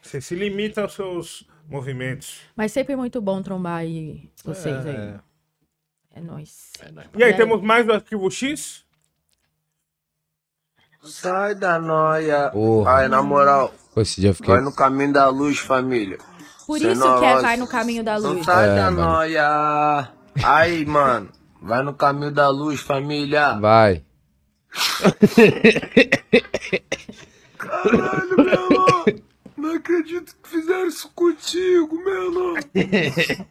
Você 0.03 0.21
se 0.21 0.35
limita 0.35 0.83
aos 0.83 0.93
seus 0.95 1.47
movimentos. 1.69 2.41
Mas 2.55 2.73
sempre 2.73 2.93
é 2.93 2.97
muito 2.97 3.21
bom 3.23 3.41
trombar 3.41 3.79
aí 3.79 4.29
vocês 4.45 4.85
É. 4.85 4.91
aí. 4.91 5.15
É 6.17 6.21
nóis. 6.21 6.73
E 7.15 7.23
aí, 7.23 7.35
temos 7.37 7.61
mais 7.63 7.85
do 7.85 7.93
Arquivo 7.93 8.31
X? 8.31 8.85
Sai 11.03 11.55
da 11.55 11.79
noia. 11.79 12.49
Porra. 12.51 12.91
Ai, 12.93 13.09
na 13.09 13.23
moral, 13.23 13.73
Pô, 13.95 14.01
esse 14.01 14.21
dia 14.21 14.31
eu 14.31 14.35
fiquei. 14.35 14.55
vai 14.55 14.63
no 14.65 14.75
caminho 14.75 15.13
da 15.13 15.29
luz, 15.29 15.59
família. 15.59 16.19
Por 16.67 16.79
Sem 16.81 16.93
isso 16.93 17.19
que 17.19 17.25
é 17.25 17.41
vai 17.41 17.57
no 17.57 17.67
caminho 17.69 18.03
da 18.03 18.19
Não 18.19 18.33
luz. 18.33 18.45
sai 18.47 18.71
É, 18.71 18.75
da 18.75 18.91
mano. 18.91 19.03
noia. 19.13 20.11
Aí, 20.43 20.85
mano, 20.87 21.31
vai 21.63 21.83
no 21.83 21.95
caminho 21.95 22.33
da 22.33 22.49
luz, 22.49 22.81
família. 22.81 23.59
Vai. 23.61 24.03
Caralho, 27.59 28.37
meu 28.37 28.49
irmão. 28.49 29.05
Não 29.57 29.75
acredito 29.75 30.35
que 30.43 30.49
fizeram 30.49 30.87
isso 30.89 31.11
contigo, 31.15 31.97
meu 32.03 32.25
irmão. 32.25 32.55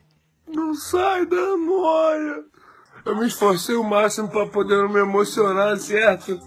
Não 0.47 0.73
sai 0.75 1.25
da 1.25 1.57
noia. 1.57 2.43
Eu 3.05 3.15
me 3.15 3.27
esforcei 3.27 3.75
o 3.75 3.83
máximo 3.83 4.27
pra 4.27 4.45
poder 4.47 4.75
não 4.77 4.89
me 4.89 4.99
emocionar, 4.99 5.77
certo? 5.77 6.39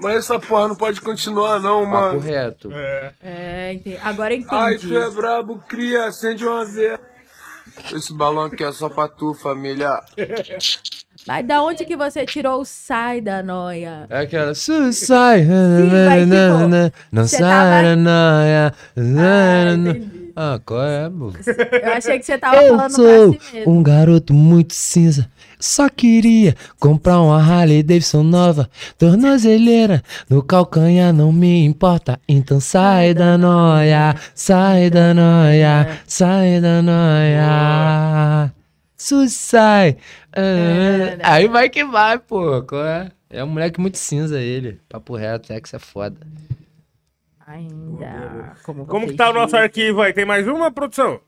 Mas 0.00 0.16
essa 0.18 0.38
porra 0.38 0.68
não 0.68 0.76
pode 0.76 1.00
continuar, 1.00 1.58
não, 1.58 1.82
Papo 1.84 1.94
mano. 2.16 2.18
reto. 2.20 2.70
É, 3.22 3.72
entendi. 3.74 3.98
agora 4.02 4.34
eu 4.34 4.44
Ai, 4.50 4.74
entendi. 4.74 4.92
tu 4.92 4.98
é 4.98 5.10
brabo, 5.10 5.58
cria, 5.66 6.04
acende 6.06 6.44
uma 6.46 6.64
vez. 6.64 6.98
Esse 7.92 8.12
balão 8.14 8.44
aqui 8.44 8.62
é 8.62 8.70
só 8.72 8.88
pra 8.88 9.08
tu, 9.08 9.34
família. 9.34 10.00
Mas 11.26 11.46
da 11.46 11.60
onde 11.62 11.84
que 11.84 11.96
você 11.96 12.24
tirou 12.24 12.60
o 12.60 12.64
sai 12.64 13.20
da 13.20 13.42
noia? 13.42 14.06
É 14.08 14.20
aquela. 14.20 14.54
Su- 14.54 14.92
Sai. 14.92 15.44
vai, 15.44 16.20
tipo, 16.24 16.96
Não 17.10 17.26
sai 17.26 17.82
da 17.82 17.96
noia. 17.96 18.74
Ah, 18.96 19.72
entendi. 19.74 20.15
Ah, 20.38 20.60
qual 20.66 20.82
é, 20.84 21.08
pô? 21.08 21.32
Eu 21.82 21.92
achei 21.94 22.18
que 22.18 22.26
você 22.26 22.36
tava 22.36 22.56
Eu 22.62 22.76
falando 22.76 22.90
sou 22.94 23.32
pra 23.32 23.40
si 23.40 23.54
mesmo. 23.56 23.72
um 23.72 23.82
garoto 23.82 24.34
muito 24.34 24.74
cinza. 24.74 25.30
Só 25.58 25.88
queria 25.88 26.54
comprar 26.78 27.22
uma 27.22 27.40
Harley 27.42 27.82
Davidson 27.82 28.22
nova, 28.22 28.68
tornozeleira 28.98 30.02
no 30.28 30.42
calcanhar 30.42 31.14
não 31.14 31.32
me 31.32 31.64
importa. 31.64 32.20
Então 32.28 32.60
sai 32.60 33.14
da 33.14 33.38
noia, 33.38 34.14
sai 34.34 34.90
da 34.90 35.14
noia, 35.14 36.00
sai 36.06 36.60
da 36.60 36.82
noia. 36.82 38.52
Su 38.98 39.26
sai. 39.30 39.96
É, 40.34 41.16
Ah, 41.22 41.32
Aí 41.34 41.48
vai 41.48 41.70
que 41.70 41.82
vai, 41.84 42.18
pô. 42.18 42.62
É? 42.84 43.10
É 43.30 43.42
um 43.42 43.46
moleque 43.48 43.80
muito 43.80 43.96
cinza 43.96 44.38
ele. 44.38 44.78
Papo 44.88 45.16
reto, 45.16 45.50
é 45.52 45.58
que 45.60 45.66
isso 45.66 45.76
é 45.76 45.78
foda. 45.78 46.16
Ainda. 47.46 48.54
Como, 48.64 48.86
Como 48.86 49.06
que 49.06 49.14
tá 49.14 49.30
o 49.30 49.32
nosso 49.32 49.56
arquivo 49.56 50.02
aí? 50.02 50.12
Tem 50.12 50.24
mais 50.24 50.48
uma, 50.48 50.70
produção? 50.72 51.20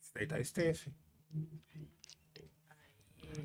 Isso 0.00 0.12
daí 0.14 0.26
tá 0.26 0.38
extenso. 0.38 0.90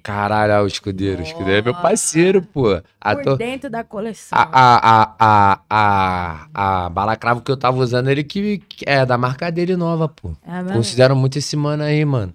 Caralho, 0.03 0.53
ó, 0.53 0.63
o 0.63 0.67
escudeiro. 0.67 1.21
O 1.21 1.23
escudeiro 1.23 1.59
é 1.59 1.61
meu 1.61 1.73
parceiro, 1.73 2.41
pô. 2.41 2.63
Por 2.63 2.83
Ator. 2.99 3.37
dentro 3.37 3.69
da 3.69 3.83
coleção. 3.83 4.37
A, 4.37 4.43
a, 4.43 4.77
a, 4.77 5.15
a, 5.19 5.61
a, 5.69 6.85
a 6.85 6.89
balacravo 6.89 7.41
que 7.41 7.51
eu 7.51 7.57
tava 7.57 7.77
usando, 7.77 8.09
ele 8.09 8.23
que, 8.23 8.59
que 8.59 8.85
é 8.87 9.05
da 9.05 9.17
marca 9.17 9.51
dele 9.51 9.75
nova, 9.75 10.07
pô. 10.07 10.33
É 10.45 10.61
mesmo? 10.61 10.73
Considero 10.73 11.15
muito 11.15 11.37
esse 11.37 11.55
mano 11.55 11.83
aí, 11.83 12.03
mano. 12.03 12.33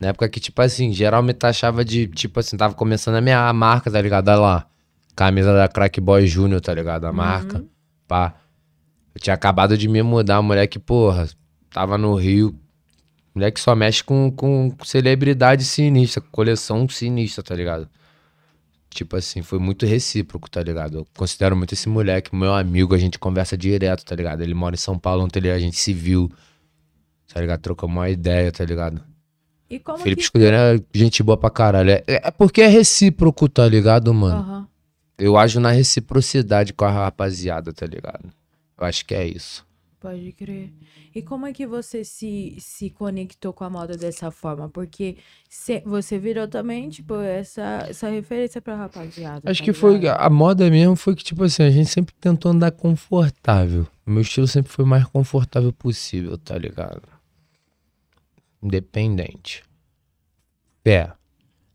Na 0.00 0.08
época 0.08 0.28
que, 0.28 0.38
tipo 0.40 0.60
assim, 0.62 0.92
geral 0.92 1.22
me 1.22 1.32
taxava 1.32 1.84
de, 1.84 2.06
tipo 2.06 2.38
assim, 2.38 2.56
tava 2.56 2.74
começando 2.74 3.16
a 3.16 3.20
minha 3.20 3.52
marca, 3.52 3.90
tá 3.90 4.00
ligado? 4.00 4.28
Olha 4.28 4.38
lá. 4.38 4.66
Camisa 5.14 5.54
da 5.54 5.66
Crack 5.68 6.00
Boy 6.00 6.26
Júnior, 6.26 6.60
tá 6.60 6.74
ligado? 6.74 7.06
A 7.06 7.12
marca. 7.12 7.64
Pá. 8.06 8.34
Eu 9.14 9.20
tinha 9.20 9.34
acabado 9.34 9.76
de 9.78 9.88
me 9.88 10.02
mudar, 10.02 10.40
moleque, 10.42 10.78
porra. 10.78 11.28
Tava 11.70 11.96
no 11.96 12.14
Rio. 12.14 12.54
Moleque 13.34 13.60
só 13.60 13.74
mexe 13.74 14.02
com, 14.02 14.30
com 14.30 14.74
celebridade 14.84 15.64
sinistra, 15.64 16.22
coleção 16.32 16.88
sinistra, 16.88 17.42
tá 17.42 17.54
ligado? 17.54 17.88
Tipo 18.88 19.16
assim, 19.16 19.42
foi 19.42 19.58
muito 19.58 19.84
recíproco, 19.84 20.48
tá 20.50 20.62
ligado? 20.62 20.98
Eu 20.98 21.06
considero 21.16 21.54
muito 21.54 21.74
esse 21.74 21.86
moleque, 21.88 22.34
meu 22.34 22.54
amigo, 22.54 22.94
a 22.94 22.98
gente 22.98 23.18
conversa 23.18 23.54
direto, 23.56 24.04
tá 24.06 24.14
ligado? 24.16 24.40
Ele 24.40 24.54
mora 24.54 24.74
em 24.74 24.78
São 24.78 24.98
Paulo, 24.98 25.22
ontem 25.24 25.38
ele- 25.40 25.50
a 25.50 25.58
gente 25.58 25.76
se 25.76 25.92
viu, 25.92 26.30
tá 27.32 27.38
ligado? 27.40 27.60
Trocamos 27.60 27.94
uma 27.94 28.08
ideia, 28.08 28.50
tá 28.50 28.64
ligado? 28.64 29.02
E 29.68 29.78
como 29.78 29.98
Felipe 29.98 30.16
que... 30.20 30.22
Escudeiro 30.22 30.56
é 30.56 30.80
gente 30.94 31.22
boa 31.22 31.36
pra 31.36 31.50
caralho. 31.50 31.90
É, 31.90 32.04
é 32.06 32.30
porque 32.30 32.62
é 32.62 32.68
recíproco, 32.68 33.48
tá 33.50 33.68
ligado, 33.68 34.14
mano? 34.14 34.36
Aham. 34.40 34.68
Eu 35.18 35.36
ajo 35.36 35.60
na 35.60 35.70
reciprocidade 35.70 36.72
com 36.72 36.84
a 36.84 36.90
rapaziada, 36.90 37.72
tá 37.72 37.86
ligado? 37.86 38.30
Eu 38.78 38.86
acho 38.86 39.04
que 39.06 39.14
é 39.14 39.26
isso. 39.26 39.64
Pode 39.98 40.30
crer. 40.32 40.70
E 41.14 41.22
como 41.22 41.46
é 41.46 41.52
que 41.54 41.66
você 41.66 42.04
se, 42.04 42.54
se 42.60 42.90
conectou 42.90 43.52
com 43.52 43.64
a 43.64 43.70
moda 43.70 43.96
dessa 43.96 44.30
forma? 44.30 44.68
Porque 44.68 45.16
cê- 45.48 45.82
você 45.86 46.18
virou 46.18 46.46
também, 46.46 46.90
tipo, 46.90 47.14
essa, 47.16 47.86
essa 47.88 48.08
referência 48.10 48.60
pra 48.60 48.76
rapaziada. 48.76 49.50
Acho 49.50 49.60
tá 49.60 49.64
que 49.64 49.72
foi. 49.72 49.94
ligado? 49.94 50.20
A 50.20 50.28
moda 50.28 50.68
mesmo 50.70 50.94
foi 50.94 51.16
que, 51.16 51.24
tipo 51.24 51.42
assim, 51.42 51.62
a 51.62 51.70
gente 51.70 51.88
sempre 51.88 52.14
tentou 52.20 52.52
andar 52.52 52.70
confortável. 52.72 53.86
O 54.06 54.10
meu 54.10 54.20
estilo 54.20 54.46
sempre 54.46 54.70
foi 54.70 54.84
o 54.84 54.88
mais 54.88 55.04
confortável 55.06 55.72
possível, 55.72 56.36
tá 56.36 56.56
ligado? 56.58 57.02
Independente. 58.62 59.62
É. 60.84 61.10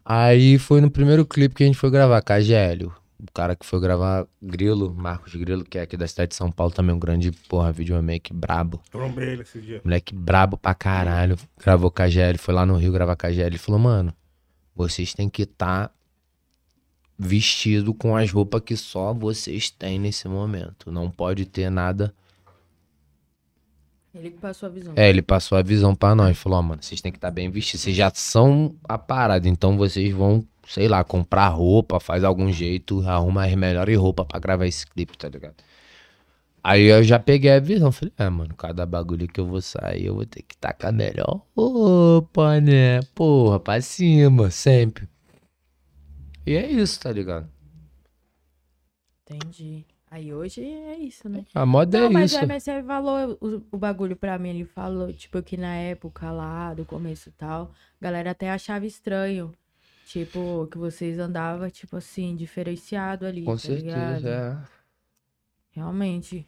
Aí 0.05 0.57
foi 0.59 0.79
no 0.79 0.91
primeiro 0.91 1.25
clipe 1.25 1.55
que 1.55 1.63
a 1.63 1.65
gente 1.67 1.77
foi 1.77 1.89
gravar, 1.89 2.21
KGL. 2.21 2.91
O 3.21 3.31
cara 3.31 3.55
que 3.55 3.65
foi 3.65 3.79
gravar 3.79 4.27
Grilo, 4.41 4.93
Marcos 4.93 5.35
Grilo, 5.35 5.63
que 5.63 5.77
é 5.77 5.81
aqui 5.81 5.95
da 5.95 6.07
cidade 6.07 6.29
de 6.29 6.35
São 6.35 6.51
Paulo, 6.51 6.73
também 6.73 6.95
um 6.95 6.99
grande, 6.99 7.31
porra, 7.31 7.71
videomaker 7.71 8.35
brabo. 8.35 8.81
Trombei 8.91 9.29
ele 9.29 9.43
esse 9.43 9.61
dia. 9.61 9.81
Moleque 9.83 10.15
brabo 10.15 10.57
pra 10.57 10.73
caralho. 10.73 11.37
Gravou 11.59 11.91
com 11.91 12.01
a 12.01 12.09
GL, 12.09 12.37
foi 12.37 12.53
lá 12.53 12.65
no 12.65 12.75
Rio 12.75 12.91
gravar 12.91 13.15
com 13.15 13.27
a 13.27 13.31
GL. 13.31 13.45
Ele 13.45 13.57
falou, 13.57 13.79
mano, 13.79 14.13
vocês 14.75 15.13
têm 15.13 15.29
que 15.29 15.43
estar 15.43 15.93
vestido 17.17 17.93
com 17.93 18.15
as 18.15 18.31
roupas 18.31 18.61
que 18.61 18.75
só 18.75 19.13
vocês 19.13 19.69
têm 19.69 19.99
nesse 19.99 20.27
momento. 20.27 20.91
Não 20.91 21.09
pode 21.09 21.45
ter 21.45 21.69
nada. 21.69 22.13
Ele 24.13 24.31
que 24.31 24.37
passou 24.37 24.67
a 24.67 24.69
visão. 24.69 24.93
É, 24.95 25.09
ele 25.09 25.21
passou 25.21 25.57
a 25.57 25.61
visão 25.61 25.95
pra 25.95 26.13
nós. 26.13 26.37
Falou, 26.37 26.59
ó, 26.59 26.61
mano, 26.61 26.83
vocês 26.83 26.99
têm 27.01 27.11
que 27.11 27.17
estar 27.17 27.31
bem 27.31 27.49
vestidos. 27.49 27.81
Vocês 27.81 27.95
já 27.95 28.11
são 28.13 28.75
a 28.83 28.97
parada, 28.97 29.47
então 29.47 29.77
vocês 29.77 30.13
vão, 30.13 30.45
sei 30.67 30.87
lá, 30.87 31.03
comprar 31.03 31.47
roupa, 31.47 31.99
faz 31.99 32.23
algum 32.23 32.51
jeito, 32.51 33.07
arruma 33.07 33.45
as 33.45 33.55
melhores 33.55 33.97
roupas 33.97 34.25
pra 34.27 34.39
gravar 34.39 34.67
esse 34.67 34.85
clipe, 34.85 35.17
tá 35.17 35.29
ligado? 35.29 35.55
Aí 36.63 36.83
eu 36.83 37.03
já 37.03 37.17
peguei 37.17 37.51
a 37.51 37.59
visão, 37.59 37.91
falei, 37.91 38.13
ah, 38.17 38.29
mano, 38.29 38.53
cada 38.55 38.85
bagulho 38.85 39.27
que 39.27 39.39
eu 39.39 39.47
vou 39.47 39.61
sair, 39.61 40.05
eu 40.05 40.15
vou 40.15 40.25
ter 40.25 40.43
que 40.43 40.55
tacar 40.57 40.89
a 40.89 40.91
melhor 40.91 41.41
roupa, 41.55 42.59
né? 42.61 43.01
Porra, 43.15 43.59
pra 43.59 43.81
cima, 43.81 44.51
sempre. 44.51 45.07
E 46.45 46.55
é 46.55 46.69
isso, 46.69 46.99
tá 46.99 47.11
ligado? 47.11 47.49
Entendi. 49.25 49.85
Aí 50.11 50.33
hoje 50.33 50.61
é 50.61 50.97
isso, 50.97 51.29
né? 51.29 51.45
A 51.55 51.65
moda 51.65 51.97
Não, 51.97 52.07
é 52.07 52.09
mas 52.09 52.31
isso. 52.33 52.41
o 52.41 52.43
MSF 52.43 52.85
falou 52.85 53.37
o, 53.39 53.63
o 53.71 53.77
bagulho 53.77 54.15
pra 54.17 54.37
mim. 54.37 54.49
Ele 54.49 54.65
falou, 54.65 55.11
tipo, 55.13 55.41
que 55.41 55.55
na 55.55 55.73
época 55.75 56.29
lá, 56.31 56.73
do 56.73 56.83
começo 56.83 57.29
e 57.29 57.31
tal, 57.31 57.71
a 57.99 58.03
galera 58.03 58.31
até 58.31 58.51
achava 58.51 58.85
estranho. 58.85 59.53
Tipo, 60.05 60.67
que 60.69 60.77
vocês 60.77 61.17
andavam, 61.17 61.69
tipo 61.69 61.95
assim, 61.95 62.35
diferenciado 62.35 63.25
ali, 63.25 63.43
Com 63.45 63.53
tá 63.53 63.57
certeza, 63.59 64.17
ligado? 64.17 64.27
é. 64.27 64.57
Realmente. 65.71 66.45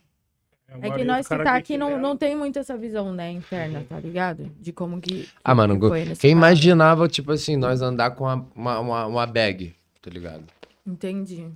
a 0.67 0.85
É 0.87 0.91
que 0.91 1.03
nós 1.05 1.25
que 1.25 1.37
tá 1.37 1.55
aqui 1.55 1.77
não, 1.77 1.87
tiveram- 1.87 2.03
não 2.09 2.17
tem 2.17 2.35
muito 2.35 2.59
essa 2.59 2.75
visão, 2.77 3.13
né, 3.13 3.31
interna, 3.31 3.85
tá 3.87 3.97
ligado? 3.99 4.51
De 4.59 4.73
como 4.73 4.99
que. 4.99 5.29
Ah, 5.41 5.55
mano, 5.55 5.79
que 5.79 5.89
quem 5.89 6.05
caso. 6.13 6.27
imaginava, 6.27 7.07
tipo 7.07 7.31
assim, 7.31 7.55
nós 7.55 7.81
andar 7.81 8.11
com 8.11 8.25
uma, 8.25 8.45
uma, 8.53 8.79
uma, 8.79 9.05
uma 9.05 9.25
bag, 9.25 9.73
tá 10.01 10.09
ligado? 10.09 10.43
Entendi. 10.85 11.47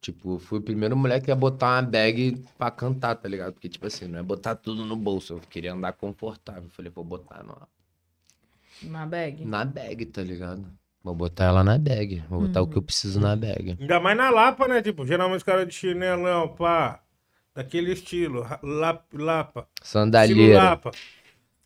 Tipo, 0.00 0.38
fui 0.38 0.58
o 0.58 0.62
primeiro 0.62 0.96
moleque 0.96 1.30
a 1.30 1.34
botar 1.34 1.74
uma 1.76 1.82
bag 1.82 2.42
pra 2.56 2.70
cantar, 2.70 3.14
tá 3.16 3.28
ligado? 3.28 3.52
Porque, 3.52 3.68
tipo 3.68 3.86
assim, 3.86 4.06
não 4.06 4.18
é 4.18 4.22
botar 4.22 4.54
tudo 4.54 4.84
no 4.84 4.96
bolso. 4.96 5.34
Eu 5.34 5.40
queria 5.40 5.74
andar 5.74 5.92
confortável. 5.92 6.70
Falei, 6.70 6.90
vou 6.94 7.04
botar 7.04 7.42
no, 7.44 7.56
Uma 8.82 9.04
bag. 9.04 9.44
na 9.44 9.64
bag, 9.64 10.06
tá 10.06 10.22
ligado? 10.22 10.64
Vou 11.04 11.14
botar 11.14 11.44
ela 11.44 11.62
na 11.62 11.76
bag. 11.78 12.22
Vou 12.30 12.42
botar 12.42 12.62
o 12.62 12.66
que 12.66 12.78
eu 12.78 12.82
preciso 12.82 13.20
na 13.20 13.36
bag. 13.36 13.76
Ainda 13.78 14.00
mais 14.00 14.16
na 14.16 14.30
Lapa, 14.30 14.66
né? 14.66 14.80
Tipo, 14.82 15.06
geralmente 15.06 15.38
os 15.38 15.42
caras 15.42 15.66
de 15.66 15.74
chinelão, 15.74 16.48
pá. 16.48 17.00
Daquele 17.54 17.92
estilo. 17.92 18.46
Lap, 18.62 19.02
lapa. 19.12 19.66
Estilo 19.82 20.02
Sandália. 20.02 20.56
Lapa. 20.56 20.90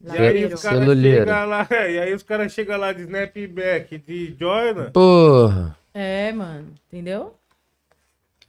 E 0.02 0.10
aí 0.18 0.44
os 0.46 0.60
caras 0.60 0.80
Celuleira. 0.80 1.24
chegam 1.24 1.46
lá, 1.48 1.68
e 1.88 1.98
aí 1.98 2.14
os 2.14 2.22
caras 2.22 2.52
chegam 2.52 2.76
lá 2.78 2.92
de 2.92 3.02
snapback, 3.02 3.98
de 3.98 4.36
Jordan. 4.38 4.90
Porra. 4.90 5.76
É, 5.94 6.32
mano. 6.32 6.74
Entendeu? 6.88 7.34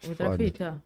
Outra 0.07 0.25
Foda. 0.31 0.37
fita. 0.43 0.83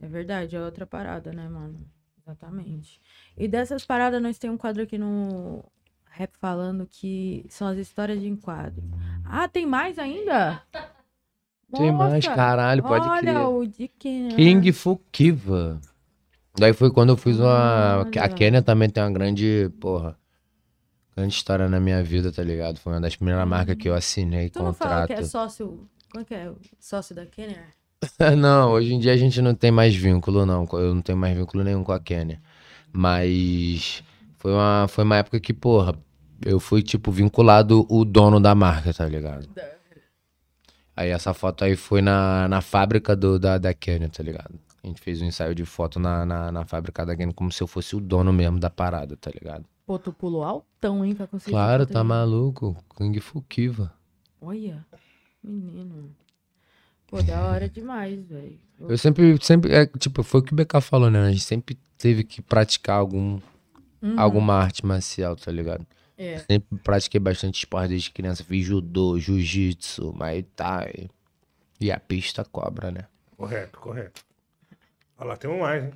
É 0.00 0.06
verdade, 0.06 0.54
é 0.56 0.60
outra 0.60 0.86
parada, 0.86 1.32
né, 1.32 1.48
mano? 1.48 1.80
Exatamente. 2.22 3.00
E 3.36 3.48
dessas 3.48 3.84
paradas, 3.84 4.20
nós 4.22 4.38
temos 4.38 4.54
um 4.54 4.58
quadro 4.58 4.82
aqui 4.82 4.96
no 4.98 5.64
Rap 6.10 6.30
falando 6.38 6.86
que 6.86 7.44
são 7.48 7.66
as 7.68 7.78
histórias 7.78 8.20
de 8.20 8.28
enquadro. 8.28 8.82
Ah, 9.24 9.48
tem 9.48 9.66
mais 9.66 9.98
ainda? 9.98 10.62
Tem 11.74 11.92
mais, 11.92 12.24
Nossa, 12.24 12.34
caralho, 12.36 12.82
pode 12.82 13.06
Olha 13.08 13.20
crer. 13.20 13.46
o 13.46 13.66
de 13.66 13.88
quem? 13.88 14.28
King 14.28 14.72
Fukiva. 14.72 15.80
Daí 16.58 16.72
foi 16.72 16.90
quando 16.90 17.10
eu 17.10 17.16
fiz 17.16 17.38
uma. 17.38 17.94
A 17.94 17.98
Olha. 18.00 18.28
Kenya 18.30 18.62
também 18.62 18.88
tem 18.88 19.02
uma 19.02 19.10
grande, 19.12 19.70
porra. 19.80 20.18
Grande 21.16 21.34
história 21.34 21.68
na 21.68 21.78
minha 21.80 22.02
vida, 22.02 22.32
tá 22.32 22.42
ligado? 22.42 22.78
Foi 22.78 22.92
uma 22.92 23.00
das 23.00 23.16
primeiras 23.16 23.46
marcas 23.46 23.76
que 23.76 23.88
eu 23.88 23.94
assinei 23.94 24.48
Tu 24.50 24.62
não 24.62 24.72
fala 24.72 25.00
contrato. 25.02 25.08
que 25.08 25.12
é 25.14 25.24
sócio. 25.24 25.88
Como 26.10 26.22
é 26.22 26.24
que 26.24 26.34
é? 26.34 26.52
Sócio 26.78 27.14
da 27.14 27.26
Kenner? 27.26 27.66
não, 28.36 28.72
hoje 28.72 28.94
em 28.94 28.98
dia 28.98 29.12
a 29.12 29.16
gente 29.16 29.40
não 29.42 29.54
tem 29.54 29.70
mais 29.70 29.94
vínculo, 29.94 30.46
não. 30.46 30.66
Eu 30.72 30.94
não 30.94 31.02
tenho 31.02 31.18
mais 31.18 31.36
vínculo 31.36 31.64
nenhum 31.64 31.82
com 31.82 31.92
a 31.92 32.00
Kenya. 32.00 32.40
Mas 32.92 34.02
foi 34.38 34.52
uma, 34.52 34.86
foi 34.88 35.04
uma 35.04 35.16
época 35.16 35.40
que, 35.40 35.52
porra, 35.52 35.94
eu 36.44 36.60
fui, 36.60 36.82
tipo, 36.82 37.10
vinculado 37.10 37.86
o 37.88 38.04
dono 38.04 38.40
da 38.40 38.54
marca, 38.54 38.92
tá 38.94 39.06
ligado? 39.06 39.48
Aí 40.96 41.10
essa 41.10 41.32
foto 41.32 41.64
aí 41.64 41.76
foi 41.76 42.00
na, 42.02 42.48
na 42.48 42.60
fábrica 42.60 43.14
do, 43.14 43.38
da, 43.38 43.58
da 43.58 43.74
Kenya, 43.74 44.08
tá 44.08 44.22
ligado? 44.22 44.58
A 44.82 44.86
gente 44.86 45.00
fez 45.00 45.20
um 45.20 45.26
ensaio 45.26 45.54
de 45.54 45.64
foto 45.64 45.98
na, 46.00 46.24
na, 46.24 46.52
na 46.52 46.64
fábrica 46.64 47.04
da 47.04 47.16
Kenya 47.16 47.32
como 47.32 47.52
se 47.52 47.62
eu 47.62 47.66
fosse 47.66 47.94
o 47.94 48.00
dono 48.00 48.32
mesmo 48.32 48.58
da 48.58 48.70
parada, 48.70 49.16
tá 49.16 49.30
ligado? 49.30 49.64
Pô, 49.86 49.98
tu 49.98 50.12
pulou 50.12 50.44
altão, 50.44 51.04
hein, 51.04 51.14
pra 51.14 51.26
conseguir. 51.26 51.52
Claro, 51.52 51.86
tá 51.86 52.04
maluco. 52.04 52.76
King 52.96 53.18
Fukiva. 53.20 53.92
Olha, 54.40 54.84
menino. 55.42 56.14
Pô, 57.08 57.22
da 57.22 57.40
hora 57.46 57.68
demais, 57.68 58.22
velho. 58.26 58.58
Eu 58.80 58.96
sempre, 58.98 59.36
sempre, 59.42 59.72
é, 59.72 59.86
tipo, 59.86 60.22
foi 60.22 60.40
o 60.40 60.42
que 60.42 60.52
o 60.52 60.56
BK 60.56 60.80
falou, 60.80 61.10
né? 61.10 61.20
A 61.26 61.30
gente 61.30 61.42
sempre 61.42 61.76
teve 61.96 62.22
que 62.22 62.40
praticar 62.40 62.98
algum, 62.98 63.40
Uhum. 64.00 64.20
alguma 64.20 64.54
arte 64.54 64.86
marcial, 64.86 65.34
tá 65.34 65.50
ligado? 65.50 65.84
É. 66.16 66.38
Sempre 66.38 66.78
pratiquei 66.84 67.18
bastante 67.18 67.58
esporte 67.58 67.88
desde 67.90 68.10
criança. 68.10 68.44
Fiz 68.44 68.64
judô, 68.66 69.18
jiu-jitsu, 69.18 70.12
muay 70.12 70.42
thai. 70.54 71.08
E 71.80 71.90
a 71.90 71.98
pista 71.98 72.44
cobra, 72.44 72.90
né? 72.90 73.04
Correto, 73.36 73.78
correto. 73.78 74.20
Olha 75.16 75.28
lá, 75.28 75.36
temos 75.36 75.58
mais, 75.58 75.84
hein? 75.84 75.90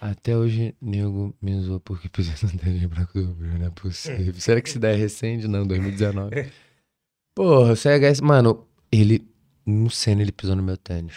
Até 0.00 0.36
hoje, 0.36 0.74
nego 0.80 1.34
me 1.42 1.58
zoou 1.60 1.80
porque 1.80 2.08
pisei 2.08 2.34
no 2.50 2.58
tênis 2.58 2.84
branco 2.84 3.20
do 3.20 3.34
Bruno, 3.34 3.58
não 3.58 3.66
é 3.66 3.70
possível. 3.70 4.32
Será 4.34 4.60
que 4.60 4.68
isso 4.68 4.78
daí 4.78 4.94
é 4.94 4.96
recente? 4.96 5.48
Não, 5.48 5.66
2019. 5.66 6.50
Porra, 7.34 7.72
o 7.72 7.76
CHS, 7.76 8.20
mano, 8.22 8.66
ele, 8.90 9.26
no 9.66 9.90
cena, 9.90 10.22
ele 10.22 10.32
pisou 10.32 10.56
no 10.56 10.62
meu 10.62 10.76
tênis. 10.76 11.14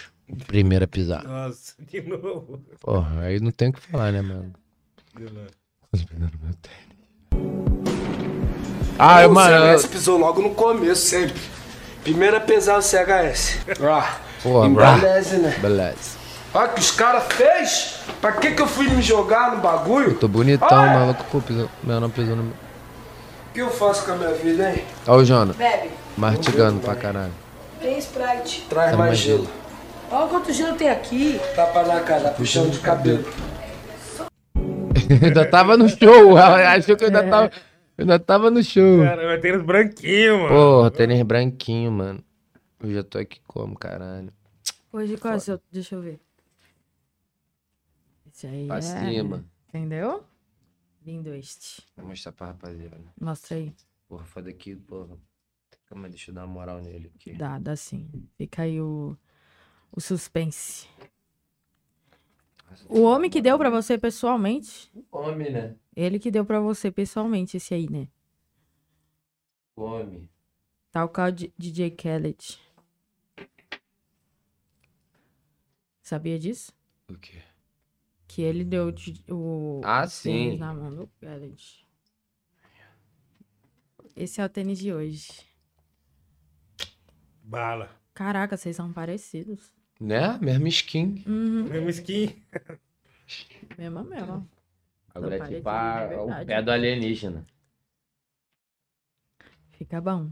Primeiro 0.48 0.86
a 0.86 0.88
pisar. 0.88 1.24
Nossa, 1.24 1.74
de 1.80 2.02
novo. 2.02 2.60
Porra, 2.82 3.22
aí 3.22 3.40
não 3.40 3.52
tem 3.52 3.70
o 3.70 3.74
que 3.74 3.80
falar, 3.82 4.12
né, 4.12 4.22
mano? 4.22 4.52
Pisou 5.16 5.30
no 6.14 6.32
meu 6.44 6.54
tênis. 6.62 6.86
Ah, 8.98 9.28
o 9.28 9.32
mano, 9.34 9.78
CHS 9.78 9.88
pisou 9.88 10.18
logo 10.18 10.42
no 10.42 10.52
começo, 10.56 11.02
sempre. 11.06 11.40
Primeiro 12.04 12.38
a 12.38 12.40
pesar 12.40 12.78
o 12.78 12.82
CHS. 12.82 13.60
Ah, 13.82 14.20
Porra, 14.42 14.68
embeleze, 14.68 15.38
né? 15.38 15.58
beleza. 15.60 16.16
Olha 16.54 16.70
o 16.72 16.74
que 16.74 16.80
os 16.80 16.92
caras 16.92 17.24
fez. 17.34 18.00
Pra 18.22 18.32
que 18.34 18.52
que 18.52 18.62
eu 18.62 18.68
fui 18.68 18.88
me 18.90 19.02
jogar 19.02 19.56
no 19.56 19.62
bagulho? 19.62 20.16
Tô 20.16 20.28
bonitão, 20.28 20.68
Olha. 20.72 20.94
maluco. 21.00 21.24
Pô, 21.32 21.42
pisou, 21.42 21.70
meu 21.84 22.00
não 22.00 22.10
pisou 22.10 22.36
no 22.36 22.44
meu. 22.44 22.54
O 22.54 23.54
que 23.54 23.60
eu 23.62 23.70
faço 23.70 24.06
com 24.06 24.12
a 24.14 24.16
minha 24.16 24.34
vida, 24.34 24.72
hein? 24.72 24.84
Ó 25.08 25.18
o 25.18 25.26
Jona, 25.26 25.54
Bebe. 25.54 25.90
martigando 26.18 26.80
pra 26.80 26.96
caralho. 26.96 27.34
Tem 27.86 28.00
Sprite. 28.00 28.66
Traz 28.68 28.90
Tá 28.90 28.98
mais 28.98 29.10
mais 29.10 29.20
gelo. 29.20 29.48
Olha 30.10 30.28
quanto 30.28 30.52
gelo 30.52 30.76
tem 30.76 30.90
aqui. 30.90 31.40
Tapa 31.56 31.84
na 31.84 32.02
cara, 32.02 32.32
puxando 32.32 32.72
de 32.72 32.80
cabelo. 32.80 33.24
ainda 35.24 35.48
tava 35.48 35.78
no 35.78 35.88
show, 35.88 36.34
achou 36.36 36.98
que 36.98 37.04
eu 37.04 37.10
ainda 37.10 37.30
tava, 37.30 37.52
eu 37.96 38.02
ainda 38.02 38.18
tava 38.18 38.50
no 38.50 38.64
show. 38.64 39.04
Cara, 39.04 39.28
vai 39.28 39.40
ter 39.40 39.56
os 39.56 39.64
branquinhos, 39.64 40.36
mano. 40.36 40.50
Porra, 40.50 40.90
tênis 40.90 41.22
branquinho, 41.22 41.92
mano. 41.92 42.24
Eu 42.80 42.92
já 42.92 43.04
tô 43.04 43.20
aqui 43.20 43.40
como, 43.46 43.78
caralho. 43.78 44.34
Hoje 44.92 45.16
qual 45.18 45.36
é 45.36 45.38
o 45.38 45.40
seu? 45.40 45.62
Deixa 45.72 45.94
eu 45.94 46.02
ver. 46.02 46.20
Esse 48.34 48.48
aí 48.48 48.66
Pra 48.66 48.78
é... 48.78 48.82
cima. 48.82 49.46
Entendeu? 49.70 50.24
Lindo 51.06 51.36
este. 51.36 51.84
Vou 51.96 52.08
mostrar 52.08 52.32
pra 52.32 52.48
rapaziada. 52.48 52.98
Mostra 53.22 53.58
aí. 53.58 53.72
Porra, 54.10 54.26
foda 54.26 54.50
aqui, 54.50 54.76
porra. 54.76 55.16
Calma, 55.88 56.10
deixa 56.10 56.32
eu 56.32 56.36
dar 56.36 56.46
uma 56.46 56.54
moral 56.54 56.82
nele 56.82 57.12
aqui. 57.16 57.34
Dá, 57.34 57.60
dá 57.60 57.76
sim. 57.76 58.28
Fica 58.38 58.64
aí 58.64 58.82
o, 58.82 59.16
o 59.92 60.02
suspense. 60.02 60.88
O 62.90 63.02
homem 63.04 63.30
que 63.30 63.42
deu 63.42 63.58
pra 63.58 63.70
você 63.70 63.98
pessoalmente. 63.98 64.92
Homem, 65.12 65.52
né? 65.52 65.76
Ele 65.96 66.20
que 66.20 66.32
deu 66.32 66.44
pra 66.46 66.60
você 66.60 66.92
pessoalmente, 66.92 67.58
esse 67.58 67.74
aí, 67.74 67.90
né? 67.90 68.08
Homem. 69.76 70.28
Tal 70.92 71.08
qual 71.10 71.32
D- 71.32 71.54
DJ 71.58 71.92
Khaled. 71.92 72.60
Sabia 76.02 76.38
disso? 76.40 76.72
O 77.10 77.16
quê? 77.18 77.42
Que 78.28 78.42
ele 78.42 78.64
deu 78.64 78.92
de- 78.92 79.24
o 79.32 79.82
Ah, 79.84 80.04
o 80.06 80.10
sim. 80.10 80.32
tênis 80.32 80.60
na 80.60 80.74
mão 80.74 80.94
do 80.94 81.08
Khaled. 81.22 81.86
Esse 84.16 84.42
é 84.42 84.46
o 84.46 84.50
tênis 84.50 84.80
de 84.80 84.94
hoje. 84.94 85.30
Bala. 87.50 87.90
Caraca, 88.14 88.58
vocês 88.58 88.76
são 88.76 88.92
parecidos. 88.92 89.72
Né? 90.00 90.38
Mesmo 90.42 90.68
skin. 90.68 91.24
Uhum. 91.28 91.64
Mesmo 91.66 91.90
skin. 91.90 92.36
Mesma, 93.78 94.04
mesma. 94.04 94.48
Agora 95.14 95.36
é 95.38 95.48
tipo 95.48 95.70
a- 95.70 96.10
o 96.42 96.46
pé 96.46 96.62
do 96.62 96.72
alienígena. 96.72 97.46
Fica 99.72 100.02
bom. 100.02 100.30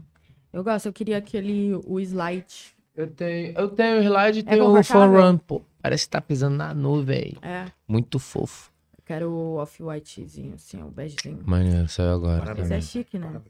Eu 0.52 0.62
gosto, 0.64 0.86
eu 0.86 0.92
queria 0.92 1.18
aquele, 1.18 1.74
o 1.86 1.98
slide 2.00 2.74
Eu 2.96 3.10
tenho, 3.10 3.58
eu 3.58 3.68
tenho 3.70 3.98
o 3.98 4.02
slide 4.02 4.38
e 4.38 4.42
É 4.42 4.44
tenho 4.44 4.64
o 4.64 4.72
confortável? 4.76 5.20
Run, 5.20 5.38
pô. 5.38 5.62
Parece 5.82 6.04
que 6.06 6.10
tá 6.10 6.20
pisando 6.20 6.56
na 6.56 6.72
nuvem. 6.72 7.36
É. 7.42 7.70
Muito 7.88 8.18
fofo. 8.18 8.72
Eu 8.96 9.02
quero 9.04 9.30
o 9.30 9.56
off-whitezinho, 9.56 10.54
assim, 10.54 10.82
o 10.82 10.88
begezinho. 10.90 11.42
Maneiro, 11.44 11.88
saiu 11.88 12.10
agora. 12.14 12.58
Esse 12.60 12.74
é 12.74 12.80
chique, 12.80 13.18
né? 13.18 13.40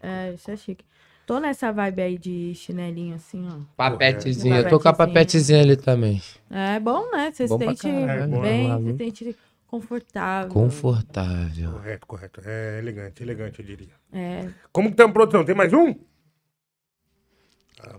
É, 0.00 0.32
isso 0.34 0.50
é 0.50 0.56
chique. 0.56 0.84
Tô 1.26 1.38
nessa 1.38 1.72
vibe 1.72 2.02
aí 2.02 2.18
de 2.18 2.54
chinelinho, 2.54 3.14
assim, 3.14 3.46
ó. 3.48 3.60
Papetezinho. 3.76 4.56
Eu 4.56 4.68
tô 4.68 4.80
com 4.80 4.88
a 4.88 4.92
papetezinha 4.92 5.60
ali 5.60 5.76
também. 5.76 6.20
É 6.50 6.80
bom, 6.80 7.10
né? 7.10 7.30
Você 7.32 7.46
se 7.46 7.58
sente 7.58 7.82
caralho. 7.82 8.40
bem, 8.40 8.68
Maluco. 8.68 8.90
se 8.90 8.96
sente 8.96 9.36
confortável. 9.66 10.52
Confortável. 10.52 11.72
Correto, 11.72 12.06
correto. 12.06 12.40
É 12.44 12.78
elegante, 12.78 13.22
elegante, 13.22 13.60
eu 13.60 13.64
diria. 13.64 13.94
É. 14.12 14.48
Como 14.72 14.88
que 14.88 14.94
estamos, 14.94 15.12
produção? 15.12 15.44
Tem 15.44 15.54
mais 15.54 15.72
um? 15.72 15.94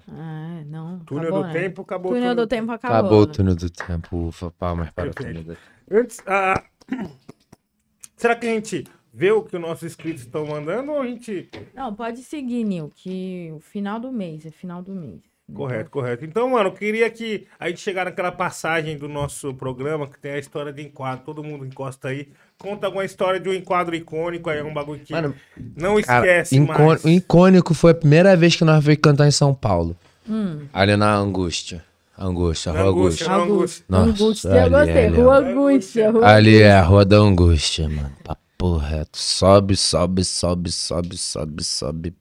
Ah, 0.10 0.64
não. 0.66 1.00
Túnel 1.00 1.30
acabou, 1.30 1.42
do 1.42 1.48
né? 1.48 1.54
tempo, 1.54 1.82
acabou 1.82 2.12
Túnel 2.12 2.30
tudo. 2.30 2.42
do 2.42 2.48
tempo 2.48 2.72
acabou. 2.72 2.98
Acabou 2.98 3.24
o 3.24 3.26
né? 3.26 3.34
túnel 3.34 3.56
do 3.56 3.70
tempo. 3.70 4.28
Ufa, 4.28 4.52
palmas 4.52 4.92
para 4.92 5.10
o 5.10 5.14
túnel 5.14 5.44
do 5.44 5.56
tempo. 5.56 5.60
Antes, 5.92 6.22
ah, 6.26 6.64
será 8.16 8.36
que 8.36 8.48
a 8.48 8.50
gente 8.50 8.86
vê 9.14 9.32
o 9.32 9.44
que 9.44 9.56
os 9.56 9.62
nossos 9.62 9.84
inscritos 9.84 10.24
estão 10.24 10.46
mandando 10.46 10.92
ou 10.92 11.02
a 11.02 11.06
gente... 11.06 11.50
Não, 11.76 11.94
pode 11.94 12.24
seguir, 12.24 12.64
Nil, 12.64 12.92
que 12.96 13.52
o 13.56 13.60
final 13.60 14.00
do 14.00 14.12
mês, 14.12 14.46
é 14.46 14.50
final 14.52 14.82
do 14.82 14.94
mês. 14.94 15.22
Correto, 15.54 15.92
correto. 15.92 16.24
Então, 16.26 16.50
mano, 16.50 16.70
eu 16.70 16.74
queria 16.74 17.10
que 17.10 17.46
a 17.60 17.68
gente 17.68 17.82
chegar 17.82 18.06
naquela 18.06 18.32
passagem 18.32 18.98
do 18.98 19.10
nosso 19.10 19.54
programa 19.54 20.08
que 20.08 20.18
tem 20.18 20.32
a 20.32 20.40
história 20.40 20.72
de 20.72 20.82
enquadro. 20.82 21.26
Todo 21.26 21.44
mundo 21.44 21.66
encosta 21.66 22.08
aí. 22.08 22.30
Conta 22.58 22.88
alguma 22.88 23.04
história 23.04 23.40
de 23.42 23.50
um 23.50 23.54
enquadro 23.54 23.94
icônico 23.94 24.50
aí, 24.50 24.64
um 24.64 24.74
bagulho 24.74 25.02
que 25.02 25.14
não 25.76 26.02
Cara, 26.02 26.26
esquece 26.26 26.56
icô- 26.56 26.74
mais. 26.74 27.06
icônico 27.06 27.74
foi 27.74 27.92
a 27.92 27.96
primeira 27.96 28.36
vez 28.38 28.56
que 28.56 28.64
nós 28.64 28.84
veio 28.84 28.98
cantar 28.98 29.28
em 29.28 29.32
São 29.32 29.54
Paulo. 29.54 29.96
Hum. 30.28 30.62
Ali 30.74 30.96
na 30.96 31.14
Angústia. 31.14 31.84
Angústia, 32.18 32.72
Rua 32.72 32.84
Angústia, 32.84 33.32
Angústia. 33.34 33.86
Nossa, 33.90 34.10
Angústia, 34.24 34.48
eu 34.50 34.56
ali, 34.62 34.70
gostei. 34.70 35.08
Rua. 35.10 35.38
Angústia. 35.38 36.12
Rua 36.12 36.28
Ali 36.28 36.62
é 36.62 36.72
a. 36.72 36.82
Rua 36.84 37.04
da 37.04 37.18
Angústia, 37.18 37.90
mano. 37.90 38.12
Papo 38.64 38.78
reto. 38.78 39.18
Sobe, 39.18 39.76
sobe, 39.76 40.24
sobe, 40.24 40.72
sobe, 40.72 41.18
sobe, 41.18 41.64
sobe. 41.64 42.16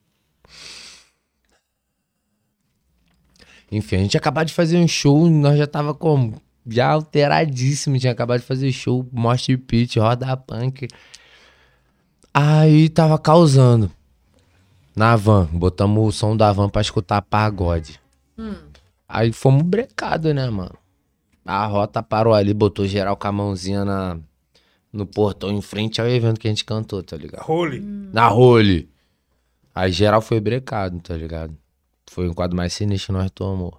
Enfim, 3.71 3.97
a 3.97 3.99
gente 4.01 4.17
acabado 4.17 4.49
de 4.49 4.53
fazer 4.53 4.77
um 4.77 4.89
show, 4.89 5.31
nós 5.31 5.57
já 5.57 5.69
tava 5.69 5.95
como? 5.95 6.43
Já 6.67 6.91
alteradíssimo, 6.91 7.97
tinha 7.99 8.13
acabado 8.13 8.41
de 8.41 8.47
fazer 8.47 8.73
show, 8.73 9.09
Mosh 9.13 9.47
Pit, 9.67 9.99
Roda 10.01 10.37
Punk. 10.37 10.89
Aí 12.35 12.89
tava 12.89 13.19
causando. 13.19 13.91
Na 14.97 15.15
van, 15.15 15.47
botamos 15.47 16.09
o 16.09 16.13
som 16.13 16.37
da 16.37 16.53
van 16.53 16.69
pra 16.69 16.83
escutar 16.83 17.23
pagode. 17.23 18.01
Hum. 18.37 18.57
Aí 19.09 19.33
fomos 19.33 19.63
brecados, 19.63 20.35
né, 20.35 20.51
mano? 20.51 20.77
A 21.47 21.67
rota 21.67 22.03
parou 22.03 22.35
ali, 22.35 22.53
botou 22.53 22.87
geral 22.87 23.17
com 23.17 23.27
a 23.27 23.33
mãozinha 23.33 23.85
na, 23.85 24.19
no 24.93 25.07
portão 25.07 25.51
em 25.51 25.63
frente 25.63 26.01
ao 26.01 26.07
evento 26.09 26.39
que 26.39 26.47
a 26.47 26.51
gente 26.51 26.65
cantou, 26.65 27.03
tá 27.03 27.17
ligado? 27.17 27.43
Role. 27.43 27.81
Na 27.81 28.29
role. 28.29 28.91
Aí 29.75 29.91
geral 29.91 30.21
foi 30.21 30.39
brecado, 30.41 31.01
tá 31.01 31.17
ligado? 31.17 31.57
Foi 32.11 32.29
o 32.29 32.35
quadro 32.35 32.57
mais 32.57 32.73
sinistro 32.75 33.07
que 33.15 33.21
nós 33.21 33.31
tomamos. 33.31 33.73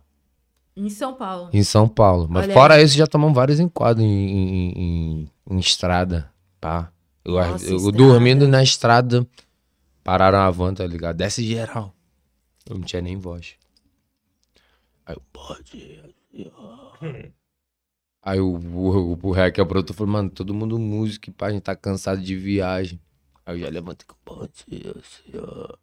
Em 0.76 0.90
São 0.90 1.14
Paulo. 1.14 1.50
Em 1.54 1.64
São 1.64 1.88
Paulo. 1.88 2.28
Mas 2.28 2.46
Olha 2.46 2.54
fora 2.54 2.74
aí. 2.76 2.84
isso, 2.84 2.98
já 2.98 3.06
tomamos 3.06 3.36
vários 3.36 3.60
enquadros 3.60 4.04
em, 4.04 4.10
em, 4.10 4.72
em- 4.76 5.30
em 5.52 5.60
estrada, 5.60 6.32
pá. 6.60 6.92
Eu, 7.24 7.34
Nossa, 7.36 7.66
eu 7.66 7.76
estrada. 7.78 7.98
dormindo 7.98 8.48
na 8.48 8.64
estrada, 8.64 9.28
pararam 10.04 10.40
a 10.40 10.50
van, 10.50 10.74
tá 10.74 10.86
ligado? 10.88 11.16
Desce 11.18 11.44
geral. 11.46 11.94
Eu 12.68 12.76
não 12.78 12.84
tinha 12.84 13.02
nem 13.04 13.16
voz. 13.18 13.54
Aí 15.06 15.16
eu, 15.16 15.22
pode. 15.32 16.02
Aí 18.26 18.40
o, 18.40 18.56
o, 18.56 19.20
o 19.22 19.32
rec, 19.32 19.58
o 19.60 19.66
produtor, 19.66 19.96
falou, 19.96 20.14
mano, 20.14 20.30
todo 20.30 20.54
mundo 20.54 20.80
músico, 20.80 21.32
pá, 21.34 21.48
a 21.48 21.52
gente 21.52 21.64
tá 21.64 21.76
cansado 21.76 22.22
de 22.22 22.36
viagem. 22.38 23.00
Aí 23.46 23.56
eu 23.56 23.66
já 23.66 23.70
levantei 23.70 24.08
com 24.08 24.48
ser, 24.54 24.96
assim, 24.98 25.38
ó. 25.38 25.76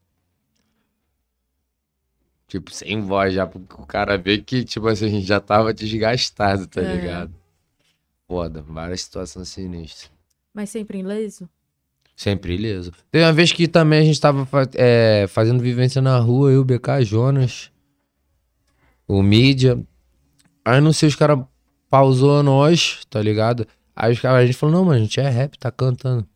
Tipo, 2.48 2.72
sem 2.72 3.00
voz 3.02 3.34
já, 3.34 3.46
porque 3.46 3.74
o 3.80 3.86
cara 3.86 4.16
vê 4.16 4.38
que, 4.38 4.64
tipo 4.64 4.88
assim, 4.88 5.06
a 5.06 5.08
gente 5.10 5.26
já 5.26 5.38
tava 5.38 5.72
desgastado, 5.72 6.66
tá 6.66 6.80
É. 6.80 6.96
ligado? 6.96 7.32
Foda, 8.26 8.62
várias 8.62 9.02
situações 9.02 9.48
sinistras. 9.48 10.10
Mas 10.54 10.70
sempre 10.70 10.98
ileso? 10.98 11.48
Sempre 12.16 12.54
ileso. 12.54 12.92
Teve 13.10 13.24
uma 13.24 13.32
vez 13.32 13.52
que 13.52 13.68
também 13.68 14.00
a 14.00 14.04
gente 14.04 14.20
tava 14.20 14.48
é, 14.74 15.26
fazendo 15.28 15.60
vivência 15.62 16.00
na 16.02 16.18
rua, 16.18 16.50
eu, 16.50 16.62
o 16.62 16.64
BK, 16.64 17.02
Jonas, 17.04 17.70
o 19.06 19.22
Mídia. 19.22 19.78
Aí 20.64 20.80
não 20.80 20.92
sei, 20.92 21.08
os 21.08 21.16
caras 21.16 21.38
pausou 21.90 22.42
nós, 22.42 23.00
tá 23.10 23.20
ligado? 23.20 23.66
Aí 23.94 24.12
os 24.12 24.20
caras, 24.20 24.44
a 24.44 24.46
gente 24.46 24.56
falou, 24.56 24.76
não, 24.76 24.84
mas 24.84 24.96
a 24.96 25.00
gente 25.00 25.20
é 25.20 25.28
rap, 25.28 25.58
tá 25.58 25.70
cantando. 25.70 26.26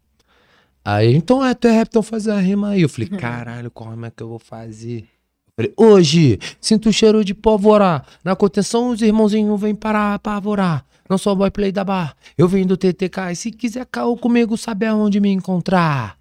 Aí, 0.84 1.14
então 1.14 1.42
é, 1.42 1.54
tu 1.54 1.66
é 1.68 1.72
rap, 1.72 1.88
então 1.88 2.02
faz 2.02 2.28
a 2.28 2.38
rima 2.38 2.70
aí. 2.70 2.82
Eu 2.82 2.88
falei, 2.88 3.08
caralho, 3.16 3.70
como 3.70 4.04
é 4.04 4.10
que 4.10 4.22
eu 4.22 4.28
vou 4.28 4.38
fazer? 4.38 5.08
Eu 5.46 5.52
falei, 5.56 5.72
hoje, 5.76 6.38
sinto 6.60 6.88
o 6.88 6.92
cheiro 6.92 7.24
de 7.24 7.32
pólvora. 7.32 8.04
Na 8.22 8.36
contenção, 8.36 8.90
os 8.90 9.00
irmãozinhos 9.00 9.58
vêm 9.58 9.74
para 9.74 10.14
apavorar. 10.14 10.84
Não 11.08 11.16
sou 11.16 11.36
boy 11.36 11.50
play 11.50 11.70
da 11.70 11.84
bar, 11.84 12.16
eu 12.36 12.48
vim 12.48 12.66
do 12.66 12.76
TTK. 12.76 13.32
E 13.32 13.36
se 13.36 13.50
quiser 13.50 13.86
caô 13.86 14.16
comigo, 14.16 14.56
sabe 14.56 14.86
aonde 14.86 15.20
me 15.20 15.30
encontrar. 15.30 16.18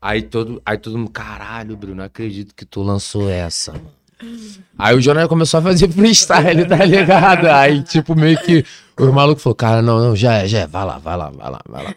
Aí 0.00 0.22
todo, 0.22 0.60
aí 0.66 0.76
todo 0.76 0.98
mundo, 0.98 1.10
caralho, 1.10 1.76
Bruno, 1.76 2.02
acredito 2.02 2.54
que 2.54 2.64
tu 2.64 2.82
lançou 2.82 3.28
essa. 3.28 3.72
mano." 3.72 4.01
Aí 4.78 4.96
o 4.96 5.00
Jonathan 5.00 5.28
começou 5.28 5.60
a 5.60 5.62
fazer 5.62 5.88
freestyle, 5.90 6.66
tá 6.66 6.84
ligado? 6.84 7.46
Aí, 7.46 7.82
tipo, 7.82 8.14
meio 8.14 8.38
que 8.42 8.64
os 8.98 9.10
malucos 9.12 9.42
falaram, 9.42 9.56
cara, 9.56 9.82
não, 9.82 9.98
não, 10.00 10.16
já 10.16 10.34
é, 10.42 10.46
já 10.48 10.60
é, 10.60 10.66
vai 10.66 10.84
lá, 10.84 10.98
vai 10.98 11.16
lá, 11.16 11.30
vai 11.30 11.50
lá, 11.50 11.60
vai 11.68 11.84
lá. 11.84 11.94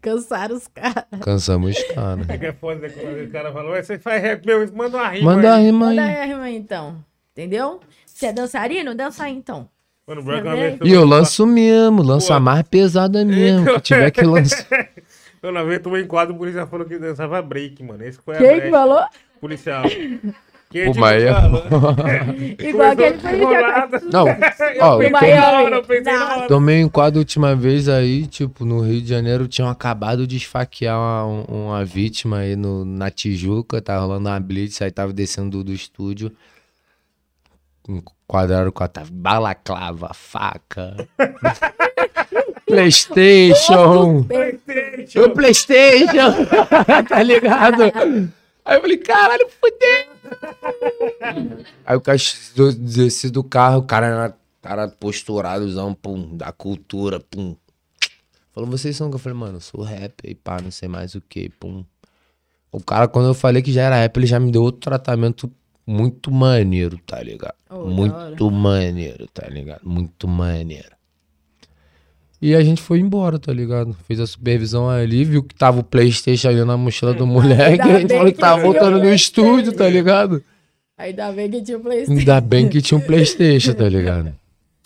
Cansaram 0.00 0.54
os 0.56 0.66
caras. 0.68 1.04
Cansamos 1.22 1.76
os 1.76 1.82
caras. 1.94 2.28
É 2.28 2.36
que 2.38 2.46
é 2.46 2.52
foda? 2.52 2.90
Quando 2.90 3.24
o 3.24 3.30
cara 3.30 3.52
falou, 3.52 3.72
"Ué, 3.72 3.82
você 3.82 3.98
faz 3.98 4.22
rap 4.22 4.44
mesmo, 4.44 4.76
manda 4.76 4.98
uma 4.98 5.08
rima 5.08 5.34
Manda 5.34 5.52
a 5.52 5.56
aí." 5.56 5.64
rima 5.64 5.88
aí. 5.88 5.96
Manda 5.96 6.08
aí 6.08 6.16
a 6.20 6.24
rima 6.24 6.42
aí, 6.42 6.56
então. 6.56 6.96
Entendeu? 7.32 7.80
Você 8.06 8.26
é 8.26 8.32
dançarino? 8.32 8.94
Dança 8.94 9.24
aí, 9.24 9.34
então. 9.34 9.68
Mano, 10.06 10.20
o 10.20 10.24
Branco 10.24 10.48
foi- 10.50 10.78
E 10.88 10.92
eu 10.92 11.04
lanço 11.06 11.46
mesmo, 11.46 12.02
lanço 12.02 12.28
Pô. 12.28 12.34
a 12.34 12.40
mais 12.40 12.62
pesada 12.68 13.24
mesmo, 13.24 13.64
que 13.74 13.80
tiver 13.80 14.10
que 14.10 14.20
lançar. 14.26 14.88
Eu 15.42 15.50
na 15.50 15.62
vez 15.62 15.80
tomei 15.80 16.02
um 16.04 16.06
quadro, 16.06 16.34
o 16.34 16.38
policial 16.38 16.66
falou 16.66 16.86
que 16.86 16.98
dançava 16.98 17.40
break, 17.40 17.82
mano. 17.82 18.04
Esse 18.04 18.18
foi 18.22 18.34
a 18.36 18.38
Quem 18.38 18.60
que 18.60 18.70
falou? 18.70 19.02
Policial. 19.40 19.84
É- 20.74 20.92
falou? 20.92 21.62
Igual 22.58 22.90
aquele 22.90 23.36
enrolado. 23.36 24.00
Não, 24.12 24.26
Eu 24.74 24.82
ó, 24.84 24.98
pensei 24.98 25.06
eu 25.06 25.10
na 25.10 25.20
Miami. 25.20 25.64
hora, 25.64 25.76
eu 25.76 25.82
pensei 25.84 26.12
na 26.12 26.36
hora. 26.36 26.48
Tomei 26.48 26.84
um 26.84 26.88
quadro 26.88 27.18
a 27.18 27.22
última 27.22 27.54
vez 27.54 27.88
aí, 27.88 28.26
tipo, 28.26 28.64
no 28.64 28.80
Rio 28.80 29.00
de 29.00 29.08
Janeiro, 29.08 29.46
tinham 29.46 29.68
acabado 29.68 30.26
de 30.26 30.36
esfaquear 30.36 30.96
uma, 30.98 31.44
uma 31.48 31.84
vítima 31.84 32.38
aí 32.38 32.56
no, 32.56 32.84
na 32.84 33.10
Tijuca, 33.10 33.80
tava 33.80 34.00
rolando 34.06 34.28
uma 34.28 34.40
blitz, 34.40 34.82
aí 34.82 34.90
tava 34.90 35.12
descendo 35.12 35.58
do, 35.58 35.64
do 35.64 35.72
estúdio. 35.72 36.32
Enquadraram 37.88 38.72
com 38.72 38.82
a 38.82 38.88
tava 38.88 39.10
balaclava, 39.12 40.10
faca. 40.14 40.96
Playstation. 42.66 44.20
O 45.16 45.30
Playstation. 45.30 46.46
tá 47.08 47.22
ligado? 47.22 48.32
Aí 48.64 48.76
eu 48.76 48.80
falei, 48.80 48.96
caralho, 48.98 49.48
fudeu. 49.50 50.14
Aí 51.84 51.96
o 51.96 52.00
cara 52.00 52.18
desci 52.78 53.30
do 53.30 53.44
carro, 53.44 53.78
o 53.78 53.82
cara 53.82 54.06
era 54.06 54.34
cara 54.64 54.88
posturadozão, 54.88 55.94
pum, 55.94 56.34
da 56.34 56.50
cultura, 56.50 57.20
pum. 57.20 57.54
Falou, 58.50 58.70
vocês 58.70 58.96
são 58.96 59.10
que 59.10 59.16
eu 59.16 59.18
falei, 59.18 59.38
mano, 59.38 59.58
eu 59.58 59.60
sou 59.60 59.82
rapper, 59.82 60.34
pá, 60.42 60.58
não 60.62 60.70
sei 60.70 60.88
mais 60.88 61.14
o 61.14 61.20
que, 61.20 61.50
pum. 61.50 61.84
O 62.72 62.82
cara, 62.82 63.06
quando 63.06 63.28
eu 63.28 63.34
falei 63.34 63.60
que 63.60 63.70
já 63.70 63.82
era 63.82 64.00
rapper, 64.00 64.22
ele 64.22 64.26
já 64.26 64.40
me 64.40 64.50
deu 64.50 64.62
outro 64.62 64.80
tratamento 64.80 65.52
muito 65.86 66.30
maneiro, 66.30 66.96
tá 67.06 67.22
ligado? 67.22 67.56
Oh, 67.68 67.84
muito 67.84 68.50
maneiro, 68.50 69.28
tá 69.28 69.46
ligado? 69.48 69.82
Muito 69.84 70.26
maneiro. 70.26 70.93
E 72.44 72.54
a 72.54 72.62
gente 72.62 72.82
foi 72.82 72.98
embora, 72.98 73.38
tá 73.38 73.50
ligado? 73.50 73.96
Fez 74.06 74.20
a 74.20 74.26
supervisão 74.26 74.90
ali, 74.90 75.24
viu 75.24 75.42
que 75.42 75.54
tava 75.54 75.80
o 75.80 75.82
Playstation 75.82 76.50
ali 76.50 76.62
na 76.62 76.76
mochila 76.76 77.14
do 77.14 77.24
moleque, 77.26 77.80
a 77.80 77.98
gente 77.98 78.12
falou 78.12 78.30
que 78.30 78.38
tava 78.38 78.60
o 78.60 78.64
voltando 78.64 78.98
no 78.98 79.14
estúdio, 79.14 79.72
tá 79.72 79.88
ligado? 79.88 80.44
Ainda 80.98 81.32
bem 81.32 81.50
que 81.50 81.62
tinha 81.62 81.78
o 81.78 81.80
Playstation. 81.80 82.18
Ainda 82.18 82.40
bem 82.42 82.68
que 82.68 82.82
tinha 82.82 82.98
um 82.98 83.00
Playstation, 83.00 83.72
tá 83.72 83.88
ligado? 83.88 84.34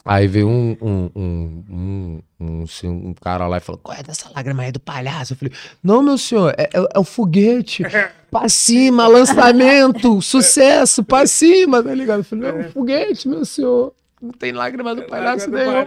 Aí 0.04 0.28
veio 0.28 0.48
um, 0.48 0.76
um, 0.80 1.10
um, 1.16 1.64
um, 1.68 2.20
um, 2.38 2.62
assim, 2.62 2.86
um 2.86 3.12
cara 3.12 3.48
lá 3.48 3.56
e 3.56 3.60
falou, 3.60 3.80
qual 3.82 3.98
é 3.98 4.04
dessa 4.04 4.30
lágrima 4.36 4.62
aí 4.62 4.70
do 4.70 4.78
palhaço? 4.78 5.32
Eu 5.32 5.36
falei, 5.36 5.52
não, 5.82 6.00
meu 6.00 6.16
senhor, 6.16 6.54
é, 6.56 6.70
é, 6.72 6.88
é 6.94 6.98
o 7.00 7.02
foguete. 7.02 7.82
Pra 8.30 8.48
cima, 8.48 9.08
lançamento, 9.08 10.22
sucesso, 10.22 11.02
pra 11.02 11.26
cima, 11.26 11.82
tá 11.82 11.92
ligado? 11.92 12.20
Eu 12.20 12.24
falei, 12.24 12.50
é 12.50 12.54
um 12.54 12.70
foguete, 12.70 13.26
meu 13.26 13.44
senhor. 13.44 13.92
Não 14.20 14.30
tem 14.32 14.52
lágrima 14.52 14.94
do 14.94 15.02
palhaço 15.04 15.50
nenhuma. 15.50 15.84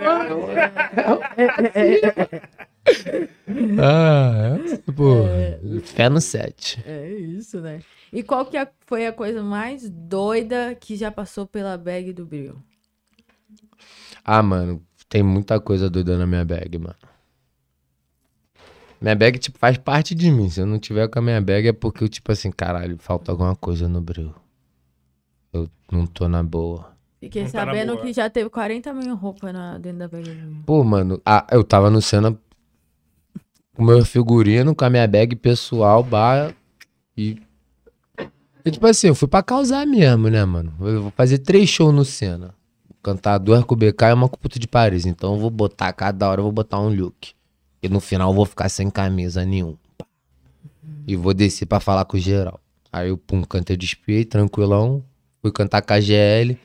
É, 1.37 1.43
é, 1.75 2.05
é. 2.07 3.29
Ah, 3.79 4.57
é, 4.87 4.91
pô. 4.91 5.23
Fé 5.83 6.09
no 6.09 6.21
7. 6.21 6.81
É 6.85 7.09
isso, 7.09 7.59
né? 7.59 7.81
E 8.11 8.23
qual 8.23 8.45
que 8.45 8.57
é- 8.57 8.67
foi 8.85 9.05
a 9.05 9.11
coisa 9.13 9.43
mais 9.43 9.89
doida 9.89 10.75
que 10.75 10.95
já 10.95 11.11
passou 11.11 11.45
pela 11.45 11.77
bag 11.77 12.13
do 12.13 12.25
Bril? 12.25 12.55
Ah, 14.23 14.41
mano, 14.41 14.81
tem 15.09 15.21
muita 15.23 15.59
coisa 15.59 15.89
doida 15.89 16.17
na 16.17 16.25
minha 16.25 16.45
bag, 16.45 16.77
mano. 16.77 16.95
Minha 19.01 19.15
bag, 19.15 19.39
tipo, 19.39 19.57
faz 19.57 19.77
parte 19.77 20.13
de 20.13 20.29
mim. 20.31 20.47
Se 20.49 20.61
eu 20.61 20.65
não 20.65 20.77
tiver 20.79 21.07
com 21.07 21.19
a 21.19 21.21
minha 21.21 21.41
bag 21.41 21.67
é 21.67 21.73
porque 21.73 22.03
eu, 22.03 22.09
tipo 22.09 22.31
assim, 22.31 22.51
caralho, 22.51 22.97
falta 22.97 23.31
alguma 23.31 23.55
coisa 23.55 23.87
no 23.87 23.99
bril. 23.99 24.33
Eu 25.51 25.67
não 25.91 26.05
tô 26.05 26.27
na 26.27 26.43
boa. 26.43 26.90
Fiquei 27.21 27.43
Não 27.43 27.51
tá 27.51 27.65
sabendo 27.65 27.97
que 27.99 28.11
já 28.11 28.27
teve 28.31 28.49
40 28.49 28.93
mil 28.95 29.15
roupas 29.15 29.53
na, 29.53 29.77
dentro 29.77 29.99
da 29.99 30.07
bag. 30.07 30.27
Pô, 30.65 30.83
mano, 30.83 31.21
ah, 31.23 31.45
eu 31.51 31.63
tava 31.63 31.87
no 31.91 32.01
cena 32.01 32.35
com 33.75 33.83
meu 33.83 34.03
figurino, 34.03 34.73
com 34.73 34.83
a 34.83 34.89
minha 34.89 35.07
bag 35.07 35.35
pessoal, 35.35 36.01
bar 36.01 36.51
e. 37.15 37.39
E, 38.65 38.71
tipo 38.71 38.87
assim, 38.87 39.07
eu 39.07 39.15
fui 39.15 39.27
pra 39.27 39.43
causar 39.43 39.85
mesmo, 39.85 40.29
né, 40.29 40.43
mano? 40.45 40.73
Eu 40.81 41.03
vou 41.03 41.11
fazer 41.11 41.37
três 41.37 41.69
shows 41.69 41.93
no 41.93 42.03
cena. 42.03 42.55
Vou 42.87 42.97
cantar 43.03 43.37
duas 43.37 43.63
com 43.63 43.75
o 43.75 43.77
BK 43.77 44.05
e 44.09 44.13
uma 44.13 44.27
com 44.27 44.35
o 44.35 44.39
Puto 44.39 44.57
de 44.57 44.67
Paris. 44.67 45.05
Então 45.05 45.33
eu 45.35 45.39
vou 45.39 45.51
botar, 45.51 45.93
cada 45.93 46.27
hora 46.27 46.39
eu 46.39 46.43
vou 46.43 46.51
botar 46.51 46.79
um 46.79 46.89
look. 46.89 47.33
E 47.83 47.89
no 47.89 47.99
final 47.99 48.31
eu 48.31 48.35
vou 48.35 48.45
ficar 48.45 48.67
sem 48.69 48.89
camisa 48.89 49.45
nenhum. 49.45 49.77
E 51.07 51.15
vou 51.15 51.35
descer 51.35 51.67
pra 51.67 51.79
falar 51.79 52.05
com 52.05 52.17
o 52.17 52.19
geral. 52.19 52.59
Aí 52.91 53.09
eu, 53.09 53.17
pum, 53.17 53.43
cantei 53.43 53.77
de 53.77 53.85
espelho, 53.85 54.25
tranquilão. 54.25 55.03
Fui 55.41 55.51
cantar 55.51 55.81
com 55.81 55.93
a 55.93 55.99
GL, 55.99 56.57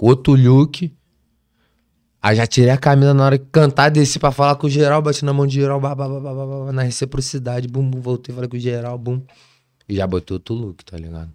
look. 0.00 0.92
Aí 2.22 2.34
já 2.36 2.46
tirei 2.46 2.70
a 2.70 2.76
camisa 2.78 3.14
na 3.14 3.24
hora 3.24 3.38
que 3.38 3.46
cantar, 3.46 3.88
desci 3.90 4.18
pra 4.18 4.32
falar 4.32 4.56
com 4.56 4.66
o 4.66 4.70
geral, 4.70 5.00
bati 5.00 5.24
na 5.24 5.32
mão 5.32 5.46
de 5.46 5.54
geral, 5.54 5.80
bah, 5.80 5.94
bah, 5.94 6.08
bah, 6.08 6.20
bah, 6.20 6.34
bah, 6.34 6.46
bah, 6.64 6.72
na 6.72 6.82
reciprocidade, 6.82 7.68
bum, 7.68 7.88
bum, 7.88 8.00
voltei, 8.00 8.34
falei 8.34 8.48
com 8.50 8.56
o 8.56 8.60
geral, 8.60 8.98
bum. 8.98 9.22
E 9.88 9.94
já 9.94 10.06
botei 10.06 10.34
outro 10.34 10.54
look, 10.54 10.84
tá 10.84 10.96
ligado? 10.96 11.30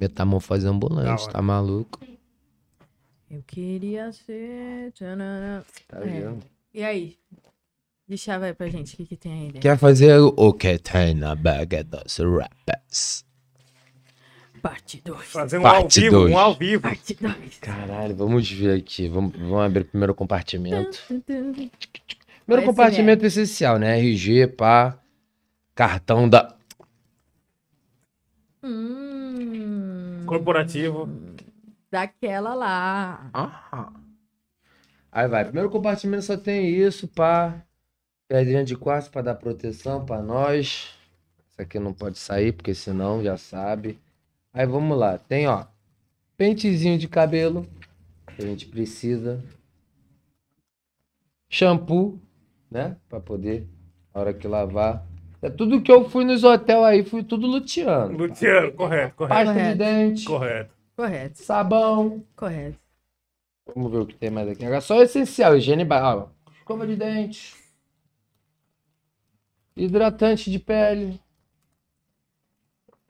Metamorfose 0.00 0.66
ambulante, 0.66 1.28
tá 1.28 1.42
maluco? 1.42 1.98
Eu 3.28 3.42
queria 3.46 4.12
ser. 4.12 4.92
tchananã. 4.92 5.64
Tá 5.88 5.98
É. 5.98 6.04
vendo? 6.04 6.38
E 6.72 6.84
aí? 6.84 7.16
Deixa 8.06 8.38
vai 8.38 8.52
pra 8.54 8.68
gente 8.68 8.94
o 8.94 8.96
que, 8.98 9.06
que 9.06 9.16
tem 9.16 9.32
aí 9.32 9.46
dentro. 9.46 9.60
Quer 9.60 9.78
fazer 9.78 10.18
o 10.20 10.52
que 10.52 10.78
tem 10.78 11.14
na 11.14 11.34
bag 11.34 11.82
dos 11.84 12.18
rappers? 12.18 13.23
Parte 14.64 15.02
2. 15.04 15.26
Fazer 15.26 15.58
um 15.58 15.62
Parte 15.62 15.98
ao 15.98 16.04
vivo, 16.04 16.16
dois. 16.20 16.32
um 16.32 16.38
ao 16.38 16.54
vivo. 16.54 16.82
Parte 16.82 17.14
2. 17.20 17.58
Caralho, 17.58 18.16
vamos 18.16 18.50
ver 18.50 18.78
aqui. 18.78 19.10
Vamos, 19.10 19.36
vamos 19.36 19.60
abrir 19.60 19.82
o 19.82 19.84
primeiro 19.84 20.14
compartimento. 20.14 21.02
Primeiro 21.06 21.70
Vai, 22.48 22.64
compartimento 22.64 23.26
essencial, 23.26 23.78
né? 23.78 23.98
RG, 23.98 24.46
pá. 24.46 24.98
Cartão 25.74 26.26
da. 26.26 26.56
Hum, 28.62 30.24
Corporativo. 30.26 31.10
daquela 31.90 32.54
lá. 32.54 33.28
Ah. 33.34 33.92
Aí 35.12 35.28
vai. 35.28 35.44
Primeiro 35.44 35.68
compartimento 35.68 36.22
só 36.24 36.38
tem 36.38 36.70
isso, 36.70 37.06
pá. 37.06 37.62
Pedrinha 38.26 38.64
de 38.64 38.74
quartzo 38.78 39.10
pra 39.10 39.20
dar 39.20 39.34
proteção 39.34 40.06
pra 40.06 40.22
nós. 40.22 40.88
Isso 41.50 41.60
aqui 41.60 41.78
não 41.78 41.92
pode 41.92 42.18
sair, 42.18 42.52
porque 42.52 42.74
senão 42.74 43.22
já 43.22 43.36
sabe. 43.36 43.98
Aí 44.54 44.64
vamos 44.66 44.96
lá. 44.96 45.18
Tem, 45.18 45.46
ó. 45.48 45.66
Pentezinho 46.36 46.96
de 46.96 47.08
cabelo. 47.08 47.66
Que 48.36 48.42
a 48.42 48.46
gente 48.46 48.66
precisa. 48.66 49.44
Shampoo, 51.50 52.20
né? 52.70 52.96
Pra 53.08 53.20
poder, 53.20 53.68
na 54.14 54.20
hora 54.20 54.32
que 54.34 54.46
lavar. 54.48 55.06
É 55.42 55.50
tudo 55.50 55.82
que 55.82 55.92
eu 55.92 56.08
fui 56.08 56.24
nos 56.24 56.42
hotéis 56.42 56.78
aí, 56.84 57.04
fui 57.04 57.22
tudo 57.22 57.46
luteando. 57.46 58.16
Luciano, 58.16 58.72
correto, 58.72 59.14
correto. 59.14 59.34
Pasta 59.34 59.52
de 59.52 59.58
Correto. 59.60 59.78
dente, 59.78 60.24
Correto. 60.24 60.74
Correto, 60.96 61.38
sabão. 61.42 62.24
correto. 62.34 62.78
Vamos 63.74 63.92
ver 63.92 63.98
o 63.98 64.06
que 64.06 64.14
tem 64.14 64.30
mais 64.30 64.48
aqui. 64.48 64.64
Agora 64.64 64.80
só 64.80 64.98
o 64.98 65.02
essencial, 65.02 65.56
higiene 65.56 65.84
ó, 65.90 66.28
Escova 66.58 66.86
de 66.86 66.96
dente. 66.96 67.54
Hidratante 69.76 70.50
de 70.50 70.58
pele. 70.58 71.20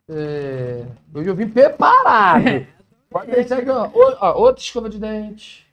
É, 0.09 0.85
Hoje 1.15 1.29
eu 1.29 1.35
vim 1.35 1.49
preparado. 1.49 2.45
Pode 3.09 3.31
deixar 3.31 3.59
aqui, 3.59 3.71
ó. 3.71 3.89
Outra 4.35 4.63
escova 4.63 4.89
de 4.91 4.99
dente. 4.99 5.65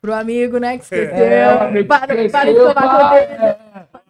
Pro 0.00 0.12
amigo, 0.12 0.58
né, 0.58 0.76
que 0.76 0.84
esqueceu. 0.84 1.24
É, 1.24 1.54
o 1.54 1.62
amigo 1.62 1.88
para, 1.88 2.06
que 2.14 2.28
para 2.28 2.44
de 2.44 2.50
esqueceu, 2.50 2.74
tomar 2.74 2.74
para. 2.74 3.26
dele. 3.26 3.56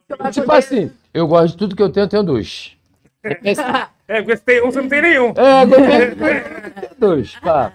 De 0.08 0.16
tomar 0.16 0.32
Tipo 0.32 0.46
conta 0.46 0.58
assim, 0.58 0.92
eu 1.12 1.28
gosto 1.28 1.52
de 1.52 1.56
tudo 1.56 1.76
que 1.76 1.82
eu 1.82 1.90
tenho, 1.92 2.04
eu 2.04 2.08
tenho 2.08 2.22
dois. 2.22 2.76
É, 3.22 4.22
porque 4.22 4.36
você 4.36 4.42
tem 4.44 4.62
um, 4.62 4.66
você 4.66 4.82
não 4.82 4.88
tem 4.88 5.02
nenhum. 5.02 5.32
É, 5.36 5.62
eu 5.62 6.16
tenho 6.16 6.94
dois, 6.98 7.36
pá. 7.36 7.72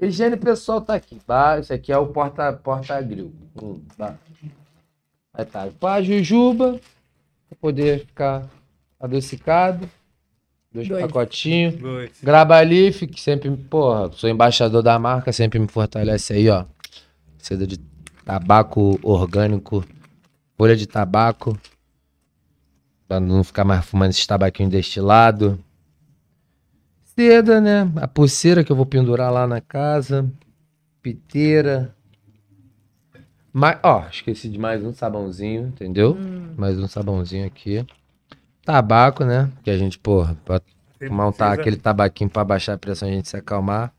Higiene 0.00 0.36
pessoal 0.36 0.80
tá 0.80 0.94
aqui, 0.94 1.20
tá? 1.26 1.58
Esse 1.58 1.72
aqui 1.72 1.92
é 1.92 1.98
o 1.98 2.06
porta, 2.06 2.52
porta 2.52 3.00
grill. 3.02 3.32
Hum, 3.60 3.82
tá. 3.96 4.14
Aí 5.34 5.44
tá, 5.44 5.68
pá, 5.78 6.00
jujuba, 6.00 6.80
pra 7.48 7.58
poder 7.60 8.06
ficar 8.06 8.46
adocicado. 8.98 9.88
Dois, 10.72 10.88
Dois. 10.88 11.06
pacotinhos. 11.06 11.74
Dois. 11.76 12.10
Grabalife, 12.22 13.06
que 13.06 13.20
sempre, 13.20 13.50
porra, 13.50 14.10
sou 14.12 14.28
embaixador 14.28 14.82
da 14.82 14.98
marca, 14.98 15.32
sempre 15.32 15.58
me 15.58 15.68
fortalece 15.68 16.34
aí, 16.34 16.48
ó. 16.48 16.64
Seda 17.38 17.66
de 17.66 17.78
tabaco 18.24 18.98
orgânico, 19.02 19.84
folha 20.56 20.76
de 20.76 20.86
tabaco, 20.86 21.58
pra 23.06 23.20
não 23.20 23.42
ficar 23.44 23.64
mais 23.64 23.84
fumando 23.84 24.10
esse 24.10 24.26
tabaquinho 24.26 24.68
destilado. 24.68 25.58
Seda, 27.04 27.60
né? 27.60 27.90
A 27.96 28.06
pulseira 28.08 28.62
que 28.62 28.70
eu 28.70 28.76
vou 28.76 28.84
pendurar 28.84 29.32
lá 29.32 29.46
na 29.46 29.60
casa. 29.60 30.30
Piteira. 31.00 31.94
Mais, 33.52 33.78
ó, 33.82 34.04
esqueci 34.10 34.50
de 34.50 34.58
mais 34.58 34.84
um 34.84 34.92
sabãozinho, 34.92 35.68
entendeu? 35.68 36.14
Mais 36.58 36.78
um 36.78 36.86
sabãozinho 36.86 37.46
aqui. 37.46 37.86
Tabaco, 38.66 39.24
né? 39.24 39.48
Que 39.62 39.70
a 39.70 39.78
gente, 39.78 39.98
porra, 39.98 40.36
pra 40.44 40.60
Você 40.98 41.08
montar 41.08 41.46
precisa- 41.46 41.60
aquele 41.62 41.76
tabaquinho 41.76 42.28
pra 42.28 42.44
baixar 42.44 42.74
a 42.74 42.78
pressão 42.78 43.08
e 43.08 43.12
a 43.12 43.14
gente 43.14 43.28
se 43.28 43.36
acalmar. 43.36 43.92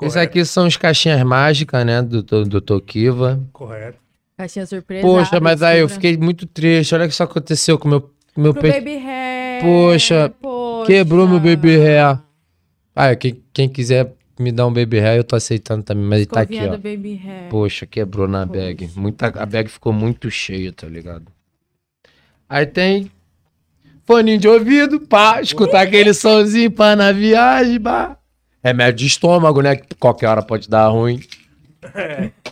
Esse 0.00 0.14
Correto. 0.14 0.18
aqui 0.20 0.44
são 0.44 0.64
as 0.66 0.76
caixinhas 0.76 1.20
mágicas, 1.24 1.84
né? 1.84 2.00
Do, 2.00 2.22
do, 2.22 2.44
do 2.44 2.60
Tokiva. 2.60 3.40
Correto. 3.52 3.98
Caixinha 4.36 4.64
surpresa. 4.64 5.02
Poxa, 5.04 5.40
mas 5.40 5.60
aí 5.60 5.80
eu 5.80 5.88
fiquei 5.88 6.16
muito 6.16 6.46
triste. 6.46 6.94
Olha 6.94 7.04
o 7.04 7.08
que 7.08 7.12
isso 7.14 7.22
aconteceu 7.24 7.76
com 7.76 7.88
o 7.88 7.90
meu, 7.90 8.10
meu 8.36 8.52
Pro 8.52 8.62
peito. 8.62 8.74
baby 8.76 8.96
hair. 8.96 9.60
Poxa, 9.62 10.28
poxa. 10.40 10.86
Quebrou 10.86 11.26
meu 11.26 11.40
baby 11.40 11.76
hair. 11.76 12.20
Ah, 12.94 13.16
quem, 13.16 13.42
quem 13.52 13.68
quiser 13.68 14.14
me 14.38 14.52
dar 14.52 14.68
um 14.68 14.72
baby 14.72 15.00
hair, 15.00 15.16
eu 15.16 15.24
tô 15.24 15.34
aceitando 15.34 15.82
também. 15.82 16.04
Mas 16.04 16.26
tá 16.28 16.42
aqui, 16.42 16.60
ó. 16.64 16.70
baby 16.76 17.20
hair. 17.24 17.50
Poxa, 17.50 17.84
quebrou 17.84 18.28
na 18.28 18.46
bag. 18.46 18.88
Muita, 18.94 19.26
a 19.26 19.44
bag 19.44 19.68
ficou 19.68 19.92
muito 19.92 20.30
cheia, 20.30 20.72
tá 20.72 20.86
ligado? 20.86 21.26
Aí 22.48 22.64
tem 22.64 23.10
foninho 24.08 24.38
de 24.38 24.48
ouvido, 24.48 24.98
pá, 24.98 25.42
escutar 25.42 25.82
aquele 25.82 26.14
sonzinho, 26.14 26.70
pá, 26.70 26.96
na 26.96 27.12
viagem, 27.12 27.78
pá. 27.78 28.16
Remédio 28.64 29.00
de 29.00 29.06
estômago, 29.06 29.60
né? 29.60 29.76
Que 29.76 29.94
qualquer 29.96 30.28
hora 30.28 30.42
pode 30.42 30.66
dar 30.66 30.88
ruim. 30.88 31.20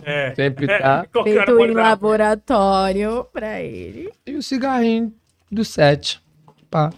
É. 0.04 0.34
Sempre 0.36 0.66
tá. 0.66 1.06
Hora 1.14 1.24
Feito 1.24 1.60
em 1.64 1.72
dar. 1.74 1.82
laboratório 1.82 3.26
pra 3.32 3.60
ele. 3.62 4.12
E 4.26 4.34
o 4.36 4.42
cigarrinho 4.42 5.12
do 5.50 5.64
set. 5.64 6.20
Pá. 6.70 6.92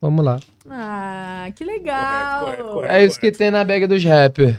Vamos 0.00 0.24
lá. 0.24 0.38
Ah, 0.70 1.48
que 1.54 1.64
legal. 1.64 2.40
Correto, 2.44 2.62
correto, 2.62 2.74
correto. 2.74 2.94
É 2.94 3.04
isso 3.04 3.18
que 3.18 3.32
tem 3.32 3.50
na 3.50 3.64
bag 3.64 3.88
dos 3.88 4.04
rappers. 4.04 4.56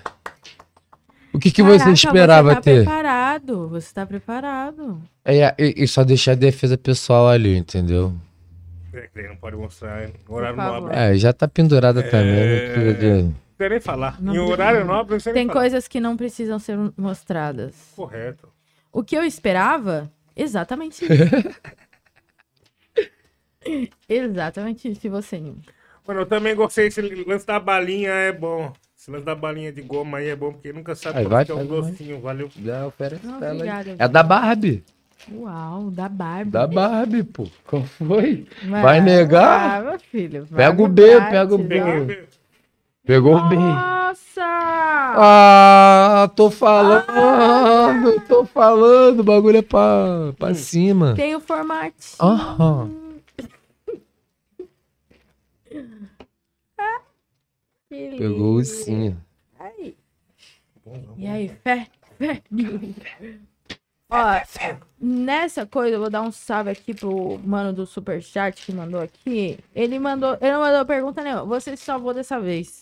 O 1.34 1.40
que, 1.40 1.52
que 1.52 1.64
Caraca, 1.64 1.86
você 1.86 1.92
esperava 1.92 2.50
você 2.50 2.56
tá 2.56 2.61
ter? 2.61 2.84
preparado. 2.84 3.69
Você 3.69 3.94
tá 3.94 4.06
preparado. 4.06 5.02
É, 5.24 5.56
e, 5.58 5.84
e 5.84 5.88
só 5.88 6.03
deixar 6.03 6.34
a 6.34 6.36
defesa 6.36 6.78
pessoal 6.78 7.30
ali, 7.30 7.56
entendeu? 7.56 8.14
É, 8.93 9.08
que 9.08 9.22
não 9.27 9.35
pode 9.35 9.56
mostrar, 9.56 10.03
hein? 10.08 10.14
Horário 10.27 10.58
nobre. 10.58 10.95
É, 10.95 11.16
já 11.16 11.34
tá 11.34 11.48
pendurada 11.48 12.01
também, 12.03 12.68
não 12.68 12.74
precisa 12.74 12.93
de... 12.93 13.24
Não 13.24 13.34
precisa 13.58 13.69
nem 13.69 13.80
falar. 13.82 14.22
Não 14.22 14.34
em 14.34 14.38
precisa. 14.38 14.53
horário 14.53 14.85
nobre, 14.85 15.18
não 15.26 15.34
Tem 15.34 15.48
falar. 15.48 15.59
coisas 15.59 15.88
que 15.88 16.00
não 16.00 16.16
precisam 16.18 16.59
ser 16.59 16.77
mostradas. 16.98 17.76
Correto. 17.95 18.48
O 18.92 19.03
que 19.03 19.16
eu 19.18 19.24
esperava? 19.24 20.11
Exatamente 20.35 21.06
isso. 21.06 21.14
Exatamente 24.08 24.90
isso. 24.90 25.06
E 25.06 25.09
você, 25.09 25.40
Ninho? 25.40 25.61
Mano, 26.08 26.22
eu 26.22 26.26
também 26.26 26.56
gostei. 26.56 26.88
Esse 26.88 27.01
lance 27.01 27.45
da 27.45 27.59
balinha 27.59 28.09
é 28.11 28.32
bom. 28.32 28.72
Esse 28.98 29.11
lance 29.11 29.26
da 29.26 29.35
balinha 29.35 29.72
de 29.72 29.82
goma 29.82 30.18
aí 30.18 30.30
é 30.30 30.35
bom, 30.35 30.51
porque 30.53 30.74
nunca 30.74 30.95
sabe 30.95 31.19
Aí 31.19 31.24
quando 31.26 31.32
vai, 31.32 31.45
que 31.45 31.51
é 31.51 31.56
um 31.56 31.58
mais. 31.58 31.69
docinho. 31.69 32.19
Valeu. 32.19 32.50
Já 32.64 32.88
oferece 32.88 33.26
Não, 33.26 33.42
aí. 33.43 33.51
obrigada. 33.56 33.95
É 34.00 34.08
da 34.08 34.24
Barbie. 34.24 34.84
Uau, 35.31 35.91
da 35.91 36.07
Barbie. 36.07 36.51
Da 36.51 36.67
Barbie, 36.67 37.23
pô. 37.23 37.48
Qual 37.65 37.83
foi? 37.83 38.48
Vai, 38.64 38.81
Vai 38.81 39.01
negar? 39.01 39.80
Ah, 39.80 39.83
meu 39.83 39.99
filho. 39.99 40.48
Pega 40.48 40.83
o 40.83 40.88
B, 40.88 41.22
pega 41.30 41.56
o 41.56 41.59
ó. 41.59 41.64
B. 41.64 42.27
Pegou 43.06 43.49
bem. 43.49 43.59
Nossa! 43.59 44.41
Ah, 44.41 46.31
tô 46.35 46.49
falando, 46.49 48.22
tô 48.27 48.45
falando, 48.45 49.19
o 49.19 49.23
bagulho 49.23 49.57
é 49.57 49.61
pra, 49.61 50.33
pra 50.38 50.53
cima. 50.53 51.15
Tem 51.15 51.35
o 51.35 51.39
formatinho. 51.39 52.17
Aham. 52.22 52.91
Que 57.89 58.15
Pegou 58.17 58.56
o 58.56 58.64
sim. 58.64 59.17
Aí. 59.59 59.98
E 61.17 61.27
aí, 61.27 61.49
fé? 61.64 61.88
Fé? 62.17 62.43
Ó, 64.09 64.41
nessa 64.99 65.65
coisa, 65.67 65.95
eu 65.95 65.99
vou 65.99 66.09
dar 66.09 66.21
um 66.21 66.31
salve 66.31 66.71
aqui 66.71 66.95
pro 66.95 67.39
mano 67.43 67.71
do 67.71 67.85
Superchat 67.85 68.65
que 68.65 68.73
mandou 68.73 68.99
aqui. 68.99 69.59
Ele 69.75 69.99
mandou. 69.99 70.35
Ele 70.41 70.51
não 70.51 70.61
mandou 70.61 70.85
pergunta 70.85 71.21
nenhuma. 71.21 71.45
Você 71.45 71.77
se 71.77 71.83
salvou 71.83 72.13
dessa 72.13 72.39
vez. 72.39 72.81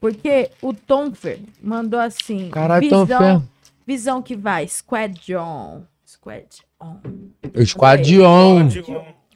Porque 0.00 0.50
o 0.60 0.74
Tomfer 0.74 1.38
mandou 1.62 2.00
assim. 2.00 2.50
Caralho, 2.50 2.80
visão, 2.80 3.06
Tomfer. 3.06 3.40
visão 3.86 4.22
que 4.22 4.34
vai. 4.34 4.66
Squad 4.66 5.36
on. 5.36 5.82
Squad 6.04 6.62
on. 6.80 6.98
O 7.54 7.64
squad 7.64 8.20
on. 8.20 8.68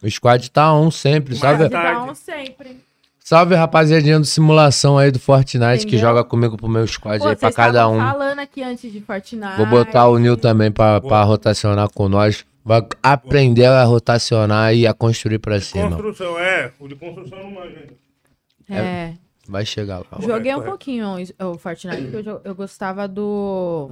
O 0.03 0.11
squad 0.11 0.51
tá 0.51 0.75
on 0.75 0.91
sempre. 0.91 1.37
Squad 1.37 1.71
tá 1.71 2.05
on 2.05 2.15
sempre. 2.15 2.88
Salve 3.29 3.55
rapaziadinha 3.55 4.19
do 4.19 4.25
simulação 4.25 4.97
aí 4.97 5.11
do 5.11 5.19
Fortnite 5.19 5.81
que 5.81 5.97
Entendeu? 5.97 6.01
joga 6.01 6.25
comigo 6.25 6.57
pro 6.57 6.67
meu 6.67 6.87
squad 6.87 7.19
Pô, 7.19 7.29
aí 7.29 7.37
pra 7.37 7.53
cada 7.53 7.87
um. 7.87 7.99
falando 7.99 8.39
aqui 8.39 8.63
antes 8.63 8.91
de 8.91 9.03
Fortnite. 9.03 9.57
Vou 9.59 9.67
botar 9.67 10.09
o 10.09 10.19
Nil 10.19 10.35
também 10.35 10.73
pra, 10.73 10.99
pra 10.99 11.23
rotacionar 11.25 11.91
com 11.91 12.09
nós. 12.09 12.47
Vai 12.65 12.87
aprender 13.03 13.67
a 13.67 13.85
rotacionar 13.85 14.75
e 14.75 14.87
a 14.87 14.95
construir 14.95 15.39
pra 15.41 15.61
cima. 15.61 15.91
Construção, 15.91 16.39
é. 16.39 16.73
O 16.79 16.89
de 16.89 16.97
construção 16.97 17.39
não 17.39 17.51
manja 17.51 17.79
ainda. 17.79 18.83
É. 18.83 19.13
Vai 19.47 19.67
chegar 19.67 19.99
lá. 19.99 20.07
Joguei 20.21 20.55
um 20.55 20.63
pouquinho 20.63 21.07
o 21.39 21.51
o 21.51 21.59
Fortnite, 21.59 22.11
porque 22.11 22.29
eu, 22.29 22.41
eu 22.43 22.55
gostava 22.55 23.07
do. 23.07 23.91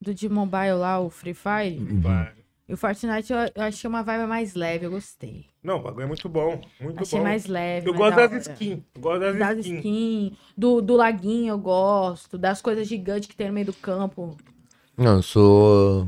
Do 0.00 0.12
de 0.12 0.28
mobile 0.28 0.74
lá, 0.74 0.98
o 0.98 1.10
Free 1.10 1.34
Fire. 1.34 1.78
E 2.68 2.74
o 2.74 2.76
Fortnite 2.76 3.32
eu, 3.32 3.38
eu 3.54 3.62
achei 3.62 3.88
uma 3.88 4.02
vibe 4.02 4.26
mais 4.26 4.54
leve, 4.54 4.84
eu 4.86 4.90
gostei. 4.90 5.46
Não, 5.62 5.76
o 5.76 5.80
bagulho 5.82 6.04
é 6.04 6.06
muito 6.06 6.28
bom. 6.28 6.60
Muito 6.78 7.00
Achei 7.00 7.18
bom. 7.18 7.24
mais 7.24 7.46
leve. 7.46 7.88
Eu 7.88 7.94
mais 7.94 8.14
gosto 8.14 8.16
da 8.16 8.26
das 8.36 8.46
skins. 8.46 8.78
Gosto 8.98 9.20
das, 9.20 9.38
Das 9.38 9.58
skins. 9.58 9.76
skins. 9.78 10.32
Do, 10.56 10.82
do 10.82 10.94
laguinho 10.96 11.52
eu 11.52 11.58
gosto. 11.58 12.36
Das 12.36 12.60
coisas 12.60 12.86
gigantes 12.86 13.26
que 13.28 13.34
tem 13.34 13.46
no 13.48 13.54
meio 13.54 13.66
do 13.66 13.72
campo. 13.72 14.36
Não, 14.96 15.16
eu 15.16 15.22
sou 15.22 16.06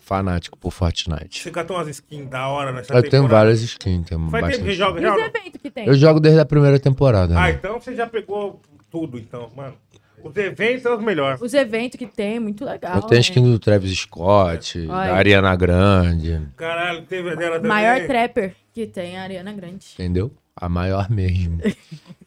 fanático 0.00 0.56
por 0.58 0.70
Fortnite. 0.72 1.42
Você 1.42 1.50
catou 1.50 1.76
umas 1.76 1.88
skins 1.88 2.28
da 2.28 2.46
hora 2.48 2.70
nessa 2.72 2.92
Eu 2.94 3.00
tenho 3.02 3.10
temporada? 3.24 3.34
várias 3.46 3.60
skins, 3.62 4.06
tenho 4.08 4.30
Faz 4.30 4.46
tempo 4.56 4.64
que 4.64 4.72
joga 4.72 5.00
E 5.00 5.02
já? 5.02 5.08
os 5.10 5.14
ou 5.14 5.20
não? 5.20 5.26
eventos 5.28 5.60
que 5.60 5.70
tem? 5.70 5.86
Eu 5.88 5.94
jogo 5.94 6.20
desde 6.20 6.40
a 6.40 6.44
primeira 6.46 6.78
temporada. 6.78 7.36
Ah, 7.36 7.42
né? 7.44 7.50
então 7.52 7.80
você 7.80 7.94
já 7.96 8.06
pegou 8.06 8.60
tudo, 8.90 9.18
então, 9.18 9.50
mano. 9.56 9.74
Os 10.22 10.36
eventos 10.36 10.82
são 10.82 10.96
os 10.96 11.02
melhores. 11.02 11.40
Os 11.40 11.54
eventos 11.54 11.98
que 11.98 12.06
tem, 12.06 12.38
muito 12.40 12.64
legal. 12.64 12.96
Eu 12.96 13.02
tenho 13.02 13.14
né? 13.14 13.20
skin 13.20 13.42
do 13.42 13.58
Travis 13.58 13.98
Scott, 13.98 14.78
Olha. 14.80 14.88
da 14.88 15.14
Ariana 15.16 15.56
Grande, 15.56 16.40
Caralho, 16.56 17.02
teve 17.02 17.30
a 17.30 17.34
dela 17.34 17.56
também. 17.56 17.68
Maior 17.68 18.06
trapper 18.06 18.54
que 18.72 18.86
tem 18.86 19.16
a 19.16 19.22
Ariana 19.22 19.52
Grande. 19.52 19.86
entendeu? 19.94 20.30
A 20.54 20.68
maior 20.68 21.10
mesmo. 21.10 21.60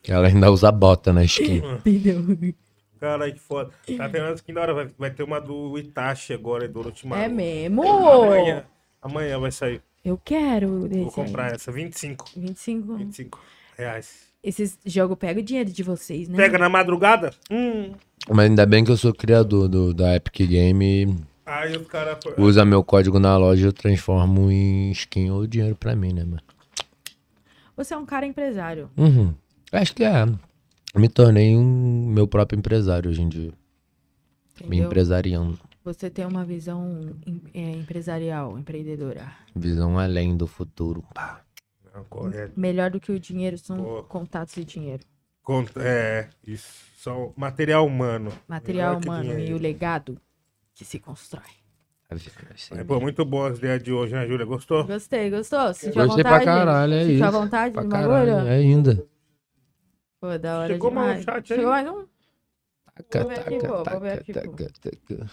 Ela 0.07 0.27
ainda 0.27 0.51
usa 0.51 0.71
bota 0.71 1.13
na 1.13 1.23
skin. 1.23 1.61
Entendeu? 1.85 2.55
Caralho, 2.99 3.33
que 3.33 3.39
foda. 3.39 3.69
Tá 3.97 4.09
tendo 4.09 4.25
uma 4.25 4.33
skin 4.33 4.53
da 4.53 4.61
hora. 4.61 4.73
Vai, 4.73 4.89
vai 4.97 5.11
ter 5.11 5.23
uma 5.23 5.39
do 5.39 5.77
Itachi 5.77 6.33
agora, 6.33 6.67
do 6.67 6.79
Orochimaru. 6.79 7.21
É 7.21 7.27
mesmo? 7.27 7.83
Amanhã, 7.85 8.63
amanhã 9.01 9.39
vai 9.39 9.51
sair. 9.51 9.81
Eu 10.03 10.17
quero. 10.17 10.87
Vou 10.89 11.11
comprar 11.11 11.47
aí. 11.47 11.55
essa. 11.55 11.71
25. 11.71 12.31
25. 12.35 12.95
25 12.95 13.39
reais. 13.77 14.32
Esses 14.43 14.77
jogos 14.85 15.17
pegam 15.17 15.41
o 15.41 15.45
dinheiro 15.45 15.71
de 15.71 15.83
vocês, 15.83 16.27
né? 16.27 16.35
Pega 16.37 16.57
na 16.57 16.67
madrugada? 16.67 17.31
Hum. 17.49 17.93
Mas 18.29 18.49
ainda 18.49 18.65
bem 18.65 18.83
que 18.83 18.91
eu 18.91 18.97
sou 18.97 19.13
criador 19.13 19.67
do, 19.69 19.93
da 19.93 20.15
Epic 20.15 20.47
Game 20.47 20.85
e 21.05 21.15
Aí 21.45 21.75
os 21.77 21.87
caras. 21.87 22.17
usa 22.37 22.63
meu 22.65 22.83
código 22.83 23.19
na 23.19 23.37
loja 23.37 23.61
e 23.61 23.65
eu 23.67 23.73
transformo 23.73 24.51
em 24.51 24.91
skin 24.91 25.29
ou 25.29 25.45
dinheiro 25.47 25.75
pra 25.75 25.95
mim, 25.95 26.13
né, 26.13 26.23
mano? 26.23 26.41
Você 27.75 27.93
é 27.93 27.97
um 27.97 28.05
cara 28.05 28.25
empresário. 28.25 28.89
Uhum. 28.97 29.33
Acho 29.71 29.95
que 29.95 30.03
é. 30.03 30.25
Me 30.95 31.09
tornei 31.09 31.55
um 31.57 32.05
meu 32.07 32.27
próprio 32.27 32.57
empresário 32.59 33.09
hoje 33.09 33.21
em 33.21 33.29
dia. 33.29 33.51
Me 34.61 34.67
Entendeu? 34.67 34.85
empresariando. 34.85 35.59
Você 35.83 36.09
tem 36.09 36.25
uma 36.25 36.45
visão 36.45 37.01
em- 37.25 37.41
é, 37.53 37.71
empresarial, 37.71 38.57
empreendedora. 38.57 39.25
Visão 39.55 39.97
além 39.99 40.37
do 40.37 40.47
futuro. 40.47 41.03
Pá. 41.13 41.41
Não, 41.93 42.03
correto. 42.05 42.59
Melhor 42.59 42.89
do 42.89 42.99
que 42.99 43.11
o 43.11 43.19
dinheiro 43.19 43.57
são 43.57 43.77
Boa. 43.77 44.03
contatos 44.03 44.55
de 44.55 44.65
dinheiro. 44.65 45.03
Conta- 45.43 45.81
É, 45.81 46.29
isso. 46.45 46.91
Só 46.95 47.33
material 47.35 47.85
humano. 47.85 48.31
Material 48.47 48.97
Melhor 48.99 49.03
humano 49.03 49.39
e 49.39 49.53
o 49.53 49.57
legado 49.57 50.19
que 50.73 50.85
se 50.85 50.99
constrói. 50.99 51.43
Mas, 52.09 52.85
pô, 52.87 52.99
muito 52.99 53.25
bom 53.25 53.43
as 53.45 53.57
ideias 53.57 53.81
de 53.83 53.91
hoje, 53.91 54.13
né, 54.13 54.25
Júlia? 54.27 54.45
Gostou? 54.45 54.85
Gostei, 54.85 55.29
gostou? 55.31 55.73
Sentiu 55.73 56.01
a 56.03 56.05
Gostei 56.05 56.23
vontade? 56.23 56.43
pra 56.45 56.53
caralho, 56.53 56.93
é 56.93 56.99
Sentiu 57.01 57.15
isso. 57.15 57.23
a 57.25 57.31
vontade 57.31 57.73
Pra 57.73 57.87
caralho, 57.87 58.31
bagulho? 58.35 58.47
é 58.47 58.55
ainda. 58.55 59.07
Pô, 60.19 60.37
da 60.37 60.59
hora 60.59 60.73
Chegou 60.73 60.91
mais 60.91 61.05
um 61.17 61.19
demais. 61.19 61.23
chat 61.25 61.51
aí? 61.53 61.57
Chegou 61.59 61.71
mais 61.71 61.87
um? 61.89 62.05
Taca, 62.95 63.19
Vou 63.19 63.29
ver 63.29 63.39
aqui, 63.39 63.57
taca, 63.57 63.67
pô, 63.67 63.73
vou 63.75 63.83
taca, 63.83 63.99
ver 63.99 64.11
aqui, 64.19 64.33
pô. 64.33 64.39
taca, 64.41 64.71
taca. 64.81 65.31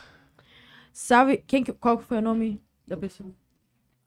Salve. 0.93 1.37
Quem, 1.47 1.63
que- 1.63 1.73
qual 1.75 1.99
foi 1.99 2.19
o 2.19 2.23
nome 2.23 2.61
da 2.87 2.97
pessoa? 2.97 3.31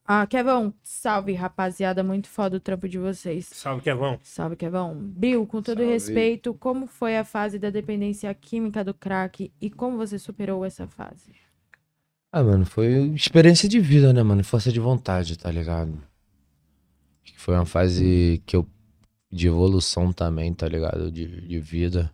Ah, 0.06 0.28
Kevão. 0.28 0.74
Salve, 0.84 1.34
rapaziada. 1.34 2.04
Muito 2.04 2.28
foda 2.28 2.58
o 2.58 2.60
trampo 2.60 2.90
de 2.90 2.98
vocês. 2.98 3.48
Salve, 3.52 3.82
Kevão. 3.82 4.20
Salve, 4.22 4.56
Kevão. 4.56 4.96
Bill, 4.96 5.48
com 5.48 5.62
todo 5.62 5.78
Salve. 5.78 5.94
respeito, 5.94 6.54
como 6.54 6.88
foi 6.88 7.18
a 7.18 7.24
fase 7.24 7.58
da 7.58 7.70
dependência 7.70 8.34
química 8.34 8.84
do 8.84 8.94
crack 8.94 9.52
e 9.62 9.70
como 9.70 9.98
você 9.98 10.20
superou 10.20 10.66
essa 10.66 10.86
fase? 10.88 11.32
Ah, 12.32 12.44
mano, 12.44 12.66
foi 12.66 12.90
experiência 13.14 13.70
de 13.70 13.80
vida, 13.80 14.12
né, 14.12 14.24
mano? 14.24 14.44
Força 14.44 14.72
de 14.72 14.80
vontade, 14.80 15.38
tá 15.38 15.50
ligado? 15.52 15.98
Foi 17.38 17.56
uma 17.56 17.66
fase 17.66 18.42
que 18.46 18.56
eu. 18.56 18.68
de 19.32 19.48
evolução 19.48 20.12
também, 20.12 20.54
tá 20.54 20.68
ligado? 20.68 21.12
De, 21.12 21.48
de 21.48 21.60
vida. 21.60 22.12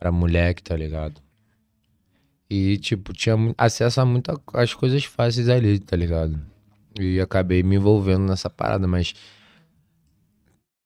Era 0.00 0.12
moleque, 0.12 0.62
tá 0.62 0.76
ligado? 0.76 1.20
E, 2.48 2.76
tipo, 2.78 3.12
tinha 3.12 3.34
acesso 3.58 4.00
a 4.00 4.04
muitas 4.04 4.36
as 4.52 4.74
coisas 4.74 5.04
fáceis 5.04 5.48
ali, 5.48 5.78
tá 5.80 5.96
ligado? 5.96 6.38
E 6.98 7.20
acabei 7.20 7.62
me 7.62 7.76
envolvendo 7.76 8.24
nessa 8.26 8.48
parada, 8.50 8.86
mas. 8.86 9.14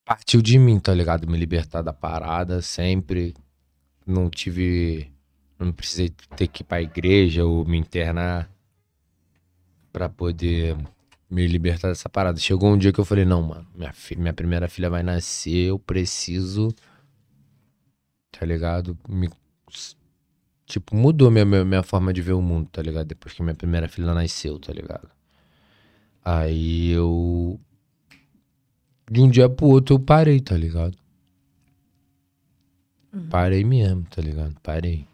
Partiu 0.04 0.40
de 0.42 0.58
mim, 0.58 0.80
tá 0.80 0.92
ligado? 0.94 1.28
Me 1.30 1.36
libertar 1.38 1.82
da 1.82 1.92
parada 1.92 2.60
sempre. 2.62 3.34
Não 4.06 4.30
tive. 4.30 5.12
Não 5.58 5.72
precisei 5.72 6.10
ter 6.36 6.48
que 6.48 6.62
ir 6.62 6.66
pra 6.66 6.82
igreja 6.82 7.44
ou 7.44 7.64
me 7.66 7.78
internar 7.78 8.50
pra 9.92 10.08
poder 10.08 10.76
me 11.30 11.46
libertar 11.46 11.88
dessa 11.88 12.08
parada. 12.08 12.38
Chegou 12.38 12.72
um 12.72 12.78
dia 12.78 12.92
que 12.92 12.98
eu 13.00 13.04
falei, 13.04 13.24
não, 13.24 13.42
mano, 13.42 13.66
minha, 13.74 13.92
fi- 13.92 14.16
minha 14.16 14.32
primeira 14.32 14.68
filha 14.68 14.88
vai 14.90 15.02
nascer, 15.02 15.68
eu 15.68 15.78
preciso, 15.78 16.74
tá 18.30 18.46
ligado? 18.46 18.96
Me, 19.08 19.28
tipo, 20.66 20.94
mudou 20.94 21.30
minha, 21.30 21.44
minha 21.44 21.82
forma 21.82 22.12
de 22.12 22.22
ver 22.22 22.32
o 22.34 22.42
mundo, 22.42 22.68
tá 22.70 22.82
ligado? 22.82 23.06
Depois 23.06 23.34
que 23.34 23.42
minha 23.42 23.54
primeira 23.54 23.88
filha 23.88 24.12
nasceu, 24.14 24.58
tá 24.58 24.72
ligado? 24.72 25.08
Aí 26.30 26.90
eu... 26.90 27.58
De 29.10 29.22
um 29.22 29.30
dia 29.30 29.48
pro 29.48 29.64
outro 29.64 29.94
eu 29.96 30.00
parei, 30.00 30.38
tá 30.40 30.54
ligado? 30.54 30.94
Parei 33.30 33.64
mesmo, 33.64 34.04
tá 34.04 34.20
ligado? 34.20 34.54
Parei. 34.62 35.06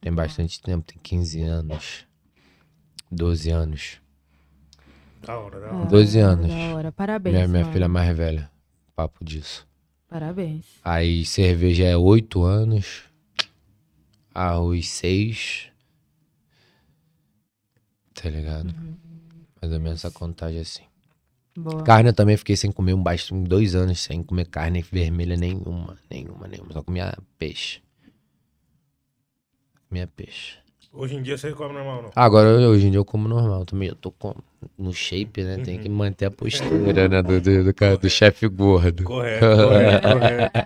Tem 0.00 0.10
bastante 0.10 0.62
tempo, 0.62 0.86
tem 0.86 0.98
15 1.02 1.42
anos. 1.42 2.06
12 3.12 3.50
anos. 3.50 4.00
Da 5.20 5.38
hora, 5.38 5.60
da 5.60 5.66
Ah, 5.68 5.76
hora. 5.76 5.86
12 5.90 6.18
anos. 6.18 6.48
Da 6.48 6.74
hora, 6.74 6.90
parabéns. 6.92 7.34
Minha, 7.34 7.48
minha 7.48 7.70
filha 7.70 7.86
mais 7.86 8.16
velha. 8.16 8.50
Papo 8.96 9.22
disso. 9.22 9.68
Parabéns. 10.08 10.64
Aí 10.82 11.26
cerveja 11.26 11.84
é 11.84 11.94
8 11.94 12.42
anos. 12.42 13.02
Arroz 14.34 14.88
6. 14.88 15.68
Tá 18.14 18.30
ligado? 18.30 18.74
Mais 19.60 19.72
ou 19.74 19.80
menos 19.80 20.04
essa 20.04 20.10
contagem 20.12 20.60
assim. 20.60 20.82
Boa. 21.56 21.82
Carne 21.82 22.10
eu 22.10 22.14
também 22.14 22.36
fiquei 22.36 22.56
sem 22.56 22.70
comer 22.72 22.94
um 22.94 23.02
baixo, 23.02 23.34
dois 23.42 23.74
anos 23.74 24.00
sem 24.00 24.22
comer 24.22 24.46
carne 24.46 24.82
vermelha 24.82 25.36
nenhuma, 25.36 25.98
nenhuma, 26.10 26.46
nenhuma. 26.48 26.72
Só 26.72 26.82
comia 26.82 27.12
peixe. 27.38 27.82
Comia 29.88 30.06
peixe. 30.06 30.58
Hoje 30.92 31.14
em 31.16 31.22
dia 31.22 31.36
você 31.38 31.52
come 31.52 31.72
normal, 31.74 32.02
não? 32.02 32.10
Agora, 32.16 32.48
hoje 32.68 32.86
em 32.86 32.90
dia 32.90 32.98
eu 32.98 33.04
como 33.04 33.28
normal 33.28 33.64
também. 33.64 33.88
Eu 33.88 33.94
tô 33.94 34.10
com, 34.10 34.34
no 34.76 34.92
shape, 34.92 35.42
né? 35.44 35.58
Tem 35.58 35.78
que 35.78 35.88
manter 35.88 36.24
a 36.26 36.30
postura, 36.30 37.08
né? 37.08 37.22
Do, 37.22 37.40
do, 37.40 37.64
do, 37.64 37.74
cara- 37.74 37.96
do 37.96 38.10
chefe 38.10 38.48
gordo. 38.48 39.04
Correto, 39.04 39.46
correto, 39.46 40.08
correto. 40.08 40.60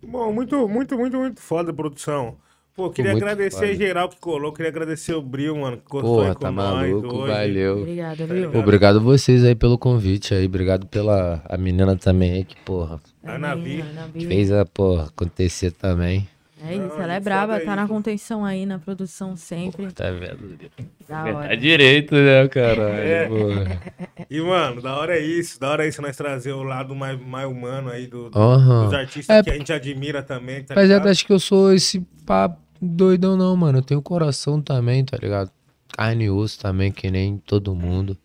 Bom, 0.02 0.32
muito, 0.32 0.68
muito, 0.68 0.96
muito, 0.96 1.16
muito 1.18 1.40
foda 1.40 1.70
a 1.70 1.74
produção. 1.74 2.36
Pô, 2.76 2.90
queria 2.90 3.12
muito 3.12 3.22
agradecer 3.22 3.56
foda. 3.68 3.74
geral 3.76 4.08
que 4.08 4.16
colou, 4.18 4.52
queria 4.52 4.68
agradecer 4.70 5.14
o 5.14 5.22
Bril, 5.22 5.56
mano, 5.56 5.76
que 5.76 5.84
gostou 5.88 6.20
aí 6.20 6.26
Porra, 6.26 6.34
com 6.34 6.40
tá 6.40 6.50
nós 6.50 6.74
maluco, 6.90 7.16
hoje. 7.18 7.32
valeu. 7.32 7.78
Obrigada, 7.82 8.16
Tá 8.16 8.24
viu? 8.24 8.34
ligado? 8.46 8.56
Obrigado 8.58 9.00
vocês 9.00 9.44
aí 9.44 9.54
pelo 9.54 9.78
convite 9.78 10.34
aí, 10.34 10.46
obrigado 10.46 10.86
pela 10.86 11.40
a 11.48 11.56
menina 11.56 11.96
também 11.96 12.32
aí 12.32 12.44
que, 12.44 12.56
porra, 12.62 13.00
A. 13.24 13.34
Ana 13.36 13.54
Bia. 13.54 13.84
fez 14.12 14.50
a, 14.50 14.64
porra, 14.64 15.04
acontecer 15.04 15.70
também. 15.70 16.26
É 16.66 16.74
isso, 16.76 16.88
Não, 16.96 17.02
ela 17.02 17.12
é 17.12 17.20
braba, 17.20 17.60
tá 17.60 17.76
na 17.76 17.86
contenção 17.86 18.42
aí, 18.42 18.64
na 18.64 18.78
produção 18.78 19.36
sempre. 19.36 19.92
Tá 19.92 20.10
vendo? 20.10 20.58
Da 21.06 21.22
Tá 21.48 21.54
direito, 21.54 22.14
né, 22.14 22.48
caralho? 22.48 22.94
É. 23.04 23.28
porra. 23.28 23.82
E, 24.30 24.40
mano, 24.40 24.80
da 24.80 24.96
hora 24.96 25.14
é 25.16 25.20
isso, 25.20 25.60
da 25.60 25.68
hora 25.70 25.84
é 25.84 25.88
isso 25.90 26.00
nós 26.00 26.16
trazer 26.16 26.52
o 26.52 26.62
lado 26.62 26.94
mais, 26.94 27.20
mais 27.20 27.46
humano 27.46 27.90
aí 27.90 28.06
do, 28.06 28.30
do- 28.30 28.38
Aham. 28.38 28.84
dos 28.86 28.94
artistas 28.94 29.36
É, 29.36 29.42
que 29.42 29.50
a 29.50 29.58
gente 29.58 29.72
admira 29.74 30.22
também, 30.22 30.64
tá 30.64 30.74
Mas 30.74 30.88
é, 30.88 30.94
ligado? 30.94 31.08
acho 31.10 31.26
que 31.26 31.32
eu 31.34 31.38
sou 31.38 31.70
esse 31.72 32.00
pá 32.24 32.50
doidão 32.84 33.36
não, 33.36 33.56
mano. 33.56 33.78
Eu 33.78 33.82
tenho 33.82 34.02
coração 34.02 34.60
também, 34.60 35.04
tá 35.04 35.16
ligado? 35.16 35.50
Carne 35.88 36.24
e 36.24 36.30
osso 36.30 36.58
também, 36.58 36.92
que 36.92 37.10
nem 37.10 37.38
todo 37.38 37.74
mundo. 37.74 38.16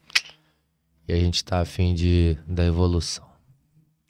E 1.08 1.14
a 1.14 1.18
gente 1.18 1.44
tá 1.44 1.60
afim 1.60 1.94
de, 1.94 2.38
da 2.48 2.66
evolução. 2.66 3.28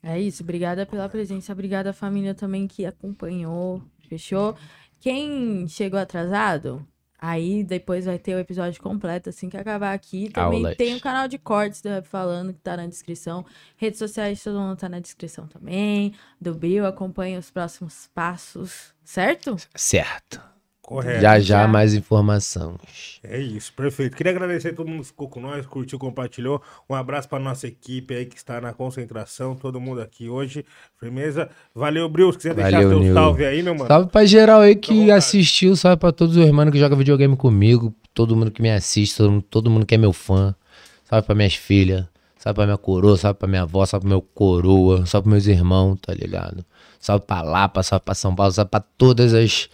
É 0.02 0.20
isso, 0.20 0.44
obrigada 0.44 0.86
pela 0.86 1.10
presença, 1.10 1.52
obrigada 1.52 1.92
família 1.92 2.34
também 2.34 2.68
que 2.68 2.86
acompanhou, 2.86 3.82
fechou? 4.08 4.56
Quem 5.00 5.68
chegou 5.68 6.00
atrasado, 6.00 6.86
aí 7.22 7.64
depois 7.64 8.06
vai 8.06 8.18
ter 8.18 8.36
o 8.36 8.40
episódio 8.40 8.82
completo 8.82 9.30
assim 9.30 9.50
que 9.50 9.58
acabar 9.58 9.94
aqui. 9.94 10.30
Também 10.30 10.60
Aulas. 10.60 10.78
tem 10.78 10.96
o 10.96 11.02
canal 11.02 11.28
de 11.28 11.38
cortes 11.38 11.82
do 11.82 11.90
Rap 11.90 12.06
Falando 12.06 12.54
que 12.54 12.60
tá 12.60 12.78
na 12.78 12.88
descrição. 12.88 13.46
Redes 13.78 14.00
sociais 14.00 14.38
de 14.38 14.44
todo 14.44 14.60
mundo 14.60 14.78
tá 14.78 14.90
na 14.90 15.00
descrição 15.00 15.48
também. 15.48 16.14
Do 16.40 16.54
Bill, 16.54 16.86
acompanhe 16.86 17.38
os 17.38 17.52
próximos 17.52 18.10
passos, 18.14 18.94
certo? 19.04 19.56
Certo. 19.76 20.42
Correto. 20.90 21.22
Já 21.22 21.40
já 21.40 21.68
mais 21.68 21.94
informações. 21.94 23.20
É 23.24 23.40
isso, 23.40 23.72
perfeito. 23.74 24.18
Queria 24.18 24.32
agradecer 24.32 24.70
a 24.70 24.74
todo 24.74 24.88
mundo 24.88 25.02
que 25.02 25.10
ficou 25.10 25.30
com 25.30 25.40
nós, 25.40 25.64
curtiu, 25.68 26.00
compartilhou. 26.00 26.64
Um 26.90 26.96
abraço 26.96 27.30
pra 27.30 27.38
nossa 27.38 27.68
equipe 27.68 28.12
aí 28.16 28.26
que 28.26 28.36
está 28.36 28.60
na 28.60 28.74
concentração, 28.74 29.56
todo 29.56 29.80
mundo 29.80 30.02
aqui 30.02 30.28
hoje. 30.28 30.66
Firmeza. 31.00 31.48
Valeu, 31.76 32.10
Bril. 32.10 32.32
Se 32.32 32.40
quiser 32.40 32.56
deixar 32.56 32.72
Valeu, 32.72 32.90
seu 32.90 33.00
Nil. 33.02 33.14
salve 33.14 33.46
aí, 33.46 33.62
meu 33.62 33.76
mano. 33.76 33.88
Salve 33.88 34.10
pra 34.10 34.26
geral 34.26 34.62
aí 34.62 34.76
que 34.76 35.12
assistiu, 35.12 35.76
salve 35.76 35.98
pra 35.98 36.12
todos 36.12 36.36
os 36.36 36.44
irmãos 36.44 36.72
que 36.72 36.80
jogam 36.80 36.98
videogame 36.98 37.38
comigo, 37.38 37.94
todo 38.12 38.36
mundo 38.36 38.50
que 38.50 38.60
me 38.60 38.72
assiste, 38.72 39.16
todo 39.16 39.32
mundo, 39.32 39.44
todo 39.48 39.70
mundo 39.70 39.86
que 39.86 39.94
é 39.94 39.98
meu 40.00 40.12
fã. 40.12 40.56
Salve 41.04 41.24
pra 41.24 41.36
minhas 41.36 41.54
filhas, 41.54 42.08
salve 42.36 42.56
pra 42.56 42.66
minha 42.66 42.80
coroa, 42.80 43.16
salve 43.16 43.38
pra 43.38 43.48
minha 43.48 43.62
avó, 43.62 43.86
salve 43.86 44.06
pro 44.06 44.10
meu 44.10 44.22
coroa, 44.24 45.06
salve 45.06 45.30
pros 45.30 45.46
meus 45.46 45.46
irmãos, 45.46 46.00
tá 46.02 46.16
ligado? 46.16 46.66
Salve 47.00 47.26
pra 47.28 47.44
Lapa, 47.44 47.84
salve 47.84 48.04
pra 48.04 48.16
São 48.16 48.34
Paulo, 48.34 48.52
salve 48.52 48.72
pra 48.72 48.80
todas 48.80 49.36
as 49.36 49.70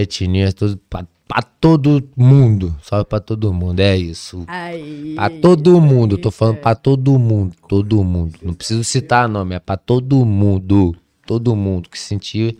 etnias, 0.00 0.54
todo, 0.54 0.76
pra, 0.88 1.06
pra 1.26 1.42
todo 1.42 2.08
mundo. 2.16 2.74
Salve 2.82 3.04
pra 3.04 3.20
todo 3.20 3.52
mundo, 3.52 3.80
é 3.80 3.96
isso. 3.96 4.44
Aí. 4.46 5.14
Pra 5.14 5.30
todo 5.30 5.80
mundo, 5.80 6.16
tô 6.16 6.28
isso, 6.28 6.38
falando 6.38 6.56
é. 6.56 6.60
pra 6.60 6.74
todo 6.74 7.18
mundo, 7.18 7.54
todo 7.68 8.02
mundo. 8.04 8.38
Não 8.42 8.54
preciso 8.54 8.84
citar 8.84 9.28
nome, 9.28 9.54
é 9.54 9.58
pra 9.58 9.76
todo 9.76 10.24
mundo. 10.24 10.94
Todo 11.26 11.56
mundo 11.56 11.90
que 11.90 11.98
sentir, 11.98 12.56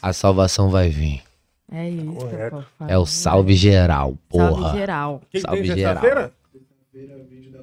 a 0.00 0.12
salvação 0.14 0.70
vai 0.70 0.88
vir. 0.88 1.22
É 1.70 1.88
isso, 1.88 2.12
Correto. 2.12 2.64
É 2.86 2.98
o 2.98 3.06
salve 3.06 3.54
geral, 3.54 4.16
porra. 4.28 4.62
Salve 4.62 4.78
geral. 4.78 5.22
Quem 5.30 5.40
Salve 5.40 5.62
tem 5.62 5.76
geral. 5.76 5.94
sexta-feira? 5.94 6.32
Sexta-feira, 6.52 7.24
vídeo 7.30 7.52
da 7.52 7.61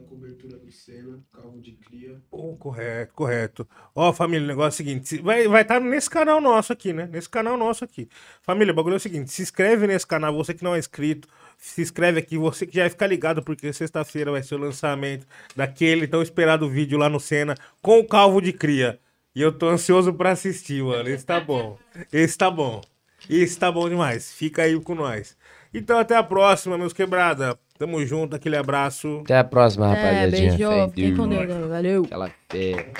Senna, 0.72 1.20
calvo 1.34 1.62
de 1.62 1.74
cria. 1.74 2.22
Pô, 2.30 2.56
correto, 2.58 3.14
correto. 3.14 3.68
Ó, 3.96 4.14
família, 4.14 4.46
o 4.46 4.48
negócio 4.48 4.82
é 4.82 4.86
o 4.86 4.88
seguinte: 4.88 5.08
se- 5.10 5.22
vai 5.22 5.40
estar 5.42 5.50
vai 5.52 5.66
tá 5.66 5.80
nesse 5.80 6.10
canal 6.10 6.40
nosso 6.40 6.72
aqui, 6.74 6.94
né? 6.94 7.08
Nesse 7.12 7.30
canal 7.30 7.58
nosso 7.58 7.84
aqui. 7.84 8.08
Família, 8.42 8.72
o 8.72 8.76
bagulho 8.76 8.94
é 8.94 8.98
o 8.98 9.00
seguinte: 9.00 9.32
se 9.32 9.42
inscreve 9.42 9.88
nesse 9.88 10.06
canal, 10.06 10.34
você 10.34 10.54
que 10.54 10.64
não 10.64 10.76
é 10.76 10.80
inscrito, 10.80 11.28
se 11.58 11.82
inscreve 11.82 12.20
aqui, 12.20 12.38
você 12.38 12.66
que 12.68 12.76
já 12.76 12.84
vai 12.84 12.90
ficar 12.90 13.08
ligado, 13.08 13.44
porque 13.44 13.72
sexta-feira 13.74 14.32
vai 14.32 14.44
ser 14.44 14.56
o 14.56 14.60
lançamento 14.60 15.26
daquele 15.56 16.08
tão 16.08 16.22
esperado 16.22 16.70
vídeo 16.70 16.98
lá 16.98 17.10
no 17.10 17.20
Senna 17.20 17.56
com 17.82 18.00
o 18.00 18.08
calvo 18.08 18.42
de 18.42 18.54
cria. 18.54 19.00
E 19.36 19.42
eu 19.42 19.52
tô 19.52 19.68
ansioso 19.70 20.14
pra 20.14 20.32
assistir, 20.32 20.84
mano. 20.84 21.08
Esse 21.10 21.26
tá 21.26 21.40
bom. 21.40 21.78
Esse 22.12 22.38
tá 22.38 22.50
bom. 22.52 22.82
Esse 23.30 23.58
tá 23.60 23.72
bom 23.72 23.88
demais. 23.90 24.32
Fica 24.32 24.64
aí 24.64 24.80
com 24.82 24.96
nós. 24.96 25.38
Então, 25.74 25.98
até 26.00 26.16
a 26.16 26.24
próxima, 26.24 26.78
meus 26.78 26.94
quebrada. 26.94 27.58
Tamo 27.80 28.06
junto, 28.06 28.36
aquele 28.36 28.58
abraço. 28.58 29.22
Até 29.24 29.38
a 29.38 29.44
próxima, 29.44 29.86
É, 29.86 29.90
rapaziadinha. 30.28 30.50
beijo. 30.58 30.70
Fé 30.70 30.84
em 30.84 30.90
Fiquem 30.90 31.16
com 31.16 31.28
Deus. 31.30 31.48
Deus. 31.48 31.70
Valeu. 31.70 32.04
Aquela 32.04 32.30
fé. 32.52 32.92